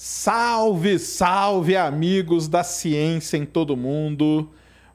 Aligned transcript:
Salve, 0.00 0.96
salve, 0.96 1.76
amigos 1.76 2.46
da 2.46 2.62
ciência 2.62 3.36
em 3.36 3.44
todo 3.44 3.76
mundo. 3.76 4.48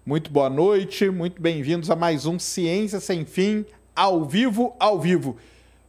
Muito 0.05 0.31
boa 0.31 0.49
noite, 0.49 1.09
muito 1.09 1.41
bem-vindos 1.41 1.91
a 1.91 1.95
mais 1.97 2.25
um 2.25 2.39
Ciência 2.39 3.01
Sem 3.01 3.25
Fim, 3.25 3.65
ao 3.93 4.23
vivo, 4.23 4.73
ao 4.79 4.97
vivo. 4.97 5.35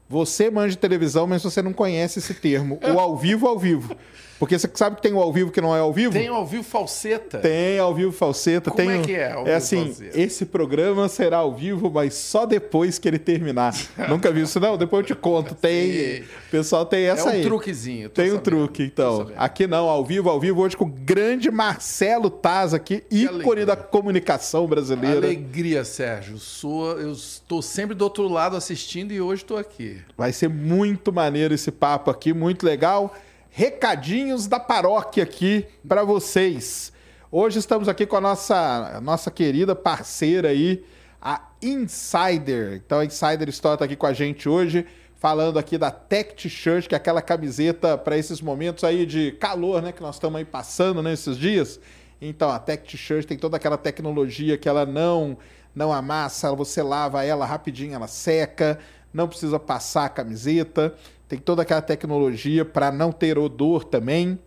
Você 0.09 0.50
manja 0.50 0.77
televisão, 0.77 1.28
mas 1.28 1.45
você 1.45 1.62
não 1.62 1.73
conhece 1.73 2.18
esse 2.18 2.34
termo, 2.34 2.80
o 2.82 2.98
ao 2.98 3.16
vivo, 3.16 3.46
ao 3.46 3.56
vivo. 3.56 3.96
Porque 4.38 4.59
você 4.59 4.69
sabe 4.74 4.97
que 4.97 5.02
tem 5.02 5.12
o 5.12 5.20
ao 5.20 5.33
vivo 5.33 5.51
que 5.51 5.61
não 5.61 5.74
é 5.74 5.79
ao 5.80 5.93
vivo? 5.93 6.12
Tem 6.12 6.27
ao 6.29 6.45
vivo 6.45 6.65
falseta. 6.65 7.38
Tem 7.38 7.79
ao 7.79 7.95
vivo 7.95 8.11
falseta. 8.12 8.70
Como 8.70 8.83
tem, 8.88 9.01
é 9.01 9.02
que 9.02 9.15
é 9.15 9.33
ao 9.33 9.47
É 9.47 9.55
assim, 9.55 9.84
falseta? 9.87 10.20
esse 10.20 10.45
programa 10.45 11.09
será 11.09 11.38
ao 11.38 11.55
vivo, 11.55 11.91
mas 11.91 12.15
só 12.15 12.45
depois 12.45 12.98
que 12.98 13.07
ele 13.09 13.19
terminar. 13.19 13.74
Nunca 14.09 14.30
viu 14.33 14.45
isso 14.45 14.59
não? 14.59 14.77
Depois 14.77 15.02
eu 15.09 15.15
te 15.15 15.20
conto. 15.20 15.55
Tem, 15.55 16.20
o 16.23 16.51
pessoal 16.51 16.84
tem 16.84 17.05
É 17.05 17.09
essa 17.10 17.27
um 17.27 17.33
aí. 17.33 17.43
truquezinho. 17.43 18.09
Tem 18.10 18.27
um 18.27 18.29
sabendo, 18.37 18.43
truque, 18.43 18.88
tô 18.91 19.23
então. 19.24 19.30
Aqui 19.37 19.66
não, 19.66 19.88
ao 19.88 20.05
vivo, 20.05 20.29
ao 20.29 20.41
vivo, 20.41 20.60
hoje 20.62 20.77
com 20.77 20.85
o 20.85 20.88
grande 20.88 21.51
Marcelo 21.51 22.29
Taz 22.29 22.74
aqui, 22.74 23.05
ícone 23.10 23.29
alegria. 23.45 23.66
da 23.66 23.77
comunicação 23.77 24.66
brasileira. 24.66 25.19
Alegria, 25.19 25.85
Sérgio. 25.85 26.38
Sou, 26.38 26.98
eu 26.98 27.12
estou 27.12 27.62
sempre 27.62 27.95
do 27.95 28.02
outro 28.02 28.27
lado 28.29 28.57
assistindo 28.57 29.12
e 29.12 29.21
hoje 29.21 29.43
estou 29.43 29.57
aqui. 29.57 29.98
Vai 30.19 30.32
ser 30.32 30.48
muito 30.48 31.13
maneiro 31.13 31.54
esse 31.54 31.71
papo 31.71 32.10
aqui, 32.10 32.32
muito 32.35 32.66
legal. 32.66 33.15
Recadinhos 33.57 34.49
da 34.49 34.59
paróquia 34.59 35.23
aqui 35.23 35.65
para 35.87 36.02
vocês. 36.02 36.93
Hoje 37.30 37.60
estamos 37.60 37.88
aqui 37.88 38.05
com 38.05 38.16
a 38.16 38.21
nossa, 38.21 39.01
nossa 39.01 39.30
querida 39.30 39.77
parceira 39.77 40.49
aí, 40.49 40.85
a 41.23 41.41
Insider. 41.63 42.82
Então 42.85 42.99
a 42.99 43.05
Insider 43.05 43.49
Store 43.51 43.77
está 43.77 43.85
aqui 43.85 43.95
com 43.95 44.07
a 44.07 44.13
gente 44.13 44.49
hoje, 44.49 44.85
falando 45.15 45.57
aqui 45.57 45.79
da 45.79 45.93
Tech 45.93 46.35
T-shirt, 46.35 46.88
que 46.88 46.97
é 46.97 46.99
aquela 46.99 47.23
camiseta 47.23 47.97
para 47.97 48.19
esses 48.19 48.41
momentos 48.41 48.82
aí 48.82 49.07
de 49.07 49.30
calor, 49.38 49.80
né, 49.80 49.93
que 49.93 50.02
nós 50.02 50.16
estamos 50.16 50.37
aí 50.37 50.45
passando 50.45 51.01
nesses 51.01 51.37
dias. 51.37 51.79
Então 52.21 52.51
a 52.51 52.59
Tech 52.59 52.82
T-shirt 52.82 53.25
tem 53.25 53.38
toda 53.38 53.57
aquela 53.57 53.79
tecnologia 53.79 54.59
que 54.59 54.69
ela 54.69 54.85
não 54.85 55.38
não 55.73 55.93
amassa, 55.93 56.52
você 56.57 56.82
lava 56.82 57.25
ela 57.25 57.47
rapidinho, 57.47 57.95
ela 57.95 58.09
seca, 58.09 58.80
não 59.13 59.29
precisa 59.29 59.60
passar 59.60 60.07
a 60.07 60.09
camiseta, 60.09 60.93
tem 61.28 61.38
toda 61.38 61.62
aquela 61.62 61.82
tecnologia 61.82 62.64
para 62.64 62.92
não 62.92 63.10
ter 63.10 63.38
odor 63.38 63.84
também 63.84 64.38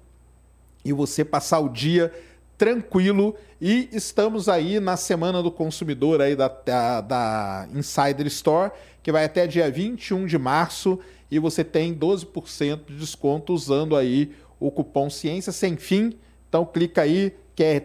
e 0.85 0.93
você 0.93 1.25
passar 1.25 1.59
o 1.59 1.69
dia 1.69 2.13
tranquilo. 2.57 3.35
E 3.59 3.89
estamos 3.91 4.47
aí 4.47 4.79
na 4.79 4.97
Semana 4.97 5.41
do 5.41 5.51
Consumidor 5.51 6.21
aí 6.21 6.35
da, 6.35 6.47
da, 6.47 7.01
da 7.01 7.67
Insider 7.73 8.27
Store, 8.27 8.71
que 9.01 9.11
vai 9.11 9.25
até 9.25 9.47
dia 9.47 9.69
21 9.69 10.25
de 10.25 10.37
março 10.37 10.99
e 11.29 11.39
você 11.39 11.63
tem 11.63 11.93
12% 11.93 12.85
de 12.87 12.95
desconto 12.95 13.53
usando 13.53 13.95
aí 13.95 14.31
o 14.59 14.71
cupom 14.71 15.09
Ciência 15.09 15.51
Sem 15.51 15.75
Fim. 15.75 16.17
Então 16.47 16.65
clica 16.65 17.01
aí, 17.01 17.33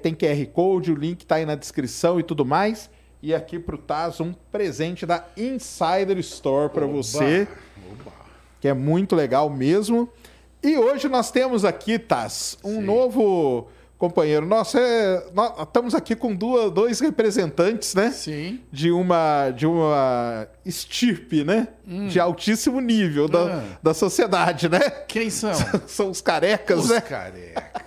tem 0.02 0.14
QR 0.14 0.46
Code, 0.52 0.92
o 0.92 0.94
link 0.94 1.22
está 1.22 1.36
aí 1.36 1.46
na 1.46 1.54
descrição 1.54 2.20
e 2.20 2.22
tudo 2.22 2.44
mais. 2.44 2.88
E 3.22 3.34
aqui 3.34 3.58
para 3.58 3.76
o 3.76 3.78
Taz 3.78 4.20
um 4.20 4.32
presente 4.50 5.06
da 5.06 5.24
Insider 5.36 6.18
Store 6.18 6.68
para 6.70 6.86
você 6.86 7.46
que 8.62 8.68
é 8.68 8.72
muito 8.72 9.16
legal 9.16 9.50
mesmo. 9.50 10.08
E 10.62 10.78
hoje 10.78 11.08
nós 11.08 11.32
temos 11.32 11.64
aqui, 11.64 11.98
Taz, 11.98 12.56
um 12.62 12.76
Sim. 12.76 12.82
novo 12.82 13.66
companheiro. 13.98 14.46
Nós, 14.46 14.72
é, 14.76 15.26
nós 15.34 15.52
estamos 15.62 15.94
aqui 15.96 16.14
com 16.14 16.32
duas, 16.34 16.70
dois 16.70 17.00
representantes, 17.00 17.92
né? 17.94 18.12
Sim. 18.12 18.60
De 18.70 18.92
uma, 18.92 19.50
de 19.50 19.66
uma 19.66 20.46
estirpe, 20.64 21.42
né? 21.42 21.66
De 22.08 22.20
altíssimo 22.20 22.80
nível 22.80 23.26
da, 23.28 23.56
Ah. 23.58 23.62
da 23.82 23.92
sociedade, 23.92 24.68
né? 24.68 24.78
Quem 25.08 25.28
são? 25.28 25.50
São 25.88 26.10
os 26.10 26.20
carecas, 26.20 26.84
Os 26.84 26.90
né? 26.90 27.00
carecas. 27.00 27.82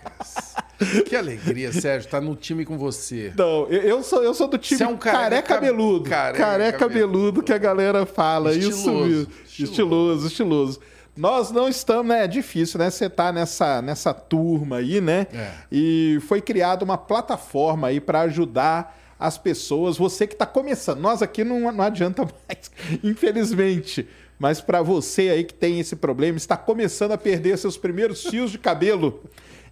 que 1.05 1.15
alegria, 1.15 1.71
Sérgio, 1.71 2.05
estar 2.07 2.21
no 2.21 2.35
time 2.35 2.65
com 2.65 2.77
você. 2.77 3.33
Não, 3.37 3.67
eu, 3.67 3.81
eu 3.81 4.03
sou, 4.03 4.23
eu 4.23 4.33
sou 4.33 4.47
do 4.47 4.57
time 4.57 4.77
Você 4.77 4.83
é 4.83 4.87
um 4.87 4.97
careca, 4.97 5.21
careca- 5.23 5.53
cabeludo. 5.55 6.09
careca 6.09 6.37
Careca, 6.43 6.77
cabeludo 6.79 7.07
cabeludo. 7.13 7.43
que 7.43 7.53
a 7.53 7.57
galera 7.57 8.05
fala. 8.05 8.53
Isso 8.53 8.69
Estiloso, 8.69 9.05
mesmo. 9.05 9.27
Estiloso, 9.59 10.27
estiloso. 10.27 10.79
Nós 11.17 11.49
não 11.49 11.69
estamos, 11.69 12.07
né? 12.07 12.25
É 12.25 12.27
difícil, 12.27 12.77
né? 12.77 12.89
Você 12.89 13.09
tá 13.09 13.31
nessa, 13.31 13.81
nessa 13.81 14.13
turma 14.13 14.77
aí, 14.77 14.99
né? 14.99 15.27
É. 15.33 15.51
E 15.71 16.19
foi 16.27 16.41
criada 16.41 16.83
uma 16.83 16.97
plataforma 16.97 17.87
aí 17.87 18.01
para 18.01 18.19
ajudar 18.21 18.99
as 19.17 19.37
pessoas. 19.37 19.97
Você 19.97 20.27
que 20.27 20.33
está 20.33 20.45
começando. 20.45 20.99
Nós 20.99 21.21
aqui 21.21 21.45
não, 21.45 21.71
não 21.71 21.83
adianta 21.85 22.23
mais, 22.23 22.69
infelizmente. 23.01 24.05
Mas 24.37 24.59
para 24.59 24.81
você 24.81 25.29
aí 25.29 25.43
que 25.45 25.53
tem 25.53 25.79
esse 25.79 25.95
problema, 25.95 26.35
está 26.37 26.57
começando 26.57 27.13
a 27.13 27.17
perder 27.17 27.57
seus 27.57 27.77
primeiros 27.77 28.23
fios 28.25 28.51
de 28.51 28.57
cabelo. 28.57 29.23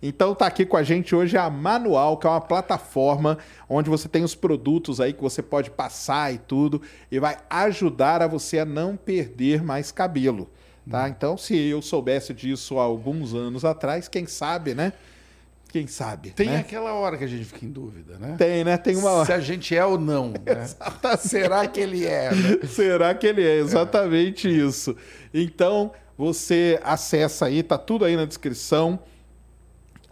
Então 0.06 0.36
tá 0.36 0.46
aqui 0.46 0.66
com 0.66 0.75
a 0.75 0.84
gente 0.84 1.16
hoje 1.16 1.38
a 1.38 1.50
Manual, 1.50 2.18
que 2.18 2.28
é 2.28 2.30
uma 2.30 2.41
plataforma 2.41 3.38
onde 3.69 3.90
você 3.90 4.09
tem 4.09 4.22
os 4.22 4.36
produtos 4.36 5.00
aí 5.00 5.14
que 5.14 5.22
você 5.22 5.41
pode 5.41 5.72
passar 5.72 6.34
e 6.34 6.38
tudo 6.38 6.81
e 7.09 7.18
vai 7.19 7.38
ajudar 7.50 8.22
a 8.22 8.28
você 8.28 8.59
a 8.59 8.66
não 8.66 8.97
perder 8.97 9.64
mais 9.64 9.94
cabelo, 9.94 10.52
tá? 10.91 11.08
Então, 11.08 11.38
se 11.38 11.56
eu 11.56 11.81
soubesse 11.81 12.34
disso 12.34 12.78
há 12.80 12.84
alguns 12.84 13.34
anos 13.34 13.64
atrás, 13.64 14.09
quem 14.09 14.25
sabe, 14.25 14.75
né? 14.75 14.91
Quem 15.69 15.88
sabe, 15.88 16.31
Tem 16.31 16.50
né? 16.50 16.58
aquela 16.58 16.94
hora 16.94 17.18
que 17.18 17.24
a 17.24 17.28
gente 17.28 17.46
fica 17.46 17.66
em 17.66 17.70
dúvida, 17.72 18.20
né? 18.20 18.35
Tem, 18.38 18.64
né? 18.64 18.78
Tem 18.78 18.97
uma 18.97 19.25
Se 19.25 19.31
a 19.31 19.40
gente 19.40 19.74
é 19.74 19.84
ou 19.84 19.97
não, 19.97 20.31
né? 20.31 20.68
Será 21.18 21.66
que 21.66 21.80
ele 21.80 22.06
é? 22.06 22.30
né? 22.30 22.68
Será 22.68 23.16
que 23.16 23.25
ele 23.25 23.41
é 23.41 23.56
exatamente 23.56 24.47
isso? 24.47 24.96
Então, 25.34 25.91
você 26.18 26.78
acessa 26.84 27.46
aí, 27.46 27.64
tá 27.64 27.78
tudo 27.78 28.06
aí 28.06 28.16
na 28.16 28.25
descrição, 28.25 29.00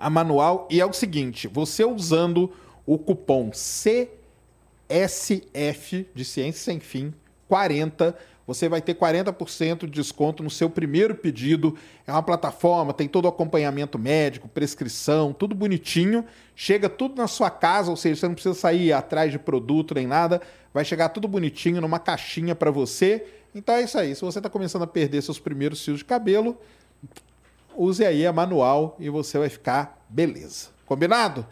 a 0.01 0.09
manual. 0.09 0.67
E 0.69 0.81
é 0.81 0.85
o 0.85 0.91
seguinte: 0.91 1.47
você 1.47 1.85
usando 1.85 2.51
o 2.85 2.97
cupom 2.97 3.51
CSF 3.51 4.09
de 6.13 6.25
Ciência 6.25 6.63
Sem 6.63 6.79
Fim 6.79 7.13
40, 7.47 8.17
você 8.47 8.67
vai 8.67 8.81
ter 8.81 8.95
40% 8.95 9.81
de 9.81 9.91
desconto 9.91 10.41
no 10.41 10.50
seu 10.50 10.69
primeiro 10.69 11.16
pedido. 11.16 11.78
É 12.07 12.11
uma 12.11 12.23
plataforma, 12.23 12.94
tem 12.94 13.07
todo 13.07 13.25
o 13.25 13.28
acompanhamento 13.28 14.00
médico, 14.00 14.50
prescrição, 14.50 15.31
tudo 15.31 15.53
bonitinho. 15.53 16.25
Chega 16.56 16.90
tudo 16.90 17.16
na 17.16 17.28
sua 17.28 17.50
casa, 17.50 17.91
ou 17.91 17.95
seja, 17.95 18.19
você 18.19 18.28
não 18.28 18.34
precisa 18.34 18.56
sair 18.56 18.91
atrás 18.91 19.31
de 19.31 19.40
produto 19.40 19.94
nem 19.94 20.07
nada. 20.07 20.41
Vai 20.73 20.84
chegar 20.84 21.09
tudo 21.09 21.28
bonitinho 21.28 21.79
numa 21.79 22.00
caixinha 22.00 22.56
para 22.56 22.72
você. 22.72 23.25
Então 23.53 23.75
é 23.75 23.84
isso 23.84 23.97
aí. 23.97 24.16
Se 24.16 24.22
você 24.22 24.40
está 24.40 24.50
começando 24.50 24.84
a 24.84 24.88
perder 24.88 25.22
seus 25.22 25.40
primeiros 25.40 25.84
fios 25.84 26.00
de 26.00 26.06
cabelo, 26.06 26.57
use 27.81 28.05
aí 28.05 28.25
a 28.25 28.33
manual 28.33 28.95
e 28.99 29.09
você 29.09 29.37
vai 29.37 29.49
ficar 29.49 30.05
beleza. 30.09 30.69
Combinado? 30.85 31.45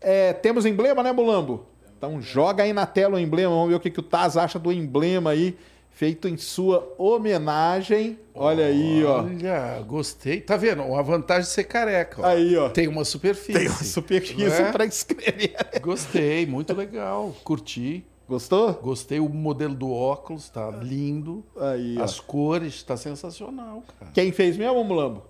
É, 0.00 0.32
temos 0.32 0.66
emblema, 0.66 1.02
né, 1.02 1.12
Mulambo? 1.12 1.66
Então 1.96 2.20
joga 2.20 2.62
aí 2.62 2.72
na 2.72 2.86
tela 2.86 3.16
o 3.16 3.18
emblema, 3.18 3.54
vamos 3.54 3.70
ver 3.70 3.74
o 3.76 3.80
que, 3.80 3.90
que 3.90 4.00
o 4.00 4.02
Taz 4.02 4.36
acha 4.36 4.58
do 4.58 4.70
emblema 4.70 5.30
aí, 5.30 5.56
feito 5.90 6.28
em 6.28 6.36
sua 6.36 6.94
homenagem. 6.98 8.18
Olha 8.34 8.66
aí, 8.66 9.02
ó. 9.02 9.22
Olha, 9.22 9.82
gostei. 9.86 10.42
Tá 10.42 10.56
vendo? 10.56 10.82
A 10.94 11.02
vantagem 11.02 11.44
de 11.44 11.48
ser 11.48 11.64
careca. 11.64 12.20
ó. 12.20 12.26
Aí, 12.26 12.54
ó. 12.56 12.68
Tem 12.68 12.86
uma 12.86 13.04
superfície. 13.04 13.58
Tem 13.58 13.68
uma 13.68 13.82
superfície 13.82 14.62
é? 14.62 14.72
para 14.72 14.84
escrever. 14.84 15.56
Gostei, 15.80 16.44
muito 16.44 16.74
legal. 16.74 17.34
Curti. 17.42 18.04
Gostou? 18.28 18.74
Gostei. 18.74 19.20
O 19.20 19.28
modelo 19.28 19.74
do 19.74 19.90
óculos 19.90 20.48
tá 20.48 20.70
lindo. 20.70 21.44
Aí, 21.58 21.96
ó. 21.98 22.02
As 22.02 22.20
cores, 22.20 22.82
tá 22.82 22.96
sensacional, 22.96 23.82
cara. 23.98 24.12
Quem 24.12 24.32
fez 24.32 24.56
mesmo, 24.56 24.82
Mulambo? 24.84 25.22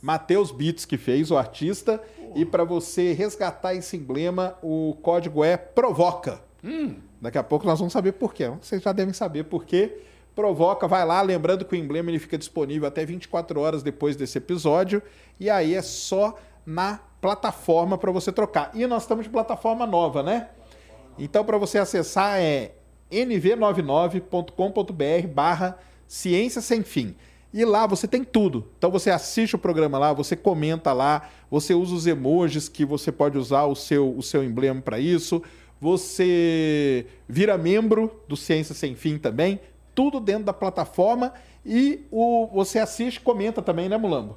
Matheus 0.00 0.50
Bits 0.50 0.84
que 0.84 0.96
fez, 0.96 1.30
o 1.30 1.36
artista. 1.36 2.02
E 2.34 2.44
para 2.44 2.64
você 2.64 3.12
resgatar 3.12 3.74
esse 3.74 3.96
emblema, 3.96 4.56
o 4.62 4.96
código 5.02 5.42
é 5.42 5.56
provoca. 5.56 6.40
Daqui 7.20 7.38
a 7.38 7.42
pouco 7.42 7.66
nós 7.66 7.78
vamos 7.78 7.92
saber 7.92 8.12
por 8.12 8.32
quê. 8.32 8.48
Vocês 8.48 8.82
já 8.82 8.92
devem 8.92 9.12
saber 9.12 9.44
por 9.44 9.64
quê. 9.64 9.98
Provoca, 10.34 10.86
vai 10.86 11.04
lá, 11.04 11.20
lembrando 11.20 11.64
que 11.64 11.74
o 11.74 11.76
emblema 11.76 12.10
ele 12.10 12.18
fica 12.18 12.38
disponível 12.38 12.86
até 12.86 13.04
24 13.04 13.60
horas 13.60 13.82
depois 13.82 14.14
desse 14.14 14.38
episódio. 14.38 15.02
E 15.40 15.50
aí 15.50 15.74
é 15.74 15.82
só 15.82 16.36
na 16.64 17.00
plataforma 17.20 17.98
para 17.98 18.12
você 18.12 18.30
trocar. 18.30 18.70
E 18.74 18.86
nós 18.86 19.02
estamos 19.02 19.24
de 19.24 19.30
plataforma 19.30 19.86
nova, 19.86 20.22
né? 20.22 20.48
Então, 21.18 21.44
para 21.44 21.58
você 21.58 21.78
acessar 21.78 22.38
é 22.38 22.72
nv99.com.br 23.10 25.28
barra 25.34 25.78
ciência 26.06 26.60
sem 26.60 26.82
fim. 26.82 27.16
E 27.52 27.64
lá 27.64 27.86
você 27.86 28.06
tem 28.06 28.22
tudo. 28.22 28.68
Então 28.76 28.90
você 28.90 29.10
assiste 29.10 29.54
o 29.54 29.58
programa 29.58 29.98
lá, 29.98 30.12
você 30.12 30.36
comenta 30.36 30.92
lá, 30.92 31.28
você 31.50 31.74
usa 31.74 31.94
os 31.94 32.06
emojis 32.06 32.68
que 32.68 32.84
você 32.84 33.10
pode 33.10 33.38
usar 33.38 33.64
o 33.64 33.74
seu, 33.74 34.16
o 34.16 34.22
seu 34.22 34.44
emblema 34.44 34.82
para 34.82 34.98
isso. 34.98 35.42
Você 35.80 37.06
vira 37.28 37.56
membro 37.56 38.20
do 38.28 38.36
Ciência 38.36 38.74
Sem 38.74 38.94
Fim 38.94 39.16
também. 39.16 39.60
Tudo 39.94 40.20
dentro 40.20 40.44
da 40.44 40.52
plataforma. 40.52 41.32
E 41.64 42.06
o, 42.10 42.48
você 42.52 42.78
assiste 42.78 43.20
comenta 43.20 43.62
também, 43.62 43.88
né, 43.88 43.96
Mulambo? 43.96 44.36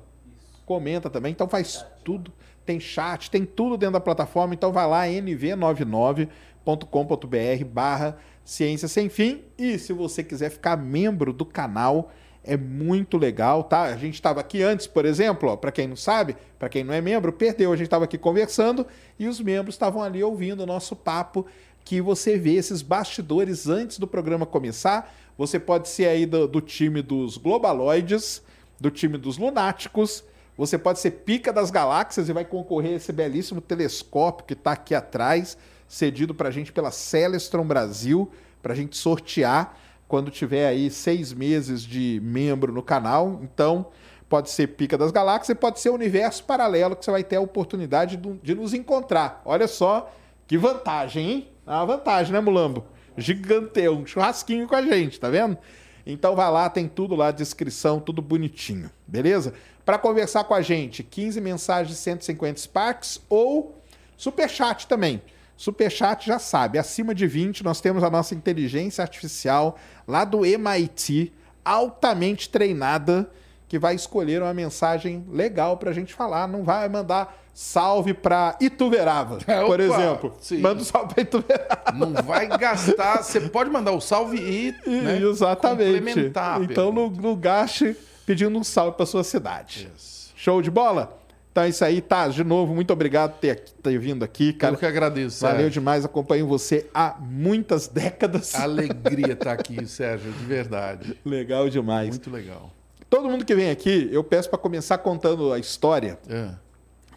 comenta 0.71 1.09
também, 1.09 1.33
então 1.33 1.49
faz 1.49 1.85
tudo, 2.01 2.31
tem 2.65 2.79
chat, 2.79 3.29
tem 3.29 3.45
tudo 3.45 3.75
dentro 3.75 3.91
da 3.93 3.99
plataforma, 3.99 4.53
então 4.53 4.71
vai 4.71 4.87
lá 4.87 5.05
nv99.com.br 5.05 7.65
barra 7.65 8.17
ciência 8.45 8.87
sem 8.87 9.09
fim 9.09 9.43
e 9.57 9.77
se 9.77 9.91
você 9.91 10.23
quiser 10.23 10.49
ficar 10.49 10.77
membro 10.77 11.33
do 11.33 11.45
canal 11.45 12.09
É 12.43 12.57
muito 12.57 13.17
legal, 13.17 13.63
tá? 13.63 13.83
A 13.83 13.97
gente 13.97 14.15
estava 14.15 14.39
aqui 14.39 14.63
antes, 14.63 14.87
por 14.87 15.05
exemplo, 15.05 15.55
para 15.57 15.71
quem 15.71 15.87
não 15.87 15.95
sabe, 15.95 16.35
para 16.57 16.69
quem 16.69 16.83
não 16.83 16.93
é 16.93 16.99
membro, 16.99 17.31
perdeu. 17.31 17.71
A 17.71 17.75
gente 17.75 17.85
estava 17.85 18.05
aqui 18.05 18.17
conversando 18.17 18.85
e 19.19 19.27
os 19.27 19.39
membros 19.39 19.75
estavam 19.75 20.01
ali 20.01 20.23
ouvindo 20.23 20.61
o 20.61 20.65
nosso 20.65 20.95
papo 20.95 21.45
que 21.85 22.01
você 22.01 22.37
vê 22.37 22.55
esses 22.55 22.81
bastidores 22.81 23.67
antes 23.67 23.99
do 23.99 24.07
programa 24.07 24.45
começar. 24.45 25.13
Você 25.37 25.59
pode 25.59 25.87
ser 25.89 26.07
aí 26.07 26.25
do, 26.25 26.47
do 26.47 26.61
time 26.61 27.01
dos 27.01 27.37
Globaloides, 27.37 28.41
do 28.79 28.89
time 28.89 29.17
dos 29.17 29.37
Lunáticos, 29.37 30.23
você 30.57 30.77
pode 30.77 30.99
ser 30.99 31.11
pica 31.11 31.51
das 31.53 31.71
galáxias 31.71 32.29
e 32.29 32.33
vai 32.33 32.45
concorrer 32.45 32.93
a 32.93 32.95
esse 32.95 33.11
belíssimo 33.11 33.61
telescópio 33.61 34.45
que 34.45 34.53
está 34.53 34.73
aqui 34.73 34.93
atrás, 34.93 35.57
cedido 35.87 36.35
para 36.35 36.49
a 36.49 36.51
gente 36.51 36.71
pela 36.71 36.91
Celestron 36.91 37.65
Brasil, 37.65 38.29
para 38.61 38.73
a 38.73 38.75
gente 38.75 38.97
sortear 38.97 39.75
quando 40.11 40.29
tiver 40.29 40.67
aí 40.67 40.91
seis 40.91 41.31
meses 41.31 41.83
de 41.83 42.19
membro 42.21 42.73
no 42.73 42.83
canal. 42.83 43.39
Então, 43.41 43.85
pode 44.27 44.49
ser 44.49 44.67
Pica 44.67 44.97
das 44.97 45.09
Galáxias 45.09 45.55
e 45.55 45.55
pode 45.55 45.79
ser 45.79 45.89
Universo 45.89 46.43
Paralelo, 46.43 46.97
que 46.97 47.05
você 47.05 47.11
vai 47.11 47.23
ter 47.23 47.37
a 47.37 47.41
oportunidade 47.41 48.19
de 48.43 48.53
nos 48.53 48.73
encontrar. 48.73 49.41
Olha 49.45 49.69
só 49.69 50.11
que 50.45 50.57
vantagem, 50.57 51.31
hein? 51.31 51.47
É 51.65 51.71
uma 51.71 51.85
vantagem, 51.85 52.33
né, 52.33 52.41
Mulambo? 52.41 52.83
Gigante, 53.15 53.87
um 53.87 54.05
churrasquinho 54.05 54.67
com 54.67 54.75
a 54.75 54.81
gente, 54.81 55.17
tá 55.17 55.29
vendo? 55.29 55.57
Então 56.05 56.35
vai 56.35 56.51
lá, 56.51 56.69
tem 56.69 56.89
tudo 56.89 57.15
lá, 57.15 57.31
descrição, 57.31 58.01
tudo 58.01 58.21
bonitinho, 58.21 58.91
beleza? 59.07 59.53
Para 59.85 59.97
conversar 59.97 60.43
com 60.43 60.53
a 60.53 60.61
gente, 60.61 61.03
15 61.03 61.39
mensagens, 61.39 61.97
150 61.99 62.59
Sparks 62.59 63.21
ou 63.29 63.81
Superchat 64.17 64.87
também. 64.87 65.21
Superchat 65.61 66.25
já 66.25 66.39
sabe, 66.39 66.79
acima 66.79 67.13
de 67.13 67.27
20 67.27 67.63
nós 67.63 67.79
temos 67.79 68.03
a 68.03 68.09
nossa 68.09 68.33
inteligência 68.33 69.03
artificial 69.03 69.77
lá 70.07 70.25
do 70.25 70.43
MIT, 70.43 71.31
altamente 71.63 72.49
treinada, 72.49 73.29
que 73.67 73.77
vai 73.77 73.93
escolher 73.93 74.41
uma 74.41 74.55
mensagem 74.55 75.23
legal 75.29 75.77
para 75.77 75.91
a 75.91 75.93
gente 75.93 76.15
falar. 76.15 76.47
Não 76.47 76.63
vai 76.63 76.89
mandar 76.89 77.39
salve 77.53 78.11
para 78.11 78.57
Ituverava, 78.59 79.37
é, 79.45 79.63
por 79.63 79.79
exemplo. 79.79 80.35
Sim. 80.41 80.61
Manda 80.61 80.81
um 80.81 80.83
salve 80.83 81.13
para 81.13 81.21
Ituverava. 81.21 81.91
Não 81.93 82.13
vai 82.23 82.47
gastar. 82.47 83.21
Você 83.21 83.41
pode 83.41 83.69
mandar 83.69 83.91
o 83.91 84.01
salve 84.01 84.39
e 84.39 84.89
né, 84.89 85.19
Exatamente. 85.21 86.31
Então 86.63 86.91
não, 86.91 87.07
não 87.07 87.35
gaste 87.35 87.95
pedindo 88.25 88.57
um 88.57 88.63
salve 88.63 88.97
para 88.97 89.05
sua 89.05 89.23
cidade. 89.23 89.91
Isso. 89.95 90.33
Show 90.35 90.59
de 90.59 90.71
bola? 90.71 91.20
Então 91.51 91.63
é 91.63 91.69
isso 91.69 91.83
aí, 91.83 91.99
tá? 91.99 92.29
De 92.29 92.43
novo, 92.45 92.73
muito 92.73 92.93
obrigado 92.93 93.33
por 93.33 93.39
ter, 93.39 93.59
ter 93.83 93.99
vindo 93.99 94.23
aqui, 94.23 94.53
cara. 94.53 94.73
Eu 94.73 94.79
que 94.79 94.85
agradeço, 94.85 95.41
Valeu 95.41 95.57
Sérgio. 95.57 95.71
demais, 95.71 96.05
acompanho 96.05 96.47
você 96.47 96.89
há 96.93 97.17
muitas 97.19 97.87
décadas. 97.89 98.55
Alegria 98.55 99.33
estar 99.33 99.51
aqui, 99.51 99.85
Sérgio, 99.85 100.31
de 100.31 100.45
verdade. 100.45 101.17
Legal 101.25 101.69
demais. 101.69 102.09
Muito 102.09 102.29
legal. 102.29 102.71
Todo 103.09 103.29
mundo 103.29 103.43
que 103.43 103.53
vem 103.53 103.69
aqui, 103.69 104.07
eu 104.13 104.23
peço 104.23 104.49
para 104.49 104.57
começar 104.57 104.97
contando 104.99 105.51
a 105.51 105.59
história, 105.59 106.17
é. 106.29 106.51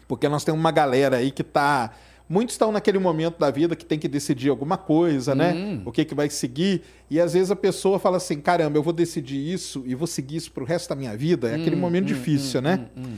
porque 0.05 0.27
nós 0.27 0.43
temos 0.43 0.59
uma 0.59 0.71
galera 0.71 1.15
aí 1.15 1.31
que 1.31 1.43
tá 1.43 1.91
muitos 2.27 2.55
estão 2.55 2.71
naquele 2.71 2.99
momento 2.99 3.39
da 3.39 3.49
vida 3.51 3.75
que 3.75 3.85
tem 3.85 3.97
que 3.97 4.07
decidir 4.07 4.49
alguma 4.49 4.77
coisa, 4.77 5.33
né? 5.33 5.53
Hum. 5.53 5.81
O 5.85 5.91
que, 5.91 6.03
que 6.03 6.15
vai 6.15 6.29
seguir. 6.29 6.81
E 7.09 7.19
às 7.19 7.33
vezes 7.33 7.51
a 7.51 7.55
pessoa 7.55 7.99
fala 7.99 8.17
assim: 8.17 8.41
caramba, 8.41 8.77
eu 8.77 8.83
vou 8.83 8.91
decidir 8.91 9.37
isso 9.37 9.83
e 9.85 9.95
vou 9.95 10.07
seguir 10.07 10.37
isso 10.37 10.51
para 10.51 10.63
o 10.63 10.65
resto 10.65 10.89
da 10.89 10.95
minha 10.95 11.15
vida. 11.15 11.49
É 11.49 11.55
hum, 11.55 11.61
aquele 11.61 11.75
momento 11.75 12.05
hum, 12.05 12.07
difícil, 12.07 12.59
hum, 12.59 12.63
né? 12.63 12.87
Hum, 12.97 13.03
hum. 13.03 13.15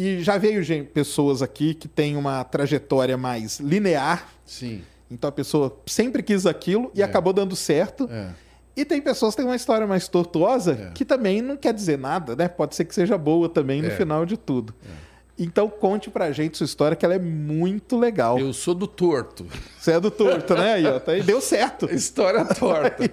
E 0.00 0.22
já 0.22 0.38
veio 0.38 0.62
gente, 0.62 0.90
pessoas 0.90 1.42
aqui 1.42 1.74
que 1.74 1.88
têm 1.88 2.16
uma 2.16 2.44
trajetória 2.44 3.16
mais 3.16 3.58
linear. 3.58 4.28
Sim. 4.46 4.82
Então 5.10 5.26
a 5.26 5.32
pessoa 5.32 5.76
sempre 5.86 6.22
quis 6.22 6.46
aquilo 6.46 6.92
e 6.94 7.02
é. 7.02 7.04
acabou 7.04 7.32
dando 7.32 7.56
certo. 7.56 8.08
É. 8.08 8.28
E 8.76 8.84
tem 8.84 9.00
pessoas 9.02 9.34
que 9.34 9.40
têm 9.40 9.50
uma 9.50 9.56
história 9.56 9.88
mais 9.88 10.06
tortuosa 10.06 10.90
é. 10.90 10.92
que 10.92 11.04
também 11.04 11.42
não 11.42 11.56
quer 11.56 11.74
dizer 11.74 11.98
nada, 11.98 12.36
né? 12.36 12.46
Pode 12.46 12.76
ser 12.76 12.84
que 12.84 12.94
seja 12.94 13.18
boa 13.18 13.48
também 13.48 13.82
no 13.82 13.88
é. 13.88 13.90
final 13.90 14.24
de 14.24 14.36
tudo. 14.36 14.72
É. 14.84 15.07
Então 15.38 15.68
conte 15.68 16.10
pra 16.10 16.32
gente 16.32 16.58
sua 16.58 16.64
história, 16.64 16.96
que 16.96 17.04
ela 17.04 17.14
é 17.14 17.18
muito 17.18 17.96
legal. 17.96 18.38
Eu 18.38 18.52
sou 18.52 18.74
do 18.74 18.88
torto. 18.88 19.46
Você 19.78 19.92
é 19.92 20.00
do 20.00 20.10
torto, 20.10 20.54
né? 20.54 20.74
Aí, 20.74 20.86
ó, 20.86 20.98
tá 20.98 21.12
aí, 21.12 21.22
deu 21.22 21.40
certo. 21.40 21.86
História 21.94 22.44
torta. 22.44 23.04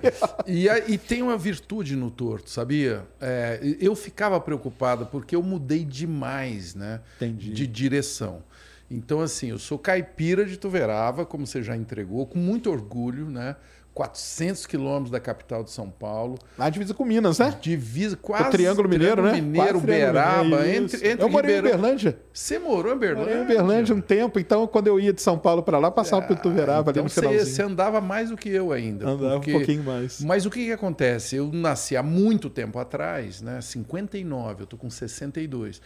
e, 0.48 0.68
e 0.88 0.98
tem 0.98 1.22
uma 1.22 1.38
virtude 1.38 1.96
no 1.96 2.10
torto, 2.10 2.50
sabia? 2.50 3.06
É, 3.22 3.60
eu 3.80 3.96
ficava 3.96 4.40
preocupado 4.40 5.06
porque 5.06 5.36
eu 5.36 5.44
mudei 5.44 5.86
demais, 5.86 6.74
né? 6.74 7.02
Entendi. 7.18 7.52
De 7.52 7.68
direção. 7.68 8.44
Então, 8.90 9.22
assim, 9.22 9.50
eu 9.50 9.58
sou 9.60 9.80
caipira 9.80 10.46
de 10.46 10.58
Tuverava, 10.58 11.26
como 11.26 11.46
você 11.46 11.64
já 11.64 11.76
entregou, 11.76 12.26
com 12.26 12.38
muito 12.38 12.72
orgulho, 12.72 13.30
né? 13.30 13.56
400 13.96 14.66
quilômetros 14.66 15.10
da 15.10 15.22
capital 15.22 15.64
de 15.64 15.72
São 15.72 15.90
Paulo. 15.90 16.38
Na 16.58 16.70
divisa 16.70 16.94
com 16.94 17.06
Minas, 17.06 17.40
né? 17.40 17.58
Divisa 17.62 18.18
quase. 18.18 18.50
O 18.50 18.52
Triângulo 18.52 18.90
Mineiro, 18.90 19.22
Triângulo 19.22 19.42
né? 19.42 19.42
Mineiro, 19.42 19.80
Beraba, 19.80 20.68
entre, 20.68 21.08
entre 21.08 21.24
Eu 21.24 21.30
morei 21.30 21.56
Ribeirão... 21.56 21.80
em 21.80 21.82
Berlândia. 21.82 22.20
Você 22.34 22.60
morou 22.60 22.94
em 22.94 22.98
Berlândia? 22.98 23.38
Morei 23.38 23.44
em 23.44 23.48
Berlândia 23.48 23.96
um 23.96 24.02
tempo, 24.02 24.38
então 24.38 24.68
quando 24.68 24.88
eu 24.88 25.00
ia 25.00 25.14
de 25.14 25.22
São 25.22 25.40
Paulo 25.40 25.64
para 25.64 25.80
lá, 25.80 25.90
passava 25.90 26.26
ah, 26.26 26.28
por 26.28 26.38
Tuverava 26.38 26.92
então 26.92 27.04
ali 27.04 27.04
no 27.04 27.10
você, 27.10 27.22
finalzinho. 27.22 27.46
Você 27.46 27.62
andava 27.62 28.02
mais 28.02 28.30
do 28.32 28.36
que 28.36 28.50
eu 28.50 28.74
ainda. 28.74 29.08
Andava 29.08 29.36
porque... 29.36 29.52
um 29.52 29.58
pouquinho 29.60 29.84
mais. 29.86 30.20
Mas 30.20 30.46
o 30.46 30.50
que, 30.50 30.66
que 30.66 30.72
acontece? 30.74 31.38
Eu 31.38 31.50
nasci 31.54 31.96
há 31.96 32.04
muito 32.04 32.50
tempo 32.50 32.78
atrás, 32.78 33.42
né? 33.42 33.62
59, 33.62 34.64
eu 34.64 34.68
tô 34.68 34.76
com 34.76 34.90
62. 34.90 35.82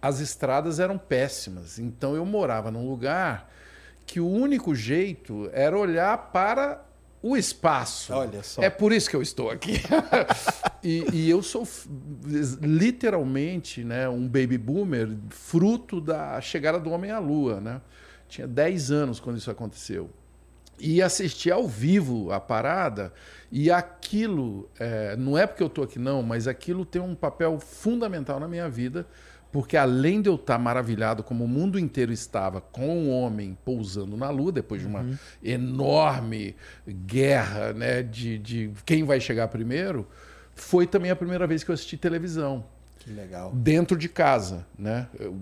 As 0.00 0.18
estradas 0.18 0.80
eram 0.80 0.98
péssimas, 0.98 1.78
então 1.78 2.16
eu 2.16 2.26
morava 2.26 2.72
num 2.72 2.88
lugar 2.90 3.48
que 4.04 4.18
o 4.18 4.28
único 4.28 4.74
jeito 4.74 5.48
era 5.52 5.78
olhar 5.78 6.32
para 6.32 6.90
o 7.22 7.36
espaço. 7.36 8.12
Olha 8.12 8.42
só. 8.42 8.60
É 8.60 8.68
por 8.68 8.92
isso 8.92 9.08
que 9.08 9.14
eu 9.14 9.22
estou 9.22 9.50
aqui. 9.50 9.80
e, 10.82 11.06
e, 11.12 11.30
eu 11.30 11.42
sou 11.42 11.66
literalmente 12.60 13.84
né, 13.84 14.08
um 14.08 14.26
baby 14.26 14.58
boomer, 14.58 15.08
fruto 15.30 16.00
da 16.00 16.40
chegada 16.40 16.80
do 16.80 16.90
homem 16.90 17.10
à 17.10 17.18
Lua. 17.20 17.60
Né? 17.60 17.80
Tinha 18.28 18.48
10 18.48 18.90
anos 18.90 19.20
quando 19.20 19.38
isso 19.38 19.50
aconteceu. 19.50 20.10
E 20.80 21.00
assisti 21.00 21.50
ao 21.50 21.68
vivo 21.68 22.32
a 22.32 22.40
parada, 22.40 23.12
e 23.52 23.70
aquilo, 23.70 24.68
é, 24.80 25.14
não 25.14 25.38
é 25.38 25.46
porque 25.46 25.62
eu 25.62 25.68
estou 25.68 25.84
aqui, 25.84 25.96
não, 25.96 26.24
mas 26.24 26.48
aquilo 26.48 26.84
tem 26.84 27.00
um 27.00 27.14
papel 27.14 27.60
fundamental 27.60 28.40
na 28.40 28.48
minha 28.48 28.68
vida 28.68 29.06
porque 29.52 29.76
além 29.76 30.22
de 30.22 30.30
eu 30.30 30.36
estar 30.36 30.58
maravilhado 30.58 31.22
como 31.22 31.44
o 31.44 31.48
mundo 31.48 31.78
inteiro 31.78 32.10
estava 32.10 32.60
com 32.60 33.04
o 33.04 33.10
homem 33.10 33.56
pousando 33.64 34.16
na 34.16 34.30
Lua, 34.30 34.50
depois 34.50 34.80
de 34.80 34.86
uma 34.86 35.00
uhum. 35.02 35.18
enorme 35.44 36.56
guerra 36.88 37.74
né, 37.74 38.02
de, 38.02 38.38
de 38.38 38.70
quem 38.86 39.04
vai 39.04 39.20
chegar 39.20 39.46
primeiro, 39.48 40.08
foi 40.54 40.86
também 40.86 41.10
a 41.10 41.16
primeira 41.16 41.46
vez 41.46 41.62
que 41.62 41.70
eu 41.70 41.74
assisti 41.74 41.98
televisão. 41.98 42.64
Que 43.02 43.10
legal. 43.10 43.50
Dentro 43.52 43.98
de 43.98 44.08
casa, 44.08 44.64
né? 44.78 45.08
Eu, 45.18 45.36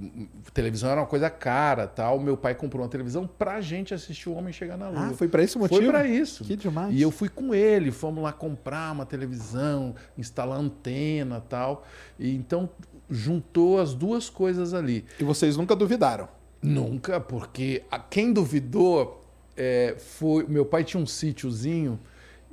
televisão 0.54 0.90
era 0.90 1.00
uma 1.02 1.06
coisa 1.06 1.28
cara, 1.28 1.86
tal. 1.86 2.18
Meu 2.18 2.34
pai 2.34 2.54
comprou 2.54 2.82
uma 2.82 2.88
televisão 2.88 3.26
pra 3.26 3.60
gente 3.60 3.92
assistir 3.92 4.30
o 4.30 4.32
homem 4.32 4.50
chegar 4.50 4.78
na 4.78 4.88
lua. 4.88 5.08
Ah, 5.08 5.12
foi 5.12 5.28
para 5.28 5.42
esse 5.42 5.58
motivo? 5.58 5.78
Foi 5.78 5.90
para 5.90 6.06
isso. 6.06 6.42
Que 6.42 6.56
demais. 6.56 6.94
E 6.94 7.02
eu 7.02 7.10
fui 7.10 7.28
com 7.28 7.54
ele, 7.54 7.90
fomos 7.90 8.24
lá 8.24 8.32
comprar 8.32 8.90
uma 8.92 9.04
televisão, 9.04 9.94
instalar 10.16 10.58
antena, 10.58 11.38
tal. 11.38 11.84
E 12.18 12.34
então 12.34 12.70
juntou 13.10 13.80
as 13.80 13.94
duas 13.94 14.30
coisas 14.30 14.72
ali. 14.72 15.04
E 15.18 15.24
vocês 15.24 15.56
nunca 15.56 15.74
duvidaram? 15.74 16.28
Nunca, 16.62 17.20
porque 17.20 17.82
a, 17.90 17.98
quem 17.98 18.32
duvidou 18.32 19.24
é, 19.56 19.96
foi. 19.98 20.46
Meu 20.46 20.64
pai 20.64 20.84
tinha 20.84 21.02
um 21.02 21.06
sítiozinho 21.06 21.98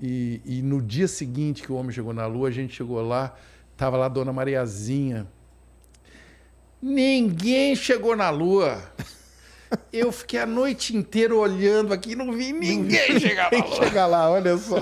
e, 0.01 0.41
e, 0.45 0.61
no 0.61 0.81
dia 0.81 1.07
seguinte 1.07 1.63
que 1.63 1.71
o 1.71 1.75
homem 1.75 1.91
chegou 1.91 2.13
na 2.13 2.25
Lua, 2.25 2.49
a 2.49 2.51
gente 2.51 2.75
chegou 2.75 3.01
lá, 3.01 3.35
tava 3.75 3.97
lá 3.97 4.05
a 4.05 4.09
dona 4.09 4.31
Mariazinha. 4.31 5.27
Ninguém 6.81 7.75
chegou 7.75 8.15
na 8.15 8.29
Lua. 8.29 8.81
Eu 9.91 10.11
fiquei 10.11 10.39
a 10.39 10.45
noite 10.45 10.95
inteira 10.95 11.35
olhando 11.35 11.93
aqui 11.93 12.11
e 12.11 12.15
não 12.15 12.31
vi 12.31 12.53
ninguém 12.53 13.19
chegar 13.19 13.51
lá. 13.51 13.67
chegar 13.75 14.05
lá, 14.05 14.29
olha 14.29 14.57
só. 14.57 14.79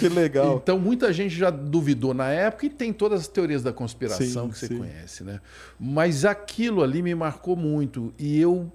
que 0.00 0.08
legal. 0.08 0.60
Então, 0.62 0.78
muita 0.78 1.12
gente 1.12 1.34
já 1.34 1.50
duvidou 1.50 2.14
na 2.14 2.30
época 2.30 2.66
e 2.66 2.70
tem 2.70 2.92
todas 2.92 3.20
as 3.20 3.28
teorias 3.28 3.62
da 3.62 3.72
conspiração 3.72 4.46
sim, 4.46 4.50
que 4.50 4.58
você 4.58 4.66
sim. 4.68 4.78
conhece, 4.78 5.24
né? 5.24 5.40
Mas 5.78 6.24
aquilo 6.24 6.82
ali 6.82 7.02
me 7.02 7.14
marcou 7.14 7.56
muito 7.56 8.12
e 8.18 8.40
eu 8.40 8.70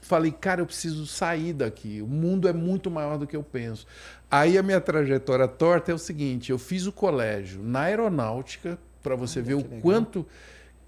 falei, 0.00 0.30
cara, 0.30 0.60
eu 0.60 0.66
preciso 0.66 1.06
sair 1.06 1.52
daqui. 1.52 2.02
O 2.02 2.06
mundo 2.06 2.46
é 2.46 2.52
muito 2.52 2.90
maior 2.90 3.18
do 3.18 3.26
que 3.26 3.36
eu 3.36 3.42
penso. 3.42 3.86
Aí 4.30 4.58
a 4.58 4.62
minha 4.62 4.80
trajetória 4.80 5.48
torta 5.48 5.90
é 5.90 5.94
o 5.94 5.98
seguinte: 5.98 6.50
eu 6.50 6.58
fiz 6.58 6.86
o 6.86 6.92
colégio 6.92 7.62
na 7.62 7.82
aeronáutica, 7.82 8.78
para 9.02 9.14
você 9.14 9.40
ver 9.40 9.54
o 9.54 9.58
legal. 9.58 9.80
quanto 9.80 10.26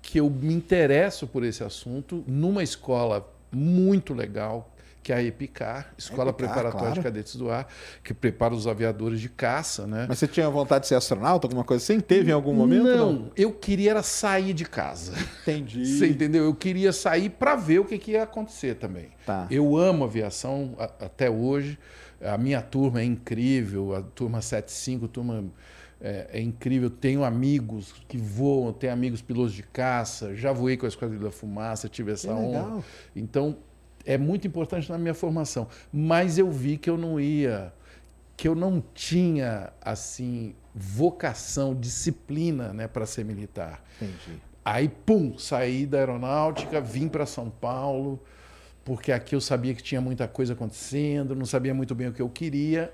que 0.00 0.18
eu 0.18 0.30
me 0.30 0.54
interesso 0.54 1.26
por 1.26 1.44
esse 1.44 1.64
assunto, 1.64 2.22
numa 2.26 2.62
escola 2.62 3.28
muito 3.56 4.12
legal, 4.12 4.72
que 5.02 5.12
é 5.12 5.16
a 5.16 5.22
EPICAR, 5.22 5.94
Escola 5.96 6.30
EPICAR, 6.30 6.52
Preparatória 6.52 6.78
claro. 6.78 6.94
de 6.94 7.00
Cadetes 7.00 7.36
do 7.36 7.48
Ar, 7.48 7.68
que 8.02 8.12
prepara 8.12 8.52
os 8.52 8.66
aviadores 8.66 9.20
de 9.20 9.28
caça, 9.28 9.86
né? 9.86 10.04
Mas 10.08 10.18
você 10.18 10.26
tinha 10.26 10.50
vontade 10.50 10.82
de 10.82 10.88
ser 10.88 10.96
astronauta, 10.96 11.46
alguma 11.46 11.62
coisa 11.62 11.82
assim? 11.82 12.00
Teve 12.00 12.32
em 12.32 12.34
algum 12.34 12.52
momento? 12.52 12.82
Não, 12.82 13.12
não? 13.12 13.30
eu 13.36 13.52
queria 13.52 13.92
era 13.92 14.02
sair 14.02 14.52
de 14.52 14.64
casa. 14.64 15.12
Entendi. 15.42 15.86
Você 15.96 16.08
entendeu? 16.08 16.44
Eu 16.44 16.54
queria 16.54 16.92
sair 16.92 17.30
para 17.30 17.54
ver 17.54 17.78
o 17.78 17.84
que, 17.84 17.98
que, 17.98 18.10
ia 18.10 18.24
acontecer 18.24 18.74
também. 18.74 19.10
Tá. 19.24 19.46
Eu 19.48 19.76
amo 19.76 20.02
aviação 20.02 20.74
a, 20.76 20.84
até 21.04 21.30
hoje. 21.30 21.78
A 22.20 22.36
minha 22.36 22.60
turma 22.60 23.00
é 23.00 23.04
incrível, 23.04 23.94
a 23.94 24.02
turma 24.02 24.42
75, 24.42 25.06
turma 25.06 25.44
é, 26.06 26.38
é, 26.38 26.40
incrível. 26.40 26.88
Tenho 26.88 27.24
amigos 27.24 27.92
que 28.06 28.16
voam, 28.16 28.72
tenho 28.72 28.92
amigos 28.92 29.20
pilotos 29.20 29.52
de 29.52 29.64
caça, 29.64 30.36
já 30.36 30.52
voei 30.52 30.76
com 30.76 30.86
a 30.86 30.88
Esquadrilha 30.88 31.24
da 31.24 31.32
Fumaça, 31.32 31.88
tive 31.88 32.12
essa 32.12 32.32
honra. 32.32 32.84
Então, 33.14 33.56
é 34.04 34.16
muito 34.16 34.46
importante 34.46 34.88
na 34.88 34.96
minha 34.96 35.14
formação. 35.14 35.66
Mas 35.92 36.38
eu 36.38 36.48
vi 36.48 36.76
que 36.76 36.88
eu 36.88 36.96
não 36.96 37.18
ia, 37.18 37.72
que 38.36 38.46
eu 38.46 38.54
não 38.54 38.80
tinha, 38.94 39.72
assim, 39.82 40.54
vocação, 40.72 41.74
disciplina 41.74 42.72
né, 42.72 42.86
para 42.86 43.04
ser 43.04 43.24
militar. 43.24 43.82
Entendi. 44.00 44.40
Aí, 44.64 44.88
pum, 44.88 45.36
saí 45.36 45.86
da 45.86 45.98
aeronáutica, 45.98 46.80
vim 46.80 47.08
para 47.08 47.26
São 47.26 47.50
Paulo, 47.50 48.22
porque 48.84 49.10
aqui 49.10 49.34
eu 49.34 49.40
sabia 49.40 49.74
que 49.74 49.82
tinha 49.82 50.00
muita 50.00 50.28
coisa 50.28 50.52
acontecendo, 50.52 51.34
não 51.34 51.46
sabia 51.46 51.74
muito 51.74 51.96
bem 51.96 52.08
o 52.08 52.12
que 52.12 52.22
eu 52.22 52.28
queria. 52.28 52.92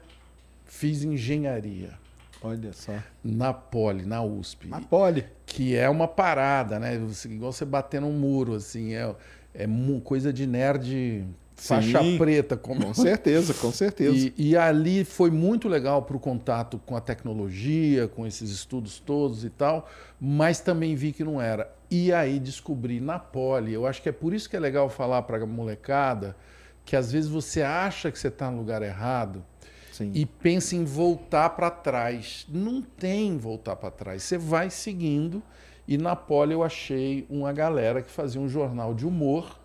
Fiz 0.64 1.04
engenharia. 1.04 2.01
Olha 2.42 2.72
só. 2.72 2.94
Na 3.22 3.52
Poli, 3.52 4.04
na 4.04 4.22
USP. 4.22 4.68
Na 4.68 4.80
Poli. 4.80 5.24
Que 5.46 5.76
é 5.76 5.88
uma 5.88 6.08
parada, 6.08 6.78
né? 6.78 7.00
Igual 7.26 7.52
você 7.52 7.64
bater 7.64 8.00
num 8.00 8.12
muro, 8.12 8.54
assim. 8.54 8.94
É, 8.94 9.14
é 9.54 9.66
coisa 10.02 10.32
de 10.32 10.46
nerd 10.46 11.26
faixa 11.62 12.02
Sim, 12.02 12.18
preta. 12.18 12.56
Como... 12.56 12.84
Com 12.84 12.94
certeza, 12.94 13.54
com 13.54 13.70
certeza. 13.70 14.32
E, 14.36 14.50
e 14.50 14.56
ali 14.56 15.04
foi 15.04 15.30
muito 15.30 15.68
legal 15.68 16.02
para 16.02 16.16
o 16.16 16.20
contato 16.20 16.80
com 16.84 16.96
a 16.96 17.00
tecnologia, 17.00 18.08
com 18.08 18.26
esses 18.26 18.50
estudos 18.50 18.98
todos 18.98 19.44
e 19.44 19.50
tal, 19.50 19.88
mas 20.20 20.60
também 20.60 20.94
vi 20.94 21.12
que 21.12 21.22
não 21.22 21.40
era. 21.40 21.72
E 21.90 22.12
aí 22.12 22.40
descobri 22.40 23.00
na 23.00 23.18
Poli, 23.18 23.72
eu 23.72 23.86
acho 23.86 24.02
que 24.02 24.08
é 24.08 24.12
por 24.12 24.34
isso 24.34 24.48
que 24.48 24.56
é 24.56 24.60
legal 24.60 24.88
falar 24.88 25.22
para 25.22 25.42
a 25.42 25.46
molecada, 25.46 26.36
que 26.84 26.96
às 26.96 27.12
vezes 27.12 27.30
você 27.30 27.62
acha 27.62 28.10
que 28.10 28.18
você 28.18 28.28
está 28.28 28.50
no 28.50 28.58
lugar 28.58 28.82
errado, 28.82 29.44
Sim. 29.92 30.10
e 30.14 30.24
pensa 30.24 30.74
em 30.74 30.84
voltar 30.84 31.50
para 31.50 31.70
trás. 31.70 32.46
Não 32.48 32.80
tem 32.80 33.36
voltar 33.36 33.76
para 33.76 33.90
trás. 33.90 34.22
Você 34.22 34.38
vai 34.38 34.70
seguindo. 34.70 35.42
E 35.86 35.98
na 35.98 36.16
Poli 36.16 36.52
eu 36.52 36.62
achei 36.62 37.26
uma 37.28 37.52
galera 37.52 38.00
que 38.00 38.10
fazia 38.10 38.40
um 38.40 38.48
jornal 38.48 38.94
de 38.94 39.06
humor 39.06 39.60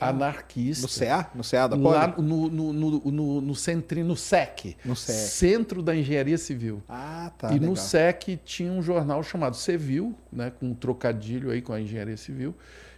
ah, 0.00 0.08
anarquista. 0.08 0.86
No 0.86 0.88
CA? 0.88 1.30
No 1.34 1.44
CA 1.44 1.66
da 1.68 1.76
Poli? 1.76 1.94
Lá 1.94 2.14
no, 2.16 2.48
no, 2.48 2.72
no, 2.72 2.90
no, 3.12 3.40
no, 3.40 3.54
centri, 3.54 4.02
no 4.02 4.16
SEC. 4.16 4.76
No 4.84 4.96
SEC. 4.96 5.14
Centro 5.14 5.82
da 5.82 5.94
Engenharia 5.94 6.38
Civil. 6.38 6.82
Ah, 6.88 7.30
tá. 7.36 7.50
E 7.50 7.54
legal. 7.54 7.70
no 7.70 7.76
SEC 7.76 8.40
tinha 8.44 8.72
um 8.72 8.82
jornal 8.82 9.22
chamado 9.22 9.56
Civil, 9.56 10.14
né, 10.32 10.50
com 10.58 10.70
um 10.70 10.74
trocadilho 10.74 11.50
aí 11.50 11.60
com 11.60 11.72
a 11.72 11.80
Engenharia 11.80 12.16
Civil. 12.16 12.54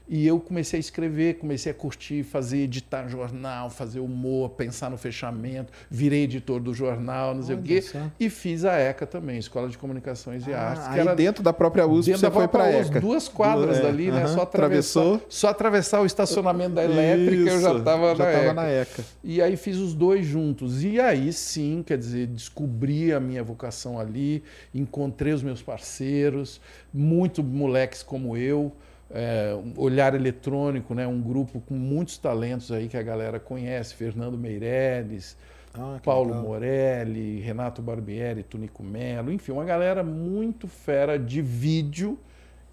E 0.07 0.27
eu 0.27 0.39
comecei 0.39 0.79
a 0.79 0.81
escrever, 0.81 1.39
comecei 1.39 1.73
a 1.73 1.75
curtir, 1.75 2.23
fazer, 2.23 2.59
editar 2.59 3.09
jornal, 3.09 3.71
fazer 3.71 4.01
humor, 4.01 4.51
pensar 4.51 4.91
no 4.91 4.99
fechamento, 4.99 5.73
virei 5.91 6.25
editor 6.25 6.61
do 6.61 6.75
jornal, 6.75 7.35
não 7.35 7.43
sei 7.43 7.55
Olha 7.55 7.63
o 7.63 7.67
quê. 7.67 7.81
Só. 7.81 8.11
E 8.21 8.29
fiz 8.29 8.67
a 8.67 8.75
ECA 8.75 9.07
também, 9.07 9.39
Escola 9.39 9.67
de 9.67 9.79
Comunicações 9.79 10.47
e 10.47 10.53
ah, 10.53 10.61
Artes. 10.61 10.89
Que 10.89 10.95
aí 10.95 11.01
era 11.01 11.15
dentro 11.15 11.43
da 11.43 11.55
própria 11.55 11.87
USP 11.87 12.13
você 12.13 12.31
foi 12.31 12.47
para 12.47 12.65
a 12.65 12.71
ECA. 12.73 13.01
Duas 13.01 13.29
quadras 13.29 13.79
é, 13.79 13.83
dali, 13.83 14.11
né? 14.11 14.27
Só 14.27 14.43
atravessar, 14.43 15.21
só 15.29 15.49
atravessar 15.49 16.03
o 16.03 16.07
estacionamento 16.07 16.75
da 16.75 16.85
elétrica 16.85 17.35
Isso, 17.35 17.49
eu 17.49 17.61
já 17.63 17.75
estava 17.75 18.15
na, 18.15 18.31
ECA. 18.31 18.53
na 18.53 18.69
ECA. 18.69 19.05
E 19.23 19.41
aí 19.41 19.57
fiz 19.57 19.79
os 19.79 19.95
dois 19.95 20.27
juntos. 20.27 20.85
E 20.85 21.01
aí 21.01 21.33
sim, 21.33 21.83
quer 21.85 21.97
dizer, 21.97 22.27
descobri 22.27 23.11
a 23.11 23.19
minha 23.19 23.43
vocação 23.43 23.99
ali, 23.99 24.45
encontrei 24.75 25.33
os 25.33 25.43
meus 25.43 25.63
parceiros, 25.63 26.61
muito 26.93 27.43
moleques 27.43 28.03
como 28.03 28.37
eu 28.37 28.71
é, 29.11 29.57
Olhar 29.77 30.15
Eletrônico, 30.15 30.95
né? 30.95 31.07
um 31.07 31.21
grupo 31.21 31.61
com 31.61 31.75
muitos 31.75 32.19
talentos 32.19 32.73
aí 32.73 32.89
que 32.89 32.97
a 32.97 33.03
galera 33.03 33.39
conhece, 33.39 33.95
Fernando 33.95 34.37
Meirelles, 34.37 35.37
ah, 35.75 35.99
Paulo 36.03 36.31
legal. 36.31 36.43
Morelli, 36.43 37.41
Renato 37.41 37.83
Barbieri, 37.83 38.43
Tunico 38.43 38.83
Melo, 38.83 39.33
enfim, 39.33 39.53
uma 39.53 39.65
galera 39.65 40.03
muito 40.05 40.69
fera 40.69 41.19
de 41.19 41.43
vídeo, 41.43 42.19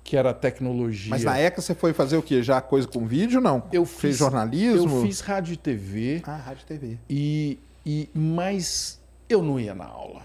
que 0.03 0.15
era 0.15 0.33
tecnologia. 0.33 1.09
Mas 1.09 1.23
na 1.23 1.39
ECA 1.39 1.61
você 1.61 1.73
foi 1.73 1.93
fazer 1.93 2.17
o 2.17 2.23
quê? 2.23 2.43
Já 2.43 2.61
coisa 2.61 2.87
com 2.87 3.05
vídeo, 3.05 3.41
não? 3.41 3.63
Eu 3.71 3.85
fiz, 3.85 3.99
Fez 3.99 4.17
jornalismo? 4.17 4.97
Eu 4.97 5.01
fiz 5.03 5.19
rádio 5.19 5.53
e 5.53 5.57
TV. 5.57 6.21
Ah, 6.25 6.35
rádio 6.37 6.63
e 6.63 6.65
TV. 6.65 6.97
E, 7.09 7.59
e, 7.85 8.09
mas 8.13 8.99
eu 9.27 9.41
não 9.41 9.59
ia 9.59 9.73
na 9.73 9.85
aula. 9.85 10.21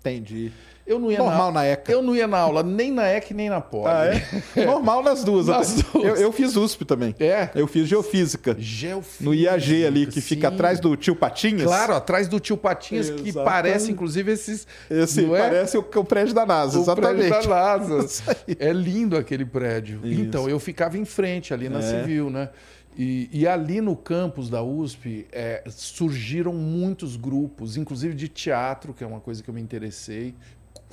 Entendi. 0.00 0.52
Eu 0.86 0.98
não 0.98 1.10
ia 1.10 1.18
Normal 1.18 1.50
na, 1.50 1.60
na 1.60 1.66
ECA. 1.66 1.90
Eu 1.90 2.02
não 2.02 2.14
ia 2.14 2.26
na 2.26 2.38
aula, 2.38 2.62
nem 2.62 2.92
na 2.92 3.06
ECA 3.08 3.32
nem 3.32 3.48
na 3.48 3.60
Poli. 3.60 3.86
Ah, 3.88 4.04
é? 4.04 4.64
Normal 4.66 5.02
nas 5.02 5.24
duas. 5.24 5.46
nas 5.46 5.82
duas. 5.82 6.04
Eu, 6.04 6.16
eu, 6.16 6.32
fiz 6.32 6.54
USP 6.56 6.84
também. 6.84 7.14
É? 7.18 7.48
Eu 7.54 7.66
fiz 7.66 7.88
Geofísica. 7.88 8.54
Geofísica. 8.58 9.24
No 9.24 9.34
IAG 9.34 9.86
ali, 9.86 10.06
que 10.06 10.20
sim. 10.20 10.34
fica 10.34 10.48
atrás 10.48 10.80
do 10.80 10.94
Tio 10.94 11.16
Patinhas. 11.16 11.64
Claro, 11.64 11.94
atrás 11.94 12.28
do 12.28 12.38
Tio 12.38 12.56
Patinhas, 12.56 13.06
Exatamente. 13.06 13.32
que 13.32 13.44
parece, 13.44 13.90
inclusive, 13.90 14.32
esses... 14.32 14.66
Esse, 14.90 15.24
é? 15.24 15.28
parece 15.38 15.78
o, 15.78 15.80
o, 15.80 16.04
prédio 16.04 16.34
da 16.34 16.44
NASA, 16.44 16.78
o 16.78 16.82
exatamente. 16.82 17.28
prédio 17.28 17.48
da 17.48 17.78
NASA. 17.78 18.36
é 18.58 18.72
lindo 18.72 19.16
aquele 19.16 19.46
prédio. 19.46 20.00
Isso. 20.04 20.20
Então, 20.20 20.48
eu 20.48 20.60
ficava 20.60 20.98
em 20.98 21.06
frente 21.06 21.54
ali 21.54 21.70
na 21.70 21.78
é. 21.78 21.82
Civil, 21.82 22.28
né? 22.28 22.50
E, 22.96 23.28
e, 23.32 23.46
ali 23.46 23.80
no 23.80 23.96
campus 23.96 24.48
da 24.48 24.62
USP 24.62 25.26
é, 25.32 25.64
surgiram 25.68 26.52
muitos 26.52 27.16
grupos, 27.16 27.76
inclusive 27.76 28.14
de 28.14 28.28
teatro, 28.28 28.94
que 28.94 29.02
é 29.02 29.06
uma 29.06 29.18
coisa 29.18 29.42
que 29.42 29.50
eu 29.50 29.54
me 29.54 29.60
interessei. 29.60 30.32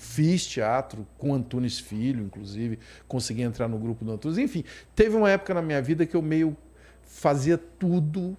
Fiz 0.01 0.47
teatro 0.47 1.07
com 1.15 1.31
Antunes 1.31 1.77
Filho, 1.79 2.25
inclusive, 2.25 2.79
consegui 3.07 3.43
entrar 3.43 3.67
no 3.67 3.77
grupo 3.77 4.03
do 4.03 4.11
Antunes. 4.11 4.39
Enfim, 4.39 4.63
teve 4.95 5.15
uma 5.15 5.29
época 5.29 5.53
na 5.53 5.61
minha 5.61 5.79
vida 5.79 6.07
que 6.07 6.15
eu 6.15 6.23
meio 6.23 6.57
fazia 7.03 7.55
tudo, 7.55 8.35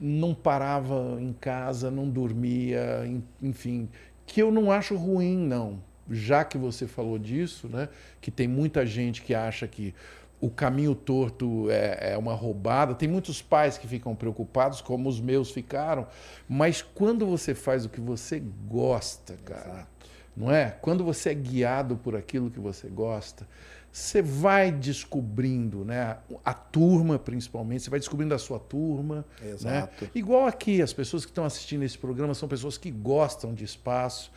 não 0.00 0.34
parava 0.34 1.18
em 1.20 1.34
casa, 1.34 1.90
não 1.90 2.08
dormia, 2.08 3.04
enfim, 3.42 3.86
que 4.24 4.40
eu 4.40 4.50
não 4.50 4.72
acho 4.72 4.96
ruim, 4.96 5.36
não. 5.36 5.78
Já 6.10 6.42
que 6.42 6.56
você 6.56 6.86
falou 6.86 7.18
disso, 7.18 7.68
né, 7.68 7.90
que 8.18 8.30
tem 8.30 8.48
muita 8.48 8.86
gente 8.86 9.20
que 9.20 9.34
acha 9.34 9.68
que 9.68 9.94
o 10.40 10.48
caminho 10.48 10.94
torto 10.94 11.70
é, 11.70 12.12
é, 12.12 12.16
uma 12.16 12.32
roubada. 12.32 12.94
Tem 12.94 13.08
muitos 13.08 13.42
pais 13.42 13.76
que 13.76 13.86
ficam 13.86 14.14
preocupados, 14.16 14.80
como 14.80 15.06
os 15.06 15.20
meus 15.20 15.50
ficaram. 15.50 16.06
Mas 16.48 16.80
quando 16.80 17.26
você 17.26 17.54
faz 17.54 17.84
o 17.84 17.90
que 17.90 18.00
você 18.00 18.42
gosta, 18.66 19.36
cara, 19.44 19.60
Exato. 19.60 19.94
Não 20.36 20.50
é? 20.50 20.76
Quando 20.80 21.04
você 21.04 21.30
é 21.30 21.34
guiado 21.34 21.96
por 21.96 22.16
aquilo 22.16 22.50
que 22.50 22.60
você 22.60 22.88
gosta, 22.88 23.46
você 23.94 24.20
vai 24.20 24.72
descobrindo, 24.72 25.84
né? 25.84 26.16
A 26.44 26.52
turma, 26.52 27.16
principalmente, 27.16 27.84
você 27.84 27.90
vai 27.90 28.00
descobrindo 28.00 28.34
a 28.34 28.38
sua 28.38 28.58
turma. 28.58 29.24
Né? 29.40 29.50
Exato. 29.50 30.04
Né? 30.04 30.10
Igual 30.16 30.46
aqui, 30.46 30.82
as 30.82 30.92
pessoas 30.92 31.24
que 31.24 31.30
estão 31.30 31.44
assistindo 31.44 31.84
esse 31.84 31.96
programa 31.96 32.34
são 32.34 32.48
pessoas 32.48 32.76
que 32.76 32.90
gostam 32.90 33.54
de 33.54 33.62
espaço. 33.62 34.32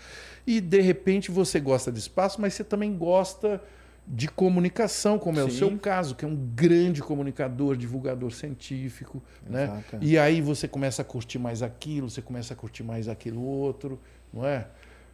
E 0.45 0.61
de 0.61 0.79
repente 0.79 1.31
você 1.31 1.59
gosta 1.59 1.91
de 1.91 1.97
espaço, 1.97 2.39
mas 2.39 2.53
você 2.53 2.63
também 2.63 2.95
gosta 2.95 3.59
de 4.07 4.27
comunicação, 4.27 5.17
como 5.17 5.39
é 5.39 5.43
Sim. 5.43 5.49
o 5.49 5.51
seu 5.51 5.77
caso, 5.77 6.15
que 6.15 6.23
é 6.23 6.27
um 6.27 6.35
grande 6.35 7.01
comunicador, 7.01 7.75
divulgador 7.75 8.31
científico, 8.31 9.21
né? 9.45 9.83
E 9.99 10.17
aí 10.17 10.39
você 10.39 10.67
começa 10.67 11.01
a 11.01 11.05
curtir 11.05 11.39
mais 11.39 11.61
aquilo, 11.61 12.09
você 12.09 12.21
começa 12.21 12.53
a 12.53 12.55
curtir 12.55 12.83
mais 12.83 13.09
aquilo 13.09 13.41
outro, 13.41 13.99
não 14.31 14.45
é? 14.45 14.67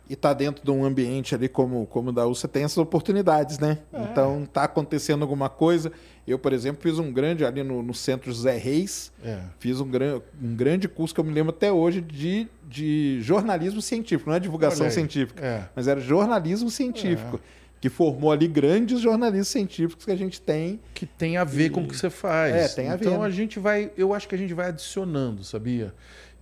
E 0.10 0.15
tá 0.15 0.33
dentro 0.33 0.63
de 0.63 0.69
um 0.69 0.83
ambiente 0.83 1.33
ali 1.33 1.48
como 1.48 1.86
como 1.88 2.12
da 2.12 2.27
U, 2.27 2.36
você 2.36 2.48
tem 2.48 2.63
essas 2.63 2.77
oportunidades, 2.77 3.57
né? 3.57 3.79
É. 3.91 4.03
Então 4.03 4.45
tá 4.51 4.65
acontecendo 4.65 5.22
alguma 5.22 5.50
coisa. 5.50 5.91
Eu, 6.27 6.38
por 6.38 6.53
exemplo, 6.53 6.81
fiz 6.81 7.00
um 7.00 7.12
grande 7.12 7.45
ali 7.45 7.63
no, 7.63 7.81
no 7.81 7.93
centro 7.93 8.31
José 8.31 8.57
Reis, 8.57 9.12
é. 9.24 9.39
fiz 9.60 9.79
um, 9.79 9.88
gran, 9.88 10.22
um 10.41 10.55
grande 10.55 10.88
curso 10.88 11.13
que 11.13 11.19
eu 11.19 11.24
me 11.24 11.33
lembro 11.33 11.53
até 11.53 11.72
hoje 11.72 12.00
de, 12.00 12.48
de 12.67 13.19
jornalismo 13.22 13.81
científico, 13.81 14.29
não 14.29 14.38
é 14.38 14.39
divulgação 14.39 14.89
científica, 14.89 15.45
é. 15.45 15.69
mas 15.75 15.88
era 15.88 16.00
jornalismo 16.00 16.69
científico. 16.69 17.38
É 17.60 17.63
que 17.83 17.89
formou 17.89 18.31
ali 18.31 18.48
grandes 18.48 19.01
jornalistas 19.01 19.50
científicos 19.50 20.05
que 20.05 20.12
a 20.13 20.15
gente 20.15 20.39
tem. 20.39 20.79
Que 20.93 21.05
tem 21.05 21.36
a 21.36 21.43
ver 21.43 21.65
e... 21.65 21.69
com 21.69 21.81
o 21.81 21.86
que 21.86 21.93
você 21.93 22.10
faz. 22.10 22.55
É, 22.55 22.67
tem 22.69 22.88
a 22.88 22.95
ver. 22.95 23.07
Então 23.07 23.22
a 23.22 23.29
gente 23.29 23.60
vai, 23.60 23.91
eu 23.98 24.13
acho 24.13 24.25
que 24.25 24.33
a 24.33 24.38
gente 24.38 24.53
vai 24.53 24.69
adicionando, 24.69 25.43
sabia? 25.43 25.93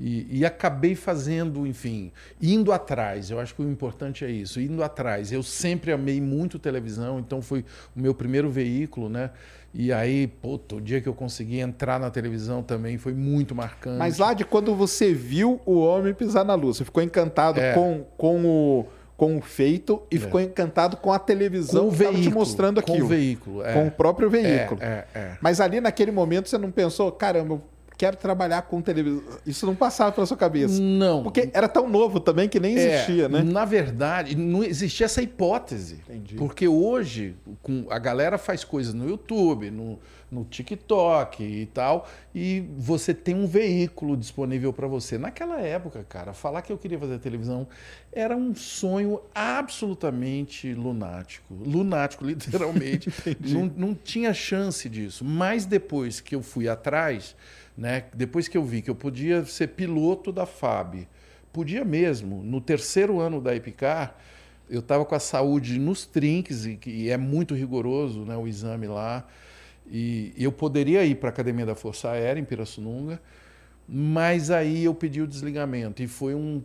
E, 0.03 0.39
e, 0.39 0.45
acabei 0.45 0.95
fazendo, 0.95 1.67
enfim, 1.67 2.11
indo 2.41 2.71
atrás. 2.71 3.29
Eu 3.29 3.39
acho 3.39 3.53
que 3.53 3.61
o 3.61 3.69
importante 3.69 4.25
é 4.25 4.31
isso, 4.31 4.59
indo 4.59 4.83
atrás. 4.83 5.31
Eu 5.31 5.43
sempre 5.43 5.91
amei 5.91 6.19
muito 6.19 6.57
televisão, 6.57 7.19
então 7.19 7.39
foi 7.39 7.63
o 7.95 7.99
meu 7.99 8.15
primeiro 8.15 8.49
veículo, 8.49 9.09
né? 9.09 9.29
E 9.73 9.93
aí, 9.93 10.25
puto, 10.25 10.77
o 10.77 10.81
dia 10.81 10.99
que 10.99 11.07
eu 11.07 11.13
consegui 11.13 11.59
entrar 11.59 11.99
na 11.99 12.09
televisão 12.09 12.63
também 12.63 12.97
foi 12.97 13.13
muito 13.13 13.53
marcante. 13.53 13.99
Mas 13.99 14.17
lá 14.17 14.33
de 14.33 14.43
quando 14.43 14.73
você 14.75 15.13
viu 15.13 15.61
o 15.65 15.79
homem 15.79 16.15
pisar 16.15 16.43
na 16.43 16.55
luz, 16.55 16.77
você 16.77 16.85
ficou 16.85 17.03
encantado 17.03 17.59
é. 17.59 17.73
com, 17.73 18.03
com 18.17 18.45
o 18.45 18.85
com 19.21 19.37
o 19.37 19.41
feito 19.41 20.01
e 20.09 20.15
é. 20.15 20.19
ficou 20.19 20.41
encantado 20.41 20.97
com 20.97 21.13
a 21.13 21.19
televisão 21.19 21.83
com 21.83 21.87
o 21.89 21.91
veículo, 21.91 22.23
te 22.23 22.29
mostrando 22.31 22.79
aquilo. 22.79 22.97
Com 22.97 23.03
o 23.03 23.07
veículo, 23.07 23.63
é. 23.63 23.71
Com 23.71 23.85
o 23.85 23.91
próprio 23.91 24.31
veículo. 24.31 24.81
É, 24.81 25.05
é, 25.13 25.19
é, 25.19 25.37
Mas 25.39 25.61
ali 25.61 25.79
naquele 25.79 26.09
momento 26.09 26.49
você 26.49 26.57
não 26.57 26.71
pensou, 26.71 27.11
caramba, 27.11 27.61
quero 28.01 28.17
trabalhar 28.17 28.63
com 28.63 28.81
televisão. 28.81 29.21
Isso 29.45 29.63
não 29.63 29.75
passava 29.75 30.11
pela 30.11 30.25
sua 30.25 30.35
cabeça? 30.35 30.81
Não. 30.81 31.21
Porque 31.21 31.51
era 31.53 31.69
tão 31.69 31.87
novo 31.87 32.19
também 32.19 32.49
que 32.49 32.59
nem 32.59 32.73
existia, 32.73 33.25
é, 33.25 33.29
né? 33.29 33.43
Na 33.43 33.63
verdade, 33.63 34.35
não 34.35 34.63
existia 34.63 35.05
essa 35.05 35.21
hipótese. 35.21 35.99
Entendi. 36.09 36.33
Porque 36.33 36.67
hoje 36.67 37.35
com, 37.61 37.85
a 37.91 37.99
galera 37.99 38.39
faz 38.39 38.63
coisas 38.63 38.91
no 38.91 39.07
YouTube, 39.07 39.69
no, 39.69 39.99
no 40.31 40.43
TikTok 40.43 41.43
e 41.43 41.67
tal, 41.67 42.09
e 42.33 42.65
você 42.75 43.13
tem 43.13 43.35
um 43.35 43.45
veículo 43.45 44.17
disponível 44.17 44.73
para 44.73 44.87
você. 44.87 45.19
Naquela 45.19 45.61
época, 45.61 46.03
cara, 46.09 46.33
falar 46.33 46.63
que 46.63 46.73
eu 46.73 46.79
queria 46.79 46.97
fazer 46.97 47.19
televisão 47.19 47.67
era 48.11 48.35
um 48.35 48.55
sonho 48.55 49.21
absolutamente 49.35 50.73
lunático. 50.73 51.53
Lunático, 51.53 52.25
literalmente. 52.25 53.13
não, 53.39 53.71
não 53.77 53.93
tinha 53.93 54.33
chance 54.33 54.89
disso. 54.89 55.23
Mas 55.23 55.65
depois 55.65 56.19
que 56.19 56.33
eu 56.33 56.41
fui 56.41 56.67
atrás, 56.67 57.35
né, 57.81 58.03
depois 58.13 58.47
que 58.47 58.55
eu 58.55 58.63
vi 58.63 58.83
que 58.83 58.91
eu 58.91 58.95
podia 58.95 59.43
ser 59.43 59.69
piloto 59.69 60.31
da 60.31 60.45
FAB, 60.45 61.07
podia 61.51 61.83
mesmo, 61.83 62.43
no 62.43 62.61
terceiro 62.61 63.19
ano 63.19 63.41
da 63.41 63.55
Epicar, 63.55 64.15
eu 64.69 64.81
estava 64.81 65.03
com 65.03 65.15
a 65.15 65.19
saúde 65.19 65.79
nos 65.79 66.05
trinques, 66.05 66.67
e, 66.67 66.79
e 66.85 67.09
é 67.09 67.17
muito 67.17 67.55
rigoroso 67.55 68.19
né, 68.23 68.37
o 68.37 68.47
exame 68.47 68.85
lá. 68.85 69.27
E 69.91 70.31
eu 70.37 70.51
poderia 70.51 71.03
ir 71.03 71.15
para 71.15 71.29
a 71.29 71.31
Academia 71.31 71.65
da 71.65 71.73
Força 71.73 72.11
Aérea, 72.11 72.39
em 72.39 72.45
Pirassununga, 72.45 73.19
mas 73.93 74.49
aí 74.49 74.85
eu 74.85 74.95
pedi 74.95 75.21
o 75.21 75.27
desligamento. 75.27 76.01
E 76.01 76.07
foi 76.07 76.33
um. 76.33 76.63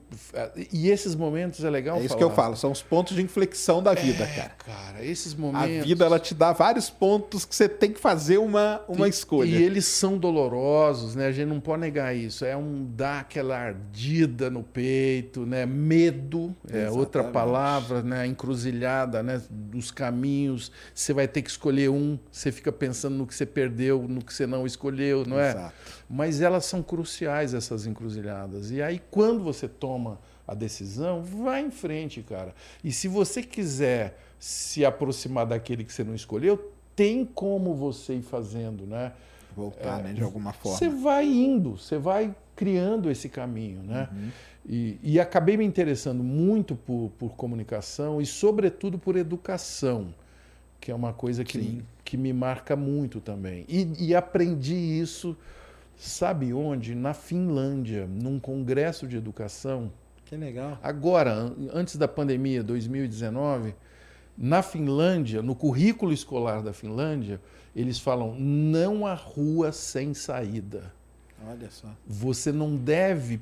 E 0.72 0.88
esses 0.88 1.16
momentos 1.16 1.64
é 1.64 1.68
legal. 1.68 1.96
É 1.96 2.00
isso 2.00 2.10
falar. 2.10 2.18
que 2.18 2.24
eu 2.24 2.30
falo, 2.30 2.56
são 2.56 2.70
os 2.70 2.82
pontos 2.82 3.16
de 3.16 3.22
inflexão 3.22 3.82
da 3.82 3.94
vida, 3.94 4.22
é, 4.22 4.26
cara. 4.28 4.50
Cara, 4.64 5.04
esses 5.04 5.34
momentos. 5.34 5.80
A 5.80 5.82
vida 5.82 6.04
ela 6.04 6.20
te 6.20 6.32
dá 6.32 6.52
vários 6.52 6.88
pontos 6.88 7.44
que 7.44 7.52
você 7.52 7.68
tem 7.68 7.90
que 7.90 7.98
fazer 7.98 8.38
uma, 8.38 8.80
uma 8.86 9.08
e, 9.08 9.10
escolha. 9.10 9.48
E 9.48 9.60
eles 9.60 9.86
são 9.86 10.16
dolorosos, 10.16 11.16
né? 11.16 11.26
A 11.26 11.32
gente 11.32 11.48
não 11.48 11.58
pode 11.58 11.80
negar 11.80 12.14
isso. 12.14 12.44
É 12.44 12.56
um 12.56 12.86
dar 12.94 13.22
aquela 13.22 13.58
ardida 13.58 14.48
no 14.48 14.62
peito, 14.62 15.44
né? 15.44 15.66
Medo 15.66 16.54
é 16.70 16.76
Exatamente. 16.76 16.98
outra 16.98 17.24
palavra, 17.24 18.02
né? 18.04 18.24
Encruzilhada, 18.24 19.24
né? 19.24 19.42
Dos 19.50 19.90
caminhos. 19.90 20.70
Você 20.94 21.12
vai 21.12 21.26
ter 21.26 21.42
que 21.42 21.50
escolher 21.50 21.88
um. 21.88 22.16
Você 22.30 22.52
fica 22.52 22.70
pensando 22.70 23.16
no 23.16 23.26
que 23.26 23.34
você 23.34 23.44
perdeu, 23.44 24.06
no 24.08 24.24
que 24.24 24.32
você 24.32 24.46
não 24.46 24.64
escolheu, 24.64 25.24
não 25.26 25.40
é? 25.40 25.50
Exato. 25.50 25.95
Mas 26.08 26.40
elas 26.40 26.64
são 26.64 26.82
cruciais 26.82 27.52
essas 27.52 27.86
encruzilhadas. 27.86 28.70
E 28.70 28.80
aí, 28.80 29.00
quando 29.10 29.42
você 29.42 29.66
toma 29.66 30.18
a 30.46 30.54
decisão, 30.54 31.22
vá 31.22 31.60
em 31.60 31.70
frente, 31.70 32.22
cara. 32.22 32.54
E 32.84 32.92
se 32.92 33.08
você 33.08 33.42
quiser 33.42 34.18
se 34.38 34.84
aproximar 34.84 35.46
daquele 35.46 35.82
que 35.82 35.92
você 35.92 36.04
não 36.04 36.14
escolheu, 36.14 36.72
tem 36.94 37.24
como 37.24 37.74
você 37.74 38.14
ir 38.14 38.22
fazendo, 38.22 38.86
né? 38.86 39.12
Voltar, 39.56 40.00
é, 40.00 40.02
né, 40.04 40.12
de 40.12 40.22
alguma 40.22 40.52
forma. 40.52 40.78
Você 40.78 40.88
vai 40.88 41.26
indo, 41.26 41.78
você 41.78 41.98
vai 41.98 42.34
criando 42.54 43.10
esse 43.10 43.28
caminho, 43.28 43.82
né? 43.82 44.08
Uhum. 44.12 44.30
E, 44.68 44.98
e, 45.02 45.20
acabei 45.20 45.56
me 45.56 45.64
interessando 45.64 46.24
muito 46.24 46.74
por, 46.74 47.12
por 47.18 47.36
comunicação 47.36 48.20
e, 48.20 48.26
sobretudo, 48.26 48.98
por 48.98 49.16
educação, 49.16 50.12
que 50.80 50.90
é 50.90 50.94
uma 50.94 51.12
coisa 51.12 51.44
que, 51.44 51.82
que 52.04 52.16
me 52.16 52.32
marca 52.32 52.74
muito 52.74 53.20
também. 53.20 53.64
E, 53.68 54.08
e 54.08 54.14
aprendi 54.14 54.74
isso 54.74 55.36
Sabe 55.96 56.52
onde? 56.52 56.94
Na 56.94 57.14
Finlândia, 57.14 58.06
num 58.06 58.38
congresso 58.38 59.06
de 59.06 59.16
educação. 59.16 59.90
Que 60.24 60.36
legal. 60.36 60.78
Agora, 60.82 61.52
antes 61.72 61.96
da 61.96 62.06
pandemia, 62.06 62.62
2019, 62.62 63.74
na 64.36 64.62
Finlândia, 64.62 65.40
no 65.40 65.54
currículo 65.54 66.12
escolar 66.12 66.62
da 66.62 66.72
Finlândia, 66.72 67.40
eles 67.74 67.98
falam: 67.98 68.34
não 68.38 69.06
há 69.06 69.14
rua 69.14 69.72
sem 69.72 70.12
saída. 70.12 70.92
Olha 71.46 71.70
só. 71.70 71.88
Você 72.06 72.52
não 72.52 72.76
deve 72.76 73.40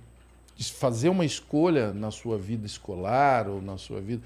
fazer 0.56 1.08
uma 1.08 1.25
escolha 1.25 1.92
na 1.92 2.11
sua 2.11 2.38
vida 2.38 2.66
escolar 2.66 3.49
ou 3.49 3.61
na 3.61 3.76
sua 3.76 4.00
vida 4.00 4.23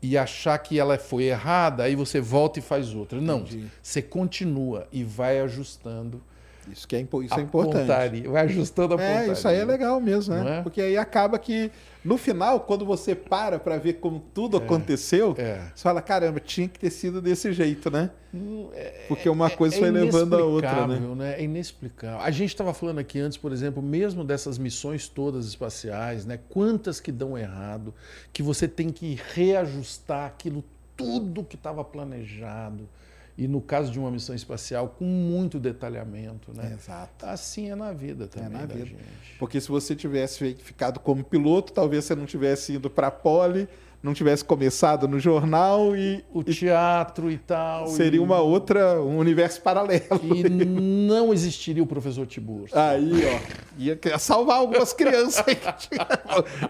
e 0.00 0.18
achar 0.18 0.58
que 0.58 0.78
ela 0.78 0.98
foi 0.98 1.24
errada, 1.24 1.82
aí 1.84 1.96
você 1.96 2.20
volta 2.20 2.58
e 2.58 2.62
faz 2.62 2.94
outra. 2.94 3.20
Não, 3.20 3.40
Entendi. 3.40 3.66
você 3.82 4.02
continua 4.02 4.86
e 4.92 5.02
vai 5.02 5.40
ajustando 5.40 6.22
isso, 6.70 6.86
que 6.86 6.96
é, 6.96 7.00
isso 7.00 7.34
é 7.34 7.40
importante. 7.40 7.82
Pontaria. 7.82 8.30
Vai 8.30 8.44
ajustando 8.44 8.94
a 8.94 8.98
pontaria. 8.98 9.30
É, 9.30 9.32
isso 9.32 9.46
aí 9.46 9.58
é 9.58 9.64
legal 9.64 10.00
mesmo, 10.00 10.34
né? 10.34 10.58
É? 10.58 10.62
Porque 10.62 10.80
aí 10.80 10.96
acaba 10.96 11.38
que, 11.38 11.70
no 12.04 12.16
final, 12.16 12.60
quando 12.60 12.84
você 12.84 13.14
para 13.14 13.58
para 13.58 13.76
ver 13.78 13.94
como 13.94 14.20
tudo 14.32 14.56
é, 14.56 14.60
aconteceu, 14.60 15.34
é. 15.38 15.70
você 15.74 15.82
fala, 15.82 16.00
caramba, 16.02 16.40
tinha 16.40 16.68
que 16.68 16.78
ter 16.78 16.90
sido 16.90 17.20
desse 17.20 17.52
jeito, 17.52 17.90
né? 17.90 18.10
Hum, 18.34 18.68
é, 18.74 19.04
Porque 19.08 19.28
uma 19.28 19.46
é, 19.46 19.50
coisa 19.50 19.76
foi 19.76 19.90
levando 19.90 20.34
a 20.34 20.44
outra, 20.44 20.86
né? 20.86 20.98
né? 20.98 21.40
É 21.40 21.42
inexplicável. 21.42 22.20
A 22.20 22.30
gente 22.30 22.50
estava 22.50 22.74
falando 22.74 22.98
aqui 22.98 23.20
antes, 23.20 23.38
por 23.38 23.52
exemplo, 23.52 23.82
mesmo 23.82 24.24
dessas 24.24 24.58
missões 24.58 25.08
todas 25.08 25.46
espaciais, 25.46 26.26
né? 26.26 26.38
Quantas 26.48 27.00
que 27.00 27.12
dão 27.12 27.38
errado, 27.38 27.94
que 28.32 28.42
você 28.42 28.66
tem 28.66 28.90
que 28.90 29.18
reajustar 29.34 30.26
aquilo 30.26 30.64
tudo 30.96 31.44
que 31.44 31.56
estava 31.56 31.84
planejado 31.84 32.88
e 33.36 33.48
no 33.48 33.60
caso 33.60 33.90
de 33.90 33.98
uma 33.98 34.10
missão 34.10 34.34
espacial 34.34 34.90
com 34.90 35.04
muito 35.04 35.58
detalhamento, 35.58 36.52
né? 36.54 36.72
Exato. 36.74 37.26
Assim 37.26 37.70
é 37.70 37.74
na 37.74 37.92
vida 37.92 38.28
também 38.28 38.48
é 38.48 38.52
na 38.52 38.66
vida. 38.66 38.86
Gente. 38.86 39.36
Porque 39.38 39.60
se 39.60 39.68
você 39.68 39.96
tivesse 39.96 40.54
ficado 40.54 41.00
como 41.00 41.24
piloto, 41.24 41.72
talvez 41.72 42.04
você 42.04 42.14
não 42.14 42.26
tivesse 42.26 42.74
ido 42.74 42.88
para 42.88 43.08
a 43.08 43.10
Poli, 43.10 43.68
não 44.04 44.12
tivesse 44.12 44.44
começado 44.44 45.08
no 45.08 45.18
jornal 45.18 45.96
e 45.96 46.22
o 46.30 46.44
teatro 46.44 47.30
e 47.30 47.38
tal 47.38 47.86
seria 47.86 48.20
e... 48.20 48.22
uma 48.22 48.38
outra 48.38 49.00
um 49.00 49.16
universo 49.16 49.62
paralelo. 49.62 50.04
E 50.22 50.46
não 50.46 51.32
existiria 51.32 51.82
o 51.82 51.86
professor 51.86 52.26
Tiburcio 52.26 52.78
aí 52.78 53.22
ó 53.24 53.64
ia 53.78 53.98
salvar 54.18 54.58
algumas 54.58 54.92
crianças 54.92 55.42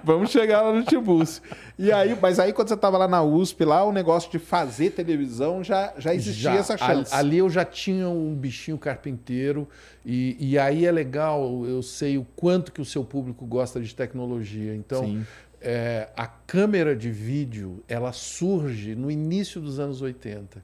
vamos 0.05 0.31
chegar 0.31 0.63
lá 0.63 0.73
no 0.73 0.85
Tiburcio 0.85 1.43
e 1.77 1.91
aí 1.91 2.17
mas 2.23 2.39
aí 2.39 2.53
quando 2.53 2.69
você 2.69 2.75
estava 2.75 2.97
lá 2.97 3.09
na 3.09 3.23
USP 3.25 3.65
lá 3.65 3.83
o 3.83 3.91
negócio 3.91 4.31
de 4.31 4.39
fazer 4.39 4.91
televisão 4.91 5.65
já 5.65 5.93
já 5.99 6.15
existia 6.15 6.53
já, 6.53 6.57
essa 6.57 6.79
chance. 6.79 7.13
ali 7.13 7.39
eu 7.39 7.51
já 7.51 7.65
tinha 7.65 8.09
um 8.09 8.33
bichinho 8.33 8.79
carpinteiro 8.79 9.69
e, 10.07 10.37
e 10.39 10.59
aí 10.59 10.87
é 10.87 10.93
legal 10.93 11.65
eu 11.67 11.83
sei 11.83 12.17
o 12.17 12.27
quanto 12.37 12.71
que 12.71 12.81
o 12.81 12.85
seu 12.85 13.03
público 13.03 13.47
gosta 13.47 13.81
de 13.81 13.95
tecnologia. 13.95 14.75
Então 14.75 15.03
Sim 15.03 15.25
é, 15.65 16.11
a 16.15 16.27
câmera 16.27 16.95
de 16.95 17.11
vídeo 17.11 17.83
ela 17.89 18.13
surge 18.13 18.95
no 18.95 19.11
início 19.11 19.63
dos 19.63 19.79
anos 19.79 20.03
80 20.03 20.63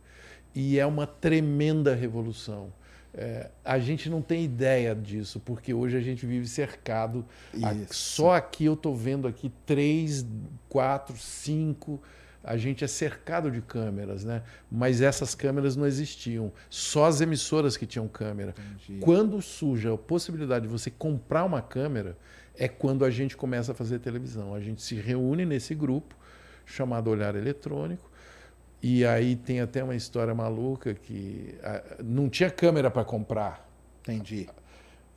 e 0.54 0.78
é 0.78 0.84
uma 0.84 1.06
tremenda 1.06 1.94
revolução. 1.94 2.70
É, 3.14 3.50
a 3.64 3.78
gente 3.78 4.10
não 4.10 4.20
tem 4.20 4.44
ideia 4.44 4.94
disso, 4.94 5.40
porque 5.40 5.72
hoje 5.72 5.96
a 5.96 6.00
gente 6.00 6.26
vive 6.26 6.46
cercado. 6.46 7.24
A, 7.62 7.74
só 7.90 8.34
aqui 8.34 8.66
eu 8.66 8.74
estou 8.74 8.94
vendo 8.94 9.26
aqui 9.26 9.50
três, 9.64 10.24
quatro, 10.68 11.16
cinco. 11.16 12.00
A 12.44 12.56
gente 12.56 12.84
é 12.84 12.86
cercado 12.86 13.50
de 13.50 13.60
câmeras, 13.60 14.22
né? 14.22 14.42
Mas 14.70 15.00
essas 15.00 15.34
câmeras 15.34 15.76
não 15.76 15.86
existiam. 15.86 16.52
Só 16.68 17.06
as 17.06 17.20
emissoras 17.20 17.76
que 17.76 17.86
tinham 17.86 18.06
câmera. 18.06 18.54
Entendi. 18.76 19.00
Quando 19.00 19.40
surge 19.42 19.88
a 19.88 19.96
possibilidade 19.96 20.66
de 20.66 20.70
você 20.70 20.90
comprar 20.90 21.44
uma 21.44 21.60
câmera, 21.60 22.16
é 22.56 22.68
quando 22.68 23.04
a 23.04 23.10
gente 23.10 23.36
começa 23.36 23.72
a 23.72 23.74
fazer 23.74 23.98
televisão. 23.98 24.54
A 24.54 24.60
gente 24.60 24.82
se 24.82 24.94
reúne 24.94 25.44
nesse 25.44 25.74
grupo 25.74 26.14
chamado 26.64 27.10
Olhar 27.10 27.34
Eletrônico. 27.34 28.10
E 28.82 29.04
aí 29.04 29.36
tem 29.36 29.60
até 29.60 29.84
uma 29.84 29.94
história 29.94 30.34
maluca 30.34 30.94
que 30.94 31.54
não 32.02 32.28
tinha 32.28 32.50
câmera 32.50 32.90
para 32.90 33.04
comprar. 33.04 33.68
Entendi. 34.00 34.48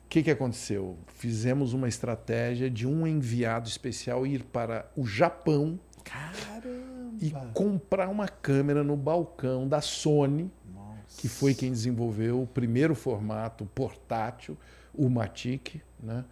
O 0.04 0.08
que, 0.08 0.22
que 0.22 0.30
aconteceu? 0.30 0.96
Fizemos 1.08 1.72
uma 1.72 1.88
estratégia 1.88 2.70
de 2.70 2.86
um 2.86 3.06
enviado 3.06 3.68
especial 3.68 4.26
ir 4.26 4.44
para 4.44 4.88
o 4.94 5.06
Japão 5.06 5.80
Caramba. 6.04 7.16
e 7.20 7.32
comprar 7.52 8.08
uma 8.08 8.28
câmera 8.28 8.84
no 8.84 8.96
balcão 8.96 9.66
da 9.66 9.80
Sony, 9.80 10.50
Nossa. 10.72 11.20
que 11.20 11.26
foi 11.26 11.54
quem 11.54 11.72
desenvolveu 11.72 12.42
o 12.42 12.46
primeiro 12.46 12.94
formato 12.94 13.64
portátil, 13.74 14.56
o 14.92 15.08
Matic, 15.08 15.80
né? 16.00 16.24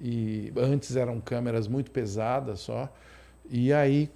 E 0.00 0.52
antes 0.56 0.96
eram 0.96 1.20
câmeras 1.20 1.66
muito 1.66 1.90
pesadas 1.90 2.60
só. 2.60 2.92
E 3.50 3.72
aí 3.72 4.10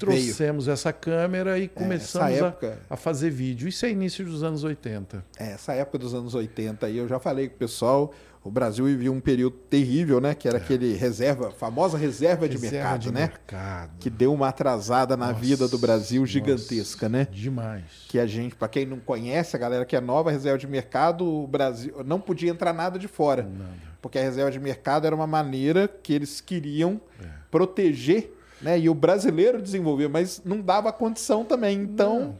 trouxemos 0.00 0.64
Veio. 0.64 0.72
essa 0.72 0.92
câmera 0.92 1.58
e 1.58 1.64
é, 1.64 1.68
começamos 1.68 2.30
é, 2.30 2.38
época... 2.38 2.78
a, 2.88 2.94
a, 2.94 2.96
fazer 2.96 3.30
vídeo. 3.30 3.68
Isso 3.68 3.84
é 3.84 3.90
início 3.90 4.24
dos 4.24 4.42
anos 4.42 4.64
80. 4.64 5.24
É, 5.38 5.52
essa 5.52 5.74
época 5.74 5.98
dos 5.98 6.14
anos 6.14 6.34
80 6.34 6.86
aí 6.86 6.96
eu 6.96 7.06
já 7.06 7.18
falei 7.18 7.48
com 7.48 7.56
o 7.56 7.58
pessoal, 7.58 8.14
o 8.42 8.50
Brasil 8.50 8.86
vivia 8.86 9.12
um 9.12 9.20
período 9.20 9.56
terrível, 9.56 10.18
né? 10.18 10.34
Que 10.34 10.48
era 10.48 10.56
é. 10.56 10.60
aquele 10.60 10.94
reserva, 10.94 11.50
famosa 11.50 11.98
reserva, 11.98 12.48
de 12.48 12.58
mercado, 12.58 13.00
de 13.00 13.12
né? 13.12 13.20
Mercado. 13.20 13.90
Que 14.00 14.08
deu 14.08 14.32
uma 14.32 14.48
atrasada 14.48 15.14
na 15.16 15.28
nossa, 15.28 15.38
vida 15.38 15.68
do 15.68 15.76
Brasil 15.76 16.24
gigantesca, 16.24 17.06
nossa, 17.08 17.18
né? 17.18 17.28
Demais. 17.30 17.84
Que 18.08 18.18
a 18.18 18.26
gente, 18.26 18.54
para 18.54 18.68
quem 18.68 18.86
não 18.86 18.98
conhece, 18.98 19.54
a 19.54 19.58
galera 19.58 19.84
que 19.84 19.94
é 19.94 20.00
nova, 20.00 20.30
reserva 20.30 20.56
de 20.56 20.66
mercado, 20.66 21.26
o 21.26 21.46
Brasil 21.46 21.94
não 22.04 22.18
podia 22.18 22.50
entrar 22.50 22.72
nada 22.72 22.98
de 22.98 23.06
fora. 23.06 23.42
Nada 23.42 23.89
porque 24.00 24.18
a 24.18 24.22
reserva 24.22 24.50
de 24.50 24.58
mercado 24.58 25.06
era 25.06 25.14
uma 25.14 25.26
maneira 25.26 25.88
que 25.88 26.12
eles 26.12 26.40
queriam 26.40 27.00
é. 27.20 27.26
proteger, 27.50 28.32
né? 28.60 28.78
E 28.78 28.88
o 28.88 28.94
brasileiro 28.94 29.60
desenvolver, 29.60 30.08
mas 30.08 30.42
não 30.44 30.60
dava 30.60 30.92
condição 30.92 31.44
também. 31.44 31.78
Então, 31.78 32.36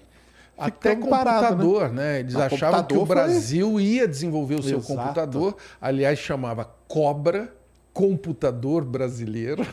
Até 0.56 0.94
computador, 0.94 1.80
parado, 1.80 1.94
né? 1.94 2.02
né? 2.12 2.20
Eles 2.20 2.36
achavam 2.36 2.84
que 2.84 2.96
o 2.96 3.06
Brasil 3.06 3.72
foi... 3.72 3.82
ia 3.82 4.08
desenvolver 4.08 4.56
o 4.56 4.62
seu 4.62 4.78
Exato. 4.78 4.94
computador. 4.94 5.56
Aliás, 5.80 6.18
chamava 6.18 6.64
Cobra 6.86 7.52
computador 7.92 8.84
brasileiro. 8.84 9.66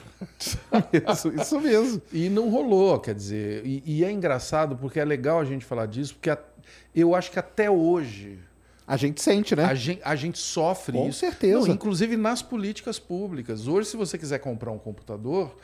isso, 1.12 1.30
isso 1.30 1.60
mesmo. 1.60 2.02
e 2.12 2.30
não 2.30 2.50
rolou, 2.50 3.00
quer 3.00 3.15
dizer. 3.15 3.65
E, 3.65 3.84
e, 3.86 4.04
é 4.04 4.12
engraçado 4.12 4.76
porque 4.76 5.00
é 5.00 5.06
legal 5.06 5.39
a 5.39 5.45
gente 5.45 5.65
falar 5.65 5.86
disso, 5.86 6.15
porque 6.15 6.30
a, 6.30 6.38
eu 6.95 7.15
acho 7.15 7.32
que 7.32 7.39
até 7.39 7.69
hoje. 7.69 8.39
A 8.88 8.95
gente 8.95 9.21
sente, 9.21 9.54
né? 9.54 9.65
A 9.65 9.76
gente, 9.76 10.02
a 10.02 10.15
gente 10.15 10.39
sofre 10.39 10.97
Com 10.97 11.10
isso. 11.10 11.26
Com 11.26 11.32
certeza. 11.32 11.60
Não, 11.60 11.67
inclusive 11.67 12.15
nas 12.15 12.41
políticas 12.41 12.97
públicas. 12.97 13.67
Hoje, 13.67 13.89
se 13.89 13.97
você 13.97 14.17
quiser 14.17 14.39
comprar 14.39 14.71
um 14.71 14.80
computador, 14.80 15.58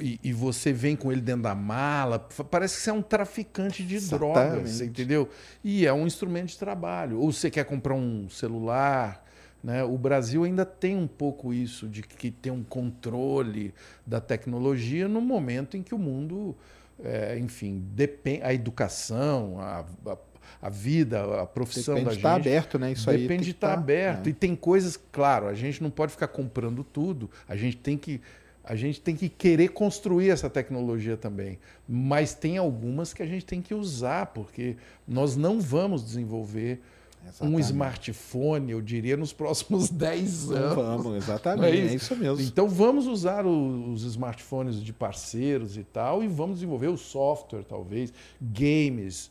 e, 0.00 0.18
e, 0.24 0.32
você 0.32 0.72
vem 0.72 0.96
com 0.96 1.12
ele 1.12 1.20
dentro 1.20 1.42
da 1.42 1.54
mala, 1.54 2.18
parece 2.50 2.76
que 2.76 2.82
você 2.82 2.90
é 2.90 2.92
um 2.92 3.02
traficante 3.02 3.84
de 3.84 3.96
Exatamente. 3.96 4.50
drogas, 4.50 4.80
entendeu? 4.80 5.28
E 5.62 5.86
é 5.86 5.92
um 5.92 6.06
instrumento 6.06 6.48
de 6.48 6.58
trabalho. 6.58 7.20
Ou 7.20 7.30
você 7.30 7.50
quer 7.50 7.64
comprar 7.64 7.94
um 7.94 8.28
celular, 8.28 9.24
né? 9.62 9.84
O 9.84 9.96
Brasil 9.98 10.44
ainda 10.44 10.64
tem 10.64 10.96
um 10.96 11.06
pouco 11.06 11.52
isso, 11.52 11.86
de 11.86 12.02
que 12.02 12.30
tem 12.30 12.50
um 12.50 12.64
controle 12.64 13.74
da 14.06 14.20
tecnologia 14.20 15.06
no 15.06 15.20
momento 15.20 15.76
em 15.76 15.82
que 15.82 15.94
o 15.94 15.98
mundo, 15.98 16.56
é, 17.04 17.38
enfim, 17.38 17.84
depende, 17.94 18.42
a 18.42 18.52
educação, 18.52 19.60
a, 19.60 19.84
a, 20.06 20.16
a, 20.60 20.68
vida, 20.68 21.42
a 21.42 21.46
profissão 21.46 21.94
depende 21.94 22.10
da 22.10 22.16
de 22.16 22.22
tá 22.22 22.34
gente. 22.34 22.38
Estar 22.38 22.50
aberto, 22.50 22.78
né? 22.78 22.92
Isso 22.92 23.06
depende 23.06 23.22
aí. 23.22 23.28
Depende 23.28 23.44
de 23.44 23.50
estar 23.50 23.68
tá 23.68 23.74
aberto. 23.74 24.26
É. 24.26 24.30
E 24.30 24.32
tem 24.32 24.56
coisas, 24.56 24.98
claro, 25.10 25.46
a 25.46 25.54
gente 25.54 25.82
não 25.82 25.90
pode 25.90 26.12
ficar 26.12 26.28
comprando 26.28 26.84
tudo, 26.84 27.30
a 27.48 27.56
gente 27.56 27.76
tem 27.76 27.96
que. 27.96 28.20
A 28.62 28.76
gente 28.76 29.00
tem 29.00 29.16
que 29.16 29.28
querer 29.28 29.68
construir 29.68 30.28
essa 30.28 30.48
tecnologia 30.48 31.16
também. 31.16 31.58
Mas 31.88 32.34
tem 32.34 32.58
algumas 32.58 33.12
que 33.12 33.22
a 33.22 33.26
gente 33.26 33.44
tem 33.44 33.60
que 33.60 33.74
usar, 33.74 34.26
porque 34.26 34.76
nós 35.08 35.34
não 35.34 35.60
vamos 35.60 36.04
desenvolver 36.04 36.80
Exatamente. 37.26 37.56
um 37.56 37.60
smartphone, 37.60 38.72
eu 38.72 38.80
diria, 38.80 39.16
nos 39.16 39.32
próximos 39.32 39.90
10 39.90 40.50
anos. 40.50 40.74
Vamos, 40.74 41.16
exatamente, 41.16 41.76
é 41.76 41.84
isso? 41.84 41.92
é 41.92 41.96
isso? 41.96 42.16
mesmo. 42.16 42.44
Então 42.44 42.68
vamos 42.68 43.06
usar 43.06 43.46
os 43.46 44.02
smartphones 44.04 44.82
de 44.82 44.92
parceiros 44.92 45.76
e 45.76 45.84
tal, 45.84 46.22
e 46.22 46.28
vamos 46.28 46.56
desenvolver 46.56 46.88
o 46.88 46.96
software, 46.96 47.62
talvez, 47.62 48.12
games, 48.40 49.30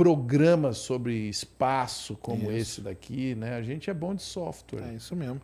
programas 0.00 0.78
sobre 0.78 1.28
espaço 1.28 2.16
como 2.16 2.44
isso. 2.44 2.52
esse 2.52 2.80
daqui, 2.80 3.34
né? 3.34 3.56
A 3.56 3.62
gente 3.62 3.90
é 3.90 3.94
bom 3.94 4.14
de 4.14 4.22
software. 4.22 4.82
É 4.90 4.94
isso 4.94 5.14
mesmo. 5.14 5.42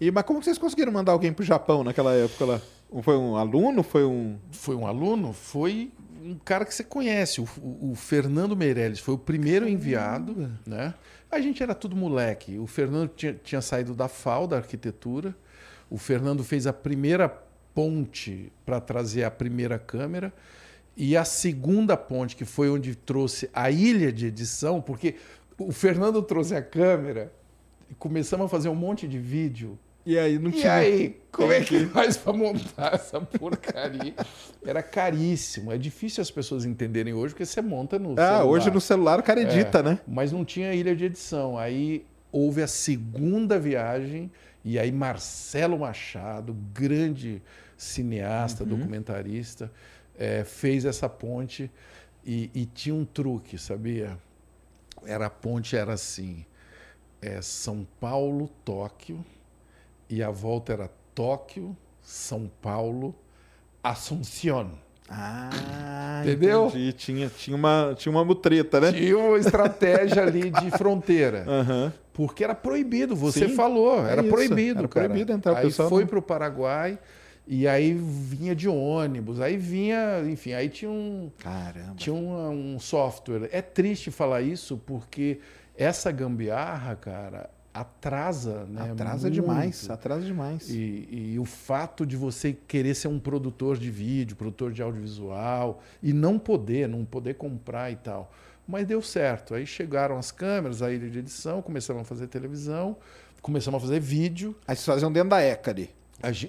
E, 0.00 0.10
mas 0.10 0.24
como 0.24 0.42
vocês 0.42 0.56
conseguiram 0.56 0.90
mandar 0.90 1.12
alguém 1.12 1.30
para 1.30 1.42
o 1.42 1.46
Japão 1.46 1.84
naquela 1.84 2.14
época 2.14 2.46
lá? 2.46 2.60
Foi 3.02 3.18
um 3.18 3.36
aluno? 3.36 3.82
Foi 3.82 4.06
um. 4.06 4.38
Foi 4.50 4.74
um 4.74 4.86
aluno? 4.86 5.34
Foi 5.34 5.92
um 6.24 6.38
cara 6.42 6.64
que 6.64 6.74
você 6.74 6.82
conhece, 6.82 7.42
o, 7.42 7.48
o 7.82 7.94
Fernando 7.94 8.56
Meirelles. 8.56 8.98
Foi 8.98 9.12
o 9.12 9.18
primeiro 9.18 9.68
enviado, 9.68 10.50
né? 10.66 10.94
A 11.30 11.38
gente 11.38 11.62
era 11.62 11.74
tudo 11.74 11.94
moleque. 11.94 12.58
O 12.58 12.66
Fernando 12.66 13.10
tinha, 13.14 13.34
tinha 13.34 13.60
saído 13.60 13.94
da 13.94 14.08
FAO, 14.08 14.46
da 14.46 14.56
arquitetura. 14.56 15.36
O 15.90 15.98
Fernando 15.98 16.42
fez 16.42 16.66
a 16.66 16.72
primeira 16.72 17.28
ponte 17.74 18.50
para 18.64 18.80
trazer 18.80 19.24
a 19.24 19.30
primeira 19.30 19.78
câmera. 19.78 20.32
E 20.98 21.16
a 21.16 21.24
segunda 21.24 21.96
ponte, 21.96 22.34
que 22.34 22.44
foi 22.44 22.68
onde 22.68 22.96
trouxe 22.96 23.48
a 23.54 23.70
ilha 23.70 24.12
de 24.12 24.26
edição, 24.26 24.80
porque 24.80 25.14
o 25.56 25.70
Fernando 25.70 26.20
trouxe 26.20 26.56
a 26.56 26.62
câmera 26.62 27.32
e 27.88 27.94
começamos 27.94 28.46
a 28.46 28.48
fazer 28.48 28.68
um 28.68 28.74
monte 28.74 29.06
de 29.06 29.16
vídeo 29.16 29.78
e 30.08 30.18
aí 30.18 30.38
não 30.38 30.50
tinha. 30.50 30.64
E 30.64 30.68
aí, 30.68 31.20
como 31.30 31.52
é 31.52 31.60
que 31.60 31.84
faz 31.86 32.16
para 32.16 32.32
montar 32.32 32.94
essa 32.96 33.20
porcaria? 33.20 34.14
Era 34.64 34.82
caríssimo. 34.82 35.70
É 35.70 35.76
difícil 35.76 36.22
as 36.22 36.30
pessoas 36.30 36.64
entenderem 36.64 37.12
hoje, 37.12 37.34
porque 37.34 37.44
você 37.44 37.60
monta 37.60 37.98
no 37.98 38.12
ah, 38.12 38.16
celular. 38.16 38.44
hoje 38.44 38.70
no 38.70 38.80
celular 38.80 39.20
o 39.20 39.22
cara 39.22 39.42
edita, 39.42 39.80
é, 39.80 39.82
né? 39.82 39.98
Mas 40.08 40.32
não 40.32 40.46
tinha 40.46 40.72
ilha 40.72 40.96
de 40.96 41.04
edição. 41.04 41.58
Aí 41.58 42.06
houve 42.32 42.62
a 42.62 42.66
segunda 42.66 43.58
viagem, 43.58 44.32
e 44.64 44.78
aí 44.78 44.90
Marcelo 44.90 45.78
Machado, 45.78 46.56
grande 46.72 47.42
cineasta, 47.76 48.64
uhum. 48.64 48.70
documentarista, 48.70 49.70
é, 50.18 50.42
fez 50.44 50.84
essa 50.84 51.08
ponte 51.08 51.70
e, 52.24 52.50
e, 52.54 52.66
tinha 52.66 52.94
um 52.94 53.04
truque, 53.04 53.56
sabia? 53.56 54.18
Era 55.06 55.26
a 55.26 55.30
ponte 55.30 55.76
era 55.76 55.94
assim: 55.94 56.44
é 57.22 57.40
São 57.40 57.86
Paulo, 58.00 58.50
Tóquio 58.64 59.24
e 60.10 60.22
a 60.22 60.30
volta 60.30 60.72
era 60.72 60.90
Tóquio, 61.14 61.76
São 62.02 62.50
Paulo, 62.60 63.14
Assunção. 63.82 64.72
Ah, 65.08 66.20
entendeu? 66.22 66.66
Entendi. 66.66 66.92
Tinha, 66.92 67.28
tinha, 67.30 67.56
uma, 67.56 67.94
tinha 67.96 68.12
uma 68.12 68.24
mutreta, 68.24 68.78
né? 68.78 68.92
Tinha 68.92 69.16
uma 69.16 69.38
estratégia 69.38 70.22
ali 70.22 70.50
de 70.50 70.70
fronteira. 70.76 71.46
Uhum. 71.48 71.92
Porque 72.12 72.44
era 72.44 72.54
proibido, 72.54 73.16
você 73.16 73.48
Sim, 73.48 73.54
falou, 73.54 74.04
era 74.06 74.20
é 74.20 74.28
proibido. 74.28 74.80
Era 74.80 74.88
cara. 74.88 75.06
proibido 75.08 75.32
entrar 75.32 75.52
o 75.52 75.56
Aí 75.56 75.64
pessoal 75.64 75.88
foi 75.88 76.04
para 76.04 76.18
o 76.18 76.22
Paraguai 76.22 76.98
e 77.50 77.66
aí 77.66 77.94
vinha 77.94 78.54
de 78.54 78.68
ônibus, 78.68 79.40
aí 79.40 79.56
vinha, 79.56 80.22
enfim, 80.28 80.52
aí 80.52 80.68
tinha 80.68 80.90
um. 80.90 81.30
Caramba. 81.38 81.94
Tinha 81.96 82.14
um, 82.14 82.74
um 82.74 82.78
software. 82.78 83.48
É 83.50 83.62
triste 83.62 84.10
falar 84.10 84.42
isso 84.42 84.76
porque 84.76 85.40
essa 85.74 86.12
gambiarra, 86.12 86.94
cara, 86.94 87.48
atrasa, 87.72 88.66
né? 88.66 88.90
Atrasa 88.92 89.28
muito. 89.28 89.40
demais, 89.40 89.88
atrasa 89.88 90.26
demais. 90.26 90.68
E, 90.68 91.08
e, 91.10 91.38
o 91.38 91.46
fato 91.46 92.04
de 92.04 92.18
você 92.18 92.52
querer 92.52 92.94
ser 92.94 93.08
um 93.08 93.18
produtor 93.18 93.78
de 93.78 93.90
vídeo, 93.90 94.36
produtor 94.36 94.70
de 94.70 94.82
audiovisual 94.82 95.80
e 96.02 96.12
não 96.12 96.38
poder, 96.38 96.86
não 96.86 97.02
poder 97.02 97.34
comprar 97.34 97.90
e 97.90 97.96
tal. 97.96 98.30
Mas 98.66 98.86
deu 98.86 99.00
certo. 99.00 99.54
Aí 99.54 99.64
chegaram 99.64 100.18
as 100.18 100.30
câmeras, 100.30 100.82
a 100.82 100.92
ilha 100.92 101.08
de 101.08 101.20
edição, 101.20 101.62
começaram 101.62 102.00
a 102.00 102.04
fazer 102.04 102.26
televisão, 102.26 102.94
começamos 103.40 103.78
a 103.78 103.86
fazer 103.86 104.00
vídeo. 104.00 104.54
Aí 104.66 104.76
vocês 104.76 104.84
faziam 104.84 105.10
dentro 105.10 105.30
da 105.30 105.40
ECA 105.40 105.70
ali? 105.70 105.96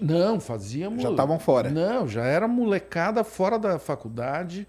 Não, 0.02 0.40
fazíamos. 0.40 1.02
Já 1.02 1.12
estavam 1.12 1.40
fora? 1.40 1.70
Não, 1.70 2.08
já 2.08 2.26
era 2.26 2.48
molecada 2.48 3.24
fora 3.24 3.60
da 3.60 3.78
faculdade 3.78 4.68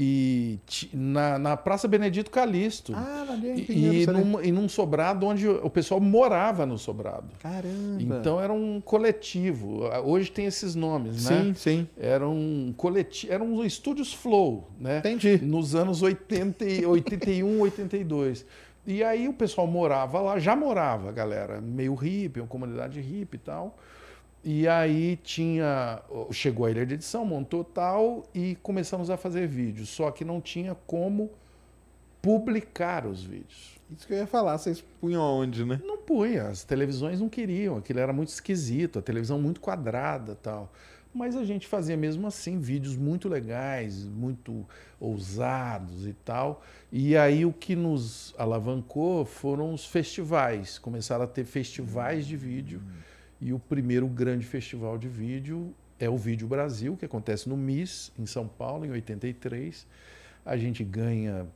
e 0.00 0.60
na, 0.94 1.40
na 1.40 1.56
Praça 1.56 1.88
Benedito 1.88 2.30
Calixto. 2.30 2.92
Ah, 2.94 3.24
valeu, 3.26 3.56
e, 3.56 4.02
e, 4.02 4.06
num, 4.06 4.40
e 4.40 4.52
num 4.52 4.68
sobrado 4.68 5.26
onde 5.26 5.48
o 5.48 5.68
pessoal 5.68 6.00
morava 6.00 6.64
no 6.64 6.78
sobrado. 6.78 7.26
Caramba! 7.40 7.98
Então 7.98 8.40
era 8.40 8.52
um 8.52 8.80
coletivo. 8.80 9.90
Hoje 10.04 10.30
tem 10.30 10.46
esses 10.46 10.76
nomes, 10.76 11.22
sim, 11.22 11.34
né? 11.34 11.42
Sim, 11.46 11.54
sim. 11.54 11.88
Era 11.98 12.28
um 12.28 12.72
coletivo, 12.76 13.32
eram 13.32 13.64
estúdios 13.64 14.14
Flow, 14.14 14.70
né? 14.78 14.98
Entendi. 14.98 15.44
Nos 15.44 15.74
anos 15.74 16.00
80, 16.00 16.64
81, 16.86 17.60
82. 17.60 18.46
E 18.86 19.02
aí 19.02 19.28
o 19.28 19.32
pessoal 19.32 19.66
morava 19.66 20.20
lá, 20.20 20.38
já 20.38 20.54
morava, 20.54 21.10
galera, 21.10 21.60
meio 21.60 21.94
hippie, 21.94 22.38
uma 22.38 22.46
comunidade 22.46 23.00
hippie 23.00 23.36
e 23.36 23.40
tal. 23.40 23.76
E 24.44 24.68
aí 24.68 25.16
tinha. 25.16 26.02
Chegou 26.30 26.66
a 26.66 26.70
ilha 26.70 26.86
de 26.86 26.94
edição, 26.94 27.24
montou 27.24 27.64
tal 27.64 28.24
e 28.34 28.56
começamos 28.62 29.10
a 29.10 29.16
fazer 29.16 29.46
vídeos. 29.46 29.88
Só 29.88 30.10
que 30.10 30.24
não 30.24 30.40
tinha 30.40 30.74
como 30.86 31.30
publicar 32.22 33.06
os 33.06 33.22
vídeos. 33.22 33.78
Isso 33.90 34.06
que 34.06 34.12
eu 34.12 34.18
ia 34.18 34.26
falar, 34.26 34.58
vocês 34.58 34.84
punham 35.00 35.22
onde, 35.22 35.64
né? 35.64 35.80
Não 35.84 35.96
punha, 35.96 36.48
as 36.48 36.62
televisões 36.62 37.20
não 37.20 37.28
queriam, 37.28 37.76
aquilo 37.76 38.00
era 38.00 38.12
muito 38.12 38.28
esquisito, 38.28 38.98
a 38.98 39.02
televisão 39.02 39.40
muito 39.40 39.60
quadrada 39.60 40.34
tal. 40.34 40.70
Mas 41.14 41.34
a 41.34 41.42
gente 41.42 41.66
fazia 41.66 41.96
mesmo 41.96 42.26
assim 42.26 42.60
vídeos 42.60 42.96
muito 42.96 43.30
legais, 43.30 44.04
muito 44.04 44.66
ousados 45.00 46.06
e 46.06 46.12
tal. 46.12 46.62
E 46.92 47.16
aí 47.16 47.46
o 47.46 47.52
que 47.52 47.74
nos 47.74 48.34
alavancou 48.36 49.24
foram 49.24 49.72
os 49.72 49.86
festivais. 49.86 50.78
Começaram 50.78 51.24
a 51.24 51.26
ter 51.26 51.44
festivais 51.44 52.26
de 52.26 52.36
vídeo. 52.36 52.82
Hum 52.84 53.07
e 53.40 53.52
o 53.52 53.58
primeiro 53.58 54.06
grande 54.06 54.44
festival 54.44 54.98
de 54.98 55.08
vídeo 55.08 55.74
é 55.98 56.08
o 56.08 56.16
Vídeo 56.16 56.46
Brasil, 56.46 56.96
que 56.96 57.04
acontece 57.04 57.48
no 57.48 57.56
MIS, 57.56 58.12
em 58.18 58.26
São 58.26 58.46
Paulo, 58.46 58.84
em 58.84 58.90
83. 58.90 59.86
A 60.44 60.56
gente 60.56 60.84
ganha 60.84 61.46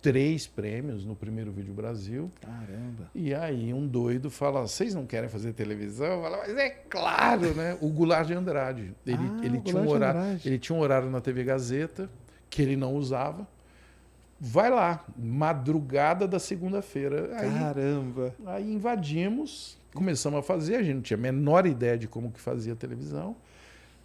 três 0.00 0.46
prêmios 0.46 1.04
no 1.04 1.14
primeiro 1.14 1.50
Vídeo 1.50 1.74
Brasil. 1.74 2.30
Caramba! 2.40 3.10
E 3.14 3.34
aí 3.34 3.72
um 3.72 3.86
doido 3.86 4.30
fala: 4.30 4.62
vocês 4.62 4.94
não 4.94 5.06
querem 5.06 5.28
fazer 5.28 5.52
televisão? 5.52 6.22
Fala, 6.22 6.38
mas 6.38 6.56
é 6.56 6.70
claro, 6.70 7.54
né? 7.54 7.76
O 7.80 7.88
Goulart 7.88 8.26
de 8.26 8.34
Andrade. 8.34 8.94
Ele, 9.06 9.18
ah, 9.18 9.44
ele, 9.44 9.60
tinha 9.60 9.80
um 9.80 9.88
horário, 9.88 10.40
ele 10.44 10.58
tinha 10.58 10.76
um 10.76 10.80
horário 10.80 11.10
na 11.10 11.20
TV 11.20 11.44
Gazeta 11.44 12.08
que 12.48 12.62
ele 12.62 12.76
não 12.76 12.94
usava. 12.94 13.46
Vai 14.40 14.70
lá, 14.70 15.04
madrugada 15.16 16.28
da 16.28 16.38
segunda-feira. 16.38 17.28
Caramba! 17.28 18.34
Aí 18.46 18.72
invadimos, 18.72 19.77
começamos 19.94 20.38
a 20.38 20.42
fazer, 20.42 20.76
a 20.76 20.82
gente 20.82 20.94
não 20.94 21.02
tinha 21.02 21.16
a 21.16 21.20
menor 21.20 21.66
ideia 21.66 21.96
de 21.96 22.06
como 22.06 22.30
que 22.30 22.40
fazia 22.40 22.76
televisão, 22.76 23.36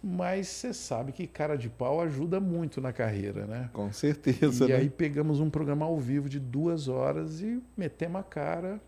mas 0.02 0.48
você 0.48 0.74
sabe 0.74 1.12
que 1.12 1.26
cara 1.26 1.56
de 1.56 1.70
pau 1.70 2.00
ajuda 2.00 2.38
muito 2.38 2.80
na 2.80 2.92
carreira, 2.92 3.46
né? 3.46 3.70
Com 3.72 3.90
certeza. 3.92 4.66
E 4.66 4.68
né? 4.68 4.74
aí 4.76 4.90
pegamos 4.90 5.40
um 5.40 5.48
programa 5.48 5.86
ao 5.86 5.98
vivo 5.98 6.28
de 6.28 6.38
duas 6.38 6.88
horas 6.88 7.40
e 7.40 7.62
metemos 7.76 8.20
a 8.20 8.22
cara. 8.22 8.80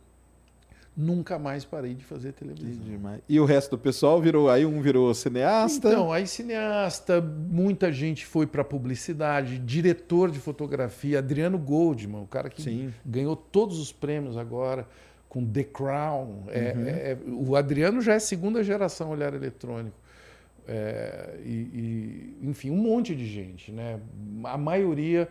nunca 0.94 1.38
mais 1.38 1.64
parei 1.64 1.94
de 1.94 2.04
fazer 2.04 2.32
televisão. 2.32 3.20
E 3.28 3.38
o 3.38 3.44
resto 3.44 3.72
do 3.72 3.78
pessoal 3.78 4.20
virou, 4.20 4.48
aí 4.48 4.64
um 4.64 4.80
virou 4.80 5.12
cineasta? 5.14 5.88
Então, 5.88 6.12
aí 6.12 6.26
cineasta, 6.26 7.20
muita 7.20 7.92
gente 7.92 8.24
foi 8.24 8.46
para 8.46 8.64
publicidade, 8.64 9.58
diretor 9.58 10.30
de 10.30 10.38
fotografia, 10.38 11.18
Adriano 11.18 11.58
Goldman, 11.58 12.22
o 12.22 12.26
cara 12.26 12.48
que 12.48 12.62
Sim. 12.62 12.92
ganhou 13.04 13.36
todos 13.36 13.78
os 13.78 13.92
prêmios 13.92 14.36
agora 14.36 14.86
com 15.28 15.44
The 15.44 15.64
Crown. 15.64 16.44
É, 16.48 16.74
uhum. 16.76 16.86
É, 16.86 16.90
é, 16.90 17.18
o 17.26 17.56
Adriano 17.56 18.00
já 18.00 18.14
é 18.14 18.18
segunda 18.18 18.62
geração 18.62 19.10
olhar 19.10 19.34
eletrônico. 19.34 19.96
É, 20.68 21.38
e, 21.44 21.50
e, 21.50 22.38
enfim, 22.42 22.70
um 22.70 22.76
monte 22.76 23.14
de 23.14 23.26
gente, 23.26 23.70
né? 23.70 24.00
A 24.44 24.58
maioria, 24.58 25.28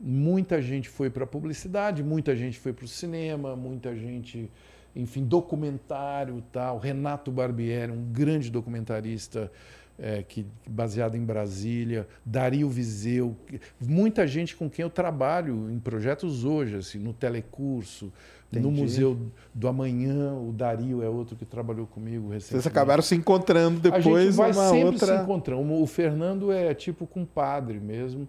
muita 0.00 0.62
gente 0.62 0.88
foi 0.88 1.10
para 1.10 1.26
publicidade, 1.26 2.02
muita 2.02 2.34
gente 2.34 2.58
foi 2.58 2.72
para 2.72 2.84
o 2.84 2.88
cinema, 2.88 3.54
muita 3.54 3.94
gente 3.94 4.50
enfim, 4.98 5.24
documentário 5.24 6.42
tal. 6.52 6.78
Renato 6.78 7.30
Barbieri, 7.30 7.92
um 7.92 8.04
grande 8.12 8.50
documentarista 8.50 9.50
é, 9.98 10.22
que, 10.22 10.46
baseado 10.66 11.16
em 11.16 11.24
Brasília, 11.24 12.06
Dario 12.24 12.68
Viseu, 12.68 13.36
muita 13.80 14.26
gente 14.26 14.56
com 14.56 14.68
quem 14.68 14.82
eu 14.82 14.90
trabalho 14.90 15.70
em 15.70 15.78
projetos 15.78 16.44
hoje, 16.44 16.76
assim, 16.76 16.98
no 16.98 17.12
telecurso, 17.12 18.12
Entendi. 18.50 18.66
no 18.66 18.70
Museu 18.72 19.18
do 19.54 19.68
Amanhã, 19.68 20.32
o 20.32 20.52
Dario 20.52 21.02
é 21.02 21.08
outro 21.08 21.36
que 21.36 21.44
trabalhou 21.44 21.86
comigo 21.86 22.28
recentemente. 22.28 22.62
Vocês 22.62 22.66
acabaram 22.66 23.02
se 23.02 23.14
encontrando 23.14 23.78
depois. 23.78 24.06
A 24.06 24.20
gente 24.24 24.32
vai 24.32 24.52
sempre 24.52 24.84
outra... 24.84 25.18
se 25.18 25.22
encontrando. 25.22 25.82
O 25.82 25.86
Fernando 25.86 26.50
é 26.50 26.72
tipo 26.72 27.06
compadre 27.06 27.78
mesmo. 27.78 28.26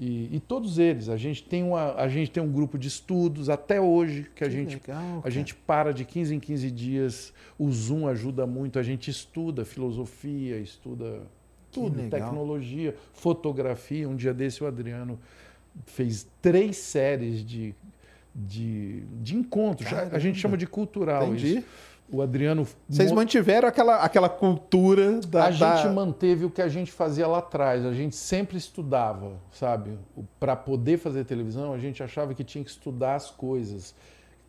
E, 0.00 0.36
e, 0.36 0.38
todos 0.38 0.78
eles, 0.78 1.08
a 1.08 1.16
gente, 1.16 1.42
tem 1.42 1.64
uma, 1.64 1.94
a 1.94 2.06
gente 2.06 2.30
tem 2.30 2.40
um 2.40 2.52
grupo 2.52 2.78
de 2.78 2.86
estudos 2.86 3.50
até 3.50 3.80
hoje 3.80 4.30
que 4.32 4.44
a, 4.44 4.46
que 4.46 4.52
gente, 4.54 4.74
legal, 4.74 5.22
a 5.24 5.28
gente 5.28 5.56
para 5.56 5.92
de 5.92 6.04
15 6.04 6.36
em 6.36 6.38
15 6.38 6.70
dias. 6.70 7.32
O 7.58 7.68
Zoom 7.72 8.06
ajuda 8.06 8.46
muito, 8.46 8.78
a 8.78 8.82
gente 8.84 9.10
estuda 9.10 9.64
filosofia, 9.64 10.56
estuda 10.58 11.22
tudo, 11.72 12.08
tecnologia, 12.08 12.94
fotografia. 13.12 14.08
Um 14.08 14.14
dia 14.14 14.32
desse 14.32 14.62
o 14.62 14.68
Adriano 14.68 15.18
fez 15.84 16.28
três 16.40 16.76
séries 16.76 17.44
de, 17.44 17.74
de, 18.46 19.00
de 19.20 19.36
encontros. 19.36 19.88
Caramba. 19.88 20.16
A 20.16 20.18
gente 20.18 20.38
chama 20.38 20.56
de 20.56 20.66
cultural 20.66 21.28
Entendi. 21.28 21.58
isso 21.58 21.64
o 22.10 22.22
Adriano. 22.22 22.66
Vocês 22.88 23.12
mantiveram 23.12 23.68
aquela, 23.68 23.96
aquela 23.96 24.28
cultura 24.28 25.20
da. 25.20 25.46
A 25.46 25.50
da... 25.50 25.76
gente 25.76 25.94
manteve 25.94 26.44
o 26.44 26.50
que 26.50 26.62
a 26.62 26.68
gente 26.68 26.90
fazia 26.90 27.26
lá 27.26 27.38
atrás. 27.38 27.84
A 27.84 27.92
gente 27.92 28.16
sempre 28.16 28.56
estudava, 28.56 29.32
sabe? 29.52 29.98
Para 30.40 30.56
poder 30.56 30.98
fazer 30.98 31.24
televisão, 31.24 31.72
a 31.72 31.78
gente 31.78 32.02
achava 32.02 32.34
que 32.34 32.42
tinha 32.42 32.64
que 32.64 32.70
estudar 32.70 33.16
as 33.16 33.30
coisas, 33.30 33.94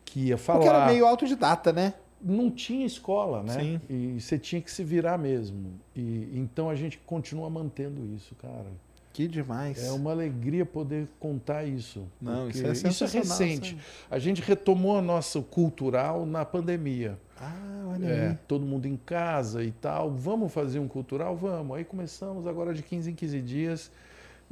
que 0.04 0.28
ia 0.28 0.38
falar. 0.38 0.60
Porque 0.60 0.74
era 0.74 0.86
meio 0.86 1.06
autodidata, 1.06 1.72
né? 1.72 1.94
Não 2.22 2.50
tinha 2.50 2.84
escola, 2.84 3.42
né? 3.42 3.54
Sim. 3.54 3.80
E 3.88 4.20
você 4.20 4.38
tinha 4.38 4.60
que 4.60 4.70
se 4.70 4.84
virar 4.84 5.18
mesmo. 5.18 5.80
E 5.94 6.30
então 6.34 6.68
a 6.68 6.74
gente 6.74 6.98
continua 6.98 7.48
mantendo 7.48 8.04
isso, 8.14 8.34
cara. 8.34 8.66
Que 9.12 9.26
demais. 9.26 9.84
É 9.84 9.90
uma 9.90 10.12
alegria 10.12 10.64
poder 10.64 11.08
contar 11.18 11.64
isso. 11.64 12.06
Não, 12.20 12.48
isso 12.48 12.66
é 12.66 12.72
Isso 12.72 13.04
é 13.04 13.06
recente. 13.06 13.76
A 14.10 14.18
gente 14.18 14.40
retomou 14.40 14.96
a 14.96 15.02
nossa 15.02 15.40
cultural 15.42 16.24
na 16.24 16.44
pandemia. 16.44 17.18
Ah, 17.36 17.88
olha 17.88 18.06
é, 18.06 18.28
aí. 18.28 18.38
Todo 18.46 18.64
mundo 18.64 18.86
em 18.86 18.96
casa 18.96 19.64
e 19.64 19.72
tal. 19.72 20.10
Vamos 20.10 20.52
fazer 20.52 20.78
um 20.78 20.86
cultural? 20.86 21.36
Vamos. 21.36 21.76
Aí 21.76 21.84
começamos 21.84 22.46
agora 22.46 22.72
de 22.72 22.82
15 22.82 23.10
em 23.10 23.14
15 23.14 23.40
dias. 23.42 23.90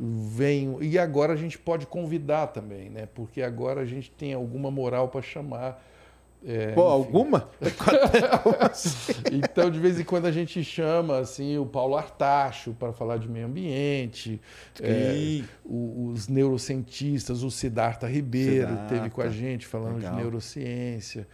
Vem, 0.00 0.76
e 0.80 0.96
agora 0.96 1.32
a 1.32 1.36
gente 1.36 1.58
pode 1.58 1.84
convidar 1.86 2.48
também, 2.48 2.88
né? 2.88 3.08
Porque 3.14 3.42
agora 3.42 3.80
a 3.80 3.84
gente 3.84 4.10
tem 4.10 4.32
alguma 4.32 4.70
moral 4.70 5.08
para 5.08 5.20
chamar 5.20 5.84
é, 6.44 6.72
Pô, 6.72 6.82
alguma? 6.82 7.50
então, 9.32 9.70
de 9.70 9.78
vez 9.78 9.98
em 9.98 10.04
quando 10.04 10.26
a 10.26 10.30
gente 10.30 10.62
chama 10.62 11.18
assim 11.18 11.58
o 11.58 11.66
Paulo 11.66 11.96
Artacho 11.96 12.72
para 12.78 12.92
falar 12.92 13.18
de 13.18 13.28
meio 13.28 13.46
ambiente, 13.46 14.40
é, 14.80 15.42
os 15.64 16.28
neurocientistas, 16.28 17.42
o 17.42 17.50
Siddhartha 17.50 18.06
Ribeiro 18.06 18.68
Siddhartha. 18.68 18.94
teve 18.94 19.10
com 19.10 19.20
a 19.20 19.28
gente 19.28 19.66
falando 19.66 19.96
Legal. 19.96 20.14
de 20.14 20.22
neurociência. 20.22 21.26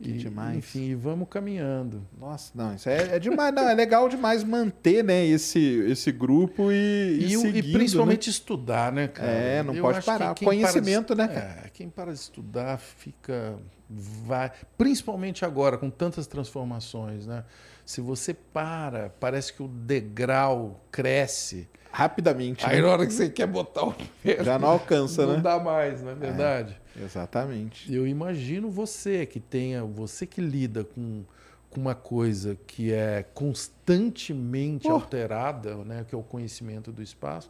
Que 0.00 0.10
e, 0.10 0.18
demais. 0.18 0.58
Enfim, 0.58 0.94
vamos 0.94 1.26
caminhando. 1.28 2.06
Nossa, 2.18 2.52
não, 2.54 2.74
isso 2.74 2.88
é, 2.88 3.16
é 3.16 3.18
demais. 3.18 3.54
Não, 3.54 3.66
é 3.66 3.74
legal 3.74 4.08
demais 4.08 4.44
manter 4.44 5.02
né, 5.02 5.24
esse, 5.24 5.58
esse 5.88 6.12
grupo 6.12 6.70
e, 6.70 7.18
e, 7.18 7.24
e, 7.24 7.38
seguindo, 7.38 7.66
e 7.66 7.72
principalmente 7.72 8.28
né? 8.28 8.30
estudar, 8.30 8.92
né, 8.92 9.08
cara? 9.08 9.30
É, 9.30 9.62
não 9.62 9.74
Eu 9.74 9.82
pode 9.82 10.02
parar. 10.02 10.34
Conhecimento, 10.34 11.16
para 11.16 11.26
de, 11.26 11.34
né, 11.34 11.40
cara? 11.40 11.62
É, 11.64 11.70
quem 11.70 11.88
para 11.88 12.12
de 12.12 12.18
estudar 12.18 12.78
fica. 12.78 13.56
Vai, 13.88 14.50
principalmente 14.76 15.44
agora, 15.44 15.78
com 15.78 15.88
tantas 15.88 16.26
transformações, 16.26 17.26
né? 17.26 17.44
Se 17.86 18.00
você 18.00 18.34
para, 18.34 19.14
parece 19.20 19.52
que 19.52 19.62
o 19.62 19.68
degrau 19.68 20.84
cresce. 20.90 21.68
Rapidamente. 21.92 22.66
Aí 22.66 22.76
né? 22.76 22.82
na 22.82 22.88
hora 22.88 23.06
que 23.06 23.12
você 23.12 23.30
quer 23.30 23.46
botar 23.46 23.84
o 23.84 23.94
pé. 23.94 24.42
Já 24.42 24.58
não 24.58 24.70
alcança, 24.70 25.22
não 25.22 25.28
né? 25.28 25.36
Não 25.36 25.42
dá 25.42 25.60
mais, 25.60 26.02
não 26.02 26.10
é 26.10 26.14
verdade? 26.16 26.76
É, 27.00 27.04
exatamente. 27.04 27.94
Eu 27.94 28.04
imagino 28.04 28.68
você 28.68 29.24
que 29.24 29.38
tenha, 29.38 29.84
você 29.84 30.26
que 30.26 30.40
lida 30.40 30.82
com, 30.82 31.22
com 31.70 31.80
uma 31.80 31.94
coisa 31.94 32.58
que 32.66 32.92
é 32.92 33.24
constantemente 33.32 34.88
alterada, 34.88 35.76
né? 35.76 36.04
Que 36.08 36.14
é 36.14 36.18
o 36.18 36.24
conhecimento 36.24 36.90
do 36.90 37.00
espaço. 37.00 37.48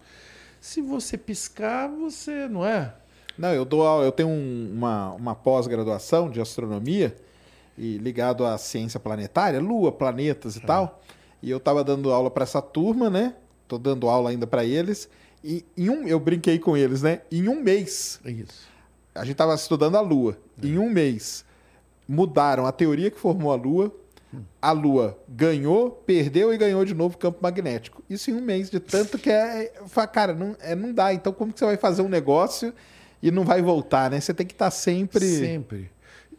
Se 0.61 0.83
você 0.83 1.16
piscar, 1.16 1.88
você, 1.88 2.46
não 2.46 2.64
é? 2.64 2.94
Não, 3.38 3.55
eu 3.55 3.64
dou, 3.64 4.03
eu 4.05 4.12
tenho 4.12 4.29
um, 4.29 4.70
uma, 4.75 5.12
uma 5.12 5.35
pós-graduação 5.35 6.29
de 6.29 6.42
astronomia 6.42 7.16
e 7.77 7.99
ligado 7.99 8.45
à 8.45 8.57
ciência 8.59 8.99
planetária, 8.99 9.61
Lua, 9.61 9.93
planetas 9.93 10.57
e 10.57 10.59
é. 10.59 10.62
tal. 10.62 11.03
E 11.43 11.51
eu 11.51 11.59
estava 11.59 11.85
dando 11.85 12.12
aula 12.12 12.31
para 12.31 12.45
essa 12.45 12.62
turma, 12.62 13.11
né? 13.11 13.35
Tô 13.69 13.79
dando 13.79 14.09
aula 14.09 14.31
ainda 14.31 14.47
para 14.47 14.65
eles. 14.65 15.09
E 15.45 15.65
em 15.77 15.91
um, 15.91 16.07
eu 16.07 16.19
brinquei 16.19 16.59
com 16.59 16.77
eles, 16.77 17.03
né? 17.03 17.21
Em 17.31 17.49
um 17.49 17.61
mês. 17.62 18.21
Isso. 18.25 18.67
A 19.15 19.21
gente 19.21 19.33
estava 19.33 19.55
estudando 19.55 19.97
a 19.97 20.01
Lua. 20.01 20.37
É. 20.62 20.67
Em 20.67 20.79
um 20.79 20.91
mês 20.91 21.45
mudaram 22.09 22.67
a 22.67 22.73
teoria 22.73 23.11
que 23.11 23.19
formou 23.19 23.53
a 23.53 23.57
Lua. 23.57 23.95
A 24.61 24.73
Lua 24.73 25.19
ganhou, 25.29 25.91
perdeu 25.91 26.53
e 26.53 26.59
ganhou 26.59 26.85
de 26.85 26.95
novo 26.95 27.15
o 27.15 27.19
campo 27.19 27.39
magnético. 27.41 28.03
Isso 28.09 28.31
em 28.31 28.35
um 28.35 28.43
mês, 28.43 28.69
de 28.69 28.81
tanto 28.81 29.19
que 29.19 29.31
é. 29.31 29.73
Cara, 30.12 30.35
não, 30.35 30.57
é, 30.61 30.75
não 30.75 30.93
dá. 30.93 31.15
Então, 31.15 31.33
como 31.33 31.53
que 31.53 31.59
você 31.59 31.65
vai 31.65 31.77
fazer 31.77 32.03
um 32.03 32.09
negócio 32.09 32.73
e 33.23 33.31
não 33.31 33.45
vai 33.45 33.62
voltar, 33.62 34.11
né? 34.11 34.21
Você 34.21 34.35
tem 34.35 34.47
que 34.47 34.53
estar 34.53 34.67
tá 34.67 34.71
sempre. 34.71 35.25
Sempre. 35.25 35.91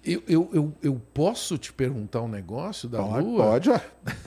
Eu, 0.03 0.23
eu, 0.27 0.49
eu, 0.53 0.73
eu, 0.81 1.01
posso 1.13 1.57
te 1.57 1.73
perguntar 1.73 2.21
um 2.21 2.27
negócio 2.27 2.87
da 2.87 2.99
pode, 3.01 3.27
Lua? 3.27 3.43
Pode. 3.43 3.69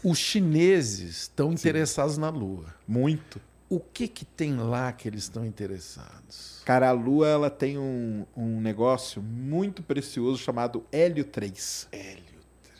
Os 0.04 0.18
chineses 0.18 1.22
estão 1.22 1.52
interessados 1.52 2.18
na 2.18 2.28
Lua. 2.28 2.74
Muito. 2.86 3.40
O 3.68 3.78
que, 3.78 4.08
que 4.08 4.24
tem 4.24 4.56
lá 4.56 4.92
que 4.92 5.08
eles 5.08 5.22
estão 5.22 5.44
interessados? 5.44 6.60
Cara, 6.64 6.88
a 6.88 6.92
Lua 6.92 7.28
ela 7.28 7.48
tem 7.48 7.78
um, 7.78 8.26
um 8.36 8.60
negócio 8.60 9.22
muito 9.22 9.82
precioso 9.82 10.38
chamado 10.38 10.84
Hélio 10.90 11.24
3. 11.24 11.88
Hélio 11.92 12.24
3. 12.62 12.78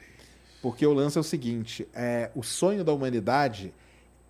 Porque 0.60 0.84
o 0.84 0.92
lance 0.92 1.16
é 1.16 1.20
o 1.20 1.24
seguinte: 1.24 1.88
é, 1.94 2.30
o 2.34 2.42
sonho 2.42 2.84
da 2.84 2.92
humanidade 2.92 3.72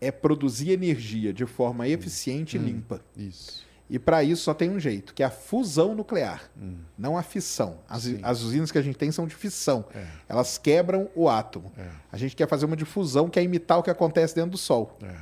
é 0.00 0.10
produzir 0.10 0.70
energia 0.70 1.32
de 1.32 1.46
forma 1.46 1.88
eficiente 1.88 2.58
hum, 2.58 2.62
e 2.62 2.64
limpa. 2.64 3.00
Isso. 3.16 3.69
E 3.90 3.98
para 3.98 4.22
isso 4.22 4.42
só 4.42 4.54
tem 4.54 4.70
um 4.70 4.78
jeito, 4.78 5.12
que 5.12 5.20
é 5.20 5.26
a 5.26 5.30
fusão 5.30 5.96
nuclear, 5.96 6.48
hum. 6.56 6.76
não 6.96 7.18
a 7.18 7.24
fissão. 7.24 7.78
As, 7.88 8.06
as, 8.22 8.40
usinas 8.40 8.70
que 8.70 8.78
a 8.78 8.82
gente 8.82 8.96
tem 8.96 9.10
são 9.10 9.26
de 9.26 9.34
fissão. 9.34 9.84
É. 9.92 10.06
Elas 10.28 10.56
quebram 10.56 11.10
o 11.12 11.28
átomo. 11.28 11.72
É. 11.76 11.88
A 12.12 12.16
gente 12.16 12.36
quer 12.36 12.46
fazer 12.46 12.66
uma 12.66 12.76
de 12.76 12.84
fusão 12.84 13.28
que 13.28 13.36
é 13.36 13.42
imitar 13.42 13.80
o 13.80 13.82
que 13.82 13.90
acontece 13.90 14.32
dentro 14.32 14.52
do 14.52 14.56
Sol. 14.56 14.96
É. 15.02 15.16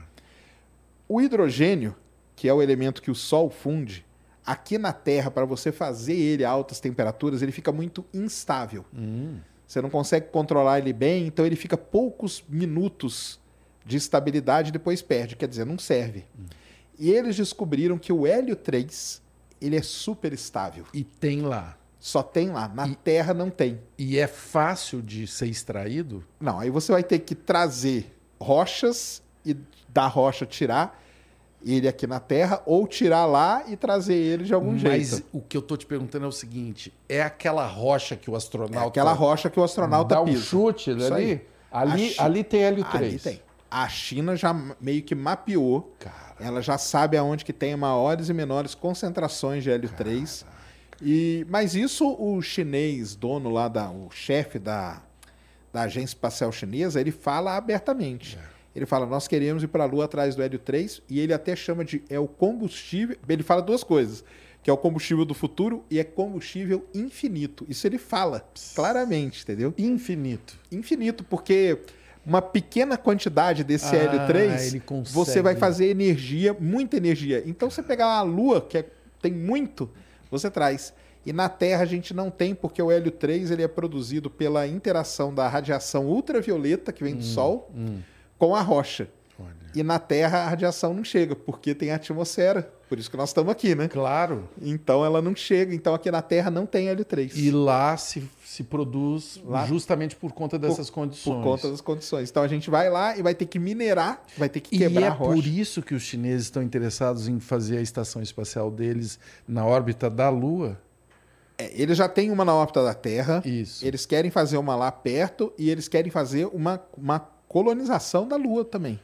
O 1.08 1.18
hidrogênio, 1.18 1.96
que 2.36 2.46
é 2.46 2.52
o 2.52 2.60
elemento 2.60 3.00
que 3.00 3.10
o 3.10 3.14
Sol 3.14 3.48
funde, 3.48 4.04
aqui 4.44 4.76
na 4.76 4.92
Terra, 4.92 5.30
para 5.30 5.46
você 5.46 5.72
fazer 5.72 6.14
ele 6.14 6.44
a 6.44 6.50
altas 6.50 6.78
temperaturas, 6.78 7.40
ele 7.40 7.52
fica 7.52 7.72
muito 7.72 8.04
instável. 8.12 8.84
Hum. 8.94 9.38
Você 9.66 9.80
não 9.80 9.88
consegue 9.88 10.26
controlar 10.28 10.78
ele 10.78 10.92
bem, 10.92 11.26
então 11.26 11.46
ele 11.46 11.56
fica 11.56 11.76
poucos 11.78 12.44
minutos 12.46 13.40
de 13.86 13.96
estabilidade 13.96 14.68
e 14.68 14.72
depois 14.72 15.00
perde. 15.00 15.36
Quer 15.36 15.48
dizer, 15.48 15.64
não 15.64 15.78
serve. 15.78 16.26
Hum. 16.38 16.44
E 16.98 17.10
eles 17.10 17.36
descobriram 17.36 17.96
que 17.98 18.12
o 18.12 18.26
hélio 18.26 18.56
3 18.56 19.22
ele 19.60 19.76
é 19.76 19.82
super 19.82 20.32
estável. 20.32 20.84
E 20.92 21.04
tem 21.04 21.42
lá. 21.42 21.76
Só 22.00 22.22
tem 22.22 22.50
lá. 22.50 22.68
Na 22.68 22.86
e, 22.86 22.94
Terra 22.94 23.34
não 23.34 23.50
tem. 23.50 23.80
E 23.96 24.18
é 24.18 24.26
fácil 24.26 25.02
de 25.02 25.26
ser 25.26 25.46
extraído? 25.46 26.24
Não, 26.40 26.58
aí 26.60 26.70
você 26.70 26.92
vai 26.92 27.02
ter 27.02 27.18
que 27.18 27.34
trazer 27.34 28.16
rochas 28.40 29.22
e 29.44 29.56
da 29.88 30.06
rocha 30.06 30.46
tirar 30.46 31.02
ele 31.64 31.88
aqui 31.88 32.06
na 32.06 32.20
Terra 32.20 32.62
ou 32.64 32.86
tirar 32.86 33.26
lá 33.26 33.64
e 33.66 33.76
trazer 33.76 34.14
ele 34.14 34.44
de 34.44 34.54
algum 34.54 34.72
Mas 34.72 34.80
jeito. 34.80 35.10
Mas 35.10 35.24
o 35.32 35.40
que 35.40 35.56
eu 35.56 35.62
tô 35.62 35.76
te 35.76 35.86
perguntando 35.86 36.24
é 36.24 36.28
o 36.28 36.32
seguinte: 36.32 36.92
é 37.08 37.20
aquela 37.20 37.66
rocha 37.66 38.16
que 38.16 38.30
o 38.30 38.36
astronauta. 38.36 38.78
É 38.78 38.88
aquela 38.88 39.12
rocha 39.12 39.50
que 39.50 39.58
o 39.58 39.64
astronauta 39.64 40.14
dá 40.14 40.22
pisa. 40.22 40.38
um 40.38 40.42
chute 40.42 40.90
ali? 40.90 41.42
Ali, 41.70 42.14
ali 42.18 42.44
tem 42.44 42.62
hélio 42.62 42.84
3. 42.84 43.02
Ali 43.02 43.18
tem. 43.18 43.47
A 43.70 43.88
China 43.88 44.36
já 44.36 44.54
meio 44.80 45.02
que 45.02 45.14
mapeou. 45.14 45.94
Cara. 45.98 46.36
Ela 46.40 46.62
já 46.62 46.78
sabe 46.78 47.16
aonde 47.16 47.44
que 47.44 47.52
tem 47.52 47.76
maiores 47.76 48.28
e 48.28 48.34
menores 48.34 48.74
concentrações 48.74 49.62
de 49.62 49.70
hélio 49.70 49.90
3. 49.90 50.46
E, 51.02 51.46
mas 51.48 51.74
isso 51.74 52.16
o 52.18 52.40
chinês, 52.42 53.14
dono 53.14 53.50
lá, 53.50 53.68
da, 53.68 53.90
o 53.90 54.10
chefe 54.10 54.58
da, 54.58 55.02
da 55.72 55.82
agência 55.82 56.14
espacial 56.14 56.50
chinesa, 56.50 57.00
ele 57.00 57.12
fala 57.12 57.56
abertamente. 57.56 58.36
É. 58.36 58.58
Ele 58.74 58.86
fala, 58.86 59.06
nós 59.06 59.26
queremos 59.26 59.62
ir 59.62 59.68
para 59.68 59.84
a 59.84 59.86
Lua 59.86 60.04
atrás 60.04 60.36
do 60.36 60.42
hélio 60.42 60.58
3, 60.58 61.02
e 61.08 61.18
ele 61.18 61.32
até 61.32 61.56
chama 61.56 61.84
de 61.84 62.02
é 62.08 62.18
o 62.18 62.28
combustível. 62.28 63.16
Ele 63.28 63.42
fala 63.42 63.60
duas 63.60 63.82
coisas 63.82 64.24
que 64.62 64.70
é 64.70 64.72
o 64.72 64.76
combustível 64.76 65.24
do 65.24 65.34
futuro 65.34 65.84
e 65.90 65.98
é 65.98 66.04
combustível 66.04 66.86
infinito. 66.94 67.64
Isso 67.68 67.86
ele 67.86 67.96
fala 67.96 68.46
claramente, 68.74 69.42
entendeu? 69.42 69.72
Infinito. 69.78 70.58
Infinito, 70.70 71.24
porque 71.24 71.78
uma 72.24 72.42
pequena 72.42 72.96
quantidade 72.96 73.64
desse 73.64 73.94
ah, 73.94 73.98
hélio 73.98 74.26
3, 74.26 74.76
você 75.10 75.40
vai 75.40 75.56
fazer 75.56 75.86
energia, 75.86 76.56
muita 76.58 76.96
energia. 76.96 77.42
Então, 77.46 77.70
você 77.70 77.82
pegar 77.82 78.06
a 78.06 78.22
Lua, 78.22 78.60
que 78.60 78.78
é, 78.78 78.86
tem 79.20 79.32
muito, 79.32 79.90
você 80.30 80.50
traz. 80.50 80.92
E 81.24 81.32
na 81.32 81.48
Terra 81.48 81.82
a 81.82 81.86
gente 81.86 82.14
não 82.14 82.30
tem, 82.30 82.54
porque 82.54 82.80
o 82.80 82.90
hélio 82.90 83.10
3 83.10 83.50
ele 83.50 83.62
é 83.62 83.68
produzido 83.68 84.30
pela 84.30 84.66
interação 84.66 85.34
da 85.34 85.48
radiação 85.48 86.06
ultravioleta 86.06 86.92
que 86.92 87.02
vem 87.02 87.14
do 87.14 87.20
hum, 87.20 87.22
Sol 87.22 87.70
hum. 87.74 87.98
com 88.38 88.54
a 88.54 88.62
rocha. 88.62 89.08
Olha. 89.38 89.48
E 89.74 89.82
na 89.82 89.98
Terra 89.98 90.38
a 90.38 90.48
radiação 90.48 90.94
não 90.94 91.04
chega, 91.04 91.36
porque 91.36 91.74
tem 91.74 91.90
a 91.90 91.96
atmosfera. 91.96 92.72
Por 92.88 92.98
isso 92.98 93.10
que 93.10 93.16
nós 93.16 93.28
estamos 93.28 93.52
aqui, 93.52 93.74
né? 93.74 93.86
Claro. 93.86 94.48
Então 94.62 95.04
ela 95.04 95.20
não 95.20 95.36
chega. 95.36 95.74
Então 95.74 95.92
aqui 95.92 96.10
na 96.10 96.22
Terra 96.22 96.50
não 96.50 96.64
tem 96.64 96.88
hélio 96.88 97.04
3. 97.04 97.36
E 97.36 97.50
lá 97.50 97.96
se, 97.96 98.28
se 98.44 98.64
produz 98.64 99.38
lá, 99.44 99.66
justamente 99.66 100.16
por 100.16 100.32
conta 100.32 100.58
dessas 100.58 100.88
por, 100.88 100.94
condições. 100.94 101.36
Por 101.36 101.42
conta 101.42 101.70
das 101.70 101.82
condições. 101.82 102.30
Então 102.30 102.42
a 102.42 102.48
gente 102.48 102.70
vai 102.70 102.88
lá 102.88 103.16
e 103.16 103.22
vai 103.22 103.34
ter 103.34 103.44
que 103.44 103.58
minerar, 103.58 104.24
vai 104.38 104.48
ter 104.48 104.60
que 104.60 104.78
quebrar 104.78 105.00
e 105.00 105.04
é 105.04 105.08
a 105.08 105.12
rocha. 105.12 105.34
por 105.34 105.46
isso 105.46 105.82
que 105.82 105.94
os 105.94 106.02
chineses 106.02 106.46
estão 106.46 106.62
interessados 106.62 107.28
em 107.28 107.38
fazer 107.38 107.76
a 107.76 107.82
estação 107.82 108.22
espacial 108.22 108.70
deles 108.70 109.18
na 109.46 109.66
órbita 109.66 110.08
da 110.08 110.30
Lua. 110.30 110.80
É, 111.58 111.70
eles 111.74 111.98
já 111.98 112.08
têm 112.08 112.30
uma 112.30 112.44
na 112.44 112.54
órbita 112.54 112.82
da 112.82 112.94
Terra. 112.94 113.42
Isso. 113.44 113.84
Eles 113.84 114.06
querem 114.06 114.30
fazer 114.30 114.56
uma 114.56 114.74
lá 114.74 114.90
perto 114.90 115.52
e 115.58 115.68
eles 115.68 115.88
querem 115.88 116.10
fazer 116.10 116.46
uma, 116.46 116.80
uma 116.96 117.18
colonização 117.48 118.26
da 118.26 118.36
Lua 118.36 118.64
também. 118.64 118.98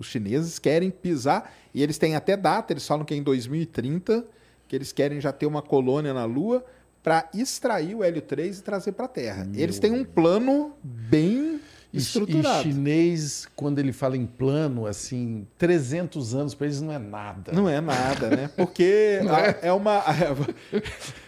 Os 0.00 0.06
chineses 0.06 0.58
querem 0.58 0.90
pisar, 0.90 1.54
e 1.74 1.82
eles 1.82 1.98
têm 1.98 2.16
até 2.16 2.36
data, 2.36 2.72
eles 2.72 2.86
falam 2.86 3.04
que 3.04 3.12
é 3.12 3.16
em 3.16 3.22
2030, 3.22 4.24
que 4.66 4.74
eles 4.74 4.92
querem 4.92 5.20
já 5.20 5.30
ter 5.30 5.44
uma 5.44 5.60
colônia 5.60 6.14
na 6.14 6.24
Lua 6.24 6.64
para 7.02 7.28
extrair 7.34 7.94
o 7.94 8.02
hélio 8.02 8.22
3 8.22 8.58
e 8.58 8.62
trazer 8.62 8.92
para 8.92 9.04
a 9.04 9.08
Terra. 9.08 9.44
Meu 9.44 9.60
eles 9.60 9.78
têm 9.78 9.92
um 9.92 10.04
plano 10.04 10.74
bem 10.82 11.60
estruturado. 11.92 12.68
E 12.68 12.72
chinês, 12.72 13.48
quando 13.56 13.78
ele 13.78 13.92
fala 13.92 14.16
em 14.16 14.26
plano, 14.26 14.86
assim, 14.86 15.46
300 15.58 16.34
anos 16.34 16.54
para 16.54 16.66
eles 16.66 16.80
não 16.80 16.92
é 16.92 16.98
nada. 16.98 17.52
Não 17.52 17.68
é 17.68 17.80
nada, 17.80 18.28
né? 18.28 18.50
Porque 18.56 19.20
é? 19.62 19.68
é? 19.68 19.72
uma 19.72 20.02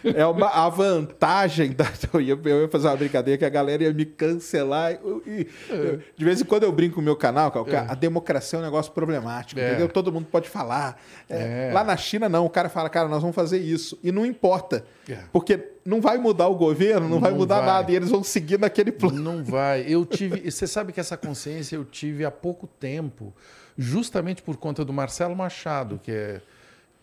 é 0.03 0.25
uma 0.25 0.47
a 0.47 0.69
vantagem 0.69 1.71
da 1.71 1.85
eu 2.13 2.21
ia, 2.21 2.39
eu 2.43 2.61
ia, 2.61 2.69
fazer 2.69 2.87
uma 2.87 2.95
brincadeira 2.95 3.37
que 3.37 3.45
a 3.45 3.49
galera 3.49 3.83
ia 3.83 3.93
me 3.93 4.05
cancelar 4.05 4.93
e, 5.25 5.47
é. 5.69 5.99
de 6.15 6.25
vez 6.25 6.41
em 6.41 6.45
quando 6.45 6.63
eu 6.63 6.71
brinco 6.71 6.97
no 6.97 7.03
meu 7.03 7.15
canal, 7.15 7.51
é. 7.67 7.77
a 7.77 7.95
democracia 7.95 8.57
é 8.57 8.61
um 8.61 8.65
negócio 8.65 8.91
problemático, 8.91 9.59
é. 9.59 9.69
entendeu? 9.69 9.89
Todo 9.89 10.11
mundo 10.11 10.27
pode 10.31 10.49
falar. 10.49 11.01
É, 11.29 11.71
lá 11.73 11.83
na 11.83 11.97
China 11.97 12.29
não, 12.29 12.45
o 12.45 12.49
cara 12.49 12.69
fala, 12.69 12.89
cara, 12.89 13.07
nós 13.07 13.21
vamos 13.21 13.35
fazer 13.35 13.59
isso 13.59 13.97
e 14.03 14.11
não 14.11 14.25
importa, 14.25 14.85
porque 15.31 15.72
não 15.85 15.99
vai 15.99 16.17
mudar 16.17 16.47
o 16.47 16.55
governo, 16.55 17.01
não, 17.01 17.15
não 17.15 17.19
vai 17.19 17.31
mudar 17.31 17.57
vai. 17.57 17.65
nada, 17.65 17.91
e 17.91 17.95
eles 17.95 18.09
vão 18.09 18.23
seguir 18.23 18.59
naquele 18.59 18.91
plano. 18.91 19.19
Não 19.19 19.43
vai. 19.43 19.85
Eu 19.87 20.05
tive. 20.05 20.49
Você 20.49 20.65
sabe 20.65 20.93
que 20.93 20.99
essa 20.99 21.17
consciência 21.17 21.75
eu 21.75 21.83
tive 21.83 22.23
há 22.23 22.31
pouco 22.31 22.67
tempo, 22.67 23.33
justamente 23.77 24.41
por 24.41 24.57
conta 24.57 24.85
do 24.85 24.93
Marcelo 24.93 25.35
Machado, 25.35 25.99
que 26.01 26.11
é 26.11 26.41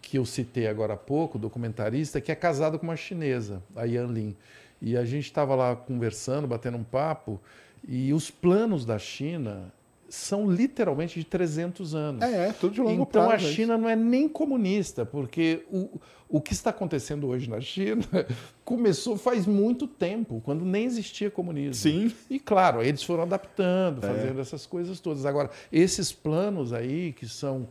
que 0.01 0.19
eu 0.19 0.25
citei 0.25 0.67
agora 0.67 0.95
há 0.95 0.97
pouco, 0.97 1.39
documentarista, 1.39 2.21
que 2.21 2.33
é 2.33 2.35
casado 2.35 2.79
com 2.79 2.87
uma 2.87 2.97
chinesa, 2.97 3.63
a 3.77 3.85
Yan 3.85 4.07
Lin. 4.07 4.37
E 4.81 4.97
a 4.97 5.05
gente 5.05 5.27
estava 5.27 5.55
lá 5.55 5.77
conversando, 5.77 6.49
batendo 6.49 6.79
um 6.79 6.83
papo, 6.83 7.39
e 7.87 8.13
os 8.13 8.31
planos 8.31 8.85
da 8.85 8.99
China 8.99 9.73
são 10.11 10.51
literalmente 10.51 11.19
de 11.19 11.25
300 11.25 11.95
anos. 11.95 12.23
É, 12.23 12.49
é 12.49 12.53
tudo 12.53 12.75
de 12.75 12.81
longo 12.81 13.03
então, 13.03 13.07
prazo. 13.07 13.35
Então 13.37 13.47
a 13.47 13.51
é 13.51 13.55
China 13.55 13.79
não 13.79 13.89
é 13.89 13.95
nem 13.95 14.29
comunista, 14.29 15.07
porque 15.07 15.65
o, 15.71 16.01
o 16.29 16.41
que 16.41 16.53
está 16.53 16.71
acontecendo 16.71 17.29
hoje 17.29 17.49
na 17.49 17.61
China 17.61 18.03
começou 18.65 19.17
faz 19.17 19.47
muito 19.47 19.87
tempo, 19.87 20.43
quando 20.45 20.65
nem 20.65 20.85
existia 20.85 21.31
comunismo. 21.31 21.75
Sim. 21.75 22.13
E 22.29 22.39
claro, 22.39 22.83
eles 22.83 23.03
foram 23.03 23.23
adaptando, 23.23 24.05
é. 24.05 24.09
fazendo 24.09 24.39
é. 24.39 24.43
essas 24.43 24.67
coisas 24.67 24.99
todas. 25.01 25.25
Agora, 25.25 25.51
esses 25.73 26.13
planos 26.13 26.73
aí 26.73 27.13
que 27.13 27.29
são 27.29 27.69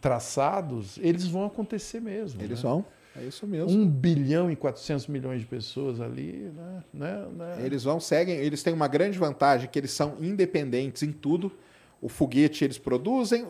traçados, 0.00 0.98
eles 0.98 1.26
vão 1.26 1.46
acontecer 1.46 2.00
mesmo. 2.00 2.42
Eles 2.42 2.62
né? 2.62 2.68
vão. 2.68 2.84
É 3.16 3.24
isso 3.24 3.46
mesmo. 3.46 3.70
1 3.70 3.88
bilhão 3.88 4.50
e 4.50 4.56
400 4.56 5.06
milhões 5.08 5.40
de 5.40 5.46
pessoas 5.46 6.00
ali, 6.00 6.50
né? 6.54 6.84
né? 6.92 7.26
né? 7.36 7.58
Eles 7.64 7.82
vão, 7.82 7.98
seguem, 7.98 8.36
eles 8.36 8.62
têm 8.62 8.72
uma 8.72 8.86
grande 8.86 9.18
vantagem 9.18 9.68
que 9.68 9.78
eles 9.78 9.90
são 9.90 10.16
independentes 10.20 11.02
em 11.02 11.10
tudo. 11.10 11.50
O 12.00 12.08
foguete 12.08 12.64
eles 12.64 12.78
produzem, 12.78 13.46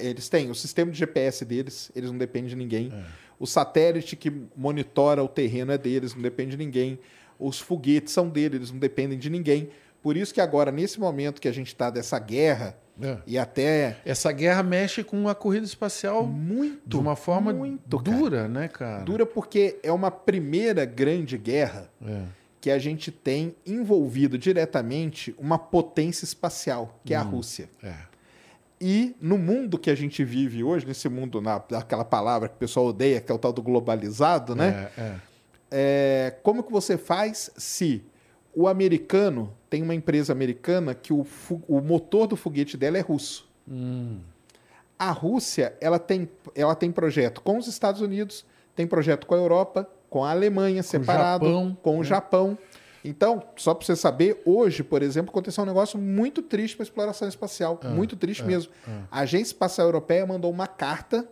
eles 0.00 0.28
têm 0.28 0.50
o 0.50 0.54
sistema 0.54 0.90
de 0.90 0.98
GPS 0.98 1.44
deles, 1.44 1.90
eles 1.94 2.10
não 2.10 2.18
dependem 2.18 2.48
de 2.48 2.56
ninguém. 2.56 2.92
É. 2.92 3.04
O 3.38 3.46
satélite 3.46 4.16
que 4.16 4.32
monitora 4.56 5.22
o 5.22 5.28
terreno 5.28 5.72
é 5.72 5.78
deles, 5.78 6.14
não 6.14 6.22
depende 6.22 6.52
de 6.52 6.56
ninguém. 6.56 6.98
Os 7.38 7.60
foguetes 7.60 8.12
são 8.12 8.28
deles, 8.28 8.56
eles 8.56 8.70
não 8.72 8.78
dependem 8.78 9.18
de 9.18 9.30
ninguém. 9.30 9.68
Por 10.02 10.16
isso 10.16 10.34
que 10.34 10.40
agora, 10.40 10.72
nesse 10.72 10.98
momento 10.98 11.40
que 11.40 11.46
a 11.46 11.52
gente 11.52 11.68
está 11.68 11.90
dessa 11.90 12.18
guerra, 12.18 12.76
é. 13.00 13.18
e 13.26 13.38
até. 13.38 13.98
Essa 14.04 14.32
guerra 14.32 14.62
mexe 14.62 15.04
com 15.04 15.28
a 15.28 15.34
corrida 15.34 15.64
espacial 15.64 16.26
muito. 16.26 16.80
De 16.84 16.96
uma 16.96 17.14
forma 17.14 17.52
muito, 17.52 17.80
dura, 17.86 18.38
cara. 18.38 18.48
né, 18.48 18.68
cara? 18.68 19.04
Dura 19.04 19.24
porque 19.24 19.78
é 19.82 19.92
uma 19.92 20.10
primeira 20.10 20.84
grande 20.84 21.38
guerra. 21.38 21.88
É 22.04 22.41
que 22.62 22.70
a 22.70 22.78
gente 22.78 23.10
tem 23.10 23.56
envolvido 23.66 24.38
diretamente 24.38 25.34
uma 25.36 25.58
potência 25.58 26.24
espacial, 26.24 27.00
que 27.04 27.12
é 27.12 27.16
a 27.16 27.22
hum, 27.24 27.30
Rússia. 27.30 27.68
É. 27.82 27.92
E 28.80 29.16
no 29.20 29.36
mundo 29.36 29.76
que 29.76 29.90
a 29.90 29.96
gente 29.96 30.22
vive 30.24 30.62
hoje, 30.62 30.86
nesse 30.86 31.08
mundo, 31.08 31.40
na, 31.40 31.56
aquela 31.56 32.04
palavra 32.04 32.48
que 32.48 32.54
o 32.54 32.58
pessoal 32.58 32.86
odeia, 32.86 33.20
que 33.20 33.32
é 33.32 33.34
o 33.34 33.38
tal 33.38 33.52
do 33.52 33.60
globalizado, 33.60 34.54
né? 34.54 34.90
É, 34.96 35.00
é. 35.00 35.16
É, 35.72 36.36
como 36.44 36.62
que 36.62 36.70
você 36.70 36.96
faz 36.96 37.50
se 37.56 38.04
o 38.54 38.68
americano 38.68 39.52
tem 39.68 39.82
uma 39.82 39.94
empresa 39.94 40.32
americana 40.32 40.94
que 40.94 41.12
o, 41.12 41.26
o 41.66 41.80
motor 41.80 42.28
do 42.28 42.36
foguete 42.36 42.76
dela 42.76 42.96
é 42.96 43.00
russo? 43.00 43.50
Hum. 43.68 44.20
A 44.96 45.10
Rússia 45.10 45.74
ela 45.80 45.98
tem, 45.98 46.28
ela 46.54 46.76
tem 46.76 46.92
projeto 46.92 47.40
com 47.40 47.58
os 47.58 47.66
Estados 47.66 48.00
Unidos, 48.00 48.46
tem 48.76 48.86
projeto 48.86 49.26
com 49.26 49.34
a 49.34 49.38
Europa, 49.38 49.90
com 50.12 50.22
a 50.22 50.30
Alemanha 50.30 50.82
separado, 50.82 51.46
Japão, 51.46 51.78
com 51.82 51.96
o 51.96 52.00
né? 52.00 52.04
Japão. 52.04 52.58
Então, 53.02 53.42
só 53.56 53.72
para 53.72 53.86
você 53.86 53.96
saber, 53.96 54.42
hoje, 54.44 54.82
por 54.82 55.02
exemplo, 55.02 55.30
aconteceu 55.30 55.64
um 55.64 55.66
negócio 55.66 55.98
muito 55.98 56.42
triste 56.42 56.76
para 56.76 56.82
a 56.82 56.86
exploração 56.86 57.26
espacial. 57.26 57.80
Ah, 57.82 57.88
muito 57.88 58.14
triste 58.14 58.42
ah, 58.42 58.46
mesmo. 58.46 58.70
Ah. 58.86 59.04
A 59.10 59.20
Agência 59.20 59.54
Espacial 59.54 59.86
Europeia 59.86 60.26
mandou 60.26 60.50
uma 60.50 60.66
carta 60.66 61.26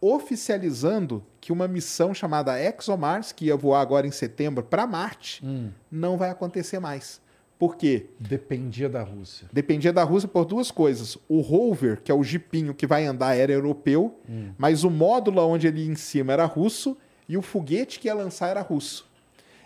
oficializando 0.00 1.22
que 1.38 1.52
uma 1.52 1.68
missão 1.68 2.14
chamada 2.14 2.58
ExoMars, 2.58 3.30
que 3.30 3.44
ia 3.44 3.56
voar 3.56 3.82
agora 3.82 4.06
em 4.06 4.10
setembro 4.10 4.64
para 4.64 4.86
Marte, 4.86 5.44
hum. 5.44 5.68
não 5.90 6.16
vai 6.16 6.30
acontecer 6.30 6.78
mais. 6.78 7.20
Por 7.58 7.76
quê? 7.76 8.06
Dependia 8.18 8.88
da 8.88 9.02
Rússia. 9.02 9.48
Dependia 9.52 9.92
da 9.92 10.02
Rússia 10.02 10.28
por 10.28 10.46
duas 10.46 10.70
coisas. 10.70 11.18
O 11.28 11.42
rover, 11.42 12.00
que 12.02 12.10
é 12.10 12.14
o 12.14 12.24
jipinho 12.24 12.72
que 12.72 12.86
vai 12.86 13.04
andar, 13.04 13.36
era 13.36 13.52
europeu, 13.52 14.18
hum. 14.26 14.52
mas 14.56 14.82
o 14.82 14.90
módulo 14.90 15.46
onde 15.46 15.66
ele 15.66 15.82
ia 15.82 15.92
em 15.92 15.94
cima 15.94 16.32
era 16.32 16.46
russo 16.46 16.96
e 17.32 17.36
o 17.38 17.40
foguete 17.40 17.98
que 17.98 18.08
ia 18.08 18.14
lançar 18.14 18.48
era 18.48 18.60
russo. 18.60 19.06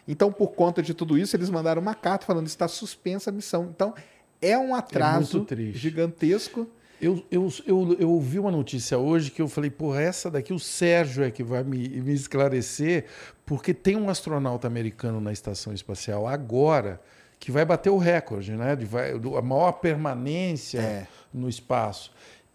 Então, 0.07 0.31
por 0.31 0.53
conta 0.53 0.81
de 0.81 0.95
tudo 0.95 1.19
isso, 1.19 1.35
eles 1.35 1.51
mandaram 1.51 1.83
uma 1.83 1.97
carta 1.97 2.25
falando 2.25 2.45
que 2.45 2.51
está 2.51 2.69
suspensa 2.69 3.31
a 3.31 3.33
missão. 3.33 3.69
Então, 3.75 3.93
é 4.41 4.57
um 4.57 4.73
atraso 4.73 5.45
é 5.51 5.57
gigantesco. 5.73 6.69
Eu, 7.01 7.27
eu, 7.29 7.53
eu, 7.67 7.97
eu 7.99 8.09
ouvi 8.09 8.39
uma 8.39 8.53
notícia 8.53 8.97
hoje 8.97 9.33
que 9.33 9.43
eu 9.43 9.49
falei, 9.49 9.69
porra, 9.69 10.01
essa 10.01 10.31
daqui 10.31 10.53
o 10.53 10.61
Sérgio 10.61 11.25
é 11.25 11.31
que 11.33 11.43
vai 11.43 11.65
me, 11.65 11.89
me 11.89 12.15
esclarecer, 12.15 13.07
porque 13.45 13.75
tem 13.75 13.97
um 13.97 14.09
astronauta 14.09 14.69
americano 14.69 15.21
na 15.21 15.33
estação 15.33 15.73
espacial 15.73 16.25
agora 16.25 17.01
que 17.41 17.51
vai 17.51 17.65
bater 17.65 17.91
o 17.91 17.99
recorde, 17.99 18.53
né? 18.53 18.77
De 18.77 18.85
vai, 18.85 19.11
a 19.11 19.43
maior 19.43 19.73
permanência 19.73 20.79
é. 20.79 21.09
no 21.35 21.49
espaço. 21.49 22.13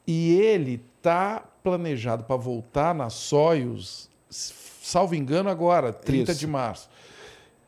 E 0.07 0.31
ele 0.39 0.81
está 0.97 1.43
planejado 1.61 2.23
para 2.23 2.37
voltar 2.37 2.95
na 2.95 3.09
Soyuz 3.09 4.09
salvo 4.81 5.15
engano, 5.15 5.49
agora, 5.49 5.93
30 5.93 6.31
Isso. 6.31 6.39
de 6.39 6.47
março. 6.47 6.89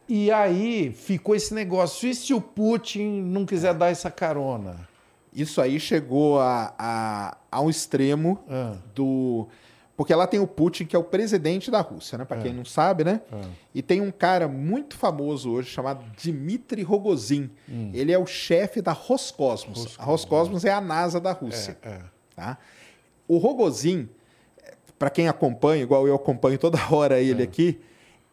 E 0.10 0.32
aí 0.32 0.92
ficou 0.92 1.36
esse 1.36 1.54
negócio. 1.54 2.10
E 2.10 2.16
se 2.16 2.34
o 2.34 2.42
Putin 2.42 3.22
não 3.22 3.46
quiser 3.46 3.74
dar 3.74 3.90
essa 3.90 4.12
carona? 4.12 4.88
Isso 5.34 5.62
aí 5.62 5.80
chegou 5.80 6.40
a, 6.40 6.74
a, 6.78 7.38
a 7.52 7.62
um 7.62 7.70
extremo 7.70 8.44
ah. 8.50 8.76
do. 8.94 9.48
Porque 9.96 10.14
lá 10.14 10.26
tem 10.26 10.40
o 10.40 10.48
Putin, 10.48 10.86
que 10.86 10.96
é 10.96 11.00
o 11.00 11.04
presidente 11.04 11.70
da 11.70 11.80
Rússia, 11.80 12.18
né? 12.18 12.26
Para 12.26 12.42
quem 12.42 12.52
é. 12.52 12.54
não 12.54 12.66
sabe, 12.66 13.04
né? 13.04 13.22
Ah. 13.32 13.42
E 13.74 13.82
tem 13.82 14.02
um 14.02 14.12
cara 14.12 14.48
muito 14.48 14.98
famoso 14.98 15.52
hoje 15.52 15.70
chamado 15.70 16.04
Dmitry 16.22 16.82
Rogozin. 16.82 17.50
Hum. 17.70 17.92
Ele 17.94 18.12
é 18.12 18.18
o 18.18 18.26
chefe 18.26 18.82
da 18.82 18.92
Roscosmos. 18.92 19.78
Roscosmos. 19.78 20.00
A 20.00 20.04
Roscosmos 20.04 20.66
é 20.66 20.72
a 20.72 20.82
NASA 20.82 21.20
da 21.22 21.32
Rússia. 21.32 21.78
É, 21.84 21.90
é. 21.90 22.02
Tá? 22.36 22.58
O 23.28 23.38
Rogozin 23.38 24.10
para 25.04 25.10
quem 25.10 25.28
acompanha, 25.28 25.84
igual 25.84 26.08
eu 26.08 26.16
acompanho 26.16 26.58
toda 26.58 26.80
hora 26.90 27.20
ele 27.20 27.42
é. 27.42 27.44
aqui, 27.44 27.78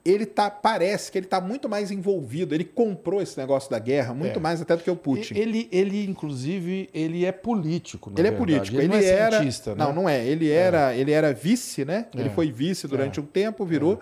ele 0.05 0.25
tá, 0.25 0.49
parece 0.49 1.11
que 1.11 1.19
ele 1.19 1.27
está 1.27 1.41
muito 1.41 1.69
mais 1.69 1.91
envolvido. 1.91 2.55
Ele 2.55 2.63
comprou 2.63 3.21
esse 3.21 3.37
negócio 3.37 3.69
da 3.69 3.81
guerra 3.81 4.15
muito 4.15 4.39
é. 4.39 4.41
mais 4.41 4.63
até 4.63 4.77
do 4.77 4.83
que 4.85 4.91
o 4.91 4.95
Putin. 4.95 5.35
Ele, 5.35 5.69
ele 5.73 6.07
inclusive, 6.07 6.89
ele 6.95 7.25
é 7.25 7.33
político. 7.33 8.09
ele 8.11 8.23
verdade. 8.23 8.35
é 8.35 8.39
político. 8.39 8.77
Ele, 8.77 8.85
ele 8.85 8.89
não 8.89 8.97
é 9.01 9.05
era, 9.05 9.39
cientista, 9.39 9.75
né? 9.75 9.85
Não, 9.85 9.93
não 9.93 10.09
é. 10.09 10.25
Ele 10.25 10.49
era, 10.49 10.95
é. 10.95 10.99
ele 10.99 11.11
era 11.11 11.33
vice, 11.35 11.85
né? 11.85 12.07
Ele 12.15 12.29
é. 12.29 12.31
foi 12.31 12.53
vice 12.53 12.87
durante 12.87 13.19
é. 13.19 13.23
um 13.23 13.27
tempo, 13.27 13.67
virou. 13.67 13.95
É. 13.95 13.99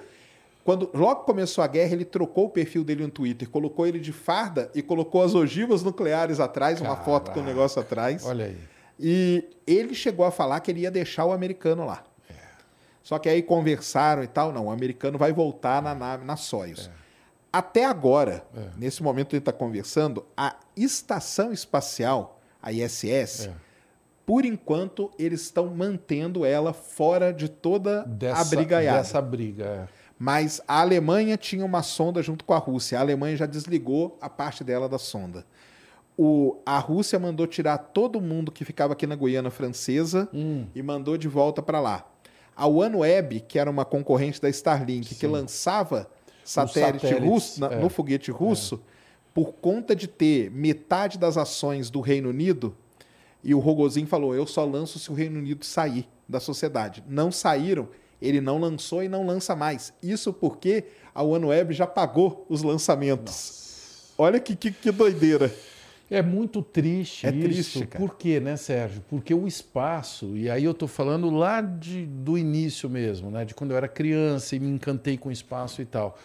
Quando 0.62 0.90
logo 0.92 1.22
começou 1.22 1.64
a 1.64 1.66
guerra, 1.66 1.94
ele 1.94 2.04
trocou 2.04 2.44
o 2.44 2.50
perfil 2.50 2.84
dele 2.84 3.02
no 3.02 3.10
Twitter, 3.10 3.48
colocou 3.48 3.86
ele 3.86 3.98
de 3.98 4.12
farda 4.12 4.70
e 4.74 4.82
colocou 4.82 5.22
as 5.22 5.34
ogivas 5.34 5.82
nucleares 5.82 6.38
atrás, 6.38 6.80
Caraca. 6.80 6.94
uma 6.94 7.02
foto 7.02 7.30
com 7.30 7.40
o 7.40 7.42
negócio 7.42 7.80
atrás. 7.80 8.26
Olha 8.26 8.44
aí. 8.44 8.56
E 9.00 9.42
ele 9.66 9.94
chegou 9.94 10.26
a 10.26 10.30
falar 10.30 10.60
que 10.60 10.70
ele 10.70 10.80
ia 10.80 10.90
deixar 10.90 11.24
o 11.24 11.32
americano 11.32 11.86
lá. 11.86 12.04
Só 13.03 13.18
que 13.18 13.28
aí 13.28 13.42
conversaram 13.42 14.22
e 14.22 14.26
tal, 14.26 14.53
não, 14.53 14.66
o 14.66 14.70
americano 14.70 15.16
vai 15.16 15.32
voltar 15.32 15.82
na 15.82 15.94
nave, 15.94 16.24
na 16.24 16.36
Soyuz. 16.36 16.90
É. 16.92 16.99
Até 17.53 17.84
agora, 17.84 18.44
é. 18.55 18.68
nesse 18.76 19.03
momento 19.03 19.30
que 19.30 19.36
está 19.36 19.53
conversando, 19.53 20.24
a 20.36 20.57
estação 20.76 21.53
espacial, 21.53 22.40
a 22.62 22.70
ISS, 22.70 23.46
é. 23.46 23.53
por 24.26 24.44
enquanto, 24.44 25.11
eles 25.18 25.42
estão 25.42 25.66
mantendo 25.68 26.44
ela 26.44 26.72
fora 26.72 27.32
de 27.32 27.49
toda 27.49 28.05
dessa, 28.05 28.42
a 28.42 28.44
brigaiada. 28.44 28.99
Dessa 28.99 29.22
briga, 29.22 29.64
é. 29.64 29.88
Mas 30.18 30.61
a 30.66 30.80
Alemanha 30.80 31.36
tinha 31.36 31.64
uma 31.64 31.82
sonda 31.82 32.20
junto 32.22 32.44
com 32.44 32.53
a 32.53 32.59
Rússia. 32.59 32.99
A 32.99 33.01
Alemanha 33.01 33.36
já 33.36 33.46
desligou 33.46 34.18
a 34.20 34.28
parte 34.28 34.64
dela 34.64 34.88
da 34.88 34.99
sonda. 34.99 35.46
O, 36.16 36.61
a 36.66 36.80
Rússia 36.80 37.16
mandou 37.20 37.46
tirar 37.46 37.78
todo 37.78 38.20
mundo 38.20 38.51
que 38.51 38.64
ficava 38.64 38.94
aqui 38.94 39.07
na 39.07 39.14
Guiana 39.14 39.51
Francesa 39.51 40.28
hum. 40.34 40.66
e 40.74 40.82
mandou 40.82 41.16
de 41.16 41.28
volta 41.28 41.62
para 41.62 41.78
lá. 41.78 42.05
A 42.59 42.66
OneWeb, 42.66 43.40
que 43.46 43.56
era 43.56 43.70
uma 43.70 43.84
concorrente 43.84 44.42
da 44.42 44.48
Starlink, 44.48 45.14
Sim. 45.14 45.14
que 45.14 45.26
lançava 45.28 46.11
satélite 46.44 47.14
russo 47.14 47.64
é. 47.64 47.76
no 47.76 47.88
foguete 47.88 48.32
russo, 48.32 48.74
é. 48.74 48.78
por 49.32 49.52
conta 49.52 49.94
de 49.94 50.09
ter 50.09 50.50
metade 50.50 51.16
das 51.18 51.36
ações 51.36 51.88
do 51.88 52.00
Reino 52.00 52.30
Unido, 52.30 52.76
e 53.44 53.54
o 53.54 53.61
Rogozin 53.61 54.06
falou: 54.06 54.34
eu 54.34 54.44
só 54.44 54.64
lanço 54.64 54.98
se 54.98 55.09
o 55.09 55.14
Reino 55.14 55.38
Unido 55.38 55.64
sair 55.64 56.09
da 56.28 56.40
sociedade. 56.40 57.04
Não 57.09 57.30
saíram, 57.30 57.88
ele 58.20 58.40
não 58.40 58.59
lançou 58.59 59.04
e 59.04 59.09
não 59.09 59.24
lança 59.24 59.54
mais. 59.54 59.92
Isso 60.02 60.32
porque 60.32 60.84
a 61.14 61.22
OneWeb 61.22 61.72
já 61.72 61.86
pagou 61.86 62.44
os 62.48 62.64
lançamentos. 62.64 63.32
Nossa. 63.32 63.68
Olha 64.18 64.40
que, 64.40 64.56
que, 64.56 64.72
que 64.72 64.90
doideira. 64.90 65.54
É 66.11 66.22
muito 66.22 66.62
triste 66.62 67.26
é 67.26 67.30
isso. 67.30 67.40
Triste, 67.40 67.86
cara. 67.86 68.04
Por 68.04 68.16
quê, 68.16 68.40
né, 68.40 68.56
Sérgio? 68.56 69.02
Porque 69.09 69.34
o 69.34 69.46
espaço, 69.46 70.36
e 70.36 70.48
aí 70.48 70.64
eu 70.64 70.72
estou 70.72 70.88
falando 70.88 71.30
lá 71.30 71.61
de, 71.61 72.06
do 72.06 72.38
início 72.38 72.88
mesmo, 72.88 73.30
né, 73.30 73.44
de 73.44 73.54
quando 73.54 73.72
eu 73.72 73.76
era 73.76 73.88
criança 73.88 74.56
e 74.56 74.61
me 74.61 74.68
encantei 74.68 75.18
com 75.18 75.28
o 75.28 75.32
espaço 75.32 75.82
e 75.82 75.84
tal, 75.84 76.18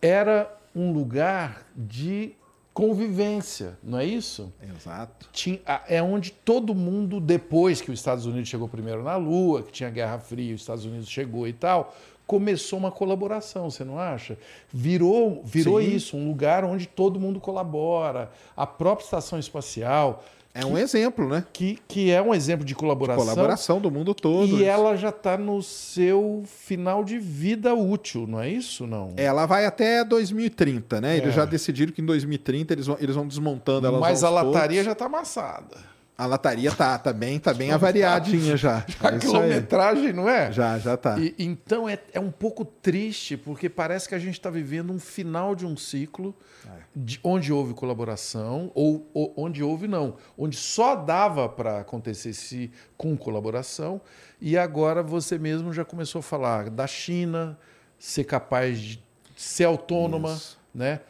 era 0.00 0.54
um 0.74 0.92
lugar 0.92 1.66
de 1.74 2.34
convivência, 2.74 3.78
não 3.82 3.98
é 3.98 4.04
isso? 4.04 4.52
Exato. 4.62 5.28
Tinha, 5.30 5.60
é 5.86 6.02
onde 6.02 6.32
todo 6.32 6.74
mundo, 6.74 7.20
depois 7.20 7.80
que 7.80 7.90
os 7.90 7.98
Estados 7.98 8.24
Unidos 8.24 8.48
chegou 8.48 8.66
primeiro 8.66 9.02
na 9.02 9.16
Lua, 9.16 9.62
que 9.62 9.70
tinha 9.70 9.90
Guerra 9.90 10.18
Fria, 10.18 10.54
os 10.54 10.62
Estados 10.62 10.84
Unidos 10.84 11.08
chegou 11.08 11.46
e 11.46 11.52
tal, 11.52 11.94
começou 12.26 12.78
uma 12.78 12.90
colaboração, 12.90 13.70
você 13.70 13.84
não 13.84 13.98
acha? 13.98 14.38
Virou, 14.72 15.42
virou 15.44 15.80
isso, 15.80 16.16
um 16.16 16.28
lugar 16.28 16.64
onde 16.64 16.86
todo 16.86 17.20
mundo 17.20 17.40
colabora. 17.40 18.30
A 18.56 18.66
própria 18.66 19.04
estação 19.04 19.38
espacial. 19.38 20.24
É 20.54 20.60
que, 20.60 20.66
um 20.66 20.76
exemplo, 20.76 21.26
né? 21.28 21.44
Que, 21.50 21.78
que 21.88 22.10
é 22.10 22.20
um 22.20 22.34
exemplo 22.34 22.64
de 22.64 22.74
colaboração. 22.74 23.24
De 23.24 23.30
colaboração 23.30 23.80
do 23.80 23.90
mundo 23.90 24.14
todo. 24.14 24.48
E 24.48 24.56
isso. 24.56 24.64
ela 24.64 24.96
já 24.96 25.08
está 25.08 25.38
no 25.38 25.62
seu 25.62 26.42
final 26.46 27.02
de 27.02 27.18
vida 27.18 27.74
útil, 27.74 28.26
não 28.26 28.40
é 28.40 28.50
isso? 28.50 28.86
Não. 28.86 29.14
Ela 29.16 29.46
vai 29.46 29.64
até 29.64 30.04
2030, 30.04 31.00
né? 31.00 31.14
É. 31.14 31.18
Eles 31.18 31.34
já 31.34 31.46
decidiram 31.46 31.92
que 31.92 32.02
em 32.02 32.06
2030 32.06 32.74
eles 32.74 32.86
vão, 32.86 32.96
eles 33.00 33.14
vão 33.14 33.26
desmontando 33.26 33.86
ela. 33.86 33.98
Mas 33.98 34.22
a 34.22 34.28
lataria 34.28 34.84
já 34.84 34.92
está 34.92 35.06
amassada. 35.06 35.92
A 36.22 36.26
lataria 36.26 36.70
tá, 36.70 36.96
tá 36.98 37.12
bem, 37.12 37.40
tá 37.40 37.52
bem 37.52 37.72
avariadinha 37.72 38.56
já. 38.56 38.86
A 39.00 39.08
é 39.08 39.18
quilometragem, 39.18 40.12
não 40.12 40.28
é? 40.28 40.52
Já, 40.52 40.78
já 40.78 40.96
tá. 40.96 41.18
E, 41.18 41.34
então 41.36 41.88
é, 41.88 41.98
é 42.12 42.20
um 42.20 42.30
pouco 42.30 42.64
triste, 42.64 43.36
porque 43.36 43.68
parece 43.68 44.08
que 44.08 44.14
a 44.14 44.18
gente 44.20 44.34
está 44.34 44.48
vivendo 44.48 44.92
um 44.92 45.00
final 45.00 45.56
de 45.56 45.66
um 45.66 45.76
ciclo 45.76 46.32
é. 46.64 46.70
de, 46.94 47.18
onde 47.24 47.52
houve 47.52 47.74
colaboração, 47.74 48.70
ou, 48.72 49.10
ou, 49.12 49.34
onde 49.36 49.64
houve 49.64 49.88
não, 49.88 50.14
onde 50.38 50.56
só 50.56 50.94
dava 50.94 51.48
para 51.48 51.80
acontecer 51.80 52.32
se 52.34 52.70
com 52.96 53.16
colaboração, 53.16 54.00
e 54.40 54.56
agora 54.56 55.02
você 55.02 55.36
mesmo 55.38 55.72
já 55.72 55.84
começou 55.84 56.20
a 56.20 56.22
falar 56.22 56.70
da 56.70 56.86
China 56.86 57.58
ser 57.98 58.22
capaz 58.22 58.80
de 58.80 59.02
ser 59.36 59.64
autônoma, 59.64 60.34
Isso. 60.34 60.56
né? 60.72 61.00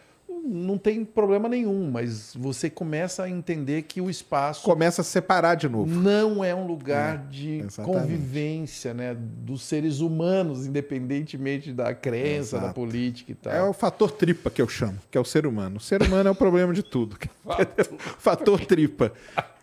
Não 0.45 0.77
tem 0.77 1.05
problema 1.05 1.49
nenhum, 1.49 1.91
mas 1.91 2.35
você 2.35 2.69
começa 2.69 3.23
a 3.23 3.31
entender 3.31 3.83
que 3.83 4.01
o 4.01 4.11
espaço. 4.11 4.63
Começa 4.63 5.03
a 5.03 5.05
separar 5.05 5.55
de 5.55 5.69
novo. 5.69 5.93
Não 5.93 6.45
é 6.45 6.55
um 6.55 6.67
lugar 6.67 7.15
é, 7.15 7.31
de 7.31 7.59
exatamente. 7.61 8.01
convivência 8.01 8.95
né, 8.95 9.17
dos 9.17 9.63
seres 9.63 10.01
humanos, 10.01 10.67
independentemente 10.67 11.73
da 11.73 11.95
crença, 11.95 12.57
Exato. 12.57 12.67
da 12.67 12.73
política 12.73 13.33
e 13.33 13.35
tal. 13.35 13.53
É 13.53 13.63
o 13.63 13.73
fator 13.73 14.11
tripa 14.11 14.51
que 14.51 14.61
eu 14.61 14.69
chamo, 14.69 14.99
que 15.11 15.17
é 15.17 15.21
o 15.21 15.25
ser 15.25 15.47
humano. 15.47 15.77
O 15.77 15.81
ser 15.81 16.03
humano 16.03 16.29
é 16.29 16.33
o 16.33 16.35
problema 16.35 16.73
de 16.73 16.83
tudo. 16.83 17.17
fator 18.19 18.65
tripa. 18.65 19.13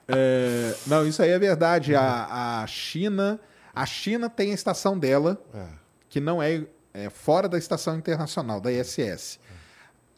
É, 0.08 0.76
não, 0.88 1.06
isso 1.06 1.22
aí 1.22 1.30
é 1.30 1.40
verdade. 1.40 1.96
A, 1.96 2.62
a 2.62 2.68
China. 2.68 3.40
A 3.74 3.86
China 3.86 4.30
tem 4.30 4.52
a 4.52 4.56
estação 4.56 4.98
dela, 4.98 5.42
é. 5.54 5.66
que 6.10 6.20
não 6.20 6.42
é, 6.42 6.66
é 6.94 7.10
fora 7.10 7.48
da 7.48 7.58
estação 7.58 7.96
internacional, 7.98 8.60
da 8.60 8.72
ISS. 8.72 9.40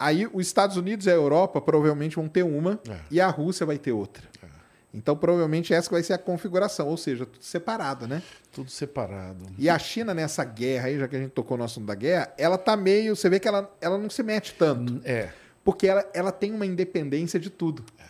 Aí 0.02 0.28
os 0.32 0.46
Estados 0.46 0.76
Unidos 0.76 1.06
e 1.06 1.10
a 1.10 1.14
Europa 1.14 1.60
provavelmente 1.60 2.16
vão 2.16 2.28
ter 2.28 2.42
uma 2.42 2.80
é. 2.88 2.96
e 3.10 3.20
a 3.20 3.28
Rússia 3.28 3.64
vai 3.64 3.78
ter 3.78 3.92
outra. 3.92 4.24
É. 4.42 4.46
Então, 4.92 5.16
provavelmente 5.16 5.72
essa 5.72 5.88
vai 5.90 6.02
ser 6.02 6.12
a 6.12 6.18
configuração, 6.18 6.88
ou 6.88 6.96
seja, 6.96 7.24
tudo 7.24 7.42
separado, 7.42 8.06
né? 8.06 8.22
Tudo 8.52 8.70
separado. 8.70 9.46
E 9.56 9.70
a 9.70 9.78
China 9.78 10.12
nessa 10.12 10.44
guerra 10.44 10.88
aí, 10.88 10.98
já 10.98 11.08
que 11.08 11.16
a 11.16 11.18
gente 11.20 11.30
tocou 11.30 11.56
no 11.56 11.64
assunto 11.64 11.86
da 11.86 11.94
guerra, 11.94 12.32
ela 12.36 12.58
tá 12.58 12.76
meio. 12.76 13.16
Você 13.16 13.30
vê 13.30 13.40
que 13.40 13.48
ela, 13.48 13.72
ela 13.80 13.96
não 13.96 14.10
se 14.10 14.22
mete 14.22 14.54
tanto. 14.54 15.00
É. 15.04 15.30
Porque 15.64 15.86
ela, 15.86 16.04
ela 16.12 16.32
tem 16.32 16.52
uma 16.52 16.66
independência 16.66 17.38
de 17.38 17.48
tudo. 17.48 17.84
É. 17.98 18.04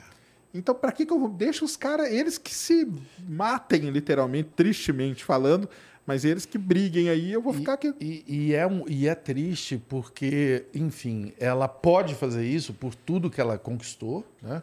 Então, 0.55 0.75
para 0.75 0.91
que, 0.93 1.07
que 1.07 1.13
eu 1.13 1.19
vou. 1.19 1.29
Deixa 1.29 1.65
os 1.65 1.77
caras, 1.77 2.11
eles 2.11 2.37
que 2.37 2.55
se 2.55 2.91
matem, 3.29 3.91
literalmente, 3.91 4.51
tristemente 4.57 5.25
falando, 5.25 5.69
mas 6.07 6.25
eles 6.25 6.45
que 6.45 6.59
briguem 6.59 7.09
aí, 7.09 7.33
eu 7.33 7.41
vou 7.41 7.53
ficar 7.53 7.75
aqui. 7.75 7.95
E, 8.01 8.25
e, 8.27 8.55
é, 8.55 8.67
um, 8.67 8.85
e 8.89 9.07
é 9.07 9.15
triste 9.15 9.81
porque, 9.89 10.65
enfim, 10.75 11.33
ela 11.39 11.69
pode 11.69 12.15
fazer 12.15 12.45
isso 12.45 12.73
por 12.73 12.95
tudo 12.95 13.31
que 13.31 13.41
ela 13.41 13.57
conquistou, 13.57 14.27
né? 14.43 14.63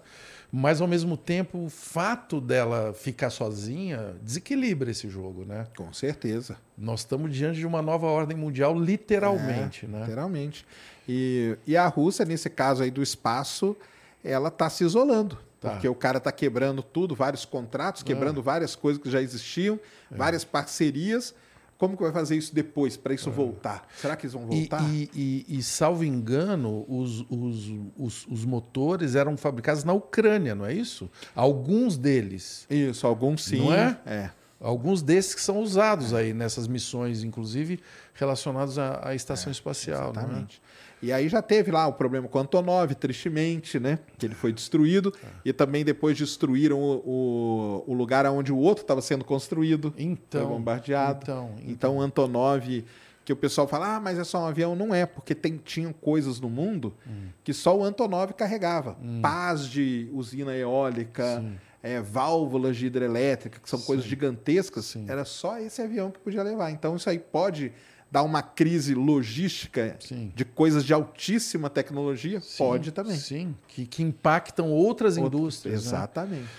mas 0.52 0.82
ao 0.82 0.88
mesmo 0.88 1.16
tempo 1.16 1.66
o 1.66 1.70
fato 1.70 2.42
dela 2.42 2.94
ficar 2.94 3.30
sozinha 3.30 4.16
desequilibra 4.22 4.92
esse 4.92 5.08
jogo, 5.08 5.46
né? 5.46 5.68
Com 5.78 5.94
certeza. 5.94 6.58
Nós 6.78 7.02
estamos 7.02 7.34
diante 7.34 7.60
de 7.60 7.68
uma 7.68 7.82
nova 7.82 8.08
ordem 8.08 8.36
mundial, 8.36 8.78
literalmente, 8.78 9.86
é, 9.86 9.88
né? 9.88 10.00
Literalmente. 10.02 10.66
E, 11.08 11.56
e 11.66 11.78
a 11.78 11.88
Rússia, 11.88 12.26
nesse 12.26 12.50
caso 12.50 12.84
aí 12.84 12.92
do 12.92 13.02
espaço, 13.02 13.78
ela 14.24 14.50
está 14.50 14.70
se 14.70 14.84
isolando. 14.84 15.38
Tá. 15.60 15.72
Porque 15.72 15.88
o 15.88 15.96
cara 15.96 16.20
está 16.20 16.32
quebrando 16.32 16.82
tudo, 16.82 17.14
vários 17.14 17.44
contratos, 17.44 18.02
quebrando 18.02 18.40
ah. 18.40 18.44
várias 18.44 18.76
coisas 18.76 19.02
que 19.02 19.10
já 19.10 19.22
existiam, 19.22 19.80
é. 20.12 20.16
várias 20.16 20.44
parcerias. 20.44 21.36
Como 21.78 21.96
que 21.96 22.04
vai 22.04 22.12
fazer 22.12 22.36
isso 22.36 22.54
depois, 22.54 22.98
para 22.98 23.14
isso 23.14 23.30
é. 23.30 23.32
voltar? 23.32 23.88
Será 23.96 24.18
que 24.18 24.26
eles 24.26 24.34
vão 24.34 24.46
voltar? 24.46 24.84
E, 24.90 25.10
e, 25.14 25.46
e, 25.48 25.60
e 25.60 25.64
salvo 25.64 26.04
engano, 26.04 26.86
os, 26.90 27.22
os, 27.30 27.72
os, 27.98 28.28
os, 28.28 28.46
motores 28.46 29.16
eram 29.16 29.38
fabricados 29.38 29.86
na 29.86 29.94
Ucrânia, 29.94 30.54
não 30.54 30.66
é 30.66 30.74
isso? 30.74 31.10
Alguns 31.34 31.98
deles. 31.98 32.68
Isso, 32.70 33.08
alguns 33.08 33.46
sim. 33.46 33.60
Não 33.60 33.74
é? 33.74 33.98
É. 34.06 34.30
Alguns 34.60 35.02
desses 35.02 35.34
que 35.34 35.42
são 35.42 35.60
usados 35.60 36.14
aí 36.14 36.34
nessas 36.34 36.68
missões, 36.68 37.24
inclusive 37.24 37.80
relacionados 38.14 38.78
à, 38.78 39.08
à 39.08 39.16
estação 39.16 39.50
é, 39.50 39.54
espacial. 39.54 40.08
É? 40.08 40.12
Exatamente. 40.12 40.62
E 41.02 41.12
aí 41.14 41.30
já 41.30 41.42
teve 41.42 41.72
lá 41.72 41.88
o 41.88 41.94
problema 41.94 42.28
com 42.28 42.38
o 42.38 42.42
Antonov, 42.42 42.94
tristemente, 42.96 43.80
né? 43.80 44.00
Que 44.18 44.26
ele 44.26 44.36
foi 44.36 44.52
destruído. 44.52 45.14
E 45.46 45.54
também 45.54 45.86
depois 45.86 46.18
destruíram 46.18 46.80
o, 46.80 47.84
o, 47.88 47.92
o 47.92 47.94
lugar 47.94 48.26
onde 48.26 48.52
o 48.52 48.58
outro 48.58 48.84
estava 48.84 49.02
sendo 49.02 49.24
construído. 49.24 49.94
Então. 49.98 50.48
Foi 50.48 50.58
bombardeado. 50.58 51.20
Então, 51.24 51.52
então. 51.58 51.72
então 51.72 51.98
o 51.98 52.02
Antonov 52.02 52.84
que 53.30 53.34
o 53.34 53.36
pessoal 53.36 53.68
fala, 53.68 53.98
ah, 53.98 54.00
mas 54.00 54.18
é 54.18 54.24
só 54.24 54.42
um 54.42 54.48
avião. 54.48 54.76
Não 54.76 54.94
é, 54.94 55.06
porque 55.06 55.36
tem, 55.36 55.56
tinham 55.58 55.94
coisas 55.94 56.40
no 56.40 56.50
mundo 56.50 56.96
hum. 57.08 57.28
que 57.44 57.54
só 57.54 57.78
o 57.78 57.84
Antonov 57.84 58.34
carregava. 58.34 58.98
Hum. 59.00 59.20
Pás 59.22 59.68
de 59.68 60.10
usina 60.12 60.56
eólica, 60.56 61.46
é, 61.84 62.02
válvulas 62.02 62.76
de 62.76 62.88
hidrelétrica, 62.88 63.60
que 63.60 63.70
são 63.70 63.78
Sim. 63.78 63.86
coisas 63.86 64.06
gigantescas. 64.06 64.86
Sim. 64.86 65.06
Era 65.08 65.26
só 65.26 65.60
esse 65.60 65.80
avião 65.80 66.10
que 66.10 66.18
podia 66.18 66.42
levar. 66.42 66.72
Então 66.72 66.96
isso 66.96 67.08
aí 67.08 67.20
pode 67.20 67.72
dar 68.12 68.24
uma 68.24 68.42
crise 68.42 68.96
logística 68.96 69.96
sim. 70.00 70.32
de 70.36 70.44
coisas 70.44 70.84
de 70.84 70.94
altíssima 70.94 71.70
tecnologia? 71.70 72.42
Sim, 72.42 72.58
pode 72.58 72.92
também. 72.92 73.18
Sim, 73.18 73.56
que, 73.68 73.86
que 73.86 74.02
impactam 74.02 74.72
outras 74.72 75.18
Outro, 75.18 75.40
indústrias. 75.40 75.84
Né? 75.84 75.90
Exatamente. 75.90 76.42
Né? 76.42 76.50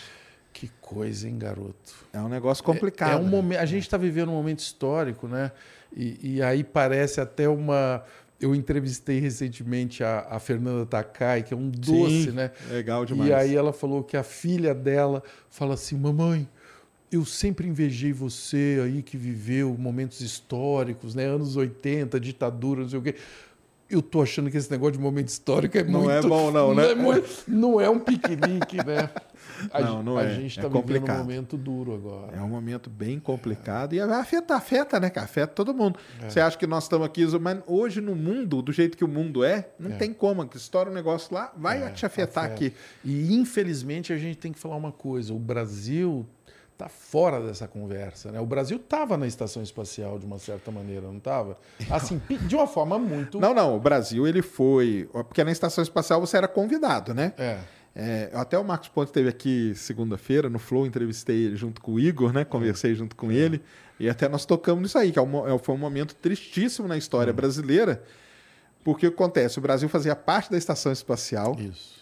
Que 0.53 0.70
coisa, 0.80 1.28
hein, 1.28 1.38
garoto? 1.38 2.07
É 2.12 2.20
um 2.20 2.28
negócio 2.28 2.62
complicado. 2.62 3.11
É, 3.11 3.14
é 3.14 3.16
um 3.16 3.42
né? 3.42 3.59
a 3.59 3.64
gente 3.64 3.84
está 3.84 3.96
vivendo 3.96 4.30
um 4.30 4.34
momento 4.34 4.59
histórico, 4.59 5.26
né? 5.26 5.53
E, 5.96 6.36
e, 6.36 6.42
aí 6.42 6.62
parece 6.62 7.20
até 7.20 7.48
uma 7.48 8.05
eu 8.40 8.55
entrevistei 8.55 9.20
recentemente 9.20 10.03
a, 10.03 10.26
a, 10.30 10.38
Fernanda 10.38 10.86
Takai, 10.86 11.42
que 11.42 11.53
é 11.53 11.57
um 11.57 11.68
doce, 11.68 12.24
Sim, 12.24 12.30
né? 12.30 12.51
Legal 12.70 13.05
demais. 13.05 13.28
E 13.28 13.34
aí 13.34 13.55
ela 13.55 13.72
falou 13.72 14.03
que 14.03 14.16
a 14.16 14.22
filha 14.22 14.74
dela 14.74 15.22
fala 15.51 15.74
assim: 15.74 15.96
mamãe, 15.96 16.48
eu 17.11 17.24
sempre 17.24 17.66
invejei 17.66 18.12
você 18.12 18.80
aí 18.84 19.02
que 19.02 19.16
viveu 19.16 19.76
momentos 19.76 20.20
históricos, 20.20 21.14
né? 21.14 21.26
Anos 21.26 21.56
80, 21.56 22.20
ditadura, 22.20 22.82
não 22.82 22.88
sei 22.88 22.98
o 22.98 23.02
quê. 23.02 23.16
Eu 23.88 24.00
tô 24.00 24.22
achando 24.22 24.48
que 24.48 24.56
esse 24.56 24.70
negócio 24.70 24.92
de 24.92 25.00
momento 25.00 25.26
histórico 25.26 25.76
é 25.76 25.82
não 25.82 26.02
muito... 26.02 26.06
Não 26.06 26.12
é 26.12 26.22
bom, 26.22 26.50
não, 26.52 26.74
né? 26.74 26.94
Não 26.94 27.12
é, 27.12 27.22
não 27.48 27.80
é 27.80 27.90
um 27.90 27.98
piquenique, 27.98 28.76
né? 28.76 29.11
A, 29.72 29.80
não, 29.80 30.02
não 30.02 30.16
a 30.16 30.24
é. 30.24 30.34
gente 30.34 30.58
está 30.58 30.66
é 30.66 30.70
vivendo 30.70 31.11
um 31.11 31.18
momento 31.18 31.56
duro 31.56 31.94
agora. 31.94 32.36
É 32.36 32.40
um 32.40 32.48
momento 32.48 32.88
bem 32.88 33.18
complicado. 33.18 33.92
É. 33.92 33.96
E 33.96 34.00
afeta, 34.00 34.54
afeta, 34.54 35.00
né, 35.00 35.11
cara? 35.11 35.24
Afeta 35.24 35.52
todo 35.52 35.74
mundo. 35.74 35.98
É. 36.22 36.30
Você 36.30 36.40
acha 36.40 36.56
que 36.56 36.66
nós 36.66 36.84
estamos 36.84 37.06
aqui, 37.06 37.26
mas 37.38 37.58
hoje 37.66 38.00
no 38.00 38.14
mundo, 38.14 38.62
do 38.62 38.72
jeito 38.72 38.96
que 38.96 39.04
o 39.04 39.08
mundo 39.08 39.44
é, 39.44 39.68
não 39.78 39.92
é. 39.92 39.96
tem 39.96 40.12
como. 40.12 40.46
Que 40.46 40.56
estoura 40.56 40.90
um 40.90 40.94
negócio 40.94 41.34
lá, 41.34 41.52
vai 41.56 41.82
é, 41.82 41.90
te 41.90 42.06
afetar 42.06 42.44
afeta. 42.44 42.54
aqui. 42.54 42.74
E 43.04 43.34
infelizmente 43.34 44.12
a 44.12 44.16
gente 44.16 44.38
tem 44.38 44.52
que 44.52 44.58
falar 44.58 44.76
uma 44.76 44.92
coisa: 44.92 45.34
o 45.34 45.38
Brasil 45.38 46.26
está 46.80 46.88
fora 46.88 47.40
dessa 47.40 47.68
conversa. 47.68 48.32
Né? 48.32 48.40
O 48.40 48.46
Brasil 48.46 48.78
estava 48.78 49.16
na 49.16 49.26
estação 49.26 49.62
espacial 49.62 50.18
de 50.18 50.24
uma 50.24 50.38
certa 50.38 50.70
maneira, 50.70 51.02
não 51.02 51.18
estava? 51.18 51.58
Assim, 51.90 52.20
de 52.46 52.56
uma 52.56 52.66
forma 52.66 52.98
muito. 52.98 53.38
Não, 53.38 53.52
não. 53.52 53.76
O 53.76 53.80
Brasil 53.80 54.26
ele 54.26 54.40
foi. 54.40 55.08
Porque 55.12 55.44
na 55.44 55.52
estação 55.52 55.82
espacial 55.82 56.20
você 56.20 56.38
era 56.38 56.48
convidado, 56.48 57.12
né? 57.12 57.34
É. 57.36 57.58
É, 57.94 58.30
até 58.32 58.56
o 58.56 58.64
Marcos 58.64 58.88
Ponte 58.88 59.08
esteve 59.08 59.28
aqui 59.28 59.74
segunda-feira, 59.74 60.48
no 60.48 60.60
Flow, 60.60 60.86
entrevistei 60.86 61.46
ele 61.46 61.56
junto 61.56 61.80
com 61.80 61.94
o 61.94 62.00
Igor, 62.00 62.32
né? 62.32 62.44
Conversei 62.44 62.94
junto 62.94 63.16
com 63.16 63.30
ele. 63.32 63.60
E 63.98 64.08
até 64.08 64.28
nós 64.28 64.46
tocamos 64.46 64.82
nisso 64.82 64.96
aí, 64.96 65.12
que 65.12 65.18
é 65.18 65.22
um, 65.22 65.46
é, 65.46 65.58
foi 65.58 65.74
um 65.74 65.78
momento 65.78 66.14
tristíssimo 66.14 66.88
na 66.88 66.96
história 66.96 67.32
brasileira. 67.32 68.02
Porque 68.82 69.06
o 69.06 69.10
que 69.10 69.14
acontece? 69.14 69.58
O 69.58 69.60
Brasil 69.60 69.88
fazia 69.88 70.16
parte 70.16 70.50
da 70.50 70.56
estação 70.56 70.90
espacial. 70.90 71.54
Isso. 71.58 72.00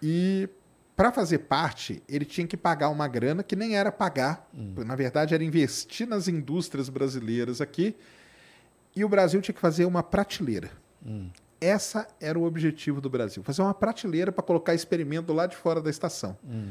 E 0.00 0.48
para 0.96 1.12
fazer 1.12 1.40
parte, 1.40 2.02
ele 2.08 2.24
tinha 2.24 2.46
que 2.46 2.56
pagar 2.56 2.88
uma 2.88 3.06
grana 3.06 3.42
que 3.42 3.54
nem 3.54 3.76
era 3.76 3.92
pagar. 3.92 4.48
Hum. 4.54 4.72
Na 4.78 4.96
verdade, 4.96 5.34
era 5.34 5.44
investir 5.44 6.08
nas 6.08 6.26
indústrias 6.26 6.88
brasileiras 6.88 7.60
aqui. 7.60 7.94
E 8.94 9.04
o 9.04 9.08
Brasil 9.08 9.42
tinha 9.42 9.54
que 9.54 9.60
fazer 9.60 9.84
uma 9.84 10.02
prateleira. 10.02 10.70
Hum. 11.04 11.28
Essa 11.60 12.08
era 12.18 12.38
o 12.38 12.44
objetivo 12.44 13.00
do 13.00 13.10
Brasil: 13.10 13.42
fazer 13.42 13.60
uma 13.60 13.74
prateleira 13.74 14.32
para 14.32 14.42
colocar 14.42 14.74
experimento 14.74 15.34
lá 15.34 15.46
de 15.46 15.54
fora 15.54 15.82
da 15.82 15.90
estação. 15.90 16.36
Hum. 16.42 16.70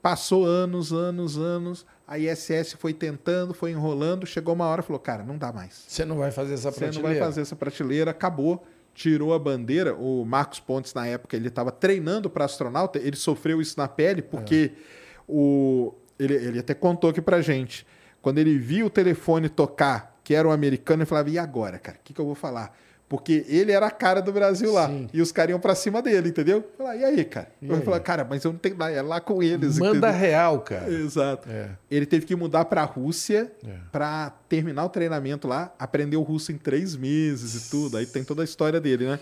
Passou 0.00 0.46
anos, 0.46 0.90
anos, 0.90 1.36
anos. 1.36 1.84
A 2.08 2.18
ISS 2.18 2.72
foi 2.78 2.94
tentando, 2.94 3.52
foi 3.52 3.72
enrolando. 3.72 4.26
Chegou 4.26 4.54
uma 4.54 4.64
hora 4.64 4.80
e 4.80 4.84
falou: 4.84 4.98
Cara, 4.98 5.22
não 5.22 5.36
dá 5.36 5.52
mais. 5.52 5.84
Você 5.86 6.06
não 6.06 6.16
vai 6.16 6.30
fazer 6.30 6.54
essa 6.54 6.72
prateleira. 6.72 6.92
Você 6.92 6.98
não 7.02 7.08
vai 7.10 7.18
fazer 7.18 7.42
essa 7.42 7.54
prateleira, 7.56 8.10
acabou 8.10 8.64
tirou 9.00 9.32
a 9.32 9.38
bandeira. 9.38 9.94
O 9.94 10.26
Marcos 10.26 10.60
Pontes, 10.60 10.92
na 10.92 11.06
época, 11.06 11.34
ele 11.34 11.48
estava 11.48 11.72
treinando 11.72 12.28
para 12.28 12.44
astronauta, 12.44 12.98
ele 12.98 13.16
sofreu 13.16 13.60
isso 13.60 13.78
na 13.78 13.88
pele, 13.88 14.20
porque 14.20 14.72
é. 14.74 14.78
o, 15.26 15.94
ele, 16.18 16.34
ele 16.34 16.58
até 16.58 16.74
contou 16.74 17.08
aqui 17.08 17.22
para 17.22 17.40
gente. 17.40 17.86
Quando 18.20 18.36
ele 18.38 18.58
viu 18.58 18.86
o 18.86 18.90
telefone 18.90 19.48
tocar, 19.48 20.20
que 20.22 20.34
era 20.34 20.46
um 20.46 20.50
americano, 20.50 21.02
ele 21.02 21.06
falava: 21.06 21.30
e 21.30 21.38
agora, 21.38 21.78
cara? 21.78 21.96
O 21.98 22.04
que, 22.04 22.12
que 22.12 22.20
eu 22.20 22.26
vou 22.26 22.34
falar? 22.34 22.76
Porque 23.10 23.44
ele 23.48 23.72
era 23.72 23.88
a 23.88 23.90
cara 23.90 24.22
do 24.22 24.32
Brasil 24.32 24.72
lá. 24.72 24.86
Sim. 24.86 25.08
E 25.12 25.20
os 25.20 25.32
caras 25.32 25.50
iam 25.50 25.58
pra 25.58 25.74
cima 25.74 26.00
dele, 26.00 26.28
entendeu? 26.28 26.64
Falar, 26.78 26.94
e 26.94 27.02
aí, 27.02 27.24
cara? 27.24 27.48
E 27.60 27.68
eu 27.68 27.74
aí? 27.74 27.82
falar, 27.82 27.98
cara, 27.98 28.24
mas 28.24 28.44
eu 28.44 28.52
não 28.52 28.58
tenho 28.60 28.76
nada, 28.76 28.92
é 28.92 29.02
lá 29.02 29.20
com 29.20 29.42
eles. 29.42 29.80
Manda 29.80 29.98
entendeu? 29.98 30.12
real, 30.12 30.60
cara. 30.60 30.88
Exato. 30.88 31.50
É. 31.50 31.70
Ele 31.90 32.06
teve 32.06 32.24
que 32.24 32.36
mudar 32.36 32.66
pra 32.66 32.84
Rússia 32.84 33.50
é. 33.66 33.74
pra 33.90 34.32
terminar 34.48 34.84
o 34.84 34.88
treinamento 34.88 35.48
lá, 35.48 35.74
aprendeu 35.76 36.22
russo 36.22 36.52
em 36.52 36.56
três 36.56 36.94
meses 36.94 37.66
e 37.66 37.70
tudo. 37.70 37.96
Aí 37.96 38.06
tem 38.06 38.22
toda 38.22 38.42
a 38.42 38.44
história 38.44 38.80
dele, 38.80 39.04
né? 39.06 39.18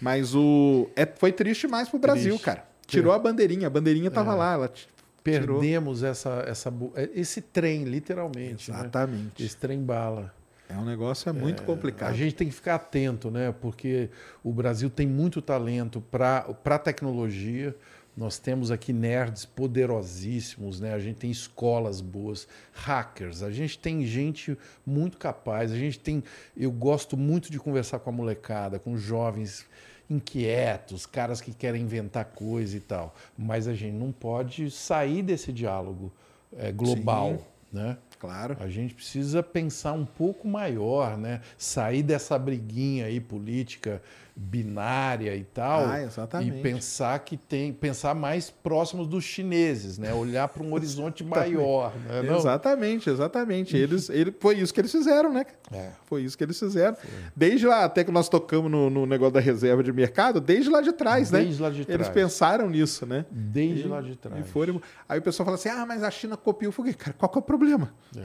Mas 0.00 0.32
o. 0.32 0.88
É, 0.94 1.04
foi 1.04 1.32
triste 1.32 1.66
mais 1.66 1.88
pro 1.88 1.98
Brasil, 1.98 2.34
triste. 2.34 2.44
cara. 2.44 2.64
Tirou 2.86 3.12
a 3.12 3.18
bandeirinha, 3.18 3.66
a 3.66 3.70
bandeirinha 3.70 4.12
tava 4.12 4.30
é. 4.30 4.36
lá, 4.36 4.52
ela 4.52 4.72
Perdemos 5.24 6.04
essa, 6.04 6.44
essa, 6.46 6.72
esse 7.14 7.40
trem, 7.40 7.82
literalmente. 7.82 8.70
Né? 8.70 8.78
Exatamente. 8.78 9.42
Né? 9.42 9.46
Esse 9.46 9.56
trem 9.56 9.82
bala. 9.82 10.32
É 10.68 10.76
um 10.76 10.84
negócio 10.84 11.28
é 11.28 11.32
muito 11.32 11.62
é, 11.62 11.66
complicado. 11.66 12.10
A 12.10 12.16
gente 12.16 12.34
tem 12.34 12.48
que 12.48 12.54
ficar 12.54 12.76
atento, 12.76 13.30
né? 13.30 13.52
Porque 13.60 14.08
o 14.42 14.52
Brasil 14.52 14.88
tem 14.88 15.06
muito 15.06 15.42
talento 15.42 16.00
para 16.00 16.78
tecnologia. 16.78 17.76
Nós 18.16 18.38
temos 18.38 18.70
aqui 18.70 18.92
nerds 18.92 19.44
poderosíssimos, 19.44 20.80
né? 20.80 20.94
A 20.94 20.98
gente 20.98 21.16
tem 21.16 21.30
escolas 21.30 22.00
boas, 22.00 22.46
hackers, 22.72 23.42
a 23.42 23.50
gente 23.50 23.76
tem 23.76 24.06
gente 24.06 24.56
muito 24.86 25.18
capaz, 25.18 25.72
a 25.72 25.76
gente 25.76 25.98
tem. 25.98 26.22
Eu 26.56 26.70
gosto 26.70 27.16
muito 27.16 27.50
de 27.50 27.58
conversar 27.58 27.98
com 27.98 28.10
a 28.10 28.12
molecada, 28.12 28.78
com 28.78 28.96
jovens 28.96 29.66
inquietos, 30.08 31.06
caras 31.06 31.40
que 31.40 31.52
querem 31.52 31.82
inventar 31.82 32.26
coisa 32.26 32.76
e 32.76 32.80
tal. 32.80 33.14
Mas 33.36 33.66
a 33.66 33.74
gente 33.74 33.94
não 33.94 34.12
pode 34.12 34.70
sair 34.70 35.22
desse 35.22 35.52
diálogo 35.52 36.12
é, 36.56 36.70
global, 36.70 37.32
Sim. 37.32 37.44
né? 37.72 37.98
Claro. 38.24 38.56
A 38.58 38.68
gente 38.68 38.94
precisa 38.94 39.42
pensar 39.42 39.92
um 39.92 40.06
pouco 40.06 40.48
maior, 40.48 41.18
né? 41.18 41.42
Sair 41.58 42.02
dessa 42.02 42.38
briguinha 42.38 43.04
aí 43.04 43.20
política 43.20 44.02
binária 44.36 45.36
e 45.36 45.44
tal. 45.44 45.86
Ah, 45.86 46.02
exatamente. 46.02 46.58
E 46.58 46.62
pensar 46.62 47.18
que 47.20 47.36
tem, 47.36 47.72
pensar 47.72 48.14
mais 48.14 48.50
próximos 48.50 49.06
dos 49.06 49.22
chineses, 49.22 49.96
né? 49.96 50.12
Olhar 50.12 50.48
para 50.48 50.62
um 50.62 50.72
horizonte 50.74 51.22
maior. 51.22 51.92
Né? 51.96 52.34
Exatamente, 52.36 53.08
exatamente. 53.08 53.76
Eles, 53.76 54.10
ele, 54.10 54.34
foi 54.40 54.56
isso 54.56 54.74
que 54.74 54.80
eles 54.80 54.90
fizeram, 54.90 55.32
né? 55.32 55.46
É. 55.72 55.90
Foi 56.06 56.22
isso 56.22 56.36
que 56.36 56.42
eles 56.42 56.58
fizeram. 56.58 56.96
Foi. 56.96 57.10
Desde 57.36 57.66
lá, 57.66 57.84
até 57.84 58.02
que 58.02 58.10
nós 58.10 58.28
tocamos 58.28 58.70
no, 58.70 58.90
no, 58.90 59.06
negócio 59.06 59.34
da 59.34 59.40
reserva 59.40 59.84
de 59.84 59.92
mercado, 59.92 60.40
desde 60.40 60.68
lá 60.68 60.80
de 60.80 60.92
trás, 60.92 61.30
desde 61.30 61.36
né? 61.36 61.44
Desde 61.44 61.62
lá 61.62 61.70
de 61.70 61.84
trás. 61.84 62.00
Eles 62.00 62.08
pensaram 62.08 62.68
nisso, 62.68 63.06
né? 63.06 63.24
Desde 63.30 63.84
e, 63.84 63.88
lá 63.88 64.00
de 64.00 64.16
trás. 64.16 64.44
E 64.44 64.48
foram... 64.48 64.82
Aí 65.08 65.20
o 65.20 65.22
pessoal 65.22 65.44
fala 65.44 65.56
assim: 65.56 65.68
ah, 65.68 65.86
mas 65.86 66.02
a 66.02 66.10
China 66.10 66.36
copiou. 66.36 66.68
Eu 66.70 66.72
falei, 66.72 66.92
cara, 66.94 67.14
qual 67.16 67.28
que 67.28 67.38
é 67.38 67.40
o 67.40 67.42
problema? 67.42 67.94
É. 68.16 68.20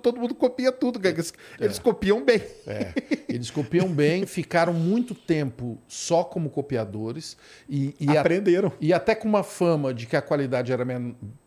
Todo 0.00 0.20
mundo 0.20 0.34
copia 0.34 0.70
tudo. 0.70 1.00
Eles, 1.04 1.34
é. 1.58 1.64
eles 1.64 1.78
copiam 1.80 2.24
bem. 2.24 2.42
É. 2.66 2.92
Eles 3.28 3.50
copiam 3.50 3.88
bem, 3.88 4.24
ficaram 4.26 4.72
muito 4.72 5.14
tempo 5.14 5.47
tempo 5.48 5.78
só 5.88 6.22
como 6.22 6.50
copiadores 6.50 7.36
e, 7.68 7.94
e 7.98 8.16
aprenderam. 8.16 8.68
A, 8.68 8.72
e 8.80 8.92
até 8.92 9.14
com 9.14 9.26
uma 9.26 9.42
fama 9.42 9.92
de 9.94 10.06
que 10.06 10.16
a 10.16 10.22
qualidade 10.22 10.72
era 10.72 10.84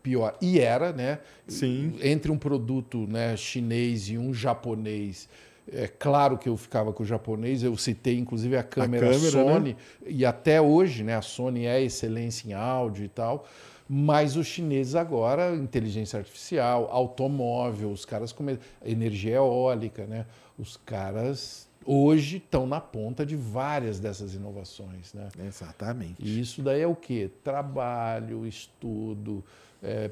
pior. 0.02 0.36
E 0.42 0.60
era, 0.60 0.92
né? 0.92 1.20
Sim. 1.48 1.96
Entre 2.02 2.32
um 2.32 2.38
produto 2.38 3.08
né, 3.08 3.38
chinês 3.38 4.10
e 4.10 4.18
um 4.18 4.34
japonês. 4.34 5.30
É 5.72 5.88
claro 5.88 6.38
que 6.38 6.50
eu 6.50 6.58
ficava 6.58 6.92
com 6.92 7.04
o 7.04 7.06
japonês, 7.06 7.64
eu 7.64 7.78
citei 7.78 8.18
inclusive 8.18 8.58
a 8.58 8.64
câmera, 8.64 9.08
a 9.08 9.12
câmera 9.12 9.32
Sony, 9.32 9.70
né? 9.70 9.76
e 10.08 10.26
até 10.26 10.60
hoje 10.60 11.04
né, 11.04 11.16
a 11.16 11.22
Sony 11.22 11.66
é 11.66 11.82
excelência 11.82 12.50
em 12.50 12.54
áudio 12.54 13.06
e 13.06 13.08
tal. 13.08 13.48
Mas 13.88 14.38
os 14.38 14.48
chineses 14.48 14.96
agora, 14.96 15.54
inteligência 15.54 16.18
artificial, 16.18 16.88
automóvel, 16.92 17.92
os 17.92 18.06
caras 18.06 18.32
com 18.32 18.46
energia 18.84 19.36
eólica, 19.36 20.06
né? 20.06 20.26
Os 20.58 20.78
caras 20.78 21.70
hoje 21.86 22.38
estão 22.38 22.66
na 22.66 22.80
ponta 22.80 23.26
de 23.26 23.36
várias 23.36 24.00
dessas 24.00 24.34
inovações. 24.34 25.14
Né? 25.14 25.28
Exatamente. 25.46 26.16
E 26.20 26.40
isso 26.40 26.62
daí 26.62 26.82
é 26.82 26.88
o 26.88 26.96
quê? 26.96 27.30
Trabalho, 27.44 28.46
estudo, 28.46 29.44
é, 29.84 30.12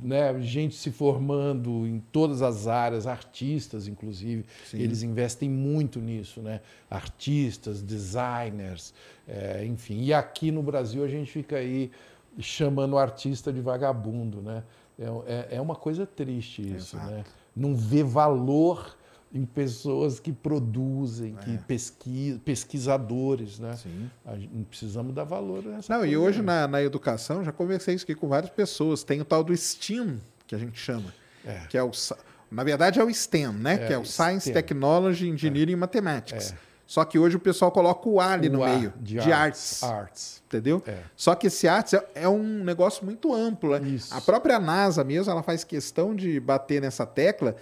né, 0.00 0.40
gente 0.40 0.76
se 0.76 0.92
formando 0.92 1.86
em 1.86 1.98
todas 2.12 2.40
as 2.40 2.68
áreas, 2.68 3.06
artistas, 3.06 3.88
inclusive, 3.88 4.44
Sim. 4.64 4.78
eles 4.78 5.02
investem 5.02 5.50
muito 5.50 6.00
nisso, 6.00 6.40
né? 6.40 6.60
Artistas, 6.88 7.82
designers, 7.82 8.94
é, 9.26 9.64
enfim. 9.64 10.02
E 10.02 10.14
aqui 10.14 10.52
no 10.52 10.62
Brasil 10.62 11.04
a 11.04 11.08
gente 11.08 11.30
fica 11.32 11.56
aí 11.56 11.90
chamando 12.38 12.92
o 12.92 12.98
artista 12.98 13.52
de 13.52 13.60
vagabundo, 13.60 14.40
né? 14.40 14.62
É, 14.98 15.06
é, 15.26 15.56
é 15.56 15.60
uma 15.60 15.74
coisa 15.74 16.06
triste 16.06 16.62
isso, 16.62 16.96
Exato. 16.96 17.10
né? 17.10 17.24
Não 17.56 17.74
vê 17.74 18.04
valor 18.04 18.96
em 19.34 19.44
pessoas 19.44 20.20
que 20.20 20.32
produzem, 20.32 21.34
é. 21.38 21.44
que 21.44 21.58
pesquisam, 21.58 22.38
pesquisadores, 22.40 23.58
né? 23.58 23.74
Sim. 23.76 24.10
Gente, 24.34 24.64
precisamos 24.68 25.14
dar 25.14 25.24
valor 25.24 25.64
nessa 25.64 25.92
Não, 25.92 26.00
coisa. 26.00 26.12
e 26.12 26.16
hoje 26.16 26.42
na, 26.42 26.68
na 26.68 26.82
educação, 26.82 27.42
já 27.42 27.52
conversei 27.52 27.94
isso 27.94 28.04
aqui 28.04 28.14
com 28.14 28.28
várias 28.28 28.50
pessoas, 28.50 29.02
tem 29.02 29.20
o 29.20 29.24
tal 29.24 29.42
do 29.42 29.56
STEAM, 29.56 30.18
que 30.46 30.54
a 30.54 30.58
gente 30.58 30.78
chama, 30.78 31.12
é. 31.44 31.60
que 31.68 31.78
é 31.78 31.82
o... 31.82 31.90
Na 32.50 32.62
verdade 32.62 33.00
é 33.00 33.04
o 33.04 33.12
STEM, 33.12 33.52
né? 33.54 33.74
É, 33.74 33.86
que 33.86 33.92
é 33.94 33.98
o 33.98 34.04
Science, 34.04 34.50
STEM. 34.50 34.52
Technology, 34.52 35.26
Engineering 35.26 35.72
e 35.72 35.76
Mathematics. 35.76 36.52
É. 36.52 36.72
Só 36.86 37.02
que 37.06 37.18
hoje 37.18 37.36
o 37.36 37.40
pessoal 37.40 37.72
coloca 37.72 38.06
o 38.06 38.20
A 38.20 38.32
ali 38.32 38.50
no 38.50 38.62
A, 38.62 38.68
meio, 38.68 38.92
de, 39.00 39.18
de 39.18 39.32
arts. 39.32 39.82
arts. 39.82 40.42
Entendeu? 40.46 40.82
É. 40.86 40.98
Só 41.16 41.34
que 41.34 41.46
esse 41.46 41.66
arts 41.66 41.94
é, 41.94 42.06
é, 42.14 42.28
um 42.28 42.62
negócio 42.62 43.02
muito 43.06 43.32
amplo. 43.32 43.78
Né? 43.78 43.96
A 44.10 44.20
própria 44.20 44.60
NASA 44.60 45.02
mesmo, 45.02 45.32
ela 45.32 45.42
faz 45.42 45.64
questão 45.64 46.14
de 46.14 46.38
bater 46.38 46.82
nessa 46.82 47.06
tecla 47.06 47.56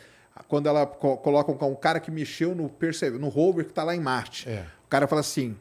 quando 0.49 0.69
ela 0.69 0.87
co 0.87 1.17
coloca 1.17 1.53
um, 1.53 1.71
um, 1.71 1.75
cara 1.75 2.01
que 2.01 2.11
mexeu 2.11 2.55
no, 2.55 2.71
no 3.19 3.29
rover 3.29 3.65
que 3.65 3.73
está 3.73 3.85
lá 3.85 3.95
em 3.95 4.01
Marte. 4.01 4.49
É. 4.49 4.65
O 4.85 4.89
cara 4.89 5.07
fala 5.07 5.21
assim: 5.21 5.57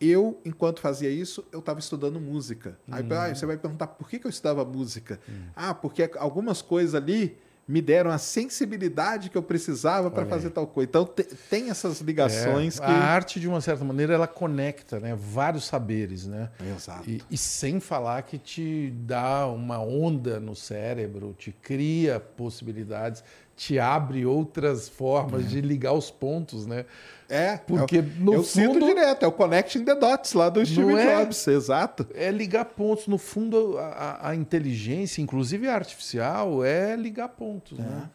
eu, 0.00 0.40
enquanto 0.44 0.80
fazia 0.80 1.10
isso, 1.10 1.44
eu 1.52 1.60
estava 1.60 1.78
estudando 1.78 2.18
música. 2.18 2.78
Aí 2.90 3.04
ah, 3.10 3.34
você 3.34 3.44
vai 3.44 3.56
perguntar 3.56 3.86
por 3.86 4.08
que, 4.08 4.18
que 4.18 4.26
eu 4.26 4.30
estudava 4.30 4.64
música? 4.64 5.20
Hum. 5.28 5.48
Ah, 5.54 5.74
porque 5.74 6.10
algumas 6.16 6.62
coisas 6.62 6.94
ali 6.94 7.36
me 7.70 7.80
deram 7.80 8.10
a 8.10 8.18
sensibilidade 8.18 9.30
que 9.30 9.38
eu 9.38 9.42
precisava 9.42 10.10
para 10.10 10.26
fazer 10.26 10.50
tal 10.50 10.66
coisa. 10.66 10.88
Então 10.88 11.04
te, 11.04 11.22
tem 11.22 11.70
essas 11.70 12.00
ligações 12.00 12.80
é, 12.80 12.84
que 12.84 12.90
a 12.90 12.96
arte 12.96 13.38
de 13.38 13.46
uma 13.46 13.60
certa 13.60 13.84
maneira 13.84 14.12
ela 14.12 14.26
conecta, 14.26 14.98
né, 14.98 15.14
vários 15.14 15.66
saberes, 15.66 16.26
né? 16.26 16.50
Exato. 16.74 17.08
E, 17.08 17.22
e 17.30 17.38
sem 17.38 17.78
falar 17.78 18.22
que 18.22 18.38
te 18.38 18.90
dá 18.90 19.46
uma 19.46 19.78
onda 19.78 20.40
no 20.40 20.56
cérebro, 20.56 21.32
te 21.38 21.52
cria 21.52 22.18
possibilidades, 22.18 23.22
te 23.60 23.78
abre 23.78 24.24
outras 24.24 24.88
formas 24.88 25.44
é. 25.44 25.48
de 25.48 25.60
ligar 25.60 25.92
os 25.92 26.10
pontos, 26.10 26.66
né? 26.66 26.86
É, 27.28 27.58
porque 27.58 27.98
eu, 27.98 28.04
no 28.18 28.34
eu 28.36 28.42
fundo, 28.42 28.86
direto, 28.86 29.22
é 29.22 29.28
o 29.28 29.32
Connecting 29.32 29.84
the 29.84 29.94
Dots 29.94 30.32
lá 30.32 30.48
do 30.48 30.64
Steve 30.64 30.94
é, 30.94 31.18
Jobs, 31.18 31.46
exato. 31.46 32.06
É 32.14 32.30
ligar 32.30 32.64
pontos. 32.64 33.06
No 33.06 33.18
fundo, 33.18 33.76
a, 33.76 34.30
a 34.30 34.34
inteligência, 34.34 35.20
inclusive 35.20 35.68
a 35.68 35.74
artificial, 35.74 36.64
é 36.64 36.96
ligar 36.96 37.28
pontos. 37.28 37.78
É. 37.78 37.82
Né? 37.82 38.08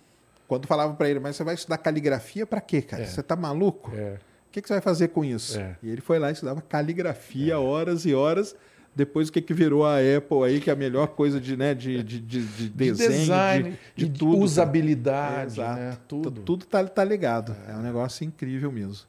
Quando 0.48 0.66
falava 0.66 0.96
para 0.96 1.08
ele, 1.12 1.20
mas 1.20 1.36
você 1.36 1.44
vai 1.44 1.54
estudar 1.54 1.78
caligrafia 1.78 2.48
para 2.48 2.60
quê, 2.60 2.82
cara? 2.82 3.04
É. 3.04 3.06
Você 3.06 3.22
tá 3.22 3.36
maluco? 3.36 3.92
É. 3.96 4.16
O 4.50 4.52
que, 4.52 4.64
que 4.64 4.68
você 4.68 4.74
vai 4.74 4.82
fazer 4.82 5.10
com 5.10 5.24
isso? 5.24 5.60
É. 5.60 5.76
E 5.84 5.92
ele 5.92 6.02
foi 6.02 6.18
lá 6.18 6.30
e 6.30 6.34
estudava 6.34 6.60
caligrafia 6.60 7.60
horas 7.60 8.04
e 8.04 8.16
horas. 8.16 8.56
Depois 8.96 9.28
o 9.28 9.32
que, 9.32 9.42
que 9.42 9.54
virou 9.54 9.86
a 9.86 9.98
Apple 9.98 10.44
aí, 10.46 10.62
que 10.62 10.70
é 10.70 10.74
a 10.74 10.76
melhor 10.76 11.08
coisa 11.08 11.40
de, 11.40 11.58
né, 11.58 11.74
de, 11.74 12.02
de, 12.02 12.20
de, 12.20 12.42
de 12.46 12.70
desenho, 12.70 13.12
de, 13.12 13.18
design, 13.20 13.80
de, 13.94 14.08
de 14.08 14.18
tudo. 14.20 14.40
Usabilidade, 14.40 15.60
né? 15.60 15.98
Tudo. 16.08 16.32
Tudo 16.32 16.66
tá, 16.66 16.82
tá 16.86 17.04
ligado. 17.04 17.54
É. 17.68 17.74
é 17.74 17.76
um 17.76 17.82
negócio 17.82 18.24
incrível 18.24 18.72
mesmo. 18.72 19.06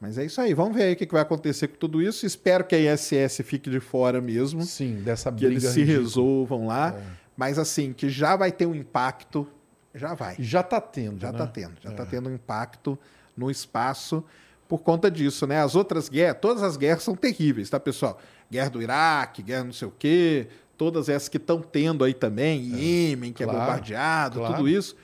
Mas 0.00 0.16
é 0.18 0.24
isso 0.24 0.40
aí. 0.40 0.54
Vamos 0.54 0.76
ver 0.76 0.84
aí 0.84 0.92
o 0.92 0.96
que 0.96 1.06
vai 1.10 1.22
acontecer 1.22 1.68
com 1.68 1.76
tudo 1.76 2.00
isso. 2.00 2.24
Espero 2.24 2.64
que 2.64 2.76
a 2.76 2.94
ISS 2.94 3.40
fique 3.42 3.68
de 3.68 3.80
fora 3.80 4.20
mesmo. 4.20 4.62
Sim, 4.62 5.02
dessa 5.02 5.30
briga. 5.30 5.48
Que 5.48 5.54
eles 5.54 5.64
se 5.64 5.80
ridícula. 5.80 5.98
resolvam 5.98 6.66
lá. 6.66 6.94
É. 6.96 7.02
Mas 7.36 7.58
assim, 7.58 7.92
que 7.92 8.08
já 8.08 8.36
vai 8.36 8.52
ter 8.52 8.66
um 8.66 8.74
impacto. 8.74 9.48
Já 9.94 10.14
vai. 10.14 10.36
Já 10.38 10.60
está 10.60 10.80
tendo. 10.80 11.18
Já 11.18 11.30
está 11.30 11.46
né? 11.46 11.50
tendo. 11.52 11.74
Já 11.82 11.90
está 11.90 12.02
é. 12.02 12.06
tendo 12.06 12.28
um 12.28 12.34
impacto 12.34 12.96
no 13.36 13.50
espaço 13.50 14.22
por 14.68 14.78
conta 14.78 15.10
disso, 15.10 15.46
né? 15.46 15.60
As 15.60 15.74
outras 15.74 16.08
guerras, 16.08 16.38
todas 16.40 16.62
as 16.62 16.76
guerras 16.76 17.02
são 17.02 17.14
terríveis, 17.14 17.70
tá, 17.70 17.78
pessoal? 17.78 18.20
Guerra 18.50 18.70
do 18.70 18.82
Iraque, 18.82 19.42
guerra 19.42 19.64
não 19.64 19.72
sei 19.72 19.88
o 19.88 19.92
quê, 19.98 20.48
todas 20.76 21.08
essas 21.08 21.28
que 21.28 21.36
estão 21.36 21.60
tendo 21.60 22.04
aí 22.04 22.14
também, 22.14 22.72
é. 22.74 22.78
Iêmen, 22.78 23.32
que 23.32 23.42
é 23.42 23.46
claro, 23.46 23.60
é 23.60 23.62
bombardeado, 23.62 24.38
claro. 24.40 24.54
tudo 24.54 24.68
isso. 24.68 24.96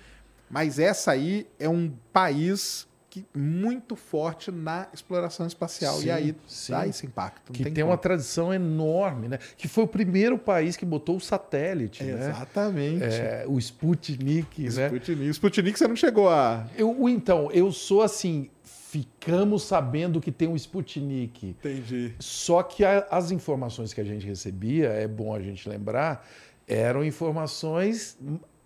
Mas 0.49 0.79
essa 0.79 1.13
aí 1.13 1.47
é 1.59 1.69
um 1.69 1.91
país 2.13 2.87
que, 3.13 3.27
muito 3.35 3.95
forte 3.95 4.51
na 4.51 4.87
exploração 4.93 5.47
espacial. 5.47 5.97
Sim, 5.97 6.07
e 6.07 6.11
aí 6.11 6.37
sim. 6.47 6.73
dá 6.73 6.87
esse 6.87 7.05
impacto. 7.05 7.53
que 7.53 7.63
tem, 7.63 7.73
tem 7.73 7.85
uma 7.85 7.99
tradição 7.99 8.55
enorme, 8.55 9.29
né? 9.29 9.39
Que 9.57 9.69
foi 9.69 9.85
o 9.85 9.87
primeiro 9.87 10.39
país 10.39 10.79
que 10.79 10.85
botou 10.87 11.17
o 11.17 11.21
satélite. 11.21 12.03
Né? 12.03 12.31
Exatamente. 12.31 13.05
É, 13.05 13.45
o 13.47 13.59
Sputnik, 13.59 14.63
o 14.63 14.73
né? 14.75 14.87
Sputnik. 14.87 15.29
O 15.29 15.31
Sputnik 15.31 15.79
você 15.79 15.87
não 15.87 15.97
chegou 15.97 16.31
a. 16.31 16.67
Eu, 16.75 17.07
então, 17.07 17.51
eu 17.53 17.71
sou 17.71 18.01
assim. 18.01 18.49
Ficamos 18.93 19.63
sabendo 19.63 20.21
que 20.21 20.31
tem 20.31 20.47
um 20.47 20.55
Sputnik. 20.55 21.47
Entendi. 21.47 22.15
Só 22.19 22.63
que 22.63 22.85
a, 22.85 23.07
as 23.11 23.31
informações 23.31 23.95
que 23.95 24.03
a 24.03 24.05
gente 24.05 24.27
recebia, 24.27 24.89
é 24.91 25.09
bom 25.09 25.35
a 25.35 25.41
gente 25.41 25.67
lembrar, 25.67 26.29
eram 26.69 27.03
informações 27.03 28.19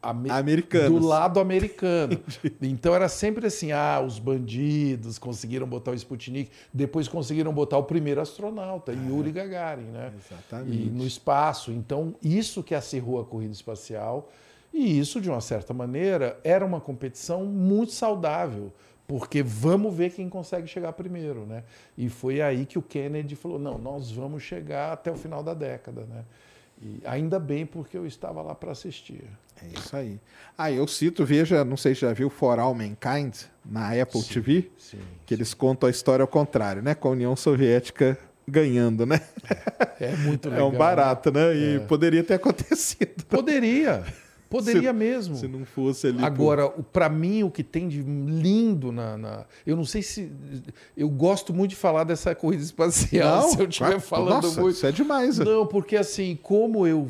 Americanos. 0.03 1.01
do 1.01 1.07
lado 1.07 1.39
americano. 1.39 2.21
então 2.61 2.93
era 2.93 3.09
sempre 3.09 3.47
assim: 3.47 3.71
ah, 3.71 4.03
os 4.05 4.19
bandidos 4.19 5.17
conseguiram 5.17 5.65
botar 5.65 5.93
o 5.93 5.95
Sputnik, 5.95 6.51
depois 6.75 7.07
conseguiram 7.07 7.53
botar 7.53 7.79
o 7.79 7.85
primeiro 7.85 8.21
astronauta, 8.21 8.91
é. 8.91 8.97
Yuri 8.97 9.31
Gagarin, 9.31 9.93
né? 9.93 10.13
Exatamente. 10.19 10.77
E 10.77 10.91
no 10.91 11.07
espaço. 11.07 11.71
Então, 11.71 12.17
isso 12.21 12.65
que 12.65 12.75
acirrou 12.75 13.21
a 13.21 13.25
corrida 13.25 13.53
espacial. 13.53 14.29
E 14.75 14.99
isso, 14.99 15.21
de 15.21 15.31
uma 15.31 15.41
certa 15.41 15.73
maneira, 15.73 16.37
era 16.43 16.67
uma 16.67 16.81
competição 16.81 17.45
muito 17.45 17.93
saudável, 17.93 18.73
porque 19.07 19.43
vamos 19.43 19.95
ver 19.95 20.11
quem 20.11 20.29
consegue 20.29 20.67
chegar 20.67 20.93
primeiro, 20.93 21.47
né? 21.47 21.63
E 21.97 22.09
foi 22.09 22.41
aí 22.41 22.67
que 22.67 22.79
o 22.79 22.83
Kennedy 22.83 23.37
falou: 23.37 23.59
não, 23.59 23.79
nós 23.79 24.11
vamos 24.11 24.43
chegar 24.43 24.93
até 24.93 25.11
o 25.11 25.17
final 25.17 25.43
da 25.43 25.55
década, 25.55 26.03
né? 26.03 26.25
E 26.81 27.01
ainda 27.07 27.39
bem 27.39 27.65
porque 27.65 27.97
eu 27.97 28.07
estava 28.07 28.43
lá 28.43 28.55
para 28.55 28.73
assistir. 28.73 29.25
É 29.63 29.79
isso 29.79 29.97
aí. 29.97 30.21
Ah, 30.59 30.71
eu 30.71 30.87
cito, 30.87 31.25
veja, 31.25 31.65
não 31.65 31.77
sei 31.77 31.95
se 31.95 32.03
já 32.03 32.13
viu 32.13 32.29
For 32.29 32.59
All 32.59 32.75
Mankind 32.75 33.35
na 33.65 33.91
Apple 34.01 34.21
sim, 34.21 34.35
TV, 34.35 34.71
sim, 34.77 34.99
que 35.25 35.35
sim. 35.35 35.39
eles 35.39 35.55
contam 35.55 35.87
a 35.87 35.91
história 35.91 36.23
ao 36.23 36.29
contrário, 36.29 36.83
né? 36.83 36.95
Com 36.95 37.09
a 37.09 37.11
União 37.13 37.35
Soviética 37.35 38.19
ganhando, 38.47 39.07
né? 39.07 39.21
É, 39.99 40.07
é 40.07 40.17
muito 40.17 40.49
legal. 40.51 40.69
É 40.71 40.75
um 40.75 40.77
barato, 40.77 41.33
né? 41.33 41.49
né? 41.49 41.57
E 41.57 41.77
é. 41.77 41.79
poderia 41.81 42.23
ter 42.23 42.35
acontecido. 42.35 43.25
Poderia. 43.29 44.05
Poderia 44.49 44.91
se, 44.91 44.97
mesmo. 44.97 45.37
Se 45.37 45.49
não 45.49 45.65
fosse 45.65 46.07
ali. 46.07 46.25
Agora, 46.25 46.69
por... 46.69 46.85
para 46.85 47.09
mim, 47.09 47.43
o 47.43 47.51
que 47.51 47.65
tem 47.65 47.89
de 47.89 48.03
lindo 48.03 48.93
na, 48.93 49.17
na, 49.17 49.45
Eu 49.67 49.77
não 49.77 49.85
sei 49.85 50.03
se. 50.03 50.31
Eu 50.97 51.09
gosto 51.09 51.53
muito 51.53 51.71
de 51.71 51.77
falar 51.77 52.05
dessa 52.05 52.35
corrida 52.35 52.63
espacial, 52.63 53.43
não, 53.43 53.49
se 53.51 53.61
eu 53.61 53.69
estiver 53.69 54.01
falando 54.01 54.45
nossa, 54.45 54.61
muito. 54.61 54.77
Isso 54.77 54.87
é 54.87 54.93
demais. 54.93 55.39
Não, 55.39 55.67
porque 55.67 55.97
assim, 55.97 56.39
como 56.41 56.87
eu. 56.87 57.09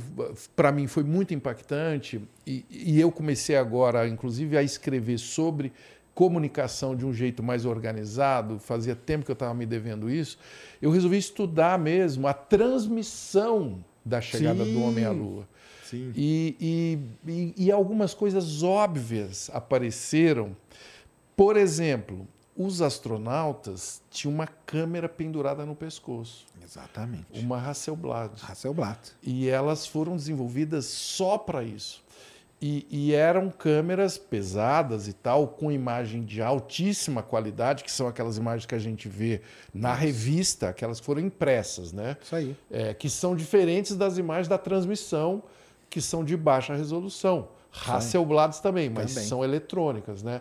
Para 0.54 0.72
mim 0.72 0.86
foi 0.86 1.04
muito 1.04 1.34
impactante, 1.34 2.20
e, 2.46 2.64
e 2.70 3.00
eu 3.00 3.12
comecei 3.12 3.56
agora, 3.56 4.08
inclusive, 4.08 4.56
a 4.56 4.62
escrever 4.62 5.18
sobre 5.18 5.72
comunicação 6.14 6.96
de 6.96 7.04
um 7.04 7.12
jeito 7.12 7.42
mais 7.42 7.66
organizado, 7.66 8.58
fazia 8.58 8.96
tempo 8.96 9.26
que 9.26 9.30
eu 9.30 9.34
estava 9.34 9.52
me 9.52 9.66
devendo 9.66 10.08
isso, 10.08 10.38
eu 10.80 10.90
resolvi 10.90 11.18
estudar 11.18 11.78
mesmo 11.78 12.26
a 12.26 12.32
transmissão 12.32 13.84
da 14.02 14.18
chegada 14.20 14.64
Sim. 14.64 14.72
do 14.72 14.82
homem 14.82 15.04
à 15.04 15.10
Lua. 15.10 15.46
Sim. 15.90 16.12
E, 16.14 17.00
e, 17.26 17.54
e, 17.56 17.72
algumas 17.72 18.14
coisas 18.14 18.62
óbvias 18.62 19.50
apareceram. 19.52 20.56
Por 21.36 21.56
exemplo, 21.56 22.26
os 22.56 22.80
astronautas 22.80 24.00
tinham 24.10 24.34
uma 24.34 24.46
câmera 24.46 25.08
pendurada 25.08 25.64
no 25.66 25.76
pescoço. 25.76 26.46
Exatamente. 26.64 27.26
Uma 27.34 27.58
Hasselblad. 27.58 28.32
Hasselblad. 28.42 28.98
E 29.22 29.48
elas 29.48 29.86
foram 29.86 30.16
desenvolvidas 30.16 30.86
só 30.86 31.38
para 31.38 31.62
isso. 31.62 32.04
E, 32.60 32.86
e, 32.90 33.12
eram 33.12 33.50
câmeras 33.50 34.16
pesadas 34.16 35.06
e 35.06 35.12
tal, 35.12 35.46
com 35.46 35.70
imagem 35.70 36.24
de 36.24 36.40
altíssima 36.40 37.22
qualidade, 37.22 37.84
que 37.84 37.92
são 37.92 38.08
aquelas 38.08 38.38
imagens 38.38 38.64
que 38.64 38.74
a 38.74 38.78
gente 38.78 39.10
vê 39.10 39.42
na 39.74 39.92
revista, 39.92 40.70
aquelas 40.70 40.98
que 40.98 41.04
foram 41.04 41.20
impressas, 41.20 41.92
né? 41.92 42.16
Isso 42.22 42.34
aí. 42.34 42.56
É, 42.70 42.94
que 42.94 43.10
são 43.10 43.36
diferentes 43.36 43.94
das 43.94 44.16
imagens 44.16 44.48
da 44.48 44.56
transmissão 44.56 45.42
que 45.88 46.00
são 46.00 46.24
de 46.24 46.36
baixa 46.36 46.74
resolução. 46.74 47.48
Hasselblads 47.86 48.60
também, 48.60 48.88
mas 48.88 49.14
também. 49.14 49.28
são 49.28 49.44
eletrônicas, 49.44 50.22
né? 50.22 50.40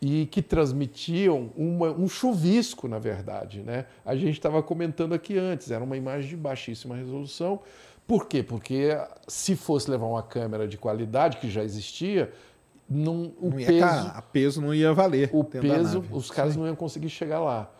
E 0.00 0.26
que 0.26 0.40
transmitiam 0.40 1.50
uma, 1.56 1.90
um 1.90 2.08
chuvisco, 2.08 2.88
na 2.88 2.98
verdade, 2.98 3.62
né? 3.62 3.86
A 4.04 4.14
gente 4.14 4.32
estava 4.34 4.62
comentando 4.62 5.12
aqui 5.12 5.36
antes, 5.36 5.70
era 5.70 5.82
uma 5.82 5.96
imagem 5.96 6.30
de 6.30 6.36
baixíssima 6.36 6.96
resolução. 6.96 7.60
Por 8.06 8.26
quê? 8.26 8.42
Porque 8.42 8.96
se 9.28 9.54
fosse 9.54 9.90
levar 9.90 10.06
uma 10.06 10.22
câmera 10.22 10.66
de 10.66 10.78
qualidade, 10.78 11.36
que 11.36 11.50
já 11.50 11.62
existia, 11.62 12.32
não, 12.88 13.32
o 13.40 13.50
não 13.50 13.56
peso, 13.56 14.10
a 14.14 14.22
peso 14.22 14.60
não 14.60 14.74
ia 14.74 14.92
valer. 14.92 15.30
O 15.32 15.44
peso, 15.44 16.04
os 16.10 16.30
caras 16.30 16.54
Sim. 16.54 16.60
não 16.60 16.66
iam 16.66 16.74
conseguir 16.74 17.10
chegar 17.10 17.40
lá. 17.40 17.70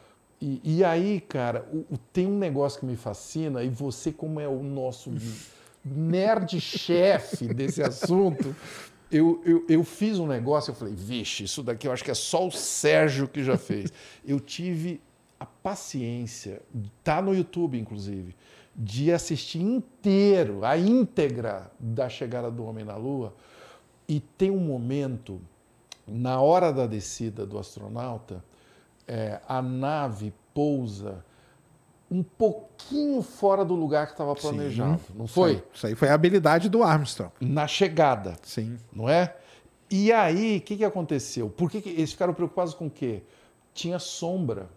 E, 0.41 0.61
e 0.63 0.85
aí, 0.85 1.21
cara, 1.21 1.67
o, 1.73 1.99
tem 2.13 2.27
um 2.27 2.39
negócio 2.39 2.81
que 2.81 2.87
me 2.87 2.97
fascina, 2.97 3.63
e 3.63 3.69
você, 3.69 4.13
como 4.13 4.41
é 4.41 4.49
o 4.49 4.63
nosso 4.63 5.11
nerd-chefe 5.85 7.49
desse 7.49 7.83
assunto, 7.83 8.55
eu, 9.11 9.43
eu, 9.45 9.65
eu, 9.69 9.85
fiz 9.85 10.19
um 10.19 10.27
negócio, 10.27 10.71
eu 10.71 10.75
falei, 10.75 10.95
vixe, 10.95 11.45
isso 11.45 11.63
daqui 11.63 11.89
eu 11.89 11.93
acho 11.93 12.05
que 12.05 12.11
é 12.11 12.15
só 12.15 12.47
o 12.47 12.51
Sérgio 12.51 13.27
que 13.27 13.43
já 13.43 13.59
fez. 13.59 13.93
Eu 14.25 14.39
tive 14.39 15.01
a 15.39 15.47
paciência, 15.47 16.63
tá 17.03 17.21
no 17.21 17.35
YouTube, 17.35 17.79
inclusive, 17.79 18.37
de 18.77 19.13
assistir 19.13 19.61
inteiro, 19.61 20.65
a 20.65 20.77
íntegra 20.79 21.71
da 21.79 22.09
chegada 22.09 22.51
do 22.51 22.65
homem 22.65 22.85
na 22.85 22.97
Lua. 22.97 23.35
E 24.07 24.21
tem 24.21 24.51
um 24.51 24.61
momento, 24.61 25.41
na 26.07 26.41
hora 26.41 26.73
da 26.73 26.87
descida 26.87 27.47
do 27.47 27.59
astronauta, 27.59 28.45
é, 29.09 29.41
a 29.49 29.61
nave 29.61 30.33
pousa 30.55 31.25
um 32.11 32.23
pouquinho 32.23 33.23
fora 33.23 33.65
do 33.65 33.75
lugar 33.75 34.07
que 34.07 34.13
estava 34.13 34.35
planejado, 34.35 34.99
Sim, 35.07 35.15
não 35.15 35.27
foi? 35.27 35.53
Isso 35.53 35.59
aí, 35.61 35.65
isso 35.75 35.87
aí, 35.87 35.95
foi 35.95 36.09
a 36.09 36.15
habilidade 36.15 36.69
do 36.69 36.83
Armstrong. 36.83 37.33
Na 37.41 37.69
chegada. 37.69 38.37
Sim. 38.43 38.77
Não 38.93 39.09
é? 39.09 39.37
E 39.89 40.13
aí, 40.13 40.59
o 40.59 40.61
que, 40.61 40.77
que 40.77 40.85
aconteceu? 40.85 41.49
Por 41.49 41.71
que, 41.71 41.81
que 41.81 41.91
eles 41.91 42.13
ficaram 42.13 42.35
preocupados 42.35 42.75
com 42.75 42.87
o 42.87 42.91
quê? 42.91 43.23
Tinha 43.73 43.99
sombra. 43.99 44.69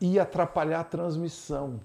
Ia 0.00 0.22
atrapalhar 0.22 0.80
a 0.80 0.84
transmissão. 0.84 1.80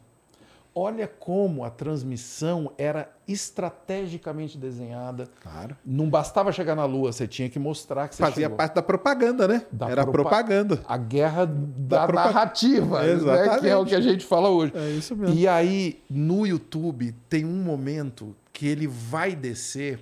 Olha 0.78 1.08
como 1.08 1.64
a 1.64 1.70
transmissão 1.70 2.70
era 2.78 3.10
estrategicamente 3.26 4.58
desenhada. 4.58 5.30
Claro. 5.42 5.78
Não 5.86 6.10
bastava 6.10 6.52
chegar 6.52 6.76
na 6.76 6.84
Lua, 6.84 7.14
você 7.14 7.26
tinha 7.26 7.50
que 7.50 7.58
mostrar 7.58 8.10
que 8.10 8.16
você 8.16 8.22
Fazia 8.22 8.44
chegou. 8.44 8.58
parte 8.58 8.76
da 8.76 8.82
propaganda, 8.82 9.48
né? 9.48 9.66
Da 9.72 9.90
era 9.90 10.04
propa 10.04 10.30
propaganda. 10.30 10.82
A 10.86 10.98
guerra 10.98 11.46
da, 11.46 12.06
da 12.08 12.14
narrativa, 12.14 13.02
né? 13.02 13.58
que 13.60 13.68
é 13.70 13.78
o 13.78 13.86
que 13.86 13.96
a 13.96 14.02
gente 14.02 14.26
fala 14.26 14.50
hoje. 14.50 14.74
É 14.76 14.90
isso 14.90 15.16
mesmo. 15.16 15.34
E 15.34 15.48
aí, 15.48 16.02
no 16.10 16.46
YouTube, 16.46 17.16
tem 17.30 17.46
um 17.46 17.64
momento 17.64 18.36
que 18.52 18.68
ele 18.68 18.86
vai 18.86 19.34
descer, 19.34 20.00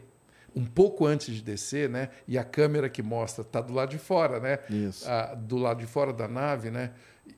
um 0.56 0.66
pouco 0.66 1.06
antes 1.06 1.34
de 1.34 1.42
descer, 1.42 1.90
né? 1.90 2.10
E 2.28 2.38
a 2.38 2.44
câmera 2.44 2.90
que 2.90 3.02
mostra 3.02 3.42
está 3.44 3.60
do 3.62 3.74
lado 3.74 3.90
de 3.90 3.98
fora, 3.98 4.40
né? 4.40 4.60
Isso. 4.70 5.08
Ah, 5.10 5.34
do 5.36 5.58
lado 5.58 5.80
de 5.80 5.88
fora 5.88 6.14
da 6.14 6.28
nave, 6.28 6.70
né? 6.70 6.92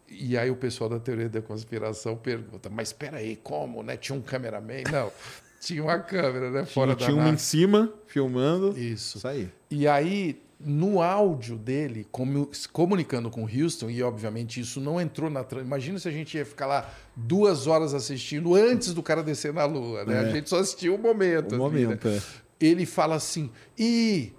E 0.09 0.37
aí 0.37 0.49
o 0.51 0.55
pessoal 0.55 0.89
da 0.89 0.99
teoria 0.99 1.29
da 1.29 1.41
conspiração 1.41 2.15
pergunta, 2.15 2.69
mas 2.69 2.89
espera 2.89 3.17
aí, 3.17 3.35
como, 3.35 3.81
né? 3.83 3.95
Tinha 3.97 4.17
um 4.17 4.21
cameraman? 4.21 4.83
Não, 4.91 5.11
tinha 5.61 5.83
uma 5.83 5.99
câmera, 5.99 6.49
né? 6.51 6.65
Fora 6.65 6.95
tinha, 6.95 6.95
da 6.95 7.05
tinha 7.05 7.15
nave. 7.17 7.29
uma 7.29 7.33
em 7.33 7.37
cima, 7.37 7.93
filmando. 8.07 8.77
Isso. 8.77 9.17
Isso 9.17 9.27
aí. 9.27 9.49
E 9.71 9.87
aí, 9.87 10.41
no 10.59 11.01
áudio 11.01 11.57
dele, 11.57 12.07
comu- 12.11 12.49
comunicando 12.71 13.29
com 13.29 13.43
Houston, 13.45 13.89
e 13.89 14.01
obviamente 14.01 14.59
isso 14.59 14.79
não 14.79 14.99
entrou 15.01 15.29
na. 15.29 15.43
tra- 15.43 15.61
Imagina 15.61 15.99
se 15.99 16.07
a 16.07 16.11
gente 16.11 16.35
ia 16.37 16.45
ficar 16.45 16.65
lá 16.65 16.89
duas 17.15 17.67
horas 17.67 17.93
assistindo 17.93 18.55
antes 18.55 18.93
do 18.93 19.01
cara 19.03 19.21
descer 19.23 19.53
na 19.53 19.65
Lua, 19.65 20.05
né? 20.05 20.15
É. 20.15 20.19
A 20.19 20.31
gente 20.31 20.49
só 20.49 20.59
assistiu 20.59 20.95
o 20.95 20.97
momento. 20.99 21.55
O 21.57 21.65
ali, 21.65 21.79
né? 21.81 21.85
momento, 21.87 22.07
é. 22.07 22.21
Ele 22.59 22.85
fala 22.85 23.15
assim: 23.15 23.51
ih, 23.77 24.33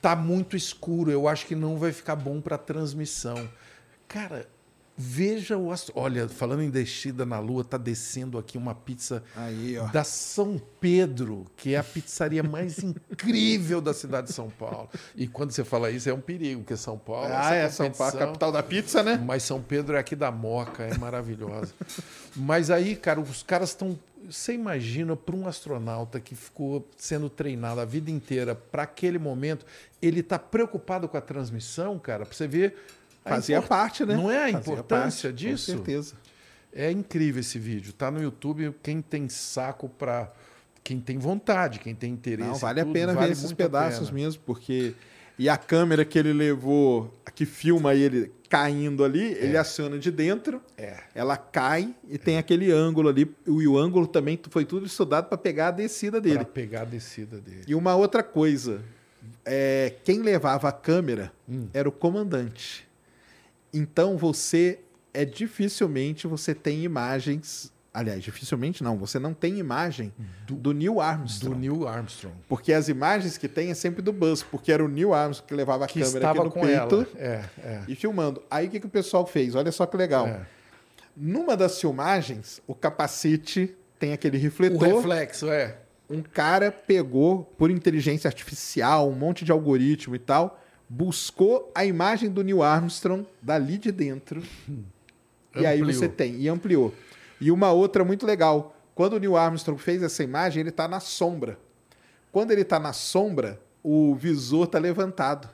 tá 0.00 0.16
muito 0.16 0.56
escuro, 0.56 1.10
eu 1.10 1.28
acho 1.28 1.46
que 1.46 1.54
não 1.54 1.76
vai 1.76 1.92
ficar 1.92 2.16
bom 2.16 2.40
para 2.40 2.58
transmissão. 2.58 3.48
Cara. 4.08 4.48
Veja 4.94 5.56
o 5.56 5.72
astro... 5.72 5.94
Olha, 5.96 6.28
falando 6.28 6.62
em 6.62 6.68
descida 6.68 7.24
na 7.24 7.38
lua, 7.38 7.64
tá 7.64 7.78
descendo 7.78 8.36
aqui 8.36 8.58
uma 8.58 8.74
pizza 8.74 9.22
Aí, 9.34 9.76
da 9.90 10.04
São 10.04 10.60
Pedro, 10.78 11.46
que 11.56 11.74
é 11.74 11.78
a 11.78 11.82
pizzaria 11.82 12.42
mais 12.42 12.78
incrível 12.84 13.80
da 13.80 13.94
cidade 13.94 14.28
de 14.28 14.34
São 14.34 14.50
Paulo. 14.50 14.90
E 15.16 15.26
quando 15.26 15.50
você 15.50 15.64
fala 15.64 15.90
isso, 15.90 16.10
é 16.10 16.12
um 16.12 16.20
perigo, 16.20 16.60
porque 16.60 16.76
São 16.76 16.98
Paulo. 16.98 17.28
Ah, 17.32 17.54
é, 17.54 17.70
São 17.70 17.90
Paulo, 17.90 18.18
capital 18.18 18.52
da 18.52 18.62
pizza, 18.62 19.02
né? 19.02 19.20
Mas 19.24 19.42
São 19.44 19.62
Pedro 19.62 19.96
é 19.96 19.98
aqui 19.98 20.14
da 20.14 20.30
Moca, 20.30 20.82
é 20.82 20.96
maravilhosa. 20.98 21.72
Mas 22.36 22.70
aí, 22.70 22.94
cara, 22.94 23.18
os 23.18 23.42
caras 23.42 23.70
estão. 23.70 23.98
Você 24.28 24.52
imagina 24.54 25.16
para 25.16 25.34
um 25.34 25.46
astronauta 25.46 26.20
que 26.20 26.34
ficou 26.34 26.88
sendo 26.96 27.28
treinado 27.28 27.80
a 27.80 27.84
vida 27.84 28.10
inteira 28.10 28.54
para 28.54 28.84
aquele 28.84 29.18
momento, 29.18 29.66
ele 30.00 30.20
está 30.20 30.38
preocupado 30.38 31.08
com 31.08 31.16
a 31.16 31.20
transmissão, 31.20 31.98
cara, 31.98 32.24
para 32.24 32.34
você 32.34 32.46
ver. 32.46 32.76
a 33.24 33.30
Fazia 33.30 33.56
import- 33.56 33.68
parte, 33.68 34.04
né? 34.06 34.14
Não 34.16 34.30
é 34.30 34.36
a 34.50 34.52
Fazia 34.52 34.58
importância 34.72 35.30
parte, 35.30 35.44
disso? 35.44 35.72
Com 35.72 35.78
certeza. 35.78 36.14
É 36.72 36.90
incrível 36.90 37.40
esse 37.40 37.58
vídeo. 37.58 37.92
Tá 37.92 38.10
no 38.10 38.22
YouTube. 38.22 38.74
Quem 38.82 39.02
tem 39.02 39.28
saco 39.28 39.88
para. 39.88 40.32
Quem 40.84 40.98
tem 41.00 41.16
vontade, 41.18 41.78
quem 41.78 41.94
tem 41.94 42.12
interesse. 42.12 42.48
Não, 42.48 42.56
vale 42.56 42.80
a 42.80 42.84
tudo, 42.84 42.92
pena 42.92 43.12
vale 43.14 43.26
ver 43.28 43.32
esses 43.34 43.52
a 43.52 43.54
pedaços 43.54 44.10
mesmo, 44.10 44.42
porque. 44.44 44.94
E 45.38 45.48
a 45.48 45.56
câmera 45.56 46.04
que 46.04 46.18
ele 46.18 46.32
levou, 46.32 47.12
que 47.34 47.46
filma 47.46 47.94
ele 47.94 48.30
caindo 48.52 49.02
ali, 49.02 49.32
ele 49.32 49.56
aciona 49.56 49.98
de 49.98 50.10
dentro, 50.10 50.60
É. 50.76 50.98
ela 51.14 51.38
cai 51.38 51.94
e 52.06 52.18
tem 52.18 52.36
aquele 52.36 52.70
ângulo 52.70 53.08
ali. 53.08 53.34
E 53.46 53.66
o 53.66 53.78
ângulo 53.78 54.06
também 54.06 54.38
foi 54.50 54.66
tudo 54.66 54.84
estudado 54.84 55.26
para 55.26 55.38
pegar 55.38 55.68
a 55.68 55.70
descida 55.70 56.20
Para 56.20 56.30
dele. 56.30 56.44
pegar 56.44 56.82
a 56.82 56.84
descida 56.84 57.40
dele. 57.40 57.62
E 57.66 57.74
uma 57.74 57.96
outra 57.96 58.22
coisa, 58.22 58.82
é, 59.42 59.94
quem 60.04 60.20
levava 60.20 60.68
a 60.68 60.72
câmera 60.72 61.32
Hum. 61.48 61.66
era 61.72 61.88
o 61.88 61.92
comandante. 61.92 62.86
Então 63.72 64.18
você 64.18 64.80
é 65.14 65.24
dificilmente 65.24 66.26
você 66.26 66.54
tem 66.54 66.84
imagens, 66.84 67.71
aliás, 67.92 68.22
dificilmente 68.22 68.82
não, 68.82 68.96
você 68.96 69.18
não 69.18 69.34
tem 69.34 69.58
imagem 69.58 70.12
do, 70.46 70.72
Neil 70.72 70.94
Do 70.94 71.00
Armstrong. 71.00 71.58
Neil 71.58 71.86
Armstrong. 71.86 72.34
Porque 72.48 72.72
as 72.72 72.88
imagens 72.88 73.36
que 73.36 73.48
tem 73.48 73.70
é 73.70 73.74
sempre 73.74 74.00
do 74.02 74.12
Buzz, 74.12 74.42
porque 74.42 74.72
era 74.72 74.84
o 74.84 74.88
Neil 74.88 75.12
Armstrong 75.12 75.48
que 75.48 75.54
levava 75.54 75.84
a 75.84 75.86
Que 75.86 76.00
câmera 76.00 76.10
aqui 76.10 76.18
estava 76.18 76.44
no 76.44 76.50
com 76.50 76.60
peito 76.60 76.94
ela. 76.94 77.08
É, 77.16 77.44
é. 77.58 77.82
e 77.88 77.94
filmando. 77.94 78.42
Aí 78.50 78.66
o 78.66 78.70
que, 78.70 78.80
que 78.80 78.86
o 78.86 78.90
pessoal 78.90 79.26
fez? 79.26 79.54
Olha 79.54 79.70
só 79.72 79.84
que 79.86 79.96
legal. 79.96 80.26
é. 80.26 80.46
Numa 81.14 81.54
das 81.56 81.78
filmagens, 81.78 82.62
o 82.66 82.74
capacete 82.74 83.74
tem 83.98 84.14
aquele 84.14 84.38
O 84.38 84.40
refletor. 84.40 84.96
reflexo, 84.96 85.50
é. 85.50 85.76
um 86.08 86.22
cara 86.22 86.72
pegou 86.72 87.44
por 87.58 87.70
inteligência 87.70 88.28
artificial, 88.28 89.10
um 89.10 89.14
monte 89.14 89.44
de 89.44 89.52
algoritmo 89.52 90.14
e 90.16 90.18
tal, 90.18 90.58
buscou 90.88 91.70
a 91.74 91.84
imagem 91.84 92.30
do 92.30 92.42
Neil 92.42 92.62
Armstrong 92.62 93.26
dali 93.42 93.76
de 93.78 93.92
dentro. 93.92 94.42
E 95.54 95.66
aí 95.66 95.82
você 95.82 96.08
tem, 96.08 96.36
e 96.36 96.48
ampliou. 96.48 96.94
E 97.42 97.50
uma 97.50 97.72
outra 97.72 98.04
muito 98.04 98.24
legal. 98.24 98.74
Quando 98.94 99.14
o 99.14 99.18
Neil 99.18 99.36
Armstrong 99.36 99.80
fez 99.80 100.02
essa 100.02 100.22
imagem, 100.22 100.60
ele 100.60 100.68
está 100.70 100.86
na 100.86 101.00
sombra. 101.00 101.58
Quando 102.30 102.50
ele 102.52 102.62
está 102.62 102.78
na 102.78 102.92
sombra, 102.92 103.60
o 103.82 104.14
visor 104.14 104.64
está 104.64 104.78
levantado. 104.78 105.48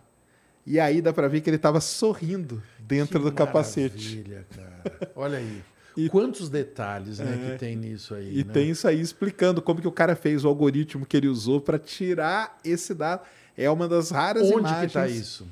E 0.66 0.78
aí 0.78 1.01
dá 1.01 1.12
para 1.12 1.28
ver 1.28 1.41
que 1.41 1.49
ele 1.49 1.57
estava 1.57 1.80
sorrindo 1.80 2.62
dentro 2.78 3.18
Que 3.18 3.24
do 3.24 3.32
capacete. 3.32 4.16
Maravilha, 4.16 4.47
cara. 4.55 5.11
Olha 5.16 5.39
aí. 5.39 5.62
E- 5.97 6.09
Quantos 6.09 6.49
detalhes 6.49 7.18
né, 7.18 7.32
É. 7.49 7.53
que 7.53 7.59
tem 7.59 7.74
nisso 7.74 8.14
aí. 8.14 8.39
E 8.41 8.45
né? 8.45 8.53
tem 8.53 8.70
isso 8.70 8.86
aí 8.86 9.01
explicando 9.01 9.61
como 9.62 9.80
que 9.80 9.89
o 9.89 9.93
cara 9.93 10.14
fez 10.14 10.45
o 10.45 10.49
algoritmo 10.49 11.07
que 11.07 11.16
ele 11.16 11.26
usou 11.26 11.61
para 11.61 11.78
tirar 11.78 12.59
esse 12.64 12.95
dado. 12.95 13.22
É 13.57 13.68
uma 13.70 13.89
das 13.89 14.11
raras 14.11 14.45
Onde 14.45 14.59
imagens. 14.68 14.86
que 14.86 14.93
tá 14.93 15.09
isso? 15.09 15.47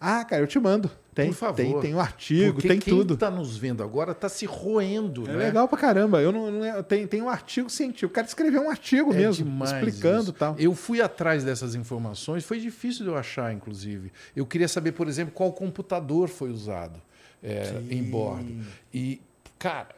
Ah, 0.00 0.24
cara, 0.24 0.42
eu 0.42 0.46
te 0.46 0.58
mando. 0.60 0.90
Tem, 1.14 1.30
Por 1.30 1.34
favor. 1.34 1.56
tem, 1.56 1.80
tem 1.80 1.94
o 1.96 1.98
artigo, 1.98 2.52
Porque 2.54 2.68
tem 2.68 2.78
quem 2.78 2.94
tudo. 2.94 3.14
está 3.14 3.28
nos 3.28 3.56
vendo 3.56 3.82
agora 3.82 4.12
está 4.12 4.28
se 4.28 4.46
roendo, 4.46 5.24
É 5.28 5.32
né? 5.32 5.36
legal 5.46 5.66
pra 5.66 5.76
caramba. 5.76 6.22
Eu 6.22 6.30
não, 6.30 6.48
não 6.52 6.64
é- 6.64 6.80
tem, 6.84 7.04
tem 7.08 7.20
um 7.20 7.28
artigo 7.28 7.68
científico. 7.68 8.06
O 8.12 8.14
cara 8.14 8.26
escreveu 8.26 8.62
um 8.62 8.70
artigo 8.70 9.12
É 9.12 9.16
mesmo, 9.16 9.64
explicando 9.64 10.20
isso. 10.22 10.30
e 10.30 10.34
tal. 10.34 10.54
Eu 10.56 10.72
fui 10.76 11.00
atrás 11.02 11.42
dessas 11.42 11.74
informações, 11.74 12.44
foi 12.44 12.60
difícil 12.60 13.02
de 13.04 13.10
eu 13.10 13.16
achar, 13.16 13.52
inclusive. 13.52 14.12
Eu 14.36 14.46
queria 14.46 14.68
saber, 14.68 14.92
por 14.92 15.08
exemplo, 15.08 15.34
qual 15.34 15.52
computador 15.52 16.28
foi 16.28 16.50
usado 16.50 17.02
é, 17.42 17.80
em 17.90 18.04
bordo. 18.04 18.54
E, 18.94 19.20
cara, 19.58 19.88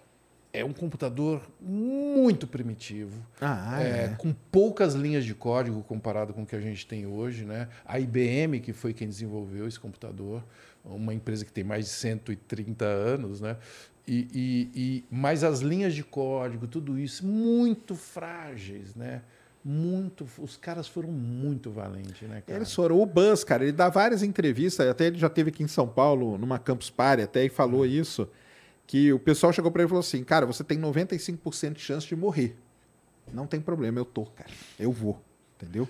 é 0.53 0.64
um 0.64 0.72
computador 0.72 1.42
muito 1.61 2.46
primitivo. 2.46 3.24
Ah, 3.40 3.82
é, 3.82 4.05
é. 4.05 4.09
com 4.18 4.32
poucas 4.51 4.94
linhas 4.94 5.24
de 5.24 5.34
código 5.34 5.82
comparado 5.82 6.32
com 6.32 6.42
o 6.42 6.46
que 6.46 6.57
a 6.57 6.61
gente 6.61 6.86
tem 6.86 7.07
hoje, 7.07 7.44
né? 7.44 7.68
A 7.84 7.98
IBM, 8.01 8.61
que 8.61 8.72
foi 8.72 8.92
quem 8.92 9.09
desenvolveu 9.09 9.68
esse 9.68 9.78
computador, 9.78 10.42
uma 10.84 11.14
empresa 11.14 11.44
que 11.44 11.53
tem 11.53 11.62
mais 11.62 11.84
de 11.84 11.90
130 11.92 12.84
anos, 12.84 13.40
né? 13.40 13.57
E, 14.07 14.26
e, 14.34 14.70
e 14.74 15.05
mas 15.11 15.44
as 15.44 15.61
linhas 15.61 15.94
de 15.94 16.03
código, 16.03 16.66
tudo 16.66 16.98
isso, 16.98 17.24
muito 17.24 17.94
frágeis, 17.94 18.94
né? 18.96 19.22
Muito, 19.62 20.26
os 20.38 20.57
caras 20.57 20.88
foram 20.88 21.11
muito 21.11 21.70
valentes, 21.70 22.26
né, 22.26 22.42
cara? 22.44 22.59
Eles 22.59 22.74
foram. 22.74 22.98
O 22.98 23.05
Buzz, 23.05 23.44
cara, 23.44 23.62
ele 23.62 23.72
dá 23.72 23.90
várias 23.90 24.22
entrevistas, 24.22 24.88
até 24.88 25.07
ele 25.07 25.18
já 25.18 25.28
teve 25.28 25.51
aqui 25.51 25.62
em 25.62 25.68
São 25.68 25.86
Paulo, 25.86 26.38
numa 26.38 26.59
Campus 26.59 26.88
Party, 26.88 27.22
até 27.22 27.44
e 27.44 27.51
falou 27.51 27.84
isso, 27.84 28.26
que 28.91 29.12
o 29.12 29.20
pessoal 29.20 29.53
chegou 29.53 29.70
pra 29.70 29.82
ele 29.82 29.86
e 29.86 29.91
falou 29.91 30.01
assim, 30.01 30.24
cara, 30.24 30.45
você 30.45 30.64
tem 30.64 30.76
95% 30.80 31.74
de 31.74 31.80
chance 31.80 32.09
de 32.09 32.16
morrer. 32.16 32.57
Não 33.32 33.47
tem 33.47 33.61
problema, 33.61 34.01
eu 34.01 34.05
tô, 34.05 34.24
cara. 34.26 34.51
Eu 34.80 34.91
vou, 34.91 35.22
entendeu? 35.57 35.88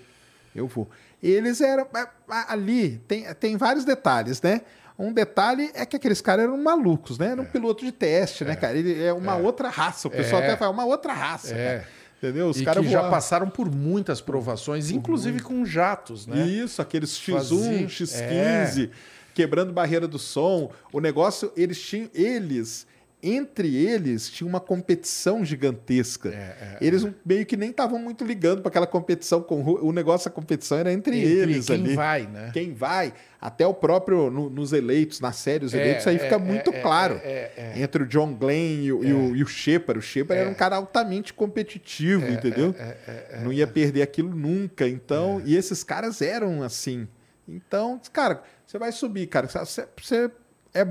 Eu 0.53 0.67
vou. 0.67 0.87
Eles 1.23 1.61
eram... 1.61 1.87
a- 2.29 2.53
Ali, 2.53 3.01
tem, 3.07 3.25
tem 3.33 3.57
vários 3.57 3.83
detalhes, 3.85 4.39
né? 4.39 4.61
Um 4.99 5.11
detalhe 5.11 5.71
é 5.73 5.83
que 5.83 5.95
aqueles 5.95 6.21
caras 6.21 6.43
eram 6.45 6.55
malucos, 6.61 7.17
né? 7.17 7.31
Era 7.31 7.41
um 7.41 7.45
piloto 7.45 7.83
de 7.83 7.91
teste, 7.91 8.43
né, 8.45 8.55
cara? 8.55 8.77
Ele 8.77 9.01
é 9.03 9.11
uma 9.11 9.35
outra 9.35 9.67
raça. 9.69 10.07
O 10.07 10.11
pessoal 10.11 10.39
É. 10.43 10.45
até 10.49 10.57
fala, 10.57 10.71
uma 10.71 10.85
outra 10.85 11.11
raça, 11.11 11.55
É. 11.55 11.77
cara. 11.79 11.87
Entendeu? 12.19 12.49
Os 12.49 12.61
caras 12.61 12.85
já 12.87 13.09
passaram 13.09 13.49
por 13.49 13.67
muitas 13.73 14.21
provações, 14.21 14.91
inclusive 14.91 15.39
com 15.39 15.65
jatos, 15.65 16.27
né? 16.27 16.45
Isso, 16.45 16.79
aqueles 16.79 17.17
X1, 17.17 17.33
Fazia- 17.33 17.87
X15, 17.87 18.89
quebrando 19.33 19.73
barreira 19.73 20.07
do 20.07 20.19
som. 20.19 20.69
O 20.93 20.99
negócio, 20.99 21.51
eles 21.57 21.81
tinham. 21.81 22.07
Eles, 22.13 22.85
entre 23.23 23.75
eles, 23.75 24.29
tinha 24.29 24.47
uma 24.47 24.59
competição 24.59 25.45
gigantesca. 25.45 26.29
É, 26.29 26.77
eles 26.81 27.05
meio 27.25 27.45
que 27.45 27.55
nem 27.55 27.69
estavam 27.69 27.99
muito 27.99 28.25
ligando 28.25 28.61
para 28.61 28.69
aquela 28.69 28.87
competição. 28.87 29.41
Com, 29.41 29.61
o 29.63 29.91
negócio 29.91 30.29
da 30.29 30.33
competição 30.35 30.77
era 30.79 30.91
entre, 30.91 31.17
Entre 31.19 31.31
eles 31.31 31.65
quem 31.67 31.75
ali. 31.75 31.95
vai, 31.95 32.27
né? 32.27 32.49
Quem 32.53 32.73
vai, 32.73 33.13
até 33.39 33.65
o 33.67 33.73
próprio 33.73 34.29
no- 34.31 34.49
nos 34.49 34.73
eleitos, 34.73 35.19
na 35.19 35.31
série, 35.31 35.65
os 35.65 35.73
É, 35.73 35.77
eleitos, 35.79 36.07
aí 36.07 36.15
é, 36.15 36.19
fica 36.19 36.35
é, 36.35 36.39
muito 36.39 36.71
é, 36.73 36.81
claro. 36.81 37.19
é, 37.23 37.27
é, 37.55 37.73
é. 37.75 37.81
Entre 37.81 38.03
o 38.03 38.07
John 38.07 38.33
Glenn 38.33 38.83
e 38.83 38.91
o, 38.91 39.03
e 39.03 39.13
o, 39.13 39.35
e 39.35 39.43
o 39.43 39.47
Shepard. 39.47 39.99
O 39.99 40.01
Shepard 40.01 40.41
era 40.41 40.49
um 40.49 40.53
cara 40.55 40.75
altamente 40.75 41.33
competitivo, 41.33 42.25
entendeu? 42.27 42.73
É, 42.77 43.39
Não 43.43 43.53
ia 43.53 43.67
perder 43.67 44.01
aquilo 44.01 44.35
nunca. 44.35 44.87
Então, 44.87 45.41
e 45.45 45.55
esses 45.55 45.83
caras 45.83 46.21
eram 46.21 46.63
assim. 46.63 47.07
Então, 47.47 47.99
cara, 48.11 48.41
você 48.65 48.79
vai 48.79 48.91
subir, 48.91 49.27
cara. 49.27 49.47
Você, 49.47 49.85
você 50.01 50.31
é 50.73 50.85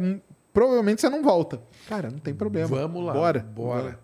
provavelmente 0.52 1.00
você 1.00 1.08
não 1.08 1.22
volta. 1.22 1.60
Cara, 1.88 2.10
não 2.10 2.18
tem 2.18 2.34
problema. 2.34 2.68
Vamos 2.68 3.04
lá, 3.04 3.12
Bora. 3.12 3.40
bora. 3.40 3.98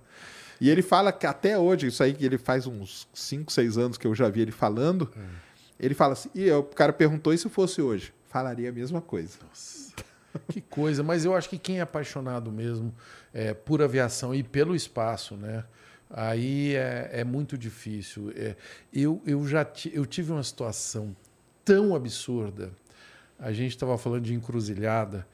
E 0.60 0.70
ele 0.70 0.82
fala 0.82 1.12
que 1.12 1.26
até 1.26 1.58
hoje, 1.58 1.88
isso 1.88 2.02
aí 2.02 2.14
que 2.14 2.24
ele 2.24 2.38
faz 2.38 2.66
uns 2.66 3.06
5, 3.12 3.52
6 3.52 3.78
anos 3.78 3.98
que 3.98 4.06
eu 4.06 4.14
já 4.14 4.28
vi 4.28 4.40
ele 4.40 4.52
falando, 4.52 5.12
ele 5.78 5.94
fala 5.94 6.14
assim, 6.14 6.30
e 6.34 6.50
o 6.50 6.62
cara 6.62 6.92
perguntou, 6.92 7.32
e 7.32 7.38
se 7.38 7.48
fosse 7.48 7.82
hoje? 7.82 8.12
Falaria 8.28 8.70
a 8.70 8.72
mesma 8.72 9.00
coisa. 9.00 9.38
Que 10.48 10.60
coisa, 10.60 11.02
mas 11.02 11.24
eu 11.24 11.34
acho 11.34 11.48
que 11.48 11.58
quem 11.58 11.78
é 11.78 11.82
apaixonado 11.82 12.52
mesmo 12.52 12.94
é, 13.32 13.54
por 13.54 13.82
aviação 13.82 14.34
e 14.34 14.42
pelo 14.42 14.74
espaço, 14.74 15.34
né? 15.34 15.64
Aí 16.10 16.74
é, 16.74 17.10
é 17.12 17.24
muito 17.24 17.58
difícil. 17.58 18.32
É, 18.36 18.54
eu, 18.92 19.20
eu 19.26 19.46
já 19.46 19.66
eu 19.92 20.06
tive 20.06 20.32
uma 20.32 20.42
situação 20.42 21.16
tão 21.64 21.94
absurda. 21.94 22.70
A 23.38 23.52
gente 23.52 23.72
estava 23.72 23.98
falando 23.98 24.22
de 24.22 24.34
encruzilhada. 24.34 25.26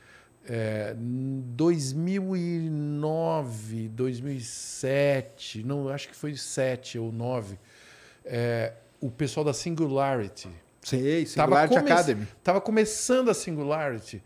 É, 0.49 0.97
em 0.99 1.41
2009, 1.55 3.89
2007, 3.91 5.63
não, 5.63 5.89
acho 5.89 6.09
que 6.09 6.17
foi 6.17 6.35
7 6.37 6.99
ou 6.99 7.13
9. 7.13 7.57
é, 8.25 8.73
o 9.01 9.11
pessoal 9.11 9.45
da 9.45 9.53
Singularity. 9.53 10.49
Sei, 10.81 11.27
Singularity 11.27 11.77
come 11.77 11.91
Academy. 11.91 12.29
Estava 12.39 12.61
começando 12.61 13.31
a 13.31 13.35
Singularity 13.35 14.23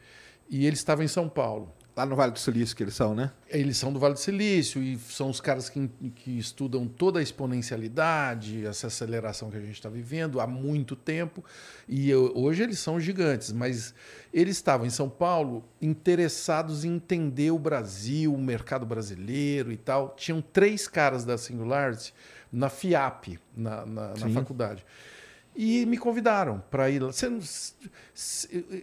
e 0.49 0.67
eles 0.67 0.79
estavam 0.79 1.05
em 1.05 1.09
São 1.09 1.29
Paulo. 1.29 1.73
Lá 1.97 2.05
no 2.05 2.15
Vale 2.15 2.33
do 2.33 2.39
Silício 2.39 2.77
que 2.77 2.83
eles 2.83 2.95
são, 2.95 3.15
né? 3.15 3.33
Eles 3.49 3.79
são 3.79 3.91
do 3.91 3.99
Vale 3.99 4.13
do 4.13 4.21
Silício 4.21 4.83
e 4.83 4.99
são 4.99 5.31
os 5.31 5.41
caras 5.41 5.71
que, 5.71 5.89
que 6.15 6.39
estudam 6.39 6.87
toda 6.87 7.21
a 7.21 7.23
exponencialidade, 7.23 8.67
essa 8.67 8.89
aceleração 8.89 9.51
que 9.51 9.57
a 9.57 9.61
gente 9.61 9.77
está 9.77 9.89
vivendo 9.89 10.39
há 10.39 10.47
muito 10.47 10.95
tempo. 10.95 11.43
E 11.89 12.11
eu, 12.11 12.31
hoje 12.37 12.63
eles 12.63 12.79
são 12.79 13.01
gigantes, 13.01 13.51
mas 13.51 13.95
eles 14.31 14.57
estavam 14.57 14.87
em 14.87 14.91
São 14.91 15.09
Paulo 15.09 15.65
interessados 15.81 16.85
em 16.85 16.97
entender 16.97 17.51
o 17.51 17.59
Brasil, 17.59 18.35
o 18.35 18.39
mercado 18.39 18.85
brasileiro 18.85 19.73
e 19.73 19.77
tal. 19.79 20.15
Tinham 20.19 20.43
três 20.43 20.87
caras 20.87 21.25
da 21.25 21.39
Singularity 21.39 22.13
na 22.53 22.69
FIAP, 22.69 23.39
na, 23.57 23.87
na, 23.87 24.09
na 24.09 24.29
faculdade. 24.29 24.85
E 25.57 25.87
me 25.87 25.97
convidaram 25.97 26.63
para 26.71 26.91
ir 26.91 27.01
lá. 27.03 27.11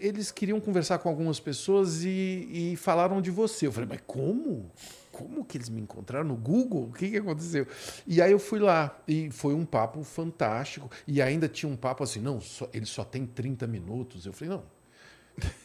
Eles 0.01 0.31
queriam 0.31 0.59
conversar 0.59 0.97
com 0.97 1.07
algumas 1.07 1.39
pessoas 1.39 2.03
e, 2.03 2.71
e, 2.71 2.75
falaram 2.75 3.21
de 3.21 3.29
você. 3.29 3.67
Eu 3.67 3.71
falei, 3.71 3.87
mas 3.87 4.01
como? 4.07 4.71
Como 5.11 5.45
que 5.45 5.57
eles 5.57 5.69
me 5.69 5.79
encontraram 5.79 6.25
no 6.25 6.35
Google? 6.35 6.85
O 6.85 6.91
que, 6.91 7.11
que 7.11 7.17
aconteceu? 7.17 7.67
E 8.07 8.19
aí 8.19 8.31
eu 8.31 8.39
fui 8.39 8.57
lá 8.57 8.99
e 9.07 9.29
foi 9.29 9.53
um 9.53 9.63
papo 9.63 10.03
fantástico. 10.03 10.89
E 11.07 11.21
ainda 11.21 11.47
tinha 11.47 11.71
um 11.71 11.75
papo 11.75 12.03
assim, 12.03 12.19
não, 12.19 12.41
só, 12.41 12.67
ele 12.73 12.87
só 12.87 13.03
tem 13.03 13.23
30 13.27 13.67
minutos. 13.67 14.25
Eu 14.25 14.33
falei, 14.33 14.55
não, 14.55 14.63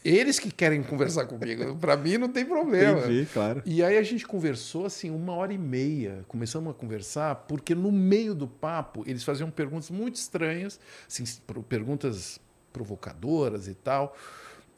eles 0.05 0.39
que 0.39 0.51
querem 0.51 0.83
conversar 0.83 1.27
comigo. 1.27 1.77
Para 1.77 1.97
mim 1.97 2.17
não 2.17 2.29
tem 2.29 2.45
problema. 2.45 3.01
Entendi, 3.01 3.27
claro. 3.33 3.63
E 3.67 3.83
aí 3.83 3.99
a 3.99 4.03
gente 4.03 4.27
conversou 4.27 4.87
assim 4.87 5.11
uma 5.11 5.35
hora 5.35 5.53
e 5.53 5.59
meia. 5.59 6.25
Começamos 6.27 6.71
a 6.71 6.75
conversar 6.75 7.35
porque 7.47 7.75
no 7.75 7.93
meio 7.93 8.35
do 8.35 8.47
papo 8.47 9.05
eles 9.07 9.23
faziam 9.23 9.51
perguntas 9.51 9.91
muito 9.91 10.17
estranhas, 10.17 10.81
assim, 11.07 11.25
perguntas 11.69 12.41
provocadoras 12.73 13.69
e 13.69 13.75
tal. 13.75 14.17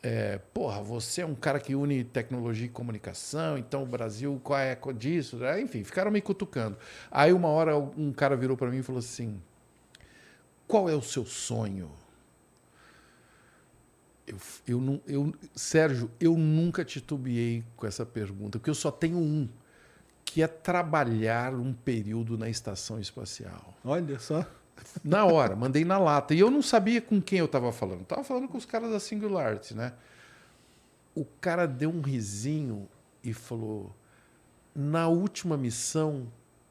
É, 0.02 0.38
porra, 0.54 0.82
você 0.82 1.20
é 1.20 1.26
um 1.26 1.34
cara 1.34 1.60
que 1.60 1.74
une 1.74 2.02
tecnologia 2.02 2.64
e 2.64 2.70
comunicação, 2.70 3.58
então 3.58 3.82
o 3.82 3.86
Brasil, 3.86 4.40
qual 4.42 4.58
é 4.58 4.76
disso? 4.96 5.38
Enfim, 5.62 5.84
ficaram 5.84 6.10
me 6.10 6.22
cutucando. 6.22 6.78
Aí 7.10 7.32
uma 7.34 7.48
hora 7.48 7.76
um 7.76 8.10
cara 8.10 8.34
virou 8.34 8.56
para 8.56 8.70
mim 8.70 8.78
e 8.78 8.82
falou 8.82 9.00
assim: 9.00 9.40
qual 10.66 10.88
é 10.88 10.94
o 10.94 11.02
seu 11.02 11.26
sonho? 11.26 11.90
Eu, 14.30 14.36
eu, 14.66 14.80
não, 14.80 15.00
eu, 15.06 15.34
Sérgio, 15.54 16.08
eu 16.20 16.36
nunca 16.36 16.84
titubeei 16.84 17.64
com 17.76 17.86
essa 17.86 18.06
pergunta, 18.06 18.58
porque 18.58 18.70
eu 18.70 18.74
só 18.74 18.90
tenho 18.90 19.18
um, 19.18 19.48
que 20.24 20.40
é 20.40 20.46
trabalhar 20.46 21.52
um 21.52 21.72
período 21.72 22.38
na 22.38 22.48
estação 22.48 23.00
espacial. 23.00 23.74
Olha 23.84 24.18
só. 24.20 24.46
Na 25.04 25.24
hora, 25.24 25.56
mandei 25.56 25.84
na 25.84 25.98
lata. 25.98 26.32
E 26.34 26.38
eu 26.38 26.50
não 26.50 26.62
sabia 26.62 27.02
com 27.02 27.20
quem 27.20 27.40
eu 27.40 27.44
estava 27.46 27.72
falando. 27.72 28.02
Estava 28.02 28.24
falando 28.24 28.48
com 28.48 28.56
os 28.56 28.64
caras 28.64 28.90
da 28.90 29.00
Singularity, 29.00 29.74
né? 29.74 29.92
O 31.14 31.24
cara 31.24 31.66
deu 31.66 31.90
um 31.90 32.00
risinho 32.00 32.88
e 33.22 33.32
falou: 33.32 33.94
na 34.74 35.08
última 35.08 35.56
missão 35.56 36.28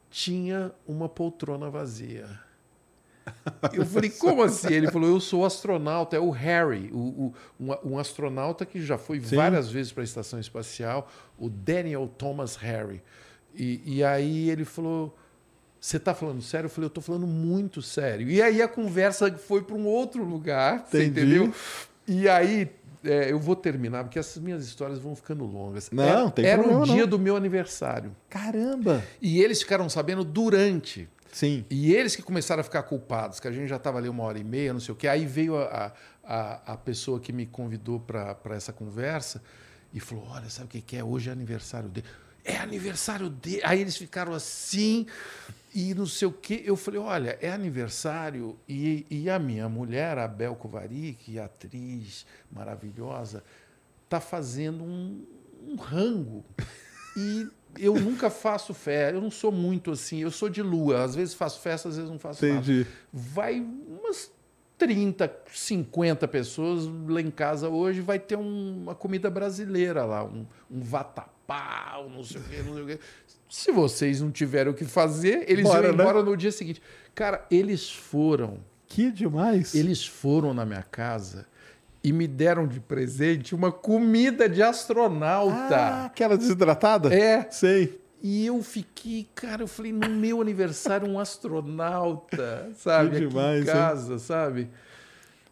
tinha 0.10 0.72
uma 0.88 1.08
poltrona 1.08 1.70
vazia. 1.70 2.40
Eu 3.74 3.86
falei, 3.86 4.10
como 4.10 4.44
assim? 4.44 4.74
Ele 4.74 4.92
falou, 4.92 5.10
eu 5.10 5.20
sou 5.20 5.46
astronauta, 5.46 6.16
é 6.16 6.20
o 6.20 6.30
Harry, 6.30 6.90
o, 6.92 6.98
o 6.98 7.34
um, 7.60 7.92
um, 7.92 8.00
astronauta 8.00 8.66
que 8.66 8.82
já 8.82 8.98
foi 8.98 9.20
Sim. 9.22 9.36
várias 9.36 9.70
vezes 9.70 9.92
para 9.92 10.04
a 10.04 10.06
estação 10.06 10.40
espacial, 10.40 11.10
o 11.38 11.50
Daniel 11.50 12.08
Thomas 12.18 12.56
Harry. 12.56 13.02
E, 13.54 13.82
e 13.86 14.04
aí 14.04 14.50
ele 14.50 14.66
falou, 14.66 15.18
você 15.80 15.98
está 15.98 16.14
falando 16.14 16.42
sério? 16.42 16.66
Eu 16.66 16.70
falei, 16.70 16.86
eu 16.86 16.90
estou 16.90 17.04
falando 17.04 17.28
muito 17.28 17.82
sério. 17.82 18.30
E 18.30 18.42
aí 18.42 18.62
a 18.62 18.68
conversa 18.68 19.32
foi 19.32 19.62
para 19.62 19.76
um 19.76 19.86
outro 19.86 20.24
lugar, 20.24 20.86
você 20.86 21.06
entendeu? 21.06 21.54
E 22.08 22.28
aí 22.28 22.70
é, 23.04 23.32
eu 23.32 23.40
vou 23.40 23.56
terminar, 23.56 24.04
porque 24.04 24.20
essas 24.20 24.42
minhas 24.42 24.66
histórias 24.66 25.00
vão 25.00 25.16
ficando 25.16 25.46
longas. 25.46 25.90
Não, 25.92 26.04
era, 26.04 26.32
tem 26.32 26.46
Era 26.46 26.62
o 26.62 26.84
dia 26.84 27.02
não. 27.02 27.08
do 27.08 27.20
meu 27.20 27.36
aniversário. 27.36 28.16
Caramba! 28.30 29.04
E 29.22 29.42
eles 29.42 29.62
ficaram 29.62 29.88
sabendo 29.90 30.24
durante. 30.24 31.08
Sim. 31.32 31.66
E 31.70 31.94
eles 31.94 32.16
que 32.16 32.22
começaram 32.22 32.62
a 32.62 32.64
ficar 32.64 32.84
culpados, 32.84 33.40
que 33.40 33.48
a 33.48 33.52
gente 33.52 33.68
já 33.68 33.76
estava 33.76 33.98
ali 33.98 34.10
uma 34.10 34.24
hora 34.24 34.40
e 34.40 34.44
meia, 34.44 34.74
não 34.74 34.80
sei 34.80 34.94
o 34.94 34.96
quê. 34.96 35.08
Aí 35.08 35.26
veio 35.26 35.58
a, 35.58 35.94
a, 36.24 36.74
a 36.74 36.78
pessoa 36.78 37.20
que 37.20 37.32
me 37.32 37.46
convidou 37.46 38.00
para 38.00 38.56
essa 38.56 38.74
conversa 38.74 39.42
e 39.94 40.00
falou: 40.00 40.26
Olha, 40.30 40.50
sabe 40.50 40.66
o 40.66 40.82
que, 40.82 40.98
é? 40.98 41.04
Hoje 41.04 41.30
é 41.30 41.34
aniversário 41.34 41.90
dele. 41.90 42.08
É 42.44 42.58
aniversário 42.58 43.30
dele. 43.30 43.62
Aí 43.64 43.82
eles 43.82 43.98
ficaram 43.98 44.34
assim 44.34 45.06
e 45.74 45.94
não 45.94 46.06
sei 46.06 46.28
o 46.28 46.32
quê. 46.32 46.64
Eu 46.66 46.76
falei: 46.76 47.00
Olha, 47.00 47.38
é 47.42 47.52
aniversário. 47.52 48.58
E, 48.68 49.06
e 49.10 49.30
a 49.30 49.38
minha 49.38 49.70
mulher, 49.70 50.18
a 50.18 50.28
Bel 50.28 50.56
Kovari, 50.56 51.18
que 51.20 51.38
é 51.38 51.44
atriz 51.44 52.26
maravilhosa, 52.52 53.44
está 54.06 54.20
fazendo 54.20 54.84
um, 54.84 55.26
um 55.68 55.76
rango. 55.76 56.44
E 57.16 57.48
eu 57.78 57.94
nunca 57.96 58.30
faço 58.30 58.74
festa, 58.74 59.16
eu 59.16 59.22
não 59.22 59.32
sou 59.32 59.52
muito 59.52 59.92
assim, 59.92 60.20
eu 60.20 60.32
sou 60.32 60.50
de 60.50 60.62
lua, 60.62 61.04
às 61.04 61.16
vezes 61.16 61.34
faço 61.34 61.60
festa, 61.60 61.90
às 61.90 61.96
vezes 61.96 62.10
não 62.10 62.20
faço 62.20 62.46
Entendi. 62.46 62.86
Festa. 62.86 63.00
Vai 63.14 63.60
umas 63.60 64.32
30, 64.78 65.32
50 65.54 66.28
pessoas 66.28 66.86
lá 67.08 67.22
em 67.22 67.30
casa 67.30 67.70
hoje, 67.70 68.02
vai 68.02 68.18
ter 68.18 68.38
um, 68.38 68.84
uma 68.84 68.96
comida 68.96 69.30
brasileira 69.30 70.06
lá, 70.06 70.24
um, 70.24 70.46
um 70.72 70.82
vatapá, 70.82 72.04
não 72.10 72.24
sei 72.24 72.42
o 72.42 72.44
quê, 72.46 72.64
não 72.66 72.74
sei 72.74 72.84
o 72.84 72.86
quê. 72.88 73.00
Se 73.50 73.72
vocês 73.72 74.22
não 74.22 74.32
tiverem 74.32 74.72
o 74.72 74.76
que 74.76 74.86
fazer, 74.86 75.44
eles 75.50 75.64
Bora, 75.64 75.88
iam 75.88 75.96
né? 75.96 76.04
embora 76.04 76.20
né? 76.24 76.30
no 76.30 76.38
dia 76.38 76.52
seguinte. 76.52 76.82
Cara, 77.14 77.46
eles 77.52 77.92
foram. 77.92 78.60
Que 78.88 79.12
demais! 79.12 79.76
Eles 79.76 80.06
foram 80.06 80.54
na 80.54 80.66
minha 80.66 80.84
casa 80.84 81.46
e 82.10 82.14
me 82.14 82.28
deram 82.28 82.68
de 82.68 82.80
presente 82.80 83.54
uma 83.54 83.72
comida 83.72 84.50
de 84.50 84.64
astronauta. 84.64 85.76
Ah, 85.76 86.06
aquela 86.06 86.36
desidratada? 86.36 87.14
É. 87.14 87.48
Sei. 87.52 88.02
E 88.20 88.48
eu 88.48 88.64
fiquei, 88.64 89.28
cara, 89.36 89.62
eu 89.62 89.68
falei, 89.68 89.94
no 89.94 90.10
meu 90.10 90.42
aniversário, 90.42 91.08
um 91.08 91.20
astronauta, 91.20 92.72
sabe? 92.76 93.12
Que 93.12 93.28
demais, 93.28 93.62
Aqui 93.62 93.70
em 93.70 93.74
casa, 93.74 94.14
hein? 94.14 94.20
sabe? 94.20 94.70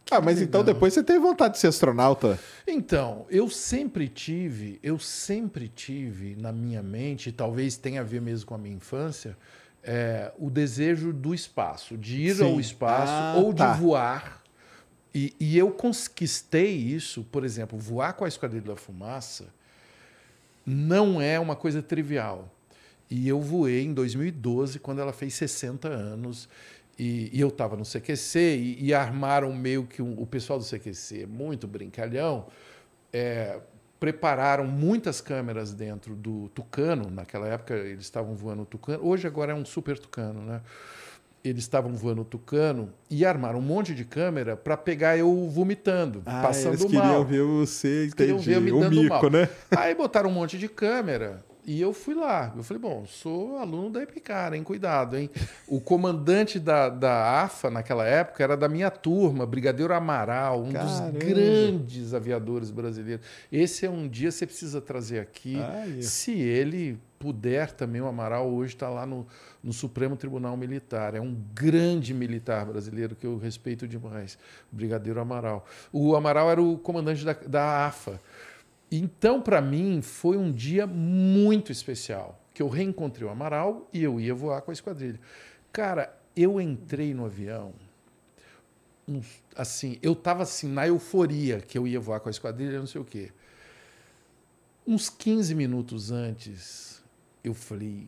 Ah, 0.10 0.20
mas 0.20 0.42
então 0.42 0.64
depois 0.64 0.96
você 0.96 1.04
teve 1.04 1.20
vontade 1.20 1.54
de 1.54 1.60
ser 1.60 1.68
astronauta? 1.68 2.40
Então, 2.66 3.28
eu 3.30 3.48
sempre 3.50 4.08
tive, 4.08 4.80
eu 4.82 4.98
sempre 4.98 5.68
tive 5.68 6.36
na 6.36 6.52
minha 6.52 6.82
mente, 6.82 7.32
talvez 7.32 7.78
tenha 7.78 8.02
a 8.02 8.04
ver 8.04 8.22
mesmo 8.22 8.48
com 8.48 8.56
a 8.56 8.58
minha 8.58 8.76
infância, 8.76 9.38
é, 9.84 10.32
o 10.40 10.50
desejo 10.50 11.14
do 11.14 11.36
espaço, 11.36 11.96
de 11.96 12.24
ir 12.24 12.36
Sim. 12.38 12.46
ao 12.46 12.60
espaço 12.60 13.14
ah, 13.14 13.36
ou 13.38 13.54
tá. 13.54 13.74
de 13.74 13.80
voar 13.80 14.37
e, 15.18 15.36
e, 15.40 15.58
eu 15.58 15.72
conquistei 15.72 16.76
isso, 16.76 17.24
por 17.24 17.44
exemplo, 17.44 17.80
voar 17.80 18.14
com 18.14 18.24
a 18.24 18.28
Esquadrilha 18.28 18.68
da 18.68 18.76
Fumaça 18.76 19.48
não 20.64 21.20
é 21.20 21.40
uma 21.40 21.56
coisa 21.56 21.82
trivial. 21.82 22.54
E 23.10 23.28
eu 23.28 23.42
voei 23.42 23.84
em 23.84 23.94
2012, 23.94 24.78
quando 24.80 25.00
ela 25.00 25.12
fez 25.12 25.34
60 25.34 25.88
anos. 25.88 26.48
E, 27.00 27.32
e 27.36 27.42
eu 27.42 27.48
estava 27.48 27.76
no 27.76 27.84
CQC 27.84 28.40
e, 28.40 28.86
e, 28.86 28.94
armaram 28.94 29.52
meio 29.56 29.86
que 29.86 30.04
um, 30.04 30.14
o 30.22 30.28
pessoal 30.28 30.60
do 30.60 30.66
CQC, 30.66 31.26
muito 31.26 31.68
brincalhão, 31.68 32.46
é, 33.12 33.60
prepararam 34.00 34.68
muitas 34.68 35.20
câmeras 35.20 35.74
dentro 35.74 36.16
do 36.16 36.50
Tucano. 36.50 37.10
Naquela 37.10 37.48
época 37.48 37.74
eles 37.74 38.04
estavam 38.04 38.36
voando 38.36 38.62
o 38.62 38.66
Tucano. 38.66 39.04
Hoje 39.04 39.26
agora 39.26 39.52
é 39.52 39.56
um 39.56 39.66
super 39.66 39.98
Tucano, 39.98 40.42
né? 40.44 40.62
Eles 41.48 41.64
estavam 41.64 41.94
voando 41.94 42.24
tucano 42.24 42.90
e 43.10 43.26
armaram 43.26 43.60
um 43.60 43.62
monte 43.62 43.94
de 43.94 44.06
câmera 44.06 44.56
para 44.56 44.76
pegar 44.78 45.18
eu 45.18 45.48
vomitando, 45.50 46.22
ah, 46.26 46.42
passando 46.42 46.74
eles 46.74 46.92
mal. 46.92 47.04
queriam 47.04 47.26
ver 47.26 47.44
você, 47.44 48.08
entendi, 48.08 48.50
ver 48.50 48.62
me 48.62 48.72
o 48.72 48.90
mico, 48.90 49.10
mal. 49.10 49.30
né? 49.30 49.50
Aí 49.76 49.96
botaram 49.96 50.30
um 50.30 50.34
monte 50.34 50.58
de 50.58 50.68
câmera 50.68 51.44
e 51.68 51.82
eu 51.82 51.92
fui 51.92 52.16
lá. 52.16 52.54
Eu 52.56 52.64
falei, 52.64 52.82
bom, 52.82 53.06
sou 53.06 53.58
aluno 53.58 53.90
da 53.90 54.02
Epicar, 54.02 54.54
hein? 54.54 54.64
Cuidado, 54.64 55.18
hein? 55.18 55.30
O 55.68 55.82
comandante 55.82 56.60
da, 56.60 56.88
da 56.88 57.42
AFA 57.44 57.70
naquela 57.70 58.06
época 58.06 58.42
era 58.42 58.56
da 58.56 58.70
minha 58.70 58.90
turma, 58.90 59.46
Brigadeiro 59.46 59.94
Amaral, 59.94 60.64
um 60.64 60.72
Caramba. 60.72 61.12
dos 61.12 61.20
grandes 61.22 62.14
aviadores 62.14 62.72
brasileiros. 62.72 63.26
Esse 63.52 63.86
é 63.86 63.90
um 63.90 64.08
dia 64.08 64.30
que 64.30 64.36
você 64.36 64.46
precisa 64.46 64.80
trazer 64.80 65.20
aqui. 65.20 65.58
Ai, 65.60 66.02
se 66.02 66.32
ele 66.40 66.98
puder 67.20 67.72
também, 67.72 68.02
o 68.02 68.08
Amaral 68.08 68.50
hoje 68.50 68.74
está 68.76 68.90
lá 68.90 69.06
no, 69.06 69.28
no 69.64 69.74
Supremo 69.74 70.16
Tribunal 70.16 70.56
Militar. 70.56 71.16
É 71.16 71.22
um 71.22 71.36
grande 71.54 72.14
militar 72.14 72.66
brasileiro 72.66 73.16
que 73.16 73.26
eu 73.26 73.38
respeito 73.38 73.88
demais, 73.88 74.38
Brigadeiro 74.72 75.20
Amaral. 75.20 75.66
O 75.92 76.16
Amaral 76.16 76.50
era 76.50 76.62
o 76.62 76.78
comandante 76.78 77.26
da, 77.26 77.34
da 77.34 77.86
AFA. 77.88 78.22
Então, 78.92 79.42
para 79.42 79.62
mim, 79.62 80.02
foi 80.02 80.38
um 80.38 80.52
dia 80.52 80.88
muito 80.88 81.72
especial, 81.72 82.40
que 82.54 82.62
eu 82.62 82.70
reencontrei 82.70 83.28
o 83.28 83.32
Amaral 83.32 83.88
e 83.92 84.02
eu 84.04 84.20
ia 84.20 84.34
voar 84.34 84.62
com 84.62 84.72
a 84.72 84.74
esquadrilha. 84.74 85.20
Cara, 85.72 86.18
eu 86.36 86.62
entrei 86.62 87.14
no 87.14 87.26
avião, 87.26 87.74
um, 89.08 89.22
assim, 89.56 89.98
eu 90.02 90.14
estava 90.14 90.44
assim, 90.44 90.68
na 90.68 90.88
euforia 90.88 91.62
que 91.62 91.78
eu 91.78 91.88
ia 91.88 92.00
voar 92.00 92.20
com 92.20 92.30
a 92.30 92.32
esquadrilha, 92.32 92.80
não 92.80 92.88
sei 92.88 93.02
o 93.02 93.06
quê. 93.06 93.32
Uns 94.86 95.10
15 95.10 95.56
minutos 95.56 96.12
antes, 96.12 97.04
eu 97.48 97.54
falei, 97.54 98.08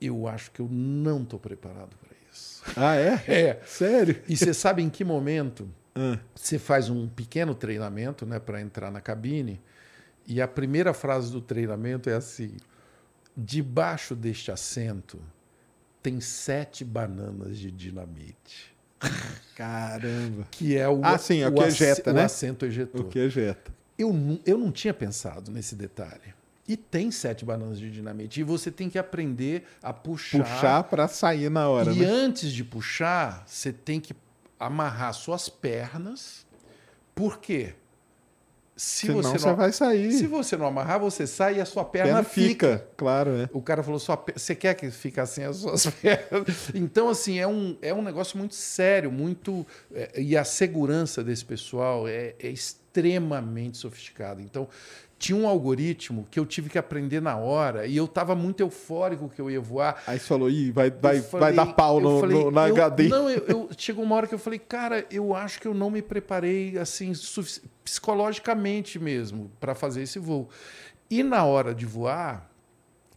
eu 0.00 0.26
acho 0.28 0.50
que 0.50 0.60
eu 0.60 0.68
não 0.70 1.22
estou 1.22 1.38
preparado 1.38 1.96
para 1.96 2.10
isso. 2.32 2.62
Ah, 2.76 2.94
é? 2.96 3.14
É. 3.28 3.60
Sério? 3.66 4.22
E 4.28 4.36
você 4.36 4.52
sabe 4.54 4.82
em 4.82 4.88
que 4.90 5.04
momento 5.04 5.68
Ah, 5.94 6.18
você 6.34 6.58
faz 6.58 6.88
um 6.90 7.08
pequeno 7.08 7.54
treinamento 7.54 8.24
né, 8.26 8.38
para 8.38 8.60
entrar 8.60 8.90
na 8.90 9.00
cabine 9.00 9.60
e 10.26 10.40
a 10.40 10.46
primeira 10.48 10.92
frase 10.94 11.32
do 11.32 11.40
treinamento 11.40 12.08
é 12.08 12.14
assim: 12.14 12.56
debaixo 13.36 14.14
deste 14.14 14.50
assento 14.52 15.20
tem 16.02 16.20
sete 16.20 16.84
bananas 16.84 17.58
de 17.58 17.70
dinamite. 17.70 18.74
caramba. 19.56 20.46
Que 20.50 20.76
é 20.76 20.88
o, 20.88 21.00
Ah, 21.04 21.18
sim, 21.18 21.40
é 21.40 21.48
o 21.48 21.52
que 21.54 21.62
ass- 21.62 21.80
ejeta, 21.80 22.10
o 22.10 22.14
né? 22.14 22.24
assento 22.24 22.64
ejetor. 22.66 23.00
O 23.00 23.04
que 23.08 23.18
ejeta? 23.18 23.72
Eu, 23.98 24.14
eu 24.46 24.56
não 24.56 24.70
tinha 24.72 24.94
pensado 24.94 25.50
nesse 25.50 25.74
detalhe. 25.74 26.34
E 26.70 26.76
tem 26.76 27.10
sete 27.10 27.44
bananas 27.44 27.80
de 27.80 27.90
dinamite. 27.90 28.38
E 28.40 28.44
você 28.44 28.70
tem 28.70 28.88
que 28.88 28.96
aprender 28.96 29.64
a 29.82 29.92
puxar. 29.92 30.44
Puxar 30.44 30.84
pra 30.84 31.08
sair 31.08 31.50
na 31.50 31.68
hora, 31.68 31.90
e 31.92 31.98
né? 31.98 32.06
antes 32.06 32.52
de 32.52 32.62
puxar, 32.62 33.42
você 33.44 33.72
tem 33.72 34.00
que 34.00 34.14
amarrar 34.56 35.12
suas 35.12 35.48
pernas. 35.48 36.46
Por 37.12 37.40
quê? 37.40 37.74
Se 38.76 39.08
Senão 39.08 39.20
você 39.20 39.38
você, 39.38 39.46
não, 39.48 39.56
vai 39.56 39.72
sair. 39.72 40.12
se 40.12 40.26
você 40.28 40.56
não 40.56 40.64
amarrar, 40.64 41.00
você 41.00 41.26
sai 41.26 41.56
e 41.56 41.60
a 41.60 41.66
sua 41.66 41.84
perna, 41.84 42.06
Perna 42.14 42.22
fica. 42.22 42.78
fica, 42.78 42.88
claro, 42.96 43.36
né? 43.36 43.50
O 43.52 43.60
cara 43.60 43.82
falou: 43.82 43.98
você 43.98 44.54
quer 44.54 44.74
que 44.74 44.90
fique 44.92 45.18
assim 45.18 45.42
as 45.42 45.56
suas 45.56 45.86
pernas? 46.00 46.70
Então, 46.72 47.08
assim, 47.08 47.40
é 47.40 47.48
um, 47.48 47.76
é 47.82 47.92
um 47.92 48.00
negócio 48.00 48.38
muito 48.38 48.54
sério, 48.54 49.10
muito. 49.10 49.66
é, 49.92 50.22
e 50.22 50.36
a 50.36 50.44
segurança 50.44 51.24
desse 51.24 51.44
pessoal 51.44 52.06
é, 52.06 52.36
é 52.38 52.48
extremamente 52.94 53.78
sofisticada. 53.78 54.42
Então, 54.42 54.68
tinha 55.18 55.36
um 55.38 55.46
algoritmo 55.46 56.26
que 56.30 56.40
eu 56.40 56.46
tive 56.46 56.68
que 56.70 56.78
aprender 56.78 57.20
na 57.20 57.36
hora 57.36 57.86
e 57.86 57.96
eu 57.96 58.06
estava 58.06 58.34
muito 58.34 58.60
eufórico 58.60 59.28
que 59.28 59.40
eu 59.40 59.50
ia 59.50 59.60
voar. 59.60 60.02
Aí 60.06 60.18
você 60.18 60.26
falou, 60.26 60.50
ih, 60.50 60.72
vai, 60.72 60.90
vai, 60.90 61.18
Eu 61.18 61.22
vai 61.22 61.30
falei- 61.30 61.56
dar 61.56 61.66
pau 61.74 62.00
no, 62.00 62.20
falei, 62.20 62.36
no- 62.44 62.50
na 62.50 62.68
eu- 62.68 62.74
HD. 62.74 63.08
Não, 63.08 63.28
eu, 63.30 63.44
eu- 63.46 63.68
chegou 63.76 64.02
uma 64.02 64.16
hora 64.16 64.26
que 64.26 64.34
eu 64.34 64.38
falei, 64.38 64.58
cara, 64.58 65.04
eu 65.10 65.34
acho 65.34 65.60
que 65.60 65.68
eu 65.68 65.74
não 65.74 65.90
me 65.90 66.00
preparei 66.02 66.78
assim 66.78 67.12
psicologicamente 67.84 68.98
mesmo 68.98 69.50
para 69.60 69.74
fazer 69.74 70.02
esse 70.02 70.18
voo. 70.18 70.48
E 71.10 71.22
na 71.22 71.44
hora 71.44 71.74
de 71.74 71.84
voar, 71.86 72.50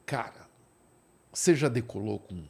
cara, 0.05 0.47
você 1.32 1.55
já 1.55 1.69
decolou 1.69 2.19
com 2.19 2.43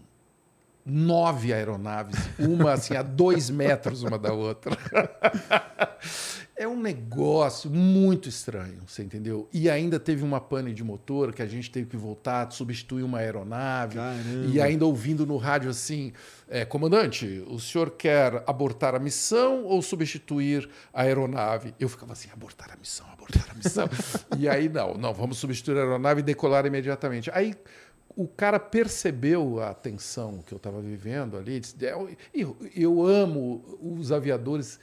nove 0.86 1.54
aeronaves, 1.54 2.18
uma 2.38 2.74
assim 2.74 2.96
a 2.96 3.02
dois 3.02 3.50
metros 3.50 4.04
uma 4.04 4.18
da 4.20 4.34
outra. 4.34 4.78
É 6.56 6.68
um 6.68 6.80
negócio 6.80 7.68
muito 7.68 8.30
estranho, 8.30 8.84
você 8.86 9.02
entendeu? 9.02 9.50
E 9.52 9.70
ainda 9.72 10.00
teve 10.00 10.24
uma 10.24 10.40
pane 10.40 10.72
de 10.72 10.84
motor 10.84 11.34
que 11.34 11.42
a 11.42 11.48
gente 11.48 11.72
teve 11.72 11.90
que 11.90 11.98
voltar, 11.98 12.52
substituir 12.52 13.02
uma 13.02 13.18
aeronave. 13.18 13.96
Caramba. 13.96 14.48
E 14.48 14.62
ainda 14.62 14.86
ouvindo 14.86 15.26
no 15.26 15.36
rádio 15.38 15.72
assim: 15.72 16.14
é, 16.48 16.64
comandante, 16.64 17.44
o 17.48 17.60
senhor 17.60 17.92
quer 17.92 18.44
abortar 18.46 18.94
a 18.94 19.00
missão 19.00 19.64
ou 19.64 19.82
substituir 19.82 20.70
a 20.94 21.02
aeronave? 21.02 21.74
Eu 21.80 21.90
ficava 21.90 22.14
assim: 22.14 22.30
abortar 22.32 22.72
a 22.72 22.78
missão, 22.78 23.08
abortar 23.12 23.48
a 23.50 23.56
missão. 23.56 23.90
e 24.38 24.48
aí, 24.48 24.70
não, 24.70 24.94
não, 24.94 25.12
vamos 25.12 25.40
substituir 25.40 25.78
a 25.78 25.82
aeronave 25.82 26.20
e 26.20 26.24
decolar 26.24 26.68
imediatamente. 26.68 27.32
Aí 27.34 27.56
o 28.16 28.28
cara 28.28 28.60
percebeu 28.60 29.62
a 29.62 29.74
tensão 29.74 30.40
que 30.46 30.54
eu 30.54 30.58
estava 30.58 30.80
vivendo 30.82 31.38
ali. 31.38 31.60
disse, 31.60 31.76
"É, 31.86 31.94
Eu, 32.34 32.58
eu 32.76 33.06
amo 33.06 33.64
os 33.82 34.12
aviadores. 34.12 34.80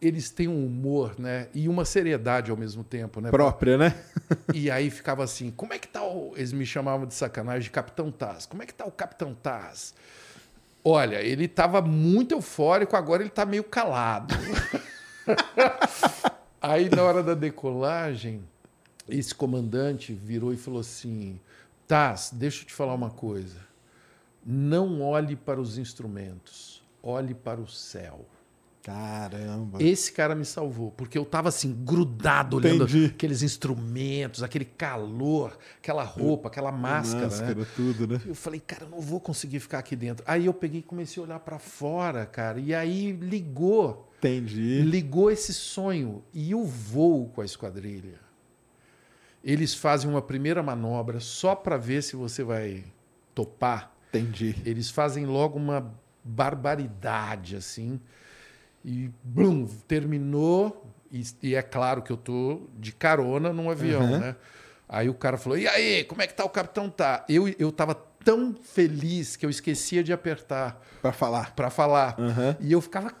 Eles 0.00 0.30
têm 0.30 0.48
um 0.48 0.66
humor, 0.66 1.14
né? 1.18 1.48
E 1.54 1.68
uma 1.68 1.84
seriedade 1.84 2.50
ao 2.50 2.56
mesmo 2.56 2.82
tempo, 2.82 3.20
né? 3.20 3.30
Própria, 3.30 3.78
né? 3.78 3.94
E 4.52 4.70
aí 4.70 4.90
ficava 4.90 5.22
assim, 5.22 5.50
como 5.50 5.72
é 5.72 5.78
que 5.78 5.86
tá 5.86 6.02
o... 6.02 6.32
Eles 6.36 6.52
me 6.52 6.66
chamavam 6.66 7.06
de 7.06 7.14
sacanagem 7.14 7.62
de 7.62 7.70
Capitão 7.70 8.10
Taz. 8.10 8.44
Como 8.46 8.62
é 8.62 8.66
que 8.66 8.74
tá 8.74 8.84
o 8.84 8.90
Capitão 8.90 9.32
Taz? 9.34 9.94
Olha, 10.84 11.22
ele 11.22 11.44
estava 11.44 11.80
muito 11.80 12.32
eufórico, 12.32 12.96
agora 12.96 13.22
ele 13.22 13.28
está 13.28 13.46
meio 13.46 13.62
calado. 13.62 14.34
aí, 16.60 16.88
na 16.90 17.02
hora 17.02 17.22
da 17.22 17.34
decolagem, 17.34 18.42
esse 19.08 19.32
comandante 19.32 20.12
virou 20.12 20.52
e 20.52 20.56
falou 20.56 20.80
assim, 20.80 21.38
Taz, 21.86 22.30
deixa 22.32 22.62
eu 22.62 22.66
te 22.66 22.72
falar 22.74 22.94
uma 22.94 23.10
coisa. 23.10 23.60
Não 24.44 25.00
olhe 25.02 25.36
para 25.36 25.60
os 25.60 25.78
instrumentos, 25.78 26.82
olhe 27.02 27.34
para 27.34 27.60
o 27.60 27.68
céu. 27.68 28.26
Caramba. 28.82 29.80
Esse 29.80 30.10
cara 30.12 30.34
me 30.34 30.44
salvou, 30.44 30.90
porque 30.90 31.16
eu 31.16 31.24
tava 31.24 31.48
assim, 31.48 31.72
grudado 31.84 32.56
olhando 32.56 32.82
Entendi. 32.82 33.06
aqueles 33.06 33.40
instrumentos, 33.42 34.42
aquele 34.42 34.64
calor, 34.64 35.56
aquela 35.78 36.02
roupa, 36.02 36.48
aquela 36.48 36.72
máscara, 36.72 37.26
Máscara, 37.26 37.54
né? 37.54 37.66
tudo, 37.76 38.08
né? 38.08 38.20
Eu 38.26 38.34
falei, 38.34 38.58
cara, 38.58 38.84
eu 38.84 38.88
não 38.88 39.00
vou 39.00 39.20
conseguir 39.20 39.60
ficar 39.60 39.78
aqui 39.78 39.94
dentro. 39.94 40.24
Aí 40.26 40.46
eu 40.46 40.54
peguei 40.54 40.80
e 40.80 40.82
comecei 40.82 41.22
a 41.22 41.26
olhar 41.26 41.38
para 41.38 41.60
fora, 41.60 42.26
cara, 42.26 42.58
e 42.58 42.74
aí 42.74 43.12
ligou, 43.12 44.10
Entendi. 44.18 44.82
ligou 44.82 45.30
esse 45.30 45.54
sonho 45.54 46.24
e 46.34 46.52
o 46.52 46.64
voo 46.64 47.28
com 47.28 47.40
a 47.40 47.44
esquadrilha. 47.44 48.18
Eles 49.44 49.74
fazem 49.74 50.08
uma 50.10 50.22
primeira 50.22 50.62
manobra 50.62 51.18
só 51.20 51.54
para 51.54 51.76
ver 51.76 52.02
se 52.02 52.14
você 52.16 52.42
vai 52.44 52.84
topar. 53.34 53.92
Entendi. 54.10 54.54
Eles 54.64 54.90
fazem 54.90 55.24
logo 55.26 55.58
uma 55.58 55.92
barbaridade, 56.22 57.56
assim. 57.56 58.00
E, 58.84 59.10
blum, 59.22 59.66
terminou. 59.88 60.86
E, 61.10 61.22
e 61.42 61.54
é 61.54 61.62
claro 61.62 62.02
que 62.02 62.10
eu 62.10 62.16
tô 62.16 62.62
de 62.78 62.92
carona 62.92 63.52
num 63.52 63.70
avião, 63.70 64.02
Uhum. 64.02 64.18
né? 64.18 64.36
Aí 64.88 65.08
o 65.08 65.14
cara 65.14 65.36
falou: 65.38 65.58
E 65.58 65.66
aí, 65.66 66.04
como 66.04 66.22
é 66.22 66.26
que 66.26 66.34
tá 66.34 66.44
o 66.44 66.48
capitão? 66.48 66.88
Tá. 66.90 67.24
Eu, 67.28 67.48
eu 67.58 67.72
tava 67.72 67.94
tão 67.94 68.54
feliz 68.54 69.36
que 69.36 69.44
eu 69.46 69.50
esquecia 69.50 70.02
de 70.04 70.12
apertar 70.12 70.80
Pra 71.00 71.12
falar. 71.12 71.54
para 71.54 71.70
falar. 71.70 72.14
Aham. 72.18 72.56
E 72.60 72.70
eu 72.72 72.80
ficava. 72.80 73.12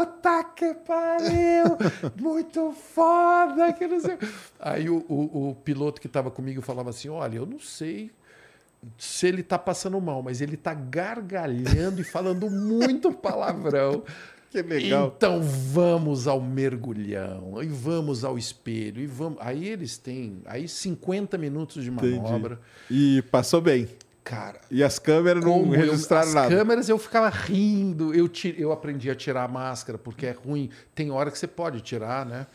Puta 0.00 0.44
que 0.44 0.74
pariu! 0.74 1.76
Muito 2.16 2.72
foda! 2.72 3.72
Que 3.72 3.86
não 3.86 4.00
sei. 4.00 4.18
Aí 4.58 4.88
o, 4.88 5.04
o, 5.08 5.50
o 5.50 5.54
piloto 5.56 6.00
que 6.00 6.06
estava 6.06 6.30
comigo 6.30 6.62
falava 6.62 6.90
assim: 6.90 7.08
Olha, 7.08 7.36
eu 7.36 7.46
não 7.46 7.58
sei 7.58 8.10
se 8.96 9.26
ele 9.26 9.42
tá 9.42 9.58
passando 9.58 10.00
mal, 10.00 10.22
mas 10.22 10.40
ele 10.40 10.56
tá 10.56 10.72
gargalhando 10.72 12.00
e 12.00 12.04
falando 12.04 12.50
muito 12.50 13.12
palavrão. 13.12 14.02
Que 14.50 14.62
legal. 14.62 15.12
Então 15.16 15.40
vamos 15.42 16.26
ao 16.26 16.40
mergulhão, 16.40 17.62
e 17.62 17.66
vamos 17.66 18.24
ao 18.24 18.36
espelho, 18.36 19.00
e 19.00 19.06
vamos. 19.06 19.38
Aí 19.40 19.68
eles 19.68 19.96
têm 19.96 20.42
aí 20.44 20.66
50 20.66 21.38
minutos 21.38 21.84
de 21.84 21.90
Entendi. 21.90 22.16
manobra. 22.16 22.58
E 22.90 23.22
passou 23.30 23.60
bem. 23.60 23.86
Cara, 24.22 24.60
E 24.70 24.84
as 24.84 24.98
câmeras 24.98 25.42
não 25.44 25.52
como 25.52 25.74
eu- 25.74 25.80
registraram 25.90 26.28
as 26.28 26.34
nada. 26.34 26.54
câmeras 26.54 26.88
eu 26.88 26.98
ficava 26.98 27.28
rindo, 27.30 28.14
eu, 28.14 28.28
ti- 28.28 28.54
eu 28.58 28.70
aprendi 28.70 29.10
a 29.10 29.14
tirar 29.14 29.44
a 29.44 29.48
máscara, 29.48 29.96
porque 29.98 30.26
é 30.26 30.32
ruim. 30.32 30.70
Tem 30.94 31.10
hora 31.10 31.30
que 31.30 31.38
você 31.38 31.46
pode 31.46 31.80
tirar, 31.80 32.26
né? 32.26 32.46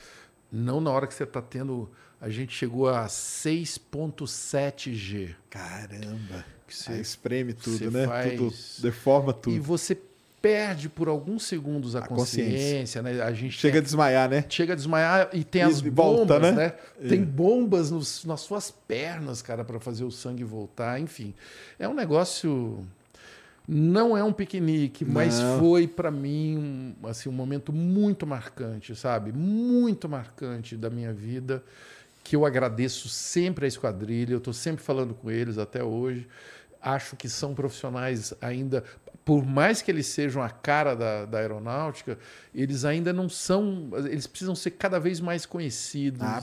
Não 0.52 0.80
na 0.80 0.92
hora 0.92 1.08
que 1.08 1.14
você 1.14 1.24
está 1.24 1.42
tendo. 1.42 1.90
A 2.22 2.30
gente 2.30 2.56
chegou 2.56 2.88
a 2.88 3.08
6,7G. 3.10 5.36
Caramba. 5.50 6.46
Que 6.68 6.76
você- 6.76 6.92
Aí 6.94 7.02
espreme 7.02 7.54
tudo, 7.54 7.92
né? 7.92 8.08
faz- 8.08 8.38
Tudo 8.38 8.54
deforma 8.82 9.32
E 9.32 9.42
tudo. 9.42 9.62
você 9.62 9.98
perde 10.46 10.90
por 10.90 11.08
alguns 11.08 11.44
segundos 11.44 11.96
a, 11.96 12.00
A 12.00 12.08
consciência, 12.08 12.52
consciência. 12.52 13.02
né? 13.02 13.20
A 13.22 13.34
gente 13.34 13.58
Chega 13.58 13.80
a 13.80 13.82
desmaiar, 13.82 14.30
né? 14.30 14.46
chega 14.48 14.74
a 14.74 14.76
desmaiar 14.76 15.30
e 15.34 15.44
tem 15.44 15.62
E 15.62 15.66
as 15.66 15.82
volta, 15.82 16.36
bombas, 16.36 16.42
né? 16.56 16.74
né? 17.00 17.08
Tem 17.10 17.24
bombas 17.24 17.90
nos- 17.90 18.24
nas 18.26 18.42
suas 18.42 18.70
pernas, 18.70 19.42
cara, 19.42 19.64
para 19.66 19.80
fazer 19.80 20.04
o 20.04 20.12
sangue 20.12 20.44
voltar. 20.44 21.00
Enfim, 21.00 21.34
é 21.80 21.88
um 21.90 21.96
negócio. 21.96 22.86
Não 23.68 24.16
é 24.16 24.24
um 24.24 24.32
piquenique, 24.32 25.04
mas 25.04 25.40
Não. 25.40 25.58
foi 25.60 25.88
para 25.88 26.12
mim 26.12 26.56
um, 27.04 27.08
assim 27.10 27.28
um 27.28 27.32
momento 27.32 27.74
muito 27.74 28.28
marcante, 28.28 28.96
sabe? 28.96 29.32
Muito 29.32 30.08
marcante 30.08 30.78
da 30.78 30.92
minha 30.92 31.12
vida, 31.12 31.64
que 32.24 32.36
eu 32.36 32.46
agradeço 32.46 33.10
sempre 33.10 33.66
à 33.66 33.68
esquadrilha. 33.68 34.34
Eu 34.34 34.38
estou 34.38 34.54
sempre 34.54 34.84
falando 34.84 35.16
com 35.16 35.32
eles 35.32 35.58
até 35.58 35.84
hoje. 35.84 36.28
Acho 36.80 37.16
que 37.16 37.28
são 37.28 37.56
profissionais 37.56 38.32
ainda, 38.40 38.84
por 39.26 39.44
mais 39.44 39.82
que 39.82 39.90
eles 39.90 40.06
sejam 40.06 40.42
a 40.44 40.50
cara 40.50 40.96
da, 40.96 41.26
da 41.26 41.40
aeronáutica, 41.40 42.18
eles 42.54 42.86
ainda 42.86 43.12
não 43.12 43.28
são. 43.28 43.90
Eles 44.06 44.28
precisam 44.28 44.54
ser 44.56 44.72
cada 44.72 45.00
vez 45.00 45.20
mais 45.20 45.46
conhecidos, 45.48 46.22
Ah, 46.22 46.42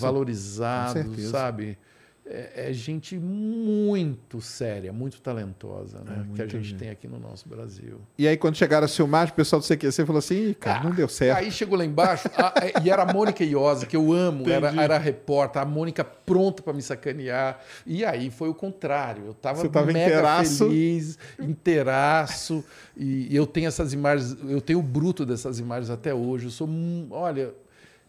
valorizados, 0.00 1.02
sabe? 1.30 1.78
É, 2.26 2.70
é 2.70 2.72
gente 2.72 3.18
muito 3.18 4.40
séria, 4.40 4.90
muito 4.94 5.20
talentosa, 5.20 5.98
né? 6.00 6.26
que 6.34 6.40
a 6.40 6.46
É 6.46 6.48
gente 6.48 6.64
gente. 6.68 6.78
tem 6.78 6.88
aqui 6.88 7.06
no 7.06 7.18
nosso 7.18 7.46
Brasil. 7.46 8.00
E 8.16 8.26
aí, 8.26 8.34
quando 8.38 8.56
chegaram 8.56 8.86
a 8.86 8.88
filmagem, 8.88 9.30
o 9.32 9.36
pessoal 9.36 9.60
do 9.60 9.66
CQC 9.66 10.06
falou 10.06 10.18
assim: 10.20 10.48
"Ih, 10.50 10.54
cara, 10.54 10.82
não 10.84 10.90
deu 10.90 11.06
certo. 11.06 11.36
Aí 11.38 11.50
chegou 11.50 11.76
lá 11.76 11.84
embaixo, 11.84 12.30
a- 12.34 12.54
a- 12.78 12.82
e 12.82 12.88
era 12.88 13.02
a 13.02 13.12
Mônica 13.12 13.44
Iosa, 13.44 13.84
que 13.84 13.94
eu 13.94 14.10
amo, 14.10 14.48
era, 14.48 14.70
era 14.82 14.96
a 14.96 14.98
repórter, 14.98 15.60
a 15.60 15.66
Mônica 15.66 16.02
pronta 16.02 16.62
para 16.62 16.72
me 16.72 16.80
sacanear. 16.80 17.60
E 17.86 18.02
aí 18.06 18.30
foi 18.30 18.48
o 18.48 18.54
contrário. 18.54 19.26
Eu 19.26 19.34
tava, 19.34 19.60
Você 19.60 19.68
tava 19.68 19.86
mega 19.92 20.00
inteiraço. 20.06 20.64
feliz, 20.68 21.18
inteiraço. 21.38 22.64
E 22.96 23.34
eu 23.36 23.46
tenho 23.46 23.68
essas 23.68 23.92
imagens, 23.92 24.36
eu 24.48 24.60
tenho 24.60 24.78
o 24.78 24.82
bruto 24.82 25.26
dessas 25.26 25.58
imagens 25.58 25.90
até 25.90 26.14
hoje. 26.14 26.46
Eu 26.46 26.50
sou, 26.50 26.68
olha, 27.10 27.52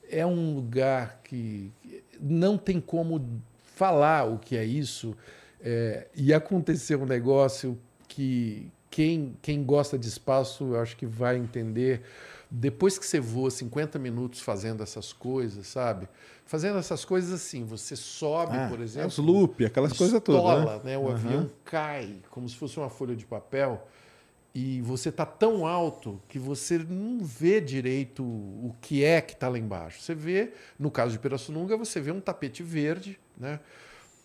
é 0.10 0.26
um 0.26 0.56
lugar 0.56 1.20
que 1.24 1.72
não 2.20 2.58
tem 2.58 2.80
como 2.80 3.20
falar 3.76 4.26
o 4.26 4.40
que 4.40 4.56
é 4.58 4.64
isso. 4.64 5.16
É, 5.62 6.08
e 6.16 6.34
aconteceu 6.34 7.02
um 7.02 7.06
negócio 7.06 7.78
que, 8.08 8.72
quem, 8.90 9.36
quem 9.42 9.64
gosta 9.64 9.98
de 9.98 10.08
espaço, 10.08 10.74
eu 10.74 10.80
acho 10.80 10.96
que 10.96 11.06
vai 11.06 11.38
entender. 11.38 12.02
Depois 12.50 12.98
que 12.98 13.06
você 13.06 13.20
voa 13.20 13.52
50 13.52 14.00
minutos 14.00 14.40
fazendo 14.40 14.82
essas 14.82 15.12
coisas, 15.12 15.68
sabe? 15.68 16.08
Fazendo 16.46 16.78
essas 16.78 17.04
coisas 17.04 17.34
assim, 17.34 17.66
você 17.66 17.96
sobe, 17.96 18.56
Ah, 18.58 18.68
por 18.70 18.80
é 18.80 18.84
exemplo. 18.84 19.08
os 19.08 19.18
loop, 19.18 19.66
aquelas 19.66 19.92
coisas 19.94 20.22
todas, 20.24 20.66
né? 20.66 20.92
né? 20.92 20.98
O 20.98 21.08
Aham. 21.10 21.16
avião 21.16 21.50
cai 21.66 22.18
como 22.30 22.48
se 22.48 22.56
fosse 22.56 22.78
uma 22.78 22.90
folha 22.90 23.16
de 23.16 23.26
papel 23.26 23.86
e 24.56 24.80
você 24.80 25.12
tá 25.12 25.26
tão 25.26 25.68
alto 25.68 26.22
que 26.30 26.40
você 26.40 26.78
não 26.78 27.20
vê 27.20 27.60
direito 27.60 28.24
o 28.24 28.74
que 28.80 29.04
é 29.04 29.20
que 29.20 29.34
está 29.34 29.50
lá 29.50 29.60
embaixo. 29.60 30.02
Você 30.02 30.16
vê, 30.16 30.54
no 30.80 30.90
caso 30.90 31.12
de 31.12 31.20
Pirassununga, 31.20 31.76
você 31.76 32.00
vê 32.00 32.10
um 32.10 32.22
tapete 32.22 32.64
verde, 32.64 33.20
né? 33.38 33.60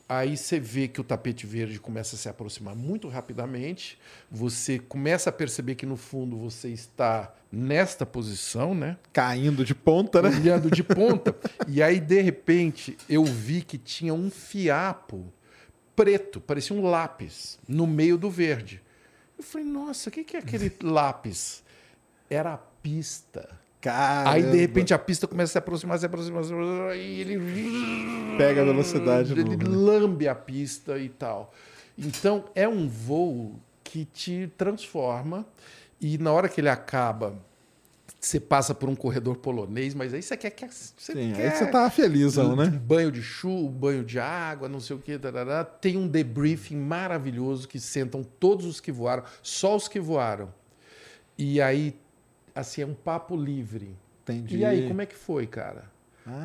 Aí 0.09 0.37
você 0.37 0.61
vê 0.61 0.87
que 0.87 1.01
o 1.01 1.05
tapete 1.05 1.47
verde 1.47 1.81
começa 1.81 2.15
a 2.15 2.19
se 2.19 2.29
aproximar 2.29 2.77
muito 2.77 3.09
rapidamente. 3.09 3.99
Você 4.31 4.79
começa 4.79 5.31
a 5.31 5.33
perceber 5.33 5.75
que 5.75 5.87
no 5.87 5.97
fundo 5.97 6.37
você 6.37 6.69
está 6.69 7.35
nesta 7.51 8.07
posição, 8.07 8.73
né? 8.73 8.99
Caindo 9.13 9.65
de 9.65 9.75
ponta, 9.75 10.23
né? 10.23 10.29
olhando 10.29 10.71
de 10.71 10.83
ponta. 10.85 11.35
e 11.67 11.83
aí, 11.83 11.99
de 11.99 12.21
repente, 12.21 12.97
eu 13.09 13.25
vi 13.25 13.63
que 13.63 13.79
tinha 13.79 14.15
um 14.15 14.31
fiapo 14.31 15.33
preto, 15.97 16.41
parecia 16.41 16.75
um 16.75 16.83
lápis, 16.83 17.59
no 17.67 17.85
meio 17.85 18.17
do 18.17 18.31
verde. 18.31 18.81
Eu 19.41 19.45
falei, 19.45 19.67
nossa, 19.67 20.11
o 20.11 20.13
que 20.13 20.23
que 20.23 20.37
é 20.37 20.41
aquele 20.41 20.71
lápis? 20.85 21.63
Era 22.29 22.53
a 22.53 22.59
pista. 22.59 23.49
Caramba. 23.81 24.33
Aí, 24.33 24.43
de 24.43 24.59
repente, 24.59 24.93
a 24.93 24.99
pista 24.99 25.27
começa 25.27 25.53
a 25.53 25.53
se 25.53 25.59
aproximar, 25.59 25.99
se 25.99 26.05
aproximar, 26.05 26.45
se 26.45 26.53
aproximar, 26.53 26.95
e 26.95 27.21
ele. 27.21 28.37
Pega 28.37 28.61
a 28.61 28.65
velocidade 28.67 29.33
Ele 29.33 29.45
novo, 29.45 29.57
né? 29.57 29.65
lambe 29.65 30.29
a 30.29 30.35
pista 30.35 30.99
e 30.99 31.09
tal. 31.09 31.55
Então, 31.97 32.45
é 32.55 32.69
um 32.69 32.87
voo 32.87 33.59
que 33.83 34.05
te 34.05 34.53
transforma, 34.59 35.47
e 35.99 36.19
na 36.19 36.31
hora 36.33 36.47
que 36.47 36.61
ele 36.61 36.69
acaba, 36.69 37.35
você 38.21 38.39
passa 38.39 38.75
por 38.75 38.89
um 38.89 38.95
corredor 38.95 39.37
polonês, 39.37 39.95
mas 39.95 40.13
aí 40.13 40.23
você 40.23 40.37
quer 40.37 40.51
que. 40.51 40.67
Você 40.69 40.93
Sim, 41.15 41.33
quer 41.35 41.53
aí 41.53 41.57
você 41.57 41.67
tá 41.67 41.89
felizão, 41.89 42.53
um 42.53 42.57
né? 42.57 42.67
banho 42.67 43.11
de 43.11 43.23
chuva, 43.23 43.71
banho 43.71 44.05
de 44.05 44.19
água, 44.19 44.69
não 44.69 44.79
sei 44.79 44.95
o 44.95 44.99
que. 44.99 45.19
Tarará. 45.19 45.65
Tem 45.65 45.97
um 45.97 46.07
debriefing 46.07 46.77
maravilhoso 46.77 47.67
que 47.67 47.81
sentam 47.81 48.23
todos 48.23 48.67
os 48.67 48.79
que 48.79 48.93
voaram, 48.93 49.25
só 49.43 49.75
os 49.75 49.89
que 49.89 49.99
voaram. 49.99 50.53
E 51.39 51.63
aí, 51.63 51.99
assim, 52.55 52.83
é 52.83 52.87
um 52.87 52.95
papo 52.95 53.35
livre. 53.35 53.97
Entendi. 54.23 54.59
E 54.59 54.65
aí, 54.67 54.87
como 54.87 55.01
é 55.01 55.07
que 55.07 55.17
foi, 55.17 55.47
cara? 55.47 55.91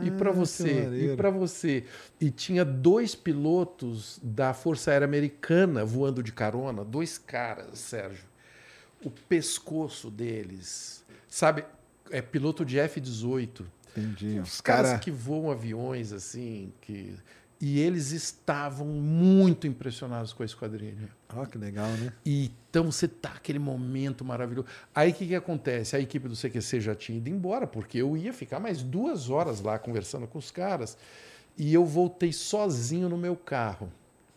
e 0.03 0.09
Ah, 0.09 0.11
para 0.17 0.31
que 0.31 0.37
você? 0.37 1.11
E 1.11 1.15
para 1.17 1.29
você? 1.29 1.83
E 2.19 2.31
tinha 2.31 2.63
dois 2.63 3.13
pilotos 3.13 4.19
da 4.23 4.53
Força 4.53 4.91
Aérea 4.91 5.05
Americana 5.05 5.83
voando 5.83 6.23
de 6.23 6.31
carona, 6.31 6.85
dois 6.85 7.17
caras, 7.17 7.79
Sérgio. 7.79 8.23
O 9.03 9.11
pescoço 9.11 10.09
deles, 10.09 11.03
sabe? 11.35 11.65
É 12.11 12.21
piloto 12.21 12.63
de 12.63 12.79
F-18. 12.79 13.65
Entendi. 13.97 14.39
Os 14.39 14.61
caras 14.61 14.99
que 15.01 15.11
voam 15.11 15.51
aviões 15.51 16.13
assim, 16.13 16.71
que 16.79 17.13
e 17.59 17.79
eles 17.79 18.11
estavam 18.11 18.85
muito 18.85 19.65
impressionados 19.65 20.31
com 20.31 20.43
a 20.43 20.45
esquadrilha. 20.45 21.09
Ó, 21.33 21.45
que 21.45 21.57
legal, 21.57 21.87
né? 21.87 22.13
E 22.25 22.51
então 22.69 22.89
você 22.91 23.07
tá 23.07 23.33
aquele 23.35 23.59
momento 23.59 24.23
maravilhoso. 24.23 24.67
Aí 24.93 25.11
o 25.11 25.13
que, 25.13 25.27
que 25.27 25.35
acontece? 25.35 25.95
A 25.95 25.99
equipe 25.99 26.27
do 26.27 26.35
CQC 26.35 26.79
já 26.79 26.95
tinha 26.95 27.17
ido 27.17 27.29
embora, 27.29 27.67
porque 27.67 27.97
eu 27.97 28.15
ia 28.15 28.31
ficar 28.31 28.59
mais 28.59 28.81
duas 28.81 29.29
horas 29.29 29.61
lá 29.61 29.77
conversando 29.77 30.27
com 30.27 30.37
os 30.37 30.51
caras. 30.51 30.97
E 31.57 31.73
eu 31.73 31.85
voltei 31.85 32.31
sozinho 32.31 33.09
no 33.09 33.17
meu 33.17 33.35
carro, 33.35 33.91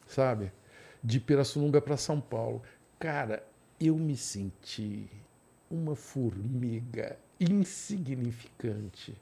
sabe? 0.06 0.50
De 1.02 1.20
Pirassununga 1.20 1.80
para 1.80 1.96
São 1.96 2.20
Paulo. 2.20 2.62
Cara, 2.98 3.44
eu 3.80 3.96
me 3.96 4.16
senti 4.16 5.08
uma 5.70 5.94
formiga 5.94 7.16
insignificante. 7.40 9.14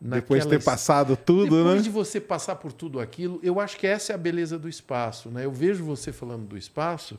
Depois 0.00 0.42
de 0.42 0.50
ter 0.50 0.62
passado 0.62 1.16
tudo, 1.16 1.56
depois 1.56 1.76
né? 1.76 1.82
de 1.82 1.90
você 1.90 2.20
passar 2.20 2.56
por 2.56 2.72
tudo 2.72 3.00
aquilo, 3.00 3.40
eu 3.42 3.58
acho 3.58 3.76
que 3.76 3.86
essa 3.86 4.12
é 4.12 4.14
a 4.14 4.18
beleza 4.18 4.58
do 4.58 4.68
espaço. 4.68 5.30
Né? 5.30 5.44
Eu 5.44 5.52
vejo 5.52 5.84
você 5.84 6.12
falando 6.12 6.46
do 6.46 6.58
espaço, 6.58 7.18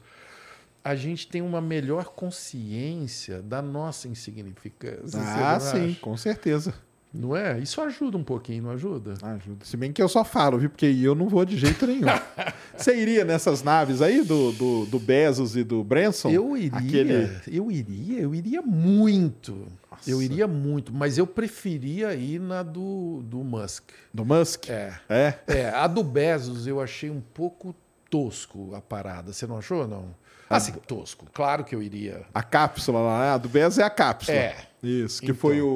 a 0.84 0.93
gente 0.95 1.28
tem 1.28 1.41
uma 1.41 1.60
melhor 1.60 2.10
consciência 2.10 3.41
da 3.41 3.60
nossa 3.62 4.08
insignificância. 4.08 5.20
Ah, 5.20 5.60
sim, 5.60 5.97
com 5.99 6.16
certeza. 6.16 6.76
Não 7.18 7.36
é? 7.36 7.59
Isso 7.59 7.82
ajuda 7.82 8.18
um 8.18 8.24
pouquinho, 8.24 8.63
não 8.63 8.72
ajuda? 8.72 9.13
Ajuda. 9.22 9.66
Se 9.66 9.78
bem 9.78 9.91
que 9.91 10.01
eu 10.01 10.09
só 10.09 10.24
falo, 10.24 10.57
viu? 10.57 10.70
Porque 10.70 10.86
eu 10.86 11.16
não 11.16 11.30
vou 11.30 11.45
de 11.45 11.57
jeito 11.57 11.88
nenhum. 11.88 12.07
Você 12.76 12.95
iria 12.95 13.24
nessas 13.24 13.63
naves 13.63 14.01
aí 14.01 14.24
do, 14.24 14.51
do, 14.51 14.86
do 14.86 14.99
Bezos 14.99 15.55
e 15.55 15.63
do 15.63 15.84
Branson? 15.84 16.30
Eu 16.30 16.57
iria, 16.57 16.78
Aquele... 16.78 17.30
eu 17.47 17.72
iria, 17.72 18.20
eu 18.20 18.36
iria 18.36 18.61
muito. 18.61 19.68
Nossa. 19.89 20.09
Eu 20.09 20.22
iria 20.22 20.47
muito, 20.47 20.93
mas 20.93 21.18
eu 21.18 21.26
preferia 21.26 22.13
ir 22.13 22.39
na 22.39 22.61
do, 22.63 23.24
do 23.24 23.38
Musk. 23.38 23.91
Do 24.13 24.26
Musk? 24.26 24.70
É. 24.70 24.93
É? 25.07 25.34
É, 25.47 25.70
a 25.70 25.88
do 25.88 26.03
Bezos 26.03 26.68
eu 26.68 26.82
achei 26.82 27.09
um 27.09 27.22
pouco 27.34 27.74
tosco 28.09 28.76
a 28.76 28.82
parada. 28.82 29.32
Você 29.32 29.47
não 29.47 29.57
achou, 29.57 29.88
não? 29.88 30.13
Assim, 30.50 30.72
tosco. 30.74 31.26
Claro 31.34 31.64
que 31.64 31.74
eu 31.76 31.82
iria. 31.82 32.26
A 32.34 32.43
cápsula 32.43 33.00
lá, 33.00 33.20
né? 33.22 33.30
a 33.32 33.38
do 33.38 33.50
Bezos 33.50 33.80
é 33.80 33.84
a 33.84 33.89
cápsula. 33.89 34.38
É. 34.38 34.56
Isso, 34.84 35.20
que 35.20 35.28
Então. 35.28 35.36
foi 35.38 35.62
o, 35.62 35.68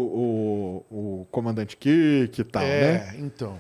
o, 0.90 1.22
o 1.22 1.28
comandante 1.32 1.76
Kirk 1.76 2.42
e 2.42 2.44
tal, 2.44 2.62
é, 2.62 2.94
né? 2.94 3.16
então. 3.18 3.58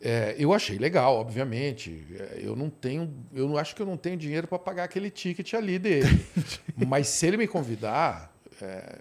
É, 0.00 0.34
eu 0.38 0.52
achei 0.54 0.78
legal, 0.78 1.16
obviamente. 1.16 2.06
É, 2.18 2.40
Eu 2.42 2.54
não 2.56 2.70
tenho, 2.70 3.12
eu 3.34 3.48
não 3.48 3.58
acho 3.58 3.74
que 3.74 3.82
eu 3.82 3.86
não 3.86 3.96
tenho 3.96 4.16
dinheiro 4.16 4.46
para 4.46 4.58
pagar 4.58 4.84
aquele 4.84 5.10
ticket 5.10 5.52
ali 5.54 5.78
dele. 5.78 6.24
Mas 6.86 7.08
se 7.08 7.26
ele 7.26 7.36
me 7.36 7.46
convidar, 7.46 8.32
é, 8.62 8.98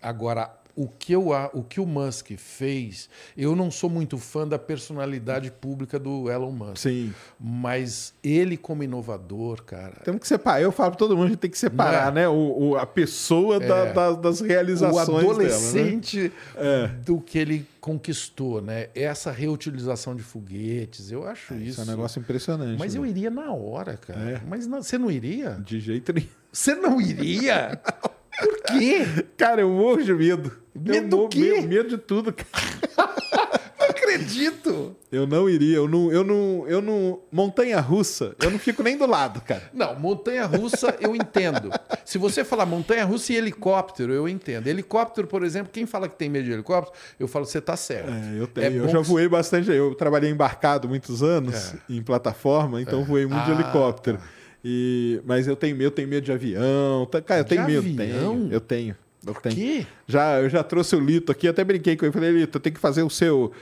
agora 0.00 0.50
o 0.76 0.86
que, 0.86 1.12
eu, 1.14 1.30
o 1.54 1.62
que 1.62 1.80
o 1.80 1.86
Musk 1.86 2.32
fez, 2.36 3.08
eu 3.36 3.56
não 3.56 3.70
sou 3.70 3.88
muito 3.88 4.18
fã 4.18 4.46
da 4.46 4.58
personalidade 4.58 5.50
pública 5.50 5.98
do 5.98 6.30
Elon 6.30 6.52
Musk. 6.52 6.76
Sim. 6.76 7.14
Mas 7.40 8.12
ele 8.22 8.56
como 8.58 8.82
inovador, 8.82 9.62
cara. 9.64 9.94
Temos 10.04 10.20
que 10.20 10.28
separar. 10.28 10.60
Eu 10.60 10.70
falo 10.70 10.90
para 10.90 10.98
todo 10.98 11.16
mundo, 11.16 11.26
a 11.26 11.28
gente 11.30 11.38
tem 11.38 11.50
que 11.50 11.58
separar, 11.58 12.12
Não 12.12 12.20
é? 12.20 12.24
né? 12.24 12.28
O, 12.28 12.58
o- 12.70 12.76
a 12.76 12.84
pessoa 12.86 13.58
da- 13.58 13.86
É. 13.86 13.92
da- 13.92 14.12
das 14.12 14.40
o 14.40 14.44
realizações 14.44 15.06
dela, 15.06 15.22
né? 15.22 15.28
adolescente 15.30 16.32
É. 16.54 16.88
do 17.04 17.20
que 17.20 17.38
ele 17.38 17.66
conquistou, 17.80 18.60
né? 18.60 18.88
Essa 18.94 19.30
reutilização 19.30 20.14
de 20.14 20.22
foguetes, 20.22 21.10
eu 21.10 21.26
acho 21.26 21.54
isso. 21.54 21.70
Isso 21.70 21.80
é 21.80 21.84
um 21.84 21.86
negócio 21.86 22.18
impressionante. 22.20 22.78
Mas 22.78 22.94
né? 22.94 23.00
eu 23.00 23.06
iria 23.06 23.30
na 23.30 23.50
hora, 23.52 23.96
cara. 23.96 24.20
É. 24.32 24.40
Mas 24.46 24.66
não- 24.66 24.82
você 24.82 24.98
não 24.98 25.10
iria? 25.10 25.52
De 25.64 25.80
jeito 25.80 26.12
nenhum. 26.12 26.26
Você 26.52 26.74
não 26.74 27.00
iria? 27.00 27.80
Por 28.38 28.62
quê? 28.64 29.24
Cara, 29.36 29.62
eu 29.62 29.70
morro 29.70 30.02
de 30.02 30.12
medo. 30.12 30.52
Medo 30.80 31.16
eu 31.16 31.22
do 31.24 31.28
quê? 31.28 31.38
Medo, 31.40 31.68
medo 31.68 31.88
de 31.88 31.98
tudo. 31.98 32.32
cara. 32.32 32.46
Não 33.78 33.86
acredito. 33.90 34.96
Eu 35.12 35.26
não 35.26 35.48
iria. 35.48 35.76
Eu 35.76 35.86
não, 35.88 36.10
eu 36.10 36.24
não, 36.24 36.64
eu 36.66 36.82
não. 36.82 37.20
Montanha 37.30 37.78
russa, 37.80 38.34
eu 38.42 38.50
não 38.50 38.58
fico 38.58 38.82
nem 38.82 38.96
do 38.96 39.06
lado, 39.06 39.40
cara. 39.42 39.70
Não, 39.72 39.94
montanha-russa 39.98 40.96
eu 41.00 41.14
entendo. 41.14 41.70
Se 42.04 42.18
você 42.18 42.42
falar 42.44 42.66
montanha-russa 42.66 43.32
e 43.32 43.36
helicóptero, 43.36 44.12
eu 44.12 44.28
entendo. 44.28 44.66
Helicóptero, 44.66 45.26
por 45.28 45.44
exemplo, 45.44 45.70
quem 45.72 45.86
fala 45.86 46.08
que 46.08 46.16
tem 46.16 46.28
medo 46.28 46.46
de 46.46 46.52
helicóptero, 46.52 46.96
eu 47.20 47.28
falo, 47.28 47.44
você 47.44 47.60
tá 47.60 47.76
certo. 47.76 48.10
É, 48.10 48.40
eu 48.40 48.46
tenho. 48.46 48.72
eu 48.78 48.86
bom 48.86 48.92
já 48.92 48.98
que- 49.00 49.04
voei 49.06 49.28
bastante. 49.28 49.70
Eu 49.70 49.94
trabalhei 49.94 50.30
embarcado 50.30 50.88
muitos 50.88 51.22
anos 51.22 51.74
em 51.88 52.02
plataforma, 52.02 52.80
então 52.82 53.04
voei 53.04 53.26
muito 53.26 53.44
de 53.44 53.52
Ah, 53.52 53.54
helicóptero. 53.54 54.18
E, 54.64 55.20
mas 55.24 55.46
eu 55.46 55.54
tenho 55.54 55.76
medo, 55.76 55.86
eu 55.88 55.90
tenho 55.92 56.08
medo 56.08 56.24
de 56.24 56.32
avião. 56.32 57.06
Tá- 57.06 57.20
Cara, 57.22 57.40
eu 57.40 57.44
De 57.44 57.50
tenho 57.50 57.64
medo. 57.66 57.78
avião? 57.78 57.96
Tenho, 58.36 58.48
eu 58.52 58.60
tenho. 58.60 58.96
Eu 59.26 59.34
tenho. 59.34 59.54
quê? 59.54 59.86
Já, 60.06 60.38
eu 60.40 60.48
já 60.48 60.62
trouxe 60.62 60.94
o 60.96 61.00
Lito 61.00 61.32
aqui, 61.32 61.48
até 61.48 61.64
brinquei 61.64 61.96
com 61.96 62.04
ele. 62.06 62.12
Falei, 62.12 62.30
Lito, 62.30 62.60
tem 62.60 62.72
que 62.72 62.78
fazer 62.80 63.02
o 63.02 63.10
seu, 63.10 63.52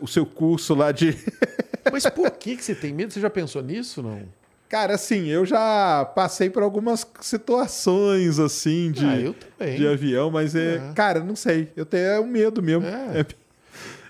o 0.00 0.06
seu 0.08 0.26
curso 0.26 0.74
lá 0.74 0.90
de. 0.92 1.16
Mas 1.92 2.04
por 2.10 2.30
que, 2.32 2.56
que 2.56 2.64
você 2.64 2.74
tem 2.74 2.92
medo? 2.92 3.12
Você 3.12 3.20
já 3.20 3.30
pensou 3.30 3.62
nisso, 3.62 4.02
não? 4.02 4.22
Cara, 4.68 4.94
assim, 4.94 5.26
eu 5.28 5.44
já 5.46 6.04
passei 6.16 6.50
por 6.50 6.62
algumas 6.62 7.06
situações 7.20 8.38
assim 8.38 8.90
de, 8.90 9.04
Ah, 9.06 9.20
eu 9.20 9.34
também. 9.34 9.76
de 9.76 9.86
avião, 9.86 10.30
mas 10.30 10.54
é, 10.54 10.76
É. 10.76 10.92
cara, 10.94 11.20
não 11.20 11.36
sei. 11.36 11.68
Eu 11.76 11.84
tenho 11.86 12.02
é 12.04 12.20
um 12.20 12.26
medo 12.26 12.62
mesmo. 12.62 12.84
É. 12.86 13.20
É. 13.20 13.26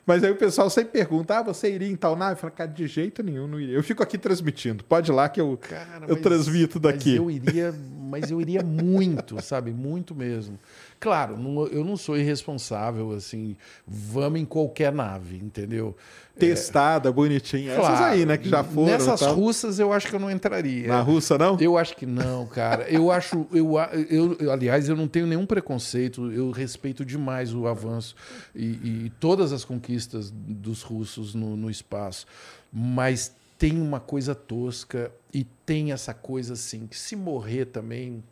Mas 0.06 0.22
aí 0.22 0.30
o 0.30 0.36
pessoal 0.36 0.68
sempre 0.68 0.92
pergunta: 0.92 1.38
ah, 1.38 1.42
você 1.42 1.72
iria 1.74 1.88
em 1.88 1.96
tal 1.96 2.14
nave? 2.14 2.32
Eu 2.34 2.36
falo, 2.36 2.52
cara, 2.52 2.68
de 2.70 2.86
jeito 2.86 3.22
nenhum, 3.22 3.46
não 3.48 3.58
iria. 3.58 3.74
Eu 3.74 3.82
fico 3.82 4.02
aqui 4.02 4.18
transmitindo. 4.18 4.84
Pode 4.84 5.10
ir 5.10 5.14
lá 5.14 5.30
que 5.30 5.40
eu, 5.40 5.56
Cara, 5.58 6.04
eu 6.06 6.14
mas- 6.14 6.20
transmito 6.20 6.78
daqui. 6.78 7.12
Mas 7.12 7.16
eu 7.18 7.30
iria, 7.30 7.74
mas 8.10 8.30
eu 8.30 8.38
iria 8.38 8.62
muito, 8.62 9.42
sabe? 9.42 9.70
Muito 9.72 10.14
mesmo. 10.14 10.58
Claro, 11.04 11.36
não- 11.36 11.66
eu 11.66 11.84
não 11.84 11.98
sou 11.98 12.16
irresponsável, 12.16 13.12
assim, 13.12 13.54
vamos 13.86 14.40
em 14.40 14.44
qualquer 14.46 14.90
nave, 14.90 15.36
entendeu? 15.36 15.94
Testada, 16.38 17.12
bonitinha. 17.12 17.72
Essas 17.72 17.86
Claro, 17.86 18.04
aí, 18.06 18.24
né, 18.24 18.38
que 18.38 18.48
já 18.48 18.64
foram. 18.64 18.86
Nessas 18.86 19.20
tal. 19.20 19.34
russas 19.34 19.78
eu 19.78 19.92
acho 19.92 20.08
que 20.08 20.16
eu 20.16 20.18
não 20.18 20.30
entraria. 20.30 20.88
Na 20.88 21.02
russa, 21.02 21.36
não? 21.36 21.58
Eu 21.60 21.76
acho 21.76 21.94
que 21.94 22.06
não, 22.06 22.46
cara. 22.46 22.88
Eu 22.88 23.10
acho, 23.10 23.46
eu, 23.52 23.68
eu, 24.08 24.36
eu- 24.40 24.50
aliás, 24.50 24.88
eu 24.88 24.96
não 24.96 25.06
tenho 25.06 25.26
nenhum 25.26 25.44
preconceito. 25.44 26.32
Eu 26.32 26.50
respeito 26.50 27.04
demais 27.04 27.54
o 27.54 27.66
avanço 27.66 28.16
e, 28.54 28.64
e 29.04 29.12
todas 29.20 29.52
as 29.52 29.62
conquistas 29.62 30.30
dos 30.30 30.80
russos 30.82 31.34
no, 31.34 31.54
no 31.54 31.70
espaço. 31.70 32.26
Mas 32.72 33.30
tem 33.58 33.78
uma 33.78 34.00
coisa 34.00 34.34
tosca 34.34 35.12
e 35.34 35.44
tem 35.66 35.92
essa 35.92 36.14
coisa 36.14 36.54
assim 36.54 36.86
que 36.86 36.98
se 36.98 37.14
morrer 37.14 37.66
também, 37.66 38.24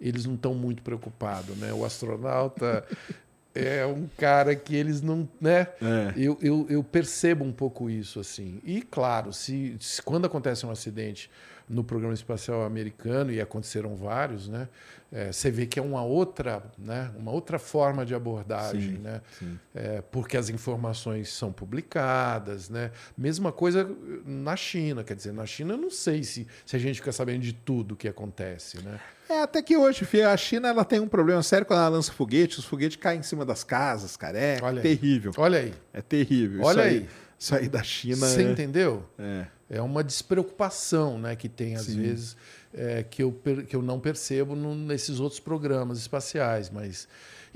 eles 0.00 0.24
não 0.24 0.34
estão 0.34 0.54
muito 0.54 0.82
preocupados, 0.82 1.56
né? 1.56 1.72
O 1.72 1.84
astronauta 1.84 2.84
é 3.54 3.84
um 3.86 4.08
cara 4.16 4.54
que 4.54 4.76
eles 4.76 5.00
não, 5.00 5.28
né? 5.40 5.68
É. 5.82 6.14
Eu, 6.16 6.38
eu, 6.40 6.66
eu, 6.68 6.84
percebo 6.84 7.44
um 7.44 7.52
pouco 7.52 7.90
isso 7.90 8.20
assim. 8.20 8.60
E 8.64 8.82
claro, 8.82 9.32
se, 9.32 9.76
se 9.80 10.00
quando 10.02 10.26
acontece 10.26 10.64
um 10.64 10.70
acidente 10.70 11.30
no 11.68 11.84
programa 11.84 12.14
espacial 12.14 12.64
americano 12.64 13.30
e 13.30 13.40
aconteceram 13.40 13.94
vários, 13.94 14.48
né? 14.48 14.68
É, 15.10 15.32
você 15.32 15.50
vê 15.50 15.66
que 15.66 15.78
é 15.78 15.82
uma 15.82 16.02
outra, 16.02 16.62
né? 16.78 17.10
Uma 17.16 17.30
outra 17.30 17.58
forma 17.58 18.04
de 18.04 18.14
abordagem, 18.14 18.96
sim, 18.96 18.98
né? 18.98 19.20
Sim. 19.38 19.58
É, 19.74 20.02
porque 20.02 20.36
as 20.36 20.48
informações 20.50 21.30
são 21.30 21.50
publicadas, 21.50 22.68
né? 22.68 22.90
Mesma 23.16 23.50
coisa 23.50 23.88
na 24.24 24.54
China, 24.54 25.02
quer 25.02 25.14
dizer, 25.14 25.32
na 25.32 25.46
China 25.46 25.74
eu 25.74 25.78
não 25.78 25.90
sei 25.90 26.22
se, 26.22 26.46
se 26.64 26.76
a 26.76 26.78
gente 26.78 26.96
fica 26.96 27.12
sabendo 27.12 27.40
de 27.40 27.52
tudo 27.52 27.96
que 27.96 28.08
acontece, 28.08 28.82
né? 28.82 29.00
É, 29.28 29.42
até 29.42 29.60
que 29.60 29.76
hoje, 29.76 30.04
filho, 30.04 30.28
a 30.28 30.36
China 30.36 30.68
ela 30.68 30.84
tem 30.84 31.00
um 31.00 31.08
problema 31.08 31.42
sério 31.42 31.66
quando 31.66 31.80
ela 31.80 31.88
lança 31.88 32.12
foguete, 32.12 32.58
os 32.58 32.64
foguetes 32.64 32.96
caem 32.96 33.20
em 33.20 33.22
cima 33.22 33.44
das 33.44 33.62
casas, 33.62 34.16
cara. 34.16 34.38
É 34.38 34.58
Olha 34.62 34.80
terrível. 34.80 35.32
Aí. 35.36 35.42
Olha 35.42 35.58
aí. 35.58 35.74
É 35.92 36.00
terrível. 36.00 36.62
Olha 36.64 36.80
isso 36.80 36.88
aí. 36.88 36.96
aí. 36.96 37.08
Isso 37.38 37.54
aí 37.54 37.68
da 37.68 37.82
China. 37.82 38.26
Você 38.26 38.42
é... 38.42 38.50
entendeu? 38.50 39.04
É. 39.18 39.46
É 39.70 39.82
uma 39.82 40.02
despreocupação 40.02 41.18
né, 41.18 41.36
que 41.36 41.48
tem, 41.48 41.76
às 41.76 41.82
Sim. 41.82 42.00
vezes, 42.00 42.36
é, 42.72 43.02
que, 43.02 43.22
eu, 43.22 43.38
que 43.68 43.76
eu 43.76 43.82
não 43.82 44.00
percebo 44.00 44.56
no, 44.56 44.74
nesses 44.74 45.20
outros 45.20 45.40
programas 45.40 45.98
espaciais. 45.98 46.70
Mas, 46.70 47.06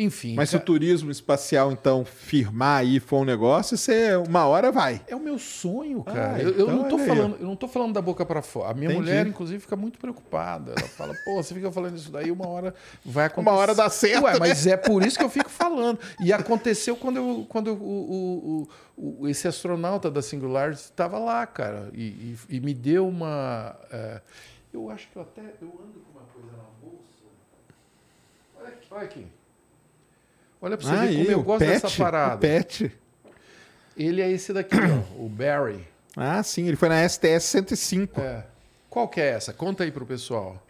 enfim. 0.02 0.34
Mas 0.34 0.50
se 0.50 0.56
o 0.56 0.60
turismo 0.60 1.10
espacial, 1.10 1.72
então, 1.72 2.04
firmar 2.04 2.80
aí 2.80 3.00
for 3.00 3.18
um 3.18 3.24
negócio, 3.24 3.76
você 3.76 4.16
uma 4.16 4.46
hora 4.46 4.70
vai. 4.70 5.00
É 5.06 5.16
o 5.16 5.20
meu 5.20 5.38
sonho, 5.38 6.02
ah, 6.06 6.12
cara. 6.12 6.34
Ah, 6.34 6.42
eu, 6.42 6.50
então 6.50 6.68
eu, 6.68 6.76
não 6.76 6.88
tô 6.88 6.98
falando, 6.98 7.36
eu 7.40 7.46
não 7.46 7.56
tô 7.56 7.68
falando 7.68 7.92
da 7.92 8.02
boca 8.02 8.24
para 8.24 8.42
fora. 8.42 8.70
A 8.70 8.74
minha 8.74 8.86
Entendi. 8.86 9.00
mulher, 9.00 9.26
inclusive, 9.26 9.60
fica 9.60 9.76
muito 9.76 9.98
preocupada. 9.98 10.74
Ela 10.76 10.88
fala, 10.88 11.14
pô, 11.24 11.42
você 11.42 11.54
fica 11.54 11.70
falando 11.70 11.96
isso 11.96 12.10
daí, 12.10 12.30
uma 12.30 12.46
hora 12.48 12.74
vai 13.04 13.26
acontecer. 13.26 13.50
Uma 13.50 13.58
hora 13.58 13.74
dá 13.74 13.88
certo. 13.88 14.24
Ué, 14.24 14.32
né? 14.32 14.38
mas 14.38 14.66
é 14.66 14.76
por 14.76 15.04
isso 15.04 15.18
que 15.18 15.24
eu 15.24 15.30
fico 15.30 15.50
falando. 15.50 15.98
E 16.20 16.32
aconteceu 16.32 16.96
quando, 16.96 17.16
eu, 17.16 17.46
quando 17.48 17.72
o, 17.72 18.68
o, 18.96 19.22
o, 19.22 19.28
esse 19.28 19.46
astronauta 19.48 20.10
da 20.10 20.22
Singularity 20.22 20.80
estava 20.80 21.18
lá, 21.18 21.46
cara, 21.46 21.90
e, 21.92 22.02
e, 22.02 22.38
e, 22.50 22.60
me 22.60 22.74
deu 22.74 23.06
uma. 23.06 23.76
É, 23.90 24.20
eu 24.72 24.90
acho 24.90 25.08
que 25.08 25.16
eu 25.16 25.22
até 25.22 25.42
eu 25.60 25.68
ando 25.68 26.00
com 26.00 26.18
uma 26.18 26.26
coisa 26.32 26.56
na 26.56 26.64
bolsa. 26.80 27.02
Olha 28.58 28.68
aqui, 28.68 28.86
olha 28.90 29.02
aqui. 29.02 29.26
Olha 30.62 30.78
para 30.78 30.86
você 30.88 31.06
ver 31.08 31.16
como 31.18 31.30
eu 31.30 31.42
gosto 31.42 31.58
pet, 31.58 31.82
dessa 31.82 32.02
parada. 32.02 32.38
pet. 32.38 32.92
Ele 33.96 34.22
é 34.22 34.30
esse 34.30 34.52
daqui, 34.52 34.76
ó, 34.76 35.22
o 35.22 35.28
Barry. 35.28 35.86
Ah, 36.16 36.40
sim, 36.42 36.68
ele 36.68 36.76
foi 36.76 36.88
na 36.88 37.06
STS 37.06 37.42
105. 37.44 38.20
É. 38.20 38.46
Qual 38.88 39.08
que 39.08 39.20
é 39.20 39.30
essa? 39.30 39.52
Conta 39.52 39.82
aí 39.82 39.90
pro 39.90 40.06
pessoal. 40.06 40.62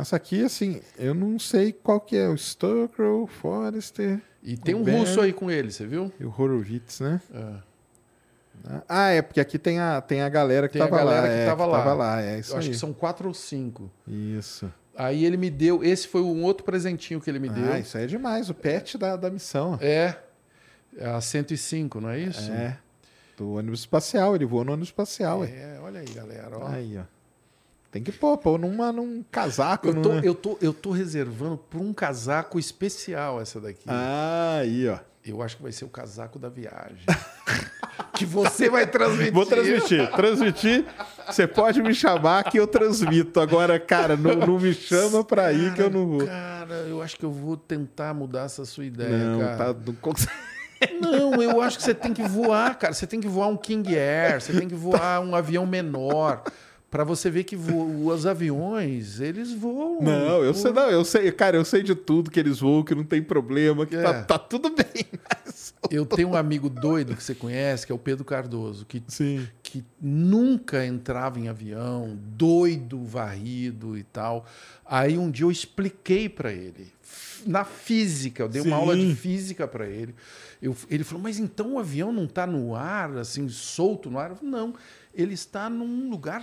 Essa 0.00 0.16
aqui, 0.16 0.44
assim, 0.44 0.82
eu 0.98 1.14
não 1.14 1.38
sei 1.38 1.72
qual 1.72 2.00
que 2.00 2.16
é. 2.16 2.28
O 2.28 2.34
Stockrell, 2.36 3.26
Forrester. 3.26 4.20
E 4.42 4.56
tem 4.56 4.74
um 4.74 4.82
Barry, 4.82 4.98
russo 4.98 5.20
aí 5.20 5.32
com 5.32 5.50
ele, 5.50 5.70
você 5.70 5.86
viu? 5.86 6.12
E 6.20 6.24
o 6.24 6.34
Horowitz, 6.36 7.00
né? 7.00 7.20
É. 7.32 7.70
Ah, 8.88 9.08
é, 9.08 9.22
porque 9.22 9.40
aqui 9.40 9.58
tem 9.58 9.78
a, 9.78 10.00
tem 10.00 10.20
a 10.20 10.28
galera 10.28 10.68
que 10.68 10.74
tem 10.74 10.82
tava 10.82 10.96
a 10.96 10.98
galera 10.98 11.20
lá. 11.22 11.28
Que, 11.28 11.34
é, 11.34 11.46
tava, 11.46 11.64
que 11.64 11.70
lá. 11.70 11.78
tava 11.78 11.94
lá. 11.94 12.22
É 12.22 12.38
isso 12.40 12.52
Eu 12.52 12.56
aí. 12.56 12.60
acho 12.60 12.70
que 12.70 12.76
são 12.76 12.92
quatro 12.92 13.28
ou 13.28 13.34
cinco. 13.34 13.90
Isso. 14.06 14.70
Aí 14.96 15.24
ele 15.24 15.36
me 15.36 15.50
deu. 15.50 15.82
Esse 15.82 16.08
foi 16.08 16.20
um 16.20 16.42
outro 16.42 16.64
presentinho 16.64 17.20
que 17.20 17.30
ele 17.30 17.38
me 17.38 17.48
ah, 17.48 17.52
deu. 17.52 17.72
Ah, 17.72 17.78
isso 17.78 17.96
aí 17.96 18.04
é 18.04 18.06
demais. 18.06 18.50
O 18.50 18.54
pet 18.54 18.98
da, 18.98 19.16
da 19.16 19.30
missão. 19.30 19.78
É. 19.80 20.16
é 20.96 21.06
a 21.08 21.20
105, 21.20 22.00
não 22.00 22.10
é 22.10 22.18
isso? 22.20 22.50
É. 22.50 22.76
Do 23.36 23.54
ônibus 23.54 23.80
espacial. 23.80 24.34
Ele 24.34 24.44
voou 24.44 24.64
no 24.64 24.72
ônibus 24.72 24.88
espacial. 24.88 25.44
É, 25.44 25.78
olha 25.80 26.00
aí, 26.00 26.08
galera. 26.08 26.58
Ó. 26.58 26.66
Aí, 26.66 26.98
ó. 26.98 27.04
Tem 27.90 28.02
que 28.02 28.12
pôr, 28.12 28.38
pôr 28.38 28.58
numa, 28.58 28.92
num 28.92 29.24
casaco. 29.30 29.88
Eu 29.88 30.02
tô, 30.02 30.12
eu, 30.12 30.34
tô, 30.34 30.58
eu 30.60 30.72
tô 30.72 30.90
reservando 30.92 31.56
por 31.56 31.80
um 31.80 31.92
casaco 31.92 32.58
especial 32.58 33.40
essa 33.40 33.60
daqui. 33.60 33.84
Ah, 33.86 34.58
aí, 34.60 34.88
ó. 34.88 34.98
Eu 35.24 35.42
acho 35.42 35.56
que 35.56 35.62
vai 35.62 35.72
ser 35.72 35.84
o 35.84 35.88
casaco 35.88 36.38
da 36.38 36.48
viagem. 36.48 37.04
que 38.14 38.24
você 38.24 38.68
vai 38.68 38.86
transmitir. 38.86 39.32
Vou 39.32 39.46
transmitir. 39.46 40.10
Transmitir, 40.12 40.84
você 41.26 41.46
pode 41.46 41.82
me 41.82 41.94
chamar 41.94 42.44
que 42.44 42.58
eu 42.58 42.66
transmito. 42.66 43.40
Agora, 43.40 43.78
cara, 43.78 44.16
não, 44.16 44.34
não 44.34 44.58
me 44.58 44.74
chama 44.74 45.24
para 45.24 45.52
ir 45.52 45.74
que 45.74 45.82
eu 45.82 45.90
não 45.90 46.06
vou. 46.06 46.26
Cara, 46.26 46.74
eu 46.88 47.02
acho 47.02 47.16
que 47.16 47.24
eu 47.24 47.32
vou 47.32 47.56
tentar 47.56 48.14
mudar 48.14 48.44
essa 48.44 48.64
sua 48.64 48.84
ideia, 48.84 49.16
não, 49.16 49.40
cara. 49.40 49.74
Tá, 49.74 49.80
não, 51.00 51.30
não, 51.30 51.42
eu 51.42 51.60
acho 51.60 51.76
que 51.76 51.82
você 51.82 51.94
tem 51.94 52.12
que 52.12 52.22
voar, 52.22 52.78
cara. 52.78 52.94
Você 52.94 53.06
tem 53.06 53.20
que 53.20 53.28
voar 53.28 53.48
um 53.48 53.56
King 53.56 53.96
Air, 53.96 54.40
você 54.40 54.52
tem 54.52 54.68
que 54.68 54.74
voar 54.74 55.20
um 55.20 55.34
avião 55.34 55.66
menor 55.66 56.42
para 56.90 57.04
você 57.04 57.30
ver 57.30 57.44
que 57.44 57.56
os 58.04 58.26
aviões, 58.26 59.20
eles 59.20 59.52
voam. 59.52 60.02
Não, 60.02 60.42
eu 60.42 60.52
sei, 60.52 60.72
não, 60.72 60.90
eu 60.90 61.04
sei, 61.04 61.30
cara, 61.30 61.56
eu 61.56 61.64
sei 61.64 61.82
de 61.82 61.94
tudo 61.94 62.30
que 62.30 62.40
eles 62.40 62.58
voam, 62.58 62.82
que 62.82 62.94
não 62.94 63.04
tem 63.04 63.22
problema, 63.22 63.86
que 63.86 63.96
tá, 63.96 64.02
é. 64.02 64.12
tá, 64.12 64.22
tá, 64.22 64.38
tudo 64.38 64.70
bem. 64.74 65.06
Eu 65.90 66.04
tenho 66.04 66.28
um 66.28 66.36
amigo 66.36 66.68
doido 66.68 67.16
que 67.16 67.22
você 67.22 67.34
conhece, 67.34 67.86
que 67.86 67.92
é 67.92 67.94
o 67.94 67.98
Pedro 67.98 68.24
Cardoso, 68.24 68.84
que, 68.84 69.02
Sim. 69.08 69.46
que 69.62 69.84
nunca 70.00 70.84
entrava 70.84 71.38
em 71.38 71.48
avião, 71.48 72.18
doido, 72.36 73.02
varrido 73.04 73.96
e 73.96 74.02
tal. 74.02 74.44
Aí 74.84 75.16
um 75.16 75.30
dia 75.30 75.44
eu 75.44 75.50
expliquei 75.50 76.28
para 76.28 76.52
ele, 76.52 76.92
na 77.46 77.64
física, 77.64 78.42
eu 78.42 78.48
dei 78.48 78.62
Sim. 78.62 78.68
uma 78.68 78.76
aula 78.76 78.96
de 78.96 79.14
física 79.14 79.66
para 79.66 79.86
ele. 79.86 80.14
Eu, 80.60 80.76
ele 80.90 81.04
falou, 81.04 81.22
mas 81.22 81.38
então 81.38 81.74
o 81.74 81.78
avião 81.78 82.12
não 82.12 82.24
está 82.24 82.46
no 82.46 82.74
ar, 82.74 83.16
assim, 83.16 83.48
solto 83.48 84.10
no 84.10 84.18
ar? 84.18 84.30
Eu 84.30 84.36
falei, 84.36 84.50
não, 84.50 84.74
ele 85.14 85.34
está 85.34 85.70
num 85.70 86.10
lugar 86.10 86.42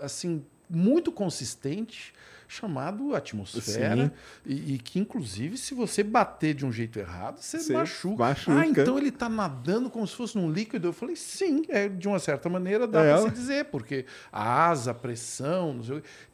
assim 0.00 0.44
muito 0.68 1.12
consistente 1.12 2.12
chamado 2.46 3.14
atmosfera 3.14 4.12
e, 4.44 4.74
e, 4.74 4.78
que 4.78 4.98
inclusive 4.98 5.56
se 5.56 5.74
você 5.74 6.02
bater 6.02 6.54
de 6.54 6.64
um 6.64 6.70
jeito 6.70 6.98
errado 6.98 7.38
você, 7.38 7.58
você 7.58 7.72
machuca. 7.72 8.24
machuca. 8.24 8.60
Ah, 8.60 8.66
então 8.66 8.98
ele 8.98 9.08
está 9.08 9.28
nadando 9.28 9.90
como 9.90 10.06
se 10.06 10.14
fosse 10.14 10.36
num 10.36 10.50
líquido. 10.50 10.88
Eu 10.88 10.92
falei 10.92 11.16
sim, 11.16 11.62
é 11.68 11.88
de 11.88 12.06
uma 12.06 12.18
certa 12.18 12.48
maneira 12.48 12.86
dá 12.86 13.02
é. 13.02 13.12
para 13.12 13.22
se 13.22 13.30
dizer 13.30 13.64
porque 13.66 14.04
a 14.30 14.68
asa, 14.68 14.92
a 14.92 14.94
pressão, 14.94 15.80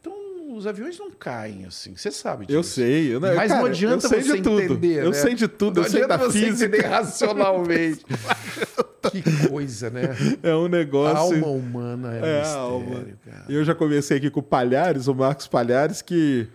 então 0.01 0.30
os 0.55 0.67
aviões 0.67 0.99
não 0.99 1.11
caem 1.11 1.65
assim. 1.65 1.95
Você 1.97 2.11
sabe 2.11 2.47
disso. 2.47 2.59
Eu 2.59 2.63
sei. 2.63 3.15
Eu, 3.15 3.21
Mas 3.21 3.49
cara, 3.49 3.61
não 3.61 3.67
adianta 3.67 4.09
você 4.09 4.37
entender. 4.37 5.05
Eu 5.05 5.11
né? 5.11 5.17
sei 5.17 5.35
de 5.35 5.49
tudo. 5.49 5.77
Não 5.77 5.85
eu 5.85 5.91
sei 5.91 6.07
da 6.07 6.17
você 6.17 6.39
física. 6.39 6.65
entender 6.67 6.87
racionalmente. 6.87 8.05
que 9.11 9.49
coisa, 9.49 9.91
né? 9.91 10.17
É 10.43 10.55
um 10.55 10.69
negócio. 10.69 11.17
A 11.17 11.21
alma 11.21 11.47
humana 11.49 12.15
é, 12.15 12.19
é 12.19 12.21
um 12.21 12.39
mistério, 12.39 12.59
alma. 12.59 13.07
Cara. 13.25 13.45
Eu 13.49 13.65
já 13.65 13.75
comecei 13.75 14.17
aqui 14.17 14.31
com 14.31 14.41
o 14.41 14.43
Palhares, 14.43 15.09
o 15.09 15.15
Marcos 15.15 15.47
Palhares, 15.47 16.03
que 16.03 16.49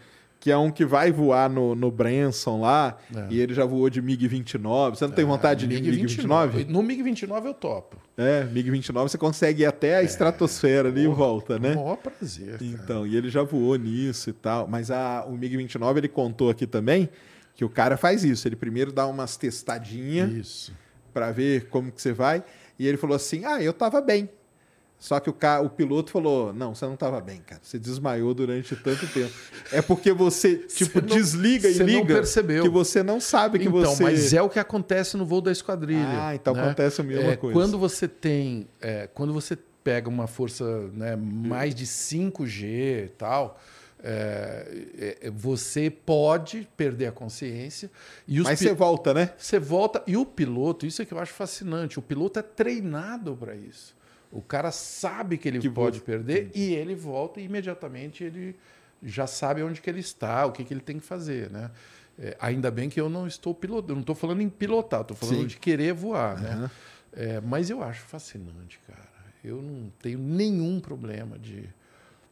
que 0.46 0.52
é 0.52 0.58
um 0.58 0.70
que 0.70 0.86
vai 0.86 1.12
voar 1.12 1.50
no, 1.50 1.74
no 1.74 1.90
Branson 1.90 2.62
lá, 2.62 3.00
é. 3.12 3.26
e 3.32 3.40
ele 3.40 3.52
já 3.52 3.66
voou 3.66 3.90
de 3.90 4.00
MiG-29. 4.00 4.92
Você 4.92 5.06
não 5.06 5.14
é, 5.14 5.16
tem 5.16 5.26
vontade 5.26 5.66
de 5.66 5.76
ir 5.76 5.82
MiG-29? 5.82 6.68
No 6.68 6.84
MiG-29 6.84 7.46
eu 7.46 7.54
topo. 7.56 7.98
É, 8.18 8.46
MiG-29 8.46 9.10
você 9.10 9.18
consegue 9.18 9.64
ir 9.64 9.66
até 9.66 9.98
a 9.98 10.02
é. 10.02 10.06
estratosfera 10.06 10.88
ali 10.88 11.04
e 11.04 11.08
volta, 11.08 11.60
né? 11.60 11.76
Maior 11.76 11.98
prazer. 11.98 12.58
Cara. 12.58 12.64
Então, 12.64 13.06
e 13.06 13.16
ele 13.16 13.30
já 13.30 13.44
voou 13.44 13.76
nisso 13.76 14.30
e 14.30 14.34
tal. 14.34 14.68
Mas 14.68 14.90
a, 14.90 15.26
o 15.26 15.38
MiG-29 15.38 15.98
ele 15.98 16.08
contou 16.08 16.50
aqui 16.50 16.66
também 16.66 17.10
que 17.56 17.66
o 17.66 17.70
cara 17.70 17.98
faz 17.98 18.24
isso. 18.24 18.48
Ele 18.48 18.56
primeiro 18.56 18.92
dá 18.92 19.06
umas 19.08 19.36
testadinhas 19.38 20.72
para 21.14 21.32
ver 21.32 21.68
como 21.70 21.92
que 21.92 22.02
você 22.02 22.14
vai. 22.14 22.44
E 22.78 22.88
ele 22.88 22.98
falou 22.98 23.16
assim: 23.16 23.44
ah, 23.46 23.62
eu 23.62 23.74
tava 23.74 24.02
bem. 24.02 24.30
Só 25.06 25.20
que 25.20 25.30
o, 25.30 25.34
ca... 25.34 25.62
o 25.62 25.70
piloto 25.70 26.10
falou: 26.10 26.52
Não, 26.52 26.74
você 26.74 26.84
não 26.84 26.96
estava 26.96 27.22
bem, 27.22 27.40
cara. 27.46 27.62
Você 27.64 27.78
desmaiou 27.78 28.34
durante 28.34 28.76
tanto 28.76 29.06
tempo. 29.06 29.32
É 29.72 29.80
porque 29.80 30.12
você, 30.12 30.56
tipo, 30.66 31.00
não, 31.00 31.16
desliga 31.16 31.70
e 31.70 31.74
liga. 31.74 32.00
Não 32.00 32.06
percebeu. 32.08 32.64
Que 32.64 32.70
você 32.70 33.04
não 33.04 33.22
sabe 33.22 33.60
que 33.60 33.68
então, 33.68 33.82
você. 33.82 33.94
Então, 33.94 34.06
mas 34.08 34.34
é 34.34 34.42
o 34.42 34.50
que 34.50 34.58
acontece 34.58 35.16
no 35.16 35.24
voo 35.24 35.42
da 35.42 35.52
esquadrilha. 35.52 36.24
Ah, 36.24 36.34
então 36.34 36.56
né? 36.56 36.64
acontece 36.64 37.02
a 37.02 37.04
mesma 37.04 37.34
é, 37.34 37.36
coisa. 37.36 37.54
Quando 37.54 37.78
você 37.78 38.08
tem. 38.08 38.68
É, 38.82 39.08
quando 39.14 39.32
você 39.32 39.56
pega 39.84 40.10
uma 40.10 40.26
força 40.26 40.66
né, 40.92 41.16
mais 41.16 41.76
de 41.76 41.86
5G 41.86 43.06
e 43.06 43.10
tal. 43.16 43.62
É, 44.08 45.18
é, 45.22 45.32
você 45.32 45.90
pode 45.90 46.68
perder 46.76 47.08
a 47.08 47.12
consciência. 47.12 47.90
E 48.28 48.40
Mas 48.40 48.60
você 48.60 48.74
volta, 48.74 49.14
né? 49.14 49.34
Você 49.38 49.58
volta. 49.58 50.04
E 50.06 50.18
o 50.18 50.26
piloto, 50.26 50.86
isso 50.86 51.02
é 51.02 51.06
que 51.06 51.14
eu 51.14 51.20
acho 51.20 51.34
fascinante. 51.34 51.98
O 51.98 52.02
piloto 52.02 52.40
é 52.40 52.44
treinado 52.44 53.36
para 53.36 53.56
isso. 53.56 53.95
O 54.36 54.42
cara 54.42 54.70
sabe 54.70 55.38
que 55.38 55.48
ele 55.48 55.60
que 55.60 55.70
pode 55.70 56.02
perder 56.02 56.52
e 56.54 56.74
ele 56.74 56.94
volta 56.94 57.40
e 57.40 57.46
imediatamente 57.46 58.22
ele 58.22 58.56
já 59.02 59.26
sabe 59.26 59.64
onde 59.64 59.80
que 59.80 59.90
ele 59.90 60.02
está, 60.02 60.46
o 60.46 60.52
que, 60.52 60.66
que 60.66 60.74
ele 60.74 60.82
tem 60.82 61.00
que 61.00 61.06
fazer, 61.06 61.50
né? 61.50 61.72
É, 62.20 62.36
ainda 62.40 62.70
bem 62.70 62.90
que 62.90 63.00
eu 63.00 63.10
não 63.10 63.26
estou 63.26 63.54
pilotando, 63.54 63.94
não 63.94 64.02
estou 64.02 64.16
falando 64.16 64.42
em 64.42 64.50
pilotar, 64.50 65.02
estou 65.02 65.16
falando 65.16 65.42
Sim. 65.42 65.48
de 65.48 65.58
querer 65.58 65.94
voar, 65.94 66.36
uhum. 66.36 66.44
né? 66.44 66.72
É, 67.14 67.42
mas 67.42 67.70
eu 67.70 67.82
acho 67.82 68.02
fascinante, 68.02 68.78
cara. 68.86 69.06
Eu 69.42 69.62
não 69.62 69.90
tenho 70.02 70.20
nenhum 70.20 70.82
problema 70.82 71.40
de. 71.40 71.62
de 71.62 71.70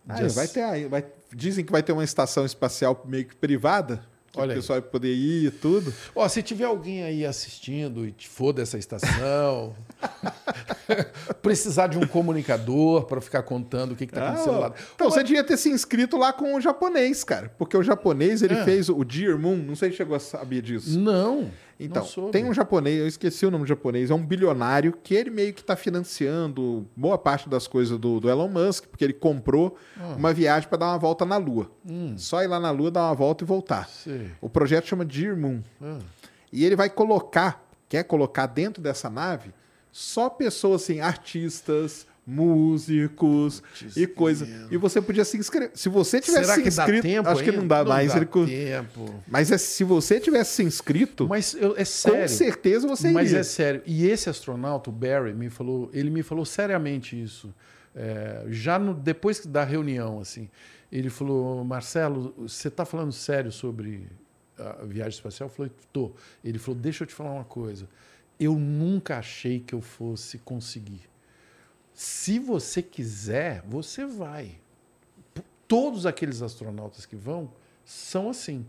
ah, 0.10 0.28
vai 0.28 0.48
ter 0.48 0.64
aí, 0.64 0.88
vai, 0.88 1.06
dizem 1.34 1.64
que 1.64 1.72
vai 1.72 1.84
ter 1.84 1.94
uma 1.94 2.04
estação 2.04 2.46
espacial 2.46 3.02
meio 3.08 3.26
que 3.26 3.36
privada 3.36 4.04
Olha 4.36 4.54
o 4.54 4.56
pessoal 4.56 4.82
vai 4.82 4.90
poder 4.90 5.14
ir 5.14 5.46
e 5.46 5.52
tudo. 5.52 5.94
Ó, 6.16 6.28
se 6.28 6.42
tiver 6.42 6.66
alguém 6.66 7.04
aí 7.04 7.26
assistindo 7.26 8.06
e 8.06 8.16
for 8.20 8.52
dessa 8.52 8.80
estação, 8.80 9.76
precisar 11.42 11.88
de 11.88 11.98
um 11.98 12.08
comunicador 12.08 13.06
para 13.06 13.22
ficar 13.22 13.44
contando 13.44 13.94
o 13.94 13.96
que 13.96 14.04
está 14.04 14.30
acontecendo 14.30 14.56
ah, 14.56 14.60
lá. 14.60 14.74
Então, 14.96 15.10
você 15.10 15.24
devia 15.24 15.44
ter 15.44 15.58
se 15.58 15.70
inscrito 15.70 16.18
lá 16.18 16.34
com 16.34 16.56
o 16.56 16.62
japonês, 16.62 17.24
cara. 17.24 17.54
Porque 17.58 17.76
o 17.76 17.84
japonês, 17.84 18.42
ele 18.42 18.56
é. 18.56 18.64
fez 18.64 18.90
o 18.90 19.04
Dear 19.04 19.38
Moon. 19.38 19.58
Não 19.58 19.76
sei 19.76 19.92
se 19.92 19.98
chegou 19.98 20.16
a 20.16 20.20
saber 20.20 20.62
disso. 20.62 21.00
Não. 21.00 21.50
Então, 21.80 22.08
não 22.18 22.32
tem 22.32 22.46
um 22.46 22.54
japonês, 22.54 23.00
eu 23.00 23.08
esqueci 23.08 23.46
o 23.46 23.52
nome 23.52 23.66
do 23.66 23.68
japonês, 23.68 24.10
é 24.10 24.14
um 24.14 24.24
bilionário 24.24 24.94
que 25.04 25.14
ele 25.14 25.30
meio 25.30 25.54
que 25.54 25.62
está 25.62 25.76
financiando 25.76 26.88
boa 26.96 27.18
parte 27.18 27.50
das 27.50 27.68
coisas 27.68 27.98
do, 27.98 28.20
do, 28.20 28.30
Elon 28.30 28.48
Musk, 28.48 28.86
porque 28.86 29.04
ele 29.04 29.14
comprou 29.14 29.76
ah. 30.00 30.16
uma 30.18 30.32
viagem 30.32 30.70
para 30.70 30.78
dar 30.78 30.86
uma 30.88 31.00
volta 31.00 31.26
na 31.26 31.36
Lua. 31.38 31.70
Hum. 31.86 32.14
Só 32.16 32.44
ir 32.44 32.48
lá 32.48 32.60
na 32.60 32.72
Lua, 32.72 32.92
dar 32.92 33.08
uma 33.08 33.16
volta 33.16 33.44
e 33.44 33.48
voltar. 33.48 33.90
Sim. 33.90 34.30
O 34.40 34.48
projeto 34.48 34.88
chama 34.88 35.04
Dear 35.04 35.36
Moon. 35.36 35.62
Ah. 35.82 36.00
E 36.52 36.64
ele 36.64 36.76
vai 36.76 36.90
colocar, 36.90 37.66
quer 37.90 38.04
colocar 38.04 38.46
dentro 38.46 38.82
dessa 38.82 39.10
nave, 39.10 39.52
só 39.94 40.28
pessoas 40.28 40.82
assim, 40.82 41.00
artistas, 41.00 42.08
músicos 42.26 43.62
e 43.96 44.08
coisa. 44.08 44.48
E 44.72 44.76
você 44.76 45.00
podia 45.00 45.24
se 45.24 45.38
inscrever. 45.38 45.72
Se 45.76 45.88
você 45.88 46.20
tivesse 46.20 46.46
Será 46.46 46.56
se 46.56 46.68
inscrito, 46.68 47.04
tempo 47.04 47.30
acho 47.30 47.44
que 47.44 47.52
não 47.52 47.68
dá 47.68 47.84
não 47.84 47.90
mais. 47.90 48.12
Dá 48.12 48.18
ele... 48.18 48.28
tempo. 48.48 49.14
Mas 49.28 49.52
é, 49.52 49.58
se 49.58 49.84
você 49.84 50.20
tivesse 50.20 50.56
se 50.56 50.64
inscrito, 50.64 51.28
mas 51.28 51.54
eu, 51.54 51.76
é 51.78 51.86
sério. 51.86 52.22
Com 52.22 52.28
certeza 52.28 52.88
você 52.88 53.12
mas 53.12 53.28
iria. 53.28 53.38
Mas 53.38 53.48
é 53.48 53.50
sério. 53.50 53.84
E 53.86 54.08
esse 54.08 54.30
astronauta, 54.30 54.90
o 54.90 54.94
Barry, 54.94 55.34
me 55.34 55.50
falou, 55.50 55.92
ele 55.94 56.10
me 56.10 56.24
falou 56.24 56.44
seriamente 56.44 57.22
isso. 57.22 57.54
É, 57.96 58.46
já 58.50 58.80
no, 58.80 58.96
depois 58.96 59.46
da 59.46 59.64
reunião, 59.64 60.20
assim, 60.20 60.50
ele 60.92 61.12
falou, 61.12 61.64
Marcelo, 61.64 62.34
você 62.40 62.68
está 62.68 62.84
falando 62.84 63.12
sério 63.12 63.52
sobre 63.52 64.08
a 64.58 64.84
viagem 64.86 65.12
espacial? 65.18 65.50
Eu 65.50 65.54
falei, 65.54 65.72
tô. 65.92 66.12
Ele 66.44 66.58
falou, 66.58 66.80
deixa 66.80 67.04
eu 67.04 67.08
te 67.08 67.14
falar 67.14 67.32
uma 67.32 67.44
coisa. 67.44 67.88
Eu 68.40 68.58
nunca 68.58 69.18
achei 69.18 69.60
que 69.60 69.74
eu 69.74 69.82
fosse 69.82 70.38
conseguir. 70.40 71.10
Se 71.94 72.40
você 72.40 72.82
quiser, 72.82 73.62
você 73.64 74.06
vai. 74.06 74.60
Todos 75.68 76.06
aqueles 76.06 76.42
astronautas 76.42 77.06
que 77.06 77.16
vão 77.16 77.54
são 77.86 78.30
assim. 78.30 78.66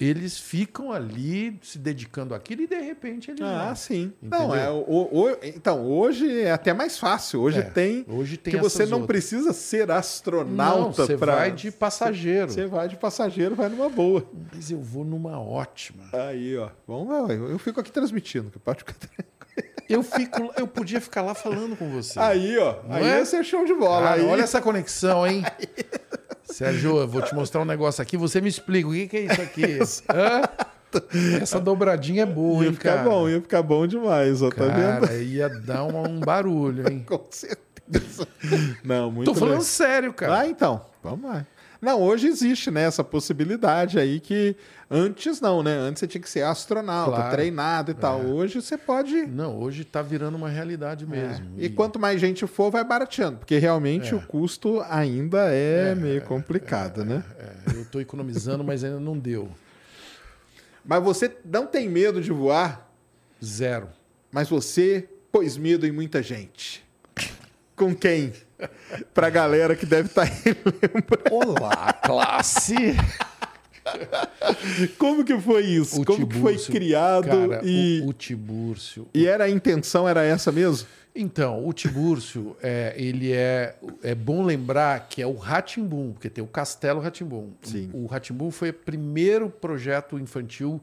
Eles 0.00 0.38
ficam 0.38 0.90
ali 0.90 1.58
se 1.62 1.78
dedicando 1.78 2.34
àquilo 2.34 2.62
e 2.62 2.66
de 2.66 2.80
repente 2.80 3.30
eles. 3.30 3.42
Ah, 3.42 3.74
sim. 3.74 4.12
Não, 4.22 4.54
é, 4.54 4.70
o, 4.70 4.82
o, 4.86 5.36
então, 5.42 5.86
hoje 5.86 6.40
é 6.40 6.50
até 6.50 6.72
mais 6.72 6.98
fácil. 6.98 7.42
Hoje 7.42 7.58
é, 7.58 7.62
tem. 7.62 8.06
Hoje 8.08 8.38
tem 8.38 8.54
que 8.54 8.60
você 8.60 8.86
não 8.86 9.00
outras. 9.00 9.06
precisa 9.06 9.52
ser 9.52 9.90
astronauta. 9.90 11.04
Você 11.04 11.18
pra... 11.18 11.36
vai 11.36 11.52
de 11.52 11.70
passageiro. 11.70 12.50
Você 12.50 12.66
vai 12.66 12.88
de 12.88 12.96
passageiro, 12.96 13.54
vai 13.54 13.68
numa 13.68 13.90
boa. 13.90 14.26
Mas 14.54 14.70
eu 14.70 14.80
vou 14.80 15.04
numa 15.04 15.38
ótima. 15.38 16.04
Aí, 16.12 16.56
ó. 16.56 16.70
Vamos 16.86 17.08
lá, 17.08 17.34
eu 17.34 17.58
fico 17.58 17.78
aqui 17.78 17.92
transmitindo. 17.92 18.50
Pode 18.60 18.78
ficar 18.78 18.94
eu, 19.86 20.02
fico, 20.02 20.50
eu 20.56 20.66
podia 20.66 21.00
ficar 21.00 21.20
lá 21.20 21.34
falando 21.34 21.76
com 21.76 21.90
você. 21.90 22.18
Aí, 22.18 22.56
ó. 22.56 22.82
Não 22.84 22.96
aí 22.96 23.04
é? 23.04 23.20
é 23.20 23.42
show 23.42 23.66
de 23.66 23.74
bola. 23.74 24.08
Cara, 24.08 24.20
aí. 24.22 24.26
Olha 24.26 24.42
essa 24.42 24.62
conexão, 24.62 25.26
hein? 25.26 25.42
Sérgio, 26.52 26.98
eu 26.98 27.08
vou 27.08 27.22
te 27.22 27.34
mostrar 27.34 27.62
um 27.62 27.64
negócio 27.64 28.02
aqui. 28.02 28.16
Você 28.16 28.40
me 28.40 28.48
explica 28.48 28.88
o 28.88 28.92
que, 28.92 29.08
que 29.08 29.16
é 29.16 29.20
isso 29.20 29.42
aqui. 29.42 29.78
Essa 31.40 31.60
dobradinha 31.60 32.24
é 32.24 32.26
boa, 32.26 32.64
ia 32.64 32.68
hein, 32.68 32.74
ficar 32.74 33.04
bom, 33.04 33.28
ia 33.28 33.40
ficar 33.40 33.62
bom 33.62 33.86
demais, 33.86 34.42
ó, 34.42 34.48
tá 34.50 34.66
cara, 34.66 35.00
vendo? 35.06 35.22
ia 35.22 35.48
dar 35.48 35.84
um, 35.84 36.08
um 36.08 36.20
barulho, 36.20 36.90
hein? 36.90 37.04
Com 37.06 37.24
certeza. 37.30 38.26
Não, 38.82 39.10
muito 39.10 39.32
Tô 39.32 39.34
falando 39.38 39.58
bem. 39.58 39.64
sério, 39.64 40.12
cara. 40.12 40.40
Ah, 40.40 40.46
então. 40.48 40.84
Vamos 41.02 41.30
lá. 41.30 41.46
Não, 41.80 42.02
hoje 42.02 42.26
existe 42.26 42.70
né, 42.70 42.82
essa 42.82 43.02
possibilidade 43.02 43.98
aí 43.98 44.20
que 44.20 44.54
antes 44.90 45.40
não, 45.40 45.62
né? 45.62 45.72
Antes 45.72 46.00
você 46.00 46.06
tinha 46.06 46.20
que 46.20 46.28
ser 46.28 46.42
astronauta, 46.42 47.16
claro. 47.16 47.30
treinado 47.30 47.90
e 47.90 47.94
tal. 47.94 48.20
É. 48.20 48.24
Hoje 48.26 48.60
você 48.60 48.76
pode. 48.76 49.14
Não, 49.26 49.58
hoje 49.58 49.82
está 49.82 50.02
virando 50.02 50.36
uma 50.36 50.48
realidade 50.50 51.04
é. 51.04 51.06
mesmo. 51.06 51.46
É. 51.58 51.62
E, 51.62 51.64
e, 51.66 51.68
quanto 51.70 51.98
mais 51.98 52.20
gente 52.20 52.46
for, 52.46 52.70
vai 52.70 52.84
barateando, 52.84 53.38
porque 53.38 53.56
realmente 53.56 54.12
é. 54.12 54.16
o 54.16 54.20
custo 54.20 54.80
ainda 54.90 55.50
é, 55.50 55.92
é 55.92 55.94
meio 55.94 56.20
complicado, 56.22 57.04
né? 57.04 57.24
Eu 57.74 57.82
estou 57.82 58.00
economizando, 58.00 58.62
mas 58.62 58.84
ainda 58.84 59.00
não 59.00 59.18
deu. 59.18 59.48
Mas 60.84 61.02
você 61.02 61.34
não 61.44 61.66
tem 61.66 61.88
medo 61.88 62.20
de 62.20 62.30
voar? 62.30 62.90
Zero. 63.42 63.88
Mas 64.30 64.48
você 64.48 65.08
pôs 65.32 65.56
medo 65.56 65.86
em 65.86 65.92
muita 65.92 66.22
gente. 66.22 66.84
Com 67.74 67.94
quem? 67.94 68.32
Pra 69.14 69.30
galera 69.30 69.74
que 69.74 69.86
deve 69.86 70.08
estar 70.08 70.26
tá 70.26 70.32
aí. 70.32 70.56
Olá, 71.30 71.92
classe! 71.92 72.74
Como 74.98 75.24
que 75.24 75.38
foi 75.40 75.64
isso? 75.64 76.02
O 76.02 76.04
Como 76.04 76.26
que 76.26 76.38
foi 76.38 76.58
criado? 76.58 77.26
Cara, 77.26 77.60
e... 77.64 78.02
o, 78.04 78.08
o 78.08 78.12
Tibúrcio. 78.12 79.08
E 79.12 79.26
era 79.26 79.44
a 79.44 79.50
intenção, 79.50 80.08
era 80.08 80.22
essa 80.22 80.52
mesmo? 80.52 80.86
Então, 81.14 81.66
o 81.66 81.72
Tibúrcio, 81.72 82.56
é, 82.62 82.94
ele 82.96 83.32
é, 83.32 83.74
é 84.02 84.14
bom 84.14 84.44
lembrar 84.44 85.08
que 85.08 85.20
é 85.20 85.26
o 85.26 85.34
Ratimbum, 85.34 86.12
porque 86.12 86.30
tem 86.30 86.42
o 86.42 86.46
Castelo 86.46 87.00
Ratimbum. 87.00 87.50
O 87.92 88.06
Ratimbum 88.06 88.50
foi 88.50 88.70
o 88.70 88.74
primeiro 88.74 89.50
projeto 89.50 90.18
infantil 90.18 90.80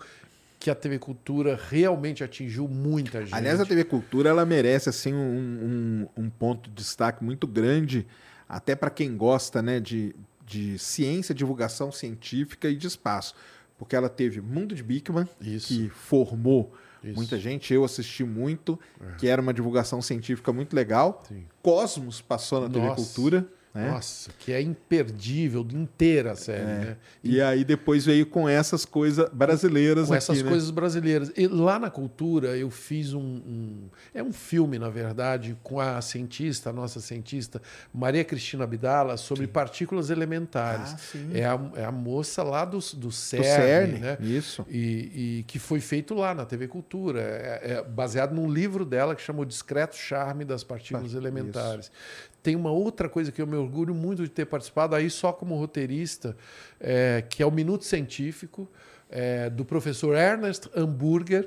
que 0.60 0.70
a 0.70 0.76
TV 0.76 0.98
Cultura 0.98 1.60
realmente 1.70 2.24
atingiu 2.24 2.68
muita 2.68 3.22
gente. 3.24 3.34
Aliás, 3.34 3.60
a 3.60 3.66
TV 3.66 3.84
Cultura 3.84 4.30
ela 4.30 4.46
merece 4.46 4.90
assim 4.90 5.14
um, 5.14 6.08
um, 6.18 6.24
um 6.24 6.30
ponto 6.30 6.70
de 6.70 6.76
destaque 6.76 7.24
muito 7.24 7.46
grande, 7.46 8.08
até 8.50 8.76
para 8.76 8.90
quem 8.90 9.16
gosta 9.16 9.62
né, 9.62 9.80
de, 9.80 10.16
de 10.46 10.80
ciência, 10.80 11.34
divulgação 11.34 11.92
científica 11.92 12.70
e 12.70 12.76
de 12.76 12.88
espaço. 12.88 13.36
Porque 13.78 13.96
ela 13.96 14.10
teve 14.10 14.42
Mundo 14.42 14.74
de 14.74 14.82
Bickman, 14.82 15.28
Isso. 15.40 15.68
que 15.68 15.90
formou 15.90 16.74
Isso. 17.04 17.16
muita 17.16 17.38
gente, 17.38 17.72
eu 17.72 17.86
assisti 17.86 18.24
muito, 18.24 18.80
é. 19.00 19.16
que 19.18 19.28
era 19.28 19.40
uma 19.40 19.54
divulgação 19.54 20.02
científica 20.02 20.52
muito 20.52 20.76
legal. 20.76 21.24
Sim. 21.28 21.46
Cosmos 21.62 22.20
passou 22.20 22.62
na 22.62 22.68
Nossa. 22.68 22.80
TV 22.80 22.96
Cultura. 22.96 23.48
Né? 23.74 23.92
Nossa, 23.92 24.32
que 24.40 24.52
é 24.52 24.62
imperdível, 24.62 25.66
inteira 25.72 26.32
a 26.32 26.36
série. 26.36 26.62
É. 26.62 26.66
Né? 26.66 26.98
E, 27.24 27.36
e, 27.36 27.42
aí 27.42 27.64
depois 27.64 28.06
veio 28.06 28.26
com 28.26 28.50
essas 28.50 28.86
coisas 28.86 29.30
brasileiras. 29.30 30.08
Com 30.08 30.14
aqui, 30.14 30.18
essas 30.18 30.42
né? 30.42 30.50
coisas 30.50 30.72
brasileiras. 30.72 31.32
E 31.38 31.48
lá 31.48 31.78
na 31.78 31.90
cultura 31.90 32.58
eu 32.58 32.72
fiz 32.72 33.14
um, 33.14 33.20
um, 33.20 33.90
É 34.14 34.24
um 34.24 34.34
filme, 34.34 34.80
na 34.80 34.90
verdade, 34.90 35.56
com 35.62 35.80
a 35.80 36.02
cientista, 36.02 36.72
a 36.72 36.74
nossa 36.74 37.00
cientista, 37.00 37.62
Maria 37.94 38.24
Cristina 38.24 38.64
Abdala, 38.64 39.16
sobre 39.16 39.46
sim. 39.46 39.52
partículas 39.52 40.10
elementares. 40.10 40.94
Ah, 40.94 41.18
é, 41.34 41.46
a, 41.46 41.60
é 41.76 41.86
a 41.86 41.92
moça 41.92 42.42
lá 42.42 42.66
do, 42.66 42.80
do 42.80 43.12
CERN, 43.12 43.42
do 43.42 43.46
CERN 43.46 44.00
né? 44.00 44.18
Isso. 44.20 44.66
E, 44.70 45.40
e, 45.40 45.46
que 45.48 45.60
foi 45.60 45.80
feito 45.80 46.16
lá 46.16 46.34
na 46.34 46.46
TV 46.46 46.68
Cultura. 46.68 47.22
É, 47.22 47.74
é 47.74 47.84
baseado 47.84 48.34
num 48.34 48.52
livro 48.52 48.84
dela 48.84 49.16
que 49.16 49.22
chamou 49.22 49.46
Discreto 49.46 49.96
Charme 49.96 50.44
das 50.44 50.64
Partículas 50.64 51.14
ah, 51.14 51.18
Elementares. 51.18 51.86
Isso 51.86 52.37
tem 52.48 52.56
uma 52.56 52.72
outra 52.72 53.10
coisa 53.10 53.30
que 53.30 53.42
eu 53.42 53.46
me 53.46 53.58
orgulho 53.58 53.94
muito 53.94 54.24
de 54.24 54.30
ter 54.30 54.46
participado, 54.46 54.96
aí 54.96 55.10
só 55.10 55.34
como 55.34 55.54
roteirista, 55.58 56.34
é, 56.80 57.22
que 57.30 57.44
é 57.44 57.46
o 57.46 57.52
Minuto 57.52 57.84
Científico, 57.84 58.70
é, 59.10 59.50
do 59.50 59.66
professor 59.66 60.16
Ernest 60.16 60.70
Hamburger, 60.74 61.44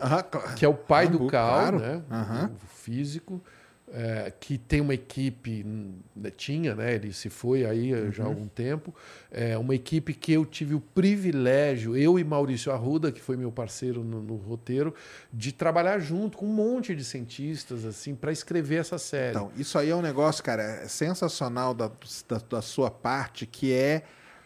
que 0.56 0.62
é 0.62 0.68
o 0.68 0.74
pai 0.74 1.08
do 1.08 1.26
Carl, 1.26 1.78
claro. 1.78 1.78
né, 1.78 2.02
o 2.52 2.66
físico 2.66 3.42
é, 3.92 4.32
que 4.38 4.56
tem 4.56 4.80
uma 4.80 4.94
equipe, 4.94 5.64
né, 6.14 6.30
tinha, 6.30 6.74
né, 6.74 6.94
ele 6.94 7.12
se 7.12 7.28
foi 7.28 7.64
aí 7.64 7.92
uhum. 7.92 8.12
já 8.12 8.22
há 8.22 8.26
uhum. 8.26 8.32
algum 8.32 8.48
tempo, 8.48 8.94
é, 9.30 9.58
uma 9.58 9.74
equipe 9.74 10.14
que 10.14 10.32
eu 10.32 10.44
tive 10.46 10.74
o 10.74 10.80
privilégio, 10.80 11.96
eu 11.96 12.18
e 12.18 12.24
Maurício 12.24 12.70
Arruda, 12.72 13.10
que 13.10 13.20
foi 13.20 13.36
meu 13.36 13.50
parceiro 13.50 14.04
no, 14.04 14.22
no 14.22 14.36
roteiro, 14.36 14.94
de 15.32 15.52
trabalhar 15.52 15.98
junto 15.98 16.38
com 16.38 16.46
um 16.46 16.52
monte 16.52 16.94
de 16.94 17.04
cientistas 17.04 17.84
assim 17.84 18.14
para 18.14 18.30
escrever 18.30 18.76
essa 18.76 18.98
série. 18.98 19.30
Então, 19.30 19.50
isso 19.56 19.78
aí 19.78 19.90
é 19.90 19.96
um 19.96 20.02
negócio, 20.02 20.42
cara, 20.42 20.88
sensacional 20.88 21.74
da, 21.74 21.90
da, 22.28 22.38
da 22.48 22.62
sua 22.62 22.90
parte, 22.90 23.44
que 23.46 23.72
é 23.72 24.02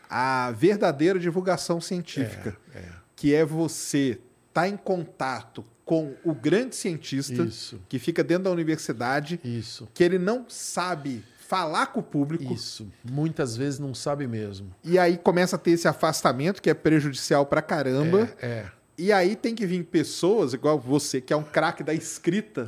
a 0.08 0.52
verdadeira 0.52 1.18
divulgação 1.18 1.80
científica, 1.80 2.56
é, 2.74 2.78
é. 2.78 2.88
que 3.16 3.34
é 3.34 3.44
você 3.44 4.18
estar 4.54 4.62
tá 4.62 4.68
em 4.68 4.76
contato 4.76 5.64
com 5.84 6.14
o 6.24 6.32
grande 6.32 6.76
cientista 6.76 7.42
Isso. 7.42 7.80
que 7.88 7.98
fica 7.98 8.22
dentro 8.22 8.44
da 8.44 8.50
universidade, 8.50 9.40
Isso. 9.44 9.88
que 9.92 10.02
ele 10.02 10.18
não 10.18 10.46
sabe 10.48 11.22
falar 11.46 11.88
com 11.88 12.00
o 12.00 12.02
público. 12.02 12.54
Isso. 12.54 12.90
Muitas 13.04 13.56
vezes 13.56 13.78
não 13.78 13.92
sabe 13.92 14.26
mesmo. 14.26 14.74
E 14.82 14.98
aí 14.98 15.18
começa 15.18 15.56
a 15.56 15.58
ter 15.58 15.72
esse 15.72 15.86
afastamento 15.86 16.62
que 16.62 16.70
é 16.70 16.74
prejudicial 16.74 17.44
pra 17.44 17.60
caramba. 17.60 18.30
É. 18.40 18.46
é. 18.46 18.70
E 18.96 19.12
aí 19.12 19.34
tem 19.34 19.56
que 19.56 19.66
vir 19.66 19.82
pessoas, 19.84 20.54
igual 20.54 20.78
você, 20.78 21.20
que 21.20 21.32
é 21.32 21.36
um 21.36 21.42
craque 21.42 21.82
da 21.82 21.92
escrita, 21.92 22.66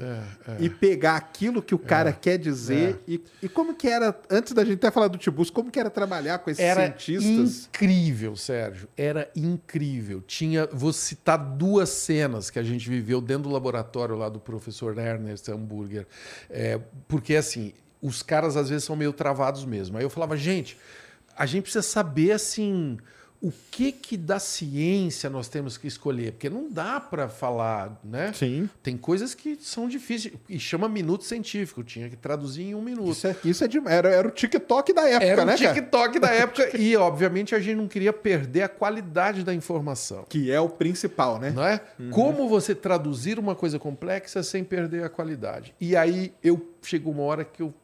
é, 0.48 0.53
é. 0.53 0.57
e 0.65 0.69
pegar 0.69 1.15
aquilo 1.15 1.62
que 1.62 1.73
o 1.73 1.78
cara 1.78 2.11
é, 2.11 2.12
quer 2.12 2.36
dizer. 2.36 2.98
É. 3.09 3.12
E, 3.12 3.24
e 3.43 3.48
como 3.48 3.74
que 3.74 3.86
era, 3.86 4.19
antes 4.28 4.53
da 4.53 4.65
gente 4.65 4.74
até 4.74 4.90
falar 4.90 5.07
do 5.07 5.19
Tibus, 5.19 5.51
como 5.51 5.70
que 5.70 5.78
era 5.78 5.89
trabalhar 5.89 6.40
com 6.40 6.51
esses 6.51 6.62
era 6.62 6.82
cientistas? 6.82 7.69
incrível, 7.69 8.35
Sérgio. 8.35 8.89
Era 8.97 9.31
incrível. 9.36 10.20
Tinha, 10.27 10.66
vou 10.73 10.93
citar 10.93 11.39
duas 11.39 11.90
cenas 11.90 12.51
que 12.51 12.59
a 12.59 12.62
gente 12.62 12.90
viveu 12.90 13.20
dentro 13.20 13.44
do 13.44 13.51
laboratório 13.51 14.16
lá 14.16 14.28
do 14.28 14.40
professor 14.40 14.98
Ernest 14.98 15.48
Hamburger. 15.48 16.09
É, 16.51 16.81
porque, 17.07 17.36
assim, 17.36 17.73
os 18.03 18.20
caras 18.24 18.57
às 18.57 18.69
vezes 18.69 18.82
são 18.82 18.97
meio 18.97 19.12
travados 19.12 19.65
mesmo. 19.65 19.97
Aí 19.97 20.03
eu 20.03 20.11
falava, 20.11 20.36
gente, 20.36 20.77
a 21.36 21.47
gente 21.47 21.62
precisa 21.62 21.82
saber, 21.82 22.32
assim 22.32 22.98
o 23.42 23.52
que 23.70 23.92
que 23.92 24.16
da 24.16 24.38
ciência 24.38 25.28
nós 25.28 25.48
temos 25.48 25.76
que 25.76 25.86
escolher? 25.86 26.32
Porque 26.32 26.48
não 26.48 26.70
dá 26.70 27.00
para 27.00 27.28
falar, 27.28 28.00
né? 28.02 28.32
Sim. 28.32 28.68
Tem 28.82 28.96
coisas 28.96 29.34
que 29.34 29.56
são 29.60 29.88
difíceis 29.88 30.34
e 30.48 30.58
chama 30.58 30.88
minuto 30.88 31.24
científico, 31.24 31.82
tinha 31.84 32.08
que 32.08 32.16
traduzir 32.16 32.62
em 32.62 32.74
um 32.74 32.82
minuto. 32.82 33.10
Isso, 33.10 33.26
é, 33.26 33.36
isso 33.44 33.64
é 33.64 33.68
de, 33.68 33.78
era, 33.86 34.08
era 34.08 34.28
o 34.28 34.30
TikTok 34.30 34.92
da 34.92 35.08
época, 35.08 35.24
era 35.24 35.44
né? 35.44 35.54
Era 35.58 35.70
o 35.70 35.74
TikTok 35.74 36.18
da 36.18 36.30
época 36.32 36.76
e, 36.76 36.96
obviamente, 36.96 37.54
a 37.54 37.60
gente 37.60 37.76
não 37.76 37.88
queria 37.88 38.12
perder 38.12 38.62
a 38.62 38.68
qualidade 38.68 39.44
da 39.44 39.54
informação. 39.54 40.24
Que 40.28 40.50
é 40.50 40.60
o 40.60 40.68
principal, 40.68 41.38
né? 41.38 41.50
Não 41.50 41.64
é? 41.64 41.80
Uhum. 41.98 42.10
Como 42.10 42.48
você 42.48 42.74
traduzir 42.74 43.38
uma 43.38 43.54
coisa 43.54 43.78
complexa 43.78 44.42
sem 44.42 44.64
perder 44.64 45.04
a 45.04 45.08
qualidade? 45.08 45.74
E 45.80 45.96
aí 45.96 46.32
eu 46.42 46.74
chegou 46.82 47.12
uma 47.12 47.22
hora 47.22 47.44
que 47.44 47.62
eu 47.62 47.74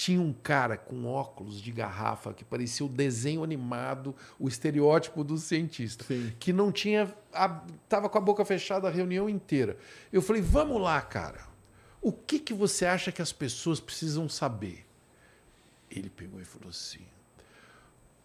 tinha 0.00 0.18
um 0.18 0.32
cara 0.32 0.78
com 0.78 1.04
óculos 1.04 1.60
de 1.60 1.70
garrafa 1.70 2.32
que 2.32 2.42
parecia 2.42 2.86
o 2.86 2.88
desenho 2.88 3.44
animado, 3.44 4.16
o 4.38 4.48
estereótipo 4.48 5.22
do 5.22 5.36
cientista, 5.36 6.04
Sim. 6.04 6.32
que 6.40 6.54
não 6.54 6.72
tinha. 6.72 7.14
estava 7.84 8.08
com 8.08 8.16
a 8.16 8.20
boca 8.22 8.42
fechada 8.42 8.88
a 8.88 8.90
reunião 8.90 9.28
inteira. 9.28 9.76
Eu 10.10 10.22
falei: 10.22 10.40
vamos 10.40 10.80
lá, 10.80 10.98
cara. 11.02 11.46
O 12.00 12.10
que, 12.10 12.38
que 12.38 12.54
você 12.54 12.86
acha 12.86 13.12
que 13.12 13.20
as 13.20 13.30
pessoas 13.30 13.78
precisam 13.78 14.26
saber? 14.26 14.86
Ele 15.90 16.08
pegou 16.08 16.40
e 16.40 16.46
falou 16.46 16.70
assim: 16.70 17.04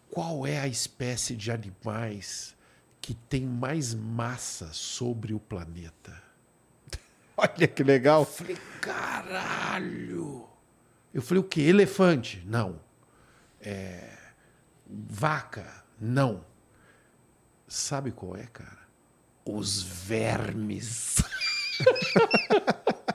qual 0.10 0.48
é 0.48 0.58
a 0.58 0.70
espécie 0.70 1.36
de 1.36 1.52
animais 1.52 2.56
que 3.02 3.14
tem 3.14 3.46
mais 3.46 3.94
massa 3.94 4.70
sobre 4.72 5.34
o 5.34 5.42
planeta? 5.42 6.24
Olha 7.36 7.68
que 7.68 7.84
legal. 7.84 8.22
Eu 8.22 8.26
falei, 8.26 8.58
caralho! 8.80 10.55
Eu 11.16 11.22
falei, 11.22 11.42
o 11.42 11.48
quê? 11.48 11.62
Elefante? 11.62 12.44
Não. 12.46 12.78
É... 13.62 14.18
Vaca? 14.86 15.66
Não. 15.98 16.44
Sabe 17.70 18.12
qual 18.12 18.36
é, 18.36 18.44
cara? 18.48 18.86
Os 19.46 19.82
vermes. 19.82 21.24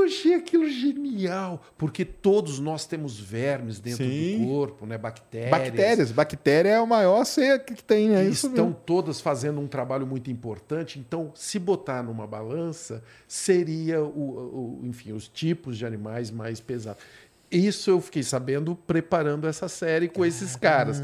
Eu 0.00 0.06
achei 0.06 0.34
aquilo 0.34 0.68
genial, 0.68 1.62
porque 1.76 2.04
todos 2.04 2.58
nós 2.58 2.86
temos 2.86 3.18
vermes 3.18 3.78
dentro 3.78 4.04
Sim. 4.04 4.38
do 4.38 4.46
corpo, 4.46 4.86
né? 4.86 4.96
Bactérias. 4.96 5.50
Bactérias. 5.50 6.12
Bactéria 6.12 6.68
é 6.70 6.80
o 6.80 6.86
maior 6.86 7.24
ser 7.24 7.64
que 7.64 7.82
tem, 7.82 8.08
né? 8.08 8.24
Isso 8.24 8.46
estão 8.46 8.66
mesmo. 8.66 8.80
todas 8.86 9.20
fazendo 9.20 9.60
um 9.60 9.66
trabalho 9.66 10.06
muito 10.06 10.30
importante. 10.30 10.98
Então, 10.98 11.30
se 11.34 11.58
botar 11.58 12.02
numa 12.02 12.26
balança, 12.26 13.02
seria 13.28 14.02
o, 14.02 14.80
o 14.80 14.80
enfim, 14.84 15.12
os 15.12 15.28
tipos 15.28 15.76
de 15.76 15.84
animais 15.84 16.30
mais 16.30 16.60
pesados. 16.60 17.02
Isso 17.50 17.90
eu 17.90 18.00
fiquei 18.00 18.22
sabendo 18.22 18.74
preparando 18.74 19.46
essa 19.48 19.68
série 19.68 20.08
com 20.08 20.24
esses 20.24 20.54
caras. 20.56 21.02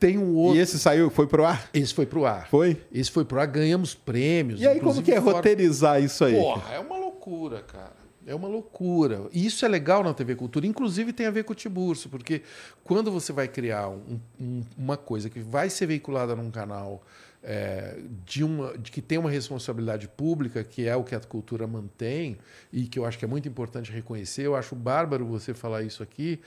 Tem 0.00 0.18
um 0.18 0.34
outro. 0.34 0.56
E 0.56 0.60
esse 0.60 0.78
saiu, 0.78 1.10
foi 1.10 1.26
pro 1.26 1.44
ar? 1.44 1.68
Esse 1.72 1.94
foi 1.94 2.06
pro 2.06 2.24
ar. 2.24 2.48
Foi? 2.48 2.76
Esse 2.90 3.10
foi 3.10 3.24
pro 3.24 3.38
ar, 3.38 3.46
ganhamos 3.46 3.94
prêmios. 3.94 4.60
E 4.60 4.66
aí, 4.66 4.80
como 4.80 5.02
que 5.02 5.12
é 5.12 5.20
fora... 5.20 5.36
roteirizar 5.36 6.02
isso 6.02 6.24
aí? 6.24 6.34
Porra, 6.34 6.74
é 6.74 6.80
uma 6.80 6.96
loucura, 6.96 7.62
cara. 7.62 7.99
É 8.26 8.34
uma 8.34 8.48
loucura. 8.48 9.28
E 9.32 9.46
isso 9.46 9.64
é 9.64 9.68
legal 9.68 10.04
na 10.04 10.12
TV 10.12 10.36
Cultura. 10.36 10.66
Inclusive 10.66 11.12
tem 11.12 11.26
a 11.26 11.30
ver 11.30 11.44
com 11.44 11.52
o 11.52 11.56
Tiburcio, 11.56 12.10
porque 12.10 12.42
quando 12.84 13.10
você 13.10 13.32
vai 13.32 13.48
criar 13.48 13.88
um, 13.88 14.20
um, 14.38 14.62
uma 14.76 14.96
coisa 14.96 15.30
que 15.30 15.40
vai 15.40 15.70
ser 15.70 15.86
veiculada 15.86 16.36
num 16.36 16.50
canal 16.50 17.02
é, 17.42 17.98
de, 18.24 18.44
uma, 18.44 18.76
de 18.76 18.90
que 18.90 19.00
tem 19.00 19.18
uma 19.18 19.30
responsabilidade 19.30 20.06
pública, 20.06 20.62
que 20.62 20.86
é 20.86 20.94
o 20.94 21.02
que 21.02 21.14
a 21.14 21.20
cultura 21.20 21.66
mantém, 21.66 22.36
e 22.72 22.86
que 22.86 22.98
eu 22.98 23.06
acho 23.06 23.18
que 23.18 23.24
é 23.24 23.28
muito 23.28 23.48
importante 23.48 23.90
reconhecer, 23.90 24.42
eu 24.42 24.54
acho 24.54 24.74
bárbaro 24.76 25.24
você 25.26 25.54
falar 25.54 25.82
isso 25.82 26.02
aqui. 26.02 26.40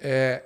É, 0.00 0.44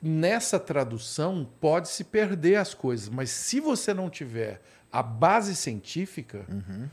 nessa 0.00 0.58
tradução 0.60 1.48
pode 1.60 1.88
se 1.88 2.04
perder 2.04 2.56
as 2.56 2.74
coisas, 2.74 3.08
mas 3.08 3.30
se 3.30 3.58
você 3.58 3.92
não 3.92 4.08
tiver 4.08 4.60
a 4.92 5.02
base 5.02 5.56
científica. 5.56 6.46
Uhum 6.48 6.88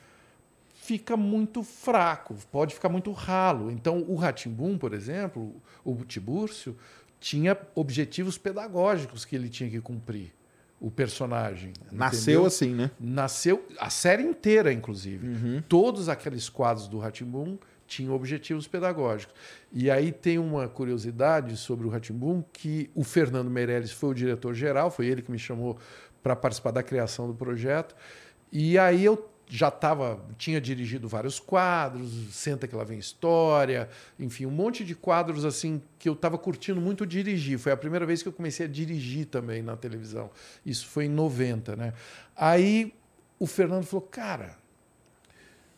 fica 0.84 1.16
muito 1.16 1.64
fraco, 1.64 2.36
pode 2.52 2.74
ficar 2.74 2.90
muito 2.90 3.12
ralo. 3.12 3.72
Então, 3.72 4.04
o 4.08 4.16
Ratimbum, 4.16 4.78
por 4.78 4.94
exemplo, 4.94 5.56
o 5.84 5.96
Tibúrcio, 6.04 6.78
tinha 7.20 7.58
objetivos 7.74 8.38
pedagógicos 8.38 9.24
que 9.24 9.34
ele 9.36 9.48
tinha 9.48 9.70
que 9.70 9.80
cumprir. 9.80 10.34
O 10.82 10.92
personagem. 10.92 11.72
Nasceu 11.90 12.34
entendeu? 12.34 12.46
assim, 12.46 12.74
né? 12.74 12.92
Nasceu, 13.00 13.66
a 13.80 13.90
série 13.90 14.24
inteira, 14.24 14.74
inclusive. 14.74 15.26
Uhum. 15.26 15.64
Todos 15.70 16.10
aqueles 16.10 16.50
quadros 16.50 16.90
do 16.90 17.00
Ratimbum 17.00 17.58
tinham 17.88 18.14
objetivos 18.14 18.68
pedagógicos. 18.68 19.34
E 19.72 19.90
aí 19.90 20.12
tem 20.12 20.38
uma 20.38 20.68
curiosidade 20.68 21.56
sobre 21.56 21.88
o 21.88 21.90
Ratimbum 21.90 22.44
que 22.52 22.90
o 22.94 23.06
Fernando 23.06 23.50
Meirelles 23.50 23.92
foi 23.94 24.10
o 24.10 24.14
diretor-geral, 24.14 24.92
foi 24.92 25.06
ele 25.06 25.22
que 25.22 25.32
me 25.32 25.40
chamou 25.40 25.78
para 26.22 26.36
participar 26.36 26.72
da 26.72 26.84
criação 26.84 27.28
do 27.28 27.34
projeto. 27.34 27.96
E 28.52 28.78
aí 28.78 29.06
eu 29.06 29.30
já 29.56 29.68
estava, 29.68 30.20
tinha 30.36 30.60
dirigido 30.60 31.08
vários 31.08 31.40
quadros, 31.40 32.10
Senta 32.32 32.68
que 32.68 32.76
lá 32.76 32.84
vem 32.84 32.98
história, 32.98 33.88
enfim, 34.20 34.48
um 34.48 34.52
monte 34.52 34.84
de 34.84 34.96
quadros 34.96 35.46
assim 35.46 35.80
que 36.00 36.10
eu 36.10 36.14
estava 36.14 36.40
curtindo 36.40 36.82
muito 36.82 37.06
dirigir. 37.06 37.60
Foi 37.60 37.72
a 37.72 37.78
primeira 37.78 38.04
vez 38.04 38.24
que 38.24 38.28
eu 38.28 38.34
comecei 38.34 38.66
a 38.66 38.70
dirigir 38.70 39.28
também 39.28 39.62
na 39.62 39.78
televisão. 39.78 40.32
Isso 40.66 40.88
foi 40.88 41.06
em 41.06 41.10
90, 41.10 41.76
né? 41.76 41.94
Aí 42.36 42.96
o 43.38 43.46
Fernando 43.46 43.84
falou: 43.84 44.08
"Cara, 44.10 44.58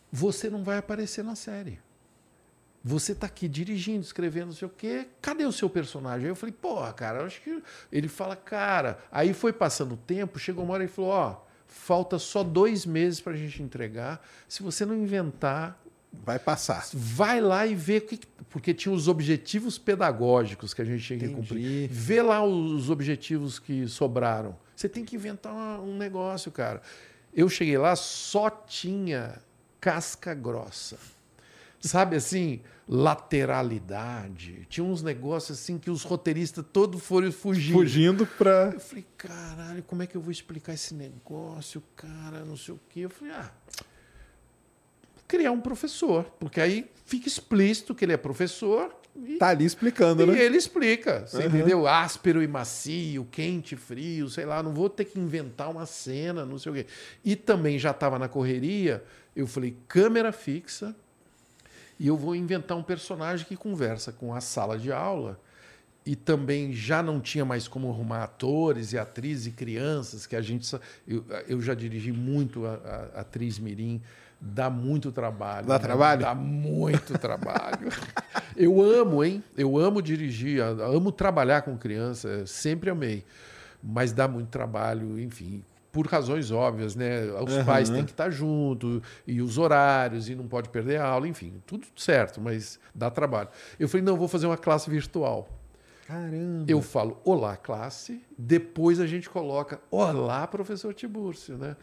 você 0.09 0.49
não 0.49 0.63
vai 0.63 0.77
aparecer 0.77 1.21
na 1.21 1.35
série. 1.35 1.77
Você 2.81 3.11
está 3.11 3.27
aqui 3.27 3.49
dirigindo, 3.49 4.05
escrevendo, 4.05 4.45
não 4.45 4.53
sei 4.53 4.69
o 4.69 4.71
quê. 4.71 5.09
Cadê 5.21 5.43
o 5.43 5.51
seu 5.51 5.69
personagem? 5.69 6.27
Aí 6.27 6.31
eu 6.31 6.35
falei, 6.35 6.53
porra, 6.53 6.93
cara, 6.93 7.25
acho 7.25 7.41
que. 7.41 7.61
Ele 7.91 8.07
fala, 8.07 8.37
cara. 8.37 8.99
Aí 9.11 9.33
foi 9.33 9.51
passando 9.51 9.95
o 9.95 9.97
tempo, 9.97 10.39
chegou 10.39 10.63
uma 10.63 10.75
hora 10.75 10.85
e 10.85 10.87
falou: 10.87 11.11
ó, 11.11 11.44
falta 11.67 12.17
só 12.17 12.43
dois 12.43 12.85
meses 12.85 13.19
para 13.21 13.33
a 13.33 13.37
gente 13.37 13.61
entregar. 13.61 14.25
Se 14.47 14.63
você 14.63 14.85
não 14.85 14.95
inventar. 14.95 15.79
Vai 16.23 16.39
passar. 16.39 16.87
Vai 16.93 17.41
lá 17.41 17.67
e 17.67 17.75
vê. 17.75 17.99
Que, 17.99 18.17
porque 18.49 18.73
tinha 18.73 18.93
os 18.93 19.09
objetivos 19.09 19.77
pedagógicos 19.77 20.73
que 20.73 20.81
a 20.81 20.85
gente 20.85 21.03
tinha 21.03 21.19
que 21.19 21.25
Entendi. 21.25 21.41
cumprir. 21.41 21.89
Vê 21.89 22.21
lá 22.21 22.41
os 22.41 22.89
objetivos 22.89 23.59
que 23.59 23.85
sobraram. 23.85 24.55
Você 24.73 24.87
tem 24.87 25.03
que 25.03 25.17
inventar 25.17 25.81
um 25.81 25.97
negócio, 25.97 26.51
cara. 26.51 26.81
Eu 27.33 27.49
cheguei 27.49 27.77
lá, 27.77 27.97
só 27.97 28.49
tinha 28.49 29.41
casca 29.81 30.33
grossa. 30.33 30.97
Sabe 31.87 32.15
assim? 32.15 32.61
lateralidade. 32.87 34.65
Tinha 34.69 34.83
uns 34.83 35.01
negócios 35.01 35.59
assim 35.59 35.77
que 35.77 35.89
os 35.89 36.03
roteiristas 36.03 36.63
todos 36.71 37.01
foram 37.01 37.31
fugindo. 37.31 37.73
Fugindo 37.73 38.25
para. 38.25 38.71
Eu 38.73 38.79
falei, 38.79 39.05
caralho, 39.17 39.83
como 39.83 40.03
é 40.03 40.07
que 40.07 40.15
eu 40.15 40.21
vou 40.21 40.31
explicar 40.31 40.73
esse 40.73 40.93
negócio, 40.93 41.81
cara? 41.95 42.45
Não 42.45 42.55
sei 42.55 42.75
o 42.75 42.79
quê. 42.89 43.01
Eu 43.01 43.09
falei, 43.09 43.33
ah, 43.33 43.51
criar 45.27 45.51
um 45.51 45.61
professor, 45.61 46.25
porque 46.39 46.61
aí 46.61 46.89
fica 47.05 47.27
explícito 47.27 47.95
que 47.95 48.05
ele 48.05 48.13
é 48.13 48.17
professor. 48.17 48.95
E, 49.15 49.37
tá 49.37 49.47
ali 49.47 49.63
explicando, 49.63 50.23
e 50.23 50.25
né? 50.25 50.37
E 50.37 50.41
ele 50.41 50.57
explica, 50.57 51.25
você 51.25 51.37
uhum. 51.37 51.45
entendeu? 51.45 51.87
Áspero 51.87 52.43
e 52.43 52.47
macio, 52.47 53.25
quente, 53.31 53.77
frio, 53.77 54.27
sei 54.27 54.45
lá, 54.45 54.61
não 54.61 54.73
vou 54.73 54.89
ter 54.89 55.05
que 55.05 55.17
inventar 55.17 55.71
uma 55.71 55.85
cena, 55.85 56.45
não 56.45 56.59
sei 56.59 56.71
o 56.71 56.75
quê. 56.75 56.85
E 57.23 57.33
também 57.33 57.79
já 57.79 57.91
estava 57.91 58.19
na 58.19 58.27
correria, 58.27 59.01
eu 59.33 59.47
falei, 59.47 59.77
câmera 59.87 60.33
fixa, 60.33 60.93
e 61.99 62.07
eu 62.07 62.17
vou 62.17 62.35
inventar 62.35 62.77
um 62.77 62.83
personagem 62.83 63.45
que 63.45 63.55
conversa 63.55 64.11
com 64.11 64.33
a 64.33 64.41
sala 64.41 64.77
de 64.77 64.91
aula 64.91 65.39
e 66.05 66.15
também 66.15 66.71
já 66.71 67.01
não 67.01 67.19
tinha 67.19 67.43
mais 67.43 67.67
como 67.67 67.89
arrumar 67.89 68.23
atores 68.23 68.93
e 68.93 68.97
atrizes 68.97 69.47
e 69.47 69.51
crianças 69.51 70.27
que 70.27 70.35
a 70.35 70.41
gente 70.41 70.71
eu, 71.07 71.25
eu 71.47 71.61
já 71.61 71.73
dirigi 71.73 72.11
muito 72.11 72.65
a, 72.65 73.09
a 73.15 73.21
atriz 73.21 73.57
mirim 73.57 74.01
dá 74.39 74.69
muito 74.69 75.11
trabalho 75.11 75.67
dá 75.67 75.73
né? 75.73 75.79
trabalho? 75.79 76.21
Dá 76.21 76.35
muito 76.35 77.17
trabalho. 77.17 77.89
Eu 78.55 78.81
amo 78.81 79.21
hein? 79.21 79.43
Eu 79.57 79.77
amo 79.77 80.01
dirigir 80.01 80.61
amo 80.61 81.11
trabalhar 81.11 81.61
com 81.63 81.77
criança 81.77 82.45
sempre 82.45 82.89
amei. 82.89 83.25
Mas 83.83 84.13
dá 84.13 84.27
muito 84.27 84.47
trabalho 84.47 85.19
enfim 85.19 85.61
por 85.95 86.07
razões 86.07 86.51
óbvias, 86.51 86.93
né? 86.93 87.21
Os 87.41 87.53
uhum. 87.53 87.63
pais 87.63 87.89
têm 87.89 88.03
que 88.03 88.11
estar 88.11 88.29
junto, 88.29 89.01
e 89.25 89.41
os 89.41 89.57
horários, 89.57 90.27
e 90.27 90.35
não 90.35 90.45
pode 90.45 90.67
perder 90.67 90.99
a 90.99 91.07
aula, 91.07 91.25
enfim, 91.25 91.53
tudo 91.65 91.87
certo, 91.95 92.41
mas 92.41 92.77
dá 92.93 93.09
trabalho. 93.09 93.47
Eu 93.79 93.87
falei, 93.87 94.03
não, 94.03 94.17
vou 94.17 94.27
fazer 94.27 94.45
uma 94.45 94.57
classe 94.57 94.89
virtual. 94.89 95.47
Caramba! 96.05 96.65
Eu 96.67 96.81
falo, 96.81 97.17
olá, 97.23 97.55
classe, 97.55 98.21
depois 98.37 98.99
a 98.99 99.07
gente 99.07 99.29
coloca, 99.29 99.79
olá, 99.89 100.45
professor 100.45 100.93
Tibúrcio, 100.93 101.57
né? 101.57 101.77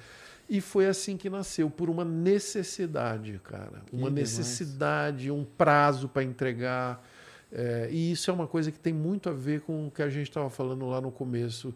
E 0.46 0.60
foi 0.60 0.86
assim 0.86 1.16
que 1.16 1.30
nasceu, 1.30 1.70
por 1.70 1.88
uma 1.88 2.04
necessidade, 2.04 3.40
cara. 3.42 3.80
Uma 3.90 4.08
que 4.08 4.16
necessidade, 4.16 5.22
demais. 5.22 5.40
um 5.40 5.46
prazo 5.56 6.06
para 6.06 6.22
entregar. 6.22 7.02
É, 7.50 7.88
e 7.90 8.12
isso 8.12 8.30
é 8.30 8.34
uma 8.34 8.46
coisa 8.46 8.70
que 8.70 8.78
tem 8.78 8.92
muito 8.92 9.30
a 9.30 9.32
ver 9.32 9.62
com 9.62 9.86
o 9.86 9.90
que 9.90 10.02
a 10.02 10.10
gente 10.10 10.28
estava 10.28 10.50
falando 10.50 10.86
lá 10.86 11.00
no 11.00 11.10
começo 11.10 11.74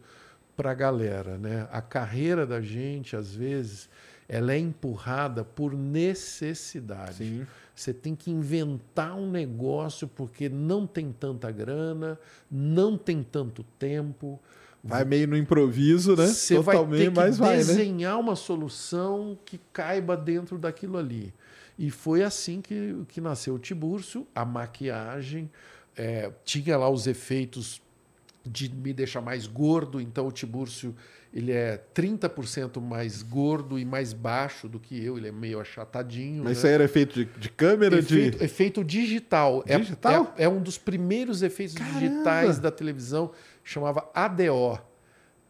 para 0.56 0.70
a 0.70 0.74
galera. 0.74 1.36
Né? 1.36 1.68
A 1.70 1.82
carreira 1.82 2.46
da 2.46 2.60
gente, 2.60 3.14
às 3.14 3.34
vezes, 3.34 3.88
ela 4.28 4.52
é 4.52 4.58
empurrada 4.58 5.44
por 5.44 5.74
necessidade. 5.74 7.18
Sim. 7.18 7.46
Você 7.74 7.92
tem 7.92 8.14
que 8.14 8.30
inventar 8.30 9.14
um 9.14 9.30
negócio 9.30 10.08
porque 10.08 10.48
não 10.48 10.86
tem 10.86 11.12
tanta 11.12 11.50
grana, 11.50 12.18
não 12.50 12.96
tem 12.96 13.22
tanto 13.22 13.62
tempo. 13.78 14.40
Vai 14.82 15.04
meio 15.04 15.28
no 15.28 15.36
improviso, 15.36 16.16
né? 16.16 16.26
Você 16.26 16.58
vai 16.58 16.76
ter 16.86 17.10
que 17.10 17.10
vai, 17.10 17.30
né? 17.30 17.56
desenhar 17.56 18.14
né? 18.14 18.20
uma 18.20 18.36
solução 18.36 19.36
que 19.44 19.60
caiba 19.72 20.16
dentro 20.16 20.58
daquilo 20.58 20.96
ali. 20.96 21.34
E 21.78 21.90
foi 21.90 22.22
assim 22.22 22.62
que, 22.62 22.96
que 23.08 23.20
nasceu 23.20 23.54
o 23.54 23.58
Tibúrcio, 23.58 24.26
a 24.34 24.44
maquiagem, 24.44 25.50
é, 25.96 26.30
tinha 26.44 26.76
lá 26.78 26.88
os 26.88 27.06
efeitos 27.06 27.82
de 28.48 28.72
me 28.72 28.92
deixar 28.92 29.20
mais 29.20 29.46
gordo, 29.46 30.00
então 30.00 30.26
o 30.26 30.32
Tibúrcio 30.32 30.94
ele 31.36 31.52
é 31.52 31.78
30% 31.94 32.80
mais 32.80 33.22
gordo 33.22 33.78
e 33.78 33.84
mais 33.84 34.14
baixo 34.14 34.68
do 34.68 34.80
que 34.80 35.04
eu, 35.04 35.18
ele 35.18 35.28
é 35.28 35.32
meio 35.32 35.60
achatadinho. 35.60 36.42
Mas 36.42 36.44
né? 36.44 36.52
isso 36.52 36.66
aí 36.66 36.72
era 36.72 36.84
efeito 36.84 37.14
de, 37.14 37.24
de 37.38 37.50
câmera? 37.50 37.98
Efeito, 37.98 38.38
de... 38.38 38.44
efeito 38.44 38.82
digital. 38.82 39.62
É, 39.66 39.78
digital? 39.78 40.34
É, 40.38 40.44
é, 40.44 40.48
um 40.48 40.62
dos 40.62 40.78
primeiros 40.78 41.42
efeitos 41.42 41.74
Caramba. 41.74 42.00
digitais 42.00 42.58
da 42.58 42.70
televisão, 42.70 43.32
chamava 43.62 44.08
ADO. 44.14 44.80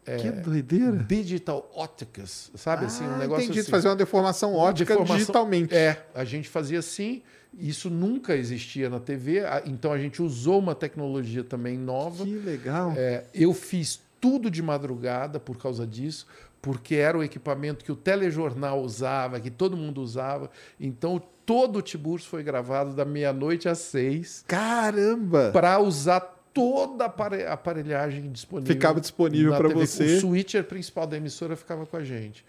É, 0.05 0.17
que 0.17 0.29
doideira. 0.29 0.97
Digital 0.97 1.69
Óticas, 1.73 2.51
sabe? 2.55 2.83
Ah, 2.83 2.87
assim, 2.87 3.05
um 3.05 3.15
ah, 3.15 3.17
negócio 3.17 3.45
entendi, 3.45 3.59
assim. 3.59 3.71
fazer 3.71 3.87
uma 3.87 3.95
deformação 3.95 4.53
ótica 4.55 4.93
deformação, 4.93 5.17
digitalmente. 5.17 5.75
É, 5.75 6.05
a 6.15 6.25
gente 6.25 6.49
fazia 6.49 6.79
assim, 6.79 7.21
isso 7.53 7.89
nunca 7.89 8.35
existia 8.35 8.89
na 8.89 8.99
TV, 8.99 9.41
então 9.65 9.91
a 9.91 9.97
gente 9.97 10.21
usou 10.21 10.59
uma 10.59 10.75
tecnologia 10.75 11.43
também 11.43 11.77
nova. 11.77 12.23
Que 12.23 12.35
legal. 12.35 12.93
É, 12.95 13.25
eu 13.33 13.53
fiz 13.53 14.01
tudo 14.19 14.49
de 14.49 14.61
madrugada 14.61 15.39
por 15.39 15.57
causa 15.57 15.85
disso, 15.85 16.27
porque 16.61 16.95
era 16.95 17.17
o 17.17 17.23
equipamento 17.23 17.83
que 17.85 17.91
o 17.91 17.95
telejornal 17.95 18.81
usava, 18.81 19.39
que 19.39 19.49
todo 19.49 19.77
mundo 19.77 20.01
usava. 20.01 20.49
Então 20.79 21.21
todo 21.45 21.77
o 21.77 21.81
Tiburcio 21.81 22.29
foi 22.29 22.43
gravado 22.43 22.93
da 22.93 23.05
meia-noite 23.05 23.69
às 23.69 23.79
seis. 23.79 24.43
Caramba! 24.47 25.51
Para 25.51 25.79
usar 25.79 26.19
toda 26.53 27.05
a 27.05 27.53
aparelhagem 27.53 28.31
disponível. 28.31 28.73
Ficava 28.73 28.99
disponível 28.99 29.55
para 29.55 29.69
você. 29.69 30.15
O 30.15 30.19
switcher 30.21 30.63
principal 30.63 31.05
da 31.05 31.15
emissora 31.15 31.55
ficava 31.55 31.85
com 31.85 31.95
a 31.95 32.03
gente. 32.03 32.43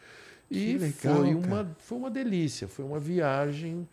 E 0.51 0.79
legal, 0.79 1.17
foi, 1.17 1.35
uma, 1.35 1.77
foi 1.79 1.99
uma 1.99 2.11
delícia, 2.11 2.67
foi 2.67 2.85
uma 2.85 2.99
viagem 2.99 3.87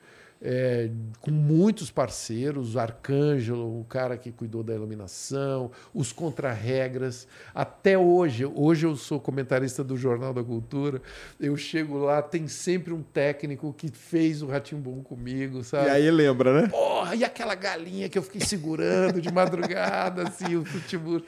é, 0.47 0.91
com 1.21 1.31
muitos 1.31 1.89
parceiros, 1.89 2.75
o 2.75 2.79
Arcângelo, 2.79 3.79
o 3.79 3.83
cara 3.85 4.15
que 4.15 4.31
cuidou 4.31 4.61
da 4.61 4.75
iluminação, 4.75 5.71
os 5.91 6.11
contra-regras. 6.13 7.27
Até 7.53 7.97
hoje, 7.97 8.45
hoje 8.45 8.85
eu 8.85 8.95
sou 8.95 9.19
comentarista 9.19 9.83
do 9.83 9.97
Jornal 9.97 10.35
da 10.35 10.43
Cultura, 10.43 11.01
eu 11.39 11.57
chego 11.57 11.97
lá, 11.97 12.21
tem 12.21 12.47
sempre 12.47 12.93
um 12.93 13.01
técnico 13.01 13.73
que 13.73 13.89
fez 13.89 14.43
o 14.43 14.45
Ratimbum 14.45 15.01
comigo, 15.01 15.63
sabe? 15.63 15.87
E 15.87 15.89
aí 15.89 16.11
lembra, 16.11 16.61
né? 16.61 16.67
Porra, 16.67 17.15
e 17.15 17.23
aquela 17.23 17.55
galinha 17.55 18.07
que 18.07 18.17
eu 18.17 18.21
fiquei 18.21 18.41
segurando 18.41 19.19
de 19.19 19.33
madrugada, 19.33 20.27
assim, 20.29 20.55
o 20.55 20.63
futebol. 20.63 21.23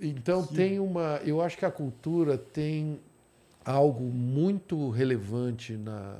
Então 0.00 0.44
que... 0.44 0.54
tem 0.54 0.80
uma. 0.80 1.20
Eu 1.24 1.40
acho 1.40 1.56
que 1.56 1.64
a 1.64 1.70
cultura 1.70 2.36
tem 2.36 2.98
algo 3.64 4.04
muito 4.04 4.90
relevante 4.90 5.76
na 5.76 6.16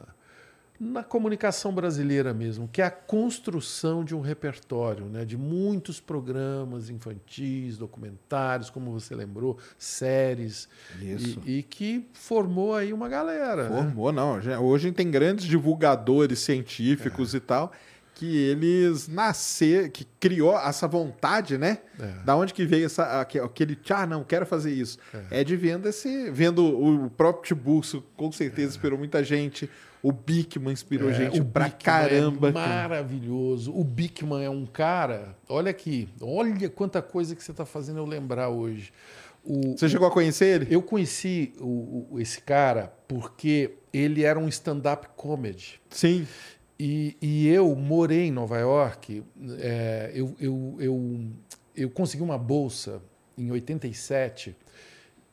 na 0.80 1.02
comunicação 1.02 1.72
brasileira 1.72 2.32
mesmo, 2.32 2.68
que 2.68 2.80
é 2.80 2.84
a 2.84 2.90
construção 2.90 4.04
de 4.04 4.14
um 4.14 4.20
repertório, 4.20 5.06
né, 5.06 5.24
de 5.24 5.36
muitos 5.36 6.00
programas 6.00 6.88
infantis, 6.88 7.76
documentários, 7.76 8.70
como 8.70 8.92
você 8.92 9.14
lembrou, 9.14 9.58
séries, 9.76 10.68
Isso. 11.00 11.42
E, 11.44 11.58
e 11.58 11.62
que 11.62 12.06
formou 12.12 12.74
aí 12.74 12.92
uma 12.92 13.08
galera. 13.08 13.68
Né? 13.68 13.82
Formou, 13.82 14.12
né? 14.12 14.20
não. 14.20 14.64
Hoje 14.64 14.92
tem 14.92 15.10
grandes 15.10 15.46
divulgadores 15.46 16.38
científicos 16.38 17.34
é. 17.34 17.38
e 17.38 17.40
tal 17.40 17.72
que 18.18 18.36
eles 18.36 19.06
nascer, 19.06 19.90
que 19.90 20.04
criou 20.18 20.58
essa 20.58 20.88
vontade, 20.88 21.56
né? 21.56 21.78
É. 22.00 22.24
Da 22.24 22.34
onde 22.34 22.52
que 22.52 22.66
veio 22.66 22.86
essa, 22.86 23.20
aquele, 23.20 23.78
ah, 23.90 24.06
não, 24.06 24.24
quero 24.24 24.44
fazer 24.44 24.72
isso. 24.72 24.98
É, 25.30 25.42
é 25.42 25.44
de 25.44 25.54
vendo 25.54 25.88
esse, 25.88 26.28
vendo 26.32 26.64
o 26.66 27.08
próprio 27.10 27.44
Tiburcio, 27.44 28.02
com 28.16 28.32
certeza 28.32 28.66
é. 28.66 28.70
inspirou 28.70 28.98
muita 28.98 29.22
gente. 29.22 29.70
O 30.02 30.10
Bikman 30.10 30.72
inspirou 30.72 31.10
é, 31.10 31.14
gente 31.14 31.40
pra 31.44 31.66
Bickman 31.66 31.78
é 31.78 31.84
caramba. 31.84 32.48
É 32.48 32.52
maravilhoso. 32.52 33.72
O 33.72 33.84
Bikman 33.84 34.44
é 34.44 34.50
um 34.50 34.66
cara. 34.66 35.36
Olha 35.48 35.70
aqui, 35.70 36.08
olha 36.20 36.68
quanta 36.70 37.00
coisa 37.00 37.36
que 37.36 37.42
você 37.42 37.52
está 37.52 37.64
fazendo 37.64 37.98
eu 37.98 38.04
lembrar 38.04 38.48
hoje. 38.48 38.92
O, 39.44 39.76
você 39.76 39.88
chegou 39.88 40.08
a 40.08 40.10
conhecer 40.10 40.62
ele? 40.62 40.74
Eu 40.74 40.82
conheci 40.82 41.52
o, 41.60 42.08
o, 42.10 42.20
esse 42.20 42.40
cara 42.40 42.92
porque 43.06 43.74
ele 43.92 44.24
era 44.24 44.40
um 44.40 44.48
stand-up 44.48 45.06
comedy. 45.16 45.80
Sim. 45.88 46.26
E, 46.80 47.16
e, 47.20 47.48
eu 47.48 47.74
morei 47.74 48.26
em 48.26 48.30
Nova 48.30 48.56
York. 48.58 49.24
É, 49.58 50.12
eu, 50.14 50.36
eu, 50.38 50.76
eu, 50.78 51.20
eu 51.74 51.90
consegui 51.90 52.22
uma 52.22 52.38
bolsa 52.38 53.02
em 53.36 53.50
87 53.50 54.54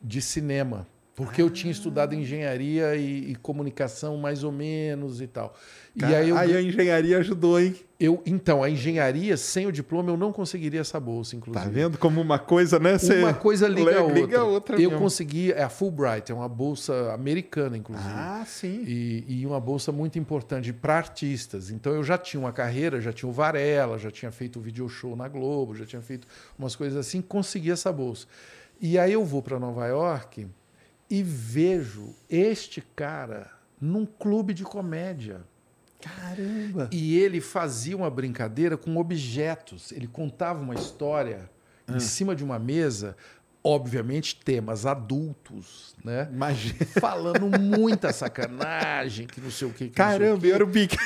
de 0.02 0.20
cinema 0.20 0.86
porque 1.16 1.40
eu 1.40 1.48
tinha 1.48 1.72
estudado 1.72 2.14
engenharia 2.14 2.94
e, 2.94 3.30
e, 3.30 3.36
comunicação 3.36 4.18
mais 4.18 4.44
ou 4.44 4.52
menos 4.52 5.22
e 5.22 5.26
tal. 5.26 5.56
Cara, 5.98 6.12
e 6.12 6.14
aí, 6.14 6.28
eu, 6.28 6.36
aí, 6.36 6.54
a 6.54 6.60
engenharia 6.60 7.16
ajudou, 7.16 7.58
hein? 7.58 7.74
Eu, 7.98 8.22
então, 8.26 8.62
a 8.62 8.68
engenharia, 8.68 9.34
sem 9.38 9.66
o 9.66 9.72
diploma, 9.72 10.10
eu 10.10 10.16
não 10.18 10.30
conseguiria 10.30 10.82
essa 10.82 11.00
bolsa, 11.00 11.34
inclusive. 11.34 11.64
Tá 11.64 11.70
vendo 11.70 11.96
como 11.96 12.20
uma 12.20 12.38
coisa, 12.38 12.78
né? 12.78 12.98
Você 12.98 13.20
uma 13.20 13.32
coisa 13.32 13.66
liga, 13.66 13.98
a 13.98 14.02
outra. 14.04 14.20
Liga 14.20 14.38
a 14.40 14.44
outra 14.44 14.76
eu 14.76 14.90
mesmo. 14.90 15.02
consegui, 15.02 15.52
é 15.52 15.62
a 15.62 15.70
Fulbright, 15.70 16.30
é 16.30 16.34
uma 16.34 16.50
bolsa 16.50 17.14
americana, 17.14 17.78
inclusive. 17.78 18.10
Ah, 18.10 18.44
sim. 18.46 18.84
E, 18.86 19.24
e 19.26 19.46
uma 19.46 19.58
bolsa 19.58 19.90
muito 19.90 20.18
importante 20.18 20.70
para 20.70 20.98
artistas. 20.98 21.70
Então, 21.70 21.94
eu 21.94 22.04
já 22.04 22.18
tinha 22.18 22.38
uma 22.38 22.52
carreira, 22.52 23.00
já 23.00 23.10
tinha 23.10 23.28
o 23.28 23.32
Varela, 23.32 23.98
já 23.98 24.10
tinha 24.10 24.30
feito 24.30 24.58
o 24.58 24.62
video 24.62 24.86
show 24.86 25.16
na 25.16 25.28
Globo, 25.28 25.74
já 25.74 25.86
tinha 25.86 26.02
feito 26.02 26.28
umas 26.58 26.76
coisas 26.76 26.98
assim, 26.98 27.22
consegui 27.22 27.70
essa 27.70 27.90
bolsa. 27.90 28.26
E 28.78 28.98
aí 28.98 29.14
eu 29.14 29.24
vou 29.24 29.40
para 29.40 29.58
Nova 29.58 29.86
York 29.86 30.46
e 31.08 31.22
vejo 31.22 32.14
este 32.28 32.80
cara 32.80 33.50
num 33.80 34.06
clube 34.06 34.52
de 34.52 34.64
comédia. 34.64 35.42
Caramba! 36.00 36.88
E 36.92 37.18
ele 37.18 37.40
fazia 37.40 37.96
uma 37.96 38.10
brincadeira 38.10 38.76
com 38.76 38.96
objetos. 38.96 39.92
Ele 39.92 40.06
contava 40.06 40.60
uma 40.60 40.74
história 40.74 41.50
ah. 41.86 41.96
em 41.96 42.00
cima 42.00 42.34
de 42.34 42.44
uma 42.44 42.58
mesa, 42.58 43.16
obviamente 43.62 44.36
temas 44.36 44.86
adultos, 44.86 45.94
né? 46.04 46.28
Imagina. 46.32 46.84
Falando 47.00 47.58
muita 47.58 48.12
sacanagem, 48.12 49.26
que 49.26 49.40
não 49.40 49.50
sei 49.50 49.68
o 49.68 49.72
que. 49.72 49.88
que 49.88 49.94
Caramba, 49.94 50.46
era 50.46 50.62
o 50.62 50.66
Bic. 50.66 50.96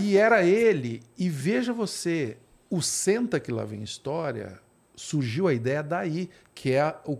E 0.00 0.16
era 0.16 0.44
ele. 0.44 1.02
E 1.18 1.28
veja 1.28 1.72
você, 1.72 2.36
o 2.70 2.80
Senta 2.82 3.40
que 3.40 3.50
lá 3.50 3.64
vem 3.64 3.82
história 3.82 4.60
surgiu 4.94 5.46
a 5.46 5.52
ideia 5.52 5.82
daí, 5.82 6.30
que 6.54 6.72
é 6.72 6.96
o 7.04 7.18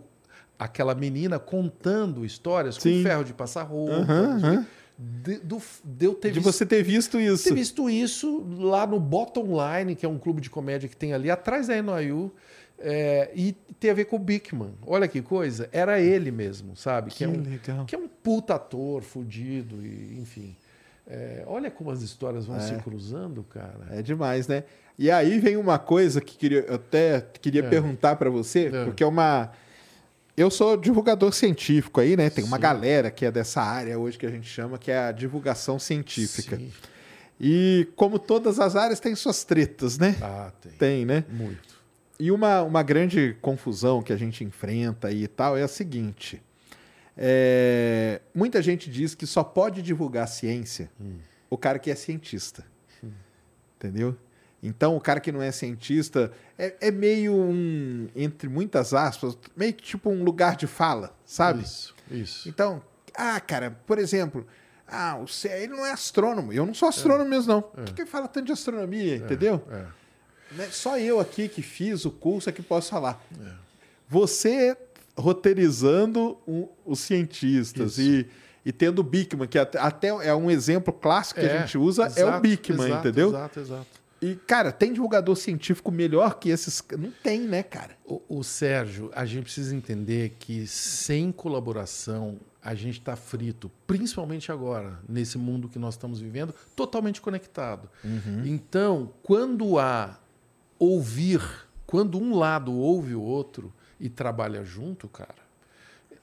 aquela 0.59 0.95
menina 0.95 1.39
contando 1.39 2.24
histórias 2.24 2.77
Sim. 2.77 2.99
com 2.99 3.09
ferro 3.09 3.24
de 3.24 3.33
passar 3.33 3.62
roupa. 3.62 4.12
Uhum, 4.12 4.57
uhum. 4.57 4.65
De, 4.99 5.39
do, 5.39 5.61
de, 5.85 6.15
ter 6.15 6.33
de 6.33 6.41
visto, 6.41 6.53
você 6.53 6.65
ter 6.65 6.83
visto 6.83 7.20
isso. 7.20 7.45
Ter 7.45 7.55
visto 7.55 7.91
isso 7.91 8.47
lá 8.59 8.87
no 8.87 8.99
Bottom 8.99 9.49
Line, 9.49 9.95
que 9.95 10.07
é 10.07 10.09
um 10.09 10.19
clube 10.19 10.41
de 10.41 10.49
comédia 10.49 10.89
que 10.89 10.97
tem 10.97 11.12
ali 11.12 11.31
atrás 11.31 11.66
da 11.66 11.74
NYU. 11.81 12.33
É, 12.78 13.31
e 13.35 13.53
tem 13.78 13.91
a 13.91 13.95
ver 13.95 14.07
com 14.07 14.16
o 14.16 14.19
Bickman. 14.19 14.74
Olha 14.87 15.07
que 15.07 15.20
coisa. 15.20 15.69
Era 15.73 16.01
ele 16.01 16.31
mesmo, 16.31 16.77
sabe? 16.77 17.11
Que, 17.11 17.19
que 17.19 17.24
é 17.24 17.28
um, 17.28 17.43
legal. 17.43 17.85
Que 17.85 17.95
é 17.95 17.99
um 17.99 18.09
puta 18.09 18.55
ator, 18.55 19.03
fudido, 19.03 19.77
e, 19.85 20.19
enfim. 20.20 20.57
É, 21.07 21.45
olha 21.47 21.70
como 21.70 21.91
as 21.91 22.03
histórias 22.03 22.47
vão 22.47 22.57
é. 22.57 22.61
se 22.61 22.74
cruzando, 22.77 23.45
cara. 23.45 23.87
É 23.91 24.03
demais, 24.03 24.49
né? 24.49 24.65
E 24.99 25.11
aí 25.11 25.39
vem 25.39 25.57
uma 25.57 25.78
coisa 25.78 26.20
que 26.20 26.37
queria, 26.37 26.61
eu 26.61 26.74
até 26.74 27.20
queria 27.41 27.62
é. 27.62 27.69
perguntar 27.69 28.16
para 28.16 28.31
você, 28.31 28.66
é. 28.66 28.85
porque 28.85 29.05
é 29.05 29.07
uma 29.07 29.53
eu 30.37 30.51
sou 30.51 30.77
divulgador 30.77 31.33
científico 31.33 32.01
aí, 32.01 32.17
né? 32.17 32.29
Tem 32.29 32.45
uma 32.45 32.57
Sim. 32.57 32.63
galera 32.63 33.11
que 33.11 33.25
é 33.25 33.31
dessa 33.31 33.63
área 33.63 33.99
hoje 33.99 34.19
que 34.19 34.27
a 34.27 34.31
gente 34.31 34.47
chama 34.47 34.79
que 34.79 34.91
é 34.91 34.99
a 34.99 35.13
divulgação 35.13 35.79
científica. 35.79 36.57
Sim. 36.57 36.71
E 37.41 37.89
como 37.97 38.19
todas 38.19 38.59
as 38.59 38.77
áreas 38.77 39.01
tem 39.01 39.15
suas 39.15 39.45
tretas, 39.45 39.99
né? 39.99 40.17
Ah, 40.21 40.53
tem. 40.61 40.73
Tem, 40.73 41.05
né? 41.05 41.25
Muito. 41.31 41.77
E 42.19 42.31
uma, 42.31 42.63
uma 42.63 42.83
grande 42.83 43.37
confusão 43.41 44.03
que 44.03 44.13
a 44.13 44.17
gente 44.17 44.43
enfrenta 44.43 45.09
aí 45.09 45.25
e 45.25 45.29
tal 45.29 45.57
é 45.57 45.63
a 45.63 45.69
seguinte: 45.69 46.43
é, 47.17 48.21
muita 48.35 48.61
gente 48.63 48.91
diz 48.91 49.15
que 49.15 49.27
só 49.27 49.43
pode 49.43 49.83
divulgar 49.83 50.29
ciência 50.29 50.91
hum. 51.01 51.17
o 51.49 51.57
cara 51.57 51.79
que 51.79 51.91
é 51.91 51.95
cientista. 51.95 52.65
Hum. 53.03 53.11
Entendeu? 53.77 54.17
Então, 54.62 54.97
o 54.97 55.01
cara 55.01 55.20
que 55.20 55.31
não 55.31 55.43
é 55.43 55.53
cientista 55.53 56.33
é, 56.59 56.74
é, 56.81 56.91
meio 56.91 57.35
um, 57.35 58.09
entre 58.16 58.49
muitas 58.49 58.95
aspas, 58.95 59.37
meio 59.57 59.74
que 59.74 59.83
tipo 59.83 60.11
um 60.11 60.24
lugar 60.24 60.57
de 60.57 60.66
fala, 60.66 61.15
sabe? 61.24 61.62
Isso, 61.62 61.95
isso. 62.11 62.49
Então, 62.49 62.83
ah, 63.15 63.39
cara, 63.41 63.78
por 63.87 63.99
exemplo, 63.99 64.47
ah, 64.87 65.19
o 65.23 65.27
Cé, 65.27 65.62
ele 65.62 65.74
não 65.74 65.85
é 65.85 65.93
astrônomo. 65.93 66.53
Eu 66.53 66.65
não 66.65 66.74
sou 66.74 66.89
astrônomo 66.89 67.27
é. 67.27 67.37
mesmo, 67.37 67.53
não. 67.53 67.83
É. 67.83 67.85
Por 67.85 67.95
que 67.95 68.07
fala 68.07 68.28
tanto 68.28 68.47
de 68.47 68.53
astronomia, 68.53 69.15
é. 69.15 69.16
entendeu? 69.16 69.62
É. 69.70 69.85
Né, 70.53 70.69
só 70.70 70.99
eu 70.99 71.19
aqui 71.19 71.49
que 71.49 71.61
fiz 71.61 72.05
o 72.05 72.11
curso 72.11 72.49
é 72.49 72.53
que 72.53 72.62
posso 72.62 72.91
falar. 72.91 73.20
É. 73.45 73.51
Você 74.09 74.77
roteirizando 75.16 76.39
um, 76.47 76.69
os 76.85 77.01
cientistas 77.01 77.99
e, 77.99 78.28
e 78.65 78.70
tendo 78.70 79.01
o 79.01 79.03
Bickman, 79.03 79.49
que 79.49 79.59
até, 79.59 79.78
até, 79.78 80.09
é 80.09 80.35
um 80.35 80.51
exemplo 80.51 80.93
clássico 80.93 81.41
que 81.41 81.47
a 81.47 81.59
gente 81.59 81.77
usa, 81.78 82.07
exato, 82.07 82.20
é 82.20 82.37
o 82.37 82.41
Bickman, 82.41 82.93
entendeu? 82.93 83.28
Exato, 83.28 83.61
exato. 83.61 83.87
E, 84.21 84.35
cara, 84.35 84.73
tem 84.73 84.93
divulgador 84.93 85.37
científico 85.37 85.93
melhor 85.93 86.39
que 86.39 86.49
esses? 86.49 86.83
Não 86.99 87.11
tem, 87.23 87.41
né, 87.41 87.63
cara? 87.63 87.97
O, 88.05 88.23
o 88.29 88.43
Sérgio, 88.43 89.11
a 89.15 89.25
gente 89.27 89.45
precisa 89.45 89.75
entender 89.75 90.37
que 90.39 90.67
sem 90.67 91.31
colaboração 91.31 92.39
a 92.63 92.75
gente 92.75 92.99
está 92.99 93.15
frito, 93.15 93.71
principalmente 93.87 94.51
agora, 94.51 94.99
nesse 95.09 95.39
mundo 95.39 95.69
que 95.69 95.79
nós 95.79 95.95
estamos 95.95 96.19
vivendo, 96.19 96.53
totalmente 96.75 97.21
conectado. 97.21 97.89
Uhum. 98.03 98.43
Então, 98.45 99.13
quando 99.23 99.79
há 99.79 100.19
ouvir, 100.79 101.41
quando 101.87 102.19
um 102.19 102.37
lado 102.37 102.73
ouve 102.73 103.15
o 103.15 103.23
outro 103.23 103.73
e 104.01 104.09
trabalha 104.09 104.65
junto, 104.65 105.07
cara, 105.07 105.47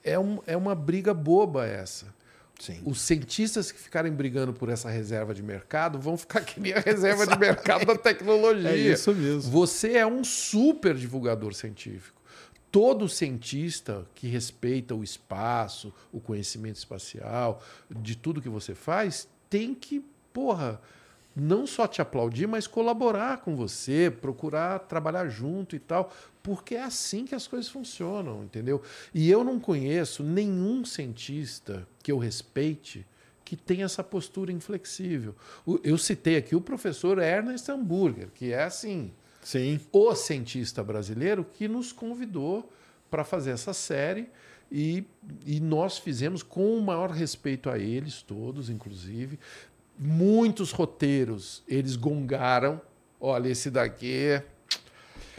é, 0.02 0.18
um, 0.18 0.40
é 0.46 0.54
uma 0.54 0.74
briga 0.74 1.14
boba 1.14 1.66
essa. 1.66 2.14
Sim. 2.64 2.80
Os 2.82 3.02
cientistas 3.02 3.70
que 3.70 3.78
ficarem 3.78 4.10
brigando 4.10 4.54
por 4.54 4.70
essa 4.70 4.88
reserva 4.88 5.34
de 5.34 5.42
mercado 5.42 5.98
vão 5.98 6.16
ficar 6.16 6.40
que 6.40 6.58
nem 6.58 6.72
a 6.72 6.80
reserva 6.80 7.26
de 7.26 7.38
mercado 7.38 7.84
da 7.84 7.94
tecnologia. 7.94 8.70
É 8.70 8.76
isso 8.76 9.14
mesmo. 9.14 9.50
Você 9.50 9.98
é 9.98 10.06
um 10.06 10.24
super 10.24 10.94
divulgador 10.94 11.52
científico. 11.52 12.22
Todo 12.72 13.06
cientista 13.06 14.06
que 14.14 14.28
respeita 14.28 14.94
o 14.94 15.04
espaço, 15.04 15.92
o 16.10 16.18
conhecimento 16.18 16.76
espacial, 16.76 17.62
de 17.90 18.16
tudo 18.16 18.40
que 18.40 18.48
você 18.48 18.74
faz, 18.74 19.28
tem 19.50 19.74
que, 19.74 20.02
porra, 20.32 20.80
não 21.34 21.66
só 21.66 21.86
te 21.86 22.00
aplaudir, 22.00 22.46
mas 22.46 22.66
colaborar 22.66 23.38
com 23.38 23.56
você, 23.56 24.10
procurar 24.10 24.80
trabalhar 24.80 25.28
junto 25.28 25.74
e 25.74 25.78
tal, 25.78 26.12
porque 26.42 26.74
é 26.74 26.82
assim 26.82 27.24
que 27.24 27.34
as 27.34 27.46
coisas 27.46 27.68
funcionam, 27.70 28.44
entendeu? 28.44 28.82
E 29.12 29.30
eu 29.30 29.42
não 29.42 29.58
conheço 29.58 30.22
nenhum 30.22 30.84
cientista 30.84 31.86
que 32.02 32.12
eu 32.12 32.18
respeite 32.18 33.06
que 33.44 33.56
tenha 33.56 33.84
essa 33.84 34.02
postura 34.02 34.50
inflexível. 34.50 35.34
Eu 35.82 35.98
citei 35.98 36.36
aqui 36.36 36.56
o 36.56 36.60
professor 36.60 37.18
Ernest 37.18 37.70
Hamburger, 37.70 38.28
que 38.34 38.52
é 38.52 38.62
assim, 38.62 39.12
Sim. 39.42 39.78
o 39.92 40.14
cientista 40.14 40.82
brasileiro 40.82 41.44
que 41.44 41.68
nos 41.68 41.92
convidou 41.92 42.72
para 43.10 43.22
fazer 43.22 43.50
essa 43.50 43.74
série. 43.74 44.28
E, 44.72 45.04
e, 45.44 45.60
nós 45.60 45.98
fizemos 45.98 46.42
com 46.42 46.76
o 46.76 46.82
maior 46.82 47.10
respeito 47.10 47.68
a 47.68 47.78
eles 47.78 48.22
todos, 48.22 48.70
inclusive 48.70 49.38
muitos 49.98 50.70
roteiros 50.70 51.62
eles 51.68 51.96
gongaram. 51.96 52.80
Olha, 53.20 53.48
esse 53.48 53.70
daqui. 53.70 54.40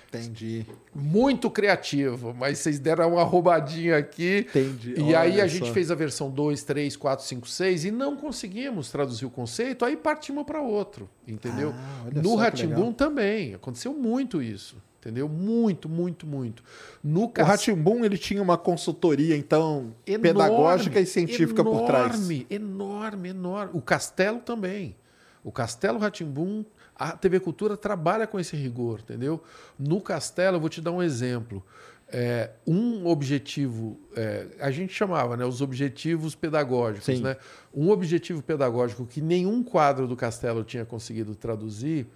Entendi. 0.07 0.65
Muito 0.94 1.49
criativo, 1.49 2.34
mas 2.34 2.60
vocês 2.60 2.80
deram 2.80 3.14
uma 3.14 3.23
roubadinha 3.23 3.98
aqui. 3.98 4.45
Entendi. 4.49 4.94
E 4.98 5.03
Olha 5.03 5.19
aí 5.19 5.41
a 5.41 5.49
só. 5.49 5.56
gente 5.56 5.72
fez 5.73 5.91
a 5.91 5.95
versão 5.95 6.30
2, 6.32 6.64
3, 6.64 6.95
4, 6.95 7.26
5, 7.26 7.48
6 7.48 7.86
e 7.86 7.91
não 7.91 8.15
conseguimos 8.15 8.90
traduzir 8.90 9.26
o 9.26 9.30
conceito, 9.30 9.84
aí 9.84 9.98
partimos 9.98 10.45
para 10.45 10.61
outro, 10.61 11.10
entendeu? 11.27 11.73
Ah, 11.76 12.10
no 12.14 12.36
Ratimbum 12.36 12.94
também, 12.94 13.56
aconteceu 13.56 13.94
muito 13.94 14.41
isso 14.41 14.77
entendeu? 15.06 15.30
Muito, 15.30 15.88
muito, 15.88 16.26
muito. 16.26 16.64
No 17.03 17.26
O 17.26 17.44
Ratimbum 17.44 18.03
ele 18.03 18.18
tinha 18.18 18.41
uma 18.41 18.57
consultoria 18.57 19.38
então 19.38 19.94
enorme, 20.06 20.23
pedagógica 20.23 20.99
e 20.99 21.06
científica 21.06 21.61
enorme, 21.61 21.80
por 21.80 21.86
trás. 21.86 22.15
Enorme, 22.15 22.48
enorme, 22.49 23.30
enorme. 23.30 23.72
O 23.73 23.82
Castelo 23.82 24.40
também. 24.40 24.95
O 25.44 25.52
Castelo 25.52 25.99
Ratimbum, 25.99 26.65
a 26.95 27.11
TV 27.11 27.40
Cultura 27.40 27.77
trabalha 27.77 28.26
com 28.26 28.40
esse 28.40 28.56
rigor, 28.56 29.02
entendeu? 29.02 29.44
No 29.77 30.02
Castelo, 30.02 30.57
eu 30.57 30.60
vou 30.60 30.69
te 30.69 30.82
dar 30.82 30.91
um 30.91 31.03
exemplo. 31.03 31.64
É, 32.07 32.52
um 32.65 33.06
objetivo, 33.06 33.99
é, 34.15 34.48
a 34.60 34.72
gente 34.72 34.94
chamava 34.94 35.38
né, 35.38 35.45
os 35.45 35.61
objetivos 35.61 36.34
pedagógicos. 36.34 37.19
Né? 37.19 37.38
Um 37.72 37.91
objetivo 37.91 38.41
pedagógico 38.41 39.06
que 39.06 39.22
nenhum 39.22 39.64
quadro 39.64 40.07
do 40.07 40.15
Castelo 40.15 40.64
tinha 40.64 40.84
conseguido 40.84 41.36
traduzir 41.36 42.07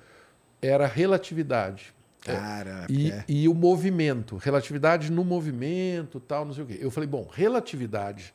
era 0.60 0.88
relatividade. 0.88 1.94
É. 2.26 2.36
Cara, 2.36 2.86
e, 2.90 3.12
é. 3.12 3.24
e 3.28 3.48
o 3.48 3.54
movimento, 3.54 4.36
relatividade 4.38 5.12
no 5.12 5.24
movimento, 5.24 6.20
tal, 6.20 6.46
não 6.46 6.54
sei 6.54 6.64
o 6.64 6.68
quê. 6.68 6.78
Eu 6.80 6.92
falei, 6.92 7.08
bom, 7.08 7.28
relatividade, 7.32 8.34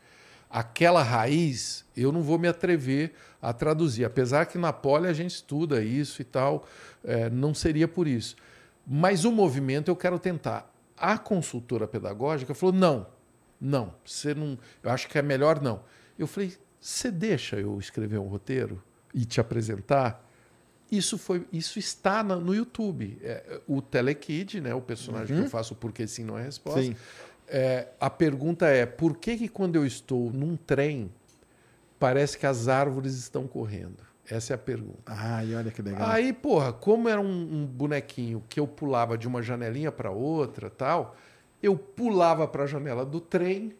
aquela 0.49 1.03
raiz, 1.03 1.85
eu 1.97 2.11
não 2.11 2.23
vou 2.23 2.39
me 2.39 2.49
atrever 2.49 3.13
a 3.43 3.53
traduzir. 3.53 4.05
Apesar 4.05 4.47
que 4.47 4.57
na 4.57 4.73
Poli 4.73 5.07
a 5.07 5.13
gente 5.13 5.33
estuda 5.33 5.83
isso 5.83 6.23
e 6.23 6.25
tal, 6.25 6.67
é, 7.05 7.29
não 7.29 7.53
seria 7.53 7.87
por 7.87 8.07
isso. 8.07 8.37
Mas 8.87 9.25
o 9.25 9.33
movimento 9.33 9.91
eu 9.91 9.97
quero 9.97 10.19
tentar. 10.19 10.71
A 10.97 11.19
consultora 11.19 11.87
pedagógica 11.87 12.55
falou: 12.55 12.75
não, 12.75 13.07
não, 13.61 13.95
você 14.05 14.35
não. 14.35 14.59
Eu 14.83 14.91
acho 14.91 15.09
que 15.09 15.19
é 15.19 15.23
melhor 15.23 15.61
não. 15.61 15.83
Eu 16.19 16.27
falei: 16.27 16.55
você 16.81 17.11
deixa 17.11 17.57
eu 17.57 17.79
escrever 17.79 18.19
um 18.19 18.29
roteiro 18.29 18.83
e 19.13 19.25
te 19.25 19.41
apresentar? 19.41 20.24
Isso, 20.91 21.19
foi, 21.19 21.47
isso 21.53 21.79
está 21.79 22.23
na, 22.23 22.37
no 22.37 22.55
YouTube. 22.55 23.19
É, 23.23 23.61
o 23.67 23.81
Telekid, 23.81 24.61
né, 24.61 24.75
o 24.75 24.81
personagem 24.81 25.35
uhum. 25.35 25.43
que 25.43 25.47
eu 25.47 25.51
faço 25.51 25.75
Porque 25.75 26.07
Sim 26.07 26.25
Não 26.25 26.39
é 26.39 26.43
Resposta. 26.43 26.83
Sim. 26.83 26.97
É, 27.49 27.89
a 28.01 28.09
pergunta 28.09 28.67
é: 28.67 28.87
por 28.87 29.17
que, 29.17 29.37
que 29.37 29.49
quando 29.49 29.77
eu 29.77 29.87
estou 29.87 30.31
num 30.31 30.57
trem, 30.57 31.11
parece 31.99 32.39
que 32.39 32.47
as 32.47 32.69
árvores 32.69 33.15
estão 33.15 33.47
correndo? 33.47 33.97
Essa 34.29 34.55
é 34.55 34.57
a 34.57 34.59
pergunta. 34.59 35.03
Ah, 35.07 35.45
e 35.45 35.55
olha 35.55 35.71
que 35.71 35.83
legal. 35.83 36.09
Aí, 36.09 36.33
porra, 36.33 36.73
como 36.73 37.09
era 37.09 37.21
um, 37.21 37.27
um 37.27 37.67
bonequinho 37.67 38.43
que 38.49 38.59
eu 38.59 38.67
pulava 38.67 39.19
de 39.19 39.29
uma 39.29 39.43
janelinha 39.43 39.93
para 39.93 40.11
outra 40.11 40.71
tal, 40.71 41.15
eu 41.63 41.77
pulava 41.77 42.49
para 42.49 42.65
a 42.65 42.67
janela 42.67 43.05
do 43.05 43.21
trem 43.21 43.75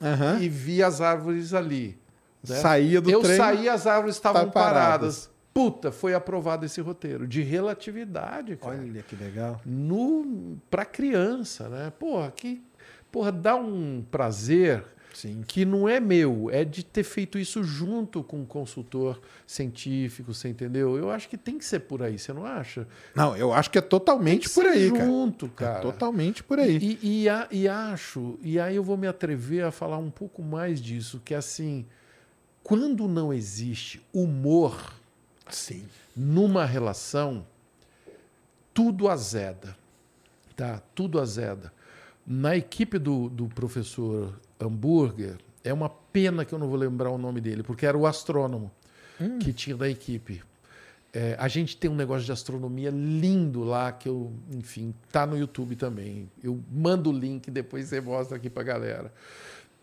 uhum. 0.00 0.40
e 0.40 0.48
via 0.48 0.86
as 0.86 1.02
árvores 1.02 1.52
ali. 1.52 1.98
Né? 2.46 2.56
Saía 2.56 3.02
do 3.02 3.10
eu 3.10 3.20
trem. 3.20 3.32
Eu 3.32 3.36
saía, 3.36 3.72
as 3.74 3.86
árvores 3.86 4.16
estavam 4.16 4.46
tá 4.46 4.50
paradas. 4.50 5.26
paradas 5.26 5.35
puta, 5.56 5.90
foi 5.90 6.12
aprovado 6.12 6.66
esse 6.66 6.82
roteiro 6.82 7.26
de 7.26 7.40
relatividade, 7.40 8.56
cara. 8.56 8.76
Olha 8.76 9.02
que 9.02 9.16
legal. 9.16 9.58
No 9.64 10.58
para 10.68 10.84
criança, 10.84 11.66
né? 11.70 11.90
Porra, 11.98 12.30
que 12.30 12.62
porra 13.10 13.32
dá 13.32 13.56
um 13.56 14.04
prazer 14.10 14.84
Sim. 15.14 15.42
que 15.48 15.64
não 15.64 15.88
é 15.88 15.98
meu, 15.98 16.50
é 16.50 16.62
de 16.62 16.84
ter 16.84 17.04
feito 17.04 17.38
isso 17.38 17.64
junto 17.64 18.22
com 18.22 18.40
um 18.40 18.44
consultor 18.44 19.18
científico, 19.46 20.34
você 20.34 20.50
entendeu? 20.50 20.98
Eu 20.98 21.10
acho 21.10 21.26
que 21.26 21.38
tem 21.38 21.56
que 21.56 21.64
ser 21.64 21.80
por 21.80 22.02
aí, 22.02 22.18
você 22.18 22.34
não 22.34 22.44
acha? 22.44 22.86
Não, 23.14 23.34
eu 23.34 23.50
acho 23.50 23.70
que 23.70 23.78
é 23.78 23.80
totalmente 23.80 24.50
por 24.50 24.66
aí, 24.66 24.88
junto, 24.88 24.98
cara. 24.98 25.08
Junto, 25.08 25.48
cara. 25.48 25.78
É 25.78 25.80
totalmente 25.80 26.44
por 26.44 26.58
aí. 26.58 26.76
E, 26.76 26.98
e, 27.02 27.28
e, 27.28 27.62
e 27.62 27.66
acho, 27.66 28.38
e 28.42 28.60
aí 28.60 28.76
eu 28.76 28.84
vou 28.84 28.98
me 28.98 29.06
atrever 29.06 29.64
a 29.64 29.70
falar 29.70 29.96
um 29.96 30.10
pouco 30.10 30.42
mais 30.42 30.82
disso, 30.82 31.18
que 31.24 31.32
é 31.32 31.38
assim, 31.38 31.86
quando 32.62 33.08
não 33.08 33.32
existe 33.32 34.02
humor 34.12 34.92
Sim. 35.50 35.86
Numa 36.14 36.64
relação, 36.64 37.46
tudo 38.72 39.08
azeda. 39.08 39.76
Tá? 40.56 40.82
Tudo 40.94 41.20
azeda. 41.20 41.72
Na 42.26 42.56
equipe 42.56 42.98
do, 42.98 43.28
do 43.28 43.46
professor 43.48 44.38
Hamburger, 44.60 45.36
é 45.62 45.72
uma 45.72 45.88
pena 45.88 46.44
que 46.44 46.52
eu 46.52 46.58
não 46.58 46.68
vou 46.68 46.76
lembrar 46.76 47.10
o 47.10 47.18
nome 47.18 47.40
dele, 47.40 47.62
porque 47.62 47.86
era 47.86 47.96
o 47.96 48.06
astrônomo 48.06 48.70
hum. 49.20 49.38
que 49.38 49.52
tinha 49.52 49.76
da 49.76 49.88
equipe. 49.88 50.42
É, 51.12 51.34
a 51.38 51.48
gente 51.48 51.76
tem 51.76 51.90
um 51.90 51.94
negócio 51.94 52.24
de 52.24 52.32
astronomia 52.32 52.90
lindo 52.90 53.64
lá, 53.64 53.90
que 53.90 54.08
eu, 54.08 54.32
enfim, 54.52 54.94
tá 55.10 55.24
no 55.24 55.38
YouTube 55.38 55.74
também. 55.74 56.30
Eu 56.42 56.60
mando 56.70 57.10
o 57.10 57.12
link, 57.12 57.50
depois 57.50 57.88
você 57.88 58.00
mostra 58.00 58.36
aqui 58.36 58.50
para 58.50 58.62
galera. 58.62 59.12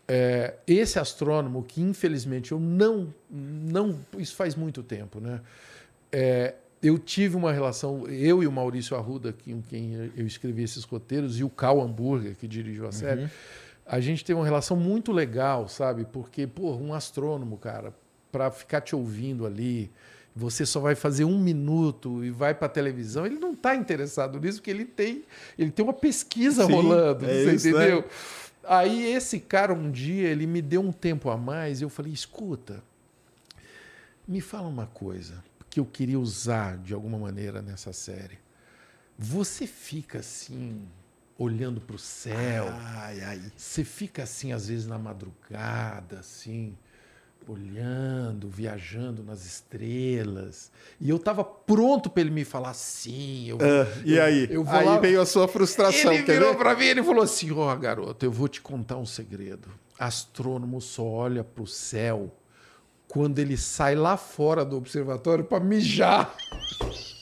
É, 0.07 0.55
esse 0.67 0.99
astrônomo, 0.99 1.63
que 1.63 1.81
infelizmente 1.81 2.51
eu 2.51 2.59
não, 2.59 3.13
não. 3.29 3.97
Isso 4.17 4.35
faz 4.35 4.55
muito 4.55 4.83
tempo, 4.83 5.19
né? 5.19 5.39
É, 6.11 6.55
eu 6.81 6.99
tive 6.99 7.37
uma 7.37 7.53
relação, 7.53 8.05
eu 8.07 8.43
e 8.43 8.47
o 8.47 8.51
Maurício 8.51 8.97
Arruda, 8.97 9.33
com 9.33 9.61
quem 9.61 10.11
eu 10.17 10.27
escrevi 10.27 10.63
esses 10.63 10.83
roteiros, 10.83 11.39
e 11.39 11.43
o 11.43 11.49
Cal 11.49 11.81
Hamburger, 11.81 12.35
que 12.35 12.45
dirigiu 12.45 12.85
a 12.85 12.91
série, 12.91 13.21
uhum. 13.21 13.29
a 13.85 13.99
gente 14.01 14.25
teve 14.25 14.37
uma 14.37 14.43
relação 14.43 14.75
muito 14.75 15.13
legal, 15.13 15.69
sabe? 15.69 16.05
Porque, 16.11 16.45
pô, 16.45 16.75
um 16.75 16.93
astrônomo, 16.93 17.57
cara, 17.57 17.93
para 18.29 18.51
ficar 18.51 18.81
te 18.81 18.93
ouvindo 18.93 19.45
ali, 19.45 19.89
você 20.35 20.65
só 20.65 20.81
vai 20.81 20.93
fazer 20.93 21.23
um 21.23 21.39
minuto 21.39 22.23
e 22.25 22.29
vai 22.29 22.53
para 22.53 22.65
a 22.65 22.69
televisão, 22.69 23.25
ele 23.25 23.39
não 23.39 23.53
está 23.53 23.75
interessado 23.75 24.39
nisso, 24.39 24.57
porque 24.57 24.71
ele 24.71 24.85
tem, 24.85 25.23
ele 25.57 25.71
tem 25.71 25.85
uma 25.85 25.93
pesquisa 25.93 26.65
Sim, 26.65 26.73
rolando, 26.73 27.25
é 27.25 27.29
você 27.29 27.53
isso, 27.53 27.69
entendeu? 27.69 28.01
Né? 28.01 28.07
Aí 28.65 29.11
esse 29.11 29.39
cara 29.39 29.73
um 29.73 29.91
dia 29.91 30.29
ele 30.29 30.47
me 30.47 30.61
deu 30.61 30.81
um 30.81 30.91
tempo 30.91 31.29
a 31.29 31.37
mais 31.37 31.81
e 31.81 31.83
eu 31.83 31.89
falei: 31.89 32.13
escuta, 32.13 32.83
me 34.27 34.41
fala 34.41 34.67
uma 34.67 34.87
coisa 34.87 35.43
que 35.69 35.79
eu 35.79 35.85
queria 35.85 36.19
usar 36.19 36.77
de 36.77 36.93
alguma 36.93 37.17
maneira 37.17 37.61
nessa 37.61 37.91
série. 37.91 38.39
Você 39.17 39.67
fica 39.67 40.19
assim 40.19 40.87
olhando 41.37 41.81
para 41.81 41.95
o 41.95 41.99
céu, 41.99 42.67
ai, 42.69 43.21
ai. 43.21 43.51
você 43.55 43.83
fica 43.83 44.23
assim 44.23 44.53
às 44.53 44.67
vezes 44.67 44.85
na 44.85 44.97
madrugada, 44.97 46.19
assim 46.19 46.77
olhando, 47.47 48.49
viajando 48.49 49.23
nas 49.23 49.45
estrelas. 49.45 50.71
E 50.99 51.09
eu 51.09 51.17
estava 51.17 51.43
pronto 51.43 52.09
para 52.09 52.21
ele 52.21 52.31
me 52.31 52.43
falar 52.45 52.73
sim. 52.73 53.49
Eu, 53.49 53.57
uh, 53.57 53.61
e 54.05 54.15
eu, 54.15 54.23
aí? 54.23 54.47
Eu 54.49 54.65
aí 54.67 54.85
lá... 54.85 54.99
veio 54.99 55.21
a 55.21 55.25
sua 55.25 55.47
frustração. 55.47 56.13
Ele 56.13 56.23
virou 56.23 56.55
para 56.55 56.75
mim 56.75 56.85
e 56.85 57.03
falou 57.03 57.23
assim: 57.23 57.51
Ó, 57.51 57.71
oh, 57.71 57.77
garoto, 57.77 58.25
eu 58.25 58.31
vou 58.31 58.47
te 58.47 58.61
contar 58.61 58.97
um 58.97 59.05
segredo. 59.05 59.69
Astrônomo 59.97 60.81
só 60.81 61.03
olha 61.03 61.43
para 61.43 61.63
o 61.63 61.67
céu 61.67 62.35
quando 63.07 63.39
ele 63.39 63.55
sai 63.55 63.95
lá 63.95 64.17
fora 64.17 64.65
do 64.65 64.75
observatório 64.75 65.43
para 65.43 65.63
mijar. 65.63 66.35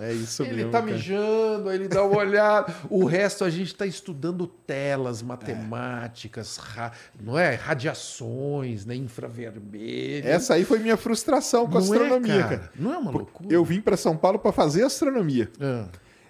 É 0.00 0.12
isso 0.12 0.42
ele 0.42 0.56
mesmo. 0.56 0.70
tá 0.70 0.80
cara. 0.80 0.92
mijando, 0.92 1.68
aí 1.68 1.76
ele 1.76 1.88
dá 1.88 2.02
uma 2.04 2.18
olhada. 2.18 2.74
O 2.90 3.04
resto 3.04 3.44
a 3.44 3.50
gente 3.50 3.68
está 3.68 3.86
estudando 3.86 4.46
telas, 4.46 5.22
matemáticas, 5.22 6.56
ra- 6.56 6.92
não 7.20 7.38
é? 7.38 7.54
Radiações, 7.54 8.84
né? 8.84 8.94
Infravermelho. 8.94 10.26
Essa 10.26 10.54
aí 10.54 10.64
foi 10.64 10.78
minha 10.78 10.96
frustração 10.96 11.66
com 11.66 11.78
a 11.78 11.80
não 11.80 11.92
astronomia, 11.92 12.34
é, 12.34 12.42
cara. 12.42 12.70
Não 12.78 12.92
é 12.92 12.98
uma 12.98 13.10
loucura? 13.10 13.52
Eu 13.52 13.64
vim 13.64 13.80
para 13.80 13.96
São 13.96 14.16
Paulo 14.16 14.38
para 14.38 14.52
fazer 14.52 14.82
astronomia. 14.84 15.50
Ah, 15.60 15.86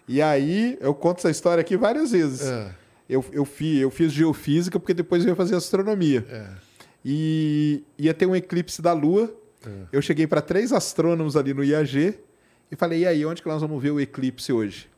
E 0.09 0.20
aí, 0.20 0.77
eu 0.81 0.95
conto 0.95 1.19
essa 1.19 1.31
história 1.31 1.61
aqui 1.61 1.77
várias 1.77 2.11
vezes. 2.12 2.47
ah, 2.47 2.70
Eu, 3.09 3.24
eu, 3.32 3.45
fiz, 3.45 3.81
eu 3.81 3.91
fiz 3.91 4.12
geofísica 4.12 4.78
porque 4.81 4.95
depois 4.95 5.23
eu 5.24 5.31
ia 5.31 5.36
fazer 5.36 5.57
astronomia. 5.57 6.24
é, 6.31 6.47
E 7.05 7.82
ia 7.99 8.15
ter 8.15 8.27
um 8.27 8.35
eclipse 8.36 8.81
da 8.81 8.93
Lua. 8.93 9.32
é. 9.66 9.70
Eu 9.93 10.03
cheguei 10.03 10.27
para 10.27 10.41
três 10.41 10.73
astrônomos 10.73 11.36
ali 11.36 11.53
no 11.55 11.62
IAG 11.65 12.15
e 12.70 12.77
falei: 12.77 13.01
e 13.01 13.07
aí, 13.07 13.24
onde 13.27 13.43
que 13.43 13.49
nós 13.49 13.61
vamos 13.61 13.82
ver 13.82 13.91
o 13.91 14.01
eclipse 14.01 14.53
hoje? 14.53 14.89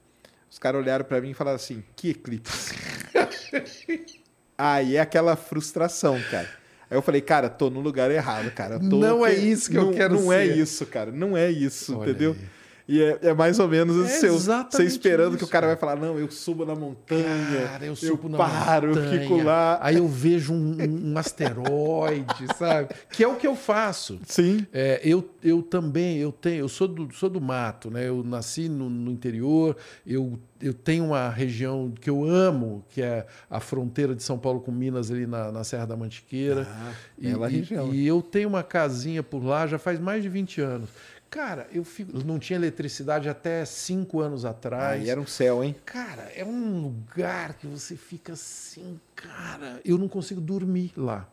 Os 0.50 0.58
caras 0.58 0.80
olharam 0.80 1.04
para 1.04 1.20
mim 1.20 1.30
e 1.30 1.34
falaram 1.34 1.56
assim: 1.56 1.82
que 1.94 2.10
eclipse? 2.10 2.74
aí 4.56 4.96
é 4.96 5.00
aquela 5.00 5.36
frustração, 5.36 6.20
cara. 6.30 6.48
Aí 6.88 6.96
eu 6.96 7.02
falei, 7.02 7.20
cara, 7.20 7.48
tô 7.48 7.68
no 7.68 7.80
lugar 7.80 8.10
errado, 8.10 8.50
cara. 8.52 8.76
Eu 8.76 8.80
Não 8.80 9.26
é 9.26 9.34
isso 9.34 9.70
que 9.70 9.76
eu 9.76 9.86
não, 9.86 9.92
quero 9.92 10.14
Não 10.14 10.32
é 10.32 10.46
ser. 10.46 10.56
isso, 10.56 10.86
cara. 10.86 11.10
Não 11.10 11.36
é 11.36 11.50
isso, 11.50 11.98
Olha 11.98 12.10
entendeu? 12.10 12.32
aí. 12.38 12.55
E 12.88 13.02
é, 13.02 13.18
é 13.22 13.34
mais 13.34 13.58
ou 13.58 13.66
menos 13.66 13.96
É 13.96 14.00
o 14.30 14.38
seu, 14.38 14.38
você 14.38 14.84
esperando 14.84 15.30
que 15.32 15.36
isso, 15.38 15.46
o 15.46 15.48
cara 15.48 15.66
vai 15.66 15.76
falar, 15.76 15.96
não, 15.96 16.18
eu 16.20 16.30
subo 16.30 16.64
na 16.64 16.74
montanha, 16.76 17.66
Cara, 17.66 17.84
eu 17.84 17.96
subo 17.96 18.28
na 18.28 18.38
paro, 18.38 18.88
montanha, 18.90 19.14
eu 19.14 19.20
fico 19.22 19.42
lá. 19.42 19.78
Aí 19.82 19.96
eu 19.96 20.06
vejo 20.06 20.52
um, 20.52 20.76
um- 20.80 21.12
um 21.12 21.18
asteroide, 21.18 22.46
sabe? 22.56 22.90
Que 23.10 23.24
é 23.24 23.28
o 23.28 23.34
que 23.36 23.46
eu 23.46 23.56
faço. 23.56 24.20
Sim, 24.26 24.66
É, 24.72 25.00
eu, 25.02 25.28
eu 25.42 25.62
também, 25.62 26.18
eu 26.18 26.30
tenho, 26.30 26.60
eu 26.60 26.68
sou 26.68 26.86
do, 26.86 27.12
sou 27.12 27.28
do 27.28 27.40
mato, 27.40 27.90
né? 27.90 28.06
Eu 28.08 28.22
nasci 28.22 28.68
no, 28.68 28.88
no 28.88 29.10
interior, 29.10 29.76
eu, 30.06 30.38
eu 30.60 30.72
tenho 30.72 31.06
uma 31.06 31.28
região 31.28 31.92
que 32.00 32.08
eu 32.08 32.24
amo, 32.24 32.84
que 32.90 33.02
é 33.02 33.26
a 33.50 33.58
fronteira 33.60 34.14
de 34.14 34.22
São 34.22 34.38
Paulo 34.38 34.60
com 34.60 34.70
Minas, 34.70 35.10
ali 35.10 35.26
na, 35.26 35.50
na 35.50 35.64
Serra 35.64 35.86
da 35.86 35.96
Mantiqueira. 35.96 36.66
Ah, 36.70 36.92
e, 37.18 37.28
e- 37.28 37.48
região. 37.48 37.92
e 37.92 38.06
eu 38.06 38.22
tenho 38.22 38.48
uma 38.48 38.62
casinha 38.62 39.22
por 39.22 39.44
lá 39.44 39.66
já 39.66 39.78
faz 39.78 39.98
mais 39.98 40.22
de 40.22 40.28
20 40.28 40.60
anos. 40.60 40.88
Cara, 41.36 41.68
eu 41.70 41.84
fico, 41.84 42.16
não 42.24 42.38
tinha 42.38 42.58
eletricidade 42.58 43.28
até 43.28 43.62
cinco 43.66 44.20
anos 44.22 44.46
atrás. 44.46 45.02
aí 45.02 45.10
era 45.10 45.20
um 45.20 45.26
céu, 45.26 45.62
hein? 45.62 45.76
Cara, 45.84 46.32
é 46.34 46.42
um 46.42 46.80
lugar 46.80 47.52
que 47.58 47.66
você 47.66 47.94
fica 47.94 48.32
assim, 48.32 48.98
cara, 49.14 49.78
eu 49.84 49.98
não 49.98 50.08
consigo 50.08 50.40
dormir 50.40 50.94
lá. 50.96 51.28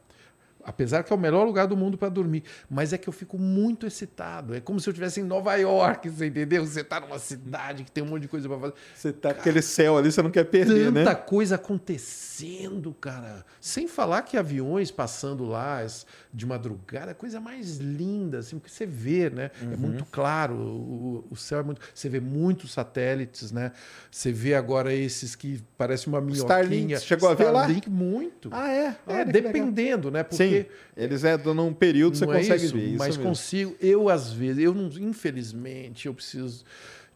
Apesar 0.66 1.04
que 1.04 1.12
é 1.12 1.16
o 1.16 1.20
melhor 1.20 1.46
lugar 1.46 1.68
do 1.68 1.76
mundo 1.76 1.98
para 1.98 2.10
dormir, 2.10 2.44
mas 2.70 2.94
é 2.94 2.98
que 2.98 3.08
eu 3.08 3.14
fico 3.14 3.38
muito 3.38 3.86
excitado. 3.86 4.56
É 4.56 4.60
como 4.60 4.80
se 4.80 4.88
eu 4.88 4.92
estivesse 4.92 5.20
em 5.20 5.24
Nova 5.24 5.56
York, 5.56 6.10
você 6.10 6.28
entendeu? 6.28 6.66
Você 6.66 6.84
tá 6.84 7.00
numa 7.00 7.20
cidade 7.20 7.84
que 7.84 7.92
tem 7.92 8.04
um 8.04 8.08
monte 8.08 8.24
de 8.24 8.28
coisa 8.28 8.48
para 8.48 8.60
fazer. 8.60 8.74
Você 8.96 9.12
tá 9.12 9.30
aquele 9.32 9.62
céu 9.62 9.98
ali, 9.98 10.12
você 10.12 10.22
não 10.22 10.32
quer 10.32 10.46
perder, 10.46 10.86
Tanta 10.86 11.14
né? 11.14 11.16
coisa 11.16 11.56
acontecendo, 11.56 12.94
cara. 12.94 13.46
Sem 13.60 13.88
falar 13.88 14.22
que 14.22 14.38
aviões 14.38 14.92
passando 14.92 15.46
lá 15.46 15.86
de 16.34 16.46
madrugada, 16.46 17.12
a 17.12 17.16
coisa 17.16 17.40
mais 17.40 17.78
linda, 17.78 18.40
assim, 18.40 18.58
porque 18.58 18.74
você 18.74 18.86
vê, 18.86 19.30
né? 19.30 19.52
Uhum. 19.62 19.74
É 19.74 19.76
muito 19.76 20.06
claro, 20.06 20.56
o, 20.56 21.28
o 21.30 21.36
céu 21.36 21.60
é 21.60 21.64
muito. 21.64 21.82
Você 21.94 22.10
vê 22.10 22.20
muitos 22.20 22.72
satélites, 22.74 23.52
né? 23.52 23.72
Você 24.10 24.32
vê 24.32 24.56
agora 24.56 24.94
esses 24.94 25.36
que 25.36 25.62
parecem 25.78 26.12
uma 26.12 26.22
minhoquinha. 26.22 26.44
Starlink, 26.46 27.00
chegou 27.02 27.30
a 27.30 27.34
ver 27.34 27.52
lá? 27.52 27.62
Starlink, 27.62 27.90
muito. 27.90 28.50
Ah, 28.52 28.72
é? 28.72 28.96
é, 29.08 29.26
dependendo, 29.26 30.10
né? 30.10 30.24
Porque 30.24 30.38
Sim, 30.38 30.53
eles 30.96 31.24
é 31.24 31.38
num 31.38 31.74
período 31.74 32.18
você 32.18 32.26
não 32.26 32.34
é 32.34 32.40
consegue 32.40 32.66
isso, 32.66 32.74
ver. 32.76 32.88
Isso 32.88 32.98
mas 32.98 33.18
mesmo. 33.18 33.24
consigo. 33.24 33.76
Eu, 33.80 34.10
às 34.10 34.32
vezes, 34.32 34.64
eu 34.64 34.74
não, 34.74 34.88
infelizmente, 35.00 36.08
eu 36.08 36.14
preciso 36.14 36.64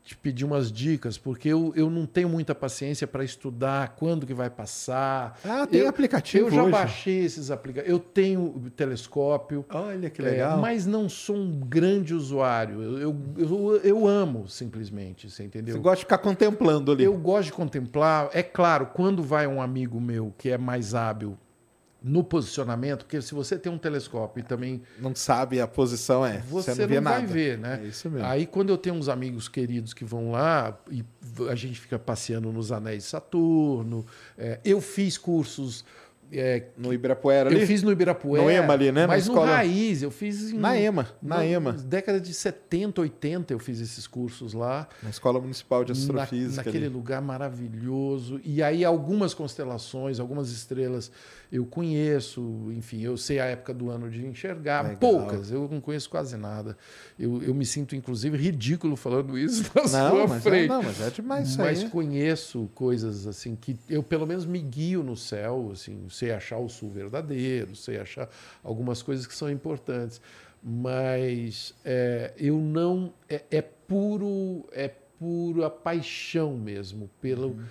te 0.07 0.15
pedir 0.15 0.45
umas 0.45 0.71
dicas, 0.71 1.17
porque 1.17 1.49
eu, 1.49 1.73
eu 1.75 1.89
não 1.89 2.05
tenho 2.05 2.29
muita 2.29 2.55
paciência 2.55 3.05
para 3.05 3.25
estudar 3.25 3.89
quando 3.97 4.25
que 4.25 4.33
vai 4.33 4.49
passar. 4.49 5.37
Ah, 5.43 5.67
tem 5.67 5.81
eu, 5.81 5.89
aplicativo 5.89 6.47
Eu 6.47 6.51
já 6.51 6.63
hoje. 6.63 6.71
baixei 6.71 7.25
esses 7.25 7.51
aplicativos. 7.51 7.91
Eu 7.91 7.99
tenho 7.99 8.71
telescópio. 8.73 9.65
Olha 9.69 10.09
que 10.09 10.21
é, 10.21 10.25
legal. 10.25 10.59
mas 10.59 10.85
não 10.85 11.09
sou 11.09 11.35
um 11.35 11.59
grande 11.59 12.13
usuário. 12.13 12.81
Eu, 12.81 12.99
eu, 12.99 13.15
eu, 13.37 13.81
eu 13.83 14.07
amo, 14.07 14.47
simplesmente, 14.47 15.29
você 15.29 15.43
entendeu? 15.43 15.75
Você 15.75 15.81
gosta 15.81 15.97
de 15.97 16.03
ficar 16.03 16.19
contemplando 16.19 16.93
ali. 16.93 17.03
Eu 17.03 17.17
gosto 17.17 17.47
de 17.47 17.53
contemplar. 17.53 18.29
É 18.31 18.41
claro, 18.41 18.91
quando 18.93 19.21
vai 19.21 19.45
um 19.45 19.61
amigo 19.61 19.99
meu 19.99 20.33
que 20.37 20.49
é 20.49 20.57
mais 20.57 20.95
hábil 20.95 21.37
no 22.01 22.23
posicionamento, 22.23 22.99
porque 23.05 23.21
se 23.21 23.33
você 23.33 23.57
tem 23.57 23.71
um 23.71 23.77
telescópio 23.77 24.41
e 24.41 24.43
também 24.43 24.81
Não 24.99 25.13
sabe 25.15 25.59
a 25.59 25.67
posição, 25.67 26.25
é. 26.25 26.39
você, 26.47 26.73
Você, 26.75 26.85
não, 26.87 26.95
não 26.95 27.01
vai 27.03 27.25
ver, 27.25 27.57
né? 27.57 27.81
É 27.83 27.87
isso 27.87 28.09
mesmo. 28.09 28.25
Aí 28.27 28.45
quando 28.45 28.69
eu 28.69 28.77
tenho 28.77 28.95
uns 28.95 29.09
amigos 29.09 29.49
queridos 29.49 29.93
que 29.93 30.05
vão 30.05 30.31
lá 30.31 30.77
e 30.91 31.03
a 31.49 31.55
gente 31.55 31.79
fica 31.79 31.97
passeando 31.97 32.51
nos 32.51 32.71
anéis 32.71 33.03
de 33.03 33.09
Saturno, 33.09 34.05
é, 34.37 34.59
eu 34.63 34.79
fiz 34.79 35.17
cursos. 35.17 35.83
é, 36.31 36.65
No 36.77 36.93
Ibirapuera 36.93 37.49
ali? 37.49 37.61
eu 37.61 37.67
fiz 37.67 37.81
no 37.81 37.91
Ibirapuera. 37.91 38.43
No 38.45 38.51
EMA 38.51 38.73
ali, 38.73 38.91
né? 38.91 39.01
Na 39.01 39.07
Mas 39.07 39.23
escola- 39.23 39.45
no 39.47 39.51
Raiz, 39.53 40.03
eu 40.03 40.11
fiz 40.11 40.51
em, 40.51 40.57
Na 40.59 40.77
EMA, 40.77 41.07
na 41.21 41.45
EMA. 41.45 41.71
Década 41.73 42.19
de 42.21 42.33
70, 42.33 43.01
80 43.01 43.53
eu 43.53 43.59
fiz 43.59 43.79
esses 43.79 44.05
cursos 44.05 44.53
lá. 44.53 44.87
Na 45.01 45.09
Escola 45.09 45.39
Municipal 45.39 45.83
de 45.85 45.93
Na, 45.93 45.97
Astrofísica. 45.99 46.63
naquele 46.65 46.85
ali. 46.85 46.93
lugar 46.93 47.21
maravilhoso. 47.21 48.39
E 48.43 48.61
aí 48.61 48.83
algumas 48.85 49.33
constelações, 49.33 50.19
algumas 50.19 50.49
estrelas 50.51 51.11
eu 51.51 51.65
conheço, 51.65 52.41
enfim, 52.71 53.01
eu 53.01 53.15
sei 53.17 53.39
a 53.39 53.45
época 53.45 53.73
do 53.73 53.89
ano 53.89 54.09
de 54.09 54.25
enxergar, 54.25 54.81
Legal. 54.83 54.97
poucas, 54.97 55.51
eu 55.51 55.67
não 55.71 55.79
conheço 55.79 56.09
quase 56.09 56.35
nada. 56.37 56.77
Eu, 57.17 57.41
eu 57.41 57.53
me 57.53 57.65
sinto, 57.65 57.95
inclusive, 57.95 58.37
ridículo 58.37 58.95
falando 58.95 59.37
isso 59.37 59.63
na 59.75 59.81
Não, 59.83 59.89
sua 60.11 60.27
mas 60.27 60.45
é, 60.45 60.49
frente. 60.49 60.67
não, 60.69 60.83
mas 60.83 61.01
é 61.01 61.09
demais 61.09 61.49
isso 61.49 61.57
Mas 61.57 61.83
aí. 61.83 61.89
conheço 61.89 62.69
coisas 62.75 63.25
assim 63.27 63.55
que 63.55 63.77
eu 63.89 64.03
pelo 64.03 64.27
menos 64.27 64.45
me 64.45 64.59
guio 64.59 65.03
no 65.03 65.15
céu, 65.15 65.69
assim, 65.73 66.05
sei 66.09 66.31
achar 66.31 66.57
o 66.57 66.67
sul 66.69 66.89
verdadeiro, 66.91 67.75
sei 67.75 67.97
achar 67.99 68.29
algumas 68.63 69.01
coisas 69.01 69.25
que 69.25 69.35
são 69.35 69.49
importantes, 69.49 70.19
mas 70.61 71.73
é, 71.85 72.33
eu 72.37 72.57
não 72.57 73.13
é, 73.29 73.41
é 73.49 73.61
puro 73.61 74.65
é 74.71 74.89
pura 75.19 75.69
paixão 75.69 76.55
mesmo 76.57 77.09
pelo 77.21 77.47
Uhum. 77.47 77.63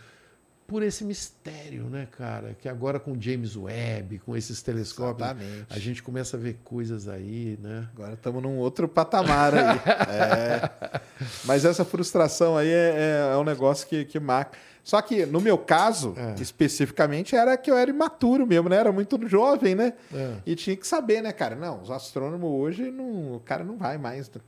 Por 0.66 0.82
esse 0.82 1.04
mistério, 1.04 1.84
né, 1.84 2.08
cara? 2.10 2.56
Que 2.60 2.68
agora 2.68 2.98
com 2.98 3.20
James 3.20 3.56
Webb, 3.56 4.18
com 4.20 4.36
esses 4.36 4.60
telescópios, 4.62 5.28
Exatamente. 5.28 5.66
a 5.70 5.78
gente 5.78 6.02
começa 6.02 6.36
a 6.36 6.40
ver 6.40 6.58
coisas 6.64 7.06
aí, 7.08 7.58
né? 7.62 7.88
Agora 7.94 8.14
estamos 8.14 8.42
num 8.42 8.56
outro 8.58 8.88
patamar 8.88 9.54
aí. 9.54 9.80
É. 10.08 11.00
Mas 11.44 11.64
essa 11.64 11.84
frustração 11.84 12.56
aí 12.56 12.68
é, 12.68 12.94
é- 13.30 13.32
é 13.32 13.36
um 13.36 13.44
negócio 13.44 13.86
que, 13.86 14.04
que 14.04 14.18
marca. 14.20 14.56
Só 14.86 15.02
que 15.02 15.26
no 15.26 15.40
meu 15.40 15.58
caso, 15.58 16.14
É. 16.16 16.40
especificamente, 16.40 17.34
era 17.34 17.56
que 17.56 17.68
eu 17.68 17.76
era 17.76 17.90
imaturo 17.90 18.46
mesmo, 18.46 18.68
né? 18.68 18.76
Era 18.76 18.92
muito 18.92 19.18
jovem, 19.26 19.74
né? 19.74 19.94
É. 20.14 20.34
E 20.46 20.54
tinha 20.54 20.76
que 20.76 20.86
saber, 20.86 21.20
né, 21.20 21.32
cara? 21.32 21.56
Não, 21.56 21.82
os 21.82 21.90
astrônomos 21.90 22.48
hoje, 22.48 22.88
não, 22.92 23.34
o 23.34 23.42
cara 23.44 23.64
não 23.64 23.76
vai 23.76 23.98
mais. 23.98 24.30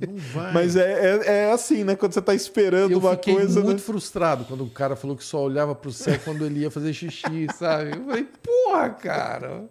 Não 0.00 0.16
vai. 0.32 0.52
Mas 0.52 0.74
é, 0.74 1.20
é, 1.20 1.32
é 1.44 1.52
assim, 1.52 1.84
né? 1.84 1.94
Quando 1.94 2.12
você 2.12 2.20
tá 2.22 2.34
esperando 2.34 2.90
eu 2.90 2.98
uma 2.98 3.12
fiquei 3.12 3.34
coisa. 3.36 3.60
muito 3.60 3.76
né? 3.78 3.84
frustrado 3.84 4.44
quando 4.46 4.64
o 4.64 4.70
cara 4.70 4.96
falou 4.96 5.14
que 5.16 5.22
só 5.22 5.40
olhava 5.44 5.76
pro 5.76 5.92
céu 5.92 6.18
quando 6.24 6.44
ele 6.44 6.60
ia 6.60 6.70
fazer 6.72 6.92
xixi, 6.92 7.46
sabe? 7.54 7.90
Eu 7.96 8.04
falei, 8.04 8.26
porra, 8.42 8.90
cara, 8.90 9.64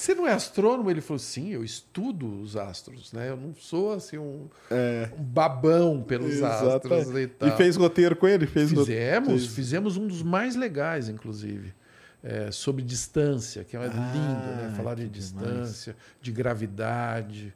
você 0.00 0.14
não 0.14 0.26
é 0.26 0.32
astrônomo? 0.32 0.90
Ele 0.90 1.00
falou, 1.00 1.18
sim, 1.18 1.50
eu 1.50 1.62
estudo 1.62 2.40
os 2.40 2.56
astros, 2.56 3.12
né? 3.12 3.30
Eu 3.30 3.36
não 3.36 3.54
sou, 3.54 3.92
assim, 3.92 4.18
um, 4.18 4.48
É, 4.70 5.08
um 5.18 5.22
babão 5.22 6.02
pelos 6.02 6.42
astros 6.42 7.08
e 7.16 7.26
tal. 7.26 7.48
E 7.48 7.52
fez 7.52 7.76
roteiro 7.76 8.16
com 8.16 8.26
ele? 8.26 8.46
Fez. 8.46 8.70
Fizemos, 8.70 9.46
fizemos 9.46 9.96
um 9.96 10.06
dos 10.06 10.22
mais 10.22 10.56
legais, 10.56 11.08
inclusive. 11.08 11.74
é, 12.22 12.50
sobre 12.50 12.82
distância, 12.82 13.64
que 13.64 13.74
é 13.76 13.80
lindo, 13.80 13.90
né? 13.94 14.74
Falar 14.76 14.94
de 14.94 15.04
Ah, 15.04 15.06
que 15.06 15.10
demais. 15.18 15.46
distância, 15.46 15.96
de 16.20 16.30
gravidade. 16.30 17.54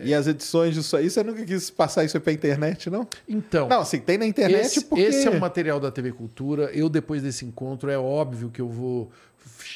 E 0.00 0.14
as 0.14 0.26
edições 0.28 0.74
disso 0.74 0.96
aí, 0.96 1.10
você 1.10 1.22
nunca 1.24 1.44
quis 1.44 1.68
passar 1.68 2.04
isso 2.04 2.16
aí 2.16 2.20
pra 2.22 2.32
internet, 2.32 2.88
não? 2.88 3.06
Então, 3.28 3.68
Não, 3.68 3.80
assim, 3.80 3.98
tem 3.98 4.16
na 4.16 4.24
internet 4.24 4.64
esse, 4.64 4.84
porque... 4.84 5.02
esse 5.02 5.26
é 5.26 5.30
um 5.30 5.40
material 5.40 5.80
da 5.80 5.90
TV 5.90 6.12
Cultura. 6.12 6.70
Eu, 6.72 6.88
depois 6.88 7.20
desse 7.22 7.44
encontro, 7.44 7.90
é 7.90 7.98
óbvio 7.98 8.48
que 8.48 8.60
eu 8.60 8.68
vou 8.68 9.10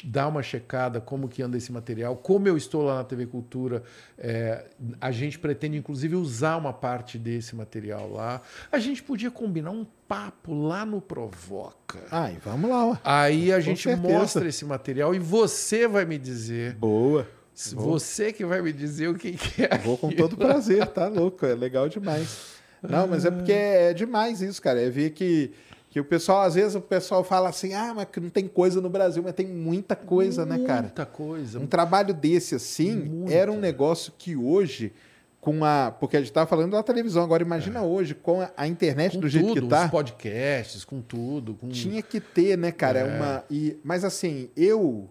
dar 0.03 0.27
uma 0.27 0.43
checada 0.43 1.01
como 1.01 1.27
que 1.27 1.41
anda 1.41 1.57
esse 1.57 1.71
material. 1.71 2.15
Como 2.15 2.47
eu 2.47 2.57
estou 2.57 2.83
lá 2.83 2.95
na 2.97 3.03
TV 3.03 3.25
Cultura, 3.25 3.83
é, 4.17 4.65
a 4.99 5.11
gente 5.11 5.39
pretende, 5.39 5.77
inclusive, 5.77 6.15
usar 6.15 6.57
uma 6.57 6.73
parte 6.73 7.17
desse 7.17 7.55
material 7.55 8.11
lá. 8.11 8.41
A 8.71 8.79
gente 8.79 9.01
podia 9.03 9.31
combinar 9.31 9.71
um 9.71 9.85
papo 10.07 10.53
lá 10.53 10.85
no 10.85 11.01
Provoca. 11.01 11.99
Ai, 12.11 12.37
vamos 12.43 12.69
lá, 12.69 12.85
ó. 12.85 12.97
Aí 13.03 13.51
a 13.51 13.55
Com 13.55 13.61
gente 13.61 13.83
certeza. 13.83 14.13
mostra 14.13 14.47
esse 14.47 14.65
material 14.65 15.13
e 15.15 15.19
você 15.19 15.87
vai 15.87 16.05
me 16.05 16.17
dizer. 16.17 16.75
Boa. 16.75 17.27
Vou. 17.73 17.99
Você 17.99 18.31
que 18.31 18.45
vai 18.45 18.61
me 18.61 18.71
dizer 18.71 19.07
o 19.09 19.15
que, 19.15 19.31
que 19.31 19.63
é. 19.63 19.77
Vou 19.79 19.97
com 19.97 20.11
todo 20.11 20.37
prazer, 20.37 20.85
tá 20.87 21.07
louco? 21.07 21.45
É 21.45 21.55
legal 21.55 21.89
demais. 21.89 22.55
Não, 22.81 23.07
mas 23.07 23.25
é 23.25 23.31
porque 23.31 23.51
é 23.51 23.93
demais 23.93 24.41
isso, 24.41 24.61
cara. 24.61 24.79
É 24.79 24.89
ver 24.89 25.09
que, 25.09 25.51
que 25.97 26.01
o 26.01 26.05
pessoal, 26.05 26.43
às 26.43 26.53
vezes, 26.55 26.75
o 26.75 26.81
pessoal 26.81 27.23
fala 27.23 27.49
assim, 27.49 27.73
ah, 27.73 27.93
mas 27.95 28.07
que 28.11 28.19
não 28.19 28.29
tem 28.29 28.47
coisa 28.47 28.79
no 28.79 28.89
Brasil, 28.89 29.23
mas 29.23 29.33
tem 29.33 29.47
muita 29.47 29.95
coisa, 29.95 30.45
né, 30.45 30.59
cara? 30.59 30.83
Muita 30.83 31.05
coisa. 31.05 31.59
Um 31.59 31.65
trabalho 31.65 32.13
desse 32.13 32.53
assim 32.53 32.95
Muita. 32.95 33.33
era 33.33 33.51
um 33.51 33.59
negócio 33.59 34.13
que 34.15 34.35
hoje, 34.35 34.93
com 35.41 35.65
a. 35.65 35.91
Porque 35.99 36.17
a 36.17 36.19
gente 36.19 36.29
estava 36.29 36.47
falando 36.47 36.71
da 36.71 36.83
televisão, 36.83 37.23
agora 37.23 37.41
imagina 37.41 37.79
é. 37.79 37.81
hoje, 37.81 38.13
com 38.13 38.41
a, 38.41 38.51
a 38.55 38.67
internet 38.67 39.13
com 39.13 39.21
do 39.21 39.27
jeito 39.27 39.47
tudo, 39.47 39.61
que 39.61 39.67
tá. 39.67 39.85
Com 39.85 39.89
podcasts, 39.89 40.85
com 40.85 41.01
tudo. 41.01 41.55
Com... 41.55 41.69
Tinha 41.69 42.01
que 42.01 42.19
ter, 42.19 42.57
né, 42.57 42.71
cara? 42.71 42.99
É. 42.99 43.03
Uma, 43.03 43.43
e, 43.49 43.77
mas 43.83 44.03
assim, 44.03 44.49
eu, 44.55 45.09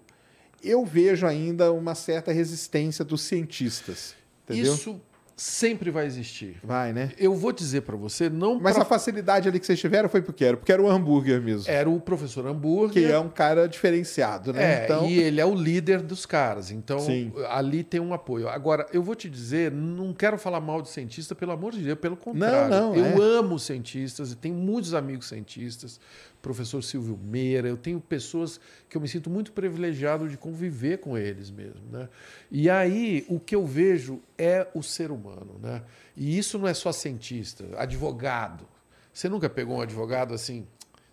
eu 0.63 0.85
vejo 0.85 1.27
ainda 1.27 1.73
uma 1.73 1.97
certa 1.97 2.31
resistência 2.31 3.05
dos 3.05 3.23
cientistas. 3.23 4.15
Entendeu? 4.45 4.75
Isso 4.75 5.01
sempre 5.37 5.91
vai 5.91 6.07
existir. 6.07 6.57
Vai, 6.65 6.95
né? 6.95 7.11
Eu 7.19 7.35
vou 7.35 7.53
dizer 7.53 7.83
para 7.83 7.95
você, 7.95 8.31
não. 8.31 8.59
Mas 8.59 8.73
pra... 8.73 8.83
a 8.83 8.87
facilidade 8.87 9.47
ali 9.47 9.61
que 9.61 9.67
vocês 9.67 9.79
tiveram 9.79 10.09
foi 10.09 10.23
porque 10.23 10.45
era, 10.45 10.57
porque 10.57 10.73
era 10.73 10.81
o 10.81 10.89
hambúrguer 10.89 11.43
mesmo. 11.43 11.71
Era 11.71 11.91
o 11.91 12.01
professor 12.01 12.47
hambúrguer. 12.47 13.07
Que 13.07 13.13
é 13.13 13.19
um 13.19 13.29
cara 13.29 13.69
diferenciado, 13.69 14.55
né? 14.55 14.81
É, 14.81 14.85
então... 14.85 15.07
e 15.07 15.19
ele 15.19 15.39
é 15.39 15.45
o 15.45 15.55
líder 15.55 16.01
dos 16.01 16.25
caras. 16.25 16.71
Então, 16.71 17.01
Sim. 17.01 17.31
ali 17.51 17.85
tem 17.85 18.01
um 18.01 18.15
apoio. 18.15 18.49
Agora, 18.49 18.87
eu 18.93 19.03
vou 19.03 19.15
te 19.15 19.29
dizer, 19.29 19.71
não 19.71 20.15
quero 20.15 20.39
falar 20.39 20.61
mal 20.61 20.81
de 20.81 20.89
cientista, 20.89 21.35
pelo 21.35 21.53
amor 21.53 21.73
de 21.73 21.81
Deus, 21.81 21.99
pelo 21.99 22.17
contrário. 22.17 22.71
Não, 22.71 22.95
não. 22.95 22.97
Eu 22.97 23.23
é. 23.23 23.39
amo 23.39 23.59
cientistas 23.59 24.33
e 24.33 24.37
tenho 24.37 24.55
muitos 24.55 24.95
amigos 24.95 25.29
cientistas 25.29 26.01
professor 26.47 26.81
Silvio 26.81 27.19
Meira, 27.21 27.67
eu 27.67 27.77
tenho 27.77 28.01
pessoas 28.01 28.61
que 28.89 28.97
eu 28.97 29.01
me 29.01 29.09
sinto 29.09 29.29
muito 29.29 29.51
privilegiado 29.51 30.29
de 30.29 30.37
conviver 30.37 30.99
com 30.99 31.19
eles 31.19 31.51
mesmo. 31.51 31.83
Né? 31.91 32.09
E 32.53 32.71
aí 32.71 33.27
o 33.29 33.41
que 33.41 33.57
eu 33.57 33.67
vejo 33.67 34.23
é 34.39 34.65
o 34.73 34.81
ser 34.81 35.11
humano. 35.11 35.59
Né? 35.61 35.83
E 36.17 36.39
isso 36.39 36.57
não 36.57 36.69
é 36.69 36.75
só 36.75 36.93
cientista, 36.93 37.65
advogado. 37.77 38.65
Você 39.13 39.29
nunca 39.29 39.51
pegou 39.51 39.79
um 39.79 39.81
advogado 39.81 40.33
assim, 40.33 40.65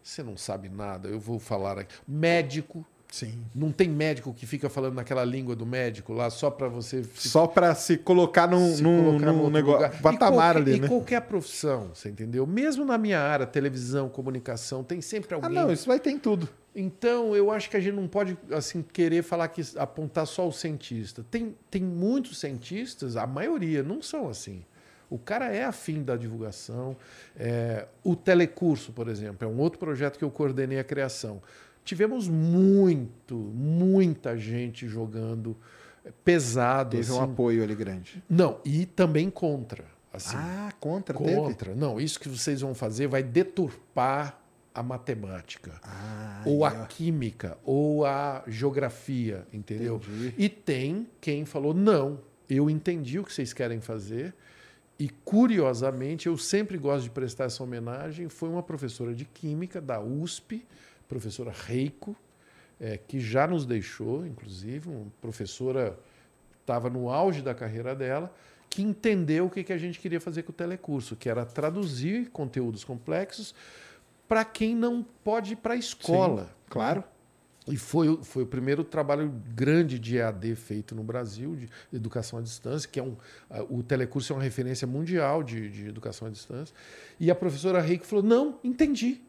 você 0.04 0.22
não 0.22 0.38
sabe 0.38 0.70
nada, 0.70 1.10
eu 1.10 1.20
vou 1.20 1.40
falar 1.40 1.80
aqui. 1.80 1.96
Médico, 2.08 2.86
Sim. 3.14 3.45
Não 3.53 3.72
tem 3.72 3.88
médico 3.88 4.34
que 4.34 4.48
fica 4.48 4.68
falando 4.72 4.95
naquela 4.95 5.23
língua 5.23 5.56
do 5.56 5.68
médico 5.68 6.14
lá 6.14 6.31
só 6.31 6.49
para 6.49 6.68
você. 6.68 7.03
Só 7.14 7.45
para 7.45 7.76
se 7.76 7.95
colocar 7.95 8.48
num, 8.48 8.73
se 8.76 8.81
num, 8.81 9.03
colocar 9.03 9.31
num 9.31 9.49
negócio. 9.52 10.02
Patamar 10.02 10.57
ali, 10.57 10.77
e 10.77 10.80
né? 10.80 10.88
E 10.88 10.90
qualquer 10.90 11.22
profissão, 11.22 11.91
você 11.94 12.10
entendeu? 12.10 12.48
Mesmo 12.48 12.84
na 12.84 12.98
minha 12.98 13.19
área, 13.19 13.45
televisão, 13.45 14.10
comunicação, 14.10 14.84
tem 14.84 14.99
sempre 14.99 15.35
alguém. 15.35 15.56
Ah, 15.56 15.61
não, 15.61 15.72
isso 15.72 15.85
vai 15.85 15.99
ter 15.99 16.10
em 16.10 16.18
tudo. 16.18 16.49
Então, 16.76 17.35
eu 17.35 17.52
acho 17.52 17.69
que 17.69 17.77
a 17.77 17.80
gente 17.80 17.94
não 17.94 18.07
pode 18.07 18.35
assim 18.49 18.81
querer 18.81 19.22
falar 19.22 19.48
que 19.49 19.61
apontar 19.77 20.26
só 20.26 20.48
o 20.48 20.52
cientista. 20.52 21.23
Tem, 21.30 21.56
tem 21.69 21.84
muitos 21.84 22.40
cientistas, 22.40 23.15
a 23.15 23.27
maioria 23.27 23.84
não 23.84 24.02
são 24.02 24.27
assim. 24.27 24.65
O 25.07 25.19
cara 25.19 25.53
é 25.53 25.64
afim 25.64 26.02
da 26.02 26.18
divulgação. 26.18 26.98
É, 27.38 27.85
o 28.03 28.15
telecurso, 28.15 28.91
por 28.91 29.07
exemplo, 29.07 29.48
é 29.48 29.52
um 29.52 29.60
outro 29.60 29.77
projeto 29.77 30.18
que 30.18 30.26
eu 30.26 30.31
coordenei 30.31 30.80
a 30.80 30.84
criação 30.84 31.40
tivemos 31.84 32.28
muito, 32.28 33.36
muita 33.36 34.38
gente 34.38 34.88
jogando 34.88 35.58
pesado. 36.24 36.92
Teve 36.92 37.04
assim. 37.04 37.20
um 37.20 37.22
apoio 37.22 37.64
ali 37.64 37.76
grande. 37.76 38.24
Não, 38.30 38.60
e 38.66 38.86
também 38.86 39.30
contra. 39.30 39.86
Assim, 40.12 40.36
ah, 40.38 40.72
contra, 40.80 41.18
contra. 41.18 41.70
Teve? 41.70 41.80
Não, 41.80 42.00
isso 42.00 42.20
que 42.20 42.30
vocês 42.30 42.62
vão 42.62 42.76
fazer 42.76 43.08
vai 43.08 43.24
deturpar 43.24 44.40
a 44.74 44.82
matemática, 44.82 45.80
ah, 45.84 46.42
ou 46.46 46.66
é. 46.66 46.70
a 46.70 46.86
química, 46.86 47.58
ou 47.64 48.06
a 48.06 48.44
geografia, 48.48 49.48
entendeu? 49.54 49.98
Entendi. 49.98 50.34
E 50.38 50.50
tem 50.50 51.08
quem 51.22 51.46
falou: 51.46 51.74
não, 51.74 52.20
eu 52.50 52.70
entendi 52.70 53.20
o 53.20 53.24
que 53.24 53.34
vocês 53.34 53.54
querem 53.54 53.80
fazer. 53.80 54.34
E 55.00 55.10
curiosamente, 55.10 56.28
eu 56.28 56.38
sempre 56.38 56.78
gosto 56.78 57.06
de 57.06 57.10
prestar 57.10 57.46
essa 57.46 57.64
homenagem. 57.64 58.30
Foi 58.30 58.48
uma 58.48 58.62
professora 58.62 59.14
de 59.14 59.26
química 59.26 59.82
da 59.82 60.00
USP, 60.00 60.66
professora 61.08 61.52
Reiko, 61.52 62.16
é, 62.80 62.98
que 62.98 63.20
já 63.20 63.48
nos 63.48 63.66
deixou, 63.66 64.26
inclusive, 64.26 64.90
uma 64.90 65.06
professora 65.22 65.98
estava 66.60 66.90
no 66.90 67.10
auge 67.10 67.42
da 67.42 67.54
carreira 67.54 67.96
dela, 67.96 68.34
que 68.70 68.82
entendeu 68.82 69.46
o 69.46 69.50
que, 69.50 69.64
que 69.64 69.74
a 69.74 69.78
gente 69.78 70.00
queria 70.00 70.20
fazer 70.20 70.44
com 70.44 70.52
o 70.52 70.56
telecurso, 70.56 71.16
que 71.16 71.30
era 71.30 71.46
traduzir 71.46 72.30
conteúdos 72.32 72.84
complexos 72.84 73.54
para 74.28 74.44
quem 74.44 74.76
não 74.76 75.06
pode 75.24 75.54
ir 75.54 75.56
para 75.58 75.76
a 75.76 75.78
escola. 75.78 76.46
Sim, 76.46 76.50
claro. 76.70 77.04
E 77.68 77.78
foi, 77.78 78.20
foi 78.24 78.44
o 78.44 78.48
primeiro 78.48 78.84
trabalho 78.84 79.32
grande 79.56 79.98
de 79.98 80.18
EAD 80.18 80.56
feito 80.56 80.94
no 80.94 81.04
Brasil, 81.04 81.56
de 81.56 81.70
educação 81.94 82.40
à 82.40 82.42
distância, 82.42 82.90
que 82.90 83.00
é 83.00 83.04
um. 83.04 83.16
O 83.70 83.82
telecurso 83.82 84.34
é 84.34 84.36
uma 84.36 84.44
referência 84.44 84.86
mundial 84.86 85.42
de, 85.44 85.70
de 85.70 85.88
educação 85.88 86.28
à 86.28 86.32
distância. 86.32 86.76
E 87.20 87.32
a 87.32 87.36
professora 87.36 87.80
Reiko 87.80 88.06
falou: 88.06 88.24
não, 88.24 88.60
entendi 88.64 89.22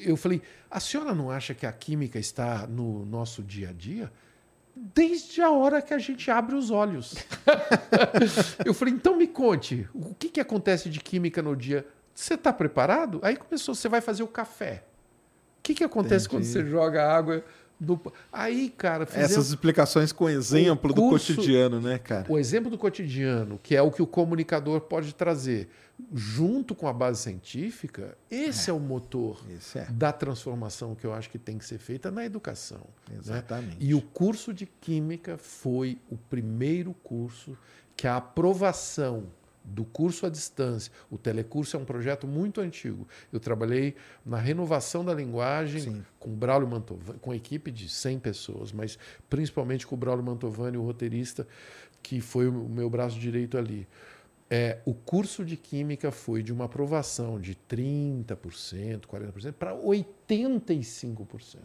eu 0.00 0.16
falei: 0.16 0.42
a 0.70 0.80
senhora 0.80 1.14
não 1.14 1.30
acha 1.30 1.54
que 1.54 1.66
a 1.66 1.72
química 1.72 2.18
está 2.18 2.66
no 2.66 3.04
nosso 3.04 3.42
dia 3.42 3.70
a 3.70 3.72
dia? 3.72 4.12
Desde 4.76 5.40
a 5.40 5.50
hora 5.50 5.80
que 5.80 5.94
a 5.94 5.98
gente 5.98 6.30
abre 6.30 6.56
os 6.56 6.70
olhos. 6.70 7.14
eu 8.64 8.74
falei: 8.74 8.94
então 8.94 9.16
me 9.16 9.26
conte, 9.26 9.88
o 9.94 10.14
que, 10.14 10.28
que 10.28 10.40
acontece 10.40 10.88
de 10.88 11.00
química 11.00 11.42
no 11.42 11.54
dia? 11.56 11.86
Você 12.14 12.34
está 12.34 12.52
preparado? 12.52 13.20
Aí 13.22 13.36
começou: 13.36 13.74
você 13.74 13.88
vai 13.88 14.00
fazer 14.00 14.22
o 14.22 14.28
café. 14.28 14.84
O 15.58 15.62
que, 15.64 15.74
que 15.74 15.84
acontece 15.84 16.26
Entendi. 16.26 16.44
quando 16.44 16.52
você 16.52 16.70
joga 16.70 17.10
água 17.10 17.44
do... 17.84 18.00
Aí, 18.32 18.70
cara. 18.70 19.06
Fizemos... 19.06 19.30
Essas 19.30 19.48
explicações 19.48 20.12
com 20.12 20.28
exemplo 20.28 20.94
curso, 20.94 21.32
do 21.32 21.36
cotidiano, 21.36 21.80
né, 21.80 21.98
cara? 21.98 22.26
O 22.28 22.38
exemplo 22.38 22.70
do 22.70 22.78
cotidiano, 22.78 23.58
que 23.62 23.76
é 23.76 23.82
o 23.82 23.90
que 23.90 24.02
o 24.02 24.06
comunicador 24.06 24.80
pode 24.80 25.14
trazer, 25.14 25.68
junto 26.12 26.74
com 26.74 26.88
a 26.88 26.92
base 26.92 27.22
científica, 27.22 28.16
esse 28.30 28.70
é, 28.70 28.72
é 28.72 28.74
o 28.74 28.80
motor 28.80 29.44
é. 29.74 29.84
da 29.92 30.12
transformação 30.12 30.94
que 30.94 31.06
eu 31.06 31.12
acho 31.12 31.30
que 31.30 31.38
tem 31.38 31.58
que 31.58 31.64
ser 31.64 31.78
feita 31.78 32.10
na 32.10 32.24
educação. 32.24 32.82
Né? 33.08 33.18
Exatamente. 33.18 33.70
Né? 33.70 33.76
E 33.80 33.94
o 33.94 34.00
curso 34.00 34.52
de 34.52 34.66
Química 34.66 35.36
foi 35.38 35.98
o 36.10 36.16
primeiro 36.16 36.94
curso 37.02 37.56
que 37.96 38.06
a 38.06 38.16
aprovação 38.16 39.24
do 39.64 39.84
curso 39.84 40.26
à 40.26 40.28
distância. 40.28 40.92
O 41.10 41.16
telecurso 41.16 41.76
é 41.76 41.80
um 41.80 41.84
projeto 41.84 42.26
muito 42.26 42.60
antigo. 42.60 43.08
Eu 43.32 43.40
trabalhei 43.40 43.94
na 44.24 44.36
renovação 44.36 45.04
da 45.04 45.14
linguagem 45.14 45.80
Sim. 45.80 46.04
com 46.18 46.30
Braulio 46.30 46.68
Mantovani, 46.68 47.18
com 47.18 47.32
equipe 47.32 47.70
de 47.70 47.88
100 47.88 48.18
pessoas, 48.18 48.72
mas 48.72 48.98
principalmente 49.30 49.86
com 49.86 49.94
o 49.94 49.98
Braulio 49.98 50.24
Mantovani, 50.24 50.76
o 50.76 50.82
roteirista, 50.82 51.46
que 52.02 52.20
foi 52.20 52.46
o 52.46 52.52
meu 52.52 52.90
braço 52.90 53.18
direito 53.18 53.56
ali. 53.56 53.88
É, 54.50 54.78
o 54.84 54.92
curso 54.92 55.44
de 55.44 55.56
Química 55.56 56.12
foi 56.12 56.42
de 56.42 56.52
uma 56.52 56.66
aprovação 56.66 57.40
de 57.40 57.56
30%, 57.68 59.00
40% 59.06 59.52
para 59.52 59.74
85%. 59.74 61.58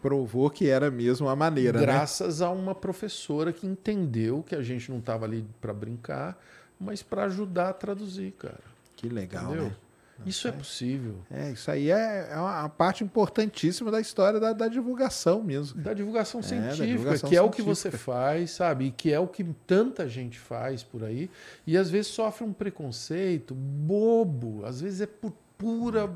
Provou 0.00 0.48
que 0.50 0.68
era 0.68 0.90
mesmo 0.90 1.28
a 1.28 1.36
maneira. 1.36 1.78
né? 1.78 1.86
Graças 1.86 2.40
né? 2.40 2.46
a 2.46 2.50
uma 2.50 2.74
professora 2.74 3.52
que 3.52 3.66
entendeu 3.66 4.42
que 4.42 4.54
a 4.54 4.62
gente 4.62 4.90
não 4.90 4.98
estava 4.98 5.26
ali 5.26 5.44
para 5.60 5.72
brincar, 5.72 6.38
mas 6.78 7.02
para 7.02 7.24
ajudar 7.24 7.70
a 7.70 7.72
traduzir, 7.72 8.32
cara. 8.32 8.60
Que 8.94 9.08
legal, 9.08 9.44
Entendeu? 9.46 9.64
né? 9.64 9.76
Isso 10.24 10.48
é 10.48 10.52
possível. 10.52 11.16
É, 11.30 11.50
isso 11.50 11.70
aí 11.70 11.90
é, 11.90 12.28
é 12.30 12.36
uma 12.36 12.68
parte 12.68 13.04
importantíssima 13.04 13.90
da 13.90 14.00
história 14.00 14.40
da, 14.40 14.52
da 14.52 14.68
divulgação 14.68 15.42
mesmo. 15.42 15.82
Da 15.82 15.92
divulgação 15.92 16.42
científica, 16.42 16.74
é, 16.74 16.78
da 16.78 16.92
divulgação 16.92 17.28
que 17.28 17.36
é 17.36 17.38
científica. 17.38 17.44
o 17.44 17.50
que 17.50 17.62
você 17.62 17.90
faz, 17.90 18.50
sabe? 18.52 18.86
E 18.86 18.90
que 18.90 19.12
é 19.12 19.20
o 19.20 19.28
que 19.28 19.44
tanta 19.66 20.08
gente 20.08 20.38
faz 20.38 20.82
por 20.82 21.04
aí. 21.04 21.30
E 21.66 21.76
às 21.76 21.90
vezes 21.90 22.06
sofre 22.08 22.44
um 22.44 22.52
preconceito 22.52 23.54
bobo, 23.54 24.64
às 24.64 24.80
vezes 24.80 25.02
é 25.02 25.06
por 25.06 25.32
pura. 25.58 26.10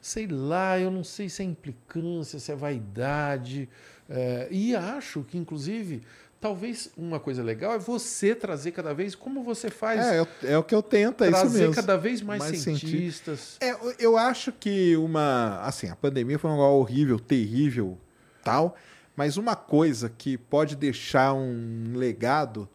Sei 0.00 0.26
lá, 0.26 0.78
eu 0.78 0.90
não 0.90 1.04
sei 1.04 1.28
se 1.28 1.42
é 1.42 1.44
implicância, 1.44 2.38
se 2.38 2.50
é 2.50 2.56
vaidade. 2.56 3.68
É, 4.08 4.48
e 4.50 4.74
acho 4.74 5.22
que, 5.22 5.36
inclusive, 5.36 6.02
Talvez 6.40 6.90
uma 6.96 7.18
coisa 7.18 7.42
legal 7.42 7.72
é 7.72 7.78
você 7.78 8.32
trazer 8.32 8.70
cada 8.70 8.94
vez 8.94 9.16
como 9.16 9.42
você 9.42 9.68
faz. 9.68 10.00
É, 10.00 10.52
é 10.52 10.58
o 10.58 10.62
que 10.62 10.74
eu 10.74 10.82
tento, 10.82 11.24
é 11.24 11.30
trazer 11.30 11.46
isso 11.48 11.58
mesmo. 11.58 11.74
cada 11.74 11.96
vez 11.96 12.22
mais, 12.22 12.40
mais 12.40 12.58
cientistas. 12.60 13.56
É, 13.60 13.76
eu 13.98 14.16
acho 14.16 14.52
que 14.52 14.96
uma. 14.96 15.60
Assim, 15.62 15.88
a 15.88 15.96
pandemia 15.96 16.38
foi 16.38 16.48
um 16.50 16.54
negócio 16.54 16.76
horrível, 16.78 17.18
terrível, 17.18 17.98
tal. 18.44 18.76
Mas 19.16 19.36
uma 19.36 19.56
coisa 19.56 20.08
que 20.16 20.38
pode 20.38 20.76
deixar 20.76 21.32
um 21.34 21.94
legado 21.96 22.68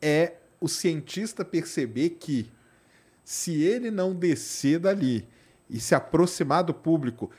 é 0.00 0.32
o 0.60 0.66
cientista 0.66 1.44
perceber 1.44 2.10
que 2.10 2.50
se 3.24 3.62
ele 3.62 3.88
não 3.90 4.12
descer 4.12 4.80
dali 4.80 5.24
e 5.70 5.78
se 5.78 5.94
aproximar 5.94 6.64
do 6.64 6.74
público, 6.74 7.30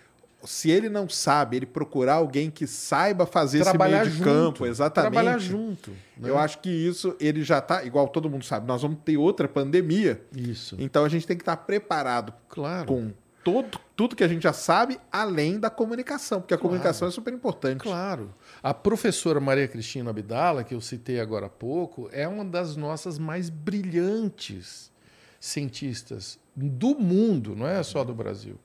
se 0.44 0.70
ele 0.70 0.90
não 0.90 1.08
sabe, 1.08 1.58
ele 1.58 1.66
procurar 1.66 2.16
alguém 2.16 2.50
que 2.52 2.68
saiba 2.68 3.26
fazer 3.26 3.62
Trabalhar 3.62 4.06
esse 4.06 4.12
meio 4.12 4.12
de 4.12 4.18
junto. 4.18 4.30
campo, 4.30 4.66
exatamente. 4.66 5.12
Trabalhar 5.12 5.38
junto. 5.38 5.92
Né? 6.18 6.30
Eu 6.30 6.38
acho 6.38 6.60
que 6.60 6.70
isso 6.70 7.16
ele 7.20 7.44
já 7.44 7.60
está, 7.60 7.84
igual 7.84 8.08
todo 8.08 8.30
mundo 8.30 8.44
sabe, 8.44 8.68
nós 8.68 8.82
vamos 8.82 9.00
ter 9.04 9.18
outra 9.18 9.48
pandemia. 9.48 10.22
Isso. 10.36 10.76
Então 10.80 11.06
a 11.06 11.10
gente 11.10 11.26
tem 11.26 11.38
que 11.38 11.42
estar 11.42 11.58
preparado 11.58 12.34
claro. 12.50 12.88
com 12.88 13.12
todo, 13.44 13.80
tudo 13.96 14.16
que 14.16 14.24
a 14.24 14.28
gente 14.28 14.44
já 14.44 14.54
sabe, 14.54 15.00
além 15.12 15.60
da 15.60 15.70
comunicação, 15.70 16.40
porque 16.42 16.54
a 16.54 16.58
claro. 16.58 16.70
comunicação 16.70 17.08
é 17.08 17.12
super 17.12 17.34
importante. 17.34 17.82
Claro. 17.82 18.34
A 18.62 18.74
professora 18.74 19.40
Maria 19.40 19.68
Cristina 19.68 20.10
Abdala, 20.10 20.64
que 20.64 20.74
eu 20.74 20.82
citei 20.82 21.20
agora 21.20 21.48
há 21.48 21.50
pouco, 21.50 22.10
é 22.12 22.28
uma 22.28 22.46
das 22.46 22.76
nossas 22.76 23.20
mais 23.20 23.50
brilhantes 23.50 24.92
cientistas 25.40 26.40
do 26.56 26.98
mundo, 26.98 27.56
não 27.56 27.68
é 27.68 27.82
só 27.84 28.04
do 28.04 28.14
Brasil. 28.14 28.58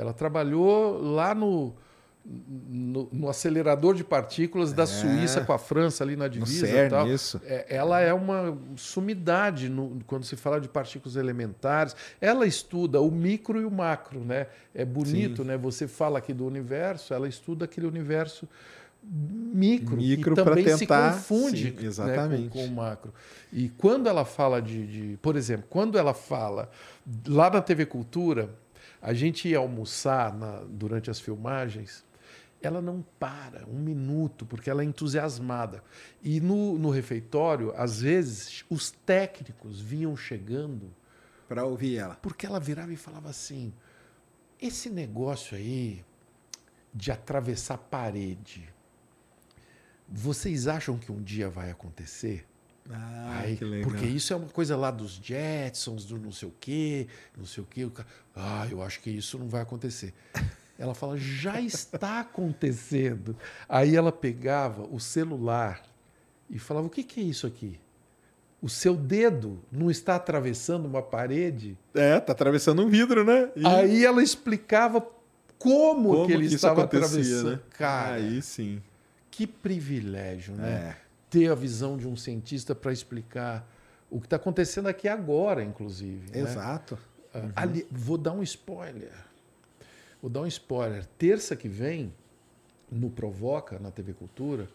Ela 0.00 0.14
trabalhou 0.14 0.98
lá 0.98 1.34
no, 1.34 1.74
no, 2.24 3.08
no, 3.12 3.28
acelerador 3.28 3.94
de 3.94 4.02
partículas 4.02 4.72
da 4.72 4.84
é. 4.84 4.86
Suíça 4.86 5.42
com 5.42 5.52
a 5.52 5.58
França 5.58 6.02
ali 6.02 6.16
na 6.16 6.26
divisa. 6.26 6.66
No 6.66 6.72
CERN, 6.72 6.90
tal. 6.90 7.08
Isso. 7.08 7.40
É, 7.44 7.66
ela 7.68 8.00
é 8.00 8.14
uma 8.14 8.56
sumidade 8.76 9.68
no, 9.68 9.98
quando 10.06 10.24
se 10.24 10.36
fala 10.36 10.58
de 10.58 10.68
partículas 10.68 11.16
elementares. 11.16 11.94
Ela 12.18 12.46
estuda 12.46 13.00
o 13.00 13.10
micro 13.10 13.60
e 13.60 13.64
o 13.66 13.70
macro, 13.70 14.20
né? 14.20 14.46
É 14.74 14.84
bonito, 14.84 15.42
Sim. 15.42 15.48
né? 15.48 15.58
Você 15.58 15.86
fala 15.86 16.18
aqui 16.18 16.32
do 16.32 16.46
universo, 16.46 17.12
ela 17.12 17.28
estuda 17.28 17.66
aquele 17.66 17.86
universo 17.86 18.48
micro, 19.02 19.96
micro 19.96 20.34
que 20.34 20.42
também 20.42 20.64
tentar, 20.64 21.12
se 21.12 21.18
confunde 21.18 21.74
sim, 21.78 21.86
exatamente. 21.86 22.42
Né, 22.44 22.50
com, 22.50 22.58
com, 22.58 22.64
o 22.66 22.70
macro. 22.70 23.12
E 23.52 23.68
quando 23.70 24.08
ela 24.08 24.24
fala 24.24 24.60
de, 24.60 24.86
de, 24.86 25.16
por 25.18 25.36
exemplo, 25.36 25.66
quando 25.70 25.98
ela 25.98 26.14
fala 26.14 26.70
lá 27.26 27.50
na 27.50 27.60
TV 27.60 27.86
Cultura, 27.86 28.50
a 29.00 29.12
gente 29.12 29.48
ia 29.48 29.58
almoçar 29.58 30.34
na, 30.36 30.62
durante 30.64 31.10
as 31.10 31.20
filmagens 31.20 32.04
ela 32.62 32.82
não 32.82 33.02
para 33.18 33.66
um 33.66 33.78
minuto, 33.78 34.44
porque 34.44 34.68
ela 34.68 34.82
é 34.82 34.84
entusiasmada. 34.84 35.82
E 36.22 36.40
no, 36.40 36.78
no 36.78 36.90
refeitório, 36.90 37.72
às 37.76 38.02
vezes, 38.02 38.64
os 38.68 38.90
técnicos 38.90 39.80
vinham 39.80 40.16
chegando. 40.16 40.92
Para 41.48 41.64
ouvir 41.64 41.96
ela. 41.96 42.14
Porque 42.16 42.46
ela 42.46 42.60
virava 42.60 42.92
e 42.92 42.96
falava 42.96 43.28
assim: 43.28 43.72
esse 44.60 44.88
negócio 44.88 45.56
aí 45.56 46.04
de 46.94 47.10
atravessar 47.10 47.78
parede, 47.78 48.72
vocês 50.08 50.68
acham 50.68 50.96
que 50.98 51.10
um 51.10 51.22
dia 51.22 51.48
vai 51.48 51.70
acontecer? 51.70 52.46
Ah, 52.92 53.40
Aí, 53.42 53.56
que 53.56 53.64
legal. 53.64 53.90
Porque 53.90 54.06
isso 54.06 54.32
é 54.32 54.36
uma 54.36 54.48
coisa 54.48 54.76
lá 54.76 54.90
dos 54.90 55.12
Jetsons, 55.22 56.04
do 56.04 56.18
não 56.18 56.32
sei 56.32 56.48
o 56.48 56.54
quê, 56.60 57.06
não 57.36 57.46
sei 57.46 57.62
o 57.62 57.66
quê. 57.66 57.88
Ah, 58.34 58.66
eu 58.70 58.82
acho 58.82 59.00
que 59.00 59.10
isso 59.10 59.38
não 59.38 59.48
vai 59.48 59.62
acontecer. 59.62 60.12
Ela 60.78 60.94
fala, 60.94 61.16
já 61.16 61.60
está 61.60 62.20
acontecendo. 62.20 63.36
Aí 63.68 63.94
ela 63.94 64.10
pegava 64.10 64.82
o 64.90 64.98
celular 64.98 65.82
e 66.48 66.58
falava: 66.58 66.86
o 66.86 66.90
que, 66.90 67.02
que 67.02 67.20
é 67.20 67.24
isso 67.24 67.46
aqui? 67.46 67.78
O 68.62 68.68
seu 68.68 68.94
dedo 68.94 69.58
não 69.70 69.90
está 69.90 70.16
atravessando 70.16 70.86
uma 70.86 71.02
parede? 71.02 71.78
É, 71.94 72.18
está 72.18 72.32
atravessando 72.32 72.82
um 72.82 72.88
vidro, 72.88 73.24
né? 73.24 73.50
E... 73.56 73.66
Aí 73.66 74.04
ela 74.04 74.22
explicava 74.22 75.06
como, 75.58 76.10
como 76.10 76.26
que 76.26 76.32
ele 76.32 76.48
que 76.48 76.54
estava 76.54 76.84
atravessando. 76.84 77.52
Né? 77.52 77.60
Cara, 77.70 78.14
aí 78.16 78.42
sim. 78.42 78.82
Que 79.30 79.46
privilégio, 79.46 80.54
né? 80.54 80.96
É. 80.96 81.09
Ter 81.30 81.50
a 81.50 81.54
visão 81.54 81.96
de 81.96 82.06
um 82.06 82.16
cientista 82.16 82.74
para 82.74 82.92
explicar 82.92 83.66
o 84.10 84.18
que 84.20 84.26
está 84.26 84.36
acontecendo 84.36 84.88
aqui 84.88 85.08
agora, 85.08 85.62
inclusive. 85.62 86.30
Né? 86.32 86.40
Exato. 86.40 86.98
Né? 87.32 87.40
Uhum. 87.42 87.52
Ali, 87.54 87.86
vou 87.90 88.18
dar 88.18 88.32
um 88.32 88.42
spoiler. 88.42 89.14
Vou 90.20 90.30
dar 90.30 90.42
um 90.42 90.46
spoiler. 90.46 91.06
Terça 91.16 91.54
que 91.54 91.68
vem, 91.68 92.12
no 92.90 93.08
Provoca, 93.08 93.78
na 93.78 93.90
TV 93.90 94.12
Cultura, 94.12 94.68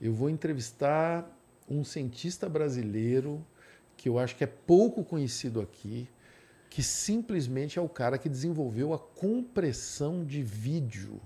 eu 0.00 0.12
vou 0.12 0.28
entrevistar 0.28 1.30
um 1.68 1.84
cientista 1.84 2.48
brasileiro 2.48 3.44
que 3.96 4.08
eu 4.08 4.18
acho 4.18 4.34
que 4.34 4.42
é 4.42 4.48
pouco 4.48 5.04
conhecido 5.04 5.60
aqui, 5.60 6.08
que 6.68 6.82
simplesmente 6.82 7.78
é 7.78 7.82
o 7.82 7.88
cara 7.88 8.18
que 8.18 8.28
desenvolveu 8.28 8.92
a 8.92 8.98
compressão 8.98 10.24
de 10.24 10.42
vídeo. 10.42 11.20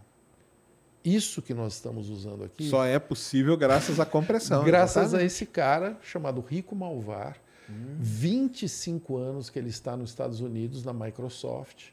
Isso 1.06 1.40
que 1.40 1.54
nós 1.54 1.74
estamos 1.74 2.10
usando 2.10 2.42
aqui. 2.42 2.68
Só 2.68 2.84
é 2.84 2.98
possível 2.98 3.56
graças 3.56 4.00
à 4.00 4.04
compressão. 4.04 4.64
graças 4.64 4.96
exatamente. 4.96 5.22
a 5.22 5.26
esse 5.26 5.46
cara 5.46 5.96
chamado 6.02 6.40
Rico 6.40 6.74
Malvar. 6.74 7.36
Hum. 7.70 7.96
25 8.00 9.16
anos 9.16 9.48
que 9.48 9.56
ele 9.56 9.68
está 9.68 9.96
nos 9.96 10.10
Estados 10.10 10.40
Unidos, 10.40 10.84
na 10.84 10.92
Microsoft. 10.92 11.90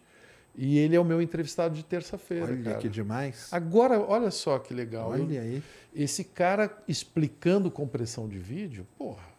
E 0.56 0.80
ele 0.80 0.96
é 0.96 1.00
o 1.00 1.06
meu 1.06 1.22
entrevistado 1.22 1.76
de 1.76 1.84
terça-feira. 1.84 2.46
Olha 2.46 2.64
cara. 2.64 2.78
que 2.78 2.90
demais. 2.90 3.50
Agora, 3.52 4.00
olha 4.00 4.32
só 4.32 4.58
que 4.58 4.74
legal. 4.74 5.12
Olha 5.12 5.42
aí. 5.42 5.64
Esse 5.94 6.24
cara 6.24 6.76
explicando 6.88 7.70
compressão 7.70 8.28
de 8.28 8.40
vídeo, 8.40 8.88
porra. 8.98 9.32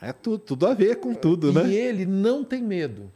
É 0.00 0.12
tudo, 0.12 0.38
tudo 0.38 0.66
a 0.66 0.74
ver 0.74 0.96
com 0.96 1.14
tudo, 1.14 1.50
e 1.50 1.54
né? 1.54 1.68
E 1.68 1.76
ele 1.76 2.06
não 2.06 2.44
tem 2.44 2.62
medo. 2.62 3.10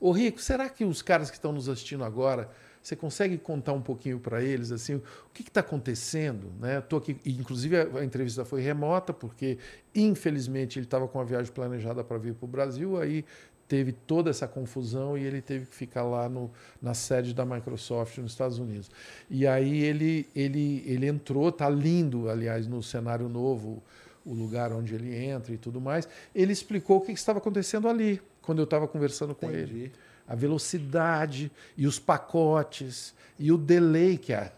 Ô 0.00 0.10
Rico, 0.12 0.40
será 0.40 0.68
que 0.68 0.84
os 0.84 1.00
caras 1.00 1.30
que 1.30 1.36
estão 1.36 1.52
nos 1.52 1.68
assistindo 1.68 2.04
agora, 2.04 2.50
você 2.84 2.94
consegue 2.94 3.38
contar 3.38 3.72
um 3.72 3.80
pouquinho 3.80 4.20
para 4.20 4.42
eles 4.42 4.70
assim, 4.70 4.96
o 4.96 5.02
que 5.32 5.40
está 5.40 5.60
acontecendo? 5.60 6.52
Né? 6.60 6.82
Tô 6.82 6.98
aqui, 6.98 7.16
inclusive 7.24 7.78
a, 7.78 8.04
entrevista 8.04 8.44
foi 8.44 8.60
remota 8.60 9.10
porque 9.10 9.56
infelizmente 9.94 10.78
ele 10.78 10.84
estava 10.84 11.08
com 11.08 11.18
a 11.18 11.24
viagem 11.24 11.50
planejada 11.50 12.04
para 12.04 12.18
vir 12.18 12.34
para 12.34 12.44
o 12.44 12.48
Brasil, 12.48 13.00
aí 13.00 13.24
teve 13.66 13.90
toda 13.92 14.28
essa 14.28 14.46
confusão 14.46 15.16
e 15.16 15.24
ele 15.24 15.40
teve 15.40 15.64
que 15.64 15.74
ficar 15.74 16.02
lá 16.02 16.28
no, 16.28 16.50
na 16.80 16.92
sede 16.92 17.32
da 17.32 17.46
Microsoft 17.46 18.18
nos 18.18 18.32
Estados 18.32 18.58
Unidos. 18.58 18.90
E 19.30 19.46
aí 19.46 19.82
ele, 19.82 20.28
ele, 20.36 20.84
ele 20.86 21.06
entrou, 21.06 21.50
tá 21.50 21.70
lindo, 21.70 22.28
aliás, 22.28 22.66
no 22.66 22.82
cenário 22.82 23.30
novo, 23.30 23.82
o 24.26 24.34
lugar 24.34 24.70
onde 24.74 24.94
ele 24.94 25.16
entra 25.16 25.54
e 25.54 25.56
tudo 25.56 25.80
mais. 25.80 26.06
Ele 26.34 26.52
explicou 26.52 26.98
o 26.98 27.00
que 27.00 27.12
estava 27.12 27.38
acontecendo 27.38 27.88
ali, 27.88 28.20
quando 28.42 28.58
eu 28.58 28.64
estava 28.64 28.86
conversando 28.86 29.34
com 29.34 29.46
Entendi. 29.46 29.72
ele. 29.72 29.92
A 30.26 30.34
velocidade 30.34 31.52
e 31.76 31.86
os 31.86 31.98
pacotes 31.98 33.14
e 33.38 33.52
o 33.52 33.58
delay 33.58 34.16
que 34.16 34.32
é 34.32 34.52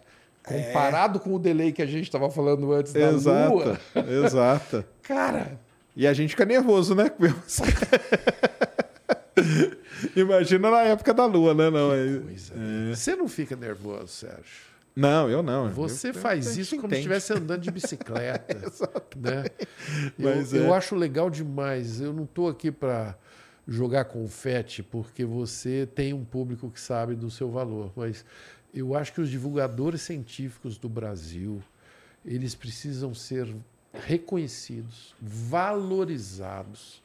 comparado 0.47 1.19
é. 1.19 1.21
com 1.21 1.35
o 1.35 1.39
delay 1.39 1.73
que 1.73 1.83
a 1.83 1.87
gente 1.87 2.05
estava 2.05 2.31
falando 2.31 2.73
antes 2.73 2.93
da 2.93 3.11
exato, 3.11 3.53
Lua. 3.53 3.81
Exato. 4.25 4.85
Cara. 5.03 5.59
E 5.97 6.07
a 6.07 6.13
gente 6.13 6.31
fica 6.31 6.45
nervoso, 6.45 6.95
né? 6.95 7.11
Imagina 10.15 10.71
na 10.71 10.83
época 10.83 11.13
da 11.13 11.25
lua, 11.25 11.55
né? 11.55 11.71
Não, 11.71 11.93
é... 11.93 12.21
Coisa, 12.21 12.53
é. 12.55 12.95
Você 12.95 13.17
não 13.17 13.27
fica 13.27 13.57
nervoso, 13.57 14.09
Sérgio? 14.09 14.77
Não, 14.95 15.29
eu 15.29 15.43
não. 15.43 15.71
Você 15.71 16.11
eu, 16.11 16.15
faz 16.15 16.57
eu, 16.57 16.63
isso 16.63 16.77
como 16.77 16.89
se 16.89 16.97
estivesse 16.97 17.33
andando 17.33 17.61
de 17.61 17.71
bicicleta. 17.73 18.57
né? 19.17 19.45
Mas 20.19 20.55
eu, 20.55 20.65
é. 20.65 20.67
eu 20.67 20.75
acho 20.75 20.95
legal 20.95 21.29
demais. 21.29 22.01
Eu 22.01 22.13
não 22.13 22.25
estou 22.25 22.49
aqui 22.49 22.71
para 22.71 23.15
jogar 23.67 24.05
confete, 24.05 24.83
porque 24.83 25.25
você 25.25 25.89
tem 25.95 26.13
um 26.13 26.25
público 26.25 26.71
que 26.71 26.81
sabe 26.81 27.15
do 27.15 27.31
seu 27.31 27.51
valor. 27.51 27.93
Mas 27.97 28.25
eu 28.73 28.95
acho 28.95 29.13
que 29.13 29.21
os 29.21 29.31
divulgadores 29.31 30.03
científicos 30.03 30.79
do 30.79 30.89
Brasil, 30.89 31.63
eles 32.25 32.55
precisam 32.55 33.15
ser 33.15 33.53
reconhecidos, 33.93 35.15
valorizados 35.21 37.03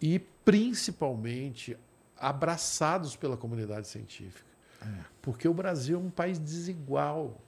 e 0.00 0.18
principalmente 0.44 1.76
abraçados 2.16 3.16
pela 3.16 3.36
comunidade 3.36 3.88
científica. 3.88 4.46
É. 4.82 4.86
Porque 5.22 5.48
o 5.48 5.54
Brasil 5.54 5.96
é 5.96 6.00
um 6.00 6.10
país 6.10 6.38
desigual. 6.38 7.40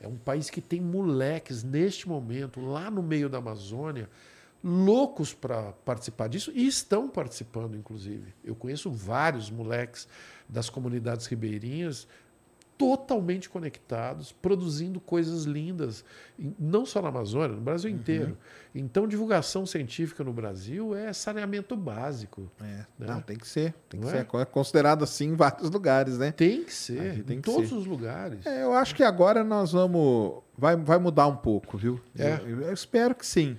É 0.00 0.06
um 0.06 0.16
país 0.16 0.48
que 0.48 0.60
tem 0.60 0.80
moleques 0.80 1.62
neste 1.62 2.08
momento, 2.08 2.60
lá 2.60 2.90
no 2.90 3.02
meio 3.02 3.28
da 3.28 3.38
Amazônia, 3.38 4.08
loucos 4.62 5.32
para 5.32 5.72
participar 5.84 6.28
disso 6.28 6.52
e 6.54 6.66
estão 6.66 7.08
participando, 7.08 7.76
inclusive. 7.76 8.34
Eu 8.44 8.54
conheço 8.54 8.90
vários 8.90 9.50
moleques 9.50 10.08
das 10.48 10.68
comunidades 10.68 11.26
ribeirinhas 11.26 12.06
totalmente 12.78 13.50
conectados, 13.50 14.30
produzindo 14.30 15.00
coisas 15.00 15.42
lindas, 15.42 16.04
não 16.56 16.86
só 16.86 17.02
na 17.02 17.08
Amazônia, 17.08 17.56
no 17.56 17.60
Brasil 17.60 17.90
uhum. 17.90 17.96
inteiro. 17.96 18.38
Então, 18.72 19.08
divulgação 19.08 19.66
científica 19.66 20.22
no 20.22 20.32
Brasil 20.32 20.94
é 20.94 21.12
saneamento 21.12 21.76
básico. 21.76 22.48
É. 22.60 22.64
Né? 22.64 22.86
Não, 23.00 23.20
tem 23.20 23.36
que 23.36 23.48
ser. 23.48 23.74
Tem 23.88 23.98
que 23.98 24.06
não 24.06 24.12
ser 24.12 24.26
é? 24.32 24.44
considerado 24.44 25.02
assim 25.02 25.30
em 25.30 25.34
vários 25.34 25.68
lugares, 25.68 26.18
né? 26.18 26.30
Tem 26.30 26.62
que 26.62 26.72
ser, 26.72 27.24
tem 27.24 27.38
em 27.38 27.40
que 27.40 27.50
todos 27.50 27.68
ser. 27.68 27.74
os 27.74 27.84
lugares. 27.84 28.46
É, 28.46 28.62
eu 28.62 28.72
acho 28.72 28.94
que 28.94 29.02
agora 29.02 29.42
nós 29.42 29.72
vamos. 29.72 30.40
Vai, 30.56 30.76
vai 30.76 30.98
mudar 30.98 31.26
um 31.26 31.36
pouco, 31.36 31.76
viu? 31.76 32.00
É. 32.16 32.38
Eu, 32.44 32.62
eu 32.62 32.72
espero 32.72 33.14
que 33.14 33.26
sim. 33.26 33.56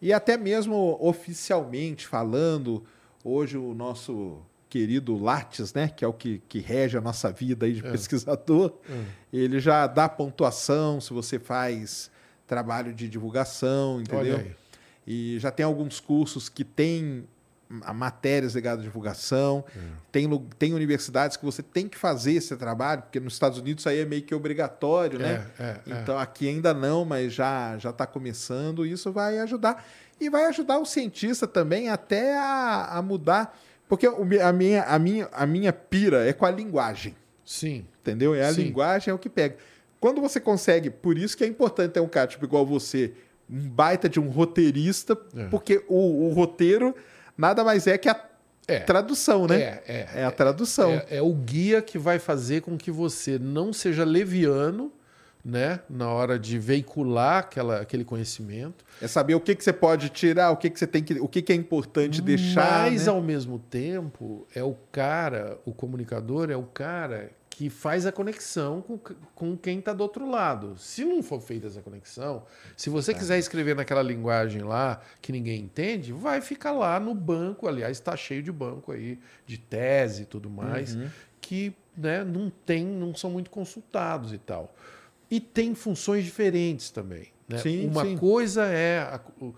E 0.00 0.12
até 0.12 0.36
mesmo 0.36 0.96
oficialmente 1.00 2.06
falando, 2.06 2.84
hoje 3.22 3.58
o 3.58 3.74
nosso 3.74 4.40
querido 4.68 5.18
Lattes, 5.18 5.74
né, 5.74 5.88
que 5.88 6.04
é 6.04 6.08
o 6.08 6.12
que, 6.12 6.40
que 6.48 6.60
rege 6.60 6.96
a 6.96 7.00
nossa 7.00 7.30
vida 7.32 7.66
aí 7.66 7.72
de 7.72 7.84
é. 7.84 7.90
pesquisador, 7.90 8.72
é. 8.88 9.04
ele 9.32 9.58
já 9.58 9.86
dá 9.86 10.08
pontuação 10.08 11.00
se 11.00 11.12
você 11.12 11.38
faz 11.38 12.10
trabalho 12.46 12.94
de 12.94 13.08
divulgação, 13.08 14.00
entendeu? 14.00 14.52
E 15.06 15.38
já 15.38 15.50
tem 15.50 15.64
alguns 15.64 15.98
cursos 15.98 16.48
que 16.48 16.64
têm 16.64 17.24
matérias 17.94 18.54
ligadas 18.54 18.80
à 18.80 18.82
divulgação. 18.82 19.64
É. 19.74 19.80
Tem, 20.10 20.28
tem 20.58 20.74
universidades 20.74 21.36
que 21.36 21.44
você 21.44 21.62
tem 21.62 21.88
que 21.88 21.96
fazer 21.96 22.32
esse 22.32 22.56
trabalho, 22.56 23.02
porque 23.02 23.20
nos 23.20 23.34
Estados 23.34 23.58
Unidos 23.58 23.82
isso 23.82 23.88
aí 23.88 24.00
é 24.00 24.04
meio 24.04 24.22
que 24.22 24.34
obrigatório, 24.34 25.18
né? 25.18 25.46
É, 25.58 25.62
é, 25.62 25.66
é. 25.66 26.02
então 26.02 26.18
aqui 26.18 26.48
ainda 26.48 26.74
não, 26.74 27.04
mas 27.04 27.32
já 27.32 27.78
já 27.78 27.90
está 27.90 28.06
começando. 28.06 28.84
Isso 28.84 29.12
vai 29.12 29.38
ajudar. 29.38 29.86
E 30.20 30.28
vai 30.28 30.46
ajudar 30.46 30.78
o 30.78 30.84
cientista 30.84 31.46
também 31.46 31.88
até 31.88 32.36
a, 32.36 32.98
a 32.98 33.02
mudar 33.02 33.56
porque 33.90 34.06
a 34.06 34.52
minha, 34.52 34.84
a, 34.84 34.98
minha, 35.00 35.28
a 35.32 35.44
minha 35.44 35.72
pira 35.72 36.24
é 36.24 36.32
com 36.32 36.46
a 36.46 36.50
linguagem. 36.50 37.16
Sim. 37.44 37.84
Entendeu? 38.00 38.36
É 38.36 38.46
a 38.46 38.54
Sim. 38.54 38.62
linguagem 38.62 39.10
é 39.10 39.14
o 39.14 39.18
que 39.18 39.28
pega. 39.28 39.56
Quando 39.98 40.20
você 40.20 40.38
consegue, 40.38 40.88
por 40.88 41.18
isso 41.18 41.36
que 41.36 41.42
é 41.42 41.46
importante 41.48 41.94
ter 41.94 42.00
um 42.00 42.06
cara 42.06 42.28
tipo 42.28 42.44
igual 42.44 42.64
você, 42.64 43.12
um 43.50 43.68
baita 43.68 44.08
de 44.08 44.20
um 44.20 44.28
roteirista, 44.28 45.18
é. 45.36 45.48
porque 45.48 45.84
o, 45.88 46.28
o, 46.28 46.32
roteiro 46.32 46.94
nada 47.40 47.64
mais 47.64 47.86
é 47.86 47.96
que 47.96 48.08
a, 48.08 48.24
é. 48.68 48.80
tradução, 48.80 49.46
né? 49.46 49.60
É, 49.60 49.82
é. 49.86 50.08
É 50.16 50.24
a 50.24 50.30
tradução. 50.30 50.90
É, 50.92 51.16
é 51.16 51.22
o 51.22 51.32
guia 51.32 51.80
que 51.80 51.98
vai 51.98 52.18
fazer 52.18 52.60
com 52.60 52.76
que 52.76 52.90
você 52.90 53.38
não 53.38 53.72
seja 53.72 54.04
leviano 54.04 54.92
né, 55.42 55.80
na 55.88 56.10
hora 56.10 56.38
de 56.38 56.58
veicular 56.58 57.38
aquela, 57.38 57.80
aquele 57.80 58.04
conhecimento. 58.04 58.84
É 59.00 59.08
saber 59.08 59.34
o 59.34 59.40
que, 59.40 59.54
que 59.54 59.64
você 59.64 59.72
pode 59.72 60.10
tirar, 60.10 60.50
o 60.50 60.56
que, 60.56 60.68
que 60.68 60.78
você 60.78 60.86
tem 60.86 61.02
que. 61.02 61.14
o 61.14 61.26
que, 61.26 61.40
que 61.40 61.52
é 61.52 61.56
importante 61.56 62.20
deixar. 62.20 62.82
Mas, 62.82 63.06
né? 63.06 63.10
ao 63.10 63.22
mesmo 63.22 63.58
tempo, 63.58 64.46
é 64.54 64.62
o 64.62 64.76
cara, 64.92 65.58
o 65.64 65.72
comunicador 65.72 66.50
é 66.50 66.56
o 66.56 66.64
cara 66.64 67.30
que 67.50 67.68
faz 67.68 68.06
a 68.06 68.12
conexão 68.12 68.80
com, 68.80 68.96
com 69.34 69.56
quem 69.56 69.80
está 69.80 69.92
do 69.92 70.02
outro 70.02 70.30
lado. 70.30 70.78
Se 70.78 71.04
não 71.04 71.22
for 71.22 71.40
feita 71.40 71.66
essa 71.66 71.82
conexão, 71.82 72.44
se 72.76 72.88
você 72.88 73.10
é. 73.10 73.14
quiser 73.14 73.38
escrever 73.38 73.74
naquela 73.74 74.02
linguagem 74.02 74.62
lá 74.62 75.02
que 75.20 75.32
ninguém 75.32 75.60
entende, 75.62 76.12
vai 76.12 76.40
ficar 76.40 76.70
lá 76.70 76.98
no 77.00 77.12
banco. 77.12 77.68
Aliás, 77.68 77.98
está 77.98 78.16
cheio 78.16 78.42
de 78.42 78.52
banco 78.52 78.92
aí, 78.92 79.18
de 79.44 79.58
tese 79.58 80.22
e 80.22 80.24
tudo 80.24 80.48
mais, 80.48 80.94
uhum. 80.94 81.08
que 81.40 81.74
né, 81.96 82.24
não 82.24 82.50
tem, 82.64 82.86
não 82.86 83.14
são 83.14 83.30
muito 83.30 83.50
consultados 83.50 84.32
e 84.32 84.38
tal. 84.38 84.72
E 85.28 85.40
tem 85.40 85.74
funções 85.74 86.24
diferentes 86.24 86.90
também. 86.90 87.28
Né? 87.50 87.58
Sim, 87.58 87.88
Uma 87.88 88.04
sim. 88.04 88.16
coisa 88.16 88.64
é 88.66 89.00
a, 89.00 89.20
o, 89.40 89.52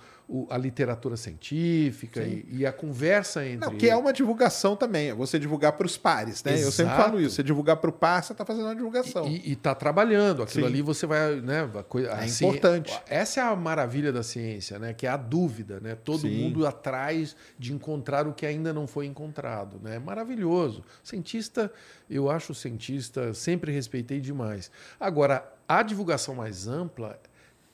a 0.49 0.57
literatura 0.57 1.17
científica 1.17 2.23
e, 2.23 2.47
e, 2.51 2.67
a 2.67 2.73
conversa 2.73 3.45
entre. 3.47 3.69
Não, 3.69 3.77
que 3.77 3.89
é 3.89 3.97
uma 3.97 4.13
divulgação 4.13 4.75
também, 4.75 5.11
é 5.11 5.15
você 5.15 5.39
divulgar 5.39 5.73
para 5.73 5.87
os 5.87 5.99
pares, 5.99 6.43
né? 6.43 6.53
Exato. 6.53 6.69
Eu 6.69 6.73
sempre 6.73 6.97
falo 6.97 7.21
isso, 7.21 7.37
você 7.37 7.43
divulgar 7.43 7.77
para 7.77 7.91
o 7.91 7.93
par, 7.93 8.23
você 8.23 8.33
está 8.33 8.45
fazendo 8.45 8.65
uma 8.65 8.75
divulgação. 8.75 9.27
E 9.27 9.53
está 9.53 9.75
trabalhando, 9.75 10.43
aquilo 10.43 10.67
sim. 10.67 10.73
ali 10.73 10.83
você 10.83 11.07
vai. 11.07 11.41
Né, 11.41 11.69
coisa, 11.89 12.09
é 12.09 12.25
assim, 12.25 12.47
importante. 12.47 12.99
Essa 13.07 13.41
é 13.41 13.43
a 13.43 13.55
maravilha 13.55 14.13
da 14.13 14.23
ciência, 14.23 14.79
né? 14.79 14.95
Que 14.95 15.07
é 15.07 15.11
a 15.11 15.17
dúvida, 15.17 15.81
né? 15.81 15.95
Todo 15.95 16.27
mundo 16.27 16.67
atrás 16.67 17.37
de 17.59 17.73
encontrar 17.73 18.27
o 18.27 18.33
que 18.33 18.47
ainda 18.47 18.73
não 18.73 18.87
foi 18.87 19.07
encontrado. 19.07 19.81
Né? 19.83 19.97
É 19.97 19.99
maravilhoso. 19.99 20.83
Cientista, 21.03 21.71
eu 22.09 22.31
acho 22.31 22.53
o 22.53 22.55
cientista, 22.55 23.35
sempre 23.35 23.73
respeitei 23.73 24.21
demais. 24.21 24.71
Agora, 24.99 25.47
a 25.69 25.83
divulgação 25.83 26.35
mais 26.35 26.67
ampla 26.67 27.19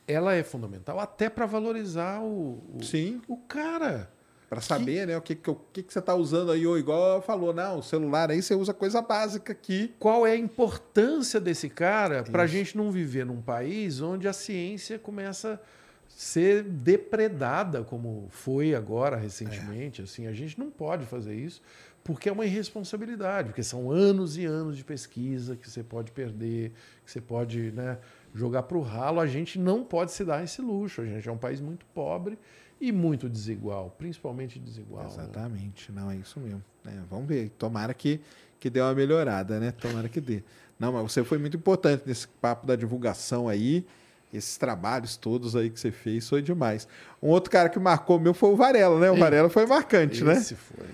ela 0.08 0.34
é 0.34 0.42
fundamental 0.42 0.98
até 0.98 1.28
para 1.28 1.46
valorizar 1.46 2.20
o, 2.20 2.64
o, 2.74 2.82
Sim. 2.82 3.20
o 3.28 3.36
cara. 3.36 4.10
Para 4.48 4.62
saber, 4.62 5.00
que... 5.00 5.06
né, 5.06 5.16
o 5.18 5.20
que, 5.20 5.38
o 5.50 5.54
que, 5.72 5.82
que 5.82 5.92
você 5.92 5.98
está 5.98 6.14
usando 6.14 6.50
aí, 6.50 6.66
ou 6.66 6.78
igual 6.78 7.20
falou, 7.20 7.52
não, 7.52 7.80
o 7.80 7.82
celular 7.82 8.30
aí 8.30 8.42
você 8.42 8.54
usa 8.54 8.72
coisa 8.72 9.02
básica 9.02 9.52
aqui. 9.52 9.94
Qual 9.98 10.26
é 10.26 10.32
a 10.32 10.36
importância 10.36 11.38
desse 11.38 11.68
cara 11.68 12.22
para 12.22 12.44
a 12.44 12.46
gente 12.46 12.74
não 12.74 12.90
viver 12.90 13.26
num 13.26 13.42
país 13.42 14.00
onde 14.00 14.26
a 14.26 14.32
ciência 14.32 14.98
começa 14.98 15.60
a 15.62 16.08
ser 16.08 16.62
depredada, 16.62 17.84
como 17.84 18.26
foi 18.30 18.74
agora 18.74 19.16
recentemente? 19.16 20.00
É. 20.00 20.04
Assim, 20.04 20.26
a 20.26 20.32
gente 20.32 20.58
não 20.58 20.70
pode 20.70 21.04
fazer 21.04 21.34
isso 21.34 21.60
porque 22.08 22.30
é 22.30 22.32
uma 22.32 22.46
irresponsabilidade, 22.46 23.48
porque 23.48 23.62
são 23.62 23.90
anos 23.90 24.38
e 24.38 24.46
anos 24.46 24.78
de 24.78 24.82
pesquisa 24.82 25.54
que 25.54 25.68
você 25.68 25.82
pode 25.82 26.10
perder, 26.10 26.72
que 27.04 27.12
você 27.12 27.20
pode, 27.20 27.70
né, 27.72 27.98
jogar 28.34 28.64
para 28.64 28.78
o 28.78 28.82
ralo, 28.82 29.20
a 29.20 29.26
gente 29.26 29.58
não 29.58 29.84
pode 29.84 30.12
se 30.12 30.24
dar 30.24 30.42
esse 30.42 30.60
luxo. 30.60 31.00
A 31.00 31.04
gente 31.04 31.28
é 31.28 31.32
um 31.32 31.38
país 31.38 31.60
muito 31.60 31.84
pobre 31.86 32.38
e 32.80 32.92
muito 32.92 33.28
desigual, 33.28 33.94
principalmente 33.98 34.58
desigual. 34.58 35.04
Né? 35.04 35.10
Exatamente, 35.10 35.92
né? 35.92 36.00
não 36.00 36.10
é 36.10 36.16
isso 36.16 36.38
mesmo. 36.38 36.62
É, 36.86 36.92
vamos 37.10 37.26
ver, 37.26 37.50
tomara 37.50 37.92
que, 37.92 38.20
que 38.60 38.70
dê 38.70 38.80
uma 38.80 38.94
melhorada, 38.94 39.58
né? 39.58 39.72
Tomara 39.72 40.08
que 40.08 40.20
dê. 40.20 40.42
Não, 40.78 40.92
mas 40.92 41.12
você 41.12 41.24
foi 41.24 41.38
muito 41.38 41.56
importante 41.56 42.04
nesse 42.06 42.28
papo 42.28 42.66
da 42.66 42.76
divulgação 42.76 43.48
aí. 43.48 43.84
Esses 44.32 44.58
trabalhos 44.58 45.16
todos 45.16 45.56
aí 45.56 45.70
que 45.70 45.80
você 45.80 45.90
fez 45.90 46.28
foi 46.28 46.42
demais. 46.42 46.86
Um 47.22 47.28
outro 47.28 47.50
cara 47.50 47.68
que 47.68 47.78
marcou 47.78 48.20
meu 48.20 48.34
foi 48.34 48.50
o 48.50 48.56
Varela, 48.56 49.00
né? 49.00 49.10
O 49.10 49.16
Varela 49.16 49.48
foi 49.48 49.66
marcante, 49.66 50.16
esse 50.16 50.24
né? 50.24 50.34
Esse 50.34 50.54
foi. 50.54 50.86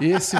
Esse, 0.00 0.36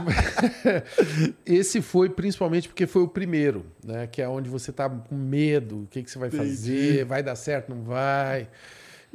esse 1.47 1.83
foi 1.83 2.09
principalmente 2.09 2.69
porque 2.69 2.87
foi 2.87 3.03
o 3.03 3.09
primeiro, 3.09 3.67
né? 3.85 4.07
Que 4.07 4.23
é 4.23 4.29
onde 4.29 4.49
você 4.49 4.73
tá 4.73 4.89
com 4.89 5.15
medo, 5.15 5.83
o 5.83 5.87
que, 5.87 6.03
que 6.03 6.11
você 6.11 6.19
vai 6.19 6.29
Entendi. 6.29 6.49
fazer, 6.49 7.05
vai 7.05 7.23
dar 7.23 7.37
certo, 7.37 7.75
não 7.75 7.83
vai. 7.83 8.49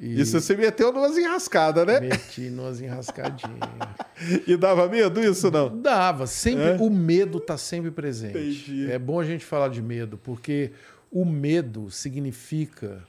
E 0.01 0.21
isso 0.21 0.39
você 0.39 0.55
meteu 0.55 0.93
numas 0.93 1.17
enrascadas, 1.17 1.85
né? 1.85 1.99
Meti 1.99 2.49
numas 2.49 2.79
enrascadinhas. 2.79 3.59
e 4.47 4.55
dava 4.55 4.87
medo 4.87 5.21
isso, 5.21 5.51
não? 5.51 5.81
Dava. 5.81 6.25
Sempre, 6.25 6.69
é? 6.69 6.77
O 6.79 6.89
medo 6.89 7.37
está 7.37 7.57
sempre 7.57 7.91
presente. 7.91 8.37
Entendi. 8.37 8.89
É 8.89 8.97
bom 8.97 9.19
a 9.19 9.25
gente 9.25 9.43
falar 9.43 9.67
de 9.67 9.81
medo, 9.81 10.17
porque 10.17 10.71
o 11.11 11.25
medo 11.25 11.91
significa... 11.91 13.03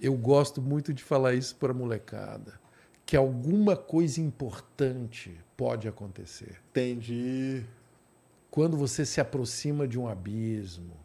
Eu 0.00 0.14
gosto 0.14 0.62
muito 0.62 0.94
de 0.94 1.02
falar 1.02 1.34
isso 1.34 1.54
para 1.56 1.74
molecada. 1.74 2.58
Que 3.04 3.18
alguma 3.18 3.76
coisa 3.76 4.18
importante 4.18 5.36
pode 5.60 5.86
acontecer. 5.86 6.56
Entendi. 6.70 7.62
Quando 8.50 8.78
você 8.78 9.04
se 9.04 9.20
aproxima 9.20 9.86
de 9.86 9.98
um 9.98 10.08
abismo, 10.08 10.96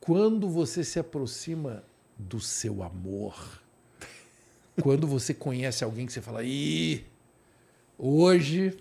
quando 0.00 0.48
você 0.48 0.82
se 0.82 0.98
aproxima 0.98 1.84
do 2.18 2.40
seu 2.40 2.82
amor, 2.82 3.62
quando 4.80 5.06
você 5.06 5.34
conhece 5.34 5.84
alguém 5.84 6.06
que 6.06 6.14
você 6.14 6.22
fala, 6.22 6.42
ih, 6.42 7.04
hoje, 7.98 8.74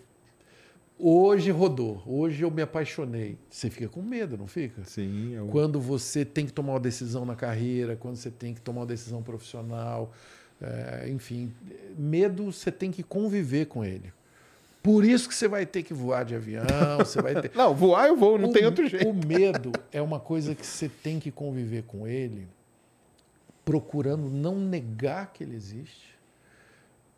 hoje 0.97 1.51
rodou, 1.51 2.01
hoje 2.05 2.43
eu 2.45 2.49
me 2.49 2.61
apaixonei. 2.61 3.37
Você 3.49 3.69
fica 3.69 3.89
com 3.89 4.01
medo, 4.01 4.37
não 4.37 4.47
fica? 4.47 4.85
Sim. 4.85 5.33
Eu... 5.33 5.47
Quando 5.47 5.81
você 5.81 6.23
tem 6.23 6.45
que 6.45 6.53
tomar 6.53 6.75
uma 6.75 6.79
decisão 6.79 7.25
na 7.25 7.35
carreira, 7.35 7.97
quando 7.97 8.15
você 8.15 8.31
tem 8.31 8.53
que 8.53 8.61
tomar 8.61 8.81
uma 8.81 8.87
decisão 8.87 9.21
profissional, 9.21 10.13
é, 10.61 11.09
enfim, 11.09 11.53
medo 11.97 12.53
você 12.53 12.71
tem 12.71 12.89
que 12.89 13.03
conviver 13.03 13.65
com 13.65 13.83
ele. 13.83 14.13
Por 14.81 15.03
isso 15.03 15.27
que 15.27 15.35
você 15.35 15.47
vai 15.47 15.65
ter 15.65 15.83
que 15.83 15.93
voar 15.93 16.23
de 16.23 16.35
avião, 16.35 16.65
você 16.99 17.21
vai 17.21 17.41
ter. 17.41 17.51
não, 17.55 17.73
voar 17.75 18.07
eu 18.07 18.15
vou, 18.15 18.37
não 18.37 18.49
o, 18.49 18.53
tem 18.53 18.65
outro 18.65 18.87
jeito. 18.87 19.07
O 19.07 19.13
medo 19.13 19.71
é 19.91 20.01
uma 20.01 20.19
coisa 20.19 20.55
que 20.55 20.65
você 20.65 20.87
tem 20.87 21.19
que 21.19 21.31
conviver 21.31 21.83
com 21.83 22.07
ele, 22.07 22.47
procurando 23.65 24.29
não 24.29 24.55
negar 24.55 25.33
que 25.33 25.43
ele 25.43 25.55
existe 25.55 26.17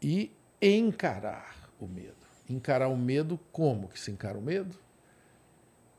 e 0.01 0.31
encarar 0.61 1.69
o 1.79 1.87
medo. 1.87 2.15
Encarar 2.49 2.87
o 2.87 2.97
medo 2.97 3.39
como 3.51 3.87
que 3.87 3.99
se 3.99 4.11
encara 4.11 4.37
o 4.37 4.41
medo? 4.41 4.75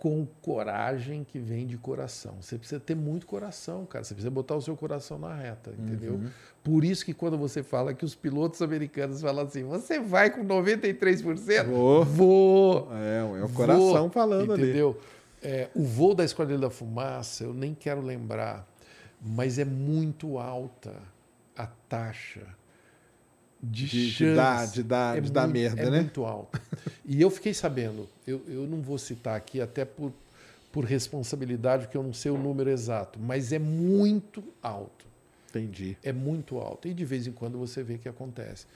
Com 0.03 0.27
coragem 0.41 1.23
que 1.23 1.39
vem 1.39 1.65
de 1.65 1.79
coração. 1.79 2.35
Você 2.41 2.59
precisa 2.59 2.81
ter 2.81 2.97
muito 2.97 3.25
coração, 3.25 3.87
cara. 3.87 4.03
Você 4.03 4.15
precisa 4.15 4.33
botar 4.33 4.57
o 4.57 4.61
seu 4.61 4.77
coração 4.77 5.17
na 5.17 5.33
reta, 5.33 5.73
entendeu? 5.79 6.15
Uhum. 6.15 6.29
Por 6.61 6.85
isso 6.85 7.05
que 7.05 7.15
quando 7.15 7.39
você 7.39 7.63
fala 7.63 7.95
que 7.95 8.05
os 8.05 8.13
pilotos 8.13 8.61
americanos 8.63 9.21
falam 9.21 9.45
assim, 9.45 9.63
você 9.63 10.01
vai 10.01 10.29
com 10.29 10.45
93%? 10.45 11.67
Vou. 11.67 12.05
Vou. 12.05 12.89
É, 12.91 13.41
é 13.43 13.45
o 13.45 13.49
coração 13.51 14.01
vou, 14.01 14.11
falando 14.11 14.57
entendeu? 14.57 14.99
ali. 15.41 15.49
É, 15.49 15.69
o 15.73 15.85
voo 15.85 16.17
da 16.17 16.25
Esquadrilha 16.25 16.59
da 16.59 16.71
Fumaça, 16.71 17.45
eu 17.45 17.55
nem 17.55 17.73
quero 17.73 18.01
lembrar, 18.01 18.67
mas 19.21 19.57
é 19.57 19.65
muito 19.65 20.37
alta 20.37 20.97
a 21.57 21.69
taxa 21.89 22.43
de, 23.63 23.87
de, 23.87 24.11
de 24.13 24.35
dar, 24.35 24.67
de 24.67 24.83
dar, 24.83 25.17
é 25.17 25.21
de 25.21 25.31
dar 25.31 25.47
merda, 25.47 25.83
é 25.83 25.91
né? 25.91 25.99
É 25.99 26.01
muito 26.01 26.25
alto. 26.25 26.61
E 27.05 27.21
eu 27.21 27.31
fiquei 27.31 27.55
sabendo, 27.55 28.09
eu, 28.27 28.43
eu 28.49 28.67
não 28.67 28.81
vou 28.81 28.99
citar 28.99 29.37
aqui, 29.37 29.61
até 29.61 29.85
por, 29.85 30.13
por 30.73 30.85
responsabilidade, 30.85 31.85
porque 31.85 31.97
eu 31.97 32.03
não 32.03 32.13
sei 32.13 32.33
o 32.33 32.39
número 32.39 32.71
exato, 32.71 33.21
mas 33.21 33.53
é 33.53 33.59
muito 33.59 34.43
alto. 34.63 35.07
Entendi. 35.49 35.97
É 36.03 36.13
muito 36.13 36.59
alto. 36.59 36.89
E 36.89 36.95
de 36.95 37.05
vez 37.05 37.27
em 37.27 37.33
quando 37.33 37.59
você 37.59 37.83
vê 37.83 37.99
que 37.99 38.09
acontece. 38.09 38.67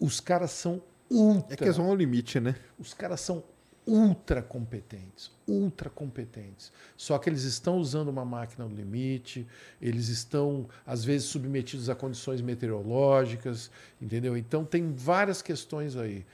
Os 0.00 0.18
caras 0.18 0.50
são 0.50 0.82
ultra. 1.08 1.54
É 1.54 1.56
que 1.56 1.64
eles 1.64 1.76
vão 1.76 1.86
ao 1.86 1.94
limite, 1.94 2.40
né? 2.40 2.56
Os 2.78 2.92
caras 2.92 3.20
são 3.20 3.42
ultra 3.88 4.42
competentes, 4.42 5.30
ultra 5.46 5.88
competentes. 5.88 6.70
Só 6.94 7.16
que 7.16 7.30
eles 7.30 7.44
estão 7.44 7.78
usando 7.78 8.08
uma 8.08 8.24
máquina 8.24 8.66
no 8.66 8.74
limite, 8.74 9.46
eles 9.80 10.08
estão 10.08 10.68
às 10.86 11.02
vezes 11.02 11.26
submetidos 11.28 11.88
a 11.88 11.94
condições 11.94 12.42
meteorológicas, 12.42 13.70
entendeu? 14.00 14.36
Então 14.36 14.62
tem 14.62 14.92
várias 14.92 15.40
questões 15.40 15.96
aí. 15.96 16.26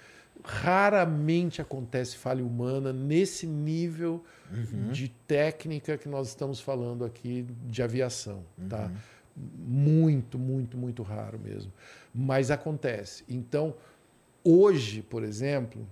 Raramente 0.43 1.63
acontece 1.63 2.17
falha 2.17 2.45
humana 2.45 2.93
nesse 2.93 3.47
nível 3.47 4.25
uhum. 4.51 4.91
de 4.91 5.09
técnica 5.09 5.97
que 5.97 6.09
nós 6.09 6.29
estamos 6.29 6.61
falando 6.61 7.05
aqui 7.05 7.47
de 7.67 7.83
aviação, 7.85 8.45
uhum. 8.59 8.69
tá? 8.69 8.91
Muito, 9.37 10.39
muito, 10.39 10.77
muito 10.77 11.05
raro 11.05 11.39
mesmo. 11.39 11.73
Mas 12.13 12.51
acontece. 12.51 13.25
Então, 13.29 13.75
hoje, 14.43 15.03
por 15.03 15.23
exemplo, 15.23 15.87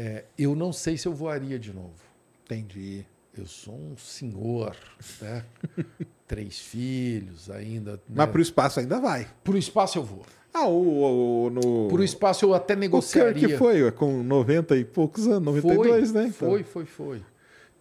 é, 0.00 0.24
eu 0.38 0.54
não 0.54 0.72
sei 0.72 0.96
se 0.96 1.08
eu 1.08 1.12
voaria 1.12 1.58
de 1.58 1.72
novo. 1.72 1.96
Entendi. 2.44 3.04
Eu 3.36 3.46
sou 3.46 3.74
um 3.74 3.96
senhor, 3.96 4.76
né? 5.20 5.44
Três 6.24 6.60
filhos 6.60 7.50
ainda. 7.50 7.94
Né? 7.94 7.98
Mas 8.08 8.30
para 8.30 8.38
o 8.38 8.42
espaço 8.42 8.78
ainda 8.78 9.00
vai. 9.00 9.26
Para 9.42 9.54
o 9.54 9.58
espaço 9.58 9.98
eu 9.98 10.04
vou. 10.04 10.24
Ah, 10.54 10.68
o, 10.68 11.46
o 11.46 11.50
no... 11.50 11.88
Para 11.88 12.00
o 12.00 12.04
espaço 12.04 12.44
eu 12.44 12.54
até 12.54 12.76
negociaria. 12.76 13.48
O 13.48 13.50
que 13.50 13.56
foi? 13.56 13.90
Com 13.90 14.22
90 14.22 14.76
e 14.76 14.84
poucos 14.84 15.26
anos, 15.26 15.42
92, 15.42 16.12
foi, 16.12 16.20
né? 16.20 16.28
Então. 16.28 16.48
Foi, 16.48 16.62
foi, 16.62 16.84
foi. 16.84 17.22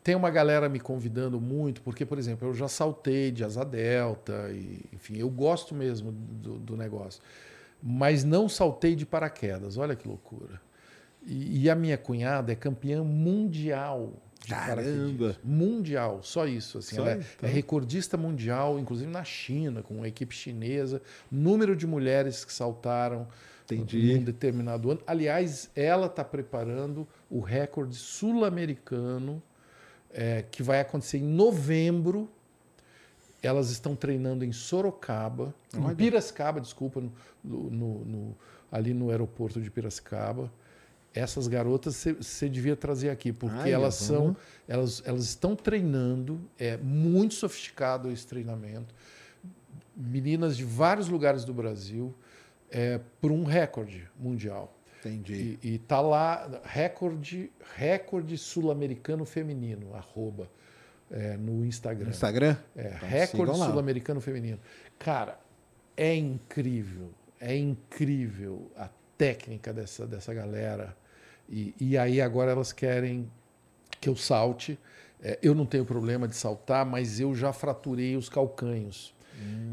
Tem 0.04 0.16
uma 0.16 0.32
galera 0.32 0.68
me 0.68 0.80
convidando 0.80 1.40
muito, 1.40 1.84
porque, 1.84 2.04
por 2.04 2.18
exemplo, 2.18 2.48
eu 2.48 2.54
já 2.56 2.68
saltei 2.68 3.30
de 3.30 3.44
asa 3.44 3.64
delta, 3.64 4.50
e, 4.52 4.86
enfim, 4.92 5.18
eu 5.18 5.30
gosto 5.30 5.76
mesmo 5.76 6.12
do, 6.12 6.58
do 6.58 6.76
negócio. 6.76 7.22
Mas 7.82 8.24
não 8.24 8.50
saltei 8.50 8.96
de 8.96 9.06
paraquedas, 9.06 9.78
olha 9.78 9.96
que 9.96 10.08
loucura. 10.08 10.66
E, 11.28 11.64
e 11.64 11.70
a 11.70 11.76
minha 11.76 11.98
cunhada 11.98 12.52
é 12.52 12.56
campeã 12.56 13.04
mundial 13.04 14.14
Caramba! 14.48 15.36
Mundial, 15.44 16.22
só 16.24 16.48
isso. 16.48 16.78
Assim, 16.78 16.96
Só 16.96 17.02
ela 17.02 17.12
é, 17.12 17.18
isso, 17.20 17.30
é 17.42 17.48
recordista 17.48 18.16
mundial, 18.16 18.80
inclusive 18.80 19.12
na 19.12 19.24
China, 19.26 19.84
com 19.84 19.96
uma 19.96 20.08
equipe 20.08 20.34
chinesa. 20.34 21.02
Número 21.30 21.76
de 21.76 21.86
mulheres 21.86 22.46
que 22.46 22.54
saltaram 22.54 23.28
Entendi. 23.66 24.12
em 24.14 24.20
um 24.20 24.24
determinado 24.24 24.90
ano. 24.90 25.02
Aliás, 25.06 25.70
ela 25.76 26.06
está 26.08 26.24
preparando 26.24 27.06
o 27.30 27.42
recorde 27.42 27.96
sul-americano, 27.96 29.44
é, 30.14 30.46
que 30.50 30.64
vai 30.64 30.80
acontecer 30.80 31.18
em 31.18 31.24
novembro. 31.28 32.30
Elas 33.44 33.70
estão 33.70 33.96
treinando 33.98 34.46
em 34.46 34.52
Sorocaba, 34.54 35.54
Olha. 35.76 35.92
em 35.92 35.96
Piracicaba, 35.96 36.62
desculpa, 36.62 37.02
no- 37.02 37.12
no- 37.70 38.06
no- 38.06 38.36
ali 38.72 38.94
no 38.94 39.10
aeroporto 39.10 39.60
de 39.62 39.70
Piracicaba. 39.70 40.50
Essas 41.14 41.48
garotas 41.48 42.06
você 42.20 42.48
devia 42.48 42.76
trazer 42.76 43.10
aqui, 43.10 43.34
porque 43.34 43.58
Ai, 43.58 43.74
elas 43.74 43.96
são, 43.96 44.36
elas, 44.68 45.02
elas 45.06 45.24
estão 45.24 45.56
treinando, 45.56 46.40
é 46.60 46.78
muito 46.78 47.34
sofisticado 47.34 48.12
esse 48.12 48.28
treinamento. 48.28 48.94
Meninas 49.96 50.56
de 50.56 50.64
vários 50.64 51.10
lugares 51.10 51.44
do 51.44 51.54
Brasil, 51.54 52.14
é, 52.70 53.00
por 53.20 53.32
um 53.32 53.44
recorde 53.44 54.08
mundial. 54.20 54.74
Entendi. 55.00 55.58
E, 55.64 55.74
e 55.74 55.78
tá 55.80 56.02
lá, 56.02 56.62
recorde, 56.64 57.52
recorde 57.76 58.38
sul-americano 58.38 59.26
feminino, 59.26 59.96
arroba, 59.96 60.50
é, 61.10 61.38
no 61.38 61.66
Instagram. 61.66 62.10
Instagram? 62.10 62.58
É, 62.76 62.94
Então 62.96 63.10
recorde 63.10 63.58
sul-americano 63.58 64.20
feminino. 64.20 64.60
Cara, 65.00 65.40
é 65.96 66.14
incrível, 66.16 67.12
é 67.40 67.56
incrível 67.56 68.70
a 68.76 68.90
técnica 69.18 69.74
dessa, 69.74 70.06
dessa 70.06 70.34
galera. 70.34 70.96
E, 71.50 71.74
e 71.80 71.98
aí 71.98 72.22
agora 72.22 72.52
elas 72.52 72.72
querem 72.72 73.30
que 74.00 74.10
eu 74.10 74.16
salte. 74.16 74.78
É, 75.22 75.40
eu 75.42 75.56
não 75.56 75.66
tenho 75.66 75.84
problema 75.86 76.28
de 76.28 76.36
saltar, 76.36 76.86
mas 76.86 77.20
eu 77.20 77.34
já 77.34 77.52
fraturei 77.52 78.16
os 78.16 78.30
calcanhos. 78.30 79.14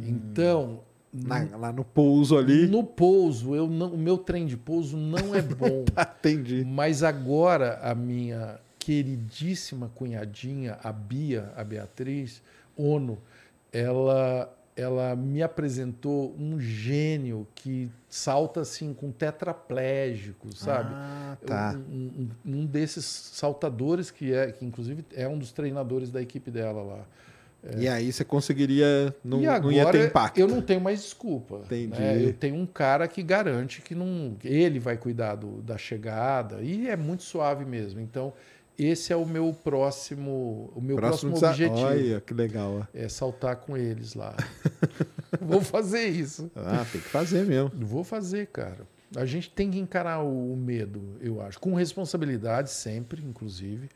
Então, 0.03 0.81
Na- 1.13 1.57
lá 1.57 1.73
no 1.73 1.85
pouso 1.85 2.37
ali. 2.37 2.67
no 2.67 2.83
pouso, 2.85 3.55
eu 3.55 3.67
não, 3.69 3.89
o 3.95 3.99
meu 3.99 4.19
trem 4.19 4.47
de 4.47 4.57
pouso 4.57 4.97
não 4.97 5.35
é 5.35 5.41
bom. 5.43 5.85
Entendi. 6.19 6.65
Mas 6.65 7.03
agora 7.03 7.79
a 7.83 7.95
minha 7.95 8.59
queridíssima 8.79 9.91
cunhadinha, 9.95 10.79
a 10.83 10.93
Bia, 10.93 11.53
a 11.57 11.65
Beatriz 11.65 12.43
Ono, 12.77 13.19
ela, 13.73 14.53
ela 14.77 15.15
me 15.15 15.43
apresentou 15.43 16.35
um 16.39 16.59
gênio 16.59 17.47
que 17.55 17.89
salta 18.09 18.61
assim 18.63 18.93
com 18.93 19.13
tetraplégico, 19.13 20.55
sabe? 20.57 20.91
Ah, 20.93 21.37
tá. 21.47 21.79
Um, 21.91 22.29
um- 22.47 22.59
um 22.61 22.67
desses 22.67 23.05
saltadores 23.05 24.11
que 24.11 24.33
é, 24.33 24.51
que 24.53 24.65
inclusive 24.65 25.05
é 25.15 25.29
um 25.29 25.39
dos 25.39 25.53
treinadores 25.53 26.11
da 26.11 26.21
equipe 26.21 26.51
dela 26.51 26.83
lá. 26.83 27.05
E 27.79 27.89
aí 27.89 28.13
você 28.13 28.23
conseguiria. 28.27 29.15
Não, 29.25 29.39
e 29.41 29.47
não 29.47 29.73
ia 29.73 29.83
agora 29.83 29.99
ter 29.99 30.09
impacto. 30.09 30.37
eu 30.39 30.47
não 30.47 30.61
tenho 30.61 30.83
mais 30.83 31.01
desculpa. 31.03 31.63
Entendi. 31.65 31.99
né? 31.99 32.23
Eu 32.23 32.35
tenho 32.35 32.57
um 32.57 32.67
cara 32.67 33.09
que 33.09 33.23
garante 33.23 33.81
que 33.81 33.95
não, 33.95 34.37
ele 34.45 34.79
vai 34.79 34.99
cuidar 34.99 35.35
do- 35.37 35.63
da 35.63 35.79
chegada 35.79 36.61
e 36.61 36.91
é 36.91 36.95
muito 36.97 37.23
suave 37.23 37.65
mesmo. 37.65 38.01
Então 38.01 38.35
esse 38.79 39.13
é 39.13 39.17
o 39.17 39.25
meu 39.27 39.53
próximo, 39.53 40.71
o 40.75 40.81
meu 40.81 40.97
próximo, 40.97 41.33
desa- 41.35 41.51
objetivo 41.51 41.79
Olha, 41.87 42.21
que 42.21 42.35
legal. 42.35 42.81
ó. 42.81 42.87
é 42.93 43.09
saltar 43.09 43.57
com 43.57 43.77
eles 43.77 44.15
lá. 44.15 44.35
Vou 45.41 45.61
fazer 45.61 46.07
isso. 46.09 46.51
Ah, 46.57 46.85
tem 46.91 47.01
que 47.01 47.09
fazer 47.09 47.45
mesmo. 47.45 47.71
Vou 47.87 48.03
fazer, 48.05 48.47
cara. 48.49 48.87
A 49.17 49.25
gente 49.25 49.51
tem 49.51 49.71
que 49.71 49.79
encarar 49.79 50.23
o, 50.25 50.53
o 50.53 50.57
medo, 50.57 51.17
eu 51.21 51.41
acho, 51.41 51.61
com 51.61 51.75
responsabilidade 51.75 52.71
sempre, 52.71 53.23
inclusive. 53.25 53.89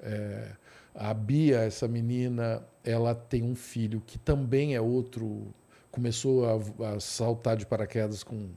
É, 0.00 0.50
a 0.94 1.14
Bia, 1.14 1.60
essa 1.60 1.88
menina, 1.88 2.62
ela 2.84 3.14
tem 3.14 3.42
um 3.42 3.54
filho 3.54 4.02
que 4.06 4.18
também 4.18 4.74
é 4.74 4.80
outro. 4.80 5.54
Começou 5.90 6.44
a, 6.46 6.94
a 6.94 7.00
saltar 7.00 7.56
de 7.56 7.64
paraquedas 7.64 8.22
com 8.22 8.50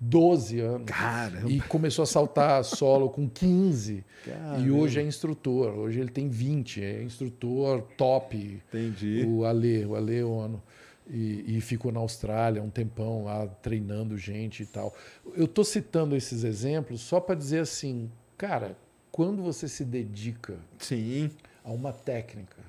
12 0.00 0.60
anos. 0.60 0.86
Caramba. 0.86 1.50
E 1.50 1.60
começou 1.60 2.02
a 2.02 2.06
saltar 2.06 2.62
solo 2.64 3.08
com 3.08 3.28
15. 3.28 4.04
Caramba. 4.24 4.60
E 4.60 4.70
hoje 4.70 5.00
é 5.00 5.02
instrutor. 5.02 5.76
Hoje 5.78 6.00
ele 6.00 6.10
tem 6.10 6.28
20. 6.28 6.82
É 6.82 7.02
instrutor 7.02 7.82
top. 7.96 8.62
Entendi. 8.68 9.24
O 9.26 9.44
Ale, 9.44 9.84
o 9.86 9.94
Ale 9.94 10.22
Ono. 10.22 10.62
E, 11.08 11.56
e 11.56 11.60
ficou 11.60 11.92
na 11.92 12.00
Austrália 12.00 12.62
um 12.62 12.70
tempão 12.70 13.24
lá 13.24 13.46
treinando 13.46 14.16
gente 14.16 14.62
e 14.62 14.66
tal. 14.66 14.94
Eu 15.34 15.44
estou 15.44 15.64
citando 15.64 16.16
esses 16.16 16.44
exemplos 16.44 17.02
só 17.02 17.20
para 17.20 17.34
dizer 17.34 17.60
assim, 17.60 18.10
cara, 18.38 18.76
quando 19.12 19.42
você 19.42 19.68
se 19.68 19.84
dedica 19.84 20.56
Sim. 20.78 21.30
a 21.62 21.70
uma 21.70 21.92
técnica 21.92 22.62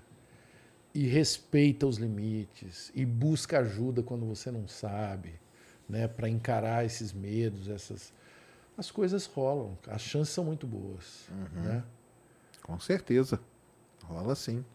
e 0.94 1.08
respeita 1.08 1.88
os 1.88 1.98
limites 1.98 2.92
e 2.94 3.06
busca 3.06 3.60
ajuda 3.60 4.04
quando 4.04 4.26
você 4.26 4.52
não 4.52 4.68
sabe, 4.68 5.34
né, 5.88 6.08
para 6.08 6.28
encarar 6.30 6.86
esses 6.86 7.14
medos, 7.14 7.70
essas 7.70 8.14
as 8.78 8.92
coisas 8.92 9.26
rolam, 9.26 9.78
as 9.88 10.02
chances 10.02 10.34
são 10.34 10.44
muito 10.44 10.68
boas, 10.68 11.30
né? 11.54 11.82
Com 12.62 12.80
certeza. 12.80 13.40
Rola 14.04 14.36
sim. 14.36 14.66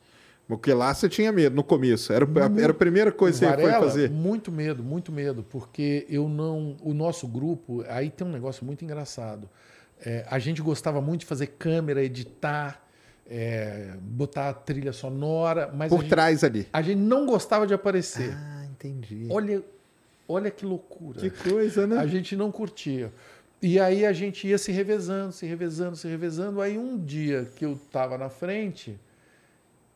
Porque 0.48 0.72
lá 0.72 0.92
você 0.92 1.08
tinha 1.08 1.30
medo 1.30 1.54
no 1.54 1.62
começo. 1.62 2.12
Era, 2.12 2.26
era 2.60 2.72
a 2.72 2.74
primeira 2.74 3.12
coisa 3.12 3.38
que 3.38 3.54
você 3.54 3.62
foi 3.62 3.70
fazer. 3.72 4.10
Muito 4.10 4.50
medo, 4.50 4.82
muito 4.82 5.12
medo, 5.12 5.44
porque 5.48 6.06
eu 6.08 6.28
não. 6.28 6.76
O 6.82 6.92
nosso 6.92 7.28
grupo, 7.28 7.84
aí 7.88 8.10
tem 8.10 8.26
um 8.26 8.32
negócio 8.32 8.64
muito 8.64 8.84
engraçado. 8.84 9.48
É, 10.04 10.26
a 10.28 10.38
gente 10.40 10.60
gostava 10.60 11.00
muito 11.00 11.20
de 11.20 11.26
fazer 11.26 11.46
câmera, 11.58 12.02
editar, 12.02 12.84
é, 13.28 13.94
botar 14.00 14.52
trilha 14.54 14.92
sonora, 14.92 15.70
mas 15.72 15.90
Por 15.90 16.00
gente, 16.00 16.10
trás 16.10 16.42
ali. 16.42 16.66
a 16.72 16.82
gente 16.82 16.98
não 16.98 17.26
gostava 17.26 17.64
de 17.66 17.74
aparecer. 17.74 18.34
Ah, 18.34 18.64
entendi. 18.64 19.28
Olha, 19.30 19.62
olha 20.30 20.50
que 20.50 20.64
loucura. 20.64 21.20
Que 21.20 21.30
coisa, 21.30 21.86
né? 21.86 21.98
A 21.98 22.06
gente 22.06 22.36
não 22.36 22.50
curtia. 22.52 23.12
E 23.62 23.78
aí 23.78 24.06
a 24.06 24.12
gente 24.12 24.48
ia 24.48 24.56
se 24.56 24.72
revezando, 24.72 25.32
se 25.32 25.44
revezando, 25.44 25.96
se 25.96 26.08
revezando. 26.08 26.60
Aí 26.60 26.78
um 26.78 26.98
dia 26.98 27.50
que 27.56 27.64
eu 27.64 27.72
estava 27.74 28.16
na 28.16 28.30
frente, 28.30 28.98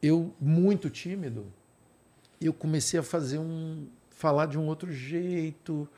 eu, 0.02 0.34
muito 0.38 0.90
tímido, 0.90 1.46
eu 2.40 2.52
comecei 2.52 3.00
a 3.00 3.02
fazer 3.02 3.38
um. 3.38 3.86
falar 4.10 4.46
de 4.46 4.58
um 4.58 4.66
outro 4.66 4.92
jeito. 4.92 5.88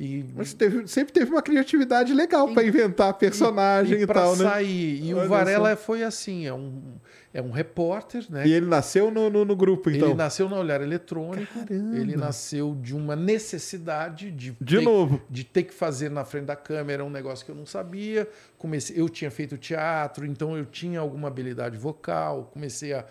E, 0.00 0.24
Mas 0.36 0.54
teve- 0.54 0.86
sempre 0.86 1.12
teve 1.12 1.28
uma 1.32 1.42
criatividade 1.42 2.14
legal 2.14 2.54
para 2.54 2.62
inventar 2.62 3.12
personagem 3.14 4.00
e, 4.00 4.06
tal, 4.06 4.36
né? 4.36 4.44
sair. 4.44 5.04
E 5.04 5.12
Olha 5.12 5.26
o 5.26 5.28
Varela 5.28 5.74
foi 5.74 6.04
assim: 6.04 6.46
é 6.46 6.54
um, 6.54 6.94
é 7.34 7.42
um 7.42 7.50
repórter, 7.50 8.24
né? 8.30 8.46
E 8.46 8.52
ele 8.52 8.66
nasceu 8.66 9.10
no, 9.10 9.28
no, 9.28 9.44
no 9.44 9.56
grupo, 9.56 9.90
então. 9.90 10.10
Ele 10.10 10.16
nasceu 10.16 10.48
no 10.48 10.54
Olhar 10.56 10.80
Eletrônico, 10.80 11.52
Caramba. 11.52 11.98
ele 11.98 12.16
nasceu 12.16 12.76
de 12.80 12.94
uma 12.94 13.16
necessidade 13.16 14.30
de, 14.30 14.56
De 14.60 14.76
ter, 14.78 14.82
novo. 14.84 15.20
de 15.28 15.42
ter 15.42 15.64
que 15.64 15.74
fazer 15.74 16.10
na 16.10 16.24
frente 16.24 16.44
da 16.44 16.54
câmera 16.56 17.04
um 17.04 17.10
negócio 17.10 17.44
que 17.44 17.50
eu 17.50 17.56
não 17.56 17.66
sabia. 17.66 18.28
Comecei, 18.56 19.00
eu 19.00 19.08
tinha 19.08 19.32
feito 19.32 19.58
teatro, 19.58 20.24
então 20.24 20.56
eu 20.56 20.64
tinha 20.64 21.00
alguma 21.00 21.26
habilidade 21.26 21.76
vocal, 21.76 22.50
comecei 22.52 22.92
a 22.92 23.04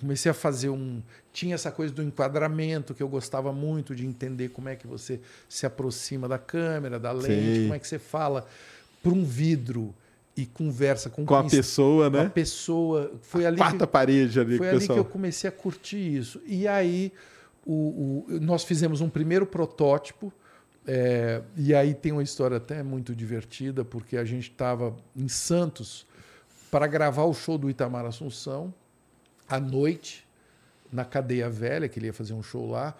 comecei 0.00 0.30
a 0.30 0.34
fazer 0.34 0.68
um 0.70 1.02
tinha 1.32 1.54
essa 1.54 1.70
coisa 1.70 1.92
do 1.92 2.02
enquadramento 2.02 2.94
que 2.94 3.02
eu 3.02 3.08
gostava 3.08 3.52
muito 3.52 3.94
de 3.94 4.06
entender 4.06 4.48
como 4.50 4.68
é 4.68 4.76
que 4.76 4.86
você 4.86 5.20
se 5.48 5.66
aproxima 5.66 6.28
da 6.28 6.38
câmera, 6.38 6.98
da 6.98 7.12
lente, 7.12 7.26
Sei. 7.54 7.62
como 7.62 7.74
é 7.74 7.78
que 7.78 7.86
você 7.88 7.98
fala 7.98 8.46
para 9.02 9.12
um 9.12 9.24
vidro 9.24 9.94
e 10.36 10.46
conversa 10.46 11.08
com, 11.10 11.24
Com 11.24 11.34
a 11.36 11.44
pessoa, 11.44 12.10
com 12.10 12.16
a 12.18 12.22
né? 12.24 12.28
pessoa. 12.28 13.12
Foi 13.22 13.46
ali 13.46 13.56
que- 13.56 13.62
Quarta 13.62 13.86
parede 13.86 14.40
ali, 14.40 14.56
foi 14.56 14.68
ali 14.68 14.76
que 14.76 14.80
pessoal. 14.82 14.98
eu 14.98 15.04
comecei 15.04 15.48
a 15.48 15.52
curtir 15.52 16.16
isso. 16.16 16.40
E 16.46 16.66
aí 16.66 17.12
o, 17.64 18.26
o- 18.28 18.40
nós 18.40 18.64
fizemos 18.64 19.00
um 19.00 19.08
primeiro 19.08 19.46
protótipo. 19.46 20.32
é, 20.86 21.40
e 21.56 21.74
aí 21.74 21.94
tem 21.94 22.12
uma 22.12 22.22
história 22.22 22.58
até 22.58 22.82
muito 22.82 23.14
divertida, 23.14 23.84
porque 23.84 24.16
a 24.18 24.24
gente 24.24 24.50
estava 24.50 24.94
em 25.16 25.28
Santos 25.28 26.06
para 26.70 26.86
gravar 26.86 27.24
o 27.24 27.32
show 27.32 27.56
do 27.56 27.70
Itamar 27.70 28.04
Assunção 28.04 28.74
à 29.48 29.60
noite, 29.60 30.26
na 30.92 31.04
cadeia 31.04 31.48
velha, 31.48 31.88
que 31.88 31.98
ele 31.98 32.06
ia 32.06 32.12
fazer 32.12 32.32
um 32.34 32.42
show 32.42 32.70
lá. 32.70 32.94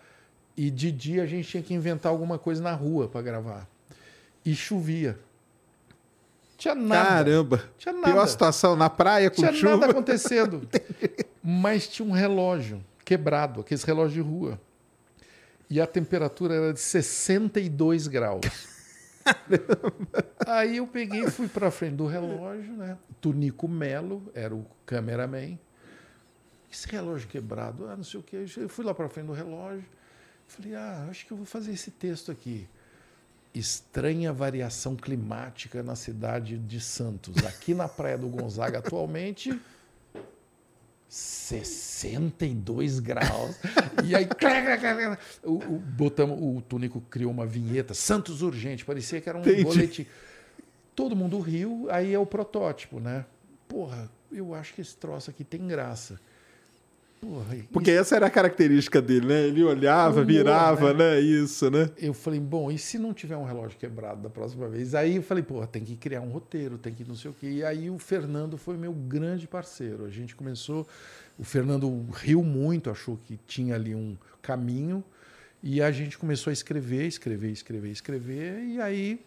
E 0.56 0.70
de 0.70 0.92
dia 0.92 1.22
a 1.22 1.26
gente 1.26 1.48
tinha 1.48 1.62
que 1.62 1.74
inventar 1.74 2.10
alguma 2.10 2.38
coisa 2.38 2.62
na 2.62 2.72
rua 2.72 3.08
para 3.08 3.22
gravar. 3.22 3.68
E 4.44 4.54
chovia. 4.54 5.18
Tinha 6.56 6.74
nada. 6.74 7.08
Caramba. 7.08 7.64
Tinha 7.76 7.94
Pior 7.94 8.14
nada 8.14 8.26
situação 8.26 8.76
na 8.76 8.88
praia 8.88 9.30
com 9.30 9.36
tinha 9.36 9.52
chuva. 9.52 9.76
nada 9.78 9.90
acontecendo. 9.90 10.68
Mas 11.42 11.88
tinha 11.88 12.08
um 12.08 12.12
relógio 12.12 12.82
quebrado, 13.04 13.60
aqueles 13.60 13.82
relógios 13.82 14.14
de 14.14 14.20
rua. 14.20 14.60
E 15.68 15.80
a 15.80 15.86
temperatura 15.86 16.54
era 16.54 16.72
de 16.72 16.80
62 16.80 18.06
graus. 18.06 18.74
Aí 20.46 20.76
eu 20.76 20.86
peguei 20.86 21.24
e 21.24 21.30
fui 21.30 21.48
para 21.48 21.70
frente 21.70 21.94
do 21.96 22.06
relógio, 22.06 22.74
né? 22.74 22.96
Tunico 23.20 23.66
Melo 23.66 24.30
era 24.34 24.54
o 24.54 24.66
cameraman. 24.86 25.58
Esse 26.74 26.88
relógio 26.88 27.28
quebrado, 27.28 27.86
ah, 27.86 27.96
não 27.96 28.02
sei 28.02 28.18
o 28.18 28.22
quê. 28.22 28.44
Eu 28.56 28.68
fui 28.68 28.84
lá 28.84 28.92
para 28.92 29.08
frente 29.08 29.26
do 29.26 29.32
relógio. 29.32 29.84
Falei, 30.48 30.74
ah, 30.74 31.06
acho 31.08 31.24
que 31.24 31.30
eu 31.30 31.36
vou 31.36 31.46
fazer 31.46 31.70
esse 31.72 31.92
texto 31.92 32.32
aqui. 32.32 32.68
estranha 33.54 34.32
variação 34.32 34.96
climática 34.96 35.84
na 35.84 35.94
cidade 35.94 36.58
de 36.58 36.80
Santos. 36.80 37.44
Aqui 37.44 37.74
na 37.74 37.86
Praia 37.86 38.18
do 38.18 38.28
Gonzaga, 38.28 38.80
atualmente, 38.80 39.56
62 41.08 42.98
graus. 42.98 43.54
E 44.04 44.16
aí, 44.16 44.26
o, 45.44 45.52
o, 45.52 45.78
botamos, 45.78 46.36
o 46.40 46.60
Túnico 46.60 47.00
criou 47.02 47.30
uma 47.30 47.46
vinheta, 47.46 47.94
Santos 47.94 48.42
Urgente, 48.42 48.84
parecia 48.84 49.20
que 49.20 49.28
era 49.28 49.38
um 49.38 49.42
Entendi. 49.42 49.62
boletim. 49.62 50.06
Todo 50.96 51.14
mundo 51.14 51.38
riu, 51.38 51.86
aí 51.88 52.12
é 52.12 52.18
o 52.18 52.26
protótipo, 52.26 52.98
né? 52.98 53.24
Porra, 53.68 54.10
eu 54.32 54.54
acho 54.54 54.74
que 54.74 54.80
esse 54.80 54.96
troço 54.96 55.30
aqui 55.30 55.44
tem 55.44 55.64
graça. 55.68 56.18
Porra, 57.24 57.56
Porque 57.72 57.90
isso... 57.90 58.00
essa 58.00 58.16
era 58.16 58.26
a 58.26 58.30
característica 58.30 59.00
dele, 59.00 59.26
né? 59.26 59.46
Ele 59.46 59.64
olhava, 59.64 60.16
Humor, 60.16 60.26
virava, 60.26 60.92
né? 60.92 61.14
né? 61.14 61.20
Isso, 61.20 61.70
né? 61.70 61.90
Eu 61.96 62.12
falei, 62.12 62.38
bom, 62.38 62.70
e 62.70 62.76
se 62.76 62.98
não 62.98 63.14
tiver 63.14 63.36
um 63.36 63.44
relógio 63.44 63.78
quebrado 63.78 64.20
da 64.20 64.28
próxima 64.28 64.68
vez? 64.68 64.94
Aí 64.94 65.16
eu 65.16 65.22
falei, 65.22 65.42
porra, 65.42 65.66
tem 65.66 65.82
que 65.82 65.96
criar 65.96 66.20
um 66.20 66.28
roteiro, 66.28 66.76
tem 66.76 66.92
que 66.92 67.02
não 67.02 67.14
sei 67.14 67.30
o 67.30 67.34
quê. 67.34 67.46
E 67.46 67.64
aí 67.64 67.88
o 67.88 67.98
Fernando 67.98 68.58
foi 68.58 68.76
meu 68.76 68.92
grande 68.92 69.48
parceiro. 69.48 70.04
A 70.04 70.10
gente 70.10 70.36
começou, 70.36 70.86
o 71.38 71.44
Fernando 71.44 72.06
riu 72.12 72.42
muito, 72.42 72.90
achou 72.90 73.16
que 73.16 73.38
tinha 73.46 73.74
ali 73.74 73.94
um 73.94 74.18
caminho. 74.42 75.02
E 75.62 75.80
a 75.80 75.90
gente 75.90 76.18
começou 76.18 76.50
a 76.50 76.52
escrever, 76.52 77.06
escrever, 77.06 77.50
escrever, 77.50 77.90
escrever. 77.90 78.64
E 78.64 78.78
aí 78.82 79.18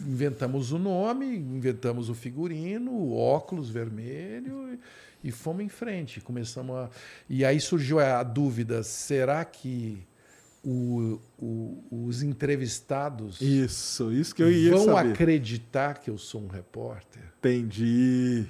inventamos 0.00 0.72
o 0.72 0.78
nome, 0.78 1.26
inventamos 1.36 2.08
o 2.08 2.14
figurino, 2.14 2.90
o 2.90 3.16
óculos 3.16 3.70
vermelho 3.70 4.72
e 4.74 4.78
fomos 5.30 5.64
em 5.64 5.68
frente. 5.68 6.20
Começamos 6.20 6.76
a... 6.76 6.90
E 7.28 7.44
aí 7.44 7.60
surgiu 7.60 7.98
a 7.98 8.22
dúvida: 8.22 8.82
será 8.82 9.44
que 9.44 10.06
o, 10.62 11.18
o, 11.38 11.84
os 11.90 12.22
entrevistados 12.22 13.40
isso, 13.40 14.12
isso 14.12 14.34
que 14.34 14.42
eu 14.42 14.52
ia 14.52 14.72
vão 14.72 14.86
saber. 14.86 15.12
acreditar 15.12 15.98
que 15.98 16.10
eu 16.10 16.18
sou 16.18 16.42
um 16.42 16.48
repórter? 16.48 17.22
Entendi. 17.38 18.46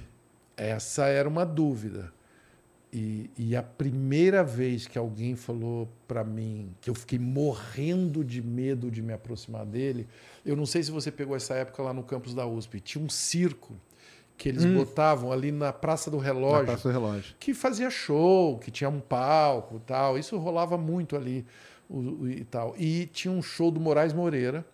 Essa 0.57 1.07
era 1.07 1.29
uma 1.29 1.47
dúvida. 1.47 2.13
E, 2.93 3.31
e 3.39 3.55
a 3.55 3.63
primeira 3.63 4.43
vez 4.43 4.89
que 4.89 4.99
alguém 4.99 5.37
falou 5.37 5.89
para 6.09 6.25
mim 6.25 6.75
que 6.81 6.91
eu 6.91 6.95
fiquei 6.95 7.21
morrendo 7.21 8.25
de 8.25 8.43
medo 8.43 8.91
de 8.91 9.01
me 9.01 9.13
aproximar 9.13 9.65
dele, 9.65 10.09
eu 10.45 10.57
não 10.57 10.67
sei 10.67 10.83
se 10.83 10.91
você 10.91 11.11
pegou 11.13 11.37
essa 11.37 11.55
época 11.55 11.81
lá 11.83 11.93
no 11.93 12.03
campus 12.03 12.35
da 12.35 12.45
USP, 12.45 12.81
tinha 12.81 13.05
um 13.05 13.09
circo 13.09 13.77
que 14.41 14.49
eles 14.49 14.65
hum. 14.65 14.73
botavam 14.73 15.31
ali 15.31 15.53
na 15.53 15.71
Praça 15.71 16.11
do 16.11 16.17
Relógio. 16.17 16.65
Praça 16.65 16.89
do 16.89 16.93
Relógio. 16.93 17.35
Que 17.39 17.53
fazia 17.53 17.91
show, 17.91 18.59
que 18.59 18.71
tinha 18.71 18.89
um 18.89 18.99
palco 18.99 19.77
e 19.77 19.81
tal. 19.81 20.19
Isso 20.19 20.39
rolava 20.39 20.79
muito 20.79 21.15
ali 21.15 21.45
o, 21.91 21.99
o, 21.99 22.31
e 22.31 22.43
tal. 22.45 22.75
E 22.79 23.05
tinha 23.13 23.31
um 23.31 23.43
show 23.43 23.71
do 23.71 23.79
Moraes 23.79 24.15
Moreira. 24.15 24.65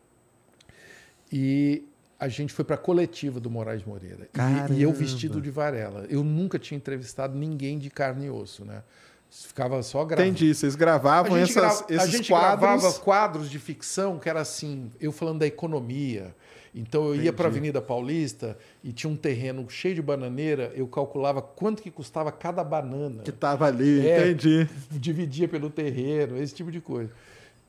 E 1.33 1.83
a 2.17 2.29
gente 2.29 2.53
foi 2.53 2.65
para 2.65 2.77
a 2.77 2.79
coletiva 2.79 3.41
do 3.41 3.51
Moraes 3.51 3.85
Moreira. 3.85 4.29
E, 4.71 4.75
e, 4.75 4.83
eu 4.85 4.93
vestido 4.93 5.41
de 5.41 5.51
Varela. 5.51 6.07
Eu 6.09 6.23
nunca 6.23 6.61
tinha 6.61 6.79
entrevistado 6.79 7.37
ninguém 7.37 7.77
de 7.77 7.91
carne 7.91 8.27
e 8.27 8.31
osso, 8.31 8.65
né? 8.65 8.85
Ficava 9.29 9.83
só 9.83 10.05
gravando. 10.05 10.29
Entendi, 10.29 10.55
vocês 10.55 10.77
gravavam 10.77 11.37
essas, 11.37 11.81
gra... 11.83 11.97
esses 11.97 11.99
a 11.99 12.07
gente 12.07 12.29
quadros. 12.29 12.61
gravava 12.61 12.93
quadros 13.01 13.51
de 13.51 13.59
ficção 13.59 14.17
que 14.21 14.29
era 14.29 14.43
assim, 14.43 14.93
eu 15.01 15.11
falando 15.11 15.41
da 15.41 15.47
economia, 15.47 16.37
então 16.77 17.05
eu 17.05 17.15
Entendi. 17.15 17.25
ia 17.25 17.33
para 17.33 17.47
a 17.47 17.49
Avenida 17.49 17.81
Paulista 17.81 18.59
e 18.85 18.93
tinha 18.93 19.11
um 19.11 19.17
terreno 19.17 19.69
cheio 19.71 19.95
de 19.95 20.03
bananeira, 20.03 20.71
eu 20.75 20.87
calculava 20.87 21.41
quanto 21.41 21.83
que 21.83 21.91
custava 21.91 22.31
cada 22.31 22.63
banana. 22.63 23.23
Que 23.23 23.31
estava 23.31 23.67
ali, 23.67 24.07
é, 24.07 24.29
entendi. 24.31 24.69
Dividia 24.91 25.49
pelo 25.49 25.71
terreno, 25.71 26.37
esse 26.37 26.55
tipo 26.55 26.71
de 26.71 26.83
coisa. 26.83 27.11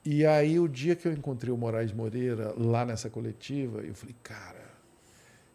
E 0.03 0.25
aí 0.25 0.59
o 0.59 0.67
dia 0.67 0.93
que 0.93 1.07
eu 1.07 1.13
encontrei 1.13 1.53
o 1.53 1.57
Moraes 1.57 1.93
Moreira 1.93 2.53
lá 2.57 2.85
nessa 2.85 3.09
coletiva, 3.09 3.79
eu 3.79 3.95
falei, 3.95 4.15
cara, 4.21 4.65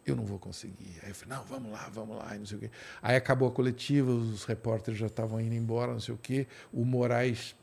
eu 0.06 0.16
não 0.16 0.24
vou 0.24 0.38
conseguir. 0.38 0.96
Aí 1.02 1.10
eu 1.10 1.14
falei, 1.14 1.36
não, 1.36 1.44
vamos 1.44 1.72
lá, 1.72 1.90
vamos 1.92 2.16
lá, 2.16 2.34
não 2.34 2.46
sei 2.46 2.56
o 2.56 2.60
quê. 2.60 2.70
Aí 3.02 3.16
acabou 3.16 3.48
a 3.48 3.50
coletiva, 3.50 4.10
os 4.10 4.44
repórteres 4.44 4.98
já 4.98 5.08
estavam 5.08 5.38
indo 5.38 5.54
embora, 5.54 5.92
não 5.92 6.00
sei 6.00 6.14
o 6.14 6.18
quê. 6.18 6.46
O 6.72 6.86
Moraes 6.86 7.54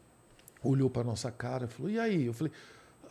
olhou 0.63 0.89
para 0.89 1.03
nossa 1.03 1.31
cara 1.31 1.65
e 1.65 1.67
falou, 1.67 1.91
e 1.91 1.99
aí? 1.99 2.27
Eu 2.27 2.33
falei, 2.33 2.53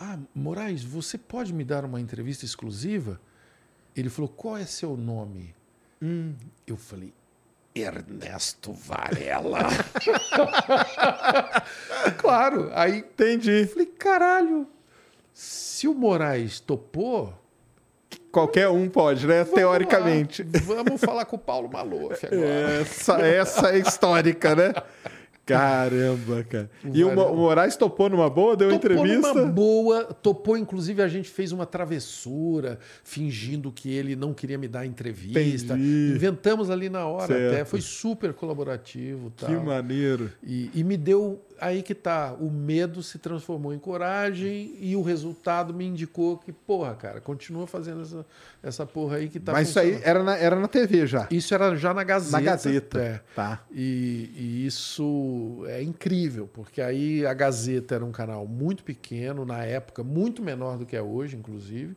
ah, 0.00 0.18
Moraes, 0.34 0.84
você 0.84 1.18
pode 1.18 1.52
me 1.52 1.64
dar 1.64 1.84
uma 1.84 2.00
entrevista 2.00 2.44
exclusiva? 2.44 3.20
Ele 3.96 4.08
falou: 4.08 4.28
Qual 4.28 4.56
é 4.56 4.64
seu 4.64 4.96
nome? 4.96 5.54
Hum. 6.00 6.34
Eu 6.66 6.76
falei: 6.76 7.12
Ernesto 7.74 8.72
Varela. 8.72 9.60
claro, 12.18 12.70
aí 12.74 12.98
entendi. 12.98 13.66
Falei: 13.66 13.86
Caralho, 13.86 14.66
se 15.32 15.88
o 15.88 15.94
Moraes 15.94 16.60
topou. 16.60 17.34
Qualquer 18.30 18.68
um 18.68 18.90
pode, 18.90 19.26
né? 19.26 19.42
Vamos 19.42 19.54
Teoricamente. 19.54 20.42
Lá. 20.42 20.60
Vamos 20.62 21.00
falar 21.00 21.24
com 21.24 21.36
o 21.36 21.38
Paulo 21.38 21.68
Maluf 21.68 22.26
agora. 22.26 22.80
Essa, 22.80 23.20
essa 23.20 23.70
é 23.74 23.78
histórica, 23.78 24.54
né? 24.54 24.74
Caramba, 25.54 26.44
cara. 26.44 26.70
E 26.92 27.04
o, 27.04 27.08
o 27.08 27.36
Moraes 27.36 27.76
topou 27.76 28.08
numa 28.08 28.28
boa, 28.28 28.56
deu 28.56 28.70
topou 28.70 28.76
entrevista? 28.76 29.28
Topou 29.28 29.42
numa 29.42 29.52
boa, 29.52 30.04
topou, 30.04 30.56
inclusive 30.56 31.02
a 31.02 31.08
gente 31.08 31.28
fez 31.28 31.52
uma 31.52 31.66
travessura, 31.66 32.78
fingindo 33.04 33.72
que 33.72 33.90
ele 33.92 34.14
não 34.14 34.34
queria 34.34 34.58
me 34.58 34.68
dar 34.68 34.84
entrevista. 34.86 35.74
Entendi. 35.74 36.12
Inventamos 36.14 36.70
ali 36.70 36.88
na 36.88 37.06
hora 37.06 37.26
certo. 37.26 37.54
até, 37.54 37.64
foi 37.64 37.80
super 37.80 38.32
colaborativo. 38.32 39.30
Tal. 39.30 39.48
Que 39.48 39.56
maneiro. 39.56 40.30
E, 40.42 40.70
e 40.74 40.84
me 40.84 40.96
deu 40.96 41.42
aí 41.60 41.82
que 41.82 41.94
tá. 41.94 42.32
O 42.32 42.51
medo 42.51 43.02
se 43.02 43.18
transformou 43.18 43.72
em 43.72 43.78
coragem 43.78 44.76
e 44.78 44.97
o 44.97 45.02
resultado 45.02 45.74
me 45.74 45.85
indicou 45.85 46.39
que, 46.39 46.52
porra, 46.52 46.94
cara, 46.94 47.20
continua 47.20 47.66
fazendo 47.66 48.02
essa, 48.02 48.26
essa 48.62 48.86
porra 48.86 49.16
aí 49.16 49.28
que 49.28 49.39
tá. 49.39 49.52
Mas 49.52 49.68
isso 49.68 49.78
aí 49.78 50.01
era 50.02 50.22
na, 50.22 50.36
era 50.36 50.56
na 50.56 50.68
TV 50.68 51.06
já. 51.06 51.26
Isso 51.30 51.55
era 51.55 51.76
já 51.76 51.93
na 51.93 52.05
Gazeta. 52.05 52.32
Na 52.32 52.40
Gazeta. 52.40 52.98
É. 53.01 53.20
Tá. 53.35 53.62
E, 53.70 54.30
e 54.35 54.66
isso 54.66 55.64
é 55.68 55.82
incrível, 55.82 56.48
porque 56.52 56.80
aí 56.80 57.26
a 57.26 57.35
Gazeta 57.35 57.94
era 57.94 58.05
um 58.05 58.12
canal 58.12 58.47
muito 58.47 58.85
pequeno, 58.85 59.44
na 59.44 59.64
época, 59.64 60.02
muito 60.02 60.43
menor 60.43 60.78
do 60.78 60.86
que 60.86 60.97
é 60.97 61.02
hoje, 61.02 61.36
inclusive. 61.36 61.97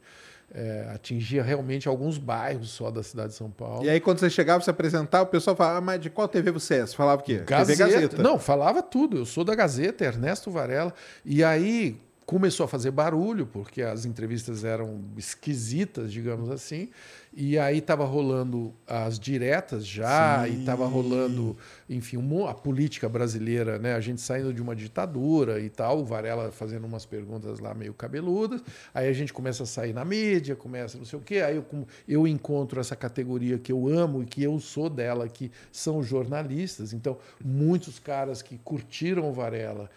É, 0.53 0.91
atingia 0.93 1.41
realmente 1.41 1.87
alguns 1.87 2.17
bairros 2.17 2.71
só 2.71 2.91
da 2.91 3.01
cidade 3.01 3.29
de 3.29 3.35
São 3.35 3.49
Paulo. 3.49 3.85
E 3.85 3.89
aí, 3.89 4.01
quando 4.01 4.19
você 4.19 4.29
chegava, 4.29 4.61
se 4.61 4.69
apresentar, 4.69 5.21
o 5.21 5.27
pessoal 5.27 5.55
falava, 5.55 5.77
ah, 5.77 5.81
mas 5.81 6.01
de 6.01 6.09
qual 6.09 6.27
TV 6.27 6.51
você 6.51 6.75
é? 6.75 6.85
Você 6.85 6.93
falava 6.93 7.21
o 7.21 7.23
quê? 7.23 7.41
Gazeta. 7.45 7.85
TV 7.85 7.93
Gazeta. 7.93 8.23
Não, 8.23 8.37
falava 8.37 8.83
tudo. 8.83 9.17
Eu 9.17 9.25
sou 9.25 9.45
da 9.45 9.55
Gazeta, 9.55 10.03
Ernesto 10.03 10.51
Varela. 10.51 10.93
E 11.23 11.41
aí 11.41 11.97
começou 12.25 12.63
a 12.63 12.67
fazer 12.67 12.91
barulho, 12.91 13.45
porque 13.45 13.81
as 13.81 14.05
entrevistas 14.05 14.63
eram 14.63 15.01
esquisitas, 15.17 16.11
digamos 16.11 16.49
assim. 16.49 16.89
E 17.33 17.57
aí 17.57 17.77
estava 17.77 18.03
rolando 18.03 18.73
as 18.85 19.17
diretas 19.17 19.87
já, 19.87 20.43
Sim. 20.43 20.51
e 20.51 20.59
estava 20.59 20.85
rolando, 20.85 21.55
enfim, 21.89 22.17
a 22.45 22.53
política 22.53 23.07
brasileira, 23.07 23.79
né? 23.79 23.93
A 23.93 24.01
gente 24.01 24.19
saindo 24.19 24.53
de 24.53 24.61
uma 24.61 24.75
ditadura 24.75 25.57
e 25.61 25.69
tal, 25.69 25.99
o 25.99 26.05
Varela 26.05 26.51
fazendo 26.51 26.85
umas 26.85 27.05
perguntas 27.05 27.59
lá 27.59 27.73
meio 27.73 27.93
cabeludas. 27.93 28.61
Aí 28.93 29.07
a 29.07 29.13
gente 29.13 29.31
começa 29.31 29.63
a 29.63 29.65
sair 29.65 29.93
na 29.93 30.03
mídia, 30.03 30.57
começa 30.57 30.97
não 30.97 31.05
sei 31.05 31.19
o 31.19 31.21
quê. 31.21 31.37
Aí 31.37 31.55
eu, 31.55 31.65
eu 32.05 32.27
encontro 32.27 32.81
essa 32.81 32.97
categoria 32.97 33.57
que 33.57 33.71
eu 33.71 33.87
amo 33.87 34.23
e 34.23 34.25
que 34.25 34.43
eu 34.43 34.59
sou 34.59 34.89
dela, 34.89 35.29
que 35.29 35.49
são 35.71 36.03
jornalistas. 36.03 36.91
Então, 36.91 37.17
muitos 37.43 37.97
caras 37.97 38.41
que 38.41 38.57
curtiram 38.57 39.29
o 39.29 39.33
Varela 39.33 39.89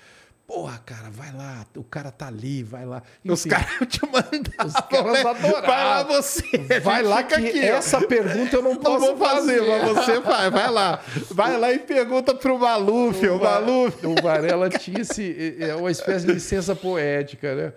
Porra, 0.47 0.79
cara, 0.85 1.09
vai 1.11 1.33
lá, 1.33 1.65
o 1.75 1.83
cara 1.83 2.11
tá 2.11 2.27
ali, 2.27 2.62
vai 2.62 2.85
lá. 2.85 3.03
Enfim, 3.25 3.33
os 3.33 3.45
caras 3.45 3.89
te 3.89 4.01
mandavam. 4.05 4.66
Os 4.66 4.75
caras 4.75 5.25
adoravam. 5.25 5.62
Vai 5.62 5.85
lá 5.85 6.03
você. 6.03 6.81
Vai 6.83 7.03
lá 7.03 7.23
que 7.23 7.35
aqui, 7.35 7.59
essa 7.61 7.97
ó. 7.97 8.07
pergunta 8.07 8.57
eu 8.57 8.62
não 8.62 8.77
posso 8.77 9.07
não 9.07 9.16
vou 9.16 9.27
fazer. 9.27 9.59
fazer. 9.59 9.71
Mas 9.71 9.89
você 9.89 10.21
vai, 10.21 10.51
vai 10.51 10.71
lá. 10.71 11.01
Vai 11.31 11.59
lá 11.59 11.73
e 11.73 11.79
pergunta 11.79 12.35
pro 12.35 12.59
Maluf, 12.59 13.27
o, 13.27 13.37
o 13.37 13.43
Maluf. 13.43 14.07
O 14.07 14.15
Varela 14.23 14.69
tinha 14.69 15.01
esse, 15.01 15.57
é 15.59 15.75
uma 15.75 15.91
espécie 15.91 16.27
de 16.27 16.33
licença 16.35 16.77
poética, 16.77 17.55
né? 17.55 17.73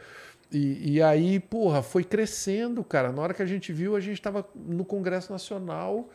E, 0.51 0.93
e, 0.95 1.01
aí, 1.01 1.39
porra, 1.39 1.81
foi 1.81 2.03
crescendo, 2.03 2.83
cara. 2.83 3.11
Na 3.11 3.21
hora 3.21 3.33
que 3.33 3.41
a 3.41 3.45
gente 3.45 3.71
viu, 3.71 3.95
a 3.95 3.99
gente 3.99 4.15
estava 4.15 4.45
no 4.55 4.83
Congresso 4.83 5.31
Nacional 5.31 6.09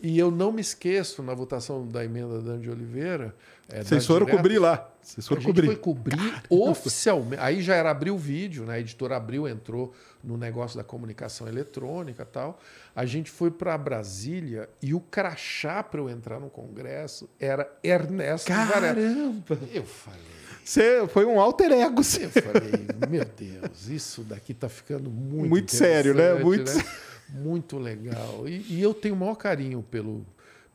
e 0.00 0.18
eu 0.18 0.30
não 0.30 0.52
me 0.52 0.60
esqueço, 0.60 1.22
na 1.22 1.34
votação 1.34 1.86
da 1.86 2.04
emenda 2.04 2.40
da 2.40 2.56
de 2.56 2.70
Oliveira. 2.70 3.34
É, 3.68 3.82
Vocês 3.82 4.06
foram 4.06 4.26
cobrir 4.26 4.58
lá. 4.58 4.88
Vocês 5.02 5.26
foram 5.26 5.42
a 5.42 5.44
cobrir. 5.44 5.66
gente 5.66 5.74
foi 5.74 5.82
cobrir 5.82 6.42
oficialmente. 6.50 7.42
Aí 7.42 7.62
já 7.62 7.74
era 7.74 7.90
Abril 7.90 8.16
Vídeo, 8.16 8.64
né? 8.64 8.74
a 8.74 8.80
editora 8.80 9.16
Abril 9.16 9.48
entrou 9.48 9.92
no 10.22 10.36
negócio 10.36 10.76
da 10.76 10.84
comunicação 10.84 11.48
eletrônica 11.48 12.22
e 12.22 12.26
tal. 12.26 12.60
A 12.94 13.04
gente 13.06 13.30
foi 13.30 13.50
para 13.50 13.76
Brasília 13.76 14.68
e 14.82 14.94
o 14.94 15.00
crachá 15.00 15.82
para 15.82 16.00
eu 16.00 16.08
entrar 16.08 16.38
no 16.38 16.50
Congresso 16.50 17.28
era 17.40 17.70
Ernesto 17.82 18.48
Caramba! 18.48 19.58
Eu 19.72 19.84
falei. 19.84 20.20
Você 20.64 21.06
foi 21.08 21.24
um 21.24 21.40
alter 21.40 21.70
ego. 21.70 22.02
Eu 22.02 22.30
falei, 22.30 22.86
meu 23.08 23.24
Deus, 23.24 23.88
isso 23.88 24.22
daqui 24.22 24.50
está 24.50 24.68
ficando 24.68 25.08
muito 25.08 25.48
Muito 25.48 25.72
sério, 25.72 26.12
né? 26.12 26.34
Muito 26.34 26.74
né? 26.74 26.84
Muito 27.28 27.78
legal. 27.78 28.48
E, 28.48 28.64
e, 28.68 28.82
eu 28.82 28.94
tenho 28.94 29.14
o 29.14 29.18
maior 29.18 29.34
carinho 29.34 29.82
pelo, 29.82 30.24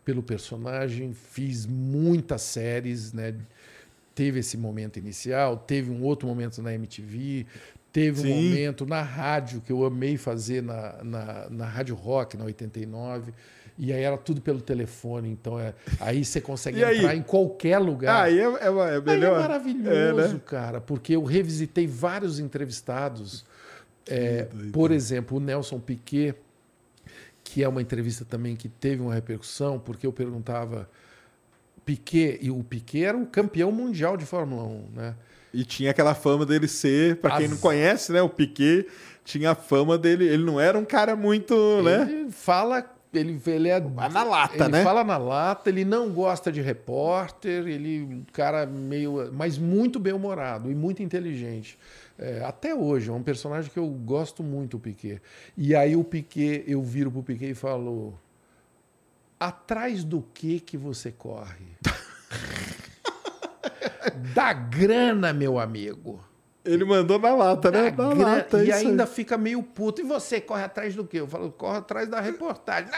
pelo 0.03 0.21
personagem, 0.21 1.13
fiz 1.13 1.65
muitas 1.65 2.41
séries, 2.41 3.13
né? 3.13 3.35
Teve 4.13 4.39
esse 4.39 4.57
momento 4.57 4.99
inicial, 4.99 5.57
teve 5.57 5.89
um 5.89 6.03
outro 6.03 6.27
momento 6.27 6.61
na 6.61 6.73
MTV, 6.73 7.45
Teve 7.91 8.21
Sim. 8.21 8.31
um 8.31 8.49
momento 8.49 8.85
na 8.85 9.01
rádio 9.01 9.59
que 9.59 9.71
eu 9.71 9.83
amei 9.83 10.15
fazer 10.15 10.63
na, 10.63 10.95
na, 11.03 11.49
na 11.49 11.65
Rádio 11.65 11.93
Rock, 11.93 12.37
na 12.37 12.45
89. 12.45 13.33
E 13.77 13.91
aí 13.91 14.01
era 14.03 14.17
tudo 14.17 14.41
pelo 14.41 14.61
telefone, 14.61 15.29
então 15.29 15.59
é, 15.59 15.73
aí 15.99 16.23
você 16.23 16.39
consegue 16.39 16.81
entrar 16.81 17.15
em 17.15 17.21
qualquer 17.21 17.79
lugar. 17.79 18.23
Aí 18.23 18.39
é, 18.39 18.43
é, 18.43 18.45
é 18.45 19.01
melhor. 19.01 19.07
Aí 19.07 19.23
é 19.23 19.29
maravilhoso, 19.29 20.21
é, 20.21 20.27
né? 20.33 20.41
cara, 20.45 20.79
porque 20.79 21.15
eu 21.15 21.23
revisitei 21.23 21.87
vários 21.87 22.39
entrevistados. 22.39 23.43
É, 24.07 24.47
por 24.71 24.91
exemplo, 24.91 25.37
o 25.37 25.39
Nelson 25.39 25.79
Piquet, 25.79 26.35
que 27.43 27.63
é 27.63 27.67
uma 27.67 27.81
entrevista 27.81 28.25
também 28.25 28.55
que 28.55 28.67
teve 28.67 29.01
uma 29.01 29.13
repercussão, 29.13 29.79
porque 29.79 30.05
eu 30.05 30.13
perguntava 30.13 30.89
Piquet, 31.85 32.39
e 32.41 32.49
o 32.49 32.63
Piquet 32.63 33.05
era 33.05 33.17
um 33.17 33.25
campeão 33.25 33.71
mundial 33.71 34.17
de 34.17 34.25
Fórmula 34.25 34.63
1, 34.63 34.85
né? 34.95 35.15
E 35.53 35.65
tinha 35.65 35.91
aquela 35.91 36.15
fama 36.15 36.45
dele 36.45 36.67
ser, 36.67 37.17
para 37.17 37.35
quem 37.37 37.45
As... 37.45 37.51
não 37.51 37.57
conhece, 37.57 38.11
né, 38.11 38.21
o 38.21 38.29
Piquet 38.29 38.87
tinha 39.25 39.51
a 39.51 39.55
fama 39.55 39.97
dele, 39.97 40.25
ele 40.25 40.43
não 40.43 40.59
era 40.59 40.77
um 40.77 40.85
cara 40.85 41.15
muito, 41.15 41.53
ele 41.53 42.23
né? 42.23 42.27
fala 42.31 42.85
ele, 43.13 43.41
ele 43.45 43.69
é 43.69 43.79
na 43.79 44.23
lata, 44.23 44.55
ele 44.55 44.69
né? 44.69 44.77
Ele 44.79 44.85
fala 44.85 45.03
na 45.03 45.17
lata, 45.17 45.69
ele 45.69 45.83
não 45.83 46.09
gosta 46.09 46.51
de 46.51 46.61
repórter, 46.61 47.67
ele 47.67 48.03
um 48.03 48.23
cara 48.31 48.65
meio, 48.65 49.29
mas 49.33 49.57
muito 49.57 49.99
bem 49.99 50.13
humorado 50.13 50.71
e 50.71 50.75
muito 50.75 51.03
inteligente. 51.03 51.77
É, 52.21 52.43
até 52.43 52.75
hoje 52.75 53.09
é 53.09 53.13
um 53.13 53.23
personagem 53.23 53.71
que 53.71 53.79
eu 53.79 53.87
gosto 53.87 54.43
muito 54.43 54.77
o 54.77 54.79
Piquet. 54.79 55.19
E 55.57 55.75
aí 55.75 55.95
o 55.95 56.03
Piquet, 56.03 56.63
eu 56.67 56.83
viro 56.83 57.11
pro 57.11 57.23
Piquet 57.23 57.49
e 57.49 57.55
falo: 57.55 58.13
"Atrás 59.39 60.03
do 60.03 60.21
que 60.33 60.59
que 60.59 60.77
você 60.77 61.11
corre?" 61.11 61.65
da 64.35 64.53
grana, 64.53 65.33
meu 65.33 65.59
amigo. 65.59 66.23
Ele 66.63 66.85
mandou 66.85 67.17
na 67.17 67.33
lata, 67.33 67.71
né? 67.71 67.89
Na, 67.89 68.13
na 68.13 68.13
lata, 68.13 68.63
e 68.63 68.71
ainda 68.71 69.03
aí. 69.03 69.09
fica 69.09 69.35
meio 69.35 69.63
puto. 69.63 70.01
E 70.01 70.03
você 70.03 70.39
corre 70.39 70.63
atrás 70.63 70.93
do 70.93 71.03
quê? 71.03 71.19
Eu 71.19 71.27
falo, 71.27 71.51
corre 71.51 71.79
atrás 71.79 72.07
da 72.07 72.21
reportagem. 72.21 72.91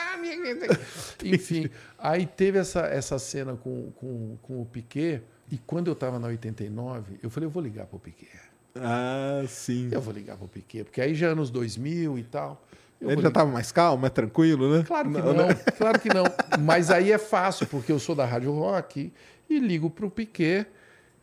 Enfim, 1.23 1.69
aí 1.97 2.25
teve 2.25 2.59
essa, 2.59 2.81
essa 2.81 3.17
cena 3.17 3.55
com, 3.55 3.89
com, 3.91 4.37
com 4.41 4.61
o 4.61 4.65
Piquet. 4.65 5.23
E 5.49 5.57
quando 5.57 5.87
eu 5.87 5.93
estava 5.93 6.19
na 6.19 6.27
89, 6.27 7.19
eu 7.23 7.29
falei, 7.29 7.47
eu 7.47 7.51
vou 7.51 7.63
ligar 7.63 7.85
para 7.85 7.95
o 7.95 7.99
Piquet. 7.99 8.42
Ah, 8.75 9.43
sim. 9.47 9.89
Eu 9.91 10.01
vou 10.01 10.13
ligar 10.13 10.35
para 10.35 10.45
o 10.45 10.47
Piquet, 10.47 10.83
porque 10.83 11.01
aí 11.01 11.13
já 11.13 11.27
anos 11.27 11.49
2000 11.49 12.17
e 12.17 12.23
tal. 12.23 12.61
Ele 13.01 13.21
já 13.21 13.27
estava 13.27 13.51
mais 13.51 13.71
calmo, 13.71 14.01
mais 14.01 14.13
tranquilo, 14.13 14.77
né? 14.77 14.83
Claro 14.87 15.11
que 15.11 15.17
não, 15.17 15.33
não 15.33 15.47
né? 15.47 15.55
claro 15.77 15.99
que 15.99 16.09
não. 16.13 16.23
Mas 16.59 16.89
aí 16.89 17.11
é 17.11 17.17
fácil, 17.17 17.67
porque 17.67 17.91
eu 17.91 17.99
sou 17.99 18.15
da 18.15 18.25
Rádio 18.25 18.51
Rock 18.53 19.11
e 19.49 19.59
ligo 19.59 19.89
para 19.89 20.05
o 20.05 20.09
Piquet. 20.09 20.65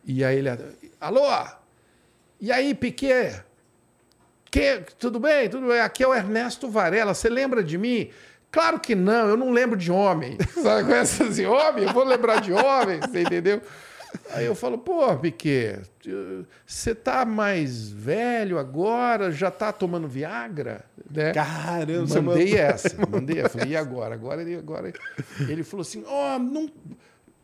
E 0.05 0.23
aí 0.23 0.37
ele. 0.37 0.49
Alô? 0.99 1.27
E 2.39 2.51
aí, 2.51 2.73
Piquet? 2.73 3.43
Que, 4.49 4.83
tudo 4.99 5.19
bem? 5.19 5.49
Tudo 5.49 5.67
bem? 5.67 5.79
Aqui 5.79 6.03
é 6.03 6.07
o 6.07 6.13
Ernesto 6.13 6.69
Varela. 6.69 7.13
Você 7.13 7.29
lembra 7.29 7.63
de 7.63 7.77
mim? 7.77 8.09
Claro 8.51 8.79
que 8.79 8.93
não, 8.93 9.29
eu 9.29 9.37
não 9.37 9.51
lembro 9.51 9.77
de 9.77 9.91
homem. 9.91 10.37
Sabe, 10.61 10.89
conhece 10.89 11.23
assim, 11.23 11.45
homem? 11.45 11.85
Eu 11.85 11.93
vou 11.93 12.03
lembrar 12.03 12.41
de 12.41 12.51
homem, 12.51 12.99
você 12.99 13.21
entendeu? 13.21 13.61
Aí 14.31 14.45
eu 14.45 14.55
falo, 14.55 14.77
pô, 14.77 15.15
Piquet, 15.17 15.81
você 16.65 16.95
tá 16.95 17.25
mais 17.25 17.89
velho 17.89 18.57
agora, 18.57 19.31
já 19.31 19.51
tá 19.51 19.71
tomando 19.71 20.07
Viagra? 20.07 20.85
Né? 21.09 21.33
Caramba, 21.33 22.21
Mandei 22.21 22.57
essa, 22.57 22.89
mandei 23.07 23.39
essa. 23.39 23.49
Falei, 23.49 23.73
e 23.73 23.75
agora? 23.75 24.15
Agora 24.15 24.41
ele, 24.41 24.55
agora 24.55 24.93
ele 25.47 25.63
falou 25.63 25.81
assim: 25.81 26.03
ó, 26.07 26.35
oh, 26.35 26.39
não, 26.39 26.69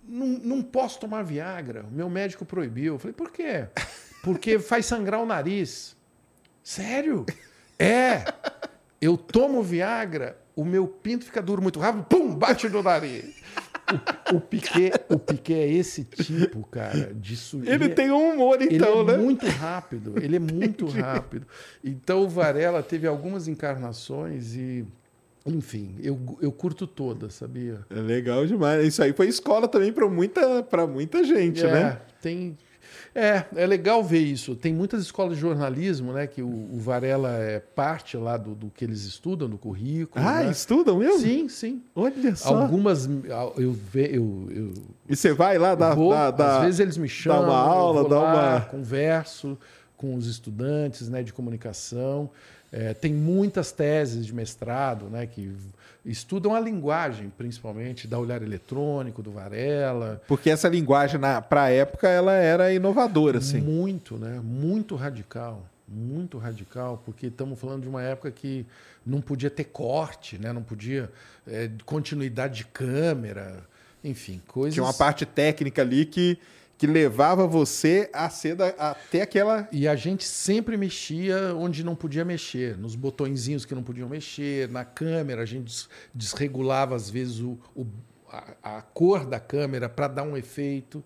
não, 0.07 0.27
não 0.27 0.61
posso 0.61 0.99
tomar 0.99 1.23
Viagra. 1.23 1.85
O 1.89 1.94
meu 1.94 2.10
médico 2.10 2.45
proibiu. 2.45 2.95
Eu 2.95 2.99
falei, 2.99 3.14
por 3.14 3.31
quê? 3.31 3.68
Porque 4.23 4.60
faz 4.60 4.85
sangrar 4.85 5.22
o 5.22 5.26
nariz. 5.26 5.95
Sério? 6.64 7.26
É. 7.77 8.23
Eu 8.99 9.15
tomo 9.15 9.61
Viagra, 9.61 10.38
o 10.56 10.65
meu 10.65 10.88
pinto 10.88 11.26
fica 11.26 11.41
duro 11.41 11.61
muito 11.61 11.80
rápido, 11.80 12.03
pum, 12.06 12.34
bate 12.34 12.68
no 12.68 12.81
nariz. 12.81 13.44
O, 14.31 14.35
o, 14.35 14.41
Piquet, 14.41 14.91
o 15.09 15.18
Piquet 15.18 15.53
é 15.53 15.72
esse 15.72 16.03
tipo, 16.03 16.65
cara, 16.68 17.14
de 17.14 17.38
Ele, 17.53 17.85
ele 17.85 17.89
tem 17.89 18.11
um 18.11 18.34
humor, 18.34 18.61
então, 18.61 19.01
ele 19.01 19.11
é 19.11 19.18
né? 19.18 19.23
muito 19.23 19.47
rápido. 19.47 20.14
Ele 20.22 20.35
é 20.35 20.39
muito 20.39 20.85
Entendi. 20.85 20.99
rápido. 20.99 21.47
Então 21.84 22.23
o 22.23 22.30
Varela 22.30 22.84
teve 22.84 23.07
algumas 23.07 23.47
encarnações 23.47 24.55
e 24.55 24.85
enfim, 25.45 25.95
eu, 26.03 26.38
eu 26.41 26.51
curto 26.51 26.85
todas, 26.85 27.35
sabia? 27.35 27.80
É 27.89 28.01
legal 28.01 28.45
demais. 28.45 28.85
Isso 28.85 29.01
aí 29.01 29.14
foi 29.14 29.30
escola 29.30 29.68
também 29.68 29.93
para 29.93 30.07
muita, 30.09 30.61
muita 30.85 31.23
gente, 31.23 31.65
é, 31.65 31.72
né? 31.72 32.01
Tem, 32.22 32.57
é, 33.14 33.45
é 33.55 33.65
legal 33.65 34.03
ver 34.03 34.19
isso. 34.19 34.55
Tem 34.55 34.73
muitas 34.73 35.01
escolas 35.01 35.35
de 35.35 35.41
jornalismo, 35.41 36.14
né? 36.14 36.27
Que 36.27 36.41
o, 36.41 36.47
o 36.47 36.80
Varela 36.80 37.31
é 37.38 37.59
parte 37.59 38.15
lá 38.18 38.38
do, 38.38 38.53
do, 38.53 38.69
que 38.69 38.85
eles 38.85 39.03
estudam, 39.03 39.49
do 39.49 39.57
currículo. 39.57 40.23
Ah, 40.26 40.43
né? 40.43 40.51
estudam 40.51 40.97
mesmo? 40.97 41.19
Sim, 41.19 41.49
sim. 41.49 41.81
Olha 41.95 42.35
só. 42.35 42.61
Algumas 42.61 43.05
eu 43.05 43.76
eu, 43.95 44.47
eu 44.51 44.73
E 45.09 45.15
você 45.15 45.34
vai 45.34 45.57
lá 45.57 45.76
dar, 45.76 45.95
vou, 45.95 46.11
dar, 46.11 46.57
Às 46.57 46.64
vezes 46.64 46.80
eles 46.80 46.97
me 46.97 47.09
chamam. 47.09 47.41
Dá 47.41 47.47
uma 47.47 47.57
aula, 47.59 48.07
dá 48.07 48.19
lá, 48.19 48.34
uma. 48.34 48.61
Converso 48.61 49.57
com 49.95 50.15
os 50.15 50.27
estudantes 50.27 51.09
né, 51.09 51.23
de 51.23 51.34
comunicação. 51.34 52.30
É, 52.72 52.93
tem 52.93 53.14
muitas 53.14 53.72
teses 53.72 54.26
de 54.26 54.34
mestrado 54.34 55.05
né, 55.05 55.26
que 55.26 55.51
estudam 56.07 56.55
a 56.55 56.59
linguagem, 56.59 57.31
principalmente, 57.38 58.07
da 58.07 58.17
olhar 58.17 58.41
eletrônico, 58.41 59.21
do 59.21 59.31
Varela. 59.31 60.21
Porque 60.27 60.49
essa 60.49 60.69
linguagem, 60.69 61.19
para 61.49 61.63
a 61.63 61.69
época, 61.69 62.07
ela 62.07 62.31
era 62.34 62.73
inovadora, 62.73 63.39
assim. 63.39 63.59
Muito, 63.59 64.17
né? 64.17 64.39
Muito 64.43 64.95
radical. 64.95 65.67
Muito 65.88 66.38
radical, 66.38 67.01
porque 67.05 67.27
estamos 67.27 67.59
falando 67.59 67.84
de 67.84 67.88
uma 67.88 68.01
época 68.01 68.31
que 68.31 68.65
não 69.05 69.21
podia 69.21 69.49
ter 69.49 69.63
corte, 69.65 70.38
né? 70.38 70.51
não 70.51 70.61
podia 70.61 71.09
é, 71.47 71.69
continuidade 71.85 72.57
de 72.57 72.65
câmera, 72.65 73.63
enfim, 74.03 74.41
coisas. 74.47 74.73
Tinha 74.73 74.84
uma 74.84 74.93
parte 74.93 75.25
técnica 75.25 75.81
ali 75.81 76.05
que 76.05 76.38
que 76.77 76.85
levava 76.85 77.47
você 77.47 78.09
a 78.13 78.29
ser 78.29 78.55
até 78.77 79.21
aquela. 79.21 79.67
E 79.71 79.87
a 79.87 79.95
gente 79.95 80.23
sempre 80.25 80.77
mexia 80.77 81.55
onde 81.55 81.83
não 81.83 81.95
podia 81.95 82.23
mexer, 82.23 82.77
nos 82.77 82.95
botõezinhos 82.95 83.65
que 83.65 83.73
não 83.73 83.83
podiam 83.83 84.07
mexer, 84.07 84.69
na 84.69 84.85
câmera, 84.85 85.41
a 85.41 85.45
gente 85.45 85.87
desregulava 86.13 86.95
às 86.95 87.09
vezes 87.09 87.39
o, 87.39 87.57
o 87.75 87.85
a, 88.29 88.77
a, 88.77 88.81
cor 88.81 89.25
da 89.25 89.39
câmera 89.39 89.89
para 89.89 90.07
dar 90.07 90.23
um 90.23 90.37
efeito. 90.37 91.03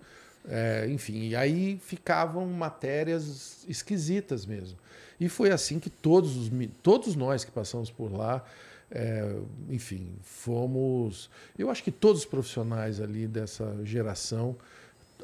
É, 0.48 0.88
enfim, 0.90 1.28
e 1.30 1.36
aí 1.36 1.80
ficavam 1.82 2.48
matérias 2.48 3.64
esquisitas 3.68 4.46
mesmo. 4.46 4.78
E 5.20 5.30
foi 5.30 5.52
assim 5.52 5.80
que 5.80 5.90
todos, 5.90 6.36
os, 6.36 6.52
todos 6.82 7.16
nós 7.16 7.44
que 7.44 7.52
passamos 7.52 7.92
por 7.92 8.12
lá, 8.12 8.44
é, 8.90 9.36
enfim, 9.70 10.16
fomos. 10.24 11.30
Eu 11.58 11.70
acho 11.70 11.84
que 11.84 11.92
todos 11.92 12.22
os 12.22 12.26
profissionais 12.26 13.00
ali 13.00 13.28
dessa 13.28 13.78
geração 13.86 14.58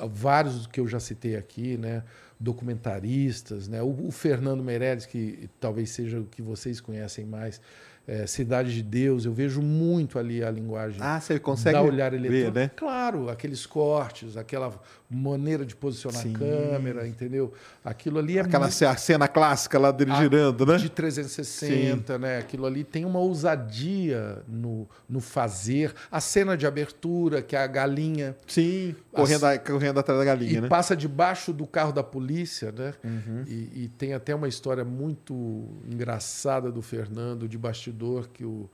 vários 0.06 0.68
que 0.68 0.80
eu 0.80 0.88
já 0.88 1.00
citei 1.00 1.36
aqui, 1.36 1.78
né? 1.78 2.04
documentaristas, 2.40 3.68
né? 3.68 3.82
o, 3.82 4.08
o 4.08 4.12
Fernando 4.12 4.64
Meirelles, 4.64 5.06
que 5.06 5.50
talvez 5.60 5.90
seja 5.90 6.20
o 6.20 6.26
que 6.26 6.42
vocês 6.42 6.80
conhecem 6.80 7.26
mais, 7.26 7.60
é, 8.08 8.26
Cidade 8.26 8.74
de 8.74 8.82
Deus, 8.82 9.26
eu 9.26 9.34
vejo 9.34 9.62
muito 9.62 10.18
ali 10.18 10.42
a 10.42 10.50
linguagem. 10.50 10.98
Ah, 11.02 11.20
você 11.20 11.38
consegue 11.38 11.74
da 11.74 11.82
olhar 11.82 12.14
eletrônico. 12.14 12.54
Ver, 12.54 12.60
né? 12.60 12.72
Claro, 12.74 13.30
aqueles 13.30 13.66
cortes, 13.66 14.38
aquela 14.38 14.74
maneira 15.10 15.66
de 15.66 15.76
posicionar 15.76 16.22
Sim. 16.22 16.34
a 16.36 16.40
câmera, 16.40 17.08
entendeu? 17.08 17.54
Aquilo 17.84 18.20
ali 18.20 18.38
é 18.38 18.42
Aquela 18.42 18.68
muito... 18.68 19.00
cena 19.00 19.28
clássica 19.28 19.80
lá 19.80 19.92
dele 19.92 20.12
a, 20.12 20.16
girando, 20.16 20.66
né? 20.66 20.78
De 20.78 20.90
360, 20.90 22.14
Sim. 22.14 22.20
né? 22.20 22.38
Aquilo 22.38 22.66
ali 22.66 22.84
tem 22.84 23.06
uma 23.06 23.20
ousadia 23.20 24.42
no, 24.48 24.88
no 25.08 25.22
fazer. 25.22 25.94
A 26.12 26.20
cena 26.20 26.58
de 26.58 26.68
abertura, 26.68 27.42
que 27.42 27.56
é 27.56 27.60
a 27.60 27.68
galinha. 27.68 28.36
Sim, 28.46 28.96
correndo, 29.12 29.46
a... 29.46 29.58
correndo 29.58 30.00
atrás 30.00 30.20
da 30.20 30.26
galinha, 30.26 30.58
e 30.58 30.62
né? 30.62 30.68
passa 30.68 30.96
debaixo 30.96 31.54
do 31.54 31.66
carro 31.66 31.94
da 31.94 32.04
polícia, 32.04 32.72
né? 32.72 32.94
Uhum. 33.04 33.44
E, 33.48 33.84
e, 33.84 33.92
tem 33.98 34.14
até 34.14 34.36
uma 34.36 34.48
história 34.48 34.84
muito 34.84 35.34
engraçada 35.90 36.72
do 36.72 36.82
Fernando, 36.82 37.48
de 37.48 37.58
bastidor, 37.58 37.97
que 38.34 38.46
o 38.46 38.70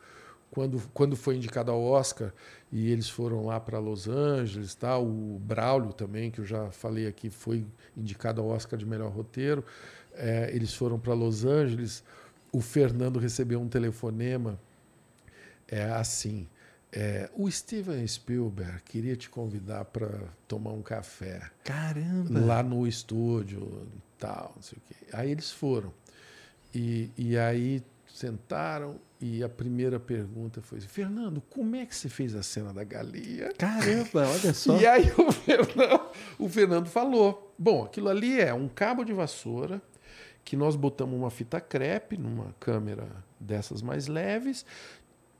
quando, 0.53 0.79
quando 0.93 1.15
foi 1.15 1.37
indicado 1.37 1.71
ao 1.71 1.81
Oscar 1.81 2.31
e 2.71 2.91
eles 2.91 3.09
foram 3.09 3.43
lá 3.43 3.59
para 3.59 3.79
Los 3.79 4.07
Angeles, 4.07 4.75
tá? 4.75 4.99
o 4.99 5.39
Braulio 5.39 5.91
também, 5.91 6.29
que 6.29 6.39
eu 6.39 6.45
já 6.45 6.69
falei 6.69 7.07
aqui, 7.07 7.31
foi 7.31 7.65
indicado 7.97 8.39
ao 8.39 8.49
Oscar 8.49 8.77
de 8.77 8.85
melhor 8.85 9.11
roteiro. 9.11 9.65
É, 10.13 10.51
eles 10.53 10.71
foram 10.71 10.99
para 10.99 11.15
Los 11.15 11.43
Angeles. 11.43 12.03
O 12.51 12.61
Fernando 12.61 13.17
recebeu 13.17 13.59
um 13.59 13.67
telefonema 13.67 14.59
é 15.67 15.85
assim. 15.85 16.47
É, 16.91 17.27
o 17.35 17.49
Steven 17.49 18.05
Spielberg 18.05 18.83
queria 18.83 19.15
te 19.15 19.27
convidar 19.27 19.85
para 19.85 20.11
tomar 20.47 20.71
um 20.71 20.83
café. 20.83 21.49
Caramba! 21.63 22.39
Lá 22.39 22.61
no 22.61 22.85
estúdio, 22.85 23.87
tal, 24.19 24.53
não 24.55 24.61
sei 24.61 24.77
o 24.77 24.81
quê. 24.87 24.95
Aí 25.11 25.31
eles 25.31 25.49
foram. 25.49 25.91
E, 26.71 27.09
e 27.17 27.37
aí 27.37 27.81
sentaram 28.13 28.99
e 29.19 29.43
a 29.43 29.49
primeira 29.49 29.99
pergunta 29.99 30.61
foi: 30.61 30.79
Fernando, 30.79 31.41
como 31.49 31.75
é 31.75 31.83
que 31.85 31.95
você 31.95 32.07
fez 32.07 32.35
a 32.35 32.43
cena 32.43 32.71
da 32.71 32.83
galinha? 32.83 33.51
Caramba, 33.57 34.27
olha 34.29 34.53
só. 34.53 34.77
E 34.77 34.85
aí 34.85 35.11
o 35.17 35.31
Fernando, 35.31 36.01
o 36.37 36.47
Fernando 36.47 36.87
falou: 36.87 37.53
Bom, 37.57 37.83
aquilo 37.83 38.07
ali 38.07 38.39
é 38.39 38.53
um 38.53 38.69
cabo 38.69 39.03
de 39.03 39.11
vassoura 39.11 39.81
que 40.45 40.55
nós 40.55 40.75
botamos 40.75 41.15
uma 41.17 41.31
fita 41.31 41.59
crepe 41.59 42.17
numa 42.17 42.53
câmera 42.59 43.07
dessas 43.39 43.81
mais 43.81 44.07
leves, 44.07 44.65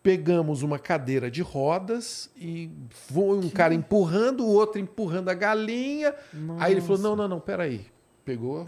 pegamos 0.01 0.63
uma 0.63 0.79
cadeira 0.79 1.29
de 1.29 1.41
rodas 1.41 2.31
e 2.35 2.71
foi 2.89 3.37
um 3.37 3.41
que... 3.41 3.51
cara 3.51 3.73
empurrando, 3.73 4.45
o 4.45 4.49
outro 4.49 4.79
empurrando 4.79 5.29
a 5.29 5.33
galinha. 5.33 6.15
Nossa. 6.33 6.63
Aí 6.63 6.73
ele 6.73 6.81
falou: 6.81 6.97
não, 6.97 7.15
não, 7.15 7.27
não, 7.27 7.39
peraí. 7.39 7.85
Pegou, 8.25 8.65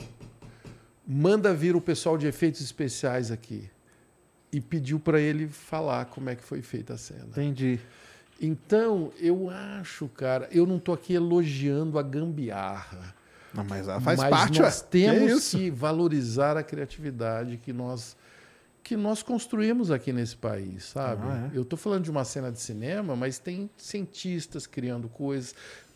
manda 1.07 1.53
vir 1.53 1.75
o 1.75 1.81
pessoal 1.81 2.17
de 2.17 2.27
efeitos 2.27 2.61
especiais 2.61 3.31
aqui. 3.31 3.69
E 4.55 4.61
pediu 4.61 4.99
para 4.99 5.19
ele 5.19 5.47
falar 5.49 6.05
como 6.05 6.29
é 6.29 6.35
que 6.35 6.43
foi 6.43 6.61
feita 6.61 6.93
a 6.93 6.97
cena. 6.97 7.27
Entendi. 7.31 7.77
Então, 8.39 9.11
eu 9.19 9.49
acho, 9.49 10.07
cara, 10.07 10.47
eu 10.49 10.65
não 10.65 10.77
estou 10.77 10.95
aqui 10.95 11.13
elogiando 11.13 11.99
a 11.99 12.01
gambiarra. 12.01 13.13
Não, 13.53 13.65
mas 13.65 13.87
ela 13.87 13.99
faz 13.99 14.19
mas 14.19 14.29
parte. 14.29 14.61
Nós 14.61 14.81
temos 14.81 15.49
que, 15.49 15.57
que 15.57 15.69
valorizar 15.69 16.55
a 16.55 16.63
criatividade 16.63 17.57
que 17.57 17.73
nós 17.73 18.15
que 18.81 18.95
nós 18.95 19.23
construímos 19.23 19.89
aqui 19.89 20.13
nesse 20.13 20.37
país, 20.37 20.83
sabe? 20.83 21.23
Ah, 21.25 21.49
é? 21.51 21.57
Eu 21.57 21.63
estou 21.63 21.75
falando 21.75 22.03
de 22.03 22.11
uma 22.11 22.23
cena 22.23 22.51
de 22.51 22.59
cinema, 22.59 23.15
mas 23.15 23.39
tem 23.39 23.67
cientistas 23.75 24.67
criando 24.67 25.09
coisas, 25.09 25.55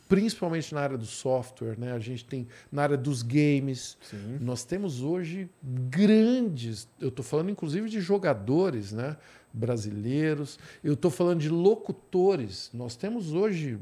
principalmente 0.09 0.73
na 0.73 0.81
área 0.81 0.97
do 0.97 1.05
software, 1.05 1.77
né? 1.77 1.93
A 1.93 1.99
gente 1.99 2.25
tem 2.25 2.47
na 2.71 2.81
área 2.81 2.97
dos 2.97 3.21
games. 3.21 3.95
Sim. 4.01 4.39
Nós 4.41 4.65
temos 4.65 5.01
hoje 5.01 5.47
grandes, 5.61 6.87
eu 6.99 7.09
estou 7.09 7.23
falando 7.23 7.51
inclusive 7.51 7.87
de 7.87 8.01
jogadores, 8.01 8.91
né? 8.91 9.15
Brasileiros. 9.53 10.57
Eu 10.83 10.93
estou 10.93 11.11
falando 11.11 11.39
de 11.39 11.49
locutores. 11.49 12.71
Nós 12.73 12.95
temos 12.95 13.33
hoje 13.33 13.79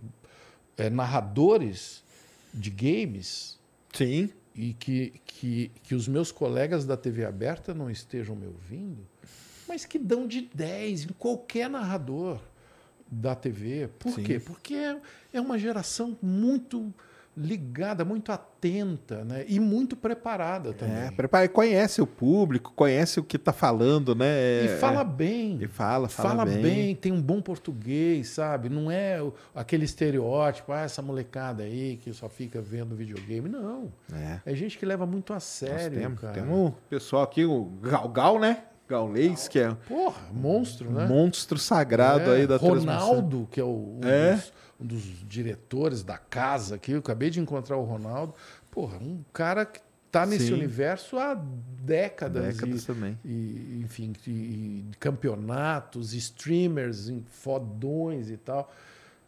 é, 0.75 0.89
narradores 0.89 2.03
de 2.53 2.69
games. 2.69 3.57
Sim. 3.93 4.29
E 4.53 4.73
que, 4.73 5.13
que, 5.25 5.71
que 5.81 5.95
os 5.95 6.09
meus 6.09 6.29
colegas 6.29 6.85
da 6.85 6.97
TV 6.97 7.23
aberta 7.23 7.73
não 7.73 7.89
estejam 7.89 8.35
me 8.35 8.47
ouvindo, 8.47 9.07
mas 9.67 9.85
que 9.85 9.99
dão 9.99 10.27
de 10.27 10.41
10 10.53 11.03
em 11.03 11.13
qualquer 11.13 11.69
narrador 11.69 12.39
da 13.09 13.35
TV. 13.35 13.89
Por 13.99 14.11
Sim. 14.11 14.23
quê? 14.23 14.39
Porque 14.39 14.73
é, 14.73 14.97
é 15.33 15.41
uma 15.41 15.57
geração 15.57 16.17
muito 16.21 16.93
ligada, 17.37 18.03
muito 18.03 18.31
atenta, 18.31 19.23
né? 19.23 19.45
E 19.47 19.59
muito 19.59 19.95
preparada 19.95 20.73
também. 20.73 20.95
É, 20.97 21.11
prepara, 21.11 21.47
conhece 21.47 22.01
o 22.01 22.07
público, 22.07 22.73
conhece 22.75 23.19
o 23.19 23.23
que 23.23 23.35
está 23.35 23.53
falando, 23.53 24.15
né? 24.15 24.65
E 24.65 24.79
fala 24.79 25.03
bem. 25.03 25.59
E 25.61 25.67
fala, 25.67 26.09
fala, 26.09 26.29
fala 26.29 26.45
bem. 26.45 26.61
bem. 26.63 26.95
tem 26.95 27.11
um 27.11 27.21
bom 27.21 27.39
português, 27.39 28.29
sabe? 28.29 28.69
Não 28.69 28.89
é 28.89 29.21
aquele 29.53 29.85
estereótipo, 29.85 30.71
ah, 30.71 30.81
essa 30.81 31.03
molecada 31.03 31.61
aí 31.61 31.97
que 31.97 32.11
só 32.11 32.27
fica 32.27 32.59
vendo 32.59 32.95
videogame. 32.95 33.47
Não. 33.47 33.93
É, 34.11 34.39
é 34.43 34.55
gente 34.55 34.75
que 34.79 34.85
leva 34.85 35.05
muito 35.05 35.31
a 35.31 35.39
sério, 35.39 35.99
temos, 35.99 36.19
cara. 36.19 36.33
Temos 36.33 36.57
um 36.57 36.71
pessoal 36.89 37.21
aqui, 37.21 37.45
o 37.45 37.65
Galgal, 37.83 38.39
né? 38.39 38.63
Gaulês, 38.87 39.47
que 39.47 39.59
é. 39.59 39.73
Porra, 39.87 40.21
monstro, 40.31 40.89
né? 40.89 41.05
Monstro 41.05 41.57
sagrado 41.57 42.31
é, 42.31 42.37
aí 42.37 42.47
da 42.47 42.57
Ronaldo, 42.57 43.47
que 43.51 43.59
é 43.59 43.63
o, 43.63 43.99
um, 44.03 44.07
é? 44.07 44.35
Dos, 44.35 44.53
um, 44.79 44.85
dos, 44.85 45.03
diretores 45.27 46.03
da 46.03 46.17
casa 46.17 46.75
aqui. 46.75 46.93
Eu 46.93 46.99
acabei 46.99 47.29
de 47.29 47.39
encontrar 47.39 47.77
o 47.77 47.83
Ronaldo. 47.83 48.33
Porra, 48.71 48.97
um 48.97 49.23
cara 49.33 49.65
que 49.65 49.81
tá 50.11 50.25
nesse 50.25 50.47
Sim. 50.47 50.53
universo 50.53 51.17
há 51.17 51.33
décadas. 51.33 52.55
Décadas 52.55 52.83
e, 52.83 52.85
também. 52.85 53.19
E, 53.25 53.81
enfim, 53.83 54.13
e, 54.25 54.31
e 54.31 54.85
campeonatos, 54.99 56.13
streamers, 56.13 57.11
fodões 57.29 58.29
e 58.29 58.37
tal. 58.37 58.71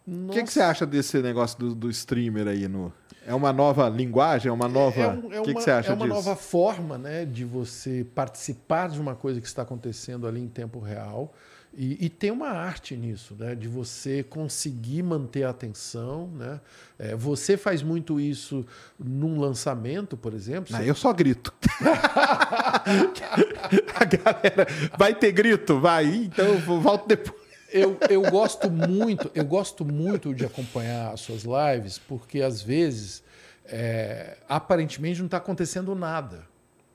O 0.08 0.30
que, 0.32 0.42
que, 0.44 0.52
você 0.52 0.62
acha 0.62 0.86
desse 0.86 1.22
negócio 1.22 1.60
do, 1.60 1.76
do 1.76 1.90
streamer 1.90 2.48
aí 2.48 2.68
no, 2.68 2.92
é 3.30 3.36
uma 3.36 3.54
nova 3.54 3.88
linguagem? 3.88 4.50
É 4.50 4.52
uma 4.52 4.68
nova. 4.68 5.00
É, 5.00 5.04
é, 5.04 5.08
um, 5.08 5.34
é 5.34 5.42
que, 5.44 5.54
que 5.54 5.62
você 5.62 5.70
acha 5.70 5.92
É 5.92 5.94
uma 5.94 6.08
disso? 6.08 6.16
nova 6.16 6.36
forma 6.36 6.98
né, 6.98 7.26
de 7.26 7.46
você 7.46 8.04
participar 8.16 8.90
de 8.90 9.00
uma 9.00 9.14
coisa 9.14 9.40
que 9.40 9.46
está 9.46 9.62
acontecendo 9.62 10.28
ali 10.28 10.42
em 10.42 10.48
tempo 10.48 10.80
real. 10.80 11.32
E, 11.72 12.06
e 12.06 12.10
tem 12.10 12.32
uma 12.32 12.48
arte 12.48 12.98
nisso, 12.98 13.36
né? 13.38 13.54
De 13.54 13.68
você 13.68 14.24
conseguir 14.24 15.04
manter 15.04 15.44
a 15.44 15.52
atenção, 15.52 16.28
né? 16.30 16.60
É, 16.98 17.16
você 17.16 17.56
faz 17.56 17.84
muito 17.84 18.20
isso 18.20 18.66
num 19.00 19.40
lançamento, 19.40 20.18
por 20.18 20.34
exemplo. 20.34 20.74
Não, 20.74 20.80
você... 20.80 20.90
eu 20.90 20.96
só 20.96 21.14
grito. 21.14 21.54
a 23.96 24.06
galera 24.06 24.68
vai 24.98 25.14
ter 25.14 25.32
grito, 25.32 25.80
vai. 25.80 26.08
Então 26.08 26.46
eu 26.46 26.82
volto 26.82 27.08
depois 27.08 27.39
eu, 27.72 27.98
eu 28.10 28.22
gosto 28.30 28.70
muito, 28.70 29.30
eu 29.34 29.46
gosto 29.46 29.86
muito 29.86 30.34
de 30.34 30.46
acompanhar 30.46 31.14
as 31.14 31.22
suas 31.22 31.44
lives, 31.44 31.98
porque 31.98 32.42
às 32.42 32.62
vezes 32.62 33.24
é, 33.66 34.38
aparentemente 34.48 35.20
não 35.20 35.26
está 35.26 35.38
acontecendo 35.38 35.94
nada. 35.96 36.48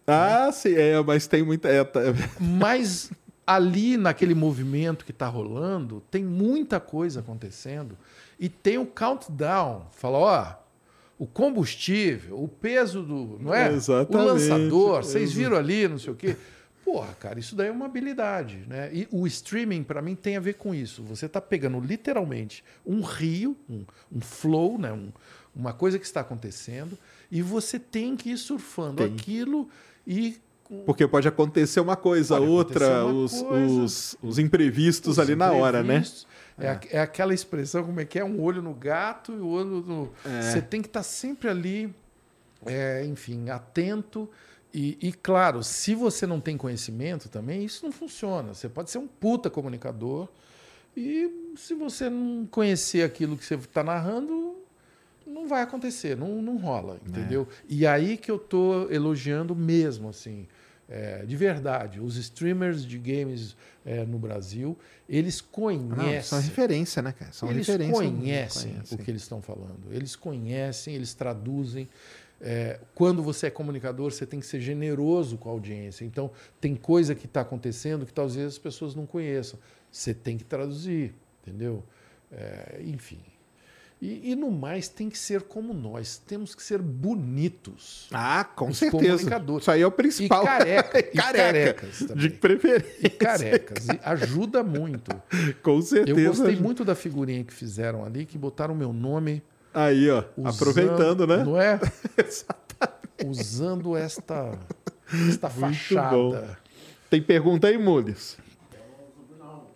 Ah, 0.06 0.46
né? 0.46 0.52
sim, 0.52 0.74
é, 0.74 1.01
mas 1.02 1.26
tem 1.26 1.42
muita. 1.42 1.68
É, 1.68 1.82
tá... 1.84 2.01
Mas 2.38 3.10
ali 3.46 3.96
naquele 3.96 4.34
movimento 4.34 5.05
que 5.05 5.10
está 5.10 5.26
rolando, 5.26 6.02
tem 6.10 6.24
muita 6.24 6.80
coisa 6.80 7.20
acontecendo 7.20 7.96
e 8.38 8.48
tem 8.48 8.78
o 8.78 8.86
countdown. 8.86 9.86
Fala, 9.92 10.18
ó, 10.18 10.55
o 11.18 11.26
combustível, 11.26 12.42
o 12.42 12.48
peso 12.48 13.02
do, 13.02 13.38
não 13.40 13.55
é? 13.55 13.72
Exatamente. 13.72 14.16
O 14.16 14.32
lançador, 14.32 15.05
vocês 15.05 15.32
viram 15.32 15.56
ali, 15.56 15.88
não 15.88 15.98
sei 15.98 16.12
o 16.12 16.16
quê. 16.16 16.36
Porra, 16.85 17.15
cara, 17.19 17.40
isso 17.40 17.56
daí 17.56 17.69
é 17.69 17.73
uma 17.73 17.86
habilidade, 17.86 18.62
né? 18.69 18.90
E 18.93 19.09
o 19.11 19.27
streaming, 19.27 19.82
para 19.82 20.02
mim, 20.02 20.15
tem 20.15 20.36
a 20.36 20.40
ver 20.40 20.55
com 20.55 20.74
isso. 20.74 21.02
Você 21.05 21.24
está 21.24 21.40
pegando 21.40 21.81
literalmente 21.81 22.62
um 22.85 23.01
rio, 23.01 23.56
um, 23.69 23.86
um 24.12 24.20
flow, 24.20 24.78
né? 24.78 24.93
Um, 24.93 25.11
uma 25.56 25.73
coisa 25.73 25.98
que 25.98 26.05
está 26.05 26.20
acontecendo, 26.20 26.98
e 27.31 27.40
você 27.40 27.78
tem 27.78 28.16
que 28.16 28.31
ir 28.31 28.36
surfando 28.36 28.97
tem. 28.97 29.15
aquilo 29.15 29.69
e. 30.06 30.36
Porque 30.85 31.06
pode 31.06 31.27
acontecer 31.27 31.81
uma 31.81 31.97
coisa, 31.97 32.36
pode 32.36 32.51
outra, 32.51 33.05
uma 33.05 33.12
os, 33.12 33.40
coisa, 33.40 33.73
os, 33.82 34.16
os, 34.23 34.39
imprevistos 34.39 35.12
os 35.12 35.19
ali 35.19 35.35
na 35.35 35.52
hora, 35.52 35.82
né? 35.82 36.02
É, 36.59 36.66
é. 36.66 36.81
é, 36.90 37.01
aquela 37.01 37.32
expressão, 37.32 37.85
como 37.85 38.01
é 38.01 38.05
que 38.05 38.19
é? 38.19 38.24
Um 38.24 38.43
olho 38.43 38.61
no 38.61 38.74
gato 38.74 39.32
e 39.32 39.39
o 39.39 39.47
olho 39.47 39.82
no. 39.86 40.12
É. 40.24 40.43
Você 40.43 40.61
tem 40.61 40.82
que 40.82 40.89
estar 40.89 41.01
tá 41.01 41.05
sempre 41.05 41.48
ali, 41.48 41.94
é, 42.66 43.05
enfim, 43.06 43.48
atento 43.48 44.28
e, 44.74 44.98
e, 45.01 45.12
claro, 45.12 45.62
se 45.62 45.94
você 45.94 46.26
não 46.26 46.40
tem 46.40 46.56
conhecimento 46.56 47.28
também, 47.28 47.64
isso 47.64 47.84
não 47.84 47.92
funciona. 47.92 48.55
Você 48.55 48.68
pode 48.68 48.90
ser 48.90 48.98
um 48.98 49.06
puta 49.06 49.48
comunicador 49.48 50.28
e 50.96 51.55
se 51.56 51.74
você 51.74 52.10
não 52.10 52.44
conhecer 52.44 53.05
aquilo 53.05 53.36
que 53.36 53.44
você 53.44 53.55
está 53.55 53.84
narrando, 53.84 54.56
não 55.24 55.46
vai 55.46 55.62
acontecer, 55.62 56.16
não, 56.16 56.42
não 56.42 56.56
rola, 56.56 56.98
é. 57.05 57.09
entendeu? 57.09 57.46
É. 57.51 57.64
E 57.68 57.86
aí 57.86 58.16
que 58.16 58.28
eu 58.28 58.36
estou 58.36 58.90
elogiando 58.90 59.55
mesmo, 59.55 60.09
assim, 60.09 60.48
é, 60.88 61.24
de 61.24 61.36
verdade, 61.36 62.01
os 62.01 62.16
streamers 62.16 62.84
de 62.84 62.98
games 62.98 63.56
é, 63.86 64.05
no 64.05 64.18
Brasil, 64.18 64.76
eles 65.09 65.40
conhecem. 65.40 66.14
Não, 66.14 66.22
são 66.22 66.40
referência, 66.40 67.01
né, 67.01 67.12
cara? 67.12 67.32
São 67.32 67.48
eles 67.48 67.66
conhecem, 67.66 68.12
conhecem 68.12 68.82
o 68.90 68.98
que 68.98 69.10
eles 69.10 69.22
estão 69.22 69.40
falando. 69.40 69.92
Eles 69.92 70.16
conhecem, 70.16 70.94
eles 70.94 71.14
traduzem. 71.14 71.88
É, 72.46 72.78
quando 72.94 73.22
você 73.22 73.46
é 73.46 73.50
comunicador, 73.50 74.12
você 74.12 74.26
tem 74.26 74.38
que 74.38 74.44
ser 74.44 74.60
generoso 74.60 75.38
com 75.38 75.48
a 75.48 75.52
audiência. 75.52 76.04
Então, 76.04 76.30
tem 76.60 76.76
coisa 76.76 77.14
que 77.14 77.24
está 77.24 77.40
acontecendo 77.40 78.04
que 78.04 78.12
talvez 78.12 78.46
as 78.46 78.58
pessoas 78.58 78.94
não 78.94 79.06
conheçam. 79.06 79.58
Você 79.90 80.12
tem 80.12 80.36
que 80.36 80.44
traduzir, 80.44 81.14
entendeu? 81.40 81.82
É, 82.30 82.82
enfim. 82.84 83.20
E, 84.02 84.32
e, 84.32 84.34
no 84.36 84.50
mais, 84.50 84.88
tem 84.88 85.08
que 85.08 85.16
ser 85.16 85.44
como 85.44 85.72
nós. 85.72 86.18
Temos 86.18 86.54
que 86.54 86.62
ser 86.62 86.82
bonitos. 86.82 88.08
Ah, 88.12 88.44
com 88.44 88.74
certeza. 88.74 89.42
Isso 89.58 89.70
aí 89.70 89.80
é 89.80 89.86
o 89.86 89.90
principal. 89.90 90.42
E, 90.42 90.46
careca, 90.46 90.98
e 91.00 91.16
carecas. 91.16 92.06
De 92.14 92.28
preferência. 92.28 93.06
E 93.06 93.08
carecas. 93.08 93.88
E 93.88 93.98
ajuda 94.04 94.62
muito. 94.62 95.10
Com 95.62 95.80
certeza. 95.80 96.20
Eu 96.20 96.28
gostei 96.28 96.56
muito 96.56 96.84
da 96.84 96.94
figurinha 96.94 97.42
que 97.42 97.54
fizeram 97.54 98.04
ali, 98.04 98.26
que 98.26 98.36
botaram 98.36 98.74
meu 98.74 98.92
nome 98.92 99.42
Aí, 99.74 100.09
ó, 100.09 100.22
usando, 100.36 100.48
aproveitando, 100.48 101.26
né? 101.26 101.38
Não 101.38 101.60
é? 101.60 101.80
Exatamente. 102.16 103.26
Usando 103.26 103.96
esta, 103.96 104.56
esta 105.28 105.51
fachada. 105.51 106.16
Bom. 106.16 106.46
Tem 107.10 107.20
pergunta 107.20 107.66
aí, 107.66 107.76
Mules? 107.76 108.38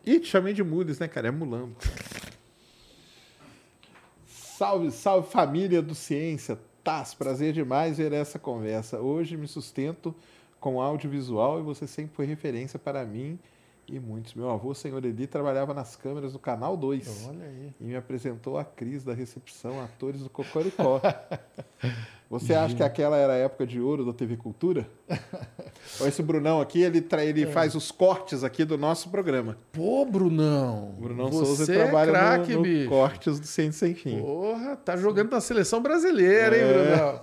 Ih, 0.06 0.20
te 0.20 0.28
chamei 0.28 0.54
de 0.54 0.62
Mules, 0.62 1.00
né, 1.00 1.08
cara? 1.08 1.28
É 1.28 1.30
Mulambo. 1.30 1.76
Salve, 4.26 4.90
salve 4.90 5.30
família 5.30 5.82
do 5.82 5.94
Ciência. 5.94 6.58
Taz, 6.82 7.12
prazer 7.12 7.52
demais 7.52 7.98
ver 7.98 8.12
essa 8.12 8.38
conversa. 8.38 9.00
Hoje 9.00 9.36
me 9.36 9.46
sustento 9.46 10.14
com 10.60 10.80
audiovisual 10.80 11.58
e 11.58 11.62
você 11.62 11.86
sempre 11.86 12.14
foi 12.14 12.24
referência 12.24 12.78
para 12.78 13.04
mim 13.04 13.38
e 13.90 13.98
muitos. 13.98 14.34
Meu 14.34 14.50
avô, 14.50 14.74
senhor 14.74 15.04
Eli, 15.04 15.26
trabalhava 15.26 15.72
nas 15.72 15.96
câmeras 15.96 16.32
do 16.32 16.38
Canal 16.38 16.76
2. 16.76 17.26
Olha 17.28 17.44
aí. 17.44 17.72
E 17.80 17.84
me 17.84 17.96
apresentou 17.96 18.58
a 18.58 18.64
Cris 18.64 19.02
da 19.02 19.14
recepção, 19.14 19.82
atores 19.82 20.22
do 20.22 20.30
Cocoricó. 20.30 21.00
Você 22.30 22.52
acha 22.52 22.74
que 22.74 22.82
aquela 22.82 23.16
era 23.16 23.32
a 23.32 23.36
época 23.36 23.66
de 23.66 23.80
ouro 23.80 24.04
da 24.04 24.12
TV 24.12 24.36
Cultura? 24.36 24.86
Esse 26.06 26.22
Brunão 26.22 26.60
aqui, 26.60 26.82
ele, 26.82 27.00
tra... 27.00 27.24
ele 27.24 27.44
é. 27.44 27.46
faz 27.46 27.74
os 27.74 27.90
cortes 27.90 28.44
aqui 28.44 28.66
do 28.66 28.76
nosso 28.76 29.08
programa. 29.08 29.56
Pô, 29.72 30.04
Brunão! 30.04 30.94
Brunão 30.98 31.30
Você 31.30 31.46
Souza 31.46 31.72
é 31.72 31.76
trabalha 31.76 32.12
craque, 32.12 32.52
no, 32.52 32.62
no 32.62 32.88
cortes 32.88 33.40
do 33.40 33.46
Ciência 33.46 33.86
Sem 33.86 33.94
Fim. 33.94 34.20
Porra, 34.20 34.76
tá 34.76 34.94
jogando 34.94 35.30
na 35.30 35.40
seleção 35.40 35.80
brasileira, 35.80 36.54
é. 36.54 36.60
hein, 36.60 36.72
Brunão? 36.72 37.20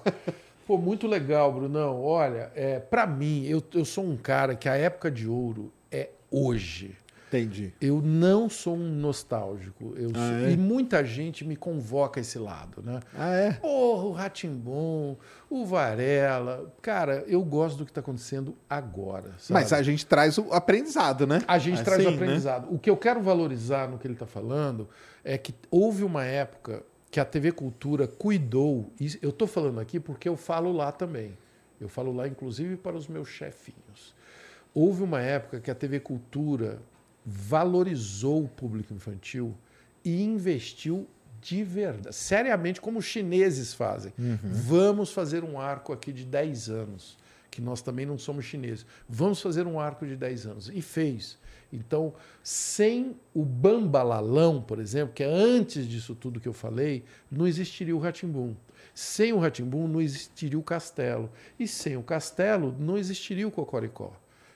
Pô, 0.65 0.79
muito 0.79 1.05
legal, 1.05 1.53
Brunão. 1.53 2.01
Olha, 2.01 2.51
é, 2.55 2.79
para 2.79 3.05
mim, 3.05 3.45
eu, 3.45 3.61
eu 3.75 3.85
sou 3.85 4.03
um 4.03 4.17
cara 4.17 4.55
que 4.55 4.67
a 4.67 4.75
época 4.75 5.11
de 5.11 5.27
ouro 5.27 5.71
é 5.91 6.09
hoje. 6.39 6.95
Entendi. 7.27 7.73
Eu 7.81 8.01
não 8.01 8.47
sou 8.49 8.75
um 8.75 8.87
nostálgico. 8.87 9.93
Eu 9.97 10.11
Ah, 10.13 10.27
sou- 10.29 10.47
é? 10.47 10.51
E 10.51 10.57
muita 10.57 11.03
gente 11.03 11.43
me 11.43 11.55
convoca 11.55 12.19
esse 12.19 12.37
lado, 12.37 12.81
né? 12.83 12.99
Ah, 13.17 13.33
é? 13.33 13.51
Porra, 13.53 14.03
o 14.03 14.11
Ratimbom, 14.11 15.17
o 15.49 15.65
Varela. 15.65 16.71
Cara, 16.81 17.25
eu 17.27 17.43
gosto 17.43 17.77
do 17.79 17.83
que 17.85 17.91
está 17.91 17.99
acontecendo 17.99 18.55
agora. 18.69 19.31
sabe? 19.39 19.53
Mas 19.59 19.73
a 19.73 19.81
gente 19.81 20.05
traz 20.05 20.37
o 20.37 20.53
aprendizado, 20.53 21.25
né? 21.27 21.41
A 21.47 21.57
gente 21.57 21.83
traz 21.83 22.05
o 22.05 22.07
Assim, 22.07 22.15
né? 22.17 22.23
aprendizado. 22.23 22.73
O 22.73 22.79
que 22.79 22.89
eu 22.89 22.95
quero 22.95 23.21
valorizar 23.21 23.89
no 23.89 23.97
que 23.97 24.05
ele 24.07 24.13
está 24.13 24.27
falando 24.27 24.87
é 25.23 25.37
que 25.37 25.53
houve 25.69 26.03
uma 26.03 26.23
época 26.23 26.83
que 27.11 27.19
a 27.19 27.25
TV 27.25 27.51
Cultura 27.51 28.07
cuidou. 28.07 28.91
Eu 29.21 29.31
estou 29.31 29.47
falando 29.47 29.79
aqui 29.79 29.99
porque 29.99 30.29
eu 30.29 30.37
falo 30.37 30.71
lá 30.71 30.91
também. 30.91 31.37
Eu 31.81 31.89
falo 31.89 32.13
lá, 32.13 32.27
inclusive, 32.27 32.77
para 32.77 32.95
os 32.95 33.07
meus 33.07 33.27
chefinhos. 33.27 34.14
Houve 34.75 35.03
uma 35.03 35.21
época 35.21 35.61
que 35.61 35.71
a 35.71 35.75
TV 35.75 36.01
Cultura 36.01 36.81
valorizou 37.25 38.43
o 38.43 38.47
público 38.49 38.93
infantil 38.93 39.55
e 40.03 40.21
investiu 40.21 41.07
de 41.41 41.63
verdade, 41.63 42.13
seriamente, 42.15 42.81
como 42.81 42.99
os 42.99 43.05
chineses 43.05 43.73
fazem. 43.73 44.11
Vamos 44.43 45.13
fazer 45.13 45.43
um 45.43 45.59
arco 45.59 45.93
aqui 45.93 46.11
de 46.11 46.25
10 46.25 46.69
anos, 46.69 47.17
que 47.49 47.61
nós 47.61 47.81
também 47.81 48.05
não 48.05 48.17
somos 48.17 48.43
chineses. 48.43 48.85
Vamos 49.07 49.41
fazer 49.41 49.65
um 49.65 49.79
arco 49.79 50.05
de 50.05 50.15
10 50.15 50.45
anos. 50.45 50.71
E 50.73 50.81
fez. 50.81 51.37
Então, 51.71 52.13
sem 52.43 53.15
o 53.33 53.45
Bambalalão, 53.45 54.61
por 54.61 54.79
exemplo, 54.79 55.13
que 55.13 55.23
é 55.23 55.27
antes 55.27 55.87
disso 55.87 56.15
tudo 56.15 56.39
que 56.39 56.47
eu 56.47 56.53
falei, 56.53 57.05
não 57.31 57.47
existiria 57.47 57.95
o 57.95 57.99
Ratimbum. 57.99 58.55
Sem 58.93 59.31
o 59.31 59.39
Ratimbum 59.39 59.87
não 59.87 60.01
existiria 60.01 60.59
o 60.59 60.63
Castelo. 60.63 61.29
E 61.57 61.67
sem 61.67 61.95
o 61.95 62.03
Castelo 62.03 62.75
não 62.77 62.97
existiria 62.97 63.47
o 63.47 63.51
Cocoricó. 63.51 64.11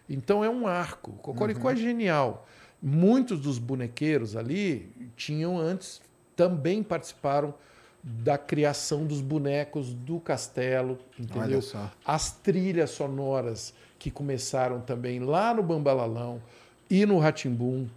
Então 0.10 0.44
é 0.44 0.50
um 0.50 0.66
arco. 0.66 1.12
O 1.12 1.16
Cocoricó 1.16 1.70
é 1.72 1.76
genial. 1.76 2.48
Muitos 2.82 3.40
dos 3.40 3.60
bonequeiros 3.60 4.36
ali 4.36 4.92
tinham 5.16 5.58
antes, 5.58 6.02
também 6.36 6.82
participaram 6.82 7.54
da 8.02 8.38
criação 8.38 9.06
dos 9.06 9.20
bonecos 9.22 9.94
do 9.94 10.20
castelo, 10.20 10.98
entendeu? 11.20 11.42
Olha 11.44 11.62
só. 11.62 11.92
As 12.06 12.32
trilhas 12.32 12.92
sonoras 12.92 13.74
que 14.00 14.10
começaram 14.10 14.80
também 14.80 15.20
lá 15.20 15.54
no 15.54 15.62
Bambalalão 15.62 16.42
e 16.90 17.06
no 17.06 17.20
Ratimbum. 17.20 17.88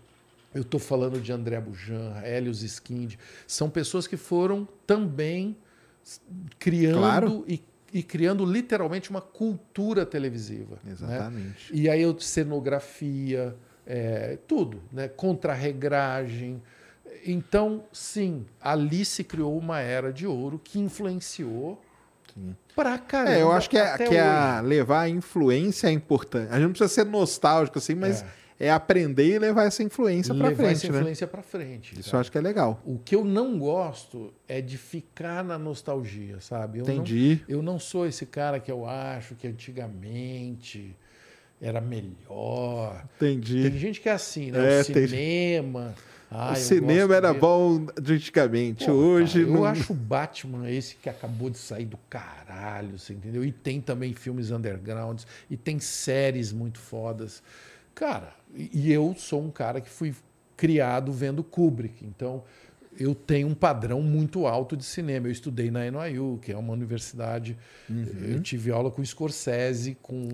Eu 0.52 0.62
estou 0.62 0.80
falando 0.80 1.20
de 1.20 1.32
André 1.32 1.58
Bujan, 1.60 2.20
Hélios 2.22 2.62
Skind. 2.62 3.14
São 3.46 3.70
pessoas 3.70 4.06
que 4.08 4.16
foram 4.16 4.68
também 4.86 5.56
criando 6.58 6.98
Claro. 6.98 7.44
e, 7.46 7.62
e 7.92 8.02
criando 8.02 8.44
literalmente 8.44 9.10
uma 9.10 9.20
cultura 9.20 10.06
televisiva. 10.06 10.78
né? 10.82 10.92
Exatamente. 10.92 11.70
E 11.72 11.88
aí 11.90 12.00
eu 12.00 12.18
cenografia, 12.18 13.54
é, 13.86 14.38
tudo, 14.46 14.82
né? 14.90 15.08
Contrarregragem. 15.08 16.62
Então, 17.26 17.84
sim, 17.92 18.46
ali 18.60 19.04
se 19.04 19.22
criou 19.22 19.56
uma 19.56 19.80
era 19.80 20.12
de 20.12 20.26
ouro 20.26 20.58
que 20.62 20.78
influenciou 20.78 21.80
pra 22.74 22.98
caramba. 22.98 23.36
É, 23.36 23.42
eu 23.42 23.52
acho 23.52 23.68
que, 23.68 23.76
é, 23.76 23.98
que 23.98 24.16
a 24.16 24.60
levar 24.60 25.02
a 25.02 25.08
influência 25.08 25.88
é 25.88 25.90
importante. 25.90 26.48
A 26.50 26.54
gente 26.54 26.62
não 26.62 26.70
precisa 26.70 26.88
ser 26.88 27.04
nostálgico 27.04 27.78
assim, 27.78 27.94
mas 27.94 28.22
é, 28.22 28.26
aprender 28.70 29.26
e 29.34 29.38
levar 29.38 29.64
essa 29.64 29.82
influência 29.82 30.32
hoje. 30.32 30.40
pra 30.40 30.48
levar 30.50 30.64
frente, 30.64 30.76
essa 30.84 30.92
né? 30.92 30.98
influência 30.98 31.26
para 31.26 31.42
frente. 31.42 31.98
Isso 32.00 32.14
eu 32.14 32.20
acho 32.20 32.30
que 32.30 32.38
é 32.38 32.40
legal. 32.40 32.80
O 32.84 32.98
que 32.98 33.14
eu 33.14 33.24
não 33.24 33.58
gosto 33.58 34.32
é 34.48 34.60
de 34.60 34.78
ficar 34.78 35.42
na 35.44 35.58
nostalgia, 35.58 36.40
sabe? 36.40 36.78
Eu 36.78 36.86
não- 36.86 36.94
Entendi. 36.94 37.40
eu 37.48 37.62
não 37.62 37.78
sou 37.78 38.06
esse 38.06 38.26
cara 38.26 38.60
que 38.60 38.70
eu 38.70 38.86
acho 38.86 39.34
que 39.34 39.46
antigamente 39.48 40.94
era 41.60 41.80
melhor. 41.80 43.04
Entendi. 43.16 43.62
Tem 43.68 43.78
gente 43.78 44.00
que 44.00 44.08
é 44.08 44.12
assim, 44.12 44.50
né? 44.50 44.78
É, 44.78 44.80
o 44.80 44.84
cinema. 44.84 45.94
ah, 46.30 46.48
o 46.50 46.52
eu 46.52 46.56
cinema 46.56 47.14
era 47.14 47.32
de- 47.32 47.38
bom 47.38 47.86
antigamente. 47.98 48.84
Pô, 48.86 48.92
Hoje 48.92 49.40
cara, 49.40 49.52
eu 49.52 49.60
não. 49.60 49.64
acho 49.64 49.92
o 49.92 49.96
Batman 49.96 50.68
esse 50.70 50.96
que 50.96 51.08
acabou 51.08 51.50
de 51.50 51.58
sair 51.58 51.84
do 51.84 51.98
caralho, 52.10 52.98
você 52.98 53.12
entendeu? 53.12 53.44
E 53.44 53.52
tem 53.52 53.80
também 53.80 54.12
filmes 54.12 54.50
undergrounds 54.50 55.26
e 55.50 55.56
tem 55.56 55.78
séries 55.78 56.52
muito 56.52 56.78
fodas. 56.80 57.42
Cara, 57.94 58.32
e 58.54 58.90
eu 58.92 59.14
sou 59.16 59.42
um 59.42 59.50
cara 59.50 59.80
que 59.80 59.88
fui 59.88 60.14
criado 60.56 61.12
vendo 61.12 61.42
Kubrick, 61.42 62.04
então 62.04 62.42
eu 62.98 63.14
tenho 63.14 63.48
um 63.48 63.54
padrão 63.54 64.02
muito 64.02 64.46
alto 64.46 64.76
de 64.76 64.84
cinema. 64.84 65.26
Eu 65.26 65.32
estudei 65.32 65.70
na 65.70 65.90
NYU, 65.90 66.38
que 66.42 66.52
é 66.52 66.56
uma 66.56 66.72
universidade. 66.72 67.56
Eu 67.88 68.40
tive 68.42 68.70
aula 68.70 68.90
com 68.90 69.04
Scorsese, 69.04 69.96
com 70.02 70.28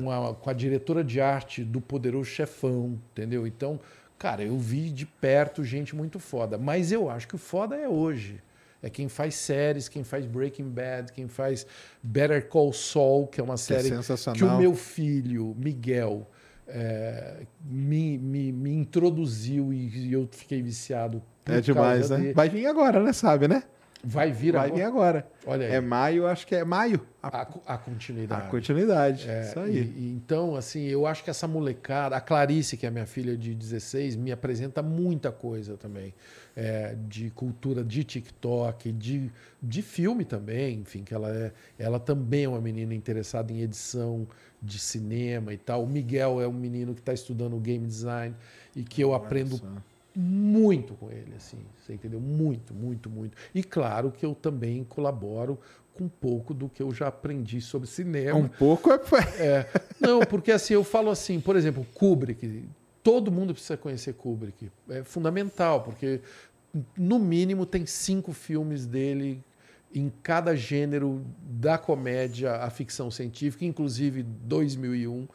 com 0.00 0.10
a, 0.10 0.34
com 0.34 0.50
a 0.50 0.52
diretora 0.52 1.02
de 1.02 1.20
arte 1.20 1.64
do 1.64 1.80
Poderoso 1.80 2.30
Chefão, 2.30 2.98
entendeu? 3.10 3.46
Então, 3.46 3.80
cara, 4.18 4.42
eu 4.42 4.56
vi 4.58 4.90
de 4.90 5.04
perto 5.04 5.64
gente 5.64 5.96
muito 5.96 6.18
foda. 6.18 6.56
Mas 6.56 6.92
eu 6.92 7.10
acho 7.10 7.26
que 7.26 7.34
o 7.34 7.38
foda 7.38 7.76
é 7.76 7.88
hoje. 7.88 8.40
É 8.80 8.90
quem 8.90 9.08
faz 9.08 9.34
séries, 9.34 9.88
quem 9.88 10.04
faz 10.04 10.26
Breaking 10.26 10.68
Bad, 10.68 11.10
quem 11.12 11.26
faz 11.26 11.66
Better 12.02 12.46
Call 12.48 12.70
Saul, 12.72 13.26
que 13.26 13.40
é 13.40 13.42
uma 13.42 13.56
série 13.56 13.88
que 13.88 13.96
sensacional. 13.96 14.56
o 14.56 14.58
meu 14.58 14.74
filho, 14.74 15.56
Miguel, 15.58 16.28
é, 16.66 17.42
me, 17.64 18.18
me, 18.18 18.52
me 18.52 18.72
introduziu 18.74 19.72
e, 19.72 20.08
e 20.08 20.12
eu 20.12 20.28
fiquei 20.30 20.62
viciado. 20.62 21.22
É 21.46 21.60
demais, 21.60 22.10
né? 22.10 22.16
dele. 22.18 22.32
Vai 22.34 22.48
vir 22.48 22.66
agora, 22.66 23.02
né? 23.02 23.12
Sabe, 23.12 23.46
né? 23.48 23.62
Vai 24.06 24.30
vir 24.32 24.52
Vai 24.52 24.66
agora. 24.66 24.74
vir 24.76 24.82
agora. 24.82 25.26
Olha 25.46 25.66
aí, 25.66 25.72
É 25.72 25.80
maio, 25.80 26.26
acho 26.26 26.46
que 26.46 26.54
é 26.54 26.62
maio. 26.62 27.00
A, 27.22 27.38
a, 27.42 27.74
a 27.74 27.78
continuidade. 27.78 28.42
a 28.42 28.50
continuidade. 28.50 29.28
É, 29.30 29.40
Isso 29.42 29.58
aí. 29.60 29.76
e- 29.78 29.80
e 29.98 30.12
então, 30.14 30.56
assim, 30.56 30.82
eu 30.84 31.06
acho 31.06 31.24
que 31.24 31.30
essa 31.30 31.48
molecada, 31.48 32.14
a 32.14 32.20
Clarice, 32.20 32.76
que 32.76 32.84
é 32.86 32.90
minha 32.90 33.06
filha 33.06 33.34
de 33.36 33.54
16, 33.54 34.14
me 34.16 34.30
apresenta 34.30 34.82
muita 34.82 35.32
coisa 35.32 35.76
também. 35.78 36.12
É, 36.56 36.94
de 37.08 37.30
cultura 37.30 37.82
de 37.82 38.04
TikTok, 38.04 38.92
de, 38.92 39.28
de 39.60 39.82
filme 39.82 40.24
também, 40.24 40.78
enfim, 40.78 41.02
que 41.02 41.12
ela 41.12 41.28
é. 41.28 41.52
Ela 41.76 41.98
também 41.98 42.44
é 42.44 42.48
uma 42.48 42.60
menina 42.60 42.94
interessada 42.94 43.52
em 43.52 43.60
edição 43.60 44.24
de 44.62 44.78
cinema 44.78 45.52
e 45.52 45.58
tal. 45.58 45.82
O 45.82 45.86
Miguel 45.88 46.40
é 46.40 46.46
um 46.46 46.52
menino 46.52 46.94
que 46.94 47.00
está 47.00 47.12
estudando 47.12 47.58
game 47.58 47.84
design 47.84 48.36
e 48.74 48.84
que 48.84 49.02
eu 49.02 49.14
aprendo 49.14 49.60
muito 50.14 50.94
com 50.94 51.10
ele, 51.10 51.34
assim, 51.36 51.58
você 51.76 51.94
entendeu? 51.94 52.20
Muito, 52.20 52.72
muito, 52.72 53.10
muito. 53.10 53.36
E 53.54 53.62
claro 53.62 54.12
que 54.12 54.24
eu 54.24 54.34
também 54.34 54.84
colaboro 54.84 55.58
com 55.92 56.04
um 56.04 56.08
pouco 56.08 56.54
do 56.54 56.68
que 56.68 56.82
eu 56.82 56.92
já 56.92 57.08
aprendi 57.08 57.60
sobre 57.60 57.88
cinema. 57.88 58.38
Um 58.38 58.48
pouco 58.48 58.90
é. 58.92 58.98
É, 59.38 59.66
não, 60.00 60.20
porque 60.20 60.52
assim, 60.52 60.74
eu 60.74 60.84
falo 60.84 61.10
assim, 61.10 61.40
por 61.40 61.56
exemplo, 61.56 61.86
Kubrick. 61.94 62.64
Todo 63.04 63.30
mundo 63.30 63.52
precisa 63.52 63.76
conhecer 63.76 64.14
Kubrick. 64.14 64.70
É 64.88 65.04
fundamental, 65.04 65.82
porque 65.82 66.20
no 66.96 67.18
mínimo 67.18 67.66
tem 67.66 67.86
cinco 67.86 68.32
filmes 68.32 68.86
dele 68.86 69.44
em 69.94 70.10
cada 70.22 70.56
gênero 70.56 71.24
da 71.38 71.78
comédia 71.78 72.56
à 72.56 72.70
ficção 72.70 73.10
científica, 73.10 73.64
inclusive 73.64 74.22
2001. 74.22 75.28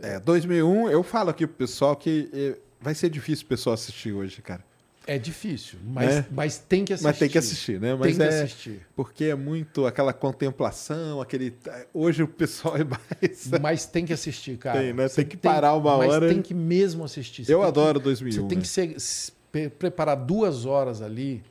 É, 0.00 0.18
2001, 0.18 0.88
eu 0.88 1.02
falo 1.02 1.30
aqui 1.30 1.46
pro 1.46 1.56
pessoal 1.56 1.94
que 1.96 2.30
eh, 2.32 2.58
vai 2.80 2.94
ser 2.94 3.10
difícil 3.10 3.44
o 3.44 3.48
pessoal 3.48 3.74
assistir 3.74 4.12
hoje, 4.12 4.40
cara. 4.40 4.64
É 5.06 5.18
difícil, 5.18 5.78
mas, 5.86 6.10
É. 6.16 6.26
mas 6.32 6.58
tem 6.58 6.84
que 6.84 6.92
assistir. 6.92 7.06
Mas 7.08 7.18
tem 7.18 7.28
que 7.28 7.38
assistir, 7.38 7.80
né? 7.80 7.94
Mas 7.94 8.16
tem 8.16 8.28
que 8.28 8.34
é 8.34 8.42
assistir. 8.42 8.86
porque 8.96 9.24
é 9.26 9.34
muito 9.36 9.86
aquela 9.86 10.12
contemplação, 10.12 11.20
aquele. 11.20 11.54
Hoje 11.94 12.22
o 12.24 12.28
pessoal 12.28 12.76
é 12.76 12.82
mais. 12.84 13.46
Mas 13.62 13.86
tem 13.86 14.04
que 14.04 14.12
assistir, 14.12 14.56
cara. 14.58 14.80
Tem, 14.80 14.92
né? 14.92 15.08
Tem 15.08 15.24
que 15.24 15.36
parar 15.36 15.74
uma 15.74 15.96
mas 15.98 16.10
hora. 16.12 16.28
tem 16.28 16.42
que 16.42 16.52
mesmo 16.52 17.04
assistir. 17.04 17.44
Você 17.44 17.54
Eu 17.54 17.58
tem 17.58 17.64
que- 17.66 17.68
adoro 17.68 18.00
2001. 18.00 18.42
Você 18.42 18.48
tem 18.48 18.58
né? 18.58 18.62
que 18.62 18.68
ser- 18.68 19.00
se 19.00 19.32
pre- 19.52 19.68
preparar 19.68 20.16
duas 20.16 20.66
horas 20.66 21.00
ali, 21.00 21.42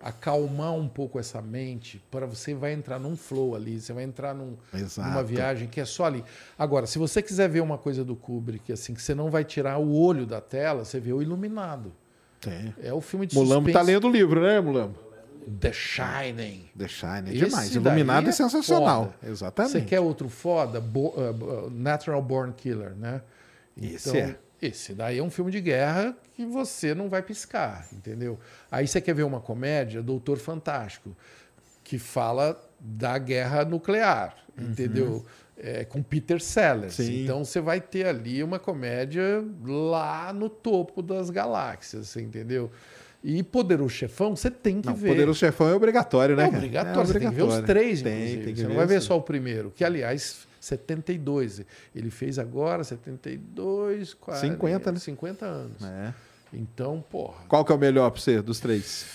acalmar 0.00 0.72
um 0.74 0.86
pouco 0.86 1.18
essa 1.18 1.40
mente, 1.40 2.00
para 2.10 2.26
você 2.26 2.54
vai 2.54 2.72
entrar 2.74 2.98
num 2.98 3.16
flow 3.16 3.54
ali, 3.56 3.80
você 3.80 3.92
vai 3.92 4.04
entrar 4.04 4.34
num, 4.34 4.56
numa 4.98 5.22
viagem 5.22 5.66
que 5.66 5.80
é 5.80 5.84
só 5.84 6.04
ali. 6.04 6.22
Agora, 6.58 6.86
se 6.86 6.98
você 6.98 7.22
quiser 7.22 7.48
ver 7.48 7.60
uma 7.60 7.78
coisa 7.78 8.04
do 8.04 8.14
Kubrick, 8.14 8.70
assim, 8.72 8.92
que 8.94 9.02
você 9.02 9.14
não 9.14 9.30
vai 9.30 9.44
tirar 9.44 9.78
o 9.78 9.94
olho 9.94 10.26
da 10.26 10.40
tela, 10.40 10.84
você 10.84 11.00
vê 11.00 11.12
o 11.12 11.22
Iluminado. 11.22 11.92
Tem. 12.44 12.74
É 12.82 12.92
o 12.92 13.00
filme 13.00 13.26
de 13.26 13.34
Mulambo 13.34 13.72
tá 13.72 13.82
lendo 13.82 14.06
o 14.06 14.10
livro, 14.10 14.40
né, 14.42 14.60
Mulambo? 14.60 14.98
The 15.60 15.72
Shining. 15.72 16.70
The 16.76 16.88
Shine 16.88 17.30
é 17.30 17.44
demais. 17.44 17.74
Iluminado 17.74 18.26
é, 18.26 18.30
é 18.30 18.32
sensacional. 18.32 19.14
foda. 19.20 19.30
Exatamente. 19.32 19.72
Você 19.72 19.80
quer 19.82 20.00
outro 20.00 20.28
foda? 20.28 20.80
Bo- 20.80 21.14
uh, 21.16 21.66
uh, 21.66 21.70
Natural 21.70 22.22
Born 22.22 22.52
Killer, 22.56 22.94
né? 22.94 23.20
Esse 23.80 24.16
é. 24.16 24.36
Esse 24.62 24.94
daí 24.94 25.18
é 25.18 25.22
um 25.22 25.28
filme 25.30 25.50
de 25.50 25.60
guerra 25.60 26.16
que 26.34 26.46
você 26.46 26.94
não 26.94 27.10
vai 27.10 27.20
piscar, 27.20 27.86
entendeu? 27.92 28.38
Aí 28.70 28.88
você 28.88 28.98
quer 29.00 29.14
ver 29.14 29.24
uma 29.24 29.38
comédia, 29.40 30.02
Doutor 30.02 30.38
Fantástico, 30.38 31.14
que 31.82 31.98
fala 31.98 32.58
da 32.86 33.16
guerra 33.16 33.64
nuclear, 33.64 34.36
entendeu? 34.58 35.24
É, 35.56 35.84
com 35.84 36.02
Peter 36.02 36.40
Sellers. 36.40 36.94
Sim. 36.94 37.22
Então 37.24 37.44
você 37.44 37.60
vai 37.60 37.80
ter 37.80 38.06
ali 38.06 38.42
uma 38.42 38.58
comédia 38.58 39.42
lá 39.64 40.32
no 40.32 40.50
topo 40.50 41.00
das 41.00 41.30
galáxias, 41.30 42.14
entendeu? 42.16 42.70
E 43.22 43.42
Poderoso 43.42 43.88
Chefão, 43.94 44.36
você 44.36 44.50
tem 44.50 44.82
que 44.82 44.88
Não, 44.88 44.94
ver. 44.94 45.08
Poderoso 45.08 45.38
Chefão 45.38 45.68
é 45.68 45.74
obrigatório, 45.74 46.36
né? 46.36 46.44
É 46.44 46.48
obrigatório, 46.48 47.00
É 47.00 47.06
você 47.06 47.18
tem 47.18 47.28
que 47.30 47.34
ver 47.34 47.42
os 47.42 47.60
três, 47.60 48.02
Tem, 48.02 48.42
tem 48.42 48.52
que 48.52 48.56
você 48.56 48.62
não 48.64 48.70
ver 48.72 48.76
vai 48.76 48.86
ver 48.86 49.00
sim. 49.00 49.06
só 49.06 49.16
o 49.16 49.22
primeiro, 49.22 49.70
que 49.74 49.82
aliás, 49.82 50.46
72. 50.60 51.62
Ele 51.94 52.10
fez 52.10 52.38
agora 52.38 52.84
72, 52.84 54.12
40, 54.14 54.46
50, 54.46 54.92
né? 54.92 54.98
50 54.98 55.46
anos. 55.46 55.82
É. 55.82 56.12
Então, 56.52 57.02
porra, 57.10 57.44
Qual 57.48 57.64
que 57.64 57.72
é 57.72 57.74
o 57.74 57.78
melhor 57.78 58.10
pra 58.10 58.20
você, 58.20 58.42
dos 58.42 58.60
três? 58.60 59.06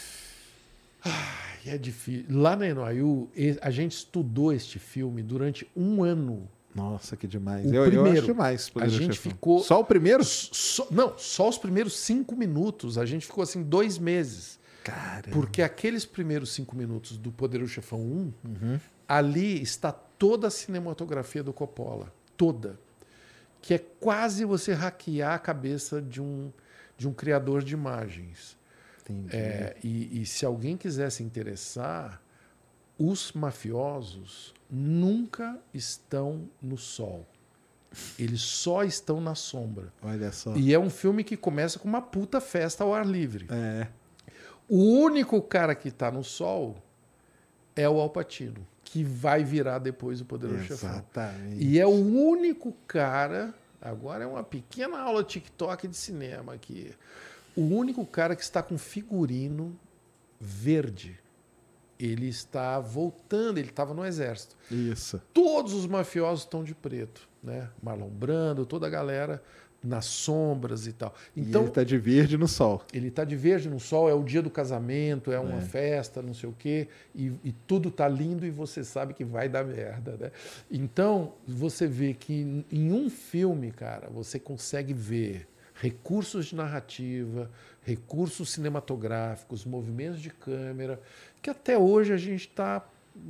É 1.68 1.78
difícil. 1.78 2.26
Lá 2.30 2.56
na 2.56 2.66
NYU, 2.68 3.30
a 3.62 3.72
gente 3.72 3.94
estudou 3.94 4.54
este 4.54 4.78
filme 4.80 5.22
durante 5.24 5.68
um 5.76 6.04
ano. 6.04 6.48
Nossa, 6.76 7.18
que 7.18 7.28
demais. 7.28 7.66
O 7.66 7.74
eu, 7.74 7.84
eu 7.86 7.92
primeiro, 7.92 8.18
acho 8.20 8.28
demais. 8.28 8.72
a 8.76 8.88
gente 8.88 9.16
Chefão. 9.16 9.32
ficou- 9.32 9.60
Só 9.64 9.80
o 9.80 9.84
primeiro? 9.84 10.24
Só- 10.24 10.88
não, 10.92 11.18
só 11.18 11.50
os 11.50 11.58
primeiros 11.58 11.98
cinco 11.98 12.36
minutos. 12.36 12.98
A 12.98 13.06
gente 13.06 13.26
ficou 13.26 13.42
assim 13.44 13.64
dois 13.64 13.98
meses. 13.98 14.60
Cara. 14.84 15.30
Porque 15.32 15.62
aqueles 15.62 16.06
primeiros 16.06 16.52
cinco 16.54 16.76
minutos 16.76 17.18
do 17.18 17.32
Poderoso 17.32 17.72
Chefão 17.72 18.00
1, 18.00 18.34
Uhum. 18.46 18.80
ali 19.08 19.62
está 19.62 19.92
toda 19.92 20.48
a 20.48 20.52
cinematografia 20.52 21.44
do 21.44 21.52
Coppola. 21.52 22.14
Toda. 22.38 22.80
Que 23.62 23.74
é 23.74 23.78
quase 24.00 24.46
você 24.46 24.72
hackear 24.72 25.34
a 25.34 25.40
cabeça 25.40 26.02
de 26.02 26.22
um, 26.22 26.52
de 26.98 27.08
um 27.08 27.14
criador 27.14 27.62
de 27.64 27.74
imagens. 27.74 28.56
Entendi. 29.10 29.36
É, 29.36 29.76
e, 29.84 30.22
e 30.22 30.26
se 30.26 30.46
alguém 30.46 30.78
quiser 30.78 31.10
se 31.12 31.24
interessar, 31.24 32.22
os 32.98 33.32
mafiosos 33.32 34.54
nunca 34.70 35.58
estão 35.74 36.48
no 36.62 36.78
sol. 36.78 37.26
Eles 38.20 38.42
só 38.42 38.84
estão 38.84 39.20
na 39.20 39.34
sombra. 39.34 39.92
Olha 40.04 40.32
só. 40.32 40.56
E 40.56 40.74
é 40.74 40.78
um 40.78 40.90
filme 40.90 41.24
que 41.24 41.36
começa 41.36 41.80
com 41.80 41.88
uma 41.88 42.02
puta 42.02 42.40
festa 42.40 42.84
ao 42.84 42.94
ar 42.94 43.06
livre. 43.06 43.48
É. 43.50 43.88
O 44.68 45.00
único 45.00 45.42
cara 45.42 45.74
que 45.74 45.88
está 45.88 46.12
no 46.12 46.24
sol 46.24 46.78
é 47.76 47.90
o 47.90 48.00
Alpatino, 48.00 48.68
que 48.84 49.04
vai 49.04 49.44
virar 49.44 49.80
depois 49.80 50.22
o 50.22 50.26
Poderoso 50.26 50.64
Chefão. 50.66 50.90
Exatamente. 50.92 51.64
E 51.64 51.80
é 51.80 51.86
o 51.86 51.90
único 51.90 52.74
cara. 52.86 53.54
Agora 53.82 54.24
é 54.24 54.28
uma 54.28 54.44
pequena 54.44 55.00
aula 55.00 55.24
TikTok 55.24 55.88
de 55.88 55.98
cinema 55.98 56.54
aqui. 56.54 56.94
O 57.56 57.62
único 57.62 58.06
cara 58.06 58.36
que 58.36 58.42
está 58.44 58.62
com 58.64 58.78
figurino 58.78 59.78
verde. 60.40 61.20
Ele 62.00 62.28
está 62.30 62.80
voltando, 62.80 63.58
ele 63.58 63.70
estava 63.70 63.94
no 63.94 64.06
exército. 64.06 64.56
Isso. 64.72 65.22
Todos 65.34 65.74
os 65.74 65.86
mafiosos 65.86 66.46
estão 66.46 66.64
de 66.64 66.74
preto, 66.74 67.28
né? 67.44 67.70
Marlon 67.84 68.08
Brando, 68.08 68.66
toda 68.66 68.88
a 68.88 68.90
galera 68.90 69.44
nas 69.84 70.06
sombras 70.06 70.88
e 70.88 70.94
tal. 70.94 71.14
Então, 71.36 71.50
Então, 71.50 71.62
ele 71.64 71.72
tá 71.72 71.84
de 71.84 71.98
verde 71.98 72.38
no 72.38 72.48
sol. 72.48 72.84
ele 72.94 73.12
tá 73.12 73.24
de 73.26 73.36
verde 73.36 73.70
no 73.70 73.80
sol, 73.82 74.10
é 74.10 74.14
o 74.14 74.24
dia 74.24 74.42
do 74.42 74.50
casamento, 74.50 75.30
é 75.32 75.40
uma 75.40 75.58
É. 75.60 75.62
festa, 75.62 76.22
não 76.22 76.34
sei 76.34 76.50
o 76.50 76.54
quê, 76.58 76.88
e, 77.14 77.32
e 77.44 77.52
tudo 77.66 77.90
tá 77.92 78.08
lindo 78.08 78.46
e 78.46 78.50
você 78.50 78.82
sabe 78.84 79.14
que 79.14 79.24
vai 79.26 79.48
dar 79.50 79.64
merda, 79.66 80.16
né? 80.18 80.32
Então, 80.72 81.34
você 81.46 81.86
vê 81.88 82.14
que 82.14 82.64
em 82.72 82.92
um 82.94 83.10
filme, 83.10 83.72
cara, 83.72 84.10
você 84.10 84.38
consegue 84.40 84.94
ver 84.94 85.48
recursos 85.80 86.48
de 86.48 86.56
narrativa, 86.56 87.50
recursos 87.82 88.52
cinematográficos, 88.52 89.66
movimentos 89.66 90.22
de 90.22 90.30
câmera, 90.30 91.02
que 91.42 91.50
até 91.50 91.78
hoje 91.78 92.12
a 92.14 92.18
gente 92.18 92.48
está 92.48 92.86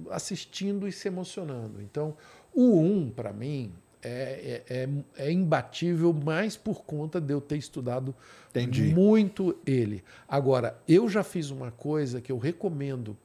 assistindo 0.09 0.87
e 0.87 0.91
se 0.91 1.07
emocionando. 1.07 1.81
Então, 1.81 2.15
o 2.53 2.79
1, 2.79 3.11
para 3.11 3.31
mim, 3.31 3.71
é, 4.01 4.63
é, 4.67 4.83
é, 4.83 4.89
é 5.27 5.31
imbatível 5.31 6.11
mais 6.11 6.57
por 6.57 6.83
conta 6.83 7.21
de 7.21 7.33
eu 7.33 7.39
ter 7.39 7.57
estudado 7.57 8.15
Entendi. 8.49 8.93
muito 8.93 9.55
ele. 9.65 10.03
Agora, 10.27 10.77
eu 10.87 11.07
já 11.07 11.23
fiz 11.23 11.51
uma 11.51 11.71
coisa 11.71 12.19
que 12.19 12.31
eu 12.31 12.37
recomendo. 12.37 13.15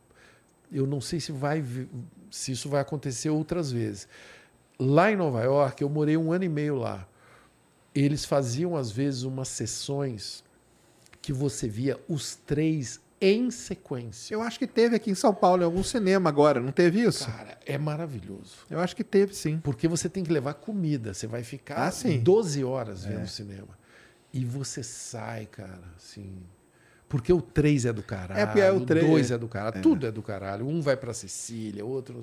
Eu 0.70 0.86
não 0.86 1.00
sei 1.00 1.18
se 1.20 1.32
vai 1.32 1.64
se 2.30 2.52
isso 2.52 2.68
vai 2.68 2.80
acontecer 2.80 3.30
outras 3.30 3.70
vezes. 3.70 4.08
Lá 4.78 5.10
em 5.10 5.16
Nova 5.16 5.42
York, 5.42 5.80
eu 5.80 5.88
morei 5.88 6.16
um 6.16 6.32
ano 6.32 6.44
e 6.44 6.48
meio 6.48 6.74
lá. 6.74 7.06
Eles 7.94 8.24
faziam 8.24 8.76
às 8.76 8.90
vezes 8.90 9.23
umas 9.23 9.48
sessões 9.48 10.42
que 11.23 11.32
você 11.32 11.68
via 11.68 11.98
os 12.08 12.36
três 12.36 13.00
em 13.20 13.50
sequência. 13.50 14.34
Eu 14.34 14.42
acho 14.42 14.58
que 14.58 14.66
teve 14.66 14.97
aqui 14.97 15.10
em 15.10 15.14
São 15.14 15.32
Paulo, 15.32 15.62
em 15.62 15.64
algum 15.64 15.82
cinema 15.82 16.28
agora, 16.28 16.60
não 16.60 16.73
teve 16.73 17.00
isso? 17.02 17.26
Cara, 17.26 17.56
é 17.64 17.78
maravilhoso. 17.78 18.56
Eu 18.68 18.81
acho 18.81 18.94
que 18.94 19.05
teve, 19.05 19.34
sim. 19.34 19.58
Porque 19.62 19.89
você 19.89 20.08
tem 20.08 20.23
que 20.24 20.32
levar 20.32 20.55
comida. 20.55 21.14
Você 21.14 21.26
vai 21.26 21.42
ficar 21.42 21.86
Ah, 21.86 21.90
sim. 21.90 22.18
12 22.20 22.62
horas 22.64 23.05
vendo 23.05 23.23
É. 23.23 23.26
cinema. 23.26 23.78
E 24.32 24.44
você 24.44 24.82
sai, 24.82 25.47
cara, 25.47 25.81
assim. 25.97 26.36
Porque 27.08 27.32
o 27.32 27.40
3 27.40 27.86
é 27.86 27.92
do 27.92 28.02
caralho, 28.02 28.58
É, 28.60 28.66
é 28.66 28.73
o 28.73 28.78
o 28.78 28.81
três- 28.84 29.06
2 29.06 29.31
é 29.31 29.39
do 29.39 29.47
caralho, 29.47 29.81
tudo 29.82 30.06
é 30.06 30.10
do 30.10 30.20
caralho. 30.20 30.66
Um 30.66 30.82
vai 30.82 30.97
pra 30.97 31.14
Sicília, 31.14 31.84
outro. 31.84 32.20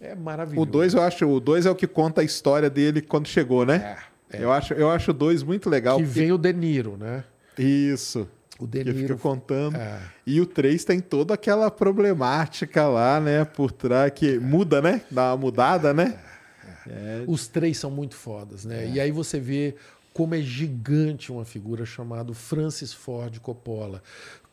É 0.00 0.14
maravilhoso. 0.14 0.62
O 0.62 0.70
2 0.70 0.94
eu 0.94 1.02
acho, 1.02 1.26
o 1.26 1.40
2 1.40 1.66
é 1.66 1.70
o 1.70 1.74
que 1.74 1.88
conta 1.88 2.20
a 2.20 2.24
história 2.24 2.70
dele 2.70 3.02
quando 3.02 3.26
chegou, 3.26 3.66
né? 3.66 3.96
É, 3.98 4.17
é. 4.30 4.42
Eu 4.42 4.52
acho, 4.52 4.74
eu 4.74 4.90
acho 4.90 5.12
2 5.12 5.42
muito 5.42 5.68
legal. 5.70 5.98
Que 5.98 6.04
porque- 6.04 6.20
vem 6.20 6.32
o 6.32 6.38
De 6.38 6.52
Niro, 6.52 6.96
né? 6.96 7.24
Isso. 7.58 8.28
O 8.58 8.66
De 8.66 8.78
Que 8.84 8.86
fica 8.92 9.00
Niro. 9.00 9.18
contando. 9.18 9.76
É. 9.76 10.00
E 10.26 10.40
o 10.40 10.46
3 10.46 10.84
tem 10.84 11.00
toda 11.00 11.34
aquela 11.34 11.70
problemática 11.70 12.86
lá, 12.88 13.20
né? 13.20 13.44
Por 13.44 13.70
trás, 13.72 14.12
que 14.14 14.38
muda, 14.38 14.82
né? 14.82 15.02
Dá 15.10 15.30
uma 15.30 15.36
mudada, 15.36 15.94
né? 15.94 16.18
É, 16.90 17.22
Os 17.26 17.46
três 17.46 17.76
são 17.78 17.90
muito 17.90 18.14
fodas, 18.16 18.64
né? 18.64 18.88
E 18.88 18.98
aí 19.00 19.10
você 19.10 19.38
vê 19.38 19.74
como 20.14 20.34
é 20.34 20.40
gigante 20.40 21.30
uma 21.30 21.44
figura 21.44 21.84
chamada 21.84 22.32
Francis 22.32 22.92
Ford 22.92 23.38
Coppola, 23.40 24.02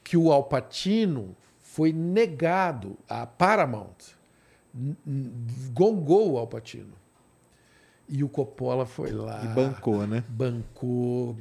que 0.03 0.17
o 0.17 0.31
Alpatino 0.31 1.35
foi 1.61 1.91
negado 1.93 2.97
a 3.07 3.25
Paramount, 3.25 3.95
gongou 5.73 6.33
o 6.33 6.37
Alpatino. 6.37 6.93
E 8.07 8.23
o 8.23 8.29
Coppola 8.29 8.85
foi 8.85 9.11
lá. 9.11 9.43
E 9.43 9.47
bancou, 9.47 10.05
né? 10.05 10.23
Bancou. 10.29 11.35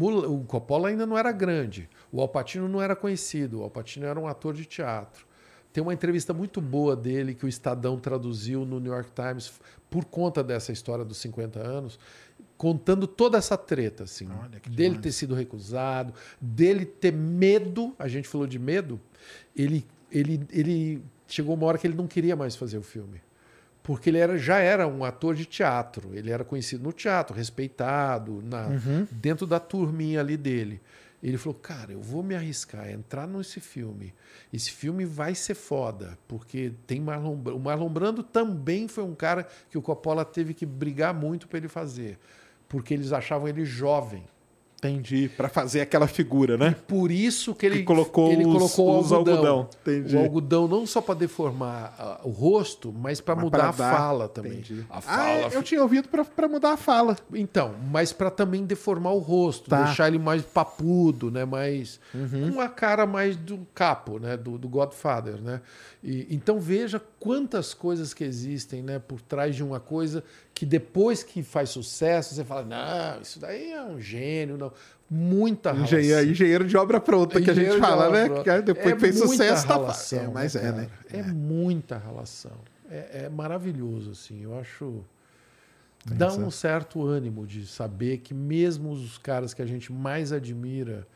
O 0.00 0.44
Coppola 0.46 0.88
ainda 0.88 1.06
não 1.06 1.16
era 1.16 1.32
grande. 1.32 1.88
O 2.12 2.20
Alpatino 2.20 2.68
não 2.68 2.80
era 2.80 2.94
conhecido. 2.94 3.60
O 3.60 3.62
Alpatino 3.62 4.06
era 4.06 4.20
um 4.20 4.26
ator 4.26 4.52
de 4.52 4.66
teatro. 4.66 5.26
Tem 5.72 5.82
uma 5.82 5.94
entrevista 5.94 6.34
muito 6.34 6.60
boa 6.60 6.94
dele 6.96 7.34
que 7.34 7.44
o 7.44 7.48
Estadão 7.48 7.98
traduziu 7.98 8.64
no 8.66 8.80
New 8.80 8.92
York 8.92 9.10
Times 9.12 9.52
por 9.88 10.04
conta 10.04 10.42
dessa 10.42 10.72
história 10.72 11.04
dos 11.04 11.18
50 11.18 11.58
anos, 11.60 11.98
contando 12.56 13.06
toda 13.06 13.38
essa 13.38 13.56
treta, 13.56 14.04
assim, 14.04 14.28
Olha, 14.28 14.60
dele 14.68 14.74
demais. 14.90 15.00
ter 15.00 15.12
sido 15.12 15.34
recusado, 15.34 16.12
dele 16.40 16.84
ter 16.84 17.12
medo. 17.12 17.94
A 17.98 18.08
gente 18.08 18.28
falou 18.28 18.46
de 18.46 18.58
medo. 18.58 19.00
Ele, 19.56 19.86
ele, 20.10 20.46
ele 20.50 21.02
chegou 21.26 21.54
uma 21.54 21.66
hora 21.66 21.78
que 21.78 21.86
ele 21.86 21.96
não 21.96 22.06
queria 22.06 22.36
mais 22.36 22.56
fazer 22.56 22.76
o 22.76 22.82
filme 22.82 23.20
porque 23.90 24.08
ele 24.08 24.18
era, 24.18 24.38
já 24.38 24.58
era 24.60 24.86
um 24.86 25.04
ator 25.04 25.34
de 25.34 25.44
teatro. 25.44 26.10
Ele 26.14 26.30
era 26.30 26.44
conhecido 26.44 26.84
no 26.84 26.92
teatro, 26.92 27.34
respeitado, 27.36 28.40
na, 28.40 28.68
Uhum. 28.68 29.04
dentro 29.10 29.48
da 29.48 29.58
turminha 29.58 30.20
ali 30.20 30.36
dele. 30.36 30.80
Ele 31.20 31.36
falou: 31.36 31.58
Cara, 31.60 31.90
eu 31.90 32.00
vou 32.00 32.22
me 32.22 32.36
arriscar 32.36 32.82
a 32.84 32.92
entrar 32.92 33.26
nesse 33.26 33.58
filme. 33.58 34.14
Esse 34.52 34.70
filme 34.70 35.04
vai 35.04 35.34
ser 35.34 35.54
foda, 35.56 36.16
porque 36.28 36.72
tem 36.86 37.00
Marlon 37.00 37.34
Brando. 37.34 37.58
O 37.58 37.60
Marlon 37.60 37.88
Brando 37.88 38.22
também 38.22 38.86
foi 38.86 39.02
um 39.02 39.14
cara 39.16 39.44
que 39.68 39.76
o 39.76 39.82
Coppola 39.82 40.24
teve 40.24 40.54
que 40.54 40.64
brigar 40.64 41.12
muito 41.12 41.48
para 41.48 41.58
ele 41.58 41.66
fazer, 41.68 42.16
porque 42.68 42.94
eles 42.94 43.12
achavam 43.12 43.48
ele 43.48 43.64
jovem. 43.64 44.22
Entendi. 44.82 45.28
Pra 45.36 45.50
fazer 45.50 45.82
aquela 45.82 46.06
figura, 46.06 46.56
né? 46.56 46.74
Por 46.88 47.10
isso 47.10 47.54
que 47.54 47.66
ele 47.66 47.78
Que 47.78 47.82
colocou 47.84 48.32
ele 48.32 48.46
os- 48.46 48.52
colocou 48.74 48.98
os 49.00 49.10
o 49.10 49.14
algodão. 49.14 49.68
O 50.14 50.18
algodão 50.18 50.66
não 50.66 50.86
só 50.86 51.02
para 51.02 51.14
deformar 51.16 51.94
ah, 51.98 52.20
o 52.24 52.30
rosto, 52.30 52.90
mas 52.90 53.20
para 53.20 53.36
mudar 53.36 53.68
a 53.68 53.72
dar- 53.72 53.94
fala 53.96 54.26
também. 54.28 54.52
Entendi. 54.52 54.86
A 54.88 54.98
Ah, 54.98 55.00
fala 55.02 55.48
eu 55.52 55.62
tinha 55.62 55.82
ouvido 55.82 56.08
pra 56.08 56.48
mudar 56.48 56.72
a 56.72 56.76
fala. 56.78 57.14
Então, 57.34 57.74
mas 57.92 58.10
para 58.10 58.30
também 58.30 58.64
deformar 58.64 59.12
o 59.12 59.18
rosto, 59.18 59.68
Tá. 59.68 59.80
Uhum. 59.80 59.84
deixar 59.84 60.08
ele 60.08 60.18
mais 60.18 60.42
papudo, 60.42 61.30
né? 61.30 61.44
Mais 61.44 62.00
com 62.54 62.58
a 62.60 62.68
cara 62.68 63.04
mais 63.06 63.36
do 63.36 63.58
capo, 63.74 64.18
né? 64.18 64.36
Do, 64.36 64.56
do 64.56 64.68
Godfather, 64.68 65.42
né? 65.42 65.60
E, 66.02 66.26
então 66.30 66.58
veja 66.58 66.98
quantas 67.18 67.74
coisas 67.74 68.14
que 68.14 68.24
existem, 68.24 68.82
né? 68.82 68.98
Por 68.98 69.20
trás 69.20 69.54
de 69.54 69.62
uma 69.62 69.78
coisa 69.78 70.24
que 70.54 70.66
depois 70.66 71.22
que 71.22 71.42
faz 71.42 71.70
sucesso 71.70 72.34
você 72.34 72.44
fala, 72.44 72.62
não, 72.64 73.22
isso 73.22 73.38
daí 73.40 73.72
é 73.72 73.82
um 73.82 74.00
gênio, 74.00 74.56
não. 74.58 74.72
Muita. 75.08 75.72
Engenheiro, 75.72 76.30
engenheiro 76.30 76.64
de 76.64 76.76
obra 76.76 77.00
pronta, 77.00 77.40
que 77.40 77.50
a 77.50 77.54
gente 77.54 77.78
fala, 77.80 78.10
né? 78.10 78.26
pronta. 78.26 78.44
Que 78.44 78.62
depois 78.62 78.94
É 78.94 78.98
fez 78.98 79.18
sucesso, 79.18 79.66
tá 79.66 79.74
relação, 79.74 79.86
fácil. 79.86 80.18
É, 80.18 80.28
mas 80.28 80.54
é, 80.54 80.60
cara? 80.60 80.72
né? 80.72 80.88
É, 81.12 81.22
muita 81.22 81.98
relação. 81.98 82.52
É, 82.88 83.24
é 83.24 83.28
maravilhoso, 83.28 84.12
assim. 84.12 84.44
Eu 84.44 84.56
acho. 84.58 85.04
Dá 86.06 86.32
um 86.32 86.50
certo 86.50 87.04
ânimo 87.04 87.46
de 87.46 87.66
saber 87.66 88.18
que 88.18 88.32
mesmo 88.32 88.90
os 88.90 89.18
caras 89.18 89.52
que 89.52 89.60
a 89.60 89.66
gente 89.66 89.92
mais 89.92 90.32
admira 90.32 91.06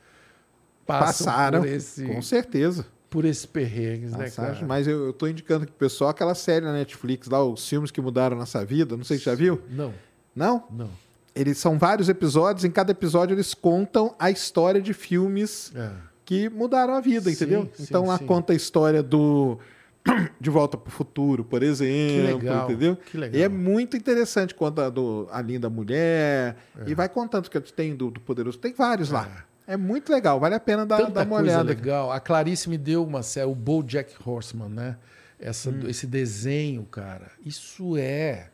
passam 0.87 1.27
Passaram, 1.27 1.61
por 1.61 1.69
esse, 1.69 2.05
com 2.07 2.21
certeza. 2.21 2.87
Por 3.15 3.25
esses 3.25 3.47
perrengues, 3.47 4.11
né, 4.11 4.29
cara? 4.29 4.59
mas 4.67 4.89
eu, 4.89 5.07
eu 5.07 5.13
tô 5.13 5.29
indicando 5.29 5.63
aqui 5.63 5.71
pro 5.71 5.87
pessoal 5.87 6.11
aquela 6.11 6.35
série 6.35 6.65
na 6.65 6.73
Netflix 6.73 7.29
lá, 7.29 7.45
os 7.45 7.69
filmes 7.69 7.93
que 7.93 8.01
mudaram 8.01 8.37
nossa 8.37 8.65
vida. 8.65 8.97
Não 8.97 9.05
sei 9.05 9.19
se 9.19 9.25
já 9.27 9.37
viu. 9.37 9.63
Não, 9.71 9.95
Não? 10.35 10.65
não. 10.69 10.91
Eles 11.33 11.59
são 11.59 11.79
vários 11.79 12.09
episódios, 12.09 12.65
em 12.65 12.73
cada 12.73 12.91
episódio 12.91 13.33
eles 13.33 13.55
contam 13.55 14.17
a 14.19 14.33
história 14.33 14.83
de 14.83 14.93
filmes 14.93 15.73
É. 15.77 15.93
que 16.25 16.49
mudaram 16.49 16.95
a 16.95 17.01
vida, 17.01 17.31
entendeu? 17.31 17.71
Sim, 17.77 17.85
então 17.85 18.07
lá 18.07 18.19
sim. 18.19 18.27
conta 18.27 18.53
a 18.53 18.57
história 18.57 19.01
do 19.01 19.61
De 20.41 20.51
Volta 20.51 20.77
para 20.77 20.89
o 20.89 20.93
Futuro, 20.93 21.45
por 21.45 21.63
exemplo, 21.63 22.41
que 22.41 22.43
legal, 22.43 22.65
entendeu? 22.65 22.97
Que 22.97 23.17
legal. 23.17 23.41
E 23.41 23.45
é 23.45 23.49
muito 23.49 23.97
interessante 23.97 24.53
conta 24.57 24.91
do 24.91 25.29
a 25.31 25.41
linda 25.41 25.71
mulher 25.71 26.57
é. 26.81 26.85
e 26.85 26.95
vai 26.97 27.09
contando 27.09 27.49
que 27.49 27.61
tem 27.61 27.95
do, 27.95 28.11
do 28.11 28.19
poderoso, 28.19 28.59
tem 28.59 28.73
vários 28.73 29.11
é. 29.11 29.15
lá. 29.15 29.45
É 29.67 29.77
muito 29.77 30.13
legal, 30.13 30.39
vale 30.39 30.55
a 30.55 30.61
pena 30.61 30.85
dar, 30.85 31.11
dar 31.11 31.27
uma 31.27 31.37
olhada. 31.37 31.63
legal. 31.63 32.13
A 32.13 32.21
Clarice 32.21 32.69
me 32.69 32.77
deu 32.77 33.05
uma 33.05 33.23
série, 33.23 33.47
o 33.47 33.55
BoJack 33.55 34.15
Horseman, 34.25 34.69
né? 34.69 34.97
Essa, 35.39 35.71
hum. 35.71 35.89
Esse 35.89 36.07
desenho, 36.07 36.85
cara, 36.85 37.31
isso 37.45 37.97
é 37.97 38.51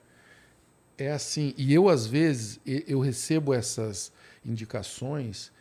é 0.97 1.12
assim. 1.12 1.55
E 1.56 1.72
eu 1.72 1.89
às 1.89 2.06
vezes 2.06 2.60
eu 2.64 3.00
recebo 3.00 3.55
essas 3.55 4.12
indicações 4.44 5.52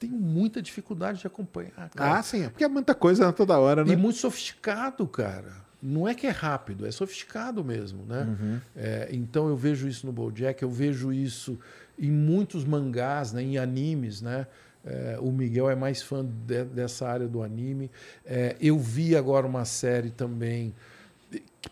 tenho 0.00 0.14
muita 0.14 0.62
dificuldade 0.62 1.20
de 1.20 1.26
acompanhar. 1.26 1.90
Cara. 1.90 2.18
Ah, 2.18 2.22
sim, 2.22 2.48
porque 2.48 2.64
é 2.64 2.68
muita 2.68 2.94
coisa 2.94 3.30
toda 3.32 3.58
hora, 3.58 3.84
né? 3.84 3.92
E 3.92 3.96
muito 3.96 4.18
sofisticado, 4.18 5.06
cara. 5.06 5.52
Não 5.82 6.08
é 6.08 6.14
que 6.14 6.26
é 6.26 6.30
rápido, 6.30 6.86
é 6.86 6.90
sofisticado 6.90 7.62
mesmo, 7.62 8.04
né? 8.06 8.22
Uhum. 8.22 8.60
É, 8.74 9.08
então 9.12 9.48
eu 9.48 9.56
vejo 9.56 9.86
isso 9.86 10.06
no 10.06 10.12
BoJack, 10.12 10.62
eu 10.62 10.70
vejo 10.70 11.12
isso 11.12 11.58
em 11.98 12.10
muitos 12.10 12.64
mangás, 12.64 13.32
né? 13.32 13.42
em 13.42 13.58
animes, 13.58 14.22
né? 14.22 14.46
É, 14.84 15.18
o 15.20 15.30
Miguel 15.30 15.68
é 15.68 15.74
mais 15.74 16.02
fã 16.02 16.24
de, 16.24 16.64
dessa 16.64 17.08
área 17.08 17.28
do 17.28 17.42
anime. 17.42 17.90
É, 18.24 18.56
eu 18.60 18.78
vi 18.78 19.16
agora 19.16 19.46
uma 19.46 19.64
série 19.64 20.10
também 20.10 20.74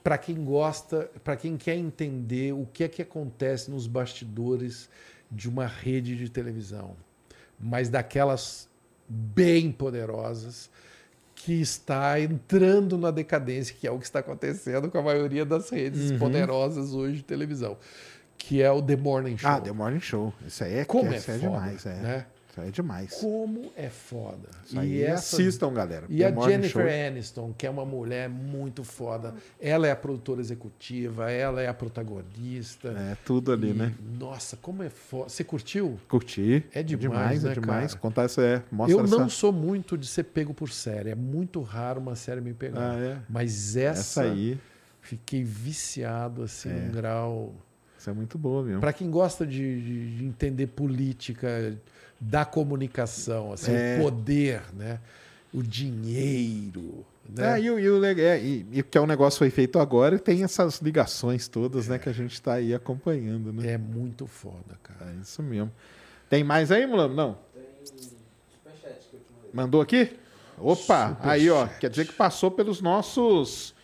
para 0.05 0.19
quem 0.19 0.45
gosta, 0.45 1.11
para 1.25 1.37
quem 1.37 1.57
quer 1.57 1.75
entender 1.77 2.53
o 2.53 2.67
que 2.73 2.85
é 2.85 2.89
que 2.89 3.03
acontece 3.03 3.71
nos 3.71 3.87
bastidores 3.87 4.89
de 5.31 5.49
uma 5.49 5.67
rede 5.67 6.17
de 6.17 6.29
televisão 6.29 6.95
mas 7.59 7.89
daquelas 7.89 8.69
bem 9.09 9.73
poderosas 9.73 10.71
que 11.35 11.61
está 11.61 12.21
entrando 12.21 12.99
na 12.99 13.11
decadência, 13.11 13.75
que 13.79 13.87
é 13.87 13.91
o 13.91 13.99
que 13.99 14.05
está 14.05 14.19
acontecendo 14.19 14.91
com 14.91 14.99
a 14.99 15.03
maioria 15.03 15.45
das 15.45 15.71
redes 15.71 16.11
uhum. 16.11 16.19
poderosas 16.19 16.95
hoje 16.95 17.17
de 17.17 17.23
televisão, 17.23 17.77
que 18.37 18.61
é 18.61 18.71
o 18.71 18.83
The 18.83 18.97
Morning 18.97 19.39
Show. 19.39 19.51
Ah, 19.51 19.61
The 19.61 19.73
Morning 19.73 20.01
Show. 20.01 20.35
Isso 20.47 20.65
aí 20.65 20.79
é, 20.79 20.85
Como 20.85 21.13
é, 21.13 21.17
é 21.17 21.21
foda, 21.21 21.39
demais, 21.39 21.87
é. 21.87 21.95
Né? 21.95 22.27
É 22.63 22.71
demais. 22.71 23.15
Como 23.15 23.73
é 23.77 23.89
foda. 23.89 24.49
Isso 24.65 24.83
e 24.83 25.03
essa... 25.03 25.37
assistam, 25.37 25.73
galera. 25.73 26.07
E 26.09 26.25
a 26.25 26.31
Jennifer 26.31 26.89
Show. 26.89 27.07
Aniston, 27.07 27.55
que 27.57 27.67
é 27.67 27.71
uma 27.71 27.85
mulher 27.85 28.29
muito 28.29 28.85
foda. 28.85 29.35
Ela 29.61 29.87
é 29.87 29.91
a 29.91 29.97
produtora 29.97 30.41
executiva, 30.41 31.31
ela 31.31 31.61
é 31.61 31.69
a 31.69 31.75
protagonista. 31.75 32.89
É, 32.89 33.17
tudo 33.25 33.53
ali, 33.53 33.71
e... 33.71 33.75
né? 33.75 33.95
Nossa, 34.19 34.57
como 34.57 34.83
é 34.83 34.89
foda. 34.89 35.29
Você 35.29 35.45
curtiu? 35.45 35.99
Curti. 36.09 36.65
É 36.73 36.83
demais, 36.83 36.93
é 36.93 36.97
demais, 36.97 37.43
né, 37.43 37.51
é 37.51 37.55
demais. 37.55 37.91
Cara? 37.93 38.01
Contar 38.01 38.23
essa 38.25 38.43
é, 38.43 38.63
mostra 38.71 38.97
Eu 38.97 39.07
não 39.07 39.27
essa... 39.27 39.31
sou 39.31 39.53
muito 39.53 39.97
de 39.97 40.07
ser 40.07 40.25
pego 40.25 40.55
por 40.55 40.71
série. 40.71 41.11
É 41.11 41.15
muito 41.15 41.61
raro 41.63 42.01
uma 42.01 42.15
série 42.15 42.41
me 42.41 42.55
pegar. 42.55 42.93
Ah, 42.93 42.99
é? 42.99 43.19
Mas 43.29 43.77
essa, 43.77 44.01
essa 44.01 44.23
aí 44.23 44.59
fiquei 45.09 45.43
viciado 45.43 46.43
assim, 46.43 46.71
é. 46.71 46.73
um 46.73 46.93
grau. 46.93 47.55
Isso 47.99 48.11
é 48.11 48.13
muito 48.13 48.39
boa 48.39 48.63
mesmo. 48.63 48.81
Para 48.81 48.93
quem 48.93 49.11
gosta 49.11 49.47
de, 49.47 50.17
de 50.17 50.25
entender 50.25 50.69
política, 50.69 51.77
da 52.21 52.45
comunicação, 52.45 53.53
assim, 53.53 53.73
é. 53.73 53.99
o 53.99 54.03
poder, 54.03 54.63
né? 54.75 54.99
o 55.53 55.63
dinheiro. 55.63 57.05
Né? 57.29 57.59
É, 57.59 57.61
e, 57.61 57.65
e, 57.65 57.91
o, 57.91 58.05
é, 58.05 58.41
e, 58.41 58.67
e 58.73 58.83
que 58.83 58.97
é 58.97 59.01
um 59.01 59.07
negócio 59.07 59.39
foi 59.39 59.51
feito 59.51 59.79
agora 59.79 60.17
e 60.17 60.19
tem 60.19 60.43
essas 60.43 60.81
ligações 60.81 61.49
todas 61.49 61.89
né, 61.89 61.99
que 61.99 62.09
a 62.09 62.13
gente 62.13 62.33
está 62.33 62.55
aí 62.55 62.75
acompanhando. 62.75 63.53
Né? 63.53 63.73
É 63.73 63.79
muito 63.79 64.27
foda, 64.27 64.79
cara. 64.83 65.11
É 65.11 65.21
isso 65.21 65.43
mesmo. 65.43 65.71
Tem 66.29 66.45
mais 66.45 66.71
aí, 66.71 66.87
Mulano? 66.87 67.15
Não? 67.15 67.39
Tem 67.55 67.65
superchat 67.85 69.09
que 69.11 69.17
eu 69.17 69.21
te 69.21 69.33
mandei. 69.33 69.51
Mandou 69.53 69.81
aqui? 69.81 70.17
Opa, 70.59 71.11
Super 71.11 71.29
aí, 71.29 71.51
ó. 71.51 71.67
Quer 71.67 71.91
dizer 71.91 72.07
que 72.07 72.13
passou 72.13 72.51
pelos 72.51 72.81
nossos. 72.81 73.75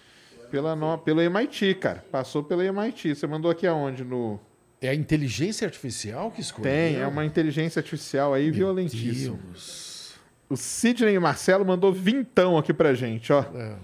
Pela 0.50 0.76
no, 0.76 0.98
pelo 0.98 1.20
MIT, 1.20 1.74
cara. 1.76 2.04
Passou 2.10 2.42
pelo 2.42 2.62
MIT. 2.62 3.14
Você 3.14 3.26
mandou 3.26 3.50
aqui 3.50 3.66
aonde? 3.66 4.04
No. 4.04 4.38
É 4.84 4.90
a 4.90 4.94
inteligência 4.94 5.64
artificial 5.64 6.30
que 6.30 6.40
escolheu? 6.40 6.70
Tem, 6.70 6.96
é 6.96 7.06
uma 7.06 7.24
inteligência 7.24 7.80
artificial 7.80 8.34
aí 8.34 8.44
Meu 8.46 8.54
violentíssima. 8.54 9.38
Deus. 9.42 10.14
O 10.48 10.56
Sidney 10.56 11.18
Marcelo 11.18 11.64
mandou 11.64 11.90
vintão 11.90 12.58
aqui 12.58 12.74
pra 12.74 12.92
gente, 12.92 13.32
ó. 13.32 13.40
É. 13.54 13.76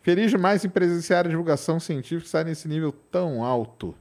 Feliz 0.00 0.30
demais 0.30 0.64
em 0.64 0.68
presenciar 0.68 1.26
a 1.26 1.28
divulgação 1.28 1.80
científica 1.80 2.26
estar 2.26 2.44
nesse 2.44 2.68
nível 2.68 2.92
tão 3.10 3.42
alto. 3.42 3.94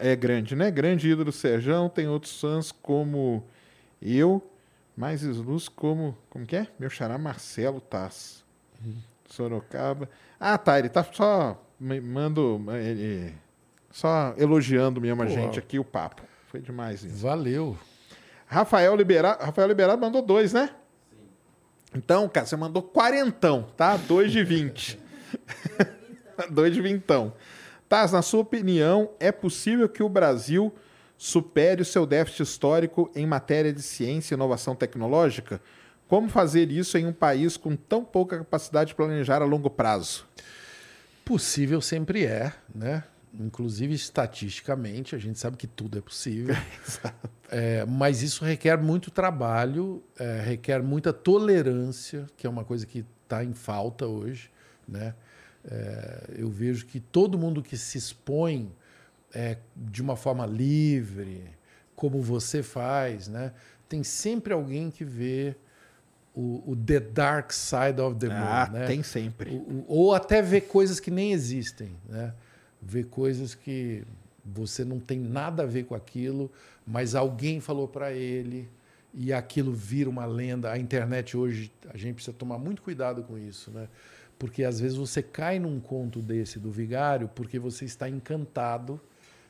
É 0.00 0.16
grande, 0.16 0.56
né? 0.56 0.70
Grande 0.70 1.08
ídolo 1.08 1.30
Serjão, 1.30 1.88
tem 1.88 2.08
outros 2.08 2.40
fãs 2.40 2.72
como 2.72 3.44
eu, 4.02 4.42
mais 4.96 5.22
luz 5.22 5.68
como. 5.68 6.16
Como 6.28 6.44
que 6.44 6.56
é? 6.56 6.66
Meu 6.78 6.90
xará 6.90 7.18
Marcelo 7.18 7.80
Taz. 7.80 8.42
Uhum. 8.84 8.94
Sorocaba. 9.28 10.08
Ah, 10.40 10.56
tá, 10.58 10.78
ele 10.78 10.88
tá 10.88 11.04
só. 11.04 11.62
Mando. 11.78 12.64
Ele, 12.72 13.32
só 13.96 14.34
elogiando 14.36 15.00
mesmo 15.00 15.22
a 15.22 15.26
gente 15.26 15.58
aqui 15.58 15.78
o 15.78 15.84
papo. 15.84 16.20
Foi 16.48 16.60
demais 16.60 17.02
isso. 17.02 17.16
Valeu. 17.16 17.78
Rafael 18.46 18.94
Liberado, 18.94 19.42
Rafael 19.42 19.68
Liberado 19.68 19.98
mandou 19.98 20.20
dois, 20.20 20.52
né? 20.52 20.68
Sim. 21.08 21.16
Então, 21.94 22.28
cara, 22.28 22.44
você 22.44 22.56
mandou 22.56 22.82
quarentão, 22.82 23.66
tá? 23.74 23.96
Dois 23.96 24.30
de 24.30 24.44
vinte. 24.44 25.00
dois 26.52 26.74
de 26.74 26.82
vintão. 26.82 27.32
Taz, 27.88 28.12
na 28.12 28.20
sua 28.20 28.40
opinião, 28.40 29.12
é 29.18 29.32
possível 29.32 29.88
que 29.88 30.02
o 30.02 30.10
Brasil 30.10 30.74
supere 31.16 31.80
o 31.80 31.84
seu 31.84 32.04
déficit 32.04 32.42
histórico 32.42 33.10
em 33.16 33.24
matéria 33.24 33.72
de 33.72 33.80
ciência 33.80 34.34
e 34.34 34.36
inovação 34.36 34.76
tecnológica? 34.76 35.58
Como 36.06 36.28
fazer 36.28 36.70
isso 36.70 36.98
em 36.98 37.06
um 37.06 37.14
país 37.14 37.56
com 37.56 37.74
tão 37.74 38.04
pouca 38.04 38.36
capacidade 38.36 38.88
de 38.88 38.94
planejar 38.94 39.40
a 39.40 39.46
longo 39.46 39.70
prazo? 39.70 40.26
Possível 41.24 41.80
sempre 41.80 42.26
é, 42.26 42.52
né? 42.74 43.02
Inclusive, 43.38 43.94
estatisticamente, 43.94 45.14
a 45.14 45.18
gente 45.18 45.38
sabe 45.38 45.56
que 45.56 45.66
tudo 45.66 45.98
é 45.98 46.00
possível. 46.00 46.54
é, 47.50 47.84
mas 47.84 48.22
isso 48.22 48.44
requer 48.44 48.76
muito 48.78 49.10
trabalho, 49.10 50.02
é, 50.18 50.40
requer 50.40 50.82
muita 50.82 51.12
tolerância, 51.12 52.26
que 52.36 52.46
é 52.46 52.50
uma 52.50 52.64
coisa 52.64 52.86
que 52.86 53.04
está 53.22 53.44
em 53.44 53.52
falta 53.52 54.06
hoje. 54.06 54.50
Né? 54.86 55.14
É, 55.64 56.34
eu 56.36 56.48
vejo 56.48 56.86
que 56.86 57.00
todo 57.00 57.38
mundo 57.38 57.62
que 57.62 57.76
se 57.76 57.98
expõe 57.98 58.72
é, 59.34 59.58
de 59.76 60.00
uma 60.00 60.16
forma 60.16 60.46
livre, 60.46 61.44
como 61.94 62.22
você 62.22 62.62
faz, 62.62 63.28
né? 63.28 63.52
tem 63.88 64.02
sempre 64.02 64.52
alguém 64.52 64.90
que 64.90 65.04
vê 65.04 65.56
o, 66.34 66.72
o 66.72 66.76
The 66.76 67.00
Dark 67.00 67.52
Side 67.52 68.00
of 68.00 68.18
the 68.18 68.28
Moon. 68.28 68.36
Ah, 68.36 68.68
né? 68.70 68.86
tem 68.86 69.02
sempre. 69.02 69.50
O, 69.50 69.84
ou 69.88 70.14
até 70.14 70.42
ver 70.42 70.62
coisas 70.62 71.00
que 71.00 71.10
nem 71.10 71.32
existem. 71.32 71.96
Né? 72.08 72.32
Ver 72.86 73.06
coisas 73.06 73.54
que 73.54 74.04
você 74.44 74.84
não 74.84 75.00
tem 75.00 75.18
nada 75.18 75.64
a 75.64 75.66
ver 75.66 75.84
com 75.84 75.94
aquilo, 75.94 76.50
mas 76.86 77.14
alguém 77.14 77.60
falou 77.60 77.88
para 77.88 78.12
ele 78.12 78.68
e 79.12 79.32
aquilo 79.32 79.72
vira 79.72 80.08
uma 80.08 80.24
lenda. 80.24 80.70
A 80.70 80.78
internet 80.78 81.36
hoje, 81.36 81.72
a 81.92 81.96
gente 81.96 82.14
precisa 82.14 82.36
tomar 82.36 82.58
muito 82.58 82.82
cuidado 82.82 83.22
com 83.24 83.36
isso, 83.36 83.70
né? 83.70 83.88
Porque 84.38 84.62
às 84.62 84.78
vezes 84.78 84.96
você 84.96 85.22
cai 85.22 85.58
num 85.58 85.80
conto 85.80 86.20
desse 86.20 86.58
do 86.58 86.70
vigário 86.70 87.28
porque 87.34 87.58
você 87.58 87.86
está 87.86 88.08
encantado 88.08 89.00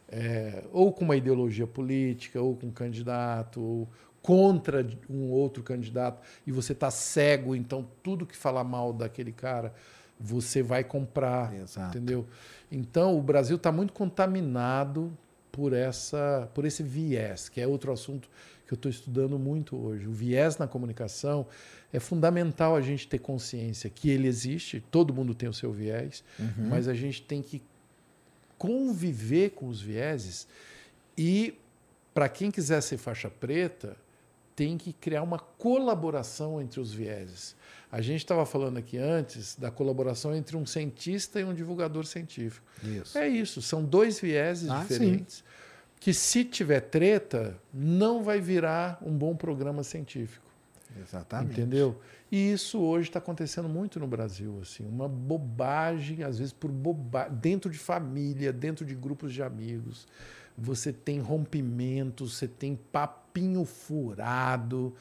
é, 0.09 0.63
ou 0.73 0.93
com 0.93 1.05
uma 1.05 1.17
ideologia 1.17 1.67
política, 1.67 2.41
ou 2.41 2.57
com 2.57 2.69
um 2.69 2.71
candidato, 2.71 3.61
ou 3.61 3.89
contra 4.23 4.87
um 5.09 5.31
outro 5.31 5.63
candidato, 5.63 6.21
e 6.47 6.51
você 6.51 6.73
está 6.73 6.91
cego, 6.91 7.55
então 7.55 7.87
tudo 8.03 8.27
que 8.27 8.37
falar 8.37 8.65
mal 8.65 8.93
daquele 8.93 9.31
cara 9.31 9.73
você 10.19 10.63
vai 10.63 10.83
comprar, 10.83 11.55
Exato. 11.55 11.97
entendeu? 11.97 12.27
Então 12.71 13.17
o 13.17 13.23
Brasil 13.23 13.57
está 13.57 13.71
muito 13.71 13.93
contaminado 13.93 15.17
por 15.53 15.73
essa, 15.73 16.51
por 16.55 16.65
esse 16.65 16.83
viés, 16.83 17.49
que 17.49 17.61
é 17.61 17.67
outro 17.67 17.93
assunto 17.93 18.29
que 18.67 18.73
eu 18.73 18.77
estou 18.77 18.91
estudando 18.91 19.39
muito 19.39 19.77
hoje. 19.77 20.07
O 20.07 20.13
viés 20.13 20.59
na 20.59 20.67
comunicação 20.67 21.47
é 21.93 22.01
fundamental 22.01 22.75
a 22.75 22.81
gente 22.81 23.07
ter 23.07 23.19
consciência 23.19 23.89
que 23.89 24.11
ele 24.11 24.27
existe. 24.27 24.85
Todo 24.91 25.15
mundo 25.15 25.35
tem 25.35 25.49
o 25.49 25.55
seu 25.55 25.73
viés, 25.73 26.25
uhum. 26.39 26.69
mas 26.69 26.89
a 26.89 26.95
gente 26.95 27.23
tem 27.23 27.41
que 27.41 27.63
conviver 28.59 29.51
com 29.51 29.69
os 29.69 29.81
vieses 29.81 30.49
e 31.17 31.59
para 32.13 32.29
quem 32.29 32.51
quiser 32.51 32.81
ser 32.81 32.97
faixa 32.97 33.29
preta 33.29 33.97
tem 34.57 34.79
que 34.79 34.93
criar 34.95 35.23
uma 35.23 35.39
colaboração 35.39 36.61
entre 36.61 36.81
os 36.81 36.93
vieses. 36.93 37.55
A 37.93 38.01
gente 38.01 38.23
estava 38.23 38.45
falando 38.47 38.79
aqui 38.79 38.97
antes 38.97 39.55
da 39.55 39.71
colaboração 39.71 40.35
entre 40.35 40.57
um 40.57 40.67
cientista 40.67 41.39
e 41.39 41.45
um 41.45 41.55
divulgador 41.55 42.05
científico. 42.07 42.67
Isso. 42.83 43.17
É 43.17 43.29
isso, 43.29 43.61
são 43.63 43.85
dois 43.85 44.19
vieses 44.19 44.69
ah, 44.71 44.81
diferentes 44.81 45.37
sim. 45.37 45.43
que, 46.01 46.13
se 46.15 46.43
tiver 46.43 46.81
treta, 46.81 47.57
não 47.73 48.25
vai 48.25 48.41
virar 48.41 48.99
um 49.03 49.13
bom 49.17 49.37
programa 49.37 49.85
científico. 49.85 50.45
Exatamente. 50.99 51.53
Entendeu? 51.53 52.01
E 52.33 52.53
isso 52.53 52.81
hoje 52.81 53.09
está 53.09 53.19
acontecendo 53.19 53.69
muito 53.69 54.01
no 54.01 54.07
Brasil, 54.07 54.59
assim, 54.63 54.85
uma 54.85 55.07
bobagem, 55.07 56.25
às 56.25 56.39
vezes 56.39 56.53
por 56.53 56.71
bobagem, 56.71 57.37
dentro 57.37 57.71
de 57.71 57.79
família, 57.79 58.53
dentro 58.53 58.85
de 58.85 58.95
grupos 58.95 59.33
de 59.33 59.43
amigos, 59.43 60.09
você 60.59 60.93
tem 60.93 61.21
rompimentos, 61.21 62.37
você 62.37 62.49
tem 62.49 62.79
papinho 63.37 63.65
furado, 63.67 64.95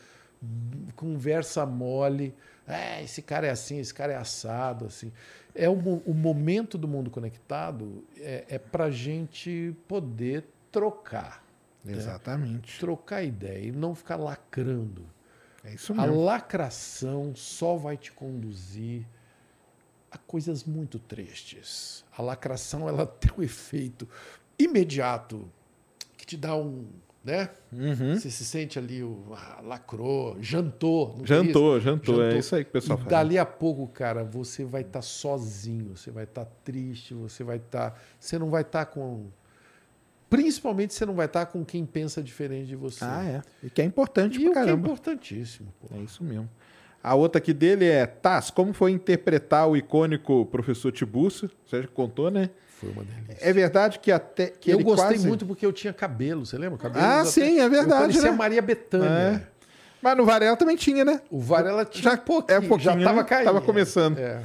conversa 0.95 1.65
mole. 1.65 2.35
É, 2.67 3.01
esse 3.03 3.21
cara 3.21 3.47
é 3.47 3.49
assim, 3.49 3.79
esse 3.79 3.93
cara 3.93 4.11
é 4.11 4.17
assado, 4.17 4.85
assim. 4.85 5.11
É 5.53 5.69
o, 5.69 5.73
o 5.73 6.13
momento 6.13 6.77
do 6.77 6.87
mundo 6.87 7.09
conectado 7.09 8.03
é, 8.17 8.45
é 8.49 8.59
para 8.59 8.91
gente 8.91 9.73
poder 9.87 10.45
trocar. 10.69 11.45
Né? 11.83 11.93
Exatamente. 11.93 12.73
Né? 12.73 12.79
Trocar 12.79 13.23
ideia 13.23 13.67
e 13.67 13.71
não 13.71 13.95
ficar 13.95 14.17
lacrando. 14.17 15.05
É 15.63 15.73
isso 15.73 15.95
mesmo. 15.95 16.11
A 16.11 16.15
lacração 16.15 17.33
só 17.35 17.77
vai 17.77 17.95
te 17.95 18.11
conduzir 18.11 19.07
a 20.11 20.17
coisas 20.17 20.65
muito 20.65 20.99
tristes. 20.99 22.03
A 22.17 22.21
lacração 22.21 22.89
ela 22.89 23.05
tem 23.07 23.31
um 23.37 23.41
efeito 23.41 24.07
imediato 24.59 25.49
que 26.17 26.25
te 26.25 26.35
dá 26.35 26.55
um 26.55 26.85
né? 27.25 27.49
Uhum. 27.73 28.15
Você 28.15 28.29
se 28.29 28.45
sente 28.45 28.77
ali, 28.77 29.01
o, 29.01 29.33
ah, 29.33 29.59
lacrou, 29.63 30.37
jantou. 30.39 31.19
Jantou, 31.23 31.79
jantou, 31.79 32.23
é 32.23 32.37
isso 32.37 32.55
aí 32.55 32.63
que 32.63 32.69
o 32.69 32.73
pessoal 32.73 32.99
fala. 32.99 33.09
Dali 33.09 33.39
a 33.39 33.45
pouco, 33.45 33.87
cara, 33.87 34.23
você 34.23 34.63
vai 34.63 34.81
estar 34.81 34.99
tá 34.99 35.01
sozinho, 35.01 35.97
você 35.97 36.11
vai 36.11 36.25
estar 36.25 36.45
tá 36.45 36.51
triste, 36.63 37.15
você 37.15 37.43
vai 37.43 37.57
estar. 37.57 37.91
Tá, 37.91 37.97
você 38.19 38.37
não 38.37 38.51
vai 38.51 38.61
estar 38.61 38.85
tá 38.85 38.91
com. 38.91 39.25
Principalmente 40.29 40.93
você 40.93 41.05
não 41.05 41.15
vai 41.15 41.25
estar 41.25 41.47
tá 41.47 41.51
com 41.51 41.65
quem 41.65 41.83
pensa 41.83 42.21
diferente 42.21 42.67
de 42.67 42.75
você. 42.75 43.03
Ah, 43.03 43.25
é. 43.25 43.41
E 43.63 43.71
que 43.71 43.81
é 43.81 43.85
importante 43.85 44.39
e 44.39 44.43
pra 44.45 44.53
caramba. 44.53 44.83
Que 44.83 44.89
é 44.89 44.91
importantíssimo. 44.91 45.73
Pô. 45.81 45.95
É 45.95 45.99
isso 45.99 46.23
mesmo. 46.23 46.47
A 47.01 47.15
outra 47.15 47.39
aqui 47.39 47.53
dele 47.53 47.85
é, 47.85 48.05
Taz, 48.05 48.51
como 48.51 48.73
foi 48.73 48.91
interpretar 48.91 49.67
o 49.67 49.75
icônico 49.75 50.45
professor 50.47 50.91
Tiburcio? 50.91 51.49
Você 51.65 51.81
já 51.81 51.87
contou, 51.87 52.29
né? 52.29 52.51
Foi 52.79 52.89
uma 52.89 53.03
delícia. 53.03 53.37
É 53.39 53.53
verdade 53.53 53.99
que 53.99 54.11
até. 54.11 54.47
Que 54.47 54.71
eu 54.71 54.79
gostei 54.79 55.17
quase... 55.17 55.27
muito 55.27 55.45
porque 55.45 55.65
eu 55.65 55.71
tinha 55.71 55.93
cabelo, 55.93 56.45
você 56.45 56.57
lembra? 56.57 56.77
Cabelo 56.77 57.05
ah, 57.05 57.25
sim, 57.25 57.59
é 57.59 57.69
verdade. 57.69 57.91
Eu 57.91 58.07
parecia 58.07 58.31
né? 58.31 58.37
Maria 58.37 58.61
Bethânia. 58.61 59.07
É. 59.09 59.55
Mas 60.01 60.17
no 60.17 60.25
Varela 60.25 60.55
também 60.55 60.75
tinha, 60.75 61.03
né? 61.03 61.21
O 61.31 61.39
Varela 61.39 61.85
tinha 61.85 62.11
já, 62.11 62.17
pouquinho, 62.17 62.55
é 62.55 62.59
um 62.59 62.67
pouquinho, 62.67 62.91
já 62.91 62.97
estava 62.97 63.21
né? 63.21 63.27
caindo. 63.27 63.45
Tava 63.45 63.61
começando. 63.61 64.17
É. 64.19 64.43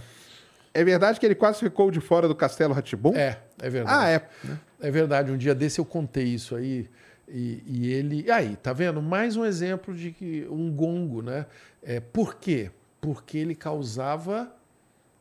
é. 0.72 0.84
verdade 0.84 1.20
que 1.20 1.26
ele 1.26 1.34
quase 1.34 1.58
ficou 1.58 1.90
de 1.90 2.00
fora 2.00 2.26
do 2.26 2.34
Castelo 2.34 2.72
Ratibum? 2.72 3.14
É, 3.14 3.38
é 3.60 3.68
verdade. 3.68 4.04
Ah, 4.04 4.08
é. 4.08 4.56
É 4.80 4.90
verdade. 4.90 5.30
Um 5.30 5.36
dia 5.36 5.54
desse 5.54 5.78
eu 5.80 5.84
contei 5.84 6.24
isso 6.24 6.54
aí. 6.54 6.88
E, 7.28 7.62
e 7.66 7.92
ele. 7.92 8.30
Aí, 8.30 8.56
tá 8.56 8.72
vendo? 8.72 9.02
Mais 9.02 9.36
um 9.36 9.44
exemplo 9.44 9.94
de 9.94 10.12
que 10.12 10.46
um 10.50 10.70
gongo, 10.70 11.20
né? 11.20 11.46
É, 11.82 12.00
por 12.00 12.36
quê? 12.36 12.70
Porque 13.00 13.36
ele 13.36 13.54
causava 13.54 14.50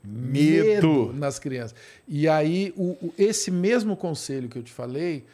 medo, 0.03 0.65
medo 0.65 1.13
nas 1.13 1.39
crianças. 1.39 1.75
E 2.07 2.27
aí, 2.27 2.73
o, 2.75 2.91
o, 3.05 3.13
esse 3.17 3.51
mesmo 3.51 3.95
conselho 3.95 4.49
que 4.49 4.57
eu 4.57 4.63
te 4.63 4.71
falei 4.71 5.25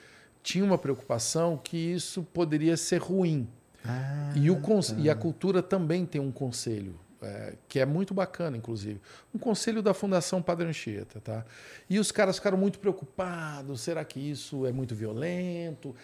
tinha 0.44 0.64
uma 0.64 0.77
preocupação 0.77 1.60
que 1.61 1.77
isso 1.77 2.24
poderia 2.34 2.77
ser 2.77 3.02
ruim. 3.02 3.48
Ah, 3.84 4.34
e, 4.35 4.50
o, 4.50 4.56
tá. 4.56 4.95
e 4.98 5.10
a 5.10 5.16
cultura 5.16 5.61
também 5.61 6.06
tem 6.06 6.19
um 6.19 6.32
conselho 6.32 6.95
é, 7.26 7.54
que 7.68 7.80
é 7.80 7.86
muito 7.86 8.14
bacana, 8.14 8.56
inclusive. 8.56 9.02
Um 9.34 9.40
conselho 9.40 9.82
da 9.82 9.94
Fundação 9.94 10.42
Padre 10.42 10.68
Anchieta, 10.68 11.20
tá? 11.20 11.45
E 11.90 12.00
os 12.00 12.12
caras 12.12 12.38
ficaram 12.38 12.58
muito 12.58 12.80
preocupados, 12.80 13.82
será 13.82 14.04
que 14.06 14.20
isso 14.20 14.66
é 14.66 14.72
muito 14.72 14.95
violento? 14.95 15.95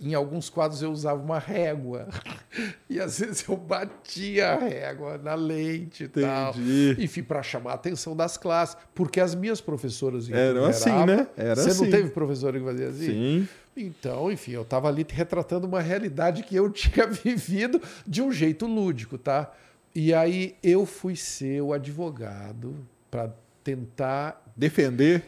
Em 0.00 0.14
alguns 0.14 0.50
quadros 0.50 0.82
eu 0.82 0.90
usava 0.90 1.22
uma 1.22 1.38
régua, 1.38 2.08
e 2.90 3.00
às 3.00 3.18
vezes 3.18 3.46
eu 3.48 3.56
batia 3.56 4.50
a 4.50 4.58
régua 4.58 5.18
na 5.18 5.34
lente 5.34 6.04
e 6.04 6.08
tal. 6.08 6.54
Enfim, 6.98 7.22
para 7.22 7.42
chamar 7.42 7.72
a 7.72 7.74
atenção 7.74 8.16
das 8.16 8.36
classes, 8.36 8.76
porque 8.94 9.20
as 9.20 9.34
minhas 9.34 9.60
professoras... 9.60 10.28
Eram 10.28 10.64
assim, 10.64 10.90
né? 11.06 11.26
Era 11.36 11.56
você 11.56 11.70
assim. 11.70 11.84
não 11.84 11.90
teve 11.90 12.10
professora 12.10 12.58
que 12.58 12.64
fazia 12.64 12.88
assim? 12.88 13.06
Sim. 13.06 13.48
Então, 13.76 14.32
enfim, 14.32 14.52
eu 14.52 14.62
estava 14.62 14.88
ali 14.88 15.04
retratando 15.06 15.66
uma 15.66 15.82
realidade 15.82 16.42
que 16.42 16.56
eu 16.56 16.70
tinha 16.72 17.06
vivido 17.06 17.80
de 18.06 18.22
um 18.22 18.32
jeito 18.32 18.66
lúdico, 18.66 19.18
tá? 19.18 19.52
E 19.98 20.12
aí 20.12 20.54
eu 20.62 20.84
fui 20.84 21.16
ser 21.16 21.62
o 21.62 21.72
advogado 21.72 22.86
para 23.10 23.32
tentar 23.64 24.44
defender, 24.54 25.24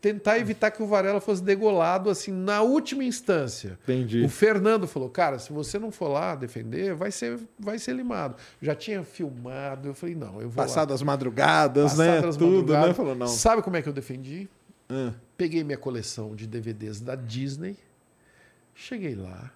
tentar 0.00 0.40
evitar 0.40 0.72
que 0.72 0.82
o 0.82 0.88
Varela 0.88 1.20
fosse 1.20 1.40
degolado 1.40 2.10
assim 2.10 2.32
na 2.32 2.62
última 2.62 3.04
instância. 3.04 3.78
Entendi. 3.84 4.24
O 4.24 4.28
Fernando 4.28 4.88
falou: 4.88 5.08
"Cara, 5.08 5.38
se 5.38 5.52
você 5.52 5.78
não 5.78 5.92
for 5.92 6.08
lá 6.08 6.34
defender, 6.34 6.96
vai 6.96 7.12
ser 7.12 7.38
vai 7.56 7.78
ser 7.78 7.92
limado". 7.92 8.34
Já 8.60 8.74
tinha 8.74 9.04
filmado, 9.04 9.90
eu 9.90 9.94
falei: 9.94 10.16
"Não, 10.16 10.42
eu 10.42 10.48
vou 10.50 10.64
Passado 10.64 10.92
as 10.92 11.00
madrugadas, 11.00 11.96
né? 11.96 12.22
Tudo, 12.22 12.72
né? 12.72 12.80
madrugadas. 12.80 12.88
né? 12.88 12.94
Falou: 12.94 13.14
"Não". 13.14 13.28
Sabe 13.28 13.62
como 13.62 13.76
é 13.76 13.82
que 13.82 13.88
eu 13.88 13.92
defendi? 13.92 14.48
Hum. 14.90 15.12
Peguei 15.36 15.62
minha 15.62 15.78
coleção 15.78 16.34
de 16.34 16.44
DVDs 16.44 17.00
da 17.00 17.14
Disney, 17.14 17.76
cheguei 18.74 19.14
lá, 19.14 19.52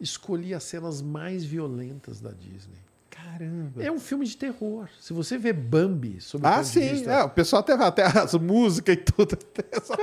escolhi 0.00 0.52
as 0.52 0.64
cenas 0.64 1.00
mais 1.00 1.44
violentas 1.44 2.20
da 2.20 2.32
Disney 2.32 2.87
Caramba. 3.22 3.82
É 3.82 3.90
um 3.90 3.98
filme 3.98 4.24
de 4.26 4.36
terror. 4.36 4.88
Se 5.00 5.12
você 5.12 5.36
vê 5.36 5.52
Bambi 5.52 6.20
sobre 6.20 6.46
Ah, 6.46 6.62
sim. 6.62 6.88
Vista... 6.88 7.10
É, 7.10 7.22
o 7.22 7.30
pessoal 7.30 7.60
até, 7.60 7.72
até 7.72 8.02
as 8.04 8.34
músicas 8.34 8.94
e 8.94 8.98
tudo. 8.98 9.36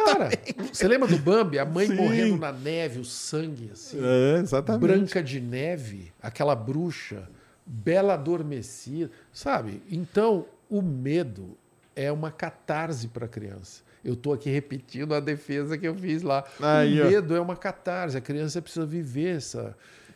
Cara, 0.06 0.30
você 0.72 0.88
lembra 0.88 1.08
do 1.08 1.18
Bambi? 1.18 1.58
A 1.60 1.66
mãe 1.66 1.88
sim. 1.88 1.95
morrendo 1.95 2.38
na 2.38 2.52
neve, 2.52 3.00
o 3.00 3.06
sangue 3.06 3.69
assim. 3.72 4.00
É, 4.02 4.40
exatamente. 4.40 4.82
Branca 4.82 5.24
de 5.24 5.40
neve, 5.40 6.14
aquela 6.22 6.56
bruxa, 6.56 7.30
bela 7.66 8.14
adormecida, 8.14 9.11
sabe? 9.32 9.82
Então, 9.90 10.45
o 10.69 10.82
medo 10.82 11.58
é 11.95 12.11
uma 12.11 12.32
catarse 12.32 13.08
para 13.08 13.26
a 13.26 13.30
criança. 13.30 13.84
Eu 14.03 14.14
estou 14.14 14.34
aqui 14.34 14.50
repetindo 14.50 15.16
a 15.16 15.19
defesa 15.19 15.77
que 15.77 15.88
eu 15.88 15.95
fiz 15.95 16.22
lá. 16.22 16.44
Aí, 16.61 17.02
o 17.02 17.06
medo 17.06 17.34
ó. 17.34 17.38
é 17.38 17.40
uma 17.40 17.56
catarse. 17.56 18.16
A 18.16 18.22
criança 18.22 18.61
precisa 18.61 18.85
viver 18.85 19.38
essa 19.38 19.76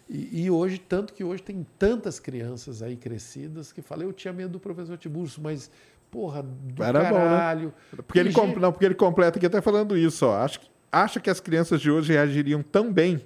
e, 0.09 0.45
e, 0.45 0.51
hoje, 0.51 0.79
tanto 0.79 1.13
que 1.13 1.23
hoje 1.23 1.43
tem 1.43 1.65
tantas 1.77 2.19
crianças 2.19 2.81
aí 2.81 2.97
crescidas 2.97 3.71
que 3.71 3.79
falam, 3.79 4.07
eu 4.07 4.13
tinha 4.13 4.33
medo 4.33 4.53
do 4.53 4.59
professor 4.59 4.97
Tiburcio, 4.97 5.39
mas, 5.39 5.69
porra, 6.09 6.41
do 6.41 6.83
Era 6.83 7.01
caralho. 7.01 7.69
Bom, 7.69 7.97
né? 7.97 8.03
porque, 8.07 8.19
ele 8.19 8.31
gente... 8.31 8.59
não, 8.59 8.71
porque 8.71 8.85
ele 8.85 8.95
completa 8.95 9.37
aqui 9.37 9.45
até 9.45 9.61
falando 9.61 9.95
isso, 9.95 10.25
ó. 10.25 10.35
Acho, 10.35 10.61
acha 10.91 11.19
que 11.19 11.29
as 11.29 11.39
crianças 11.39 11.79
de 11.79 11.91
hoje 11.91 12.11
reagiriam 12.11 12.63
tão 12.63 12.91
bem 12.91 13.23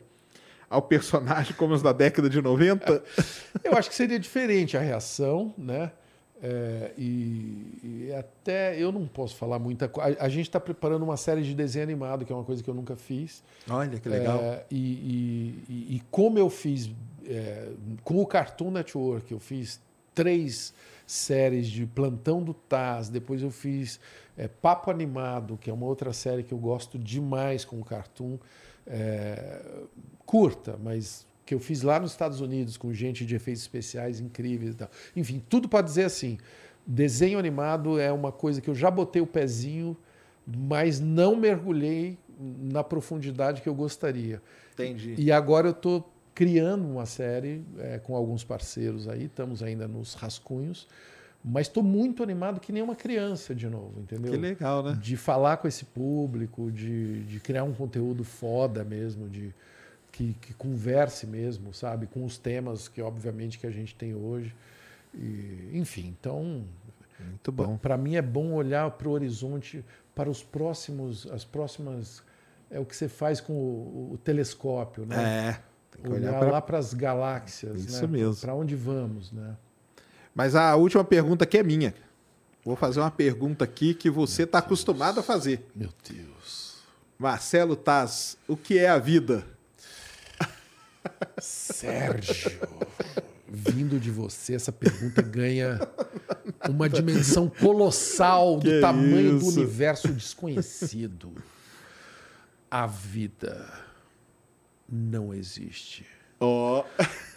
ao 0.69 0.81
personagem 0.81 1.55
como 1.55 1.73
os 1.73 1.81
da 1.81 1.93
década 1.93 2.29
de 2.29 2.41
90? 2.41 3.01
eu 3.63 3.77
acho 3.77 3.89
que 3.89 3.95
seria 3.95 4.19
diferente 4.19 4.75
a 4.75 4.81
reação, 4.81 5.53
né? 5.57 5.89
É, 6.45 6.91
e, 6.97 7.79
e, 7.81 8.13
até 8.13 8.77
eu 8.77 8.91
não 8.91 9.07
posso 9.07 9.33
falar 9.37 9.57
muita 9.59 9.87
coisa. 9.87 10.17
A, 10.19 10.27
gente 10.27 10.49
está 10.49 10.59
preparando 10.59 11.01
uma 11.01 11.15
série 11.15 11.41
de 11.41 11.55
desenho 11.55 11.83
animado, 11.83 12.25
que 12.25 12.33
é 12.33 12.35
uma 12.35 12.43
coisa 12.43 12.61
que 12.61 12.69
eu 12.69 12.73
nunca 12.73 12.97
fiz. 12.97 13.41
Olha, 13.69 13.97
que 13.97 14.09
legal. 14.09 14.39
É, 14.39 14.65
e, 14.69 15.63
e, 15.69 15.95
e, 15.95 16.03
como 16.11 16.37
eu 16.37 16.49
fiz 16.49 16.91
é, 17.25 17.69
com 18.03 18.21
o 18.21 18.27
Cartoon 18.27 18.71
Network, 18.71 19.31
eu 19.31 19.39
fiz 19.39 19.79
três 20.13 20.73
séries 21.07 21.67
de 21.67 21.85
Plantão 21.85 22.43
do 22.43 22.53
Taz, 22.53 23.07
depois 23.07 23.41
eu 23.41 23.49
fiz 23.49 23.97
é, 24.37 24.45
Papo 24.45 24.91
Animado, 24.91 25.57
que 25.57 25.69
é 25.69 25.73
uma 25.73 25.85
outra 25.85 26.11
série 26.11 26.43
que 26.43 26.53
eu 26.53 26.57
gosto 26.57 26.99
demais 26.99 27.63
com 27.63 27.79
o 27.79 27.85
Cartoon. 27.85 28.37
É, 28.85 29.61
curta, 30.25 30.77
mas 30.83 31.25
que 31.45 31.53
eu 31.53 31.59
fiz 31.59 31.81
lá 31.81 31.99
nos 31.99 32.11
Estados 32.11 32.41
Unidos 32.41 32.77
com 32.77 32.93
gente 32.93 33.25
de 33.25 33.35
efeitos 33.35 33.61
especiais 33.61 34.19
incríveis 34.19 34.73
e 34.73 34.77
tal. 34.77 34.89
Enfim, 35.15 35.41
tudo 35.49 35.67
para 35.67 35.81
dizer 35.81 36.05
assim, 36.05 36.37
desenho 36.85 37.37
animado 37.37 37.99
é 37.99 38.11
uma 38.11 38.31
coisa 38.31 38.61
que 38.61 38.69
eu 38.69 38.75
já 38.75 38.89
botei 38.89 39.21
o 39.21 39.27
pezinho, 39.27 39.97
mas 40.45 40.99
não 40.99 41.35
mergulhei 41.35 42.17
na 42.39 42.83
profundidade 42.83 43.61
que 43.61 43.69
eu 43.69 43.75
gostaria. 43.75 44.41
Entendi. 44.73 45.15
E 45.17 45.31
agora 45.31 45.67
eu 45.67 45.71
estou 45.71 46.09
criando 46.33 46.87
uma 46.87 47.05
série 47.05 47.63
é, 47.77 47.99
com 47.99 48.15
alguns 48.15 48.43
parceiros 48.43 49.07
aí, 49.07 49.25
estamos 49.25 49.61
ainda 49.61 49.87
nos 49.87 50.15
rascunhos, 50.15 50.87
mas 51.43 51.67
estou 51.67 51.83
muito 51.83 52.23
animado 52.23 52.59
que 52.59 52.71
nem 52.71 52.81
uma 52.81 52.95
criança 52.95 53.53
de 53.53 53.69
novo, 53.69 53.99
entendeu? 53.99 54.31
Que 54.31 54.37
legal, 54.37 54.81
né? 54.81 54.97
De 54.99 55.15
falar 55.15 55.57
com 55.57 55.67
esse 55.67 55.85
público, 55.85 56.71
de, 56.71 57.23
de 57.25 57.39
criar 57.39 57.63
um 57.63 57.73
conteúdo 57.73 58.23
foda 58.23 58.83
mesmo, 58.83 59.29
de 59.29 59.53
que, 60.13 60.33
que, 60.35 60.53
converse 60.53 61.27
mesmo, 61.27 61.73
sabe, 61.73 62.07
com 62.07 62.23
os 62.23 62.37
temas 62.37 62.87
que 62.87 63.01
obviamente 63.01 63.59
que 63.59 63.67
a 63.67 63.71
gente 63.71 63.93
tem 63.93 64.15
hoje. 64.15 64.55
E, 65.13 65.71
enfim, 65.73 66.15
então 66.17 66.63
muito 67.19 67.51
bom. 67.51 67.77
Para 67.77 67.97
mim 67.97 68.15
é 68.15 68.21
bom 68.21 68.53
olhar 68.53 68.89
para 68.91 69.07
o 69.07 69.11
horizonte, 69.11 69.83
para 70.15 70.29
os 70.29 70.43
próximos, 70.43 71.27
as 71.31 71.43
próximas 71.43 72.23
é 72.69 72.79
o 72.79 72.85
que 72.85 72.95
você 72.95 73.07
faz 73.07 73.41
com 73.41 73.53
o, 73.53 74.13
o 74.13 74.17
telescópio, 74.17 75.05
né? 75.05 75.49
É. 75.49 75.59
Tem 75.91 76.03
que 76.03 76.09
olhar, 76.09 76.29
olhar 76.29 76.39
pra... 76.39 76.51
lá 76.51 76.61
para 76.61 76.77
as 76.77 76.93
galáxias, 76.93 77.85
Isso 77.85 78.07
né? 78.07 78.19
mesmo. 78.19 78.41
Para 78.41 78.55
onde 78.55 78.75
vamos, 78.75 79.31
né? 79.31 79.55
Mas 80.33 80.55
a 80.55 80.75
última 80.75 81.03
pergunta 81.03 81.43
aqui 81.43 81.57
é 81.57 81.63
minha. 81.63 81.93
Vou 82.65 82.75
fazer 82.75 82.99
uma 82.99 83.11
pergunta 83.11 83.63
aqui 83.63 83.93
que 83.93 84.09
você 84.09 84.43
está 84.43 84.59
acostumado 84.59 85.19
a 85.19 85.23
fazer. 85.23 85.69
Meu 85.75 85.89
Deus. 86.09 86.77
Marcelo 87.19 87.75
Taz, 87.75 88.37
o 88.47 88.57
que 88.57 88.79
é 88.79 88.89
a 88.89 88.97
vida? 88.97 89.45
Sérgio, 91.39 92.51
vindo 93.47 93.99
de 93.99 94.09
você, 94.09 94.55
essa 94.55 94.71
pergunta 94.71 95.21
ganha 95.21 95.79
uma 96.69 96.89
dimensão 96.89 97.49
colossal 97.49 98.57
do 98.57 98.69
que 98.69 98.81
tamanho 98.81 99.37
isso? 99.37 99.45
do 99.45 99.51
universo 99.51 100.07
desconhecido. 100.09 101.33
A 102.69 102.87
vida 102.87 103.71
não 104.89 105.33
existe. 105.33 106.05
Oh. 106.39 106.83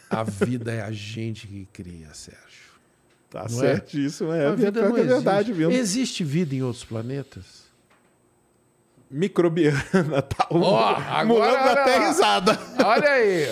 A 0.08 0.22
vida 0.22 0.72
é 0.72 0.80
a 0.80 0.90
gente 0.90 1.46
que 1.46 1.68
cria, 1.72 2.14
Sérgio. 2.14 2.66
Tá 3.28 3.46
não 3.50 3.64
é? 3.64 3.74
certíssimo, 3.74 4.32
é, 4.32 4.44
é, 4.44 4.46
a 4.46 4.54
vida 4.54 4.88
não 4.88 4.96
é 4.96 5.02
verdade 5.02 5.52
mesmo. 5.52 5.72
Existe 5.72 6.22
vida 6.22 6.54
em 6.54 6.62
outros 6.62 6.84
planetas? 6.84 7.65
Microbiana, 9.10 10.22
tá? 10.22 10.46
O 10.50 10.58
oh, 10.58 10.76
agora 10.76 11.72
até 11.72 12.06
risada. 12.06 12.58
Olha 12.84 13.10
aí. 13.10 13.48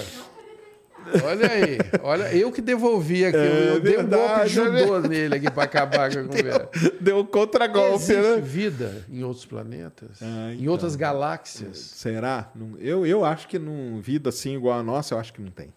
Olha 1.23 1.51
aí, 1.51 1.79
olha, 2.03 2.35
eu 2.35 2.51
que 2.51 2.63
devolvi 2.63 3.27
aqui, 3.27 3.37
é, 3.37 3.75
eu 3.75 3.81
dei 3.81 3.99
um 3.99 4.09
golpe 4.09 4.49
judô 4.49 5.01
nele 5.01 5.35
aqui 5.35 5.51
para 5.51 5.65
acabar 5.65 6.11
com 6.11 6.21
a 6.21 6.25
conversa. 6.25 6.71
Deu 7.01 7.19
um 7.19 7.27
contra-golpe, 7.27 8.13
né? 8.15 8.41
vida 8.41 9.05
em 9.11 9.23
outros 9.23 9.45
planetas? 9.45 10.23
Ah, 10.23 10.51
então. 10.53 10.65
Em 10.65 10.69
outras 10.69 10.97
galáxias? 10.97 11.77
Será? 11.77 12.51
Eu, 12.79 13.05
eu 13.05 13.25
acho 13.25 13.47
que 13.49 13.59
não, 13.59 14.01
vida 14.01 14.31
assim 14.31 14.57
igual 14.57 14.79
a 14.79 14.83
nossa, 14.83 15.15
eu 15.15 15.19
acho 15.19 15.33
que 15.33 15.43
não 15.43 15.51
tem. 15.51 15.69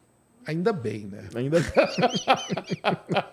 Ainda 0.45 0.71
bem, 0.71 1.05
né? 1.07 1.25
Ainda 1.35 1.59
bem. 1.59 1.71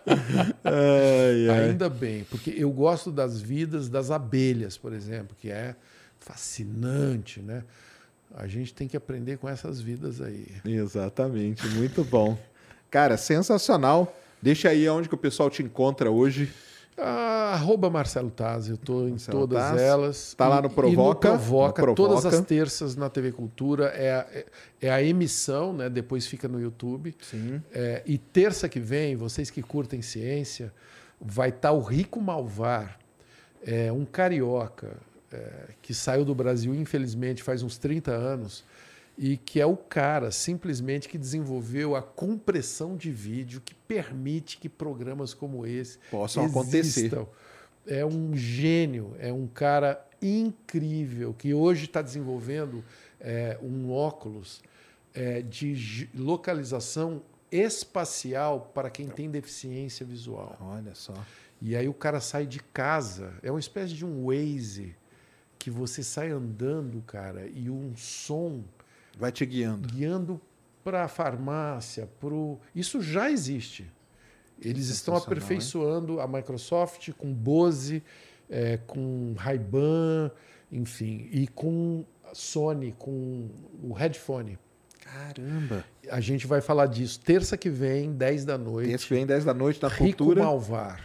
ai, 0.64 1.48
ai. 1.48 1.64
Ainda 1.68 1.88
bem, 1.88 2.26
porque 2.28 2.52
eu 2.56 2.72
gosto 2.72 3.12
das 3.12 3.40
vidas 3.40 3.88
das 3.88 4.10
abelhas, 4.10 4.76
por 4.76 4.92
exemplo, 4.92 5.36
que 5.38 5.48
é 5.48 5.76
fascinante, 6.24 7.40
né? 7.40 7.62
A 8.34 8.46
gente 8.46 8.74
tem 8.74 8.88
que 8.88 8.96
aprender 8.96 9.36
com 9.38 9.48
essas 9.48 9.80
vidas 9.80 10.20
aí. 10.20 10.48
Exatamente, 10.64 11.66
muito 11.68 12.02
bom. 12.02 12.36
Cara, 12.90 13.16
sensacional. 13.16 14.16
Deixa 14.42 14.70
aí 14.70 14.88
onde 14.88 15.08
que 15.08 15.14
o 15.14 15.18
pessoal 15.18 15.48
te 15.48 15.62
encontra 15.62 16.10
hoje. 16.10 16.52
Ah, 16.96 17.52
arroba 17.54 17.90
Marcelo 17.90 18.30
Taz, 18.30 18.68
eu 18.68 18.76
estou 18.76 19.08
em 19.08 19.16
todas 19.16 19.58
Taz. 19.58 19.80
elas. 19.80 20.28
Está 20.28 20.48
lá 20.48 20.62
no 20.62 20.70
Provoca. 20.70 21.32
no 21.32 21.36
Provoca, 21.36 21.82
no 21.82 21.94
Provoca, 21.94 21.94
todas 21.94 22.26
as 22.26 22.44
terças 22.44 22.96
na 22.96 23.10
TV 23.10 23.32
Cultura. 23.32 23.86
É 23.86 24.12
a, 24.12 24.26
é, 24.32 24.46
é 24.82 24.90
a 24.90 25.02
emissão, 25.02 25.72
né? 25.72 25.88
depois 25.88 26.26
fica 26.26 26.48
no 26.48 26.60
YouTube. 26.60 27.14
Sim. 27.20 27.60
É, 27.72 28.02
e 28.06 28.16
terça 28.16 28.68
que 28.68 28.80
vem, 28.80 29.16
vocês 29.16 29.50
que 29.50 29.62
curtem 29.62 30.02
ciência, 30.02 30.72
vai 31.20 31.50
estar 31.50 31.70
tá 31.70 31.72
o 31.72 31.80
Rico 31.80 32.20
Malvar, 32.20 32.98
é, 33.64 33.90
um 33.92 34.04
carioca 34.04 34.96
é, 35.34 35.74
que 35.82 35.92
saiu 35.92 36.24
do 36.24 36.34
Brasil, 36.34 36.74
infelizmente, 36.74 37.42
faz 37.42 37.62
uns 37.62 37.76
30 37.76 38.12
anos, 38.12 38.64
e 39.16 39.36
que 39.36 39.60
é 39.60 39.66
o 39.66 39.76
cara 39.76 40.30
simplesmente 40.30 41.08
que 41.08 41.18
desenvolveu 41.18 41.94
a 41.94 42.02
compressão 42.02 42.96
de 42.96 43.10
vídeo 43.10 43.60
que 43.64 43.74
permite 43.74 44.58
que 44.58 44.68
programas 44.68 45.32
como 45.32 45.66
esse 45.66 45.98
possam 46.10 46.46
acontecer. 46.46 47.12
É 47.86 48.04
um 48.04 48.34
gênio, 48.34 49.14
é 49.18 49.32
um 49.32 49.46
cara 49.46 50.04
incrível 50.20 51.34
que 51.34 51.52
hoje 51.52 51.84
está 51.84 52.00
desenvolvendo 52.00 52.82
é, 53.20 53.58
um 53.62 53.92
óculos 53.92 54.62
é, 55.12 55.42
de 55.42 56.08
localização 56.14 57.22
espacial 57.52 58.72
para 58.74 58.90
quem 58.90 59.06
tem 59.06 59.30
deficiência 59.30 60.04
visual. 60.04 60.56
Olha 60.60 60.94
só. 60.94 61.14
E 61.60 61.76
aí 61.76 61.88
o 61.88 61.94
cara 61.94 62.20
sai 62.20 62.46
de 62.46 62.58
casa, 62.58 63.34
é 63.42 63.50
uma 63.50 63.60
espécie 63.60 63.94
de 63.94 64.04
um 64.04 64.26
Waze 64.26 64.96
que 65.64 65.70
você 65.70 66.02
sai 66.02 66.30
andando, 66.30 67.00
cara, 67.06 67.48
e 67.48 67.70
um 67.70 67.96
som 67.96 68.62
vai 69.18 69.32
te 69.32 69.46
guiando, 69.46 69.88
guiando 69.88 70.38
para 70.84 71.04
a 71.04 71.08
farmácia, 71.08 72.06
pro 72.20 72.58
isso 72.74 73.00
já 73.00 73.30
existe. 73.30 73.90
Eles 74.60 74.88
estão 74.88 75.16
aperfeiçoando 75.16 76.16
hein? 76.16 76.20
a 76.20 76.28
Microsoft 76.28 77.12
com 77.12 77.32
Bose, 77.32 78.02
é, 78.50 78.76
com 78.86 79.34
Ray-Ban, 79.38 80.30
enfim, 80.70 81.30
e 81.32 81.48
com 81.48 82.04
Sony, 82.34 82.94
com 82.98 83.48
o 83.82 83.94
headphone. 83.94 84.58
Caramba! 85.00 85.82
A 86.10 86.20
gente 86.20 86.46
vai 86.46 86.60
falar 86.60 86.88
disso 86.88 87.18
terça 87.20 87.56
que 87.56 87.70
vem, 87.70 88.12
10 88.12 88.44
da 88.44 88.58
noite. 88.58 88.90
Terça 88.90 89.06
que 89.06 89.14
vem, 89.14 89.24
10 89.24 89.46
da 89.46 89.54
noite, 89.54 89.82
na 89.82 89.88
Rico 89.88 90.18
Cultura. 90.18 90.42
Malvar. 90.42 91.02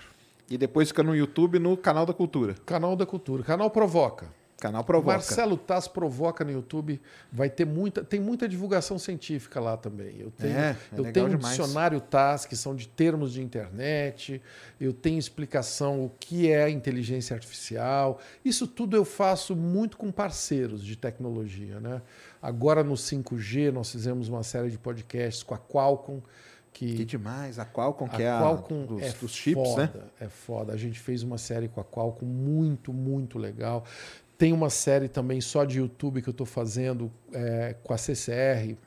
E 0.49 0.57
depois 0.57 0.89
fica 0.89 1.01
no 1.01 1.15
YouTube, 1.15 1.59
no 1.59 1.77
Canal 1.77 2.05
da 2.05 2.13
Cultura. 2.13 2.55
Canal 2.65 2.97
da 2.97 3.05
Cultura. 3.05 3.41
Canal 3.41 3.71
Provoca. 3.71 4.37
Canal 4.59 4.83
Provoca. 4.83 5.13
Marcelo 5.13 5.57
Taz 5.57 5.87
Provoca 5.87 6.43
no 6.43 6.51
YouTube. 6.51 7.01
Vai 7.31 7.49
ter 7.49 7.65
muita, 7.65 8.03
tem 8.03 8.19
muita 8.19 8.47
divulgação 8.47 8.99
científica 8.99 9.59
lá 9.59 9.77
também. 9.77 10.19
Eu 10.19 10.31
tenho, 10.31 10.57
é, 10.57 10.69
é 10.71 10.99
eu 10.99 11.11
tenho 11.11 11.27
um 11.27 11.29
demais. 11.29 11.57
dicionário 11.57 12.01
Taz, 12.01 12.45
que 12.45 12.55
são 12.55 12.75
de 12.75 12.87
termos 12.87 13.33
de 13.33 13.41
internet. 13.41 14.41
Eu 14.79 14.93
tenho 14.93 15.17
explicação 15.17 16.05
o 16.05 16.11
que 16.19 16.51
é 16.51 16.69
inteligência 16.69 17.33
artificial. 17.33 18.19
Isso 18.43 18.67
tudo 18.67 18.95
eu 18.95 19.05
faço 19.05 19.55
muito 19.55 19.97
com 19.97 20.11
parceiros 20.11 20.83
de 20.83 20.95
tecnologia. 20.95 21.79
Né? 21.79 22.01
Agora 22.41 22.83
no 22.83 22.93
5G, 22.93 23.71
nós 23.71 23.91
fizemos 23.91 24.29
uma 24.29 24.43
série 24.43 24.69
de 24.69 24.77
podcasts 24.77 25.43
com 25.43 25.53
a 25.53 25.57
Qualcomm. 25.57 26.21
Que, 26.71 26.97
que 26.97 27.05
demais, 27.05 27.57
a 27.57 27.65
Qualcomm, 27.65 28.07
que 28.07 28.23
a 28.23 28.37
é 28.37 28.39
Qualcomm 28.39 28.83
a 28.83 28.85
dos, 28.85 29.01
é 29.01 29.11
dos 29.13 29.31
chips, 29.31 29.69
foda, 29.69 29.91
né? 29.93 30.03
É 30.21 30.29
foda. 30.29 30.71
A 30.71 30.77
gente 30.77 30.99
fez 30.99 31.23
uma 31.23 31.37
série 31.37 31.67
com 31.67 31.81
a 31.81 31.83
Qualcomm 31.83 32.27
muito, 32.27 32.93
muito 32.93 33.39
legal. 33.39 33.83
Tem 34.39 34.53
uma 34.53 34.69
série 34.69 35.09
também 35.09 35.41
só 35.41 35.65
de 35.65 35.79
YouTube 35.79 36.21
que 36.21 36.29
eu 36.29 36.31
estou 36.31 36.45
fazendo 36.45 37.11
é, 37.33 37.75
com 37.83 37.93
a 37.93 37.97
CCR. 37.97 38.77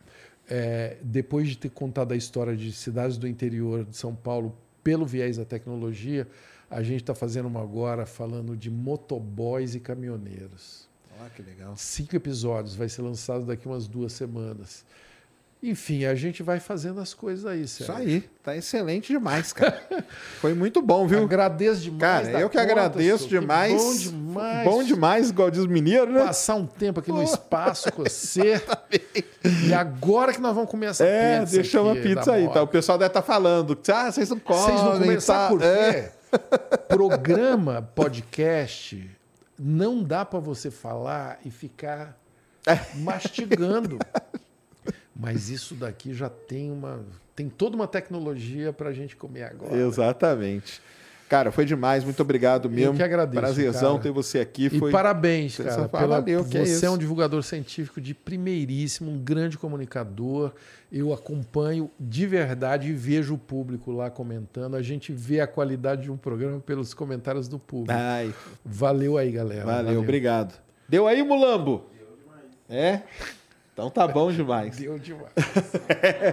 É, 0.49 0.97
depois 1.03 1.47
de 1.47 1.59
ter 1.59 1.69
contado 1.69 2.13
a 2.13 2.17
história 2.17 2.57
de 2.57 2.73
cidades 2.73 3.19
do 3.19 3.29
interior 3.29 3.85
de 3.85 3.95
São 3.95 4.15
Paulo 4.15 4.57
pelo 4.83 5.05
viés 5.05 5.37
da 5.37 5.45
tecnologia, 5.45 6.27
a 6.71 6.83
gente 6.83 7.03
está 7.03 7.15
fazendo 7.15 7.49
uma 7.49 7.61
agora 7.61 8.07
falando 8.07 8.57
de 8.57 8.71
motoboys 8.71 9.75
e 9.75 9.81
caminhoneiros. 9.81 10.89
Ah, 11.21 11.29
que 11.29 11.43
legal. 11.43 11.77
Cinco 11.77 12.17
episódios, 12.17 12.75
vai 12.75 12.89
ser 12.89 13.03
lançado 13.03 13.45
daqui 13.45 13.69
umas 13.69 13.87
duas 13.87 14.15
semanas. 14.15 14.87
Enfim, 15.63 16.05
a 16.07 16.15
gente 16.17 16.43
vai 16.43 16.59
fazendo 16.59 16.99
as 17.01 17.15
coisas 17.15 17.47
aí, 17.47 17.69
Sérgio. 17.69 17.95
Isso 17.95 18.03
aí, 18.03 18.21
tá 18.43 18.57
excelente 18.57 19.13
demais, 19.13 19.53
cara. 19.53 19.81
Foi 20.41 20.55
muito 20.55 20.83
bom, 20.83 21.07
viu? 21.07 21.23
Agradeço 21.23 21.83
demais. 21.83 22.27
Cara, 22.27 22.41
eu 22.41 22.51
que 22.51 22.59
conta, 22.59 22.73
agradeço 22.73 23.29
demais. 23.29 23.81
Bom 23.81 23.95
demais. 23.95 24.65
Bom 24.65 24.83
demais, 24.83 25.31
igual 25.31 25.53
diz 25.53 25.63
o 25.63 25.69
mineiro, 25.69 26.11
né? 26.11 26.25
Passar 26.25 26.57
um 26.57 26.67
tempo 26.67 26.99
aqui 26.99 27.13
no 27.13 27.23
espaço 27.23 27.93
com 27.93 28.03
você. 28.03 28.61
e 29.65 29.73
agora 29.73 30.33
que 30.33 30.41
nós 30.41 30.53
vamos 30.53 30.69
comer 30.69 30.87
essa 30.87 31.05
é, 31.05 31.39
pizza. 31.39 31.55
É, 31.55 31.59
deixamos 31.61 31.97
a 31.97 32.03
pizza 32.03 32.33
aí, 32.33 32.49
tá? 32.49 32.61
O 32.61 32.67
pessoal 32.67 32.99
deve 32.99 33.11
estar 33.11 33.23
tá 33.23 33.27
falando. 33.27 33.79
Ah, 33.95 34.11
vocês 34.11 34.31
não 34.31 34.41
comem. 34.41 34.63
Vocês 34.65 34.83
não 34.83 34.99
comem, 34.99 35.19
tá? 35.21 35.49
por 35.49 35.61
quê? 35.61 35.67
É. 35.67 36.13
Programa, 36.89 37.89
podcast, 37.95 39.09
não 39.57 40.03
dá 40.03 40.25
para 40.25 40.41
você 40.41 40.73
falar 40.73 41.39
e 41.45 41.53
ficar 41.53 42.19
é. 42.67 42.81
mastigando. 42.97 44.01
Mas 45.15 45.49
isso 45.51 45.75
daqui 45.75 46.15
já 46.15 46.29
tem 46.29 46.71
uma. 46.71 47.01
Tem 47.35 47.49
toda 47.49 47.77
uma 47.77 47.87
tecnologia 47.87 48.73
para 48.73 48.91
a 48.91 48.93
gente 48.93 49.17
comer 49.17 49.45
agora. 49.45 49.77
Exatamente. 49.77 50.81
Cara, 51.33 51.51
foi 51.51 51.65
demais. 51.65 52.05
Muito 52.05 52.21
obrigado 52.21 52.69
mesmo. 52.69 52.93
Eu 52.93 52.95
que 52.95 53.03
agradeço. 53.03 53.41
Prazerzão 53.41 53.93
cara. 53.93 54.03
ter 54.03 54.11
você 54.11 54.39
aqui. 54.41 54.69
Foi... 54.69 54.91
E 54.91 54.93
parabéns, 54.93 55.57
cara. 55.57 55.89
Pela... 55.89 56.21
Valeu, 56.21 56.45
você 56.45 56.85
é, 56.85 56.89
é 56.89 56.91
um 56.91 56.99
divulgador 56.99 57.43
científico 57.43 58.03
de 58.03 58.13
primeiríssimo, 58.13 59.11
um 59.11 59.19
grande 59.19 59.57
comunicador. 59.57 60.53
Eu 60.93 61.11
acompanho 61.11 61.91
de 61.99 62.27
verdade 62.27 62.91
e 62.91 62.93
vejo 62.93 63.33
o 63.33 63.39
público 63.39 63.91
lá 63.91 64.11
comentando. 64.11 64.75
A 64.75 64.83
gente 64.83 65.11
vê 65.11 65.41
a 65.41 65.47
qualidade 65.47 66.03
de 66.03 66.13
um 66.13 66.19
programa 66.19 66.61
pelos 66.61 66.93
comentários 66.93 67.49
do 67.49 67.59
público. 67.59 67.99
Ai. 67.99 68.35
Valeu 68.63 69.17
aí, 69.17 69.33
galera. 69.33 69.65
Valeu, 69.65 69.85
Valeu. 69.87 70.01
obrigado. 70.03 70.61
Deu 70.87 71.07
aí, 71.07 71.23
Mulambo? 71.23 71.87
Deu 71.97 72.15
demais. 72.15 72.45
É? 72.69 73.03
Então 73.83 73.91
tá 73.91 74.07
bom 74.07 74.31
demais. 74.31 74.77
Deu 74.77 74.97
demais. 74.97 75.33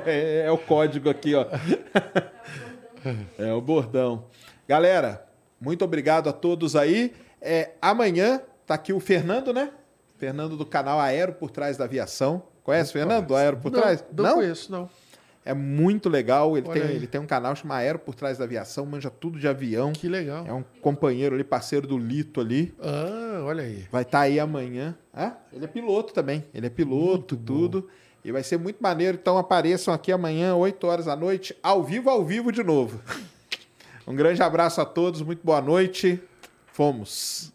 é, 0.06 0.44
é, 0.46 0.52
o 0.52 0.58
código 0.58 1.10
aqui, 1.10 1.34
ó. 1.34 1.48
É 3.40 3.52
o 3.52 3.60
bordão. 3.60 4.26
Galera, 4.68 5.26
muito 5.60 5.84
obrigado 5.84 6.30
a 6.30 6.34
todos 6.34 6.76
aí. 6.76 7.12
É, 7.42 7.72
amanhã 7.82 8.40
tá 8.68 8.76
aqui 8.76 8.94
o 8.94 9.00
Fernando, 9.00 9.52
né? 9.52 9.72
Fernando 10.18 10.56
do 10.56 10.64
canal 10.64 11.00
Aero 11.00 11.34
por 11.34 11.50
trás 11.50 11.76
da 11.76 11.86
aviação. 11.86 12.44
Conhece 12.62 12.92
o 12.92 12.94
Fernando? 12.94 13.36
Aero 13.36 13.58
por 13.58 13.72
não, 13.72 13.82
trás? 13.82 14.06
Não, 14.16 14.24
não 14.26 14.34
conheço, 14.36 14.72
não. 14.72 14.88
É 15.50 15.54
muito 15.56 16.10
legal. 16.10 16.56
Ele 16.56 16.70
tem, 16.70 16.82
ele 16.84 17.08
tem 17.08 17.20
um 17.20 17.26
canal 17.26 17.56
chamado 17.56 17.80
Aero 17.80 17.98
por 17.98 18.14
trás 18.14 18.38
da 18.38 18.44
aviação, 18.44 18.86
manja 18.86 19.10
tudo 19.10 19.40
de 19.40 19.48
avião. 19.48 19.92
Que 19.92 20.08
legal. 20.08 20.46
É 20.46 20.54
um 20.54 20.64
companheiro 20.80 21.34
ali, 21.34 21.44
parceiro 21.44 21.88
do 21.88 21.98
Lito 21.98 22.40
ali. 22.40 22.72
Ah, 22.80 23.42
olha 23.44 23.64
aí. 23.64 23.88
Vai 23.92 24.04
estar 24.04 24.20
tá 24.20 24.24
aí 24.26 24.40
amanhã. 24.40 24.96
É? 25.12 25.32
Ele 25.52 25.66
é 25.66 25.68
piloto 25.68 26.14
também. 26.14 26.46
Ele 26.54 26.68
é 26.68 26.70
piloto, 26.70 27.34
muito 27.34 27.38
tudo. 27.38 27.82
Bom. 27.82 27.88
E 28.24 28.32
vai 28.32 28.44
ser 28.44 28.60
muito 28.60 28.78
maneiro. 28.80 29.18
Então 29.20 29.40
apareçam 29.40 29.92
aqui 29.92 30.12
amanhã, 30.12 30.54
8 30.54 30.86
horas 30.86 31.06
da 31.06 31.16
noite, 31.16 31.58
ao 31.64 31.84
vivo, 31.84 32.12
ao 32.12 32.24
vivo 32.24 32.52
de 32.52 32.64
novo. 32.64 33.02
um 34.06 34.16
grande 34.16 34.44
abraço 34.44 34.80
a 34.82 34.86
todos, 34.86 35.24
muito 35.24 35.44
boa 35.44 35.62
noite. 35.62 36.22
Fomos. 36.68 37.52